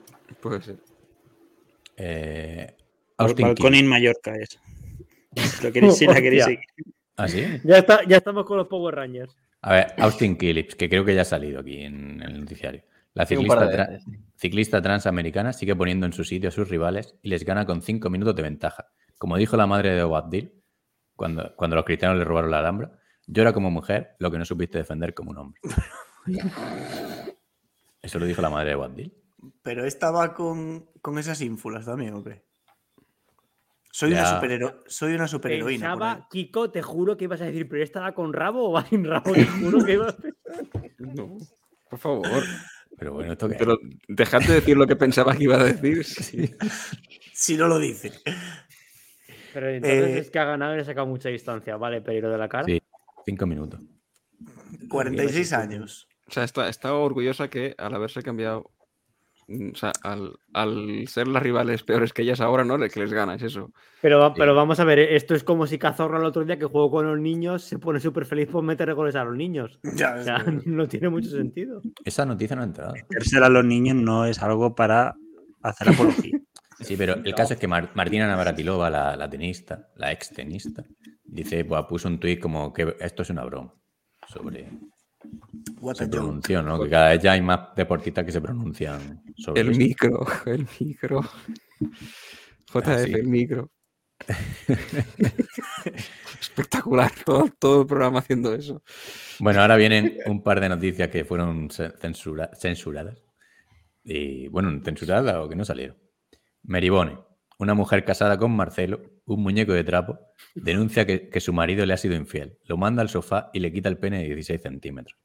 Puede 0.40 0.62
ser. 0.62 0.76
Eh, 1.96 2.76
Balcón 3.18 3.86
Mallorca 3.86 4.36
es. 4.36 4.60
Lo 5.62 5.72
queréis, 5.72 5.96
si 5.96 6.06
la 6.06 6.14
queréis 6.22 6.44
seguir. 6.44 6.60
¿Ah, 7.16 7.26
sí? 7.26 7.44
Ya, 7.64 7.78
está, 7.78 8.04
ya 8.04 8.18
estamos 8.18 8.46
con 8.46 8.58
los 8.58 8.68
Power 8.68 8.94
Rangers. 8.94 9.36
A 9.62 9.72
ver, 9.72 9.86
Austin 9.98 10.36
Killips, 10.36 10.76
que 10.76 10.88
creo 10.88 11.04
que 11.04 11.16
ya 11.16 11.22
ha 11.22 11.26
salido 11.26 11.60
aquí 11.60 11.82
en, 11.82 12.22
el 12.22 12.40
noticiario. 12.40 12.84
La 13.14 13.26
ciclista, 13.26 14.00
ciclista, 14.36 14.82
transamericana 14.82 15.52
sigue 15.52 15.74
poniendo 15.74 16.06
en 16.06 16.12
su 16.12 16.22
sitio 16.24 16.48
a 16.48 16.52
sus 16.52 16.68
rivales 16.68 17.16
y 17.22 17.28
les 17.28 17.44
gana 17.44 17.66
con 17.66 17.82
cinco 17.82 18.08
minutos 18.08 18.36
de 18.36 18.42
ventaja. 18.42 18.92
Como 19.18 19.36
dijo 19.36 19.56
la 19.56 19.66
madre 19.66 19.90
de 19.90 20.04
Boabdil, 20.04 20.62
cuando, 21.16 21.54
cuando 21.56 21.76
los 21.76 21.84
cristianos 21.84 22.18
le 22.18 22.24
robaron 22.24 22.50
la 22.50 22.58
alhambra, 22.58 22.98
Llora 23.26 23.52
como 23.52 23.70
mujer 23.70 24.16
lo 24.18 24.30
que 24.30 24.38
no 24.38 24.44
supiste 24.44 24.78
defender 24.78 25.14
como 25.14 25.30
un 25.30 25.38
hombre. 25.38 25.60
Eso 28.02 28.18
lo 28.18 28.26
dijo 28.26 28.42
la 28.42 28.50
madre 28.50 28.70
de 28.70 28.76
Wandil. 28.76 29.14
Pero 29.62 29.84
estaba 29.84 30.34
con, 30.34 30.88
esas 31.18 31.40
ínfulas 31.40 31.86
también, 31.86 32.14
¿o 32.14 32.24
qué? 32.24 32.44
Soy 33.90 34.12
una, 34.12 34.26
superhero 34.26 34.82
soy 34.86 35.14
una 35.14 35.28
superheroína. 35.28 35.90
Pensaba, 35.90 36.28
Kiko, 36.28 36.70
te 36.70 36.82
juro 36.82 37.16
que 37.16 37.24
ibas 37.24 37.40
a 37.40 37.44
decir, 37.44 37.68
pero 37.68 37.82
estaba 37.82 38.12
con 38.12 38.32
rabo 38.32 38.68
o 38.68 38.72
va 38.72 38.84
sin 38.84 39.04
rabo. 39.04 39.32
Te 39.32 39.46
juro 39.46 39.84
que 39.84 39.92
ibas 39.92 40.14
a 40.14 40.18
No, 40.98 41.38
por 41.88 41.98
favor. 41.98 42.42
Pero 42.98 43.12
bueno, 43.12 43.32
esto 43.32 43.48
qué. 43.48 43.54
Pero 43.54 43.78
dejad 44.08 44.40
de 44.40 44.54
decir 44.54 44.76
lo 44.76 44.86
que 44.86 44.96
pensaba 44.96 45.36
que 45.36 45.44
iba 45.44 45.56
a 45.56 45.64
decir. 45.64 46.56
si 47.32 47.56
no 47.56 47.68
lo 47.68 47.78
dice. 47.78 48.12
Pero 49.52 49.68
entonces 49.68 50.08
eh, 50.08 50.18
es 50.18 50.30
que 50.30 50.38
ha 50.40 50.44
ganado 50.44 50.76
y 50.76 50.80
ha 50.80 50.84
sacado 50.84 51.06
mucha 51.06 51.28
distancia, 51.28 51.76
¿vale? 51.76 52.00
Pero 52.00 52.30
de 52.30 52.38
la 52.38 52.48
cara. 52.48 52.64
Sí. 52.64 52.82
Cinco 53.24 53.46
minutos. 53.46 53.80
46 54.88 55.52
años. 55.52 56.08
O 56.28 56.32
sea, 56.32 56.44
está, 56.44 56.68
está 56.68 56.94
orgullosa 56.94 57.48
que 57.48 57.74
al 57.78 57.94
haberse 57.94 58.22
cambiado, 58.22 58.70
mm, 59.48 59.70
o 59.72 59.76
sea, 59.76 59.92
al, 60.02 61.06
ser 61.08 61.28
las 61.28 61.42
rivales 61.42 61.82
peores 61.82 62.12
que 62.12 62.22
ellas 62.22 62.40
ahora, 62.40 62.64
¿no? 62.64 62.78
Que 62.78 63.00
les 63.00 63.12
gana, 63.12 63.34
es 63.34 63.42
eso. 63.42 63.72
Pero, 64.00 64.32
pero 64.34 64.54
vamos 64.54 64.80
a 64.80 64.84
ver, 64.84 64.98
esto 64.98 65.34
es 65.34 65.44
como 65.44 65.66
si 65.66 65.78
Cazorro 65.78 66.18
el 66.18 66.24
otro 66.24 66.44
día 66.44 66.58
que 66.58 66.64
jugó 66.64 66.90
con 66.90 67.06
los 67.06 67.18
niños 67.18 67.62
se 67.62 67.78
pone 67.78 68.00
súper 68.00 68.24
feliz 68.26 68.48
por 68.48 68.62
meter 68.62 68.94
goles 68.94 69.16
a 69.16 69.24
los 69.24 69.36
niños. 69.36 69.78
Ya, 69.82 70.16
o 70.18 70.22
sea, 70.22 70.38
no 70.64 70.88
tiene 70.88 71.08
mucho 71.08 71.30
sentido. 71.30 71.82
Esa 72.04 72.24
noticia 72.24 72.56
no 72.56 72.62
ha 72.62 72.66
entrado. 72.66 72.94
Ser 73.20 73.42
a 73.42 73.48
los 73.48 73.64
niños 73.64 73.96
no 73.96 74.26
es 74.26 74.42
algo 74.42 74.74
para 74.74 75.14
hacer 75.62 75.90
apología. 75.90 76.38
Sí, 76.84 76.96
pero 76.96 77.14
el 77.14 77.34
caso 77.34 77.54
es 77.54 77.60
que 77.60 77.66
Martina 77.66 78.26
Navratilova, 78.26 78.90
la, 78.90 79.16
la 79.16 79.28
tenista, 79.28 79.88
la 79.96 80.12
ex 80.12 80.30
tenista, 80.30 80.84
Dice, 81.34 81.64
pues 81.64 81.84
puso 81.86 82.06
un 82.06 82.20
tuit 82.20 82.38
como 82.38 82.72
que 82.72 82.94
esto 83.00 83.22
es 83.22 83.30
una 83.30 83.44
broma 83.44 83.74
sobre 84.28 84.68
su 85.94 86.08
pronunciación, 86.08 86.66
¿no? 86.66 86.80
Que 86.80 86.88
cada 86.88 87.08
vez 87.10 87.20
ya 87.20 87.32
hay 87.32 87.42
más 87.42 87.74
deportistas 87.74 88.24
que 88.24 88.30
se 88.30 88.40
pronuncian 88.40 89.20
sobre 89.36 89.62
El 89.62 89.76
micro, 89.76 90.24
el 90.46 90.68
micro. 90.78 91.22
JF, 92.72 92.86
ah, 92.86 93.02
el 93.02 93.26
micro. 93.26 93.72
Espectacular, 96.40 97.10
todo, 97.24 97.48
todo 97.58 97.80
el 97.80 97.86
programa 97.88 98.20
haciendo 98.20 98.54
eso. 98.54 98.82
Bueno, 99.40 99.60
ahora 99.60 99.74
vienen 99.74 100.18
un 100.26 100.40
par 100.40 100.60
de 100.60 100.68
noticias 100.68 101.08
que 101.08 101.24
fueron 101.24 101.68
censuradas. 101.70 103.22
Y 104.04 104.46
bueno, 104.48 104.80
censuradas 104.84 105.34
o 105.36 105.48
que 105.48 105.56
no 105.56 105.64
salieron. 105.64 106.03
Meribone, 106.64 107.18
una 107.58 107.74
mujer 107.74 108.04
casada 108.04 108.38
con 108.38 108.50
Marcelo, 108.52 109.00
un 109.26 109.42
muñeco 109.42 109.72
de 109.72 109.84
trapo, 109.84 110.18
denuncia 110.54 111.06
que, 111.06 111.40
su 111.40 111.52
marido 111.52 111.86
le 111.86 111.94
ha 111.94 111.96
sido 111.96 112.14
infiel. 112.14 112.58
Lo 112.64 112.76
manda 112.76 113.02
al 113.02 113.08
sofá 113.08 113.50
y 113.52 113.60
le 113.60 113.72
quita 113.72 113.88
el 113.88 113.98
pene 113.98 114.18
de 114.18 114.24
16 114.26 114.60
centímetros. 114.60 115.18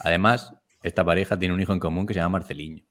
Además, 0.00 0.54
esta 0.82 1.04
pareja 1.04 1.38
tiene 1.38 1.54
un 1.54 1.60
hijo 1.60 1.72
en 1.72 1.80
común 1.80 2.06
que 2.06 2.14
se 2.14 2.20
llama 2.20 2.38
Marceliño. 2.38 2.84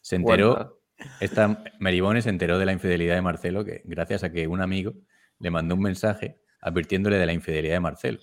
Se 0.00 0.16
enteró, 0.16 0.80
esta 1.20 1.62
Meribone 1.78 2.22
se 2.22 2.30
enteró 2.30 2.58
de 2.58 2.66
la 2.66 2.72
infidelidad 2.72 3.14
de 3.14 3.22
Marcelo 3.22 3.64
que, 3.64 3.82
gracias 3.84 4.24
a 4.24 4.32
que 4.32 4.46
un 4.46 4.60
amigo 4.60 4.94
le 5.38 5.50
mandó 5.50 5.74
un 5.74 5.82
mensaje 5.82 6.40
advirtiéndole 6.60 7.18
de 7.18 7.26
la 7.26 7.32
infidelidad 7.32 7.74
de 7.74 7.80
Marcelo. 7.80 8.18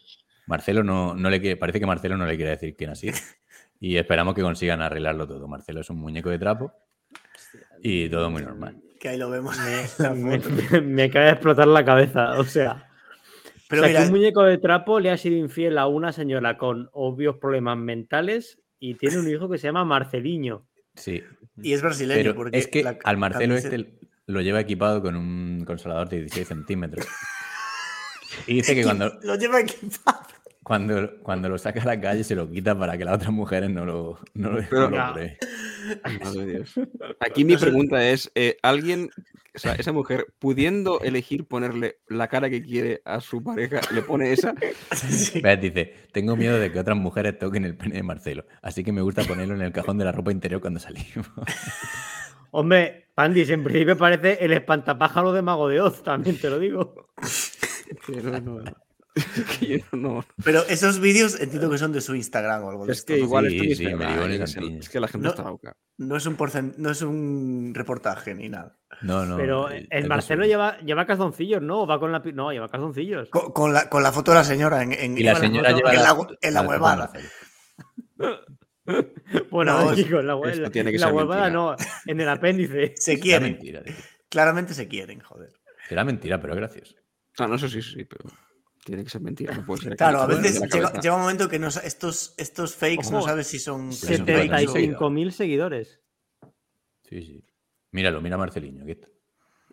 Marcelo 0.48 0.84
no, 0.84 1.14
no 1.14 1.30
le 1.30 1.40
quiere, 1.40 1.56
parece 1.56 1.80
que 1.80 1.86
Marcelo 1.86 2.18
no 2.18 2.26
le 2.26 2.36
quiere 2.36 2.52
decir 2.52 2.76
quién 2.76 2.90
ha 2.90 2.96
sido. 2.96 3.16
Y 3.80 3.98
esperamos 3.98 4.34
que 4.34 4.42
consigan 4.42 4.82
arreglarlo 4.82 5.28
todo. 5.28 5.46
Marcelo 5.46 5.82
es 5.82 5.90
un 5.90 5.98
muñeco 5.98 6.30
de 6.30 6.40
trapo 6.40 6.72
Y 7.82 8.08
todo 8.08 8.30
muy 8.30 8.42
normal. 8.42 8.82
Que 9.04 9.10
ahí 9.10 9.18
lo 9.18 9.30
vemos. 9.30 9.58
Me, 10.16 11.10
cae 11.12 11.26
de 11.26 11.32
explotar 11.32 11.68
la 11.68 11.84
cabeza. 11.84 12.40
O 12.40 12.46
sea. 12.46 12.90
Pero 13.68 13.84
que 13.84 13.98
un 13.98 14.12
muñeco 14.12 14.44
de 14.44 14.58
trapo 14.58 15.02
le 15.02 15.12
ha 15.12 15.18
sido 15.18 15.36
infiel 15.36 15.78
a 15.78 15.88
una 15.88 16.14
señora 16.14 16.58
con 16.58 16.90
obvios 16.94 17.36
problemas 17.36 17.78
mentales 17.78 18.62
y 18.80 18.94
tiene 18.94 19.20
un 19.20 19.28
hijo 19.28 19.50
que 19.50 19.58
se 19.58 19.68
llama 19.68 19.84
Marceliño. 19.84 20.66
Sí. 20.96 21.22
Y 21.62 21.74
es 21.74 21.82
brasileño. 21.82 22.34
porque 22.34 22.58
es 22.58 22.68
que 22.70 22.98
al 23.04 23.18
Marcelo 23.18 23.58
este 23.58 23.94
lo 24.26 24.40
lleva 24.40 24.62
equipado 24.62 25.02
con 25.02 25.18
un 25.18 25.66
consolador 25.66 26.08
de 26.08 26.20
16 26.22 26.48
centímetros. 26.48 27.06
Y 28.48 28.56
dice 28.56 28.74
que 28.74 28.84
cuando. 28.84 29.12
Lo 29.22 29.36
lleva 29.36 29.60
equipado. 29.60 30.26
Cuando, 30.64 31.22
cuando 31.24 31.50
lo 31.50 31.58
saca 31.58 31.82
a 31.82 31.86
la 31.86 32.00
calle 32.00 32.24
se 32.24 32.36
lo 32.36 32.50
quita 32.50 32.78
para 32.78 32.98
que 32.98 33.04
las 33.06 33.16
otras 33.16 33.32
mujeres 33.32 33.70
no 33.70 33.86
lo, 33.86 34.20
no 34.34 34.52
lo, 34.52 34.60
Aquí 37.20 37.44
mi 37.44 37.58
pregunta 37.58 38.08
es: 38.08 38.32
eh, 38.36 38.58
¿alguien, 38.62 39.10
o 39.54 39.60
sea, 39.60 39.74
esa 39.74 39.92
mujer, 39.92 40.28
pudiendo 40.40 41.02
elegir 41.02 41.46
ponerle 41.46 41.98
la 42.08 42.30
cara 42.30 42.50
que 42.50 42.62
quiere 42.64 43.02
a 43.04 43.20
su 43.20 43.44
pareja, 43.44 43.82
le 43.92 44.02
pone 44.02 44.32
esa? 44.32 44.54
Dice: 45.62 45.94
Tengo 46.12 46.36
miedo 46.36 46.58
de 46.58 46.72
que 46.72 46.80
otras 46.80 46.98
mujeres 46.98 47.38
toquen 47.38 47.66
el 47.66 47.76
pene 47.76 47.96
de 47.96 48.04
Marcelo, 48.04 48.46
así 48.62 48.84
que 48.84 48.94
me 48.94 49.02
gusta 49.02 49.24
ponerlo 49.24 49.56
en 49.56 49.62
el 49.62 49.74
cajón 49.74 49.98
de 49.98 50.06
la 50.06 50.12
ropa 50.12 50.32
interior 50.32 50.62
cuando 50.62 50.80
salimos. 50.80 51.30
Hombre, 52.52 53.10
Pandis, 53.16 53.50
en 53.50 53.64
principio 53.64 53.98
parece 53.98 54.38
el 54.46 54.54
espantapájaro 54.54 55.34
de 55.34 55.42
Mago 55.42 55.68
de 55.68 55.82
Oz, 55.82 56.04
también 56.04 56.40
te 56.40 56.50
lo 56.50 56.60
digo. 56.60 57.10
Pero 58.08 58.40
no. 58.40 58.64
Pero 60.44 60.66
esos 60.68 61.00
vídeos 61.00 61.40
entiendo 61.40 61.70
que 61.70 61.78
son 61.78 61.92
de 61.92 62.02
su 62.02 62.16
Instagram 62.16 62.64
o 62.64 62.70
algo 62.70 62.86
de 62.86 62.94
Es 62.94 63.04
que 63.04 63.20
igual 63.20 63.46
es, 63.48 63.78
que 64.90 65.00
la 65.00 65.08
gente 65.08 65.26
no, 65.26 65.30
está 65.30 65.44
loca. 65.44 65.78
No 65.98 66.18
es, 66.18 66.26
un 66.26 66.36
no 66.78 66.90
es 66.90 67.02
un 67.04 67.74
reportaje 67.76 68.34
ni 68.34 68.50
nada. 68.50 68.80
No, 69.02 69.26
no. 69.26 69.38
Pero 69.38 69.70
el 69.70 70.08
Marcelo 70.08 70.46
lleva, 70.46 70.80
lleva 70.80 71.06
calzoncillos, 71.06 71.62
¿no? 71.62 71.86
va 71.86 72.00
con 72.00 72.12
la 72.12 72.20
no, 72.34 72.52
lleva 72.52 72.70
calzoncillos. 72.70 73.30
Con, 73.30 73.74
la, 73.74 73.88
con 73.90 74.02
la 74.02 74.12
foto 74.12 74.32
de 74.32 74.38
la 74.38 74.44
señora 74.44 74.82
en, 74.82 74.94
en, 74.94 75.18
y 75.18 75.24
la 75.24 75.36
señora 75.36 75.72
lleva 75.72 75.94
en 75.94 76.02
la, 76.02 76.28
en 76.42 76.54
la 76.54 76.62
huevada. 76.62 77.12
bueno, 79.52 79.80
no, 79.80 79.94
en 79.94 80.28
la, 80.28 80.36
huevada 81.12 81.50
no, 81.50 81.76
en 82.06 82.20
el 82.20 82.30
apéndice. 82.30 82.94
Se 82.98 83.20
quieren. 83.20 83.60
Claramente 84.30 84.74
se 84.74 84.88
quieren, 84.88 85.20
joder. 85.20 85.54
Será 85.88 86.04
mentira, 86.04 86.42
pero 86.42 86.56
gracias. 86.56 86.96
Ah, 87.38 87.48
no, 87.48 87.56
eso 87.56 87.70
sí, 87.70 87.84
sí, 87.84 88.04
pero. 88.06 88.26
Tiene 88.84 89.04
que 89.04 89.10
ser 89.10 89.22
mentira, 89.22 89.56
no 89.56 89.66
puede 89.66 89.82
ser. 89.84 89.96
Claro, 89.96 90.22
a 90.22 90.28
veces 90.28 90.62
llega, 90.72 91.16
un 91.16 91.22
momento 91.22 91.48
que 91.48 91.56
estos, 91.56 92.34
estos 92.38 92.76
fakes 92.76 93.12
no 93.12 93.22
sabes 93.22 93.48
si 93.48 93.60
son. 93.60 93.92
75.000 93.92 95.32
seguidores. 95.32 96.02
Sí, 97.04 97.22
sí. 97.22 97.46
Míralo, 97.92 98.22
mira 98.22 98.36
a 98.36 98.40
Marceliño, 98.40 98.84
aquí 98.84 98.92
está. 98.92 99.08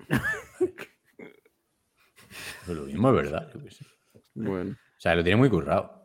lo 2.66 2.84
mismo 2.84 3.08
es 3.10 3.14
verdad. 3.14 3.52
Bueno. 4.34 4.72
O 4.72 5.00
sea, 5.00 5.14
lo 5.14 5.24
tiene 5.24 5.36
muy 5.36 5.48
currado. 5.48 6.00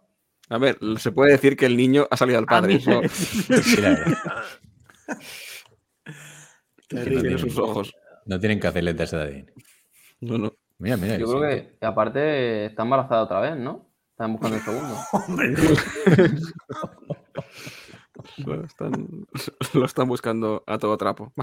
A 0.50 0.58
ver, 0.58 0.78
se 0.98 1.12
puede 1.12 1.34
decir 1.34 1.58
que 1.58 1.66
el 1.66 1.76
niño 1.76 2.08
ha 2.10 2.18
salido 2.18 2.40
al 2.40 2.46
padre. 2.46 2.80
¿no? 2.88 3.02
tiene 6.88 7.38
sus 7.38 7.58
ojos. 7.58 7.94
No 8.26 8.40
tienen 8.40 8.60
que 8.60 8.68
hacerle 8.68 8.94
test 8.94 9.14
de 9.14 9.22
ADN. 9.22 9.52
No, 10.22 10.38
no. 10.38 10.56
Mira, 10.78 10.98
mira. 10.98 11.18
Yo 11.18 11.28
creo 11.28 11.42
que, 11.42 11.78
aparte 11.86 12.66
está 12.66 12.84
embarazada 12.84 13.24
otra 13.24 13.40
vez, 13.40 13.58
¿no? 13.58 13.90
Están 14.12 14.34
buscando 14.34 14.58
el 14.58 14.64
segundo. 14.64 14.96
¡Hombre! 15.12 15.56
lo, 19.74 19.86
están, 19.86 20.08
buscando 20.08 20.64
a 20.68 20.78
todo 20.78 20.98
trapo. 20.98 21.34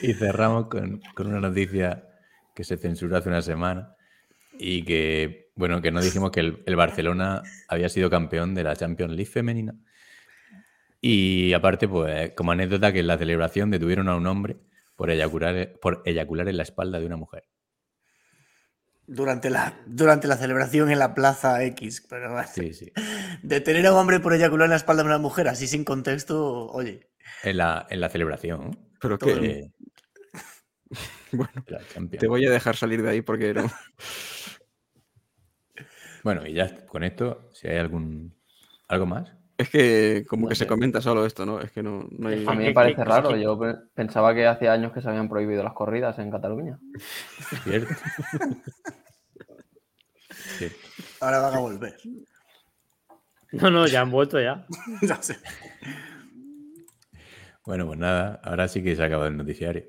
y 0.00 0.14
cerramos 0.14 0.66
con, 0.66 1.00
una 1.18 1.40
noticia 1.40 2.04
que 2.54 2.64
se 2.64 2.76
censuró 2.76 3.16
hace 3.16 3.28
una 3.28 3.42
semana 3.42 3.94
y 4.58 4.82
que, 4.82 5.50
bueno, 5.54 5.80
que 5.80 5.90
no 5.90 6.00
dijimos 6.00 6.30
que 6.30 6.40
el, 6.40 6.76
Barcelona 6.76 7.42
había 7.68 7.88
sido 7.88 8.10
campeón 8.10 8.54
de 8.54 8.64
la 8.64 8.76
Champions 8.76 9.12
League 9.12 9.30
femenina. 9.30 9.74
Y 11.00 11.52
aparte, 11.52 11.86
pues, 11.86 12.32
como 12.32 12.52
anécdota, 12.52 12.92
que 12.92 13.00
en 13.00 13.06
la 13.06 13.18
celebración 13.18 13.70
detuvieron 13.70 14.08
a 14.08 14.16
un 14.16 14.26
hombre 14.26 14.56
por 14.98 15.12
eyacular, 15.12 15.78
por 15.80 16.02
eyacular 16.04 16.48
en 16.48 16.56
la 16.56 16.64
espalda 16.64 16.98
de 16.98 17.06
una 17.06 17.16
mujer. 17.16 17.44
Durante 19.06 19.48
la, 19.48 19.80
durante 19.86 20.26
la 20.26 20.36
celebración 20.36 20.90
en 20.90 20.98
la 20.98 21.14
Plaza 21.14 21.62
X. 21.62 22.04
Pero, 22.10 22.36
sí, 22.52 22.74
sí. 22.74 22.92
Detener 23.44 23.86
a 23.86 23.92
un 23.92 23.98
hombre 23.98 24.18
por 24.18 24.34
eyacular 24.34 24.64
en 24.64 24.70
la 24.70 24.76
espalda 24.76 25.04
de 25.04 25.06
una 25.06 25.18
mujer, 25.18 25.46
así 25.46 25.68
sin 25.68 25.84
contexto, 25.84 26.66
oye. 26.66 27.08
En 27.44 27.58
la, 27.58 27.86
en 27.88 28.00
la 28.00 28.08
celebración. 28.08 28.76
Pero 29.00 29.18
que. 29.18 29.70
bueno, 31.30 31.64
te 32.18 32.26
voy 32.26 32.44
a 32.46 32.50
dejar 32.50 32.74
salir 32.74 33.00
de 33.00 33.10
ahí 33.10 33.22
porque 33.22 33.54
no. 33.54 33.70
bueno, 36.24 36.44
y 36.44 36.54
ya 36.54 36.86
con 36.86 37.04
esto, 37.04 37.48
si 37.52 37.68
hay 37.68 37.76
algún. 37.76 38.36
¿Algo 38.88 39.06
más? 39.06 39.37
Es 39.58 39.68
que 39.70 40.24
como 40.28 40.48
que 40.48 40.54
se 40.54 40.68
comenta 40.68 41.00
solo 41.00 41.26
esto, 41.26 41.44
¿no? 41.44 41.60
Es 41.60 41.72
que 41.72 41.82
no, 41.82 42.08
hay... 42.24 42.46
A 42.46 42.52
mí 42.52 42.66
me 42.66 42.72
parece 42.72 43.04
raro. 43.04 43.36
Yo 43.36 43.58
pensaba 43.92 44.32
que 44.32 44.46
hace 44.46 44.68
años 44.68 44.92
que 44.92 45.02
se 45.02 45.08
habían 45.08 45.28
prohibido 45.28 45.64
las 45.64 45.72
corridas 45.72 46.16
en 46.20 46.30
Cataluña. 46.30 46.78
Cierto. 47.64 47.92
Ahora 51.20 51.40
van 51.40 51.54
a 51.54 51.58
volver. 51.58 51.96
No, 53.52 53.70
no, 53.70 53.86
ya 53.88 54.02
han 54.02 54.12
vuelto 54.12 54.40
ya. 54.40 54.64
ya 55.02 55.20
sé. 55.20 55.36
Bueno, 57.64 57.86
pues 57.86 57.98
nada, 57.98 58.40
ahora 58.44 58.68
sí 58.68 58.82
que 58.82 58.94
se 58.94 59.02
ha 59.02 59.06
acabado 59.06 59.28
el 59.28 59.36
noticiario. 59.36 59.84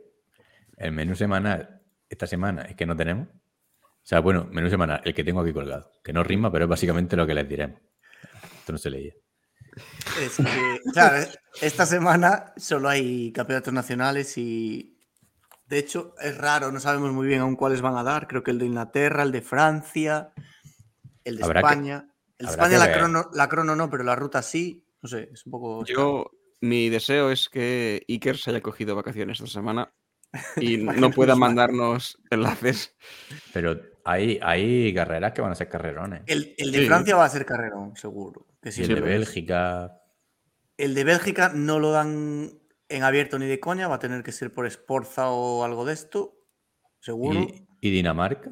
El 0.78 0.94
menú 0.94 1.16
semanal, 1.16 1.82
esta 2.10 2.26
semana, 2.26 2.64
es 2.64 2.76
que 2.76 2.86
no 2.86 2.96
tenemos. 2.96 3.28
O 3.30 4.08
sea, 4.10 4.22
bueno, 4.22 4.48
menú 4.52 4.70
semanal, 4.70 5.02
el 5.04 5.14
que 5.14 5.24
tengo 5.24 5.42
aquí 5.42 5.54
colgado, 5.54 5.92
que 6.04 6.12
no 6.12 6.24
rima, 6.24 6.52
pero 6.52 6.66
es 6.66 6.70
básicamente 6.70 7.16
lo 7.16 7.28
que 7.28 7.36
les 7.36 7.48
diremos. 7.48 7.80
Esto 8.60 8.72
no 8.72 8.78
se 8.78 8.90
leía. 8.90 9.14
Es 10.20 10.38
que, 10.38 10.82
claro, 10.94 11.28
esta 11.62 11.86
semana 11.86 12.54
solo 12.58 12.90
hay 12.90 13.32
campeonatos 13.32 13.74
nacionales 13.74 14.38
y 14.38 14.98
de 15.68 15.80
hecho 15.80 16.16
es 16.20 16.38
raro, 16.38 16.72
no 16.72 16.80
sabemos 16.80 17.12
muy 17.12 17.28
bien 17.28 17.42
aún 17.42 17.56
cuáles 17.56 17.82
van 17.82 17.96
a 17.96 18.04
dar. 18.04 18.28
Creo 18.28 18.44
que 18.44 18.52
el 18.52 18.60
de 18.60 18.66
Inglaterra, 18.66 19.24
el 19.24 19.32
de 19.32 19.42
Francia, 19.42 20.32
el 21.24 21.38
de 21.38 21.44
España. 21.44 22.08
el 22.38 22.48
de 22.48 22.52
España 22.52 22.78
la 22.78 22.92
crono, 22.92 23.30
la 23.34 23.50
crono 23.50 23.76
no, 23.76 23.90
pero 23.90 24.04
la 24.04 24.16
ruta 24.16 24.42
sí. 24.42 24.84
No 25.02 25.08
sé, 25.08 25.30
es 25.32 25.46
un 25.46 25.52
poco. 25.52 25.86
Yo, 25.86 26.32
mi 26.62 26.90
deseo 26.90 27.32
es 27.32 27.50
que 27.50 28.04
Iker 28.10 28.38
se 28.38 28.50
haya 28.50 28.62
cogido 28.62 28.96
vacaciones 28.96 29.40
esta 29.40 29.52
semana 29.52 29.94
y 30.58 30.78
no 31.10 31.12
pueda 31.12 31.36
mandarnos 31.36 32.20
enlaces. 32.30 32.96
Pero 33.54 33.80
hay, 34.04 34.40
hay 34.42 34.94
carreras 34.94 35.34
que 35.34 35.42
van 35.42 35.52
a 35.52 35.56
ser 35.56 35.70
carrerones. 35.70 36.22
El, 36.26 36.56
de 36.58 36.86
Francia 36.86 37.16
va 37.16 37.26
a 37.26 37.30
ser 37.30 37.46
carrerón, 37.46 37.96
seguro. 37.96 38.48
Que 38.62 38.70
el 38.70 38.88
de 38.88 39.02
Bélgica. 39.02 40.02
El 40.78 40.96
de 40.96 41.04
Bélgica 41.04 41.52
no 41.54 41.80
lo 41.80 41.92
dan 41.92 42.52
en 42.90 43.04
abierto 43.04 43.38
ni 43.38 43.46
de 43.46 43.60
coña, 43.60 43.88
va 43.88 43.96
a 43.96 44.00
tener 44.00 44.24
que 44.24 44.32
ser 44.32 44.54
por 44.54 44.70
Sporza 44.70 45.30
o 45.30 45.64
algo 45.64 45.86
de 45.86 45.94
esto, 45.94 46.46
seguro. 47.00 47.48
¿Y, 47.82 47.92
Dinamarca? 47.92 48.52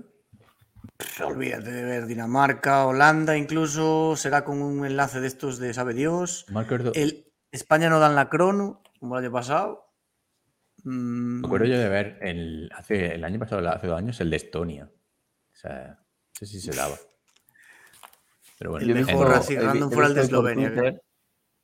olvídate 1.24 1.72
de 1.72 1.84
ver 1.84 2.06
Dinamarca, 2.08 2.85
Holanda, 2.85 3.38
incluso 3.38 4.16
será 4.16 4.43
con 4.43 4.61
un 4.61 4.85
enlace 4.85 5.19
de 5.19 5.27
estos 5.27 5.59
de 5.59 5.74
sabe 5.74 5.93
Dios. 5.93 6.45
El, 6.93 7.32
España 7.51 7.90
no 7.90 8.00
dan 8.00 8.16
la 8.16 8.30
crono, 8.30 8.84
como 9.00 9.17
el 9.17 9.26
año 9.26 9.32
pasado. 9.32 9.93
Mm. 10.84 11.42
Me 11.42 11.48
acuerdo 11.48 11.66
yo 11.66 11.77
de 11.77 11.90
ver 11.90 12.19
el, 12.22 12.69
hace, 12.76 13.16
el 13.16 13.24
año 13.24 13.40
pasado, 13.40 13.67
hace 13.69 13.88
dos 13.88 13.98
años, 13.98 14.19
el 14.22 14.30
de 14.30 14.38
Estonia. 14.38 14.92
O 15.58 15.60
sea, 15.60 15.98
no 15.98 15.98
sé 16.34 16.45
si 16.45 16.61
se 16.61 16.76
daba. 16.76 16.95
Pero 18.60 18.72
bueno, 18.72 18.86
el 18.86 18.94
mejor 18.94 19.32
así 19.32 19.58
random 19.58 19.90
fuera 19.90 20.08
el 20.10 20.14
de 20.14 20.22
Eslovenia. 20.22 21.02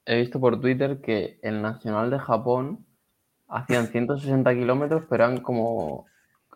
he 0.06 0.20
visto 0.20 0.40
por 0.40 0.60
Twitter 0.60 1.00
que 1.00 1.38
el 1.44 1.62
Nacional 1.62 2.10
de 2.10 2.18
Japón 2.18 2.88
hacían 3.48 3.88
160 3.88 4.52
kilómetros, 4.56 5.04
pero 5.08 5.26
eran 5.26 5.42
como 5.42 6.08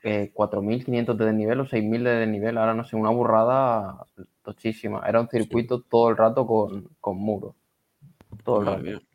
4.500 0.01 1.16
de 1.16 1.25
desnivel 1.25 1.59
o 1.59 1.66
6.000 1.66 2.03
de 2.03 2.16
desnivel. 2.16 2.57
Ahora 2.57 2.74
no 2.74 2.83
sé, 2.83 2.95
una 2.95 3.11
burrada 3.11 4.03
tochísima. 4.43 5.03
Era 5.07 5.22
un 5.22 5.30
circuito 5.30 5.82
todo 5.82 6.09
el 6.09 6.17
rato 6.17 6.48
con, 6.48 6.90
con 6.99 7.17
muros. 7.17 7.53
Todo 8.43 8.61
el 8.61 8.66
rato. 8.66 9.06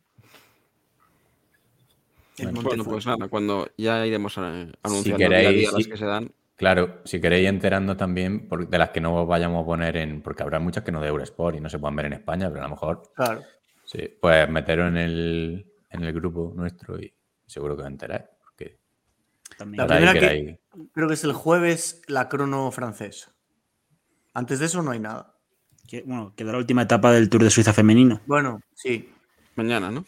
Bueno, 2.63 2.85
pues 2.85 3.05
nada, 3.05 3.27
cuando 3.29 3.69
ya 3.77 4.07
iremos 4.07 4.39
anunciando 4.39 5.03
si 5.03 5.13
queréis, 5.13 5.73
las 5.73 5.89
que 5.89 5.97
se 5.97 6.07
dan. 6.07 6.33
Claro, 6.57 7.01
si 7.05 7.21
queréis 7.21 7.49
enterando 7.49 7.97
también 7.97 8.49
de 8.49 8.79
las 8.79 8.91
que 8.91 9.01
no 9.01 9.27
vayamos 9.27 9.63
a 9.63 9.67
poner 9.67 9.97
en. 9.97 10.23
Porque 10.23 10.43
habrá 10.43 10.59
muchas 10.59 10.85
que 10.85 10.93
no 10.93 11.01
de 11.01 11.09
Eurosport 11.09 11.57
y 11.57 11.61
no 11.61 11.69
se 11.69 11.79
puedan 11.79 11.97
ver 11.97 12.07
en 12.07 12.13
España, 12.15 12.49
pero 12.49 12.61
a 12.61 12.65
lo 12.65 12.71
mejor. 12.71 13.03
Claro. 13.15 13.43
Sí, 13.85 14.09
pues 14.21 14.49
meteros 14.49 14.89
en 14.89 14.97
el, 14.97 15.73
en 15.91 16.05
el 16.05 16.13
grupo 16.13 16.53
nuestro 16.55 17.01
y 17.01 17.13
seguro 17.47 17.77
que 17.77 17.83
os 17.83 17.89
enteráis. 17.89 18.25
Porque 18.43 18.79
la 19.59 19.87
primera 19.87 20.13
que, 20.13 20.61
creo 20.93 21.09
que 21.09 21.15
es 21.15 21.25
el 21.25 21.33
jueves 21.33 22.03
la 22.07 22.29
crono 22.29 22.71
francesa. 22.71 23.33
Antes 24.35 24.61
de 24.61 24.67
eso 24.67 24.83
no 24.83 24.93
hay 24.93 25.01
nada. 25.01 25.35
bueno, 26.07 26.35
queda 26.37 26.53
la 26.53 26.59
última 26.59 26.83
etapa 26.83 27.13
del 27.13 27.29
Tour 27.29 27.45
de 27.45 27.51
Suiza 27.51 27.73
femenino. 27.73 28.21
Bueno, 28.27 28.61
sí. 28.75 29.13
Mañana, 29.57 29.91
¿no? 29.91 30.07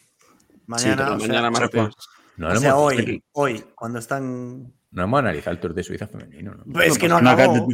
Mañana, 0.67 1.17
mañana 1.17 1.51
martes. 1.51 1.95
No 2.37 2.49
o 2.49 2.57
sea, 2.57 2.77
hoy, 2.77 3.23
hoy, 3.33 3.65
cuando 3.75 3.99
están. 3.99 4.73
No 4.95 5.03
hemos 5.03 5.19
analizado 5.19 5.53
el 5.53 5.61
Tour 5.61 5.75
de 5.75 5.83
Suiza 5.83 6.07
femenino, 6.07 6.55
¿no? 6.55 6.65
Pues 6.73 6.93
es 6.93 6.99
que 6.99 7.09
no 7.09 7.17
acabó. 7.17 7.69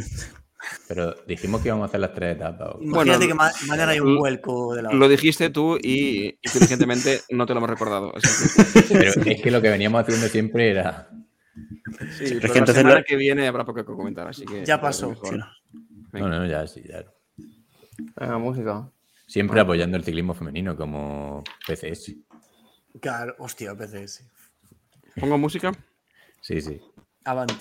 Pero 0.87 1.15
dijimos 1.27 1.61
que 1.61 1.69
íbamos 1.69 1.85
a 1.85 1.87
hacer 1.87 1.99
las 1.99 2.13
tres 2.13 2.35
etapas. 2.35 2.75
Bueno, 2.81 3.17
que 3.19 3.33
mañana 3.67 3.91
hay 3.91 3.99
un 3.99 4.17
vuelco 4.17 4.75
de 4.75 4.83
la. 4.83 4.91
Lo 4.91 5.07
dijiste 5.07 5.51
tú 5.51 5.77
y 5.77 6.37
inteligentemente 6.41 7.21
no 7.29 7.45
te 7.45 7.53
lo 7.53 7.59
hemos 7.59 7.69
recordado. 7.69 8.11
Pero 8.89 9.11
es 9.23 9.41
que 9.41 9.51
lo 9.51 9.61
que 9.61 9.69
veníamos 9.69 10.01
haciendo 10.01 10.27
siempre 10.27 10.71
era. 10.71 11.09
Sí, 12.17 12.39
pero 12.41 12.53
la 12.53 12.73
semana 12.73 13.03
que 13.03 13.15
viene 13.15 13.47
habrá 13.47 13.65
poco 13.65 13.85
que 13.85 13.85
comentar, 13.85 14.27
así 14.27 14.45
que. 14.45 14.65
Ya 14.65 14.81
pasó. 14.81 15.13
No, 16.11 16.27
no, 16.27 16.45
ya 16.47 16.65
sí, 16.67 16.81
ya. 16.87 17.05
Venga, 18.15 18.37
música. 18.39 18.89
Siempre 19.27 19.61
apoyando 19.61 19.95
el 19.95 20.03
ciclismo 20.03 20.33
femenino 20.33 20.75
como 20.75 21.43
PCS. 21.67 22.15
Claro, 22.99 23.35
hostia, 23.39 23.75
PCS. 23.75 24.27
¿Pongo 25.19 25.37
música? 25.37 25.71
Sí, 26.41 26.59
sí. 26.61 26.81
Avante. 27.23 27.55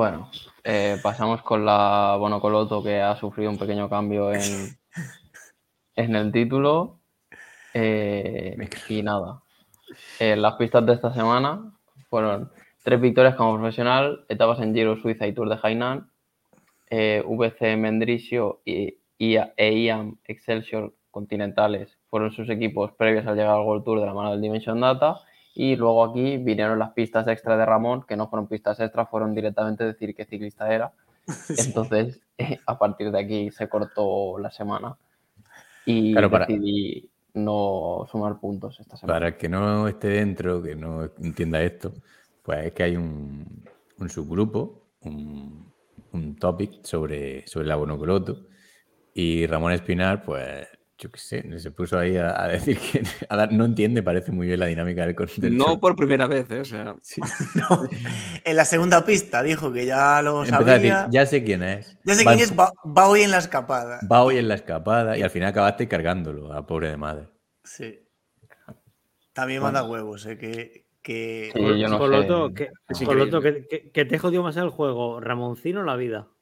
Bueno, 0.00 0.30
eh, 0.64 0.96
pasamos 1.02 1.42
con 1.42 1.66
la 1.66 2.16
Bonocoloto 2.18 2.82
que 2.82 3.02
ha 3.02 3.16
sufrido 3.16 3.50
un 3.50 3.58
pequeño 3.58 3.90
cambio 3.90 4.32
en, 4.32 4.40
en 5.94 6.16
el 6.16 6.32
título. 6.32 7.00
Eh, 7.74 8.56
y 8.88 9.02
nada, 9.02 9.42
eh, 10.18 10.36
las 10.36 10.54
pistas 10.54 10.86
de 10.86 10.94
esta 10.94 11.12
semana 11.12 11.74
fueron 12.08 12.50
tres 12.82 12.98
victorias 12.98 13.34
como 13.34 13.58
profesional, 13.58 14.24
etapas 14.30 14.60
en 14.60 14.74
Giro 14.74 14.96
Suiza 14.96 15.26
y 15.26 15.34
Tour 15.34 15.50
de 15.50 15.58
Hainan, 15.62 16.10
VC 16.90 17.76
Mendrisio 17.76 18.62
y, 18.64 19.00
y, 19.18 19.36
e 19.36 19.72
IAM 19.80 20.16
Excelsior 20.24 20.94
Continentales 21.10 21.98
fueron 22.08 22.32
sus 22.32 22.48
equipos 22.48 22.92
previos 22.92 23.26
al 23.26 23.36
llegar 23.36 23.54
al 23.54 23.66
World 23.66 23.84
Tour 23.84 24.00
de 24.00 24.06
la 24.06 24.14
mano 24.14 24.30
del 24.30 24.40
Dimension 24.40 24.80
Data 24.80 25.20
y 25.54 25.76
luego 25.76 26.04
aquí 26.04 26.36
vinieron 26.38 26.78
las 26.78 26.92
pistas 26.92 27.26
extra 27.28 27.56
de 27.56 27.66
Ramón, 27.66 28.04
que 28.06 28.16
no 28.16 28.28
fueron 28.28 28.46
pistas 28.46 28.78
extra, 28.80 29.06
fueron 29.06 29.34
directamente 29.34 29.84
decir 29.84 30.14
qué 30.14 30.24
ciclista 30.24 30.72
era. 30.72 30.92
Entonces, 31.58 32.20
eh, 32.38 32.58
a 32.66 32.78
partir 32.78 33.10
de 33.10 33.18
aquí 33.18 33.50
se 33.50 33.68
cortó 33.68 34.38
la 34.38 34.50
semana 34.50 34.96
y 35.84 36.14
decidí 36.14 37.10
no 37.34 38.06
sumar 38.10 38.38
puntos 38.38 38.78
esta 38.80 38.96
semana. 38.96 39.14
Para 39.14 39.28
el 39.28 39.36
que 39.36 39.48
no 39.48 39.88
esté 39.88 40.08
dentro, 40.08 40.62
que 40.62 40.74
no 40.74 41.04
entienda 41.22 41.62
esto, 41.62 41.92
pues 42.42 42.66
es 42.66 42.72
que 42.72 42.82
hay 42.82 42.96
un, 42.96 43.64
subgrupo, 44.08 44.88
un, 45.02 45.72
un, 46.12 46.36
topic 46.36 46.84
sobre, 46.84 47.46
sobre 47.46 47.66
el 47.66 47.72
abonocoloto 47.72 48.46
y 49.14 49.46
Ramón 49.46 49.72
Espinar, 49.72 50.22
pues 50.24 50.66
yo 51.00 51.10
qué 51.10 51.18
sé, 51.18 51.58
se 51.58 51.70
puso 51.70 51.98
ahí 51.98 52.14
a, 52.18 52.46
decir 52.48 52.78
que 52.78 53.02
no 53.52 53.64
entiende, 53.64 54.02
parece 54.02 54.32
muy 54.32 54.46
bien 54.46 54.60
la 54.60 54.66
dinámica 54.66 55.06
del 55.06 55.14
concepto. 55.14 55.48
No 55.48 55.80
por 55.80 55.96
primera 55.96 56.26
vez, 56.26 56.50
¿eh? 56.50 56.60
o 56.60 56.64
sea. 56.64 56.94
En 58.44 58.56
la 58.56 58.66
segunda 58.66 59.04
pista 59.04 59.42
dijo 59.42 59.72
que 59.72 59.86
ya 59.86 60.20
lo 60.20 60.44
sabía. 60.44 61.08
ya 61.10 61.24
sé 61.24 61.42
quién 61.42 61.62
es. 61.62 61.96
Ya 62.04 62.14
sé 62.14 62.24
quién 62.24 62.40
es, 62.40 62.52
va, 62.54 63.08
hoy 63.08 63.22
en 63.22 63.30
la 63.30 63.38
escapada. 63.38 64.00
Va 64.10 64.22
hoy 64.22 64.36
en 64.36 64.48
la 64.48 64.56
escapada 64.56 65.16
y 65.16 65.22
al 65.22 65.30
final 65.30 65.48
acabaste 65.48 65.88
cargándolo 65.88 66.52
a 66.52 66.66
pobre 66.66 66.90
de 66.90 66.98
madre. 66.98 67.28
Sí. 67.64 67.98
También 69.32 69.62
manda 69.62 69.82
huevos, 69.84 70.26
¿eh? 70.26 70.36
Que, 70.36 70.84
que... 71.00 71.50
Sí, 71.54 71.78
yo 71.78 71.88
no 71.88 71.98
por 71.98 72.10
lo 72.10 72.52
que, 72.52 72.70
que, 73.68 73.90
que, 73.90 74.04
te 74.04 74.18
jodió 74.18 74.42
más 74.42 74.56
el 74.58 74.68
juego, 74.68 75.18
Ramoncino 75.20 75.82
la 75.82 75.96
vida. 75.96 76.28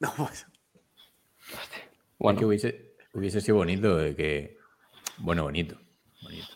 No, 0.00 0.12
pues. 0.16 0.46
Bueno. 2.18 2.38
que 2.38 2.46
hubiese, 2.46 2.94
hubiese 3.14 3.40
sido 3.40 3.58
bonito 3.58 3.96
de 3.96 4.14
que. 4.14 4.58
Bueno, 5.18 5.44
bonito. 5.44 5.78
Bonito. 6.22 6.48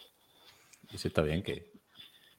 Eso 0.92 1.08
está 1.08 1.22
bien 1.22 1.42
que. 1.42 1.70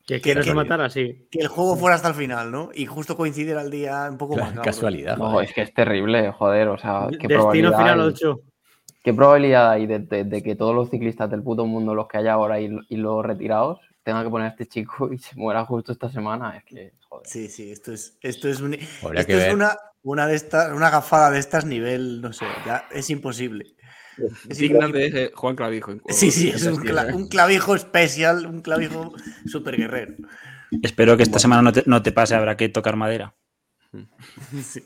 Que, 0.06 0.20
que 0.20 0.36
no 0.36 0.44
se 0.44 0.54
matara 0.54 0.86
así. 0.86 1.28
Que 1.32 1.40
el 1.40 1.48
juego 1.48 1.78
fuera 1.78 1.96
hasta 1.96 2.10
el 2.10 2.16
final, 2.16 2.52
¿no? 2.52 2.72
Y 2.74 2.86
justo 2.86 3.16
coincidiera 3.16 3.62
el 3.62 3.72
día 3.72 4.08
un 4.12 4.18
poco 4.18 4.36
más. 4.36 4.54
Casualidad. 4.60 5.18
No, 5.18 5.40
es 5.40 5.54
que 5.54 5.62
es 5.62 5.74
terrible, 5.74 6.32
joder. 6.34 6.68
O 6.68 6.78
sea, 6.78 7.08
qué 7.18 7.28
Destino 7.28 7.72
final 7.72 8.02
8. 8.02 8.42
¿Qué 9.04 9.14
probabilidad 9.14 9.72
hay 9.72 9.86
de, 9.86 10.42
que 10.44 10.56
todos 10.56 10.74
los 10.74 10.90
ciclistas 10.90 11.30
del 11.30 11.44
puto 11.44 11.66
mundo, 11.66 11.94
los 11.94 12.08
que 12.08 12.20
hay 12.20 12.28
ahora 12.28 12.62
y, 12.62 12.70
los 12.96 13.26
retirados, 13.26 13.80
tengan 14.02 14.24
que 14.24 14.30
poner 14.30 14.48
a 14.48 14.52
este 14.52 14.66
chico 14.66 15.12
y 15.12 15.18
se 15.18 15.36
muera 15.36 15.66
justo 15.66 15.92
esta 15.92 16.10
semana? 16.10 16.56
Es 16.58 16.64
que, 16.64 16.94
joder. 17.10 17.28
Sí, 17.28 17.50
sí, 17.50 17.70
esto 17.70 17.92
es, 17.92 18.18
esto 18.22 18.48
es, 18.48 18.62
esto 18.62 19.38
es 19.38 19.54
una, 19.54 19.78
una 20.04 20.28
de 20.28 20.36
estas, 20.36 20.72
una 20.74 20.90
gafada 20.90 21.32
de 21.32 21.40
estas 21.40 21.66
nivel, 21.66 22.22
no 22.22 22.34
sé, 22.34 22.46
ya 22.66 22.86
es 22.92 23.10
imposible. 23.10 23.76
Es 24.48 24.60
de 24.60 25.32
Juan 25.34 25.56
Clavijo. 25.56 25.94
Sí, 26.10 26.30
sí, 26.30 26.50
es 26.50 26.68
un, 26.68 27.28
clavijo 27.30 27.74
especial, 27.74 28.46
un 28.46 28.62
clavijo 28.62 29.12
súper 29.48 29.76
guerrero. 29.76 30.14
Espero 30.84 31.18
que 31.18 31.24
esta 31.24 31.40
semana 31.40 31.64
no 31.64 31.74
te, 31.74 31.82
no 31.88 32.04
te, 32.04 32.12
pase, 32.12 32.36
habrá 32.36 32.56
que 32.56 32.70
tocar 32.70 32.96
madera. 32.96 33.34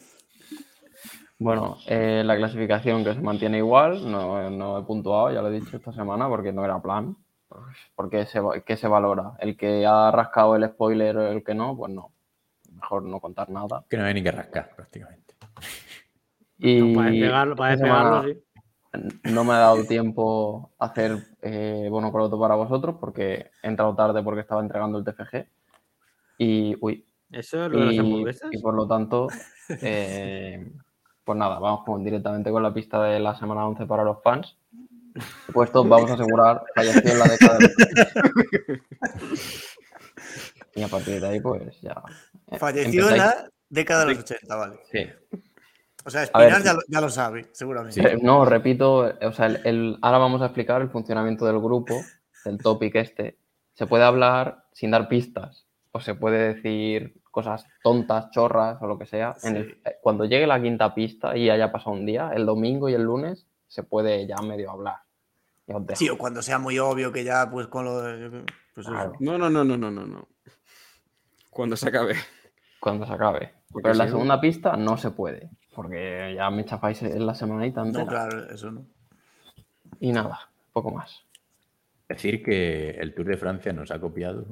Bueno, 1.40 1.78
eh, 1.86 2.24
la 2.26 2.36
clasificación 2.36 3.04
que 3.04 3.14
se 3.14 3.22
mantiene 3.22 3.60
igual, 3.60 4.12
no, 4.12 4.50
no, 4.50 4.80
he 4.80 4.84
puntuado, 4.86 5.32
ya 5.32 5.40
lo 5.44 5.50
he 5.50 5.60
dicho 5.60 5.78
esta 5.78 5.94
semana, 5.94 6.28
porque 6.28 6.52
no 6.52 6.66
era 6.66 6.82
plan. 6.82 7.16
Porque 7.94 8.26
se, 8.26 8.42
¿qué 8.66 8.76
se 8.76 8.88
valora? 8.88 9.34
¿El 9.38 9.56
que 9.56 9.86
ha 9.86 10.10
rascado 10.10 10.56
el 10.56 10.68
spoiler 10.68 11.16
o 11.16 11.32
el 11.32 11.44
que 11.44 11.54
no? 11.54 11.78
Pues 11.78 11.94
no 11.94 12.12
mejor 12.88 13.04
no 13.04 13.20
contar 13.20 13.50
nada. 13.50 13.84
Que 13.90 13.98
no 13.98 14.06
hay 14.06 14.14
ni 14.14 14.24
que 14.24 14.32
rascar 14.32 14.74
prácticamente. 14.76 15.36
Y 16.58 16.82
no, 16.82 16.98
para 16.98 17.10
pegarlo, 17.10 17.56
para 17.56 18.24
sí. 18.24 18.44
No 19.26 19.44
me 19.44 19.54
ha 19.54 19.58
dado 19.58 19.84
tiempo 19.84 20.72
a 20.80 20.86
hacer 20.86 21.18
eh, 21.42 21.88
bono 21.92 22.12
coloto 22.12 22.40
para 22.40 22.56
vosotros 22.56 22.96
porque 23.00 23.52
he 23.62 23.68
entrado 23.68 23.94
tarde 23.96 24.24
porque 24.24 24.42
estaba 24.42 24.62
entregando 24.62 24.98
el 24.98 25.04
TFG. 25.04 25.46
Y, 26.40 26.76
uy. 26.80 27.06
¿Eso 27.30 27.66
es 27.66 27.72
lo 27.72 27.80
de 27.80 27.86
las 27.88 28.00
hamburguesas? 28.00 28.50
Y 28.54 28.62
por 28.62 28.74
lo 28.74 28.88
tanto, 28.88 29.28
eh, 29.82 30.72
pues 31.26 31.38
nada, 31.38 31.60
vamos 31.60 32.04
directamente 32.04 32.50
con 32.50 32.64
la 32.64 32.74
pista 32.74 33.04
de 33.04 33.20
la 33.20 33.38
semana 33.38 33.68
11 33.68 33.86
para 33.86 34.04
los 34.04 34.24
fans. 34.24 34.58
Puesto, 35.52 35.84
vamos 35.84 36.10
a 36.12 36.14
asegurar 36.14 36.64
falleció 36.74 37.12
en 37.12 37.20
la 37.20 37.26
década. 37.26 37.58
De... 37.58 38.82
y 40.78 40.84
a 40.84 40.88
partir 40.88 41.20
de 41.20 41.28
ahí, 41.28 41.40
pues 41.42 41.82
ya 41.82 42.02
eh, 42.52 42.60
Falleció 42.60 43.10
en 43.10 43.18
la 43.18 43.50
década 43.68 44.06
de 44.06 44.14
los 44.14 44.20
80, 44.20 44.56
vale. 44.56 44.80
Sí. 44.92 45.08
O 46.06 46.10
sea, 46.10 46.24
Espinar 46.24 46.64
ya, 46.88 47.02
lo, 47.02 47.10
sabe, 47.10 47.50
seguramente. 47.52 48.18
No, 48.22 48.46
repito, 48.46 49.14
o 49.22 49.32
sea, 49.34 49.48
el, 49.48 49.98
ahora 50.02 50.20
vamos 50.20 50.42
a 50.42 50.46
explicar 50.46 50.82
el 50.82 50.90
funcionamiento 50.90 51.46
del 51.46 51.60
grupo, 51.60 51.96
del 52.46 52.60
topic 52.60 52.96
este. 52.96 53.38
Se 53.74 53.88
puede 53.88 54.06
hablar 54.06 54.66
sin 54.72 54.92
dar 54.92 55.10
pistas, 55.10 55.66
o 55.92 56.00
se 56.00 56.16
puede 56.16 56.54
decir 56.54 57.20
cosas 57.32 57.66
tontas, 57.84 58.30
chorras 58.32 58.82
o 58.82 58.88
lo 58.88 58.98
que 58.98 59.06
sea. 59.06 59.36
Eh, 59.44 59.78
cuando 60.02 60.26
llegue 60.26 60.48
la 60.48 60.62
quinta 60.62 60.96
pista 60.96 61.36
y 61.36 61.50
haya 61.50 61.72
pasado 61.72 61.92
un 61.92 62.06
día, 62.06 62.32
el 62.34 62.46
domingo 62.46 62.88
y 62.88 62.94
el 62.94 63.04
lunes, 63.04 63.48
se 63.68 63.84
puede 63.84 64.26
ya 64.28 64.38
medio 64.38 64.72
hablar. 64.72 64.98
Sí, 65.96 66.10
o 66.10 66.18
cuando 66.18 66.42
sea 66.42 66.60
muy 66.60 66.80
obvio 66.80 67.12
que 67.12 67.26
ya, 67.26 67.50
pues 67.52 67.68
con 67.68 67.84
lo 67.84 68.02
de. 68.02 68.46
Pues 68.74 68.88
no, 69.20 69.38
no, 69.38 69.50
no, 69.50 69.66
no, 69.66 69.78
no, 69.78 69.92
no. 69.92 70.28
Cuando 71.58 71.76
se 71.76 71.90
acabe 71.90 72.16
cuando 72.80 73.06
se 73.06 73.14
acabe. 73.14 73.54
Pero 73.74 73.92
en 73.92 73.98
la 73.98 74.08
segunda 74.08 74.40
pista 74.40 74.78
no 74.78 74.98
se 74.98 75.12
puede, 75.12 75.50
porque 75.76 76.34
ya 76.36 76.50
me 76.50 76.66
chafáis 76.66 77.02
en 77.04 77.26
la 77.26 77.36
semanita 77.36 77.82
entera. 77.82 78.06
No, 78.06 78.10
claro, 78.10 78.50
eso 78.50 78.72
no. 78.72 78.86
Y 80.00 80.12
nada, 80.12 80.50
poco 80.72 80.92
más. 80.92 81.24
Decir 82.08 82.42
que 82.42 82.92
el 82.92 83.14
Tour 83.14 83.28
de 83.28 83.38
Francia 83.38 83.74
nos 83.74 83.92
ha 83.92 84.00
copiado 84.00 84.46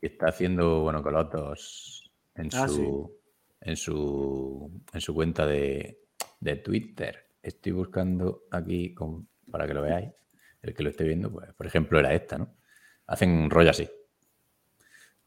y 0.00 0.06
está 0.06 0.26
haciendo, 0.28 0.80
bueno, 0.80 1.02
colotos 1.02 2.10
en 2.34 2.48
ah, 2.54 2.66
su, 2.68 3.16
en 3.60 3.76
su 3.76 4.82
en 4.92 5.00
su 5.00 5.14
cuenta 5.14 5.46
de, 5.46 6.00
Twitter. 6.64 7.26
Estoy 7.42 7.72
buscando 7.72 8.42
aquí 8.50 8.94
para 9.50 9.66
que 9.66 9.74
lo 9.74 9.82
veáis. 9.82 10.10
El 10.60 10.74
que 10.74 10.82
lo 10.82 10.90
esté 10.90 11.04
viendo, 11.04 11.30
pues, 11.30 11.52
por 11.54 11.66
ejemplo, 11.66 12.00
era 12.00 12.12
esta, 12.12 12.36
¿no? 12.36 12.56
Hacen 13.06 13.30
un 13.30 13.48
rollo 13.48 13.70
así. 13.70 13.88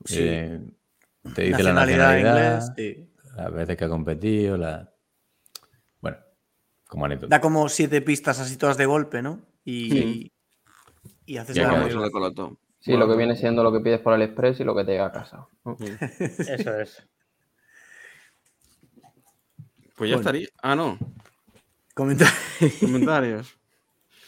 Sí. 0.05 0.19
Eh, 0.19 0.61
te 1.35 1.43
dice 1.43 1.63
la 1.63 1.73
nacionalidad, 1.73 2.17
inglés, 2.17 3.05
las 3.35 3.53
veces 3.53 3.77
que 3.77 3.85
ha 3.85 3.89
competido, 3.89 4.57
la... 4.57 4.91
Bueno, 5.99 6.17
como 6.87 7.05
anécdota. 7.05 7.35
Da 7.35 7.41
como 7.41 7.69
siete 7.69 8.01
pistas 8.01 8.39
así 8.39 8.57
todas 8.57 8.77
de 8.77 8.85
golpe, 8.85 9.21
¿no? 9.21 9.39
Y, 9.63 10.31
y 11.25 11.37
haces 11.37 11.55
la. 11.57 11.89
Sí, 12.79 12.97
lo 12.97 13.07
que 13.07 13.15
viene 13.15 13.35
siendo 13.35 13.63
lo 13.63 13.71
que 13.71 13.79
pides 13.79 13.99
por 13.99 14.13
el 14.13 14.23
Express 14.23 14.59
y 14.59 14.63
lo 14.63 14.75
que 14.75 14.83
te 14.83 14.93
llega 14.93 15.05
a 15.05 15.11
casa. 15.11 15.47
Eso 16.19 16.79
es. 16.79 17.07
Pues 19.95 20.09
ya 20.09 20.15
estaría. 20.15 20.47
Ah, 20.63 20.75
no. 20.75 20.97
Comentarios. 21.93 22.33
Comentarios. 22.79 23.57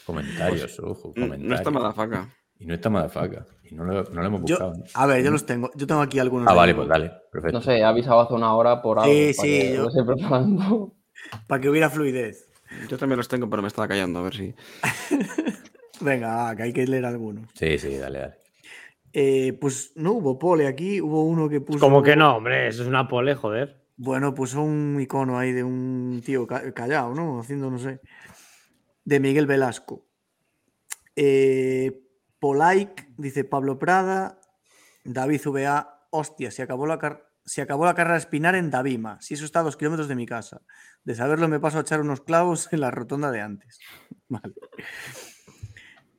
Comentarios, 0.05 0.79
ojo. 0.79 1.13
Comentarios. 1.13 1.49
No 1.49 1.55
está 1.55 1.71
Madafaca. 1.71 2.29
Y 2.59 2.67
no 2.67 2.75
está 2.75 2.91
Madafaca. 2.91 3.47
Y 3.73 3.75
no 3.75 3.85
lo, 3.85 4.03
no 4.03 4.21
lo 4.21 4.27
hemos 4.27 4.41
buscado. 4.41 4.73
A 4.93 5.05
ver, 5.07 5.23
yo 5.23 5.31
los 5.31 5.47
tengo. 5.47 5.71
Yo 5.73 5.87
tengo 5.87 6.01
aquí 6.01 6.19
algunos. 6.19 6.47
Ah, 6.47 6.53
vale, 6.53 6.75
pues 6.75 6.87
dale. 6.87 7.11
Perfecto. 7.31 7.57
No 7.57 7.61
sé, 7.63 7.77
he 7.77 7.83
avisado 7.83 8.19
hace 8.21 8.33
una 8.35 8.53
hora 8.53 8.81
por 8.83 8.99
algo. 8.99 9.11
Sí, 9.11 9.33
sí. 9.33 9.41
Que 9.41 9.73
Yo... 9.73 9.83
lo 9.83 9.87
estoy 9.89 10.05
preparando. 10.05 10.93
Para 11.47 11.59
que 11.59 11.69
hubiera 11.69 11.89
fluidez. 11.89 12.49
Yo 12.87 12.97
también 12.97 13.17
los 13.17 13.27
tengo, 13.27 13.49
pero 13.49 13.63
me 13.63 13.67
estaba 13.67 13.87
callando, 13.87 14.19
a 14.19 14.23
ver 14.23 14.35
si. 14.35 14.53
Venga, 16.01 16.55
que 16.55 16.63
hay 16.63 16.73
que 16.73 16.85
leer 16.85 17.05
algunos. 17.05 17.49
Sí, 17.53 17.79
sí, 17.79 17.97
dale, 17.97 18.19
dale. 18.19 18.35
Eh, 19.11 19.57
pues 19.59 19.93
no 19.95 20.13
hubo 20.13 20.37
pole 20.37 20.67
aquí, 20.67 21.01
hubo 21.01 21.23
uno 21.23 21.49
que 21.49 21.61
puso. 21.61 21.79
Como 21.79 22.03
que 22.03 22.15
no, 22.15 22.37
hombre, 22.37 22.67
eso 22.67 22.83
es 22.83 22.87
una 22.87 23.07
pole, 23.07 23.33
joder. 23.33 23.81
Bueno, 23.95 24.35
puso 24.35 24.61
un 24.61 24.99
icono 24.99 25.39
ahí 25.39 25.51
de 25.51 25.63
un 25.63 26.21
tío 26.23 26.45
callado, 26.45 27.13
¿no? 27.15 27.39
Haciendo, 27.39 27.71
no 27.71 27.79
sé. 27.79 28.01
De 29.05 29.19
Miguel 29.19 29.47
Velasco. 29.47 30.05
Eh, 31.15 32.02
Polaic, 32.43 33.07
dice 33.15 33.45
Pablo 33.45 33.79
Prada. 33.79 34.37
David 35.05 35.39
VA, 35.45 36.07
hostia, 36.09 36.51
se 36.51 36.61
acabó 36.61 36.85
la, 36.85 36.99
car 36.99 37.31
se 37.45 37.61
acabó 37.61 37.85
la 37.85 37.93
carrera 37.93 38.17
Espinar 38.17 38.55
en 38.55 38.69
Davima. 38.69 39.17
Si 39.21 39.35
eso 39.35 39.45
está 39.45 39.61
a 39.61 39.63
dos 39.63 39.77
kilómetros 39.77 40.09
de 40.09 40.15
mi 40.15 40.25
casa. 40.25 40.61
De 41.05 41.15
saberlo 41.15 41.47
me 41.47 41.61
paso 41.61 41.77
a 41.77 41.81
echar 41.83 42.01
unos 42.01 42.19
clavos 42.19 42.67
en 42.73 42.81
la 42.81 42.91
rotonda 42.91 43.31
de 43.31 43.39
antes. 43.39 43.79
Vale. 44.27 44.55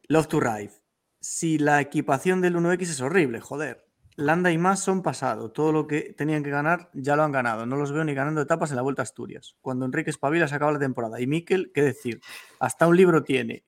Love 0.09 0.29
to 0.29 0.41
Ride. 0.41 0.73
Si 1.21 1.59
la 1.59 1.83
equipación 1.83 2.41
del 2.41 2.57
1X 2.57 2.81
es 2.81 3.03
horrible, 3.03 3.41
joder. 3.41 3.85
Landa 4.17 4.51
y 4.51 4.57
más 4.57 4.81
son 4.81 5.03
pasado. 5.03 5.53
Todo 5.53 5.73
lo 5.73 5.87
que 5.87 6.15
tenían 6.17 6.43
que 6.43 6.49
ganar 6.49 6.89
ya 6.95 7.17
lo 7.17 7.25
han 7.25 7.33
ganado. 7.33 7.67
No 7.67 7.77
los 7.77 7.93
veo 7.93 8.03
ni 8.03 8.15
ganando 8.15 8.41
etapas 8.41 8.71
en 8.71 8.77
la 8.77 8.83
Vuelta 8.83 9.03
Asturias. 9.03 9.57
Cuando 9.61 9.85
Enrique 9.85 10.09
Espabila 10.09 10.49
se 10.49 10.55
acaba 10.55 10.73
la 10.73 10.79
temporada. 10.79 11.21
Y 11.21 11.27
Miquel, 11.27 11.71
¿qué 11.75 11.83
decir? 11.83 12.23
Hasta 12.61 12.87
un 12.87 12.97
libro 12.97 13.25
tiene. 13.25 13.67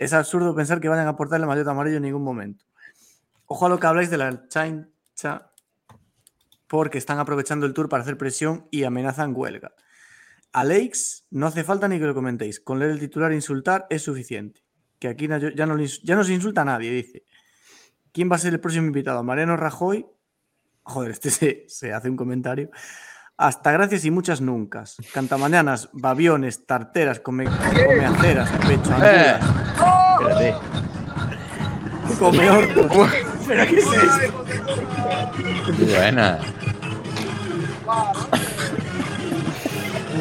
Es 0.00 0.14
absurdo 0.14 0.54
pensar 0.54 0.80
que 0.80 0.88
vayan 0.88 1.06
a 1.06 1.10
aportarle 1.10 1.46
maillot 1.46 1.68
amarillo 1.68 1.98
en 1.98 2.04
ningún 2.04 2.24
momento. 2.24 2.64
Ojo 3.44 3.66
a 3.66 3.68
lo 3.68 3.78
que 3.78 3.86
habláis 3.86 4.08
de 4.08 4.16
la 4.16 4.48
chancha, 4.48 5.52
porque 6.66 6.96
están 6.96 7.18
aprovechando 7.18 7.66
el 7.66 7.74
tour 7.74 7.90
para 7.90 8.02
hacer 8.02 8.16
presión 8.16 8.66
y 8.70 8.84
amenazan 8.84 9.34
huelga. 9.36 9.74
Alex, 10.52 11.26
no 11.30 11.46
hace 11.46 11.64
falta 11.64 11.86
ni 11.86 11.98
que 11.98 12.06
lo 12.06 12.14
comentéis. 12.14 12.60
Con 12.60 12.78
leer 12.78 12.92
el 12.92 12.98
titular 12.98 13.30
e 13.30 13.34
insultar 13.34 13.86
es 13.90 14.00
suficiente. 14.00 14.64
Que 14.98 15.08
aquí 15.08 15.28
ya 15.28 15.66
no, 15.66 15.78
ya 15.78 16.16
no 16.16 16.24
se 16.24 16.32
insulta 16.32 16.62
a 16.62 16.64
nadie, 16.64 16.90
dice. 16.90 17.24
¿Quién 18.10 18.32
va 18.32 18.36
a 18.36 18.38
ser 18.38 18.54
el 18.54 18.60
próximo 18.60 18.86
invitado? 18.86 19.22
¿Mariano 19.22 19.58
Rajoy? 19.58 20.06
Joder, 20.82 21.10
este 21.10 21.30
se, 21.30 21.64
se 21.68 21.92
hace 21.92 22.08
un 22.08 22.16
comentario. 22.16 22.70
Hasta 23.40 23.72
gracias 23.72 24.04
y 24.04 24.10
muchas 24.10 24.42
nunca. 24.42 24.84
Cantamañanas, 25.14 25.88
babiones, 25.92 26.66
tarteras, 26.66 27.20
come, 27.20 27.44
comeaceras, 27.44 28.50
pecho, 28.66 28.94
angulas. 28.94 29.89
Espérate. 30.20 30.54
Come 32.18 32.50
orcos. 32.50 33.10
¿Pero 33.46 33.66
qué 33.66 33.76
es 33.78 33.86
esto? 33.86 34.44
Buena. 35.96 36.38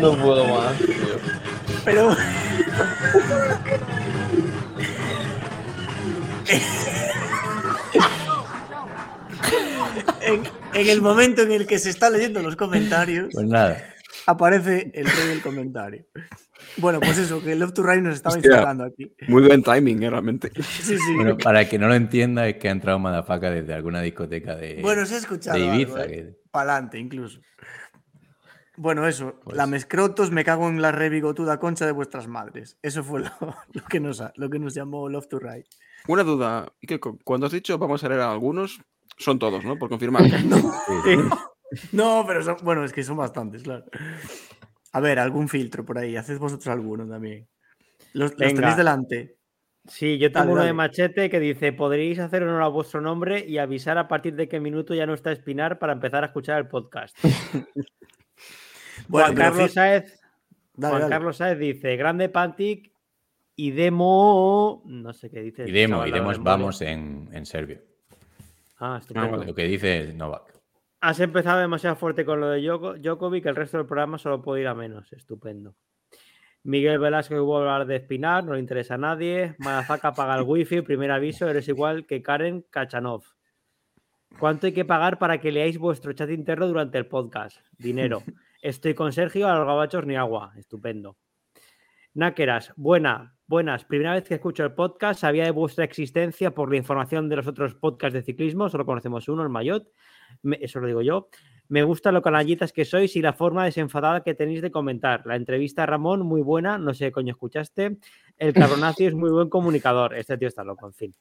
No 0.01 0.15
puedo 0.17 0.45
más, 0.47 0.77
tío. 0.77 1.19
Pero. 1.85 2.15
en, 10.21 10.43
en 10.73 10.87
el 10.89 11.01
momento 11.01 11.41
en 11.41 11.51
el 11.51 11.67
que 11.67 11.79
se 11.79 11.89
está 11.89 12.09
leyendo 12.09 12.41
los 12.41 12.55
comentarios, 12.55 13.29
Pues 13.33 13.45
nada. 13.47 13.81
aparece 14.25 14.91
el 14.93 15.05
rey 15.05 15.27
del 15.27 15.41
comentario. 15.41 16.05
Bueno, 16.77 16.99
pues 16.99 17.17
eso, 17.17 17.41
que 17.41 17.55
Love 17.55 17.73
to 17.73 17.83
Ride 17.83 18.01
nos 18.01 18.15
estaba 18.15 18.35
Hostia. 18.35 18.49
insultando 18.51 18.83
aquí. 18.85 19.13
Muy 19.27 19.43
buen 19.47 19.63
timing, 19.63 20.03
eh, 20.03 20.09
realmente. 20.09 20.51
Sí, 20.61 20.97
sí. 20.97 21.15
Bueno, 21.15 21.37
para 21.37 21.61
el 21.61 21.69
que 21.69 21.77
no 21.79 21.87
lo 21.87 21.95
entienda, 21.95 22.47
es 22.47 22.57
que 22.57 22.67
ha 22.69 22.71
entrado 22.71 22.99
Madafaca 22.99 23.49
desde 23.49 23.73
alguna 23.73 24.01
discoteca 24.01 24.55
de, 24.55 24.79
Bueno, 24.81 25.05
se 25.05 25.15
ha 25.15 25.17
escuchado. 25.19 25.57
de 25.57 25.65
Ibiza. 25.65 25.93
algo, 25.93 26.03
¿eh? 26.03 26.07
que- 26.07 26.35
Para 26.51 26.73
adelante, 26.73 26.97
incluso. 26.99 27.39
Bueno, 28.77 29.07
eso. 29.07 29.35
Pues- 29.43 29.57
La 29.57 29.67
mescrotos, 29.67 30.31
me 30.31 30.43
cago 30.45 30.69
en 30.69 30.81
la 30.81 30.91
rebigotuda 30.91 31.59
concha 31.59 31.85
de 31.85 31.91
vuestras 31.91 32.27
madres. 32.27 32.77
Eso 32.81 33.03
fue 33.03 33.21
lo, 33.21 33.29
lo 33.73 33.83
que, 33.89 33.99
nos, 33.99 34.23
lo 34.35 34.49
que 34.49 34.59
nos 34.59 34.73
llamó 34.73 35.09
Love 35.09 35.27
to 35.27 35.39
Ride. 35.39 35.65
Una 36.07 36.23
duda. 36.23 36.71
y 36.81 36.87
que 36.87 36.99
cu- 36.99 37.19
cuando 37.23 37.45
has 37.47 37.51
dicho 37.51 37.77
vamos 37.77 38.03
a 38.03 38.09
leer 38.09 38.21
a 38.21 38.31
algunos, 38.31 38.79
son 39.17 39.37
todos, 39.37 39.65
¿no? 39.65 39.77
Por 39.77 39.89
confirmar. 39.89 40.23
sí. 40.29 41.17
No, 41.91 42.23
pero 42.25 42.41
son, 42.41 42.57
bueno, 42.63 42.83
es 42.85 42.93
que 42.93 43.03
son 43.03 43.17
bastantes, 43.17 43.63
claro. 43.63 43.83
A 44.91 44.99
ver, 44.99 45.19
algún 45.19 45.49
filtro 45.49 45.85
por 45.85 45.97
ahí. 45.97 46.15
Haced 46.15 46.39
vosotros 46.39 46.67
alguno 46.67 47.07
también. 47.07 47.47
Los, 48.13 48.31
los 48.31 48.53
tenéis 48.53 48.77
delante. 48.77 49.37
Sí, 49.87 50.17
yo 50.17 50.31
tengo 50.31 50.45
Dale, 50.45 50.53
uno 50.53 50.63
de 50.63 50.73
machete 50.73 51.29
que 51.29 51.39
dice: 51.39 51.73
podréis 51.73 52.19
hacer 52.19 52.43
honor 52.43 52.61
a 52.63 52.67
vuestro 52.67 53.01
nombre 53.01 53.45
y 53.47 53.57
avisar 53.57 53.97
a 53.97 54.07
partir 54.07 54.35
de 54.35 54.47
qué 54.47 54.59
minuto 54.59 54.93
ya 54.93 55.05
no 55.05 55.13
está 55.13 55.31
Espinar 55.31 55.79
para 55.79 55.93
empezar 55.93 56.23
a 56.23 56.27
escuchar 56.27 56.57
el 56.59 56.67
podcast. 56.67 57.17
Bueno, 59.07 59.27
Juan 59.27 59.37
Carlos 59.37 59.73
Dale, 59.73 60.05
Juan 60.75 60.91
dale. 60.91 61.09
Carlos 61.09 61.37
Sáez 61.37 61.57
dice: 61.57 61.95
Grande 61.95 62.27
Pantic 62.27 62.91
y 63.55 63.71
demo. 63.71 64.83
No 64.85 65.13
sé 65.13 65.29
qué 65.29 65.41
dice. 65.41 65.67
Y 65.67 65.71
demo, 65.71 65.95
chaval, 65.95 66.09
y 66.09 66.11
memoria. 66.11 66.41
vamos 66.43 66.81
en, 66.81 67.29
en 67.31 67.45
serbio. 67.45 67.81
Ah, 68.77 68.97
estupendo. 68.99 69.31
vale. 69.31 69.45
Lo 69.45 69.55
que 69.55 69.63
dice 69.63 70.13
Novak. 70.13 70.58
Has 71.01 71.19
empezado 71.21 71.59
demasiado 71.59 71.95
fuerte 71.95 72.25
con 72.25 72.41
lo 72.41 72.49
de 72.49 72.61
Djoko- 72.61 72.97
Djokovic, 72.99 73.45
el 73.45 73.55
resto 73.55 73.77
del 73.77 73.85
programa 73.87 74.17
solo 74.17 74.41
puede 74.41 74.61
ir 74.61 74.67
a 74.67 74.75
menos. 74.75 75.11
Estupendo. 75.13 75.75
Miguel 76.63 76.99
Velasco 76.99 77.41
hubo 77.41 77.57
a 77.57 77.61
hablar 77.61 77.87
de 77.87 77.95
Espinar, 77.95 78.43
no 78.43 78.53
le 78.53 78.59
interesa 78.59 78.95
a 78.95 78.97
nadie. 78.97 79.55
Madafaka 79.59 80.11
paga 80.13 80.35
el 80.35 80.43
wifi, 80.43 80.81
primer 80.81 81.11
aviso, 81.11 81.47
eres 81.47 81.67
igual 81.69 82.05
que 82.05 82.21
Karen 82.21 82.65
Kachanov. 82.69 83.23
¿Cuánto 84.39 84.67
hay 84.67 84.73
que 84.73 84.85
pagar 84.85 85.17
para 85.17 85.39
que 85.39 85.51
leáis 85.51 85.77
vuestro 85.77 86.11
chat 86.13 86.29
interno 86.29 86.67
durante 86.67 86.97
el 86.97 87.07
podcast? 87.07 87.57
Dinero. 87.77 88.21
Estoy 88.61 88.93
con 88.93 89.13
Sergio, 89.13 89.47
a 89.47 89.55
los 89.55 89.65
gabachos 89.65 90.05
ni 90.05 90.17
agua. 90.17 90.51
Estupendo. 90.57 91.17
Náqueras, 92.13 92.73
buena, 92.75 93.37
buenas. 93.49 93.83
Primera 93.83 94.13
vez 94.13 94.25
que 94.25 94.35
escucho 94.35 94.63
el 94.63 94.73
podcast, 94.73 95.21
sabía 95.21 95.43
de 95.43 95.51
vuestra 95.51 95.83
existencia 95.83 96.51
por 96.53 96.69
la 96.69 96.77
información 96.77 97.27
de 97.27 97.35
los 97.35 97.47
otros 97.47 97.73
podcasts 97.73 98.13
de 98.13 98.21
ciclismo, 98.21 98.69
solo 98.69 98.85
conocemos 98.85 99.27
uno, 99.27 99.41
el 99.41 99.49
Mayot. 99.49 99.87
Me- 100.43 100.59
eso 100.61 100.79
lo 100.79 100.85
digo 100.85 101.01
yo. 101.01 101.29
Me 101.67 101.83
gusta 101.83 102.11
lo 102.11 102.21
canallitas 102.21 102.71
que 102.71 102.85
sois 102.85 103.15
y 103.15 103.21
la 103.21 103.33
forma 103.33 103.65
desenfadada 103.65 104.23
que 104.23 104.35
tenéis 104.35 104.61
de 104.61 104.71
comentar. 104.71 105.23
La 105.25 105.35
entrevista 105.35 105.83
a 105.83 105.85
Ramón, 105.87 106.21
muy 106.21 106.41
buena, 106.41 106.77
no 106.77 106.93
sé 106.93 107.11
coño 107.11 107.31
escuchaste. 107.31 107.97
El 108.37 108.53
Carbonacio 108.53 109.07
es 109.07 109.13
muy 109.15 109.31
buen 109.31 109.49
comunicador. 109.49 110.15
Este 110.15 110.37
tío 110.37 110.47
está 110.47 110.63
loco, 110.63 110.85
en 110.87 110.93
fin. 110.93 111.15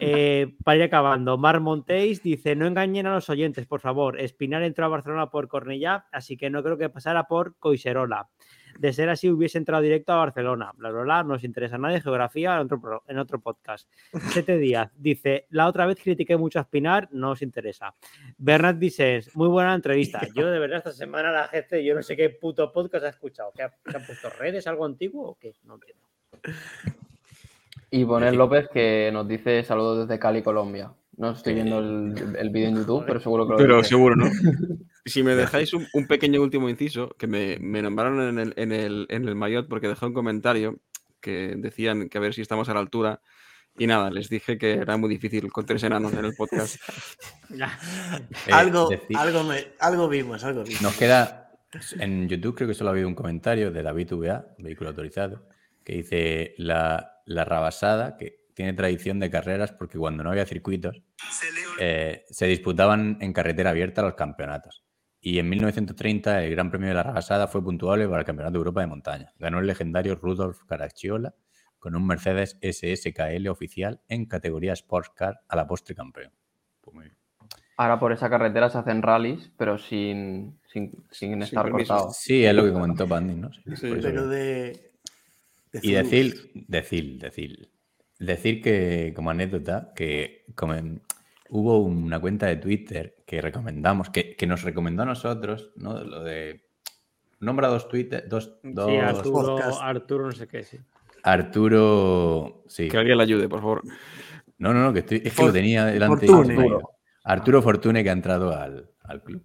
Eh, 0.00 0.54
para 0.64 0.76
ir 0.78 0.82
acabando, 0.82 1.36
Mar 1.38 1.60
Montéis 1.60 2.22
dice: 2.22 2.56
No 2.56 2.66
engañen 2.66 3.06
a 3.06 3.14
los 3.14 3.28
oyentes, 3.30 3.66
por 3.66 3.80
favor. 3.80 4.18
Espinar 4.18 4.62
entró 4.62 4.84
a 4.86 4.88
Barcelona 4.88 5.30
por 5.30 5.48
Cornellá, 5.48 6.06
así 6.10 6.36
que 6.36 6.50
no 6.50 6.62
creo 6.62 6.76
que 6.76 6.88
pasara 6.90 7.24
por 7.24 7.56
Coiserola. 7.58 8.28
De 8.80 8.94
ser 8.94 9.10
así, 9.10 9.28
hubiese 9.28 9.58
entrado 9.58 9.82
directo 9.82 10.10
a 10.14 10.16
Barcelona. 10.16 10.72
Bla, 10.74 10.90
bla, 10.90 11.02
bla, 11.02 11.22
no 11.22 11.34
os 11.34 11.44
interesa 11.44 11.74
a 11.74 11.78
nadie, 11.78 12.00
geografía, 12.00 12.54
en 12.54 12.60
otro, 12.62 12.80
pro- 12.80 13.02
en 13.08 13.18
otro 13.18 13.38
podcast. 13.38 13.86
Sete 14.32 14.56
Díaz 14.56 14.90
dice: 14.96 15.44
La 15.50 15.66
otra 15.66 15.84
vez 15.84 15.98
critiqué 16.02 16.38
mucho 16.38 16.58
a 16.58 16.62
Espinar, 16.62 17.06
no 17.12 17.32
os 17.32 17.42
interesa. 17.42 17.94
Bernard 18.38 18.78
Vicens, 18.78 19.36
muy 19.36 19.48
buena 19.48 19.74
entrevista. 19.74 20.20
Yo, 20.34 20.50
de 20.50 20.58
verdad, 20.58 20.78
esta 20.78 20.92
semana 20.92 21.30
la 21.30 21.48
gente, 21.48 21.84
yo 21.84 21.94
no 21.94 22.02
sé 22.02 22.16
qué 22.16 22.30
puto 22.30 22.72
podcast 22.72 23.04
ha 23.04 23.08
escuchado. 23.10 23.52
¿Qué 23.54 23.64
ha, 23.64 23.68
qué 23.68 23.96
han 23.98 24.06
puesto 24.06 24.30
redes, 24.30 24.66
algo 24.66 24.86
antiguo 24.86 25.28
o 25.28 25.34
qué? 25.38 25.52
No 25.64 25.74
entiendo. 25.74 26.06
Y 27.90 28.04
Poner 28.06 28.34
López 28.34 28.68
que 28.72 29.10
nos 29.12 29.28
dice 29.28 29.62
saludos 29.62 30.08
desde 30.08 30.18
Cali, 30.18 30.42
Colombia. 30.42 30.90
No 31.18 31.32
estoy 31.32 31.52
viendo 31.52 31.80
el, 31.80 32.34
el 32.38 32.48
vídeo 32.48 32.68
en 32.68 32.76
YouTube, 32.76 33.04
pero 33.06 33.20
seguro 33.20 33.44
que 33.46 33.50
lo 33.52 33.56
Pero 33.58 33.76
dice. 33.76 33.88
seguro, 33.90 34.16
¿no? 34.16 34.24
Si 35.04 35.22
me 35.22 35.34
dejáis 35.34 35.72
un, 35.74 35.86
un 35.94 36.06
pequeño 36.06 36.42
último 36.42 36.68
inciso, 36.68 37.08
que 37.18 37.26
me, 37.26 37.58
me 37.60 37.80
nombraron 37.82 38.20
en 38.28 38.38
el, 38.38 38.54
en, 38.56 38.72
el, 38.72 39.06
en 39.08 39.26
el 39.28 39.34
Mayotte 39.34 39.68
porque 39.68 39.88
dejé 39.88 40.06
un 40.06 40.12
comentario 40.14 40.78
que 41.20 41.54
decían 41.56 42.08
que 42.08 42.18
a 42.18 42.20
ver 42.20 42.34
si 42.34 42.42
estamos 42.42 42.68
a 42.68 42.74
la 42.74 42.80
altura. 42.80 43.20
Y 43.78 43.86
nada, 43.86 44.10
les 44.10 44.28
dije 44.28 44.58
que 44.58 44.72
era 44.72 44.96
muy 44.96 45.08
difícil 45.08 45.50
con 45.52 45.64
tres 45.64 45.82
enanos 45.84 46.12
en 46.12 46.24
el 46.24 46.34
podcast. 46.34 46.76
Eh, 48.46 48.52
algo, 48.52 48.88
decir- 48.88 49.16
algo, 49.16 49.44
me- 49.44 49.68
algo 49.78 50.08
vimos, 50.08 50.44
algo 50.44 50.64
vimos. 50.64 50.82
Nos 50.82 50.96
queda. 50.96 51.50
En 51.98 52.28
YouTube 52.28 52.56
creo 52.56 52.68
que 52.68 52.74
solo 52.74 52.90
ha 52.90 52.92
habido 52.92 53.06
un 53.08 53.14
comentario 53.14 53.70
de 53.70 53.82
David 53.82 54.12
VA, 54.14 54.44
vehículo 54.58 54.90
autorizado, 54.90 55.46
que 55.84 55.94
dice 55.94 56.54
la, 56.58 57.22
la 57.26 57.44
rabasada, 57.44 58.16
que 58.16 58.40
tiene 58.54 58.72
tradición 58.72 59.20
de 59.20 59.30
carreras 59.30 59.72
porque 59.72 59.96
cuando 59.98 60.24
no 60.24 60.30
había 60.30 60.44
circuitos 60.46 61.00
eh, 61.78 62.24
se 62.28 62.46
disputaban 62.46 63.18
en 63.20 63.32
carretera 63.32 63.70
abierta 63.70 64.02
los 64.02 64.14
campeonatos. 64.14 64.82
Y 65.20 65.38
en 65.38 65.48
1930 65.48 66.44
el 66.44 66.52
Gran 66.52 66.70
Premio 66.70 66.88
de 66.88 66.94
la 66.94 67.02
Rabasada 67.02 67.46
fue 67.46 67.62
puntuable 67.62 68.06
para 68.08 68.20
el 68.20 68.26
Campeonato 68.26 68.52
de 68.52 68.58
Europa 68.58 68.80
de 68.80 68.86
Montaña. 68.86 69.32
Ganó 69.38 69.58
el 69.58 69.66
legendario 69.66 70.14
Rudolf 70.16 70.64
Caracciola, 70.64 71.34
con 71.78 71.94
un 71.96 72.06
Mercedes 72.06 72.58
SSKL 72.62 73.48
oficial 73.48 74.00
en 74.08 74.26
categoría 74.26 74.72
Sports 74.74 75.10
Car 75.14 75.40
a 75.48 75.56
la 75.56 75.66
postre 75.66 75.94
campeón. 75.94 76.32
Pues 76.80 77.10
Ahora 77.76 77.98
por 77.98 78.12
esa 78.12 78.28
carretera 78.28 78.68
se 78.68 78.76
hacen 78.76 79.00
rallies, 79.00 79.50
pero 79.56 79.78
sin, 79.78 80.60
sin, 80.70 81.42
estar 81.42 81.70
cortados. 81.70 82.14
Sí, 82.14 82.44
es 82.44 82.54
lo 82.54 82.64
que 82.64 82.72
comentó 82.72 83.08
Pandy, 83.08 83.34
¿no? 83.34 83.50
pero 83.80 84.28
de, 84.28 84.92
Y 85.80 85.92
decir, 85.92 86.52
decir, 86.68 87.18
decir, 87.18 87.70
decir 88.18 88.60
que, 88.60 89.14
como 89.16 89.30
anécdota, 89.30 89.94
que 89.96 90.44
hubo 91.50 91.78
una 91.78 92.18
cuenta 92.20 92.46
de 92.46 92.56
Twitter 92.56 93.16
que 93.26 93.40
recomendamos, 93.40 94.10
que, 94.10 94.36
nos 94.46 94.62
recomendó 94.62 95.02
a 95.02 95.06
nosotros, 95.06 95.72
¿no? 95.76 96.02
Lo 96.02 96.22
de. 96.22 96.68
Nombra 97.40 97.68
dos 97.68 97.88
Twitter, 97.88 98.26
dos. 98.28 98.58
Sí, 98.62 98.96
Arturo, 98.96 99.80
Arturo, 99.80 100.26
no 100.26 100.32
sé 100.32 100.46
qué, 100.46 100.62
sí. 100.64 100.78
Arturo. 101.22 102.64
Sí. 102.66 102.88
Que 102.88 102.98
alguien 102.98 103.16
le 103.16 103.22
ayude, 103.22 103.48
por 103.48 103.60
favor. 103.60 103.82
No, 104.58 104.74
no, 104.74 104.82
no, 104.82 104.92
que 104.92 105.00
estoy, 105.00 105.22
es 105.24 105.34
que 105.34 105.44
lo 105.44 105.52
tenía 105.52 105.86
delante. 105.86 106.26
Arturo. 106.26 106.80
Arturo 107.24 107.62
Fortune 107.62 108.02
que 108.02 108.10
ha 108.10 108.14
entrado 108.14 108.56
al, 108.56 109.22
club. 109.22 109.42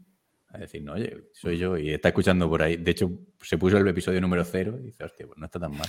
A 0.49 0.57
decir, 0.57 0.81
no, 0.83 0.93
oye, 0.93 1.29
soy 1.33 1.57
yo 1.57 1.77
y 1.77 1.91
está 1.91 2.09
escuchando 2.09 2.49
por 2.49 2.61
ahí. 2.61 2.77
De 2.77 2.91
hecho, 2.91 3.11
se 3.41 3.57
puso 3.57 3.77
el 3.77 3.87
episodio 3.87 4.21
número 4.21 4.43
cero 4.45 4.77
y 4.79 4.83
dice, 4.83 5.03
hostia, 5.03 5.27
pues 5.27 5.37
no 5.37 5.45
está 5.45 5.59
tan 5.59 5.71
mal. 5.71 5.87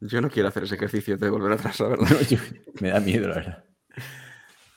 Yo 0.00 0.20
no 0.20 0.30
quiero 0.30 0.48
hacer 0.48 0.62
ese 0.62 0.76
ejercicio 0.76 1.16
de 1.16 1.28
volver 1.28 1.52
atrás, 1.52 1.80
la 1.80 1.88
verdad. 1.88 2.06
me 2.80 2.90
da 2.90 3.00
miedo, 3.00 3.28
la 3.28 3.34
verdad. 3.34 3.64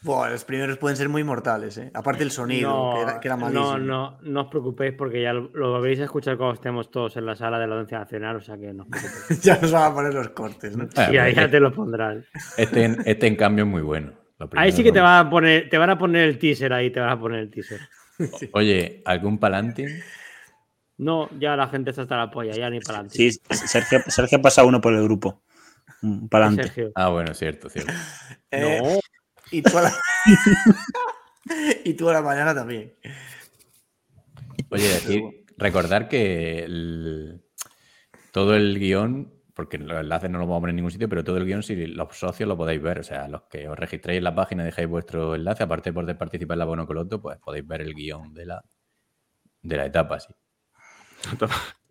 Buah, 0.03 0.32
los 0.32 0.43
primeros 0.45 0.80
pueden 0.80 0.98
ser 0.98 1.09
muy 1.09 1.24
mortales, 1.24 1.77
¿eh? 1.77 1.91
Aparte 1.93 2.24
el 2.24 2.32
sonido, 2.32 2.95
que, 3.22 3.27
era, 3.27 3.38
malísimo. 3.38 3.77
No, 3.77 3.77
no, 3.77 4.17
no 4.24 4.41
os 4.41 4.48
preocupéis 4.48 4.93
porque 4.98 5.22
ya 5.22 5.32
lo, 5.32 5.80
vais 5.80 6.00
a 6.00 6.06
escuchar 6.06 6.38
cuando 6.38 6.56
estemos 6.56 6.90
todos 6.90 7.17
en 7.17 7.27
la 7.27 7.35
sala 7.35 7.59
de 7.59 7.67
la 7.67 7.75
audiencia 7.75 8.00
nacional, 8.00 8.38
o 8.38 8.41
sea 8.41 8.58
que 8.58 8.74
no. 8.74 8.88
ya 9.43 9.59
nos 9.61 9.72
van 9.72 9.91
a 9.91 9.93
poner 9.93 10.14
los 10.16 10.30
cortes, 10.30 10.75
¿no? 10.75 10.90
y 11.11 11.17
ahí 11.17 11.35
ya 11.35 11.48
te 11.50 11.59
lo 11.59 11.72
pondrán. 11.72 12.25
Este, 12.58 12.98
este 13.06 13.27
en 13.27 13.35
cambio 13.35 13.64
es 13.66 13.69
muy 13.69 13.83
bueno. 13.83 14.14
Ahí 14.56 14.72
sí 14.72 14.83
que 14.83 14.91
te 14.91 15.00
van, 15.00 15.27
a 15.27 15.30
poner, 15.30 15.69
te 15.69 15.77
van 15.77 15.91
a 15.91 15.98
poner 16.00 16.27
el 16.27 16.40
teaser 16.40 16.74
ahí, 16.74 16.90
te 16.90 17.00
van 17.00 17.09
a 17.09 17.19
poner 17.19 17.41
el 17.41 17.51
teaser. 17.51 17.80
Oye, 18.53 19.03
¿algún 19.06 19.38
palantín? 19.38 19.90
No, 20.98 21.30
ya 21.40 21.56
la 21.56 21.67
gente 21.67 21.91
está 21.91 22.03
hasta 22.03 22.17
la 22.17 22.32
polla, 22.32 22.53
ya 22.53 22.72
ni 22.72 22.80
palantín. 22.80 23.32
Sí, 23.32 23.40
Sergio, 23.51 24.00
Sergio 24.08 24.41
pasa 24.41 24.64
uno 24.64 24.82
por 24.82 24.93
el 24.93 25.03
grupo. 25.03 25.43
Palante. 26.30 26.91
Ah, 26.95 27.09
bueno, 27.09 27.33
cierto, 27.33 27.69
cierto. 27.69 27.91
Eh, 28.53 28.81
no. 28.81 28.99
Y 29.49 29.61
tú, 29.61 29.77
a 29.77 29.83
la... 29.83 29.93
y 31.85 31.93
tú 31.93 32.09
a 32.09 32.13
la 32.13 32.21
mañana 32.21 32.53
también. 32.53 32.93
Oye, 34.69 34.83
decir, 34.83 35.23
recordar 35.57 36.09
que 36.09 37.39
todo 38.33 38.55
el 38.55 38.77
guion 38.77 39.41
porque 39.53 39.77
los 39.77 39.99
enlaces 39.99 40.30
no 40.30 40.39
los 40.39 40.47
vamos 40.47 40.57
a 40.57 40.61
poner 40.61 40.71
en 40.71 40.77
ningún 40.77 40.91
sitio, 40.91 41.09
pero 41.09 41.23
todo 41.23 41.38
el 41.38 41.45
guion, 41.45 41.63
si 41.63 41.75
los 41.85 42.17
socios 42.17 42.47
lo 42.47 42.57
podéis 42.57 42.81
ver. 42.81 42.99
O 42.99 43.03
sea, 43.03 43.27
los 43.27 43.43
que 43.43 43.67
os 43.67 43.77
registréis 43.77 44.17
en 44.17 44.23
la 44.23 44.35
página 44.35 44.63
y 44.63 44.67
dejáis 44.67 44.88
vuestro 44.88 45.35
enlace, 45.35 45.63
aparte 45.63 45.89
de 45.89 45.93
poder 45.93 46.17
participar 46.17 46.55
en 46.55 46.59
la 46.59 46.65
Bono 46.65 46.88
Coloto, 46.88 47.21
pues 47.21 47.38
podéis 47.38 47.67
ver 47.67 47.81
el 47.81 47.93
guion 47.93 48.33
de 48.33 48.45
la, 48.45 48.63
de 49.61 49.77
la 49.77 49.85
etapa, 49.85 50.19
sí. 50.19 50.33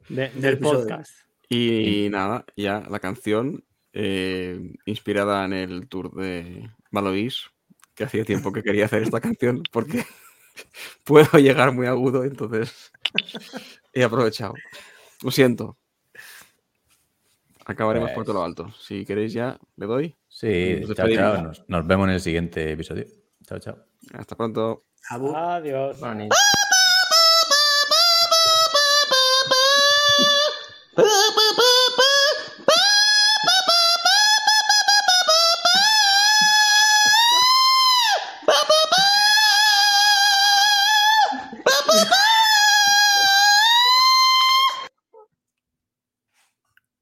del 0.08 0.58
podcast. 0.58 1.12
Y, 1.48 2.08
nada, 2.10 2.44
ya 2.56 2.82
la 2.88 3.00
canción 3.00 3.64
eh, 3.92 4.74
inspirada 4.84 5.44
en 5.44 5.52
el 5.52 5.88
tour 5.88 6.14
de 6.14 6.70
Valois, 6.90 7.50
que 7.94 8.04
hacía 8.04 8.24
tiempo 8.24 8.52
que 8.52 8.62
quería 8.62 8.86
hacer 8.86 9.02
esta 9.02 9.20
canción 9.20 9.62
porque 9.70 10.04
puedo 11.04 11.38
llegar 11.38 11.72
muy 11.72 11.86
agudo, 11.86 12.24
entonces 12.24 12.92
he 13.92 14.04
aprovechado. 14.04 14.54
Lo 15.22 15.30
siento, 15.30 15.76
Acabaremos 17.70 18.10
por 18.10 18.24
todo 18.24 18.34
lo 18.34 18.40
pues 18.40 18.48
alto. 18.48 18.72
Si 18.80 19.04
queréis 19.04 19.32
ya, 19.32 19.56
le 19.76 19.86
doy. 19.86 20.16
Sí, 20.28 20.80
chao, 20.96 21.08
chao. 21.08 21.52
Nos, 21.68 21.86
vemos 21.86 22.08
en 22.08 22.14
el 22.14 22.20
siguiente 22.20 22.72
episodio. 22.72 23.04
Chao, 23.46 23.60
chao. 23.60 23.76
Hasta 24.12 24.36
pronto. 24.36 24.86
Adiós. 25.08 26.00